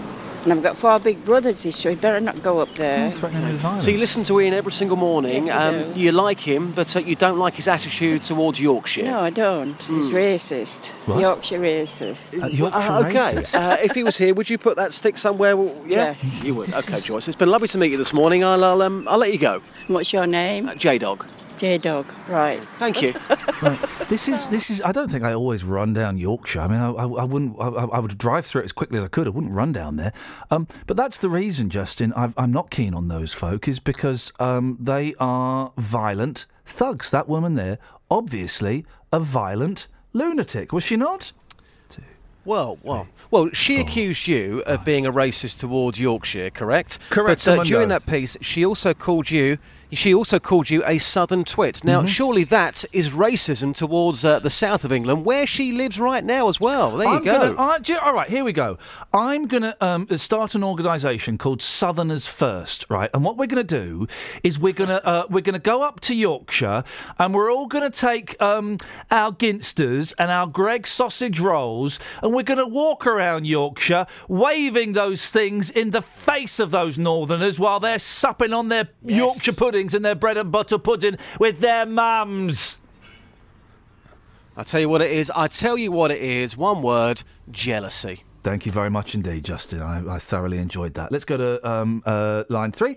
And 0.45 0.53
I've 0.53 0.61
got 0.61 0.77
four 0.77 0.99
big 0.99 1.25
brothers, 1.25 1.75
so 1.75 1.89
you 1.89 1.95
better 1.95 2.19
not 2.19 2.43
go 2.43 2.59
up 2.59 2.73
there. 2.75 3.11
So 3.11 3.89
you 3.89 3.97
listen 3.97 4.23
to 4.25 4.39
Iain 4.39 4.53
every 4.53 4.71
single 4.71 4.95
morning. 4.95 5.45
Yes, 5.47 5.89
um, 5.89 5.95
you 5.95 6.11
like 6.11 6.39
him, 6.39 6.71
but 6.71 6.95
uh, 6.95 6.99
you 6.99 7.15
don't 7.15 7.39
like 7.39 7.55
his 7.55 7.67
attitude 7.67 8.23
towards 8.23 8.61
Yorkshire. 8.61 9.05
No, 9.05 9.21
I 9.21 9.31
don't. 9.31 9.81
He's 9.81 10.09
racist. 10.09 10.85
What? 11.07 11.19
Yorkshire 11.19 11.59
racist. 11.59 12.39
Uh, 12.39 13.07
okay. 13.07 13.43
Uh, 13.57 13.77
if 13.81 13.93
he 13.95 14.03
was 14.03 14.17
here, 14.17 14.35
would 14.35 14.47
you 14.47 14.59
put 14.59 14.75
that 14.75 14.93
stick 14.93 15.17
somewhere? 15.17 15.57
well, 15.57 15.75
Yeah? 15.87 16.05
Yes. 16.13 16.45
You 16.45 16.53
would. 16.53 16.71
Okay, 16.71 17.01
Joyce. 17.01 17.27
It's 17.27 17.35
been 17.37 17.49
lovely 17.49 17.67
to 17.69 17.79
meet 17.79 17.89
you 17.91 17.97
this 17.97 18.13
morning. 18.13 18.43
I'll 18.43 18.63
I'll, 18.63 18.83
um, 18.83 19.07
I'll 19.09 19.17
let 19.17 19.33
you 19.33 19.39
go. 19.39 19.63
What's 19.87 20.13
your 20.13 20.27
name? 20.27 20.71
J 20.77 20.99
Dog. 20.99 21.25
J 21.57 21.77
Dog. 21.77 22.05
Right. 22.27 22.61
Thank 22.79 23.01
you. 23.01 23.13
This 24.07 24.27
is 24.27 24.47
this 24.49 24.69
is. 24.69 24.83
I 24.83 24.91
don't 24.91 25.09
think 25.09 25.23
I 25.23 25.33
always 25.33 25.63
run 25.63 25.93
down 25.93 26.19
Yorkshire. 26.19 26.59
I 26.59 26.67
mean, 26.67 26.79
I, 26.79 26.91
I, 26.91 27.05
I 27.05 27.23
wouldn't. 27.23 27.55
I, 27.59 27.69
I 27.69 27.99
would 27.99 28.15
drive 28.19 28.45
through 28.45 28.61
it 28.61 28.65
as 28.65 28.71
quickly 28.71 28.99
as 28.99 29.03
I 29.03 29.07
could. 29.07 29.25
I 29.25 29.31
wouldn't 29.31 29.53
run 29.53 29.71
down 29.71 29.95
there. 29.95 30.13
Um, 30.51 30.67
but 30.85 30.95
that's 30.95 31.17
the 31.17 31.29
reason, 31.29 31.71
Justin. 31.71 32.13
I've, 32.13 32.35
I'm 32.37 32.51
not 32.51 32.69
keen 32.69 32.93
on 32.93 33.07
those 33.07 33.33
folk. 33.33 33.67
Is 33.67 33.79
because 33.79 34.31
um, 34.39 34.77
they 34.79 35.15
are 35.19 35.71
violent 35.77 36.45
thugs. 36.65 37.09
That 37.09 37.27
woman 37.27 37.55
there, 37.55 37.79
obviously, 38.11 38.85
a 39.11 39.19
violent 39.19 39.87
lunatic. 40.13 40.71
Was 40.71 40.83
she 40.83 40.97
not? 40.97 41.31
Well, 42.45 42.77
well, 42.83 43.07
well. 43.31 43.49
She 43.53 43.79
accused 43.79 44.27
you 44.27 44.61
of 44.67 44.85
being 44.85 45.07
a 45.07 45.11
racist 45.11 45.59
towards 45.59 45.99
Yorkshire, 45.99 46.51
correct? 46.51 46.99
Correct, 47.09 47.43
But 47.43 47.59
uh, 47.59 47.63
during 47.63 47.87
that 47.89 48.05
piece, 48.05 48.37
she 48.41 48.63
also 48.63 48.93
called 48.93 49.31
you. 49.31 49.57
She 49.91 50.13
also 50.13 50.39
called 50.39 50.69
you 50.69 50.83
a 50.85 50.97
southern 50.97 51.43
twit. 51.43 51.83
Now, 51.83 51.99
Mm-hmm. 51.99 52.07
surely 52.07 52.43
that 52.45 52.83
is 52.91 53.11
racism 53.11 53.73
towards 53.75 54.25
uh, 54.25 54.39
the 54.39 54.49
south 54.49 54.83
of 54.83 54.91
England, 54.91 55.25
where 55.25 55.47
she 55.47 55.71
lives 55.71 55.99
right 55.99 56.23
now 56.23 56.49
as 56.49 56.59
well. 56.59 56.97
There 56.97 57.07
you 57.07 57.15
I'm 57.15 57.23
go. 57.23 57.53
Gonna, 57.53 57.79
do 57.79 57.93
you- 57.93 57.99
all 57.99 58.13
right, 58.13 58.29
here 58.29 58.43
we 58.43 58.51
go. 58.51 58.77
I'm 59.13 59.47
going 59.47 59.63
to 59.63 59.85
um, 59.85 60.07
start 60.17 60.55
an 60.55 60.63
organisation 60.63 61.37
called 61.37 61.61
Southerners 61.61 62.27
First, 62.27 62.85
right? 62.89 63.09
And 63.13 63.23
what 63.23 63.37
we're 63.37 63.47
going 63.47 63.65
to 63.65 63.77
do 63.79 64.07
is 64.43 64.59
we're 64.59 64.73
going 64.73 64.89
to 64.89 65.05
uh, 65.05 65.25
we're 65.29 65.41
going 65.41 65.53
to 65.53 65.59
go 65.59 65.81
up 65.83 65.99
to 66.01 66.15
Yorkshire 66.15 66.83
and 67.19 67.33
we're 67.33 67.51
all 67.51 67.67
going 67.67 67.89
to 67.89 67.97
take 67.99 68.39
um, 68.41 68.77
our 69.11 69.31
ginsters 69.31 70.13
and 70.19 70.29
our 70.31 70.47
Greg 70.47 70.87
sausage 70.87 71.39
rolls 71.39 71.99
and 72.21 72.33
we're 72.33 72.43
going 72.43 72.57
to 72.59 72.67
walk 72.67 73.07
around 73.07 73.45
Yorkshire 73.47 74.05
waving 74.27 74.93
those 74.93 75.29
things 75.29 75.69
in 75.69 75.91
the 75.91 76.01
face 76.01 76.59
of 76.59 76.71
those 76.71 76.97
Northerners 76.97 77.59
while 77.59 77.79
they're 77.79 77.99
supping 77.99 78.51
on 78.53 78.69
their 78.69 78.89
Yorkshire 79.03 79.53
puddings 79.75 79.93
and 79.93 80.05
their 80.05 80.15
bread 80.15 80.37
and 80.37 80.51
butter 80.51 80.77
pudding 80.77 81.17
with 81.37 81.59
their 81.59 81.85
mums. 81.85 82.79
I 84.55 84.63
tell 84.63 84.79
you 84.79 84.87
what 84.87 85.01
it 85.01 85.11
is. 85.11 85.29
I 85.35 85.47
tell 85.47 85.77
you 85.77 85.91
what 85.91 86.11
it 86.11 86.21
is. 86.21 86.55
One 86.55 86.81
word: 86.81 87.23
jealousy. 87.51 88.23
Thank 88.41 88.65
you 88.65 88.71
very 88.71 88.89
much 88.89 89.15
indeed, 89.15 89.43
Justin. 89.43 89.81
I, 89.81 90.15
I 90.15 90.19
thoroughly 90.19 90.59
enjoyed 90.59 90.93
that. 90.93 91.11
Let's 91.11 91.25
go 91.25 91.35
to 91.35 91.69
um, 91.69 92.03
uh, 92.05 92.45
line 92.47 92.71
three. 92.71 92.95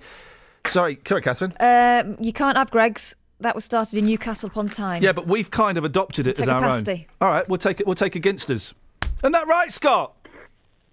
Sorry, 0.66 0.98
sorry, 1.04 1.22
Catherine. 1.22 1.52
Um, 1.58 2.16
you 2.20 2.32
can't 2.32 2.56
have 2.56 2.70
Greggs. 2.70 3.16
That 3.40 3.54
was 3.56 3.64
started 3.64 3.98
in 3.98 4.04
Newcastle 4.06 4.48
upon 4.48 4.68
Tyne. 4.68 5.02
Yeah, 5.02 5.12
but 5.12 5.26
we've 5.26 5.50
kind 5.50 5.78
of 5.78 5.84
adopted 5.84 6.26
it 6.28 6.36
Take 6.36 6.44
as 6.44 6.48
a 6.48 6.52
our 6.52 6.60
pasty. 6.60 6.92
own. 6.92 7.26
All 7.26 7.34
right, 7.34 7.48
we'll 7.48 7.58
take 7.58 7.80
it. 7.80 7.86
We'll 7.86 7.96
take 7.96 8.14
against 8.14 8.50
us. 8.50 8.72
Isn't 9.18 9.32
that 9.32 9.48
right, 9.48 9.72
Scott? 9.72 10.14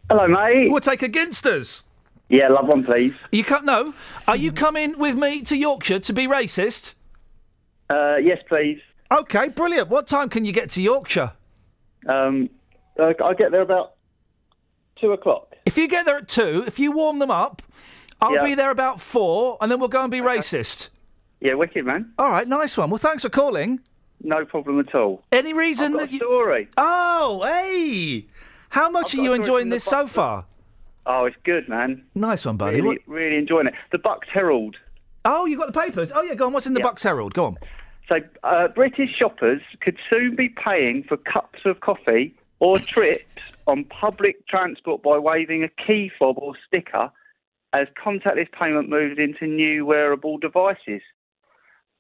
Hello, 0.10 0.28
mate. 0.28 0.72
We'll 0.72 0.80
take 0.80 1.04
against 1.04 1.46
us. 1.46 1.84
Yeah, 2.30 2.50
love 2.50 2.68
one, 2.68 2.84
please. 2.84 3.14
You 3.32 3.44
can't. 3.44 3.66
No. 3.66 3.94
Are 4.28 4.36
you 4.36 4.52
coming 4.52 4.98
with 4.98 5.16
me 5.16 5.42
to 5.44 5.56
Yorkshire 5.56 6.00
to 6.00 6.14
be 6.14 6.28
racist? 6.28 6.96
Uh, 7.90 8.16
yes, 8.18 8.40
please. 8.50 8.80
Okay, 9.12 9.50
brilliant. 9.50 9.90
What 9.90 10.08
time 10.08 10.30
can 10.30 10.44
you 10.46 10.52
get 10.52 10.72
to 10.72 10.82
Yorkshire? 10.82 11.34
Um, 12.08 12.50
uh, 13.00 13.14
I'll 13.24 13.36
get 13.36 13.52
there 13.52 13.62
about 13.62 13.94
two 15.00 15.12
o'clock. 15.12 15.54
If 15.66 15.78
you 15.78 15.88
get 15.88 16.06
there 16.06 16.18
at 16.18 16.28
two, 16.28 16.64
if 16.66 16.80
you 16.80 16.92
warm 16.92 17.20
them 17.20 17.30
up, 17.32 17.62
I'll 18.22 18.34
Yeah. 18.36 18.44
be 18.44 18.56
there 18.56 18.72
about 18.72 19.00
four, 19.00 19.58
and 19.62 19.72
then 19.72 19.80
we'll 19.80 19.90
go 19.90 20.02
and 20.02 20.12
be 20.12 20.20
racist. 20.20 20.90
Yeah, 21.42 21.54
wicked, 21.56 21.86
man. 21.86 22.12
All 22.18 22.30
right, 22.32 22.48
nice 22.48 22.78
one. 22.78 22.90
Well, 22.90 22.98
thanks 22.98 23.22
for 23.24 23.30
calling. 23.30 23.82
No 24.24 24.46
problem 24.46 24.80
at 24.80 24.96
all. 24.96 25.22
Any 25.32 25.54
reason 25.54 25.98
that 25.98 26.12
you? 26.12 26.18
Story. 26.20 26.70
Oh, 26.78 27.44
hey! 27.46 28.26
How 28.70 28.90
much 28.90 29.14
are 29.14 29.18
you 29.18 29.30
got 29.30 29.42
a 29.42 29.44
story 29.44 29.62
enjoying 29.62 29.70
this 29.70 29.84
so 29.84 30.08
far? 30.08 30.46
Oh, 31.06 31.26
it's 31.26 31.38
good, 31.44 31.70
man. 31.70 32.04
Nice 32.16 32.46
one, 32.46 32.58
buddy. 32.58 32.82
Really, 32.82 33.00
really 33.08 33.38
enjoying 33.38 33.68
it. 33.68 33.74
The 33.92 34.00
Bucks 34.00 34.28
Herald. 34.34 34.78
Oh, 35.24 35.46
you 35.46 35.58
got 35.58 35.72
the 35.72 35.80
papers. 35.80 36.12
Oh, 36.14 36.22
yeah. 36.22 36.36
Go 36.36 36.48
on. 36.48 36.54
What's 36.54 36.68
in 36.68 36.74
the 36.74 36.80
Bucks 36.80 37.04
Herald? 37.04 37.34
Go 37.34 37.46
on. 37.46 37.58
So, 38.08 38.18
uh, 38.44 38.68
British 38.70 39.10
shoppers 39.18 39.62
could 39.82 39.98
soon 40.10 40.36
be 40.36 40.50
paying 40.50 41.04
for 41.04 41.18
cups 41.18 41.60
of 41.66 41.80
coffee 41.80 42.36
or 42.60 42.80
trips 42.94 43.24
on 43.68 43.84
public 43.86 44.48
transport 44.48 45.02
by 45.02 45.18
waving 45.18 45.64
a 45.64 45.70
key 45.86 46.12
fob 46.18 46.38
or 46.38 46.54
sticker 46.68 47.12
as 47.74 47.88
contactless 48.04 48.52
payment 48.52 48.90
moves 48.90 49.20
into 49.20 49.48
new 49.48 49.86
wearable 49.86 50.38
devices. 50.38 51.02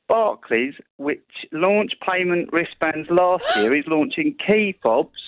Barclays, 0.07 0.75
which 0.97 1.25
launched 1.51 1.95
payment 2.07 2.49
wristbands 2.53 3.09
last 3.09 3.43
year, 3.55 3.75
is 3.75 3.85
launching 3.87 4.35
key 4.45 4.77
fobs, 4.83 5.19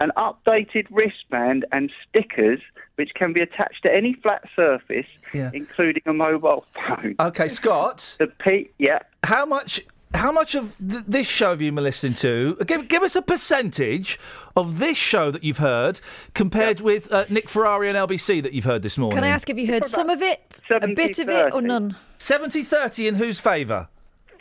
an 0.00 0.12
updated 0.16 0.86
wristband 0.90 1.64
and 1.72 1.90
stickers 2.08 2.60
which 2.96 3.10
can 3.14 3.32
be 3.32 3.40
attached 3.40 3.82
to 3.82 3.92
any 3.94 4.14
flat 4.22 4.42
surface, 4.54 5.06
Yeah. 5.34 5.50
including 5.52 6.02
a 6.06 6.12
mobile 6.12 6.64
phone. 6.74 7.14
Okay, 7.20 7.48
Scott. 7.48 8.16
The 8.18 8.26
P, 8.26 8.70
yeah. 8.78 9.00
How 9.24 9.44
much? 9.46 9.80
How 10.14 10.32
much 10.32 10.54
of 10.54 10.78
th- 10.78 11.02
this 11.06 11.28
show 11.28 11.50
have 11.50 11.60
you 11.60 11.70
been 11.72 11.84
listening 11.84 12.14
to? 12.14 12.56
Give, 12.66 12.88
give 12.88 13.02
us 13.02 13.16
a 13.16 13.22
percentage 13.22 14.18
of 14.56 14.78
this 14.78 14.96
show 14.96 15.30
that 15.30 15.44
you've 15.44 15.58
heard 15.58 16.00
compared 16.32 16.80
with 16.80 17.12
uh, 17.12 17.24
Nick 17.28 17.48
Ferrari 17.50 17.88
and 17.90 17.98
LBC 17.98 18.42
that 18.44 18.52
you've 18.54 18.64
heard 18.64 18.82
this 18.82 18.96
morning. 18.96 19.16
Can 19.16 19.24
I 19.24 19.28
ask 19.28 19.50
if 19.50 19.58
you 19.58 19.66
heard 19.66 19.84
some 19.84 20.08
of 20.08 20.22
it, 20.22 20.62
a 20.70 20.88
bit 20.88 21.18
of 21.18 21.28
it, 21.28 21.52
or 21.52 21.60
none? 21.60 21.96
70 22.18 22.62
30 22.62 23.08
in 23.08 23.14
whose 23.16 23.40
favour? 23.40 23.88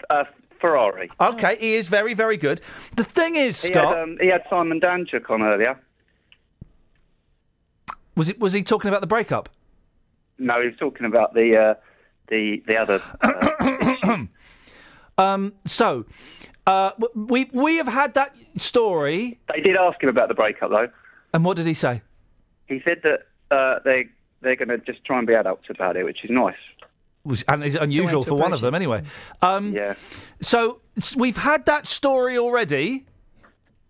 Uh, 0.09 0.23
Ferrari. 0.59 1.09
Okay, 1.19 1.57
he 1.59 1.75
is 1.75 1.87
very, 1.87 2.13
very 2.13 2.37
good. 2.37 2.61
The 2.95 3.03
thing 3.03 3.35
is, 3.35 3.61
He 3.61 3.69
Scott, 3.69 3.95
had, 3.95 4.03
um, 4.03 4.17
he 4.19 4.27
had 4.27 4.43
Simon 4.49 4.79
Danczuk 4.79 5.29
on 5.29 5.41
earlier. 5.41 5.79
was 8.15 8.29
it 8.29 8.39
was 8.39 8.53
he 8.53 8.63
talking 8.63 8.89
about 8.89 9.01
the 9.01 9.07
breakup? 9.07 9.49
No, 10.37 10.61
he 10.61 10.67
was 10.67 10.77
talking 10.77 11.05
about 11.05 11.33
the 11.33 11.55
uh, 11.57 11.73
the 12.29 12.63
the 12.67 12.77
other. 12.77 12.99
Uh, 13.21 14.25
Um, 15.17 15.53
so, 15.65 16.03
uh, 16.67 16.91
w- 16.99 17.25
we 17.29 17.49
we 17.53 17.77
have 17.77 17.87
had 17.87 18.15
that 18.15 18.35
story. 18.57 19.39
they 19.53 19.61
did 19.61 19.77
ask 19.77 20.03
him 20.03 20.09
about 20.09 20.27
the 20.27 20.33
breakup 20.33 20.71
though. 20.71 20.89
And 21.33 21.45
what 21.45 21.55
did 21.55 21.65
he 21.65 21.73
say? 21.73 22.01
He 22.67 22.81
said 22.83 23.01
that 23.03 23.19
uh, 23.55 23.79
they 23.85 24.07
they're 24.41 24.57
going 24.57 24.67
to 24.67 24.77
just 24.79 25.05
try 25.05 25.17
and 25.17 25.25
be 25.25 25.33
adults 25.33 25.67
about 25.69 25.95
it, 25.95 26.03
which 26.03 26.25
is 26.25 26.29
nice. 26.31 26.57
Was, 27.25 27.43
and 27.47 27.63
it's 27.63 27.75
unusual 27.75 28.23
for 28.23 28.35
one 28.35 28.53
of 28.53 28.61
them, 28.61 28.75
anyway. 28.75 29.03
Um, 29.41 29.73
yeah. 29.73 29.95
So 30.41 30.81
we've 31.17 31.37
had 31.37 31.65
that 31.65 31.87
story 31.87 32.37
already. 32.37 33.05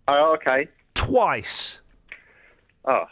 Oh, 0.08 0.36
okay. 0.36 0.68
Twice. 0.94 1.80
Oh. 2.84 3.04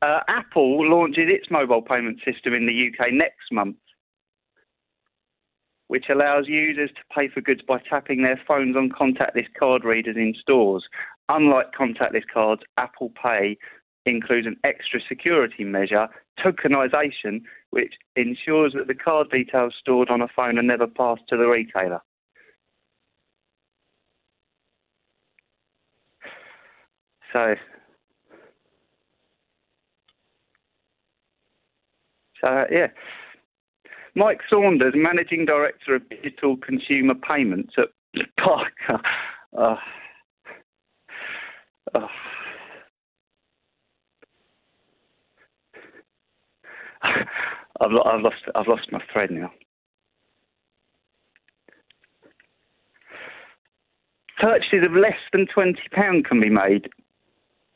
Uh, 0.00 0.20
Apple 0.28 0.88
launches 0.88 1.24
its 1.28 1.50
mobile 1.50 1.82
payment 1.82 2.20
system 2.24 2.54
in 2.54 2.66
the 2.66 2.88
UK 2.88 3.12
next 3.12 3.50
month, 3.50 3.76
which 5.88 6.06
allows 6.08 6.46
users 6.46 6.90
to 6.90 7.02
pay 7.14 7.28
for 7.28 7.40
goods 7.40 7.62
by 7.66 7.78
tapping 7.90 8.22
their 8.22 8.40
phones 8.46 8.76
on 8.76 8.90
contactless 8.90 9.46
card 9.58 9.84
readers 9.84 10.16
in 10.16 10.34
stores. 10.40 10.84
Unlike 11.28 11.72
contactless 11.78 12.22
cards, 12.32 12.62
Apple 12.76 13.12
Pay 13.20 13.58
includes 14.06 14.46
an 14.46 14.56
extra 14.64 15.00
security 15.06 15.64
measure, 15.64 16.08
tokenization, 16.38 17.42
which 17.70 17.94
ensures 18.16 18.72
that 18.74 18.86
the 18.86 18.94
card 18.94 19.30
details 19.30 19.74
stored 19.78 20.10
on 20.10 20.22
a 20.22 20.28
phone 20.34 20.58
are 20.58 20.62
never 20.62 20.86
passed 20.86 21.22
to 21.28 21.36
the 21.36 21.46
retailer. 21.46 22.00
So, 27.32 27.54
so 32.40 32.64
yeah. 32.70 32.86
Mike 34.14 34.40
Saunders, 34.50 34.94
Managing 34.96 35.44
Director 35.44 35.94
of 35.94 36.08
Digital 36.08 36.56
Consumer 36.56 37.14
Payments 37.14 37.74
at 37.78 37.88
Parker. 38.40 39.00
Uh, 39.56 39.76
uh. 41.94 42.08
I've, 47.80 47.90
I've 48.04 48.20
lost 48.20 48.36
I've 48.54 48.68
lost 48.68 48.92
my 48.92 49.00
thread 49.12 49.30
now. 49.30 49.50
Purchases 54.40 54.84
of 54.84 54.92
less 54.92 55.18
than 55.32 55.46
twenty 55.52 55.82
pound 55.92 56.24
can 56.24 56.40
be 56.40 56.50
made 56.50 56.88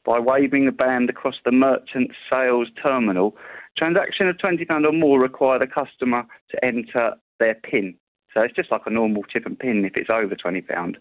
by 0.04 0.18
waving 0.18 0.66
a 0.66 0.72
band 0.72 1.10
across 1.10 1.36
the 1.44 1.52
merchant 1.52 2.10
sales 2.30 2.68
terminal. 2.82 3.36
Transaction 3.76 4.28
of 4.28 4.38
twenty 4.38 4.64
pound 4.64 4.86
or 4.86 4.92
more 4.92 5.20
require 5.20 5.58
the 5.58 5.66
customer 5.66 6.24
to 6.50 6.64
enter 6.64 7.14
their 7.38 7.54
PIN. 7.54 7.94
So 8.32 8.40
it's 8.40 8.54
just 8.54 8.70
like 8.70 8.82
a 8.86 8.90
normal 8.90 9.24
chip 9.24 9.44
and 9.46 9.58
pin 9.58 9.84
if 9.84 9.96
it's 9.96 10.10
over 10.10 10.34
twenty 10.34 10.60
pound. 10.62 10.98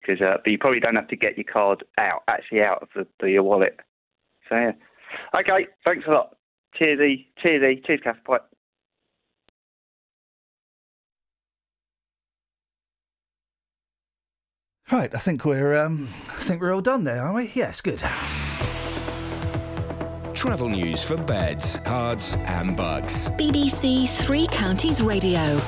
Because 0.00 0.22
uh, 0.22 0.36
but 0.42 0.50
you 0.50 0.58
probably 0.58 0.80
don't 0.80 0.94
have 0.94 1.08
to 1.08 1.16
get 1.16 1.36
your 1.36 1.44
card 1.44 1.84
out 1.98 2.22
actually 2.28 2.62
out 2.62 2.82
of 2.82 2.88
the, 2.94 3.06
the 3.20 3.30
your 3.30 3.42
wallet. 3.42 3.80
So 4.48 4.54
yeah. 4.54 4.72
Okay, 5.34 5.66
thanks 5.84 6.06
a 6.06 6.10
lot. 6.10 6.37
Cheers, 6.74 7.00
E. 7.00 7.28
Cheers, 7.38 7.62
E. 7.62 7.82
Cheers, 7.86 8.00
Kath. 8.04 8.16
Bye. 8.26 8.38
Right, 14.90 15.14
I 15.14 15.18
think 15.18 15.44
we're 15.44 15.76
um, 15.76 16.08
I 16.28 16.40
think 16.40 16.62
we're 16.62 16.74
all 16.74 16.80
done 16.80 17.04
there, 17.04 17.22
aren't 17.22 17.36
we? 17.36 17.52
Yes, 17.54 17.82
good. 17.82 18.02
Travel 20.34 20.68
news 20.68 21.02
for 21.02 21.16
beds, 21.16 21.78
cards, 21.78 22.36
and 22.46 22.76
bugs. 22.76 23.28
BBC 23.30 24.08
Three 24.08 24.46
Counties 24.46 25.02
Radio. 25.02 25.60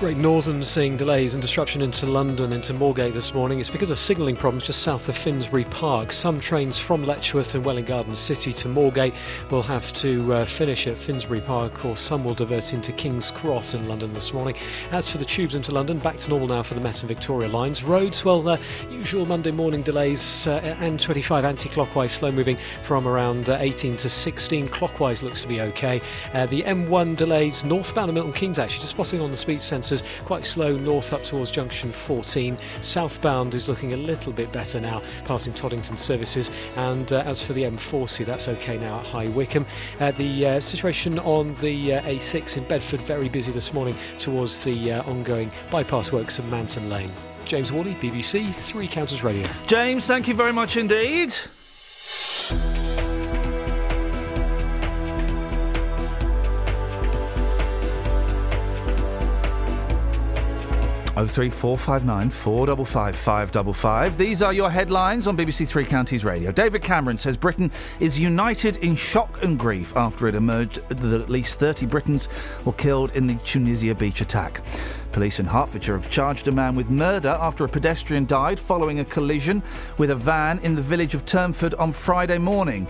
Great 0.00 0.16
Northern 0.16 0.64
seeing 0.64 0.96
delays 0.96 1.34
and 1.34 1.42
disruption 1.42 1.82
into 1.82 2.06
London, 2.06 2.54
into 2.54 2.72
Moorgate 2.72 3.12
this 3.12 3.34
morning. 3.34 3.60
It's 3.60 3.68
because 3.68 3.90
of 3.90 3.98
signalling 3.98 4.34
problems 4.34 4.64
just 4.64 4.80
south 4.80 5.06
of 5.10 5.14
Finsbury 5.14 5.64
Park. 5.64 6.10
Some 6.10 6.40
trains 6.40 6.78
from 6.78 7.04
Letchworth 7.04 7.54
and 7.54 7.62
Welwyn 7.62 7.84
Garden 7.84 8.16
City 8.16 8.54
to 8.54 8.68
Moorgate 8.68 9.14
will 9.50 9.60
have 9.60 9.92
to 9.92 10.32
uh, 10.32 10.46
finish 10.46 10.86
at 10.86 10.98
Finsbury 10.98 11.42
Park, 11.42 11.84
or 11.84 11.98
some 11.98 12.24
will 12.24 12.32
divert 12.32 12.72
into 12.72 12.92
King's 12.92 13.30
Cross 13.30 13.74
in 13.74 13.88
London 13.88 14.14
this 14.14 14.32
morning. 14.32 14.56
As 14.90 15.06
for 15.06 15.18
the 15.18 15.24
tubes 15.26 15.54
into 15.54 15.74
London, 15.74 15.98
back 15.98 16.16
to 16.16 16.30
normal 16.30 16.48
now 16.48 16.62
for 16.62 16.72
the 16.72 16.80
Met 16.80 17.02
and 17.02 17.08
Victoria 17.08 17.50
lines. 17.50 17.84
Roads, 17.84 18.24
well, 18.24 18.48
uh, 18.48 18.56
usual 18.90 19.26
Monday 19.26 19.50
morning 19.50 19.82
delays. 19.82 20.46
Uh, 20.46 20.60
M25 20.80 21.44
anti-clockwise, 21.44 22.12
slow 22.12 22.32
moving 22.32 22.56
from 22.82 23.06
around 23.06 23.50
uh, 23.50 23.58
18 23.60 23.98
to 23.98 24.08
16. 24.08 24.66
Clockwise 24.68 25.22
looks 25.22 25.42
to 25.42 25.48
be 25.48 25.60
okay. 25.60 26.00
Uh, 26.32 26.46
the 26.46 26.62
M1 26.62 27.18
delays 27.18 27.64
northbound 27.64 28.08
of 28.08 28.14
Milton 28.14 28.32
Keynes 28.32 28.58
actually 28.58 28.80
just 28.80 28.94
spotting 28.94 29.20
on 29.20 29.30
the 29.30 29.36
speed 29.36 29.60
sensors 29.90 30.02
quite 30.24 30.44
slow 30.44 30.76
north 30.76 31.12
up 31.12 31.22
towards 31.22 31.50
junction 31.50 31.92
14. 31.92 32.56
Southbound 32.80 33.54
is 33.54 33.68
looking 33.68 33.92
a 33.92 33.96
little 33.96 34.32
bit 34.32 34.52
better 34.52 34.80
now, 34.80 35.02
passing 35.24 35.52
Toddington 35.52 35.96
services. 35.96 36.50
And 36.76 37.12
uh, 37.12 37.22
as 37.26 37.42
for 37.42 37.52
the 37.52 37.62
M40, 37.62 38.24
that's 38.24 38.48
okay 38.48 38.78
now 38.78 39.00
at 39.00 39.06
High 39.06 39.28
Wycombe. 39.28 39.66
Uh, 39.98 40.12
the 40.12 40.46
uh, 40.46 40.60
situation 40.60 41.18
on 41.20 41.54
the 41.54 41.94
uh, 41.94 42.02
A6 42.02 42.56
in 42.56 42.64
Bedford 42.64 43.00
very 43.02 43.28
busy 43.28 43.52
this 43.52 43.72
morning 43.72 43.96
towards 44.18 44.62
the 44.64 44.92
uh, 44.92 45.02
ongoing 45.04 45.50
bypass 45.70 46.12
works 46.12 46.38
at 46.38 46.44
Manton 46.46 46.88
Lane. 46.88 47.12
James 47.44 47.72
Worley, 47.72 47.94
BBC 47.96 48.52
Three 48.54 48.86
Counties 48.86 49.24
Radio. 49.24 49.46
James, 49.66 50.06
thank 50.06 50.28
you 50.28 50.34
very 50.34 50.52
much 50.52 50.76
indeed. 50.76 51.34
03459 61.26 62.30
455 62.30 63.16
555. 63.16 64.16
These 64.16 64.42
are 64.42 64.52
your 64.52 64.70
headlines 64.70 65.26
on 65.26 65.36
BBC 65.36 65.68
Three 65.68 65.84
Counties 65.84 66.24
Radio. 66.24 66.52
David 66.52 66.82
Cameron 66.82 67.18
says 67.18 67.36
Britain 67.36 67.70
is 67.98 68.18
united 68.18 68.78
in 68.78 68.94
shock 68.94 69.42
and 69.42 69.58
grief 69.58 69.92
after 69.96 70.28
it 70.28 70.34
emerged 70.34 70.86
that 70.88 71.20
at 71.20 71.28
least 71.28 71.60
30 71.60 71.86
Britons 71.86 72.28
were 72.64 72.72
killed 72.72 73.12
in 73.12 73.26
the 73.26 73.34
Tunisia 73.36 73.94
beach 73.94 74.20
attack. 74.20 74.62
Police 75.12 75.40
in 75.40 75.46
Hertfordshire 75.46 75.96
have 75.96 76.08
charged 76.08 76.46
a 76.46 76.52
man 76.52 76.76
with 76.76 76.88
murder 76.88 77.36
after 77.40 77.64
a 77.64 77.68
pedestrian 77.68 78.26
died 78.26 78.60
following 78.60 79.00
a 79.00 79.04
collision 79.04 79.60
with 79.98 80.10
a 80.10 80.14
van 80.14 80.58
in 80.60 80.74
the 80.76 80.82
village 80.82 81.14
of 81.16 81.24
Turnford 81.26 81.74
on 81.74 81.92
Friday 81.92 82.38
morning. 82.38 82.86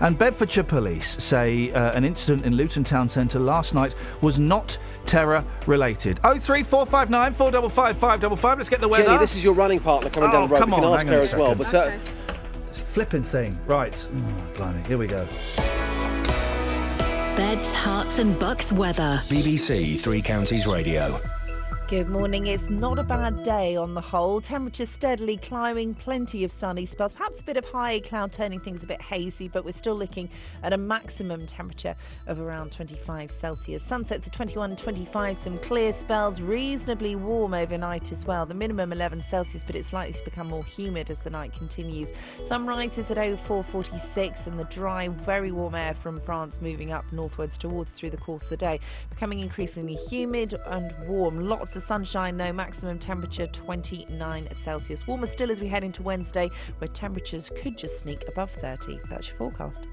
And 0.00 0.16
Bedfordshire 0.16 0.62
police 0.64 1.20
say 1.22 1.72
uh, 1.72 1.90
an 1.92 2.04
incident 2.04 2.44
in 2.46 2.54
Luton 2.54 2.84
Town 2.84 3.08
Centre 3.08 3.40
last 3.40 3.74
night 3.74 3.94
was 4.20 4.38
not 4.38 4.78
terror 5.04 5.44
related. 5.66 6.20
Oh 6.22 6.36
three 6.36 6.62
four 6.62 6.86
five 6.86 7.10
nine 7.10 7.32
four 7.34 7.50
double 7.50 7.68
five 7.68 7.96
five 7.98 8.20
double 8.20 8.36
five. 8.36 8.58
Let's 8.58 8.68
get 8.70 8.80
the 8.80 8.88
weather. 8.88 9.04
Jenny, 9.04 9.18
this 9.18 9.34
is 9.34 9.42
your 9.42 9.54
running 9.54 9.80
partner 9.80 10.10
coming 10.10 10.30
down 10.30 10.44
Oh, 10.44 10.46
the 10.46 10.52
road. 10.54 10.58
come 10.60 10.70
we 10.70 10.76
can 10.76 10.84
on, 10.84 10.94
ask 10.94 11.06
hang 11.06 11.12
her 11.14 11.18
on 11.18 11.22
a 11.22 11.24
as 11.24 11.34
well. 11.34 11.56
second. 11.56 11.72
But 11.72 11.74
uh, 11.74 12.68
This 12.68 12.78
flipping 12.78 13.22
thing. 13.24 13.58
Right. 13.66 13.92
Mm, 13.94 14.56
blimey. 14.56 14.86
Here 14.86 14.98
we 14.98 15.06
go. 15.08 15.26
Beds, 17.36 17.74
Herts, 17.74 18.20
and 18.20 18.38
bucks 18.38 18.72
weather. 18.72 19.20
BBC 19.24 19.98
Three 19.98 20.22
Counties 20.22 20.68
Radio. 20.68 21.20
Good 21.86 22.08
morning. 22.08 22.46
It's 22.46 22.70
not 22.70 22.98
a 22.98 23.02
bad 23.02 23.42
day 23.42 23.76
on 23.76 23.92
the 23.92 24.00
whole. 24.00 24.40
Temperature 24.40 24.86
steadily 24.86 25.36
climbing, 25.36 25.94
plenty 25.94 26.42
of 26.42 26.50
sunny 26.50 26.86
spells, 26.86 27.12
perhaps 27.12 27.42
a 27.42 27.44
bit 27.44 27.58
of 27.58 27.64
high 27.66 28.00
cloud 28.00 28.32
turning 28.32 28.58
things 28.58 28.82
a 28.82 28.86
bit 28.86 29.02
hazy, 29.02 29.48
but 29.48 29.66
we're 29.66 29.72
still 29.72 29.94
looking 29.94 30.30
at 30.62 30.72
a 30.72 30.78
maximum 30.78 31.46
temperature 31.46 31.94
of 32.26 32.40
around 32.40 32.72
25 32.72 33.30
Celsius. 33.30 33.82
Sunsets 33.82 34.26
at 34.26 34.32
21 34.32 34.76
25, 34.76 35.36
some 35.36 35.58
clear 35.58 35.92
spells, 35.92 36.40
reasonably 36.40 37.16
warm 37.16 37.52
overnight 37.52 38.10
as 38.12 38.24
well. 38.24 38.46
The 38.46 38.54
minimum 38.54 38.90
11 38.90 39.20
Celsius, 39.20 39.62
but 39.62 39.76
it's 39.76 39.92
likely 39.92 40.14
to 40.14 40.24
become 40.24 40.48
more 40.48 40.64
humid 40.64 41.10
as 41.10 41.18
the 41.18 41.28
night 41.28 41.52
continues. 41.52 42.14
Sunrise 42.46 42.96
is 42.96 43.10
at 43.10 43.18
0446, 43.18 44.46
and 44.46 44.58
the 44.58 44.64
dry, 44.64 45.08
very 45.08 45.52
warm 45.52 45.74
air 45.74 45.92
from 45.92 46.18
France 46.18 46.62
moving 46.62 46.92
up 46.92 47.04
northwards 47.12 47.58
towards 47.58 47.92
through 47.92 48.10
the 48.10 48.16
course 48.16 48.44
of 48.44 48.48
the 48.48 48.56
day, 48.56 48.80
becoming 49.10 49.40
increasingly 49.40 49.96
humid 50.08 50.54
and 50.68 50.94
warm. 51.06 51.40
Lots 51.40 51.73
of 51.76 51.82
sunshine 51.82 52.36
though, 52.36 52.52
maximum 52.52 52.98
temperature 52.98 53.46
29 53.46 54.48
Celsius. 54.52 55.06
Warmer 55.06 55.26
still 55.26 55.50
as 55.50 55.60
we 55.60 55.68
head 55.68 55.84
into 55.84 56.02
Wednesday, 56.02 56.50
where 56.78 56.88
temperatures 56.88 57.50
could 57.56 57.76
just 57.76 57.98
sneak 57.98 58.24
above 58.28 58.50
30. 58.50 59.00
That's 59.08 59.28
your 59.28 59.36
forecast. 59.36 59.88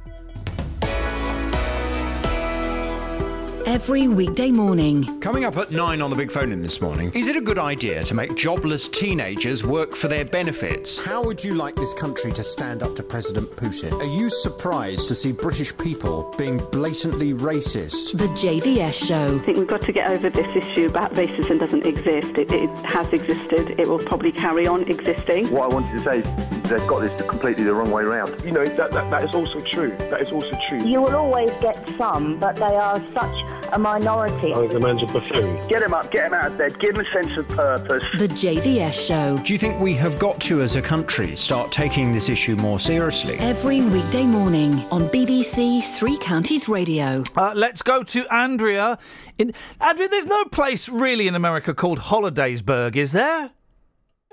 Every 3.66 4.08
weekday 4.08 4.50
morning. 4.50 5.20
Coming 5.20 5.46
up 5.46 5.56
at 5.58 5.72
nine 5.72 6.02
on 6.02 6.10
the 6.10 6.16
big 6.16 6.32
phone 6.32 6.52
in 6.52 6.62
this 6.62 6.82
morning. 6.82 7.12
Is 7.14 7.28
it 7.28 7.36
a 7.36 7.42
good 7.42 7.60
idea 7.60 8.04
to 8.04 8.14
make 8.14 8.36
jobless 8.36 8.88
teenagers 8.88 9.64
work 9.64 9.96
for 9.96 10.08
their 10.08 10.26
benefits? 10.26 11.04
How 11.04 11.24
would 11.24 11.44
you 11.44 11.54
like 11.54 11.76
this 11.76 11.94
country 11.94 12.32
to 12.34 12.44
stand 12.44 12.82
up 12.82 12.96
to 12.96 13.04
President 13.04 13.50
Putin? 13.56 13.94
Are 13.94 14.18
you 14.18 14.30
surprised 14.30 15.08
to 15.10 15.16
see 15.16 15.32
British 15.32 15.78
people 15.78 16.34
being 16.38 16.58
blatantly 16.72 17.34
racist? 17.34 18.18
The 18.18 18.28
JVS 18.28 19.08
Show. 19.08 19.40
I 19.40 19.46
think 19.46 19.58
we've 19.58 19.68
got 19.68 19.82
to 19.84 19.92
get 19.92 20.10
over 20.10 20.30
this 20.30 20.56
issue 20.56 20.88
about 20.88 21.14
racism 21.14 21.60
doesn't 21.60 21.86
exist. 21.86 22.38
It, 22.38 22.52
it 22.52 22.70
has 22.86 23.08
existed. 23.14 23.80
It 23.80 23.88
will 23.88 24.00
probably 24.00 24.32
carry 24.32 24.66
on 24.66 24.84
existing. 24.84 25.48
What 25.52 25.72
I 25.72 25.74
wanted 25.74 25.92
to 25.92 26.00
say 26.00 26.20
is 26.20 26.70
they've 26.70 26.88
got 26.88 27.00
this 27.00 27.22
completely 27.28 27.64
the 27.64 27.74
wrong 27.74 27.92
way 27.92 28.04
round. 28.04 28.44
You 28.44 28.52
know, 28.52 28.66
that, 28.66 28.92
that, 28.92 29.10
that 29.12 29.24
is 29.24 29.36
also 29.36 29.60
true. 29.60 29.96
That 30.10 30.22
is 30.22 30.32
also 30.32 30.58
true. 30.68 30.80
You 30.84 31.02
will 31.02 31.16
always 31.16 31.52
get 31.62 31.88
some, 31.98 32.40
but 32.40 32.56
they 32.56 32.76
are 32.76 33.00
such 33.14 33.51
a 33.74 33.80
minority. 33.80 34.52
the 34.68 34.80
man's 34.80 35.02
a 35.04 35.06
buffoon. 35.06 35.68
Get 35.68 35.82
him 35.82 35.94
up, 35.94 36.12
get 36.12 36.28
him 36.28 36.34
out 36.34 36.52
of 36.52 36.58
bed, 36.58 36.78
give 36.80 36.96
him 36.96 37.06
a 37.06 37.12
sense 37.12 37.38
of 37.38 37.48
purpose. 37.50 38.04
The 38.18 38.28
JVS 38.28 39.08
Show. 39.08 39.38
Do 39.44 39.54
you 39.54 39.60
think 39.60 39.80
we 39.80 39.94
have 39.96 40.20
got 40.20 40.40
to, 40.42 40.62
as 40.62 40.76
a 40.76 40.82
country, 40.82 41.36
start 41.36 41.72
taking 41.72 42.14
this 42.14 42.30
issue 42.30 42.56
more 42.58 42.80
seriously? 42.80 43.38
Every 43.40 43.82
weekday 43.82 44.26
morning 44.26 44.74
on 44.92 45.08
BBC 45.10 45.84
Three 45.84 46.18
Counties 46.18 46.68
Radio. 46.68 47.24
Uh, 47.36 47.54
let's 47.56 47.82
go 47.82 48.04
to 48.04 48.28
Andrea. 48.34 48.98
In 49.38 49.54
Andrea, 49.80 50.10
there's 50.10 50.26
no 50.28 50.46
place 50.46 50.90
really 50.90 51.28
in 51.28 51.36
America 51.36 51.74
called 51.74 52.00
Hollidaysburg, 52.00 52.96
is 52.96 53.12
there? 53.12 53.52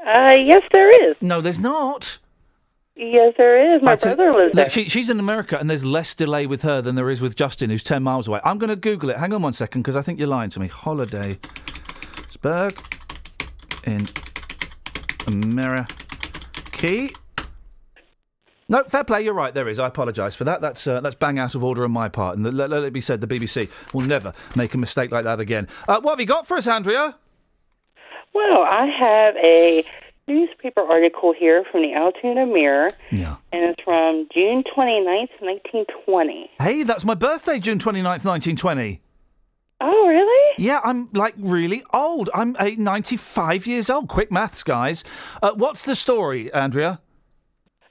Uh, 0.07 0.31
yes, 0.31 0.63
there 0.73 1.11
is. 1.11 1.17
No, 1.21 1.41
there's 1.41 1.59
not. 1.59 2.19
Yes, 3.01 3.35
there 3.39 3.77
is. 3.77 3.83
My 3.83 3.95
brother 3.95 4.33
lives 4.33 4.55
there. 4.55 4.69
She, 4.69 4.89
she's 4.89 5.09
in 5.09 5.21
America, 5.21 5.57
and 5.57 5.71
there's 5.71 5.85
less 5.85 6.17
delay 6.17 6.49
with 6.49 6.63
her 6.63 6.83
than 6.83 6.97
there 6.97 7.09
is 7.11 7.21
with 7.21 7.37
Justin, 7.37 7.71
who's 7.71 7.85
ten 7.85 8.03
miles 8.03 8.27
away. 8.27 8.41
I'm 8.45 8.59
going 8.59 8.71
to 8.71 8.77
Google 8.77 9.11
it. 9.11 9.19
Hang 9.19 9.33
on 9.33 9.41
one 9.41 9.53
second, 9.53 9.83
because 9.83 9.95
I 9.95 10.03
think 10.03 10.19
you're 10.19 10.27
lying 10.27 10.51
to 10.51 10.59
me. 10.59 10.69
Hollidaysburg 10.69 12.77
in 13.85 14.09
America. 15.29 15.95
No, 18.69 18.83
fair 18.83 19.05
play. 19.05 19.23
You're 19.23 19.33
right. 19.33 19.55
There 19.55 19.69
is. 19.69 19.79
I 19.79 19.87
apologise 19.87 20.35
for 20.35 20.43
that. 20.45 20.61
That's 20.61 20.89
uh, 20.89 21.01
that's 21.01 21.15
bang 21.15 21.39
out 21.39 21.55
of 21.55 21.63
order 21.63 21.85
on 21.85 21.93
my 21.93 22.09
part. 22.09 22.37
And 22.37 22.45
the, 22.45 22.51
let, 22.51 22.69
let 22.69 22.83
it 22.83 22.93
be 22.93 23.01
said, 23.01 23.21
the 23.21 23.29
BBC 23.29 23.95
will 23.95 24.03
never 24.03 24.33
make 24.57 24.75
a 24.75 24.79
mistake 24.79 25.13
like 25.13 25.23
that 25.23 25.39
again. 25.39 25.69
Uh, 25.87 26.01
what 26.01 26.15
have 26.15 26.21
you 26.21 26.27
got 26.27 26.49
for 26.49 26.57
us, 26.57 26.67
Andrea? 26.67 27.17
Well, 28.35 28.63
I 28.63 28.87
have 28.87 29.37
a 29.37 29.85
newspaper 30.29 30.81
article 30.81 31.33
here 31.37 31.65
from 31.71 31.83
the 31.83 31.95
Altoona 31.95 32.47
Mirror. 32.47 32.91
Yeah. 33.11 33.37
And 33.53 33.65
it's 33.65 33.83
from 33.83 34.29
June 34.33 34.63
29th, 34.65 35.41
1920. 35.41 36.51
Hey, 36.61 36.83
that's 36.83 37.05
my 37.05 37.15
birthday, 37.15 37.59
June 37.59 37.79
29th, 37.79 38.25
1920. 38.25 39.01
Oh, 39.81 40.07
really? 40.09 40.55
Yeah, 40.59 40.81
I'm 40.83 41.09
like 41.13 41.35
really 41.39 41.85
old. 41.93 42.31
I'm 42.35 42.57
uh, 42.59 42.71
95 42.77 43.67
years 43.67 43.89
old. 43.91 44.09
Quick 44.09 44.33
maths, 44.33 44.65
guys. 44.65 45.05
Uh, 45.43 45.53
what's 45.55 45.85
the 45.85 45.95
story, 45.95 46.53
Andrea? 46.53 47.01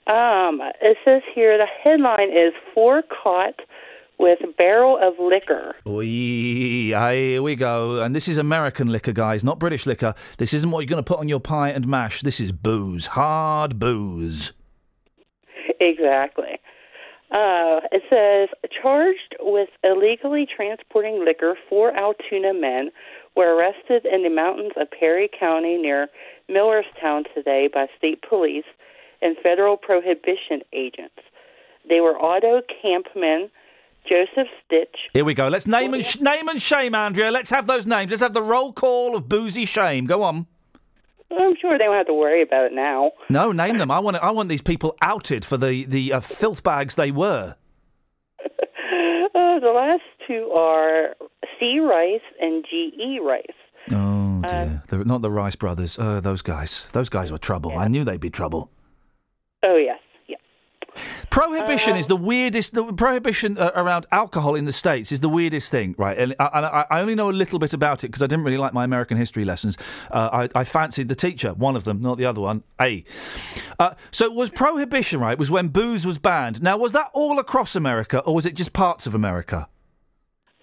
Um, 0.07 0.61
it 0.81 0.97
says 1.03 1.21
here 1.33 1.57
the 1.57 1.65
headline 1.65 2.29
is 2.29 2.53
Four 2.73 3.03
Caught 3.03 3.59
with 4.19 4.39
barrel 4.57 4.97
of 5.01 5.13
liquor. 5.19 5.75
Oi, 5.85 6.05
here 6.05 7.41
we 7.41 7.55
go. 7.55 8.01
And 8.01 8.15
this 8.15 8.27
is 8.27 8.37
American 8.37 8.87
liquor, 8.89 9.11
guys, 9.11 9.43
not 9.43 9.59
British 9.59 9.85
liquor. 9.85 10.13
This 10.37 10.53
isn't 10.53 10.71
what 10.71 10.81
you're 10.81 10.89
going 10.89 11.03
to 11.03 11.07
put 11.07 11.19
on 11.19 11.29
your 11.29 11.39
pie 11.39 11.69
and 11.69 11.87
mash. 11.87 12.21
This 12.21 12.39
is 12.39 12.51
booze, 12.51 13.07
hard 13.07 13.79
booze. 13.79 14.53
exactly. 15.79 16.59
Uh, 17.29 17.81
it 17.91 18.03
says 18.09 18.49
charged 18.81 19.35
with 19.41 19.69
illegally 19.83 20.47
transporting 20.47 21.23
liquor, 21.25 21.55
four 21.69 21.91
Altoona 21.95 22.53
men 22.53 22.89
were 23.35 23.53
arrested 23.53 24.05
in 24.05 24.23
the 24.23 24.29
mountains 24.29 24.71
of 24.77 24.89
Perry 24.89 25.29
County 25.37 25.77
near 25.77 26.07
Millerstown 26.49 27.25
today 27.33 27.69
by 27.71 27.87
state 27.97 28.23
police 28.27 28.65
and 29.21 29.35
federal 29.43 29.75
prohibition 29.75 30.61
agents. 30.71 31.19
They 31.87 31.99
were 31.99 32.17
Otto 32.17 32.61
Campman, 32.83 33.49
Joseph 34.07 34.47
Stitch. 34.65 34.95
Here 35.13 35.25
we 35.25 35.33
go. 35.33 35.47
Let's 35.47 35.67
name 35.67 35.93
and 35.93 36.05
sh- 36.05 36.19
name 36.19 36.47
and 36.47 36.61
shame, 36.61 36.95
Andrea. 36.95 37.31
Let's 37.31 37.49
have 37.49 37.67
those 37.67 37.85
names. 37.85 38.11
Let's 38.11 38.21
have 38.23 38.33
the 38.33 38.41
roll 38.41 38.71
call 38.73 39.15
of 39.15 39.27
boozy 39.29 39.65
shame. 39.65 40.05
Go 40.05 40.23
on. 40.23 40.47
I'm 41.29 41.55
sure 41.61 41.77
they 41.77 41.85
won't 41.87 41.97
have 41.97 42.07
to 42.07 42.13
worry 42.13 42.41
about 42.41 42.65
it 42.67 42.73
now. 42.73 43.11
No, 43.29 43.51
name 43.51 43.77
them. 43.77 43.91
I 43.91 43.99
want. 43.99 44.15
I 44.17 44.31
want 44.31 44.47
these 44.49 44.61
people 44.61 44.95
outed 45.01 45.43
for 45.43 45.57
the 45.57 45.83
the 45.85 46.13
uh, 46.13 46.19
filth 46.21 46.63
bags 46.63 46.95
they 46.95 47.11
were. 47.11 47.55
Uh, 49.35 49.59
the 49.59 49.69
last 49.69 50.01
two 50.27 50.49
are 50.55 51.15
C. 51.59 51.79
Rice 51.79 52.21
and 52.39 52.65
G.E. 52.67 53.19
Rice. 53.21 53.45
Oh 53.91 54.41
Uh, 54.43 54.47
dear, 54.47 54.83
They're 54.87 55.03
not 55.05 55.21
the 55.21 55.29
Rice 55.29 55.55
brothers. 55.55 55.99
Uh, 55.99 56.21
those 56.21 56.41
guys. 56.41 56.89
Those 56.93 57.09
guys 57.09 57.31
were 57.31 57.37
trouble. 57.37 57.77
I 57.77 57.87
knew 57.87 58.03
they'd 58.03 58.19
be 58.19 58.29
trouble. 58.31 58.71
Oh, 59.63 59.75
yes. 59.75 59.99
Prohibition 61.29 61.95
is 61.95 62.07
the 62.07 62.15
weirdest. 62.15 62.73
The 62.73 62.93
prohibition 62.93 63.57
uh, 63.57 63.71
around 63.75 64.05
alcohol 64.11 64.55
in 64.55 64.65
the 64.65 64.73
states 64.73 65.11
is 65.11 65.19
the 65.19 65.29
weirdest 65.29 65.71
thing, 65.71 65.95
right? 65.97 66.17
And 66.17 66.35
I, 66.39 66.45
I, 66.45 66.97
I 66.97 67.01
only 67.01 67.15
know 67.15 67.29
a 67.29 67.31
little 67.31 67.59
bit 67.59 67.73
about 67.73 68.03
it 68.03 68.07
because 68.07 68.23
I 68.23 68.27
didn't 68.27 68.45
really 68.45 68.57
like 68.57 68.73
my 68.73 68.83
American 68.83 69.17
history 69.17 69.45
lessons. 69.45 69.77
Uh, 70.11 70.47
I, 70.55 70.59
I 70.59 70.63
fancied 70.63 71.07
the 71.07 71.15
teacher, 71.15 71.53
one 71.53 71.75
of 71.75 71.83
them, 71.83 72.01
not 72.01 72.17
the 72.17 72.25
other 72.25 72.41
one. 72.41 72.63
A. 72.79 73.03
Uh, 73.79 73.93
so 74.11 74.25
it 74.25 74.33
was 74.33 74.49
prohibition, 74.49 75.19
right? 75.19 75.37
Was 75.37 75.51
when 75.51 75.69
booze 75.69 76.05
was 76.05 76.19
banned. 76.19 76.61
Now, 76.61 76.77
was 76.77 76.91
that 76.93 77.09
all 77.13 77.39
across 77.39 77.75
America, 77.75 78.19
or 78.19 78.35
was 78.35 78.45
it 78.45 78.55
just 78.55 78.73
parts 78.73 79.07
of 79.07 79.15
America? 79.15 79.67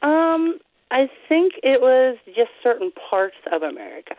Um, 0.03 0.59
I 0.91 1.09
think 1.29 1.55
it 1.63 1.81
was 1.81 2.19
just 2.27 2.51
certain 2.63 2.93
parts 3.11 3.37
of 3.53 3.63
America. 3.63 4.15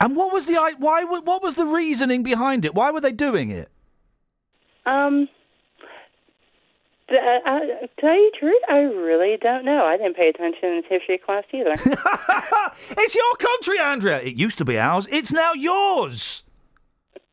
And 0.00 0.14
what 0.14 0.32
was 0.32 0.46
the 0.46 0.54
why? 0.78 1.04
What 1.04 1.42
was 1.42 1.54
the 1.54 1.66
reasoning 1.66 2.22
behind 2.22 2.64
it? 2.64 2.74
Why 2.74 2.90
were 2.90 3.00
they 3.00 3.12
doing 3.12 3.50
it? 3.50 3.68
Um, 4.86 5.28
to, 7.08 7.16
uh, 7.16 7.50
uh, 7.50 7.60
tell 8.00 8.14
you 8.14 8.30
the 8.32 8.38
truth, 8.38 8.62
I 8.68 8.78
really 8.78 9.36
don't 9.40 9.64
know. 9.64 9.84
I 9.84 9.96
didn't 9.96 10.16
pay 10.16 10.28
attention 10.28 10.68
in 10.68 10.82
history 10.88 11.18
class 11.18 11.44
either. 11.52 11.74
It's 12.96 13.14
your 13.14 13.36
country, 13.38 13.78
Andrea. 13.78 14.20
It 14.20 14.34
used 14.36 14.58
to 14.58 14.64
be 14.64 14.78
ours. 14.78 15.08
It's 15.10 15.32
now 15.32 15.52
yours. 15.52 16.44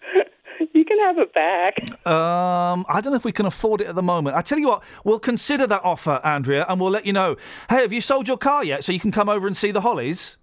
you 0.73 0.85
can 0.85 0.97
have 0.99 1.17
it 1.17 1.33
back. 1.33 1.75
Um, 2.07 2.85
I 2.89 3.01
don't 3.01 3.11
know 3.11 3.17
if 3.17 3.25
we 3.25 3.31
can 3.31 3.45
afford 3.45 3.81
it 3.81 3.87
at 3.87 3.95
the 3.95 4.03
moment. 4.03 4.35
I 4.35 4.41
tell 4.41 4.57
you 4.57 4.67
what, 4.67 4.83
we'll 5.03 5.19
consider 5.19 5.67
that 5.67 5.81
offer, 5.83 6.21
Andrea, 6.23 6.65
and 6.67 6.79
we'll 6.79 6.91
let 6.91 7.05
you 7.05 7.13
know. 7.13 7.35
Hey, 7.69 7.81
have 7.81 7.93
you 7.93 8.01
sold 8.01 8.27
your 8.27 8.37
car 8.37 8.63
yet, 8.63 8.83
so 8.83 8.91
you 8.91 8.99
can 8.99 9.11
come 9.11 9.29
over 9.29 9.45
and 9.45 9.55
see 9.55 9.71
the 9.71 9.81
Hollies? 9.81 10.37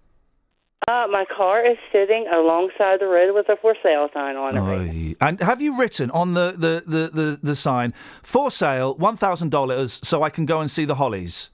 Uh, 0.87 1.07
my 1.09 1.23
car 1.35 1.65
is 1.65 1.77
sitting 1.91 2.27
alongside 2.33 2.99
the 2.99 3.05
road 3.07 3.33
with 3.33 3.47
a 3.49 3.55
for 3.61 3.73
sale 3.81 4.09
sign 4.13 4.35
on 4.35 4.57
it. 4.57 4.59
Oy. 4.59 5.15
And 5.21 5.39
have 5.39 5.61
you 5.61 5.77
written 5.77 6.11
on 6.11 6.33
the 6.33 6.51
the, 6.57 6.83
the, 6.85 7.09
the, 7.13 7.39
the 7.41 7.55
sign 7.55 7.93
for 8.21 8.51
sale 8.51 8.95
one 8.95 9.15
thousand 9.15 9.49
dollars 9.49 9.99
so 10.03 10.23
I 10.23 10.29
can 10.29 10.45
go 10.45 10.59
and 10.59 10.69
see 10.69 10.83
the 10.85 10.95
Hollies? 10.95 11.51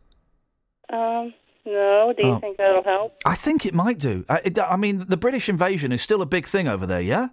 Um, 0.92 1.34
no. 1.66 2.14
Do 2.18 2.26
you 2.28 2.34
Oh. 2.34 2.40
think 2.40 2.58
that'll 2.58 2.84
help? 2.84 3.18
I 3.26 3.36
think 3.36 3.66
it 3.66 3.74
might 3.76 4.00
do. 4.00 4.26
I, 4.28 4.42
it, 4.46 4.58
I 4.58 4.76
mean, 4.78 5.06
the 5.08 5.18
British 5.18 5.48
invasion 5.50 5.92
is 5.92 6.02
still 6.02 6.22
a 6.24 6.26
big 6.26 6.48
thing 6.48 6.68
over 6.68 6.88
there, 6.88 7.02
yeah. 7.02 7.28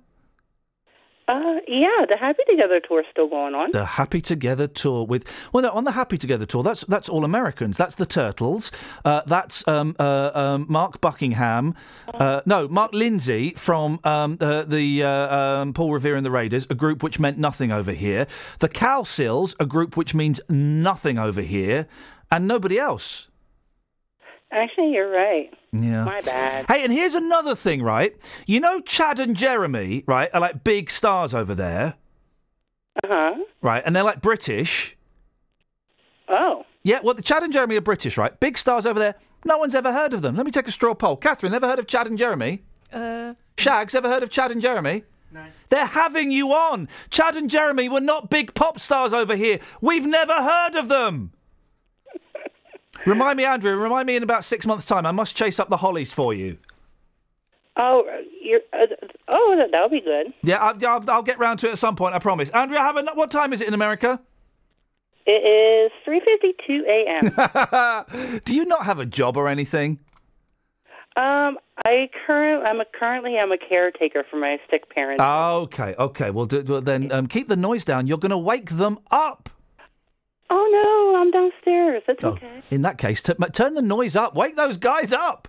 Uh, 1.29 1.57
yeah, 1.67 2.07
the 2.09 2.17
Happy 2.17 2.43
Together 2.49 2.81
tour 2.87 3.01
is 3.01 3.07
still 3.11 3.29
going 3.29 3.55
on. 3.55 3.73
The 3.73 3.85
Happy 3.85 4.21
Together 4.21 4.69
tour 4.69 5.05
with 5.05 5.49
well, 5.53 5.63
no, 5.63 5.71
on 5.71 5.85
the 5.85 5.93
Happy 5.93 6.17
Together 6.17 6.47
tour, 6.47 6.63
that's 6.63 6.83
that's 6.85 7.09
all 7.09 7.25
Americans. 7.25 7.77
That's 7.77 7.97
the 7.97 8.07
Turtles. 8.07 8.71
Uh, 9.05 9.23
that's 9.27 9.67
um, 9.67 9.97
uh, 9.99 10.31
um, 10.35 10.67
Mark 10.69 11.01
Buckingham. 11.01 11.75
Uh, 12.15 12.43
no, 12.47 12.69
Mark 12.69 12.93
Lindsay 12.93 13.53
from 13.57 13.99
um, 14.05 14.37
the, 14.37 14.65
the 14.69 15.03
uh, 15.03 15.37
um, 15.37 15.73
Paul 15.73 15.93
Revere 15.93 16.15
and 16.15 16.25
the 16.25 16.31
Raiders, 16.31 16.67
a 16.71 16.75
group 16.75 17.03
which 17.03 17.19
meant 17.19 17.39
nothing 17.39 17.73
over 17.73 17.93
here. 17.93 18.27
The 18.61 18.69
Cow 18.69 18.97
Cowsills, 18.97 19.55
a 19.61 19.67
group 19.67 19.97
which 19.97 20.15
means 20.15 20.41
nothing 20.49 21.19
over 21.19 21.43
here, 21.43 21.87
and 22.31 22.47
nobody 22.47 22.79
else. 22.79 23.29
Actually, 24.53 24.93
you're 24.93 25.11
right. 25.11 25.53
Yeah. 25.83 26.05
My 26.05 26.21
bad. 26.21 26.67
Hey, 26.69 26.83
and 26.85 26.93
here's 26.93 27.15
another 27.15 27.55
thing, 27.55 27.83
right? 27.83 28.15
You 28.47 28.61
know, 28.61 28.81
Chad 28.81 29.19
and 29.21 29.37
Jeremy, 29.37 30.05
right, 30.07 30.29
are 30.35 30.41
like 30.41 30.65
big 30.65 30.91
stars 30.91 31.35
over 31.35 31.55
there, 31.55 31.95
Uh 33.05 33.09
huh. 33.09 33.35
right, 33.63 33.83
and 33.85 33.95
they're 33.95 34.03
like 34.05 34.21
British. 34.23 34.97
Oh. 36.29 36.65
Yeah, 36.83 37.01
well, 37.03 37.15
the 37.15 37.23
Chad 37.23 37.43
and 37.43 37.53
Jeremy 37.53 37.77
are 37.77 37.81
British, 37.81 38.17
right? 38.17 38.39
Big 38.41 38.57
stars 38.59 38.87
over 38.87 38.99
there. 38.99 39.15
No 39.45 39.59
one's 39.59 39.75
ever 39.75 39.93
heard 39.93 40.13
of 40.13 40.23
them. 40.23 40.37
Let 40.37 40.47
me 40.47 40.53
take 40.53 40.69
a 40.69 40.73
straw 40.73 40.95
poll. 40.95 41.17
Catherine, 41.17 41.55
ever 41.55 41.67
heard 41.69 41.79
of 41.79 41.87
Chad 41.87 42.07
and 42.07 42.19
Jeremy? 42.19 42.63
Uh, 42.93 43.35
Shags, 43.59 43.95
ever 43.95 44.09
heard 44.09 44.23
of 44.23 44.31
Chad 44.31 44.51
and 44.51 44.61
Jeremy? 44.63 45.03
No. 45.33 45.45
They're 45.69 45.87
having 45.87 46.31
you 46.31 46.53
on. 46.53 46.89
Chad 47.11 47.35
and 47.37 47.51
Jeremy 47.51 47.89
were 47.89 48.01
not 48.01 48.31
big 48.31 48.55
pop 48.55 48.79
stars 48.79 49.13
over 49.13 49.35
here. 49.37 49.59
We've 49.81 50.07
never 50.07 50.35
heard 50.35 50.77
of 50.77 50.89
them. 50.89 51.33
Remind 53.05 53.36
me, 53.36 53.44
Andrew, 53.44 53.76
remind 53.76 54.07
me 54.07 54.16
in 54.16 54.23
about 54.23 54.44
six 54.44 54.66
months' 54.66 54.84
time. 54.84 55.07
I 55.07 55.12
must 55.12 55.36
chase 55.36 55.58
up 55.58 55.68
the 55.68 55.78
Hollies 55.78 56.12
for 56.12 56.33
you. 56.33 56.58
Oh, 57.76 58.05
you're. 58.41 58.60
Uh, 58.73 58.86
oh, 59.28 59.55
that, 59.58 59.70
that'll 59.70 59.91
be 59.91 60.00
good. 60.00 60.33
Yeah, 60.42 60.57
I'll, 60.58 60.86
I'll, 60.86 61.10
I'll 61.10 61.23
get 61.23 61.39
round 61.39 61.58
to 61.60 61.68
it 61.68 61.73
at 61.73 61.78
some 61.78 61.97
point, 61.97 62.15
I 62.15 62.18
promise. 62.18 62.49
Andrea, 62.50 62.81
have 62.81 62.97
a, 62.97 63.05
what 63.15 63.31
time 63.31 63.52
is 63.52 63.60
it 63.60 63.68
in 63.68 63.75
America? 63.75 64.20
It 65.26 65.31
is 65.31 65.92
3:52 66.07 66.83
a.m. 66.86 68.41
Do 68.44 68.55
you 68.55 68.65
not 68.65 68.86
have 68.86 68.99
a 68.99 69.07
job 69.07 69.36
or 69.36 69.49
anything? 69.49 69.99
um, 71.16 71.58
I 71.84 72.08
current. 72.26 72.65
I'm 72.65 72.81
a 72.81 72.84
currently. 72.99 73.36
I'm 73.39 73.50
a 73.50 73.58
caretaker 73.58 74.25
for 74.31 74.36
my 74.36 74.58
sick 74.70 74.89
parents. 74.91 75.23
Okay, 75.23 75.94
okay. 75.99 76.31
Well, 76.31 76.47
do, 76.47 76.62
well 76.62 76.81
then 76.81 77.10
um, 77.10 77.26
keep 77.26 77.49
the 77.49 77.57
noise 77.57 77.84
down. 77.84 78.07
You're 78.07 78.18
going 78.18 78.31
to 78.31 78.39
wake 78.39 78.70
them 78.70 78.99
up. 79.10 79.50
Oh 80.50 81.12
no, 81.12 81.18
I'm 81.20 81.31
downstairs. 81.31 82.02
It's 82.08 82.23
Oh, 82.25 82.31
okay. 82.31 82.62
in 82.70 82.83
that 82.83 82.99
case, 82.99 83.23
t- 83.23 83.33
m- 83.41 83.50
turn 83.52 83.75
the 83.75 83.83
noise 83.83 84.16
up. 84.16 84.34
Wake 84.34 84.57
those 84.57 84.76
guys 84.76 85.12
up. 85.12 85.49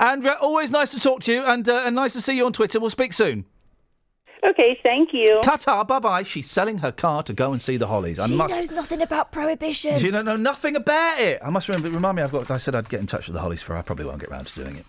Andrea, 0.00 0.36
always 0.40 0.70
nice 0.70 0.90
to 0.92 1.00
talk 1.00 1.22
to 1.22 1.32
you 1.32 1.42
and, 1.44 1.68
uh, 1.68 1.82
and 1.84 1.94
nice 1.96 2.12
to 2.14 2.20
see 2.20 2.36
you 2.36 2.46
on 2.46 2.52
Twitter. 2.52 2.78
We'll 2.80 2.90
speak 2.90 3.12
soon. 3.12 3.44
Okay, 4.48 4.78
thank 4.84 5.08
you. 5.12 5.40
Ta 5.42 5.56
ta, 5.56 5.82
bye 5.82 5.98
bye. 5.98 6.22
She's 6.22 6.48
selling 6.48 6.78
her 6.78 6.92
car 6.92 7.24
to 7.24 7.32
go 7.32 7.52
and 7.52 7.60
see 7.60 7.76
the 7.76 7.88
Hollies. 7.88 8.20
I 8.20 8.26
she 8.28 8.36
must. 8.36 8.54
knows 8.54 8.70
nothing 8.70 9.02
about 9.02 9.32
prohibition. 9.32 9.98
She 9.98 10.12
don't 10.12 10.24
know 10.24 10.36
nothing 10.36 10.76
about 10.76 11.18
it. 11.18 11.40
I 11.44 11.50
must 11.50 11.68
remember. 11.68 11.90
Remind 11.90 12.16
me. 12.16 12.22
I've 12.22 12.30
got. 12.30 12.48
I 12.48 12.56
said 12.58 12.76
I'd 12.76 12.88
get 12.88 13.00
in 13.00 13.08
touch 13.08 13.26
with 13.26 13.34
the 13.34 13.40
Hollies 13.40 13.62
for. 13.64 13.76
I 13.76 13.82
probably 13.82 14.04
won't 14.04 14.20
get 14.20 14.30
round 14.30 14.46
to 14.46 14.64
doing 14.64 14.76
it. 14.76 14.86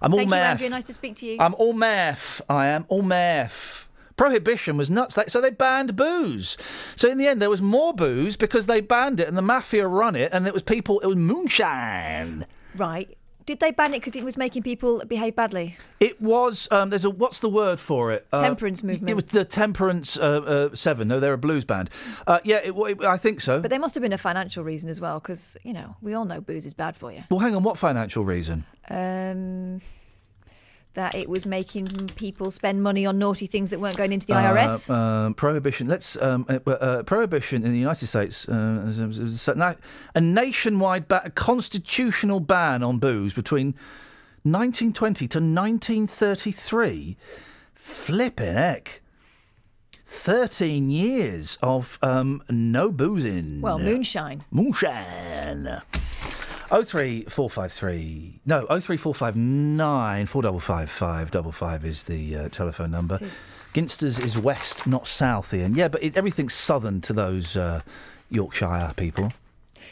I'm 0.00 0.14
all 0.14 0.20
Thank 0.20 0.28
you, 0.28 0.30
meth. 0.30 0.50
Andrea. 0.52 0.70
Nice 0.70 0.84
to 0.84 0.94
speak 0.94 1.16
to 1.16 1.26
you. 1.26 1.36
I'm 1.38 1.54
all 1.56 1.74
meth. 1.74 2.40
I 2.48 2.68
am 2.68 2.86
all 2.88 3.02
meth. 3.02 3.86
Prohibition 4.20 4.76
was 4.76 4.90
nuts. 4.90 5.16
Like, 5.16 5.30
so 5.30 5.40
they 5.40 5.48
banned 5.48 5.96
booze. 5.96 6.58
So 6.94 7.08
in 7.08 7.16
the 7.16 7.26
end, 7.26 7.40
there 7.40 7.48
was 7.48 7.62
more 7.62 7.94
booze 7.94 8.36
because 8.36 8.66
they 8.66 8.82
banned 8.82 9.18
it 9.18 9.26
and 9.26 9.34
the 9.34 9.40
mafia 9.40 9.86
run 9.86 10.14
it, 10.14 10.30
and 10.34 10.46
it 10.46 10.52
was 10.52 10.62
people. 10.62 11.00
It 11.00 11.06
was 11.06 11.16
moonshine. 11.16 12.44
Right. 12.76 13.16
Did 13.46 13.60
they 13.60 13.70
ban 13.70 13.94
it 13.94 14.00
because 14.00 14.16
it 14.16 14.22
was 14.22 14.36
making 14.36 14.62
people 14.62 15.02
behave 15.08 15.36
badly? 15.36 15.78
It 16.00 16.20
was. 16.20 16.68
Um, 16.70 16.90
there's 16.90 17.06
a. 17.06 17.08
What's 17.08 17.40
the 17.40 17.48
word 17.48 17.80
for 17.80 18.12
it? 18.12 18.26
Uh, 18.30 18.42
Temperance 18.42 18.82
movement. 18.82 19.08
It 19.08 19.14
was 19.14 19.24
the 19.24 19.46
Temperance 19.46 20.18
uh, 20.18 20.68
uh, 20.70 20.74
Seven. 20.74 21.08
No, 21.08 21.18
they're 21.18 21.32
a 21.32 21.38
blues 21.38 21.64
band. 21.64 21.88
Uh, 22.26 22.40
yeah, 22.44 22.60
it, 22.62 22.74
it, 22.76 23.02
I 23.02 23.16
think 23.16 23.40
so. 23.40 23.62
But 23.62 23.70
there 23.70 23.80
must 23.80 23.94
have 23.94 24.02
been 24.02 24.12
a 24.12 24.18
financial 24.18 24.62
reason 24.62 24.90
as 24.90 25.00
well, 25.00 25.18
because 25.18 25.56
you 25.62 25.72
know 25.72 25.96
we 26.02 26.12
all 26.12 26.26
know 26.26 26.42
booze 26.42 26.66
is 26.66 26.74
bad 26.74 26.94
for 26.94 27.10
you. 27.10 27.24
well, 27.30 27.40
hang 27.40 27.56
on. 27.56 27.62
What 27.62 27.78
financial 27.78 28.22
reason? 28.22 28.66
Um, 28.90 29.80
that 30.94 31.14
it 31.14 31.28
was 31.28 31.46
making 31.46 32.08
people 32.16 32.50
spend 32.50 32.82
money 32.82 33.06
on 33.06 33.18
naughty 33.18 33.46
things 33.46 33.70
that 33.70 33.78
weren't 33.78 33.96
going 33.96 34.12
into 34.12 34.26
the 34.26 34.32
IRS. 34.32 34.90
Uh, 34.90 34.94
um, 34.94 35.34
prohibition. 35.34 35.86
Let's 35.86 36.16
um, 36.20 36.46
uh, 36.48 36.70
uh, 36.70 37.02
prohibition 37.04 37.64
in 37.64 37.72
the 37.72 37.78
United 37.78 38.06
States. 38.06 38.48
Uh, 38.48 39.76
a 40.14 40.20
nationwide 40.20 41.06
ba- 41.06 41.30
constitutional 41.34 42.40
ban 42.40 42.82
on 42.82 42.98
booze 42.98 43.34
between 43.34 43.68
1920 44.42 45.28
to 45.28 45.38
1933. 45.38 47.16
Flipping 47.74 48.54
heck. 48.54 49.02
13 50.06 50.90
years 50.90 51.56
of 51.62 51.98
um, 52.02 52.42
no 52.50 52.90
boozing. 52.90 53.60
well, 53.60 53.78
moonshine. 53.78 54.42
Moonshine. 54.50 55.80
Oh 56.72 56.82
three 56.82 57.22
four 57.24 57.50
five 57.50 57.72
three 57.72 58.40
no 58.46 58.64
oh 58.70 58.78
three 58.78 58.96
four 58.96 59.12
five 59.12 59.34
nine 59.34 60.26
four 60.26 60.42
double 60.42 60.60
five 60.60 60.88
five 60.88 61.32
double 61.32 61.50
five 61.50 61.84
is 61.84 62.04
the 62.04 62.36
uh, 62.36 62.48
telephone 62.48 62.92
number. 62.92 63.18
Ginsters 63.74 64.24
is 64.24 64.38
west, 64.38 64.86
not 64.86 65.06
south, 65.06 65.52
Iain. 65.52 65.74
Yeah, 65.74 65.88
but 65.88 66.02
it, 66.02 66.16
everything's 66.16 66.54
southern 66.54 67.00
to 67.02 67.12
those 67.12 67.56
uh, 67.56 67.82
Yorkshire 68.30 68.92
people. 68.96 69.32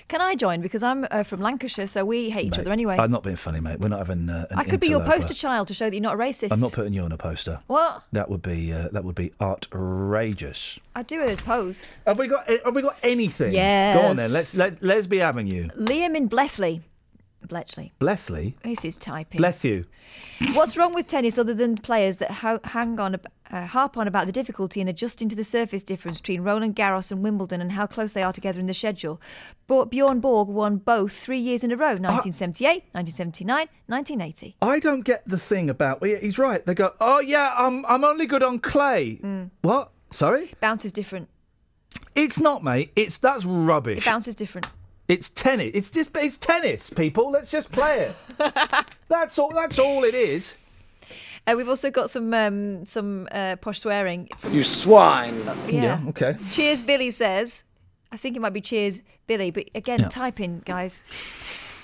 Can 0.09 0.23
I 0.23 0.35
join? 0.35 0.63
Because 0.63 0.83
I'm 0.83 1.07
uh, 1.11 1.23
from 1.23 1.41
Lancashire, 1.43 1.87
so 1.87 2.03
we 2.03 2.31
hate 2.31 2.47
each 2.47 2.59
other 2.59 2.73
anyway. 2.73 2.97
I'm 2.99 3.11
not 3.11 3.23
being 3.23 3.37
funny, 3.37 3.61
mate. 3.61 3.79
We're 3.79 3.89
not 3.89 3.99
having. 3.99 4.31
Uh, 4.31 4.47
I 4.57 4.65
could 4.65 4.81
be 4.81 4.89
your 4.89 5.05
poster 5.05 5.35
child 5.35 5.69
to 5.69 5.75
show 5.75 5.85
that 5.85 5.95
you're 5.95 6.03
not 6.03 6.15
a 6.15 6.19
racist. 6.19 6.51
I'm 6.53 6.61
not 6.61 6.73
putting 6.73 6.95
you 6.95 7.03
on 7.03 7.13
a 7.13 7.19
poster. 7.19 7.61
What? 7.67 8.03
That 8.13 8.31
would 8.31 8.41
be 8.41 8.73
uh, 8.73 8.89
that 8.93 9.05
would 9.05 9.15
be 9.15 9.33
outrageous. 9.41 10.81
I 10.97 11.03
do 11.03 11.23
a 11.23 11.37
pose. 11.37 11.83
Have 12.07 12.19
we 12.19 12.27
got 12.27 12.49
Have 12.49 12.75
we 12.75 12.81
got 12.83 12.97
anything? 13.03 13.53
Yes. 13.53 14.01
Go 14.01 14.07
on 14.09 14.17
then. 14.17 14.33
Let's 14.33 14.57
let 14.57 14.81
Lesby 14.81 15.21
Avenue. 15.21 15.69
Liam 15.77 16.17
in 16.17 16.27
Blethley. 16.27 16.83
Bletchley. 17.49 17.93
Blethley. 17.99 18.57
This 18.63 18.85
is 18.85 18.97
typing. 18.97 19.41
You. 19.63 19.85
What's 20.53 20.77
wrong 20.77 20.93
with 20.95 21.07
tennis 21.07 21.39
other 21.39 21.55
than 21.55 21.77
players 21.77 22.19
that 22.19 22.31
ho- 22.31 22.61
hang 22.65 23.01
on, 23.01 23.17
uh, 23.51 23.67
harp 23.67 23.97
on 23.97 24.07
about 24.07 24.27
the 24.27 24.33
difficulty 24.33 24.81
in 24.81 24.89
adjusting 24.89 25.29
to 25.31 25.37
the 25.37 25.43
surface 25.45 25.83
difference 25.83 26.21
between 26.21 26.43
Roland 26.43 26.77
Garros 26.77 27.11
and 27.11 27.23
Wimbledon 27.23 27.61
and 27.61 27.73
how 27.73 27.87
close 27.87 28.13
they 28.13 28.23
are 28.23 28.33
together 28.33 28.61
in 28.61 28.67
the 28.67 28.75
schedule? 28.75 29.21
But 29.67 29.87
Bjorn 29.87 30.21
Borg 30.21 30.49
won 30.49 30.77
both 30.77 31.13
three 31.13 31.39
years 31.41 31.65
in 31.65 31.73
a 31.73 31.77
row 31.77 31.97
1978, 31.97 32.85
1979, 32.93 33.69
1980. 33.87 34.57
I 34.63 34.79
don't 34.79 35.03
get 35.03 35.23
the 35.27 35.39
thing 35.39 35.69
about. 35.71 36.05
He's 36.05 36.39
right. 36.39 36.65
They 36.65 36.75
go, 36.75 36.93
oh 37.01 37.21
yeah, 37.21 37.55
I'm 37.57 37.85
I'm 37.87 38.05
only 38.05 38.27
good 38.27 38.43
on 38.43 38.59
clay. 38.59 39.19
Mm. 39.23 39.51
What? 39.63 39.91
Sorry. 40.11 40.53
Bounce 40.61 40.85
is 40.85 40.93
different. 40.93 41.29
It's 42.15 42.41
not, 42.41 42.65
mate. 42.65 42.93
It's 42.97 43.19
that's 43.19 43.45
rubbish. 43.45 43.99
It 43.99 44.05
bounces 44.05 44.35
different. 44.35 44.67
It's 45.09 45.31
tennis. 45.31 45.71
It's 45.75 45.91
just 45.91 46.15
it's 46.17 46.37
tennis, 46.39 46.91
people. 46.91 47.31
Let's 47.31 47.51
just 47.51 47.73
play 47.73 48.01
it. 48.13 48.17
that's 49.09 49.39
all. 49.39 49.51
That's 49.55 49.79
all 49.79 50.05
it 50.05 50.15
is. 50.15 50.57
Uh, 51.47 51.55
we've 51.57 51.69
also 51.69 51.91
got 51.91 52.11
some 52.11 52.33
um, 52.35 52.85
some 52.85 53.27
uh, 53.33 53.57
posh 53.57 53.81
swearing. 53.81 54.29
You 54.51 54.63
swine. 54.63 55.41
Yeah. 55.67 56.01
okay. 56.09 56.37
Cheers, 56.53 56.83
Billy 56.83 57.11
says. 57.11 57.65
I 58.13 58.17
think 58.19 58.37
it 58.37 58.41
might 58.41 58.53
be 58.53 58.61
Cheers, 58.61 59.03
Billy, 59.27 59.51
but 59.51 59.69
again, 59.75 60.01
Yeah. 60.01 60.09
type 60.09 60.41
in, 60.41 60.61
guys. 60.61 61.05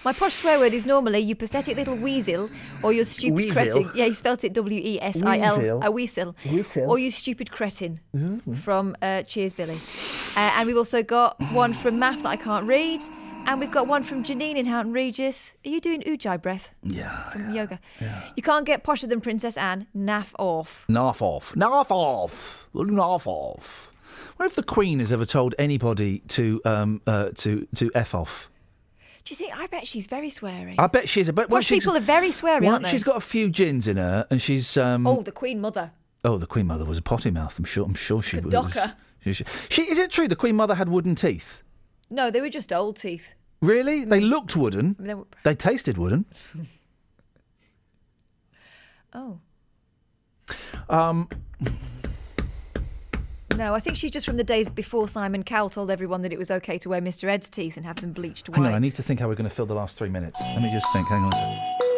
My 0.04 0.12
posh 0.12 0.34
swear 0.34 0.58
word 0.58 0.74
is 0.74 0.84
normally 0.84 1.20
you 1.20 1.34
pathetic 1.34 1.76
little 1.76 1.96
weasel 1.96 2.50
or 2.82 2.92
you 2.92 3.04
stupid 3.04 3.34
Weasel? 3.36 3.54
cretin. 3.54 3.90
Yeah, 3.94 4.04
he 4.04 4.12
spelt 4.12 4.44
it 4.44 4.52
W 4.52 4.78
E 4.84 5.00
S 5.00 5.22
I 5.22 5.38
L. 5.38 5.56
Weasel? 5.56 5.92
Weasel. 5.92 6.36
Weasel. 6.50 6.90
Or 6.90 6.98
you 6.98 7.10
stupid 7.10 7.50
cretin. 7.50 8.00
Mhm. 8.14 8.58
From 8.58 8.94
uh, 9.00 9.22
Cheers, 9.22 9.54
Billy. 9.54 9.80
Uh, 10.36 10.40
and 10.56 10.66
we've 10.66 10.76
also 10.76 11.02
got 11.02 11.40
one 11.52 11.72
from 11.72 11.98
Math 11.98 12.22
that 12.22 12.28
I 12.28 12.36
can't 12.36 12.66
read. 12.66 13.02
And 13.46 13.60
we've 13.60 13.70
got 13.72 13.86
one 13.86 14.02
from 14.02 14.22
Janine 14.24 14.56
in 14.56 14.64
Houghton 14.66 14.92
Regis. 14.92 15.54
Are 15.66 15.68
you 15.68 15.80
doing 15.80 16.00
Ujjayi 16.02 16.40
breath? 16.40 16.70
Yeah. 16.82 17.30
From 17.30 17.54
yoga. 17.54 17.78
Yeah. 18.00 18.22
You 18.36 18.42
can't 18.42 18.64
get 18.64 18.84
posher 18.84 19.06
than 19.08 19.20
Princess 19.20 19.56
Anne. 19.58 19.86
Naff 19.96 20.32
off. 20.38 20.84
Naff 20.88 21.20
off. 21.22 21.54
Naff 21.54 21.90
off. 21.90 22.66
Naff 22.74 23.26
off. 23.26 23.90
What 24.36 24.46
if 24.46 24.54
the 24.54 24.62
Queen 24.62 24.98
has 24.98 25.12
ever 25.12 25.26
told 25.26 25.54
anybody 25.58 26.18
to 26.28 26.60
um 26.64 27.00
uh, 27.06 27.30
to 27.36 27.66
to 27.74 27.90
f 27.94 28.14
off? 28.14 28.50
Do 29.24 29.32
you 29.32 29.36
think? 29.36 29.56
I 29.56 29.66
bet 29.66 29.86
she's 29.86 30.06
very 30.06 30.28
sweary. 30.30 30.74
I 30.78 30.86
bet 30.86 31.08
she's 31.08 31.28
a 31.28 31.32
bit. 31.32 31.48
Posh 31.48 31.68
people 31.68 31.96
are 31.96 32.00
very 32.00 32.28
sweary, 32.28 32.68
aren't 32.70 32.84
they? 32.84 32.90
She's 32.90 33.04
got 33.04 33.16
a 33.16 33.20
few 33.20 33.48
gins 33.48 33.88
in 33.88 33.96
her, 33.96 34.26
and 34.30 34.40
she's 34.42 34.76
um. 34.76 35.06
Oh, 35.06 35.22
the 35.22 35.32
Queen 35.32 35.60
Mother. 35.60 35.92
Oh, 36.24 36.36
the 36.38 36.46
Queen 36.46 36.66
Mother 36.66 36.84
was 36.84 36.98
a 36.98 37.02
potty 37.02 37.30
mouth. 37.30 37.58
I'm 37.58 37.64
sure. 37.64 37.84
I'm 37.86 37.94
sure 37.94 38.20
she 38.22 38.38
a 38.38 38.42
was. 38.42 38.52
docker. 38.52 38.94
She, 39.20 39.32
she, 39.32 39.44
she- 39.70 39.82
is 39.90 39.98
it 39.98 40.10
true 40.10 40.28
the 40.28 40.36
Queen 40.36 40.56
Mother 40.56 40.74
had 40.74 40.88
wooden 40.90 41.14
teeth? 41.14 41.62
No, 42.10 42.30
they 42.30 42.42
were 42.42 42.50
just 42.50 42.70
old 42.72 42.96
teeth. 42.96 43.32
Really? 43.62 44.04
They 44.04 44.20
looked 44.20 44.54
wooden. 44.56 44.96
They 44.98 45.14
were- 45.14 45.26
They 45.42 45.54
tasted 45.54 45.96
wooden. 45.98 46.26
Oh. 49.16 49.38
Um. 50.88 51.28
No, 53.56 53.72
I 53.72 53.80
think 53.80 53.96
she's 53.96 54.10
just 54.10 54.26
from 54.26 54.36
the 54.36 54.44
days 54.44 54.68
before 54.68 55.06
Simon 55.06 55.44
Cowell 55.44 55.70
told 55.70 55.90
everyone 55.90 56.22
that 56.22 56.32
it 56.32 56.38
was 56.38 56.50
okay 56.50 56.76
to 56.78 56.88
wear 56.88 57.00
Mr. 57.00 57.28
Ed's 57.28 57.48
teeth 57.48 57.76
and 57.76 57.86
have 57.86 57.96
them 57.96 58.12
bleached 58.12 58.48
white. 58.48 58.56
Hang 58.56 58.66
on. 58.66 58.74
I 58.74 58.78
need 58.80 58.94
to 58.94 59.02
think 59.02 59.20
how 59.20 59.28
we're 59.28 59.36
going 59.36 59.48
to 59.48 59.54
fill 59.54 59.66
the 59.66 59.74
last 59.74 59.96
three 59.96 60.08
minutes. 60.08 60.40
Let 60.40 60.60
me 60.60 60.70
just 60.72 60.86
think. 60.92 61.06
Hang 61.08 61.22
on 61.22 61.32
a 61.32 61.36
second. 61.36 61.93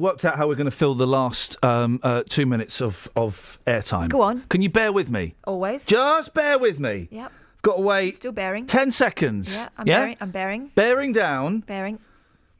Worked 0.00 0.24
out 0.24 0.36
how 0.38 0.48
we're 0.48 0.54
going 0.54 0.64
to 0.64 0.70
fill 0.70 0.94
the 0.94 1.06
last 1.06 1.62
um, 1.62 2.00
uh, 2.02 2.22
two 2.26 2.46
minutes 2.46 2.80
of, 2.80 3.06
of 3.14 3.58
airtime. 3.66 4.08
Go 4.08 4.22
on. 4.22 4.40
Can 4.48 4.62
you 4.62 4.70
bear 4.70 4.92
with 4.92 5.10
me? 5.10 5.34
Always. 5.44 5.84
Just 5.84 6.32
bear 6.32 6.58
with 6.58 6.80
me. 6.80 7.08
Yep. 7.10 7.30
Got 7.60 7.76
to 7.76 7.82
wait 7.82 8.14
Still 8.14 8.32
bearing. 8.32 8.64
10 8.64 8.92
seconds. 8.92 9.58
Yeah, 9.58 9.68
I'm 9.76 9.86
yeah? 9.86 9.98
bearing. 9.98 10.16
I'm 10.22 10.30
bearing. 10.30 10.70
Bearing 10.74 11.12
down. 11.12 11.60
Bearing. 11.60 11.98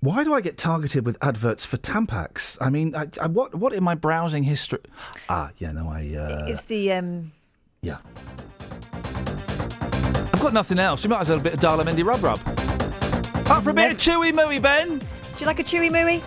Why 0.00 0.22
do 0.22 0.34
I 0.34 0.42
get 0.42 0.58
targeted 0.58 1.06
with 1.06 1.16
adverts 1.22 1.64
for 1.64 1.78
Tampax? 1.78 2.58
I 2.60 2.68
mean, 2.68 2.94
I, 2.94 3.08
I, 3.20 3.26
what 3.26 3.54
what 3.54 3.72
in 3.72 3.82
my 3.82 3.94
browsing 3.94 4.42
history? 4.42 4.80
Ah, 5.30 5.50
yeah, 5.56 5.72
no, 5.72 5.88
I. 5.88 6.14
Uh, 6.14 6.46
it's 6.46 6.64
the 6.64 6.92
um. 6.92 7.32
yeah. 7.80 7.98
I've 10.32 10.40
got 10.40 10.52
nothing 10.52 10.78
else. 10.78 11.04
You 11.04 11.10
might 11.10 11.20
as 11.20 11.30
well 11.30 11.38
have 11.38 11.46
a 11.46 11.50
bit 11.50 11.54
of 11.54 11.60
Daler 11.60 11.84
Mehndi 11.84 12.04
rub 12.04 12.22
rub. 12.22 12.38
Up 13.50 13.62
for 13.62 13.70
a 13.70 13.74
bit 13.74 13.92
of 13.92 13.98
chewy 13.98 14.32
mooey, 14.32 14.60
Ben. 14.60 14.98
Do 14.98 15.06
you 15.38 15.46
like 15.46 15.58
a 15.60 15.64
chewy 15.64 15.90
mooey? 15.90 16.22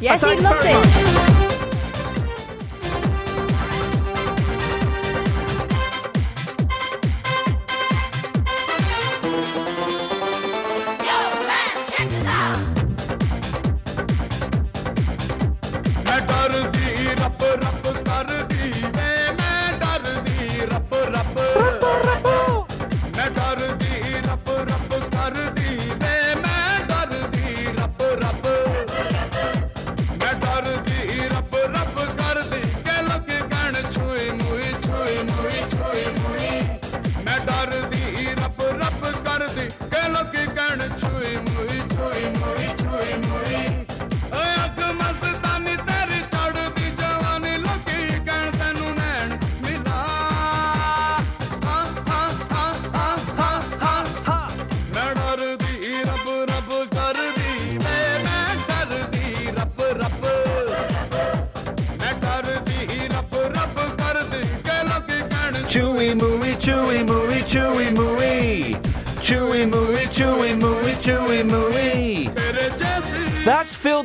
Yes, 0.00 0.24
he 0.24 0.40
loves 0.40 0.64
it. 0.64 1.39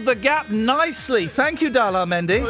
Filled 0.06 0.18
the 0.18 0.22
gap 0.22 0.50
nicely. 0.52 1.28
Thank 1.28 1.62
you, 1.62 1.72
Daler 1.72 2.06
Mehndi. 2.06 2.46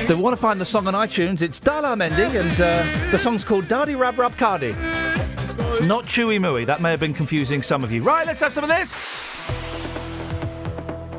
If 0.00 0.08
they 0.08 0.14
want 0.14 0.36
to 0.36 0.40
find 0.40 0.60
the 0.60 0.64
song 0.64 0.86
on 0.86 0.92
iTunes, 0.92 1.40
it's 1.40 1.58
Daler 1.58 1.96
Mehndi, 1.96 2.38
and 2.38 2.60
uh, 2.60 3.10
the 3.10 3.16
song's 3.16 3.44
called 3.44 3.64
Dardi 3.64 3.98
Rab 3.98 4.18
Rab 4.18 4.32
Kardi. 4.36 4.76
Not 5.86 6.04
Chewy 6.04 6.38
Mooey. 6.38 6.66
That 6.66 6.82
may 6.82 6.90
have 6.90 7.00
been 7.00 7.14
confusing 7.14 7.62
some 7.62 7.82
of 7.82 7.90
you. 7.90 8.02
Right, 8.02 8.26
let's 8.26 8.40
have 8.40 8.52
some 8.52 8.64
of 8.64 8.68
this. 8.68 9.22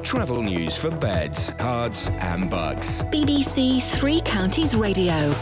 Travel 0.04 0.44
news 0.44 0.78
for 0.78 0.92
beds, 0.92 1.52
cards, 1.58 2.10
and 2.20 2.50
bugs. 2.50 3.02
BBC 3.04 3.82
Three 3.82 4.22
Counties 4.22 4.76
Radio. 4.76 5.34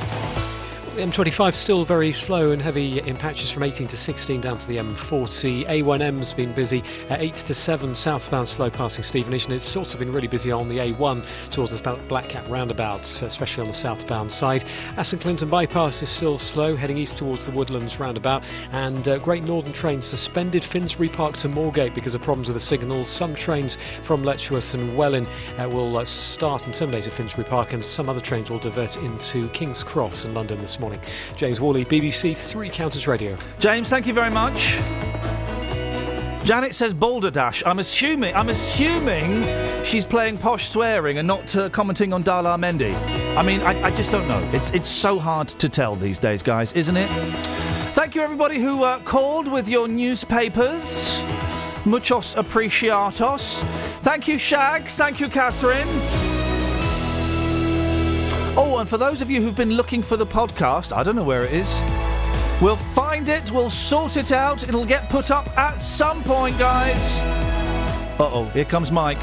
The 0.98 1.04
M25 1.04 1.54
still 1.54 1.86
very 1.86 2.12
slow 2.12 2.50
and 2.50 2.60
heavy 2.60 3.02
in 3.02 3.18
patches 3.18 3.52
from 3.52 3.62
18 3.62 3.86
to 3.90 3.96
16 3.96 4.42
down 4.42 4.58
to 4.58 4.68
the 4.68 4.78
M40. 4.78 5.68
A1M's 5.68 6.34
been 6.34 6.52
busy 6.54 6.84
at 7.10 7.22
8 7.22 7.36
to 7.36 7.54
7 7.54 7.94
southbound 7.94 8.50
slow 8.50 8.72
passing 8.72 9.04
Stevenage, 9.04 9.46
and 9.46 9.54
it's 9.54 9.76
also 9.76 10.00
been 10.00 10.12
really 10.12 10.28
busy 10.28 10.52
on 10.52 10.68
the 10.68 10.80
A1 10.80 11.52
towards 11.52 11.80
the 11.80 12.00
Black 12.08 12.30
Cat 12.30 12.50
roundabouts, 12.50 13.22
especially 13.22 13.62
on 13.62 13.68
the 13.68 13.76
southbound 13.76 14.32
side. 14.32 14.64
Aston 14.98 15.20
Clinton 15.20 15.50
bypass 15.50 16.02
is 16.02 16.10
still 16.10 16.40
slow, 16.40 16.76
heading 16.76 16.98
east 16.98 17.20
towards 17.20 17.46
the 17.46 17.52
Woodlands 17.52 18.00
roundabout, 18.00 18.44
and 18.72 19.08
uh, 19.08 19.20
Great 19.20 19.44
Northern 19.44 19.74
train 19.74 20.02
suspended 20.02 20.64
Finsbury 20.64 21.10
Park 21.10 21.38
to 21.38 21.48
Moorgate 21.48 21.94
because 21.94 22.16
of 22.16 22.24
problems 22.24 22.48
with 22.48 22.56
the 22.56 22.60
signals. 22.60 23.08
Some 23.08 23.36
trains 23.36 23.78
from 24.02 24.24
Letchworth 24.24 24.74
and 24.74 24.98
Welwyn 24.98 25.28
uh, 25.60 25.70
will 25.70 25.96
uh, 25.96 26.06
start 26.06 26.66
and 26.66 26.74
terminate 26.74 27.06
at 27.06 27.14
Finsbury 27.14 27.48
Park, 27.48 27.74
and 27.74 27.86
some 27.86 28.10
other 28.10 28.20
trains 28.20 28.50
will 28.50 28.58
divert 28.58 28.98
into 28.98 29.48
King's 29.50 29.84
Cross 29.84 30.26
in 30.26 30.34
London 30.34 30.60
this 30.60 30.80
morning. 30.80 30.87
James 31.36 31.60
Worley, 31.60 31.86
BBC 31.86 32.36
Three 32.36 32.70
Counties 32.70 33.08
Radio. 33.08 33.38
James, 33.60 33.90
thank 33.90 34.08
you 34.08 34.14
very 34.14 34.32
much. 34.32 34.78
Janet 36.48 36.74
says 36.76 36.94
balderdash. 36.94 37.62
I'm 37.66 37.80
assuming. 37.80 38.34
I'm 38.34 38.48
assuming 38.48 39.44
she's 39.84 40.06
playing 40.06 40.38
posh 40.38 40.70
swearing 40.70 41.18
and 41.18 41.28
not 41.28 41.54
uh, 41.58 41.68
commenting 41.68 42.14
on 42.14 42.24
Daler 42.24 42.58
Mehndi. 42.58 42.96
I 43.36 43.42
mean, 43.42 43.60
I, 43.60 43.88
I, 43.88 43.92
just 43.92 44.12
don't 44.12 44.30
know. 44.30 44.40
It's 44.54 44.72
it's 44.72 44.88
so 44.88 45.20
hard 45.20 45.50
to 45.50 45.68
tell 45.68 45.98
these 45.98 46.18
days, 46.18 46.42
guys, 46.42 46.72
isn't 46.72 46.96
it? 46.96 47.10
Thank 47.94 48.16
you, 48.16 48.22
everybody 48.22 48.62
who 48.62 48.84
uh, 48.84 49.00
called 49.00 49.52
with 49.52 49.68
your 49.68 49.90
newspapers. 49.90 51.22
Muchos 51.84 52.36
apreciatos. 52.36 53.62
Thank 54.02 54.30
you, 54.30 54.38
Shags. 54.38 54.96
Thank 54.96 55.20
you, 55.20 55.28
Catherine. 55.28 56.27
Oh, 58.60 58.80
and 58.80 58.90
for 58.90 58.98
those 58.98 59.22
of 59.22 59.30
you 59.30 59.40
who've 59.40 59.56
been 59.56 59.74
looking 59.74 60.02
for 60.02 60.18
the 60.18 60.26
podcast, 60.26 60.92
I 60.92 61.04
don't 61.04 61.16
know 61.16 61.24
where 61.24 61.44
it 61.44 61.54
is. 61.54 61.80
We'll 62.60 62.76
find 62.76 63.30
it, 63.30 63.52
we'll 63.52 63.70
sort 63.70 64.18
it 64.18 64.32
out, 64.32 64.68
it'll 64.68 64.84
get 64.84 65.10
put 65.12 65.30
up 65.30 65.48
at 65.56 65.78
some 65.78 66.24
point, 66.24 66.58
guys. 66.58 67.20
Uh 68.20 68.32
oh, 68.34 68.46
here 68.46 68.66
comes 68.66 68.92
Mike. 68.92 69.20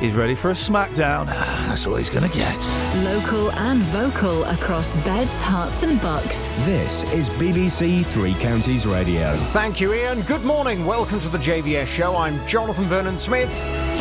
He's 0.00 0.14
ready 0.14 0.36
for 0.36 0.50
a 0.50 0.54
smackdown. 0.54 1.26
That's 1.26 1.84
all 1.84 1.96
he's 1.96 2.08
gonna 2.08 2.28
get. 2.28 2.54
Local 3.02 3.50
and 3.50 3.80
vocal 3.80 4.44
across 4.44 4.94
beds, 5.04 5.42
Herts, 5.42 5.82
and 5.82 6.00
bucks. 6.00 6.48
This 6.60 7.02
is 7.12 7.28
BBC 7.30 8.06
Three 8.06 8.34
Counties 8.34 8.86
Radio. 8.86 9.36
Thank 9.48 9.80
you, 9.80 9.92
Iain. 9.92 10.22
Good 10.22 10.44
morning. 10.44 10.86
Welcome 10.86 11.18
to 11.18 11.28
the 11.28 11.38
JVS 11.38 11.86
show. 11.86 12.16
I'm 12.16 12.46
Jonathan 12.46 12.84
Vernon 12.84 13.18
Smith. 13.18 13.50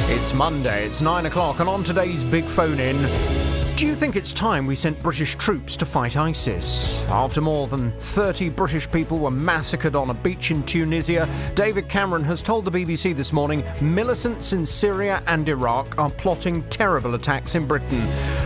It's 0.09 0.35
Monday, 0.35 0.85
it's 0.85 1.01
nine 1.01 1.25
o'clock, 1.25 1.61
and 1.61 1.67
on 1.67 1.83
today's 1.83 2.23
big 2.23 2.45
phone 2.45 2.79
in. 2.79 3.56
Do 3.77 3.85
you 3.85 3.95
think 3.95 4.15
it's 4.15 4.33
time 4.33 4.65
we 4.65 4.73
sent 4.73 5.03
British 5.03 5.35
troops 5.35 5.77
to 5.77 5.85
fight 5.85 6.17
ISIS? 6.17 7.07
After 7.09 7.41
more 7.41 7.67
than 7.67 7.91
30 7.91 8.49
British 8.49 8.89
people 8.89 9.19
were 9.19 9.29
massacred 9.29 9.95
on 9.95 10.09
a 10.09 10.15
beach 10.15 10.49
in 10.49 10.63
Tunisia, 10.63 11.29
David 11.53 11.87
Cameron 11.87 12.23
has 12.23 12.41
told 12.41 12.65
the 12.65 12.71
BBC 12.71 13.15
this 13.15 13.31
morning 13.31 13.63
militants 13.79 14.51
in 14.51 14.65
Syria 14.65 15.21
and 15.27 15.47
Iraq 15.47 15.95
are 15.99 16.09
plotting 16.09 16.63
terrible 16.69 17.13
attacks 17.13 17.53
in 17.53 17.67
Britain. 17.67 18.01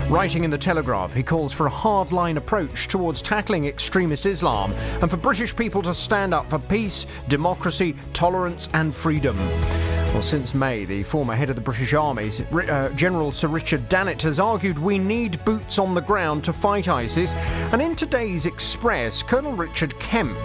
Writing 0.10 0.44
in 0.44 0.50
The 0.50 0.58
Telegraph, 0.58 1.14
he 1.14 1.24
calls 1.24 1.54
for 1.54 1.68
a 1.68 1.72
hardline 1.72 2.36
approach 2.36 2.90
towards 2.90 3.22
tackling 3.22 3.68
extremist 3.68 4.26
Islam 4.26 4.74
and 5.00 5.10
for 5.10 5.16
British 5.16 5.56
people 5.56 5.82
to 5.84 5.94
stand 5.94 6.34
up 6.34 6.50
for 6.50 6.60
peace, 6.60 7.06
democracy, 7.30 7.96
tolerance, 8.12 8.68
and 8.74 8.94
freedom. 8.94 9.38
Well, 10.12 10.22
since 10.22 10.54
May, 10.54 10.84
the 10.84 11.04
former 11.04 11.34
head 11.34 11.50
of 11.50 11.56
the 11.56 11.62
British 11.62 11.94
Army, 11.94 12.32
uh, 12.52 12.90
General 12.90 13.32
Sir 13.32 13.48
Richard 13.48 13.88
Dannatt, 13.88 14.22
has 14.24 14.42
argued 14.42 14.78
we 14.78 15.00
need 15.00 15.21
boots 15.30 15.80
on 15.80 15.94
the 15.94 16.02
ground 16.02 16.44
to 16.46 16.54
fight 16.54 16.88
ISIS. 16.88 17.34
And 17.72 17.82
in 17.82 17.96
today's 17.96 18.46
Express, 18.46 19.24
Colonel 19.24 19.54
Richard 19.54 19.98
Kemp 20.00 20.38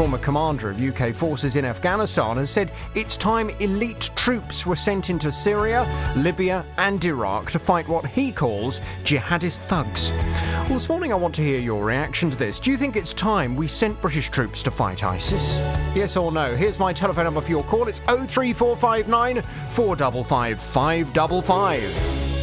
former 0.00 0.18
commander 0.18 0.70
of 0.70 0.80
UK 0.80 1.14
forces 1.14 1.56
in 1.56 1.64
Afghanistan, 1.66 2.38
has 2.38 2.48
said 2.48 2.72
it's 2.94 3.18
time 3.18 3.50
elite 3.60 4.08
troops 4.16 4.64
were 4.64 4.74
sent 4.74 5.10
into 5.10 5.30
Syria, 5.30 5.86
Libya, 6.16 6.64
and 6.78 7.04
Iraq 7.04 7.50
to 7.50 7.58
fight 7.58 7.86
what 7.86 8.06
he 8.06 8.32
calls 8.32 8.80
jihadist 9.04 9.58
thugs. 9.58 10.10
Well, 10.12 10.78
this 10.78 10.88
morning 10.88 11.12
I 11.12 11.16
want 11.16 11.34
to 11.34 11.42
hear 11.42 11.58
your 11.58 11.84
reaction 11.84 12.30
to 12.30 12.36
this. 12.38 12.58
Do 12.58 12.70
you 12.70 12.78
think 12.78 12.96
it's 12.96 13.12
time 13.12 13.54
we 13.56 13.66
sent 13.66 14.00
British 14.00 14.30
troops 14.30 14.62
to 14.62 14.70
fight 14.70 15.04
ISIS? 15.04 15.58
Yes 15.94 16.16
or 16.16 16.32
no? 16.32 16.56
Here's 16.56 16.78
my 16.78 16.94
telephone 16.94 17.24
number 17.24 17.42
for 17.42 17.50
your 17.50 17.64
call. 17.64 17.86
It's 17.86 17.98
03459 17.98 19.42
455 19.42 20.60
555. 20.60 22.39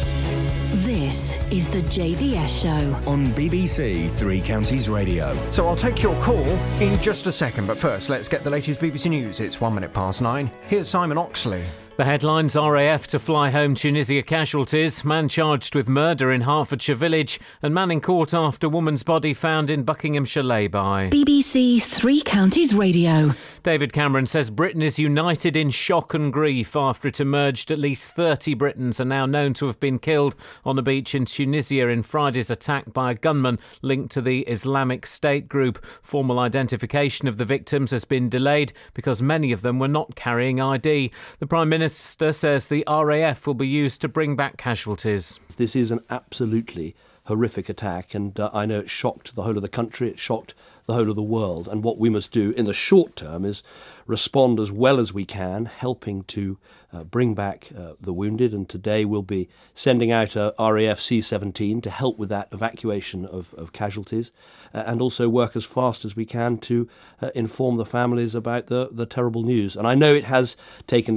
This 0.88 1.36
is 1.52 1.68
the 1.68 1.82
JVS 1.82 2.62
show 2.62 3.10
on 3.10 3.26
BBC 3.34 4.10
Three 4.12 4.40
Counties 4.40 4.88
Radio. 4.88 5.36
So 5.50 5.68
I'll 5.68 5.76
take 5.76 6.02
your 6.02 6.18
call 6.22 6.46
in 6.80 6.98
just 7.02 7.26
a 7.26 7.32
second, 7.32 7.66
but 7.66 7.76
first 7.76 8.08
let's 8.08 8.26
get 8.26 8.42
the 8.42 8.48
latest 8.48 8.80
BBC 8.80 9.10
News. 9.10 9.40
It's 9.40 9.60
one 9.60 9.74
minute 9.74 9.92
past 9.92 10.22
nine. 10.22 10.50
Here's 10.66 10.88
Simon 10.88 11.18
Oxley. 11.18 11.62
The 11.98 12.04
headlines 12.04 12.56
RAF 12.56 13.06
to 13.08 13.18
fly 13.18 13.50
home 13.50 13.74
Tunisia 13.74 14.22
casualties, 14.22 15.04
man 15.04 15.28
charged 15.28 15.74
with 15.74 15.88
murder 15.90 16.30
in 16.30 16.40
Hertfordshire 16.40 16.94
village, 16.94 17.38
and 17.60 17.74
man 17.74 17.90
in 17.90 18.00
court 18.00 18.32
after 18.32 18.68
woman's 18.68 19.02
body 19.02 19.34
found 19.34 19.68
in 19.68 19.82
Buckinghamshire 19.82 20.44
lay-by. 20.44 21.10
BBC 21.10 21.82
Three 21.82 22.22
Counties 22.22 22.72
Radio. 22.72 23.34
David 23.68 23.92
Cameron 23.92 24.26
says 24.26 24.48
Britain 24.48 24.80
is 24.80 24.98
united 24.98 25.54
in 25.54 25.68
shock 25.68 26.14
and 26.14 26.32
grief 26.32 26.74
after 26.74 27.08
it 27.08 27.20
emerged 27.20 27.70
at 27.70 27.78
least 27.78 28.12
30 28.12 28.54
Britons 28.54 28.98
are 28.98 29.04
now 29.04 29.26
known 29.26 29.52
to 29.52 29.66
have 29.66 29.78
been 29.78 29.98
killed 29.98 30.34
on 30.64 30.78
a 30.78 30.82
beach 30.82 31.14
in 31.14 31.26
Tunisia 31.26 31.86
in 31.88 32.02
Friday's 32.02 32.50
attack 32.50 32.90
by 32.94 33.10
a 33.10 33.14
gunman 33.14 33.58
linked 33.82 34.10
to 34.12 34.22
the 34.22 34.40
Islamic 34.44 35.04
State 35.04 35.50
group. 35.50 35.84
Formal 36.00 36.38
identification 36.38 37.28
of 37.28 37.36
the 37.36 37.44
victims 37.44 37.90
has 37.90 38.06
been 38.06 38.30
delayed 38.30 38.72
because 38.94 39.20
many 39.20 39.52
of 39.52 39.60
them 39.60 39.78
were 39.78 39.86
not 39.86 40.16
carrying 40.16 40.62
ID. 40.62 41.10
The 41.38 41.46
Prime 41.46 41.68
Minister 41.68 42.32
says 42.32 42.68
the 42.68 42.84
RAF 42.88 43.46
will 43.46 43.52
be 43.52 43.68
used 43.68 44.00
to 44.00 44.08
bring 44.08 44.34
back 44.34 44.56
casualties. 44.56 45.40
This 45.58 45.76
is 45.76 45.90
an 45.90 46.00
absolutely 46.08 46.96
horrific 47.28 47.68
attack, 47.68 48.14
and 48.14 48.40
uh, 48.40 48.48
I 48.54 48.64
know 48.64 48.78
it 48.80 48.88
shocked 48.88 49.34
the 49.34 49.42
whole 49.42 49.56
of 49.56 49.62
the 49.62 49.68
country, 49.68 50.08
it 50.08 50.18
shocked 50.18 50.54
the 50.88 50.94
whole 50.94 51.10
of 51.10 51.16
the 51.16 51.22
world. 51.22 51.68
And 51.68 51.84
what 51.84 51.98
we 51.98 52.08
must 52.08 52.32
do 52.32 52.50
in 52.52 52.64
the 52.64 52.72
short 52.72 53.14
term 53.14 53.44
is 53.44 53.62
respond 54.06 54.58
as 54.58 54.72
well 54.72 54.98
as 54.98 55.12
we 55.12 55.24
can, 55.24 55.66
helping 55.66 56.22
to 56.24 56.58
uh, 56.92 57.04
bring 57.04 57.34
back 57.34 57.68
uh, 57.76 57.92
the 58.00 58.12
wounded. 58.12 58.54
And 58.54 58.66
today 58.68 59.04
we'll 59.04 59.22
be 59.22 59.50
sending 59.74 60.10
out 60.10 60.34
a 60.34 60.54
RAF 60.58 60.98
C 60.98 61.20
17 61.20 61.82
to 61.82 61.90
help 61.90 62.18
with 62.18 62.30
that 62.30 62.48
evacuation 62.52 63.26
of, 63.26 63.52
of 63.54 63.72
casualties 63.72 64.32
uh, 64.72 64.82
and 64.86 65.02
also 65.02 65.28
work 65.28 65.54
as 65.54 65.66
fast 65.66 66.06
as 66.06 66.16
we 66.16 66.24
can 66.24 66.56
to 66.58 66.88
uh, 67.20 67.30
inform 67.34 67.76
the 67.76 67.86
families 67.86 68.34
about 68.34 68.66
the, 68.66 68.88
the 68.90 69.06
terrible 69.06 69.42
news. 69.42 69.76
And 69.76 69.86
I 69.86 69.94
know 69.94 70.14
it 70.14 70.24
has 70.24 70.56
taken 70.86 71.16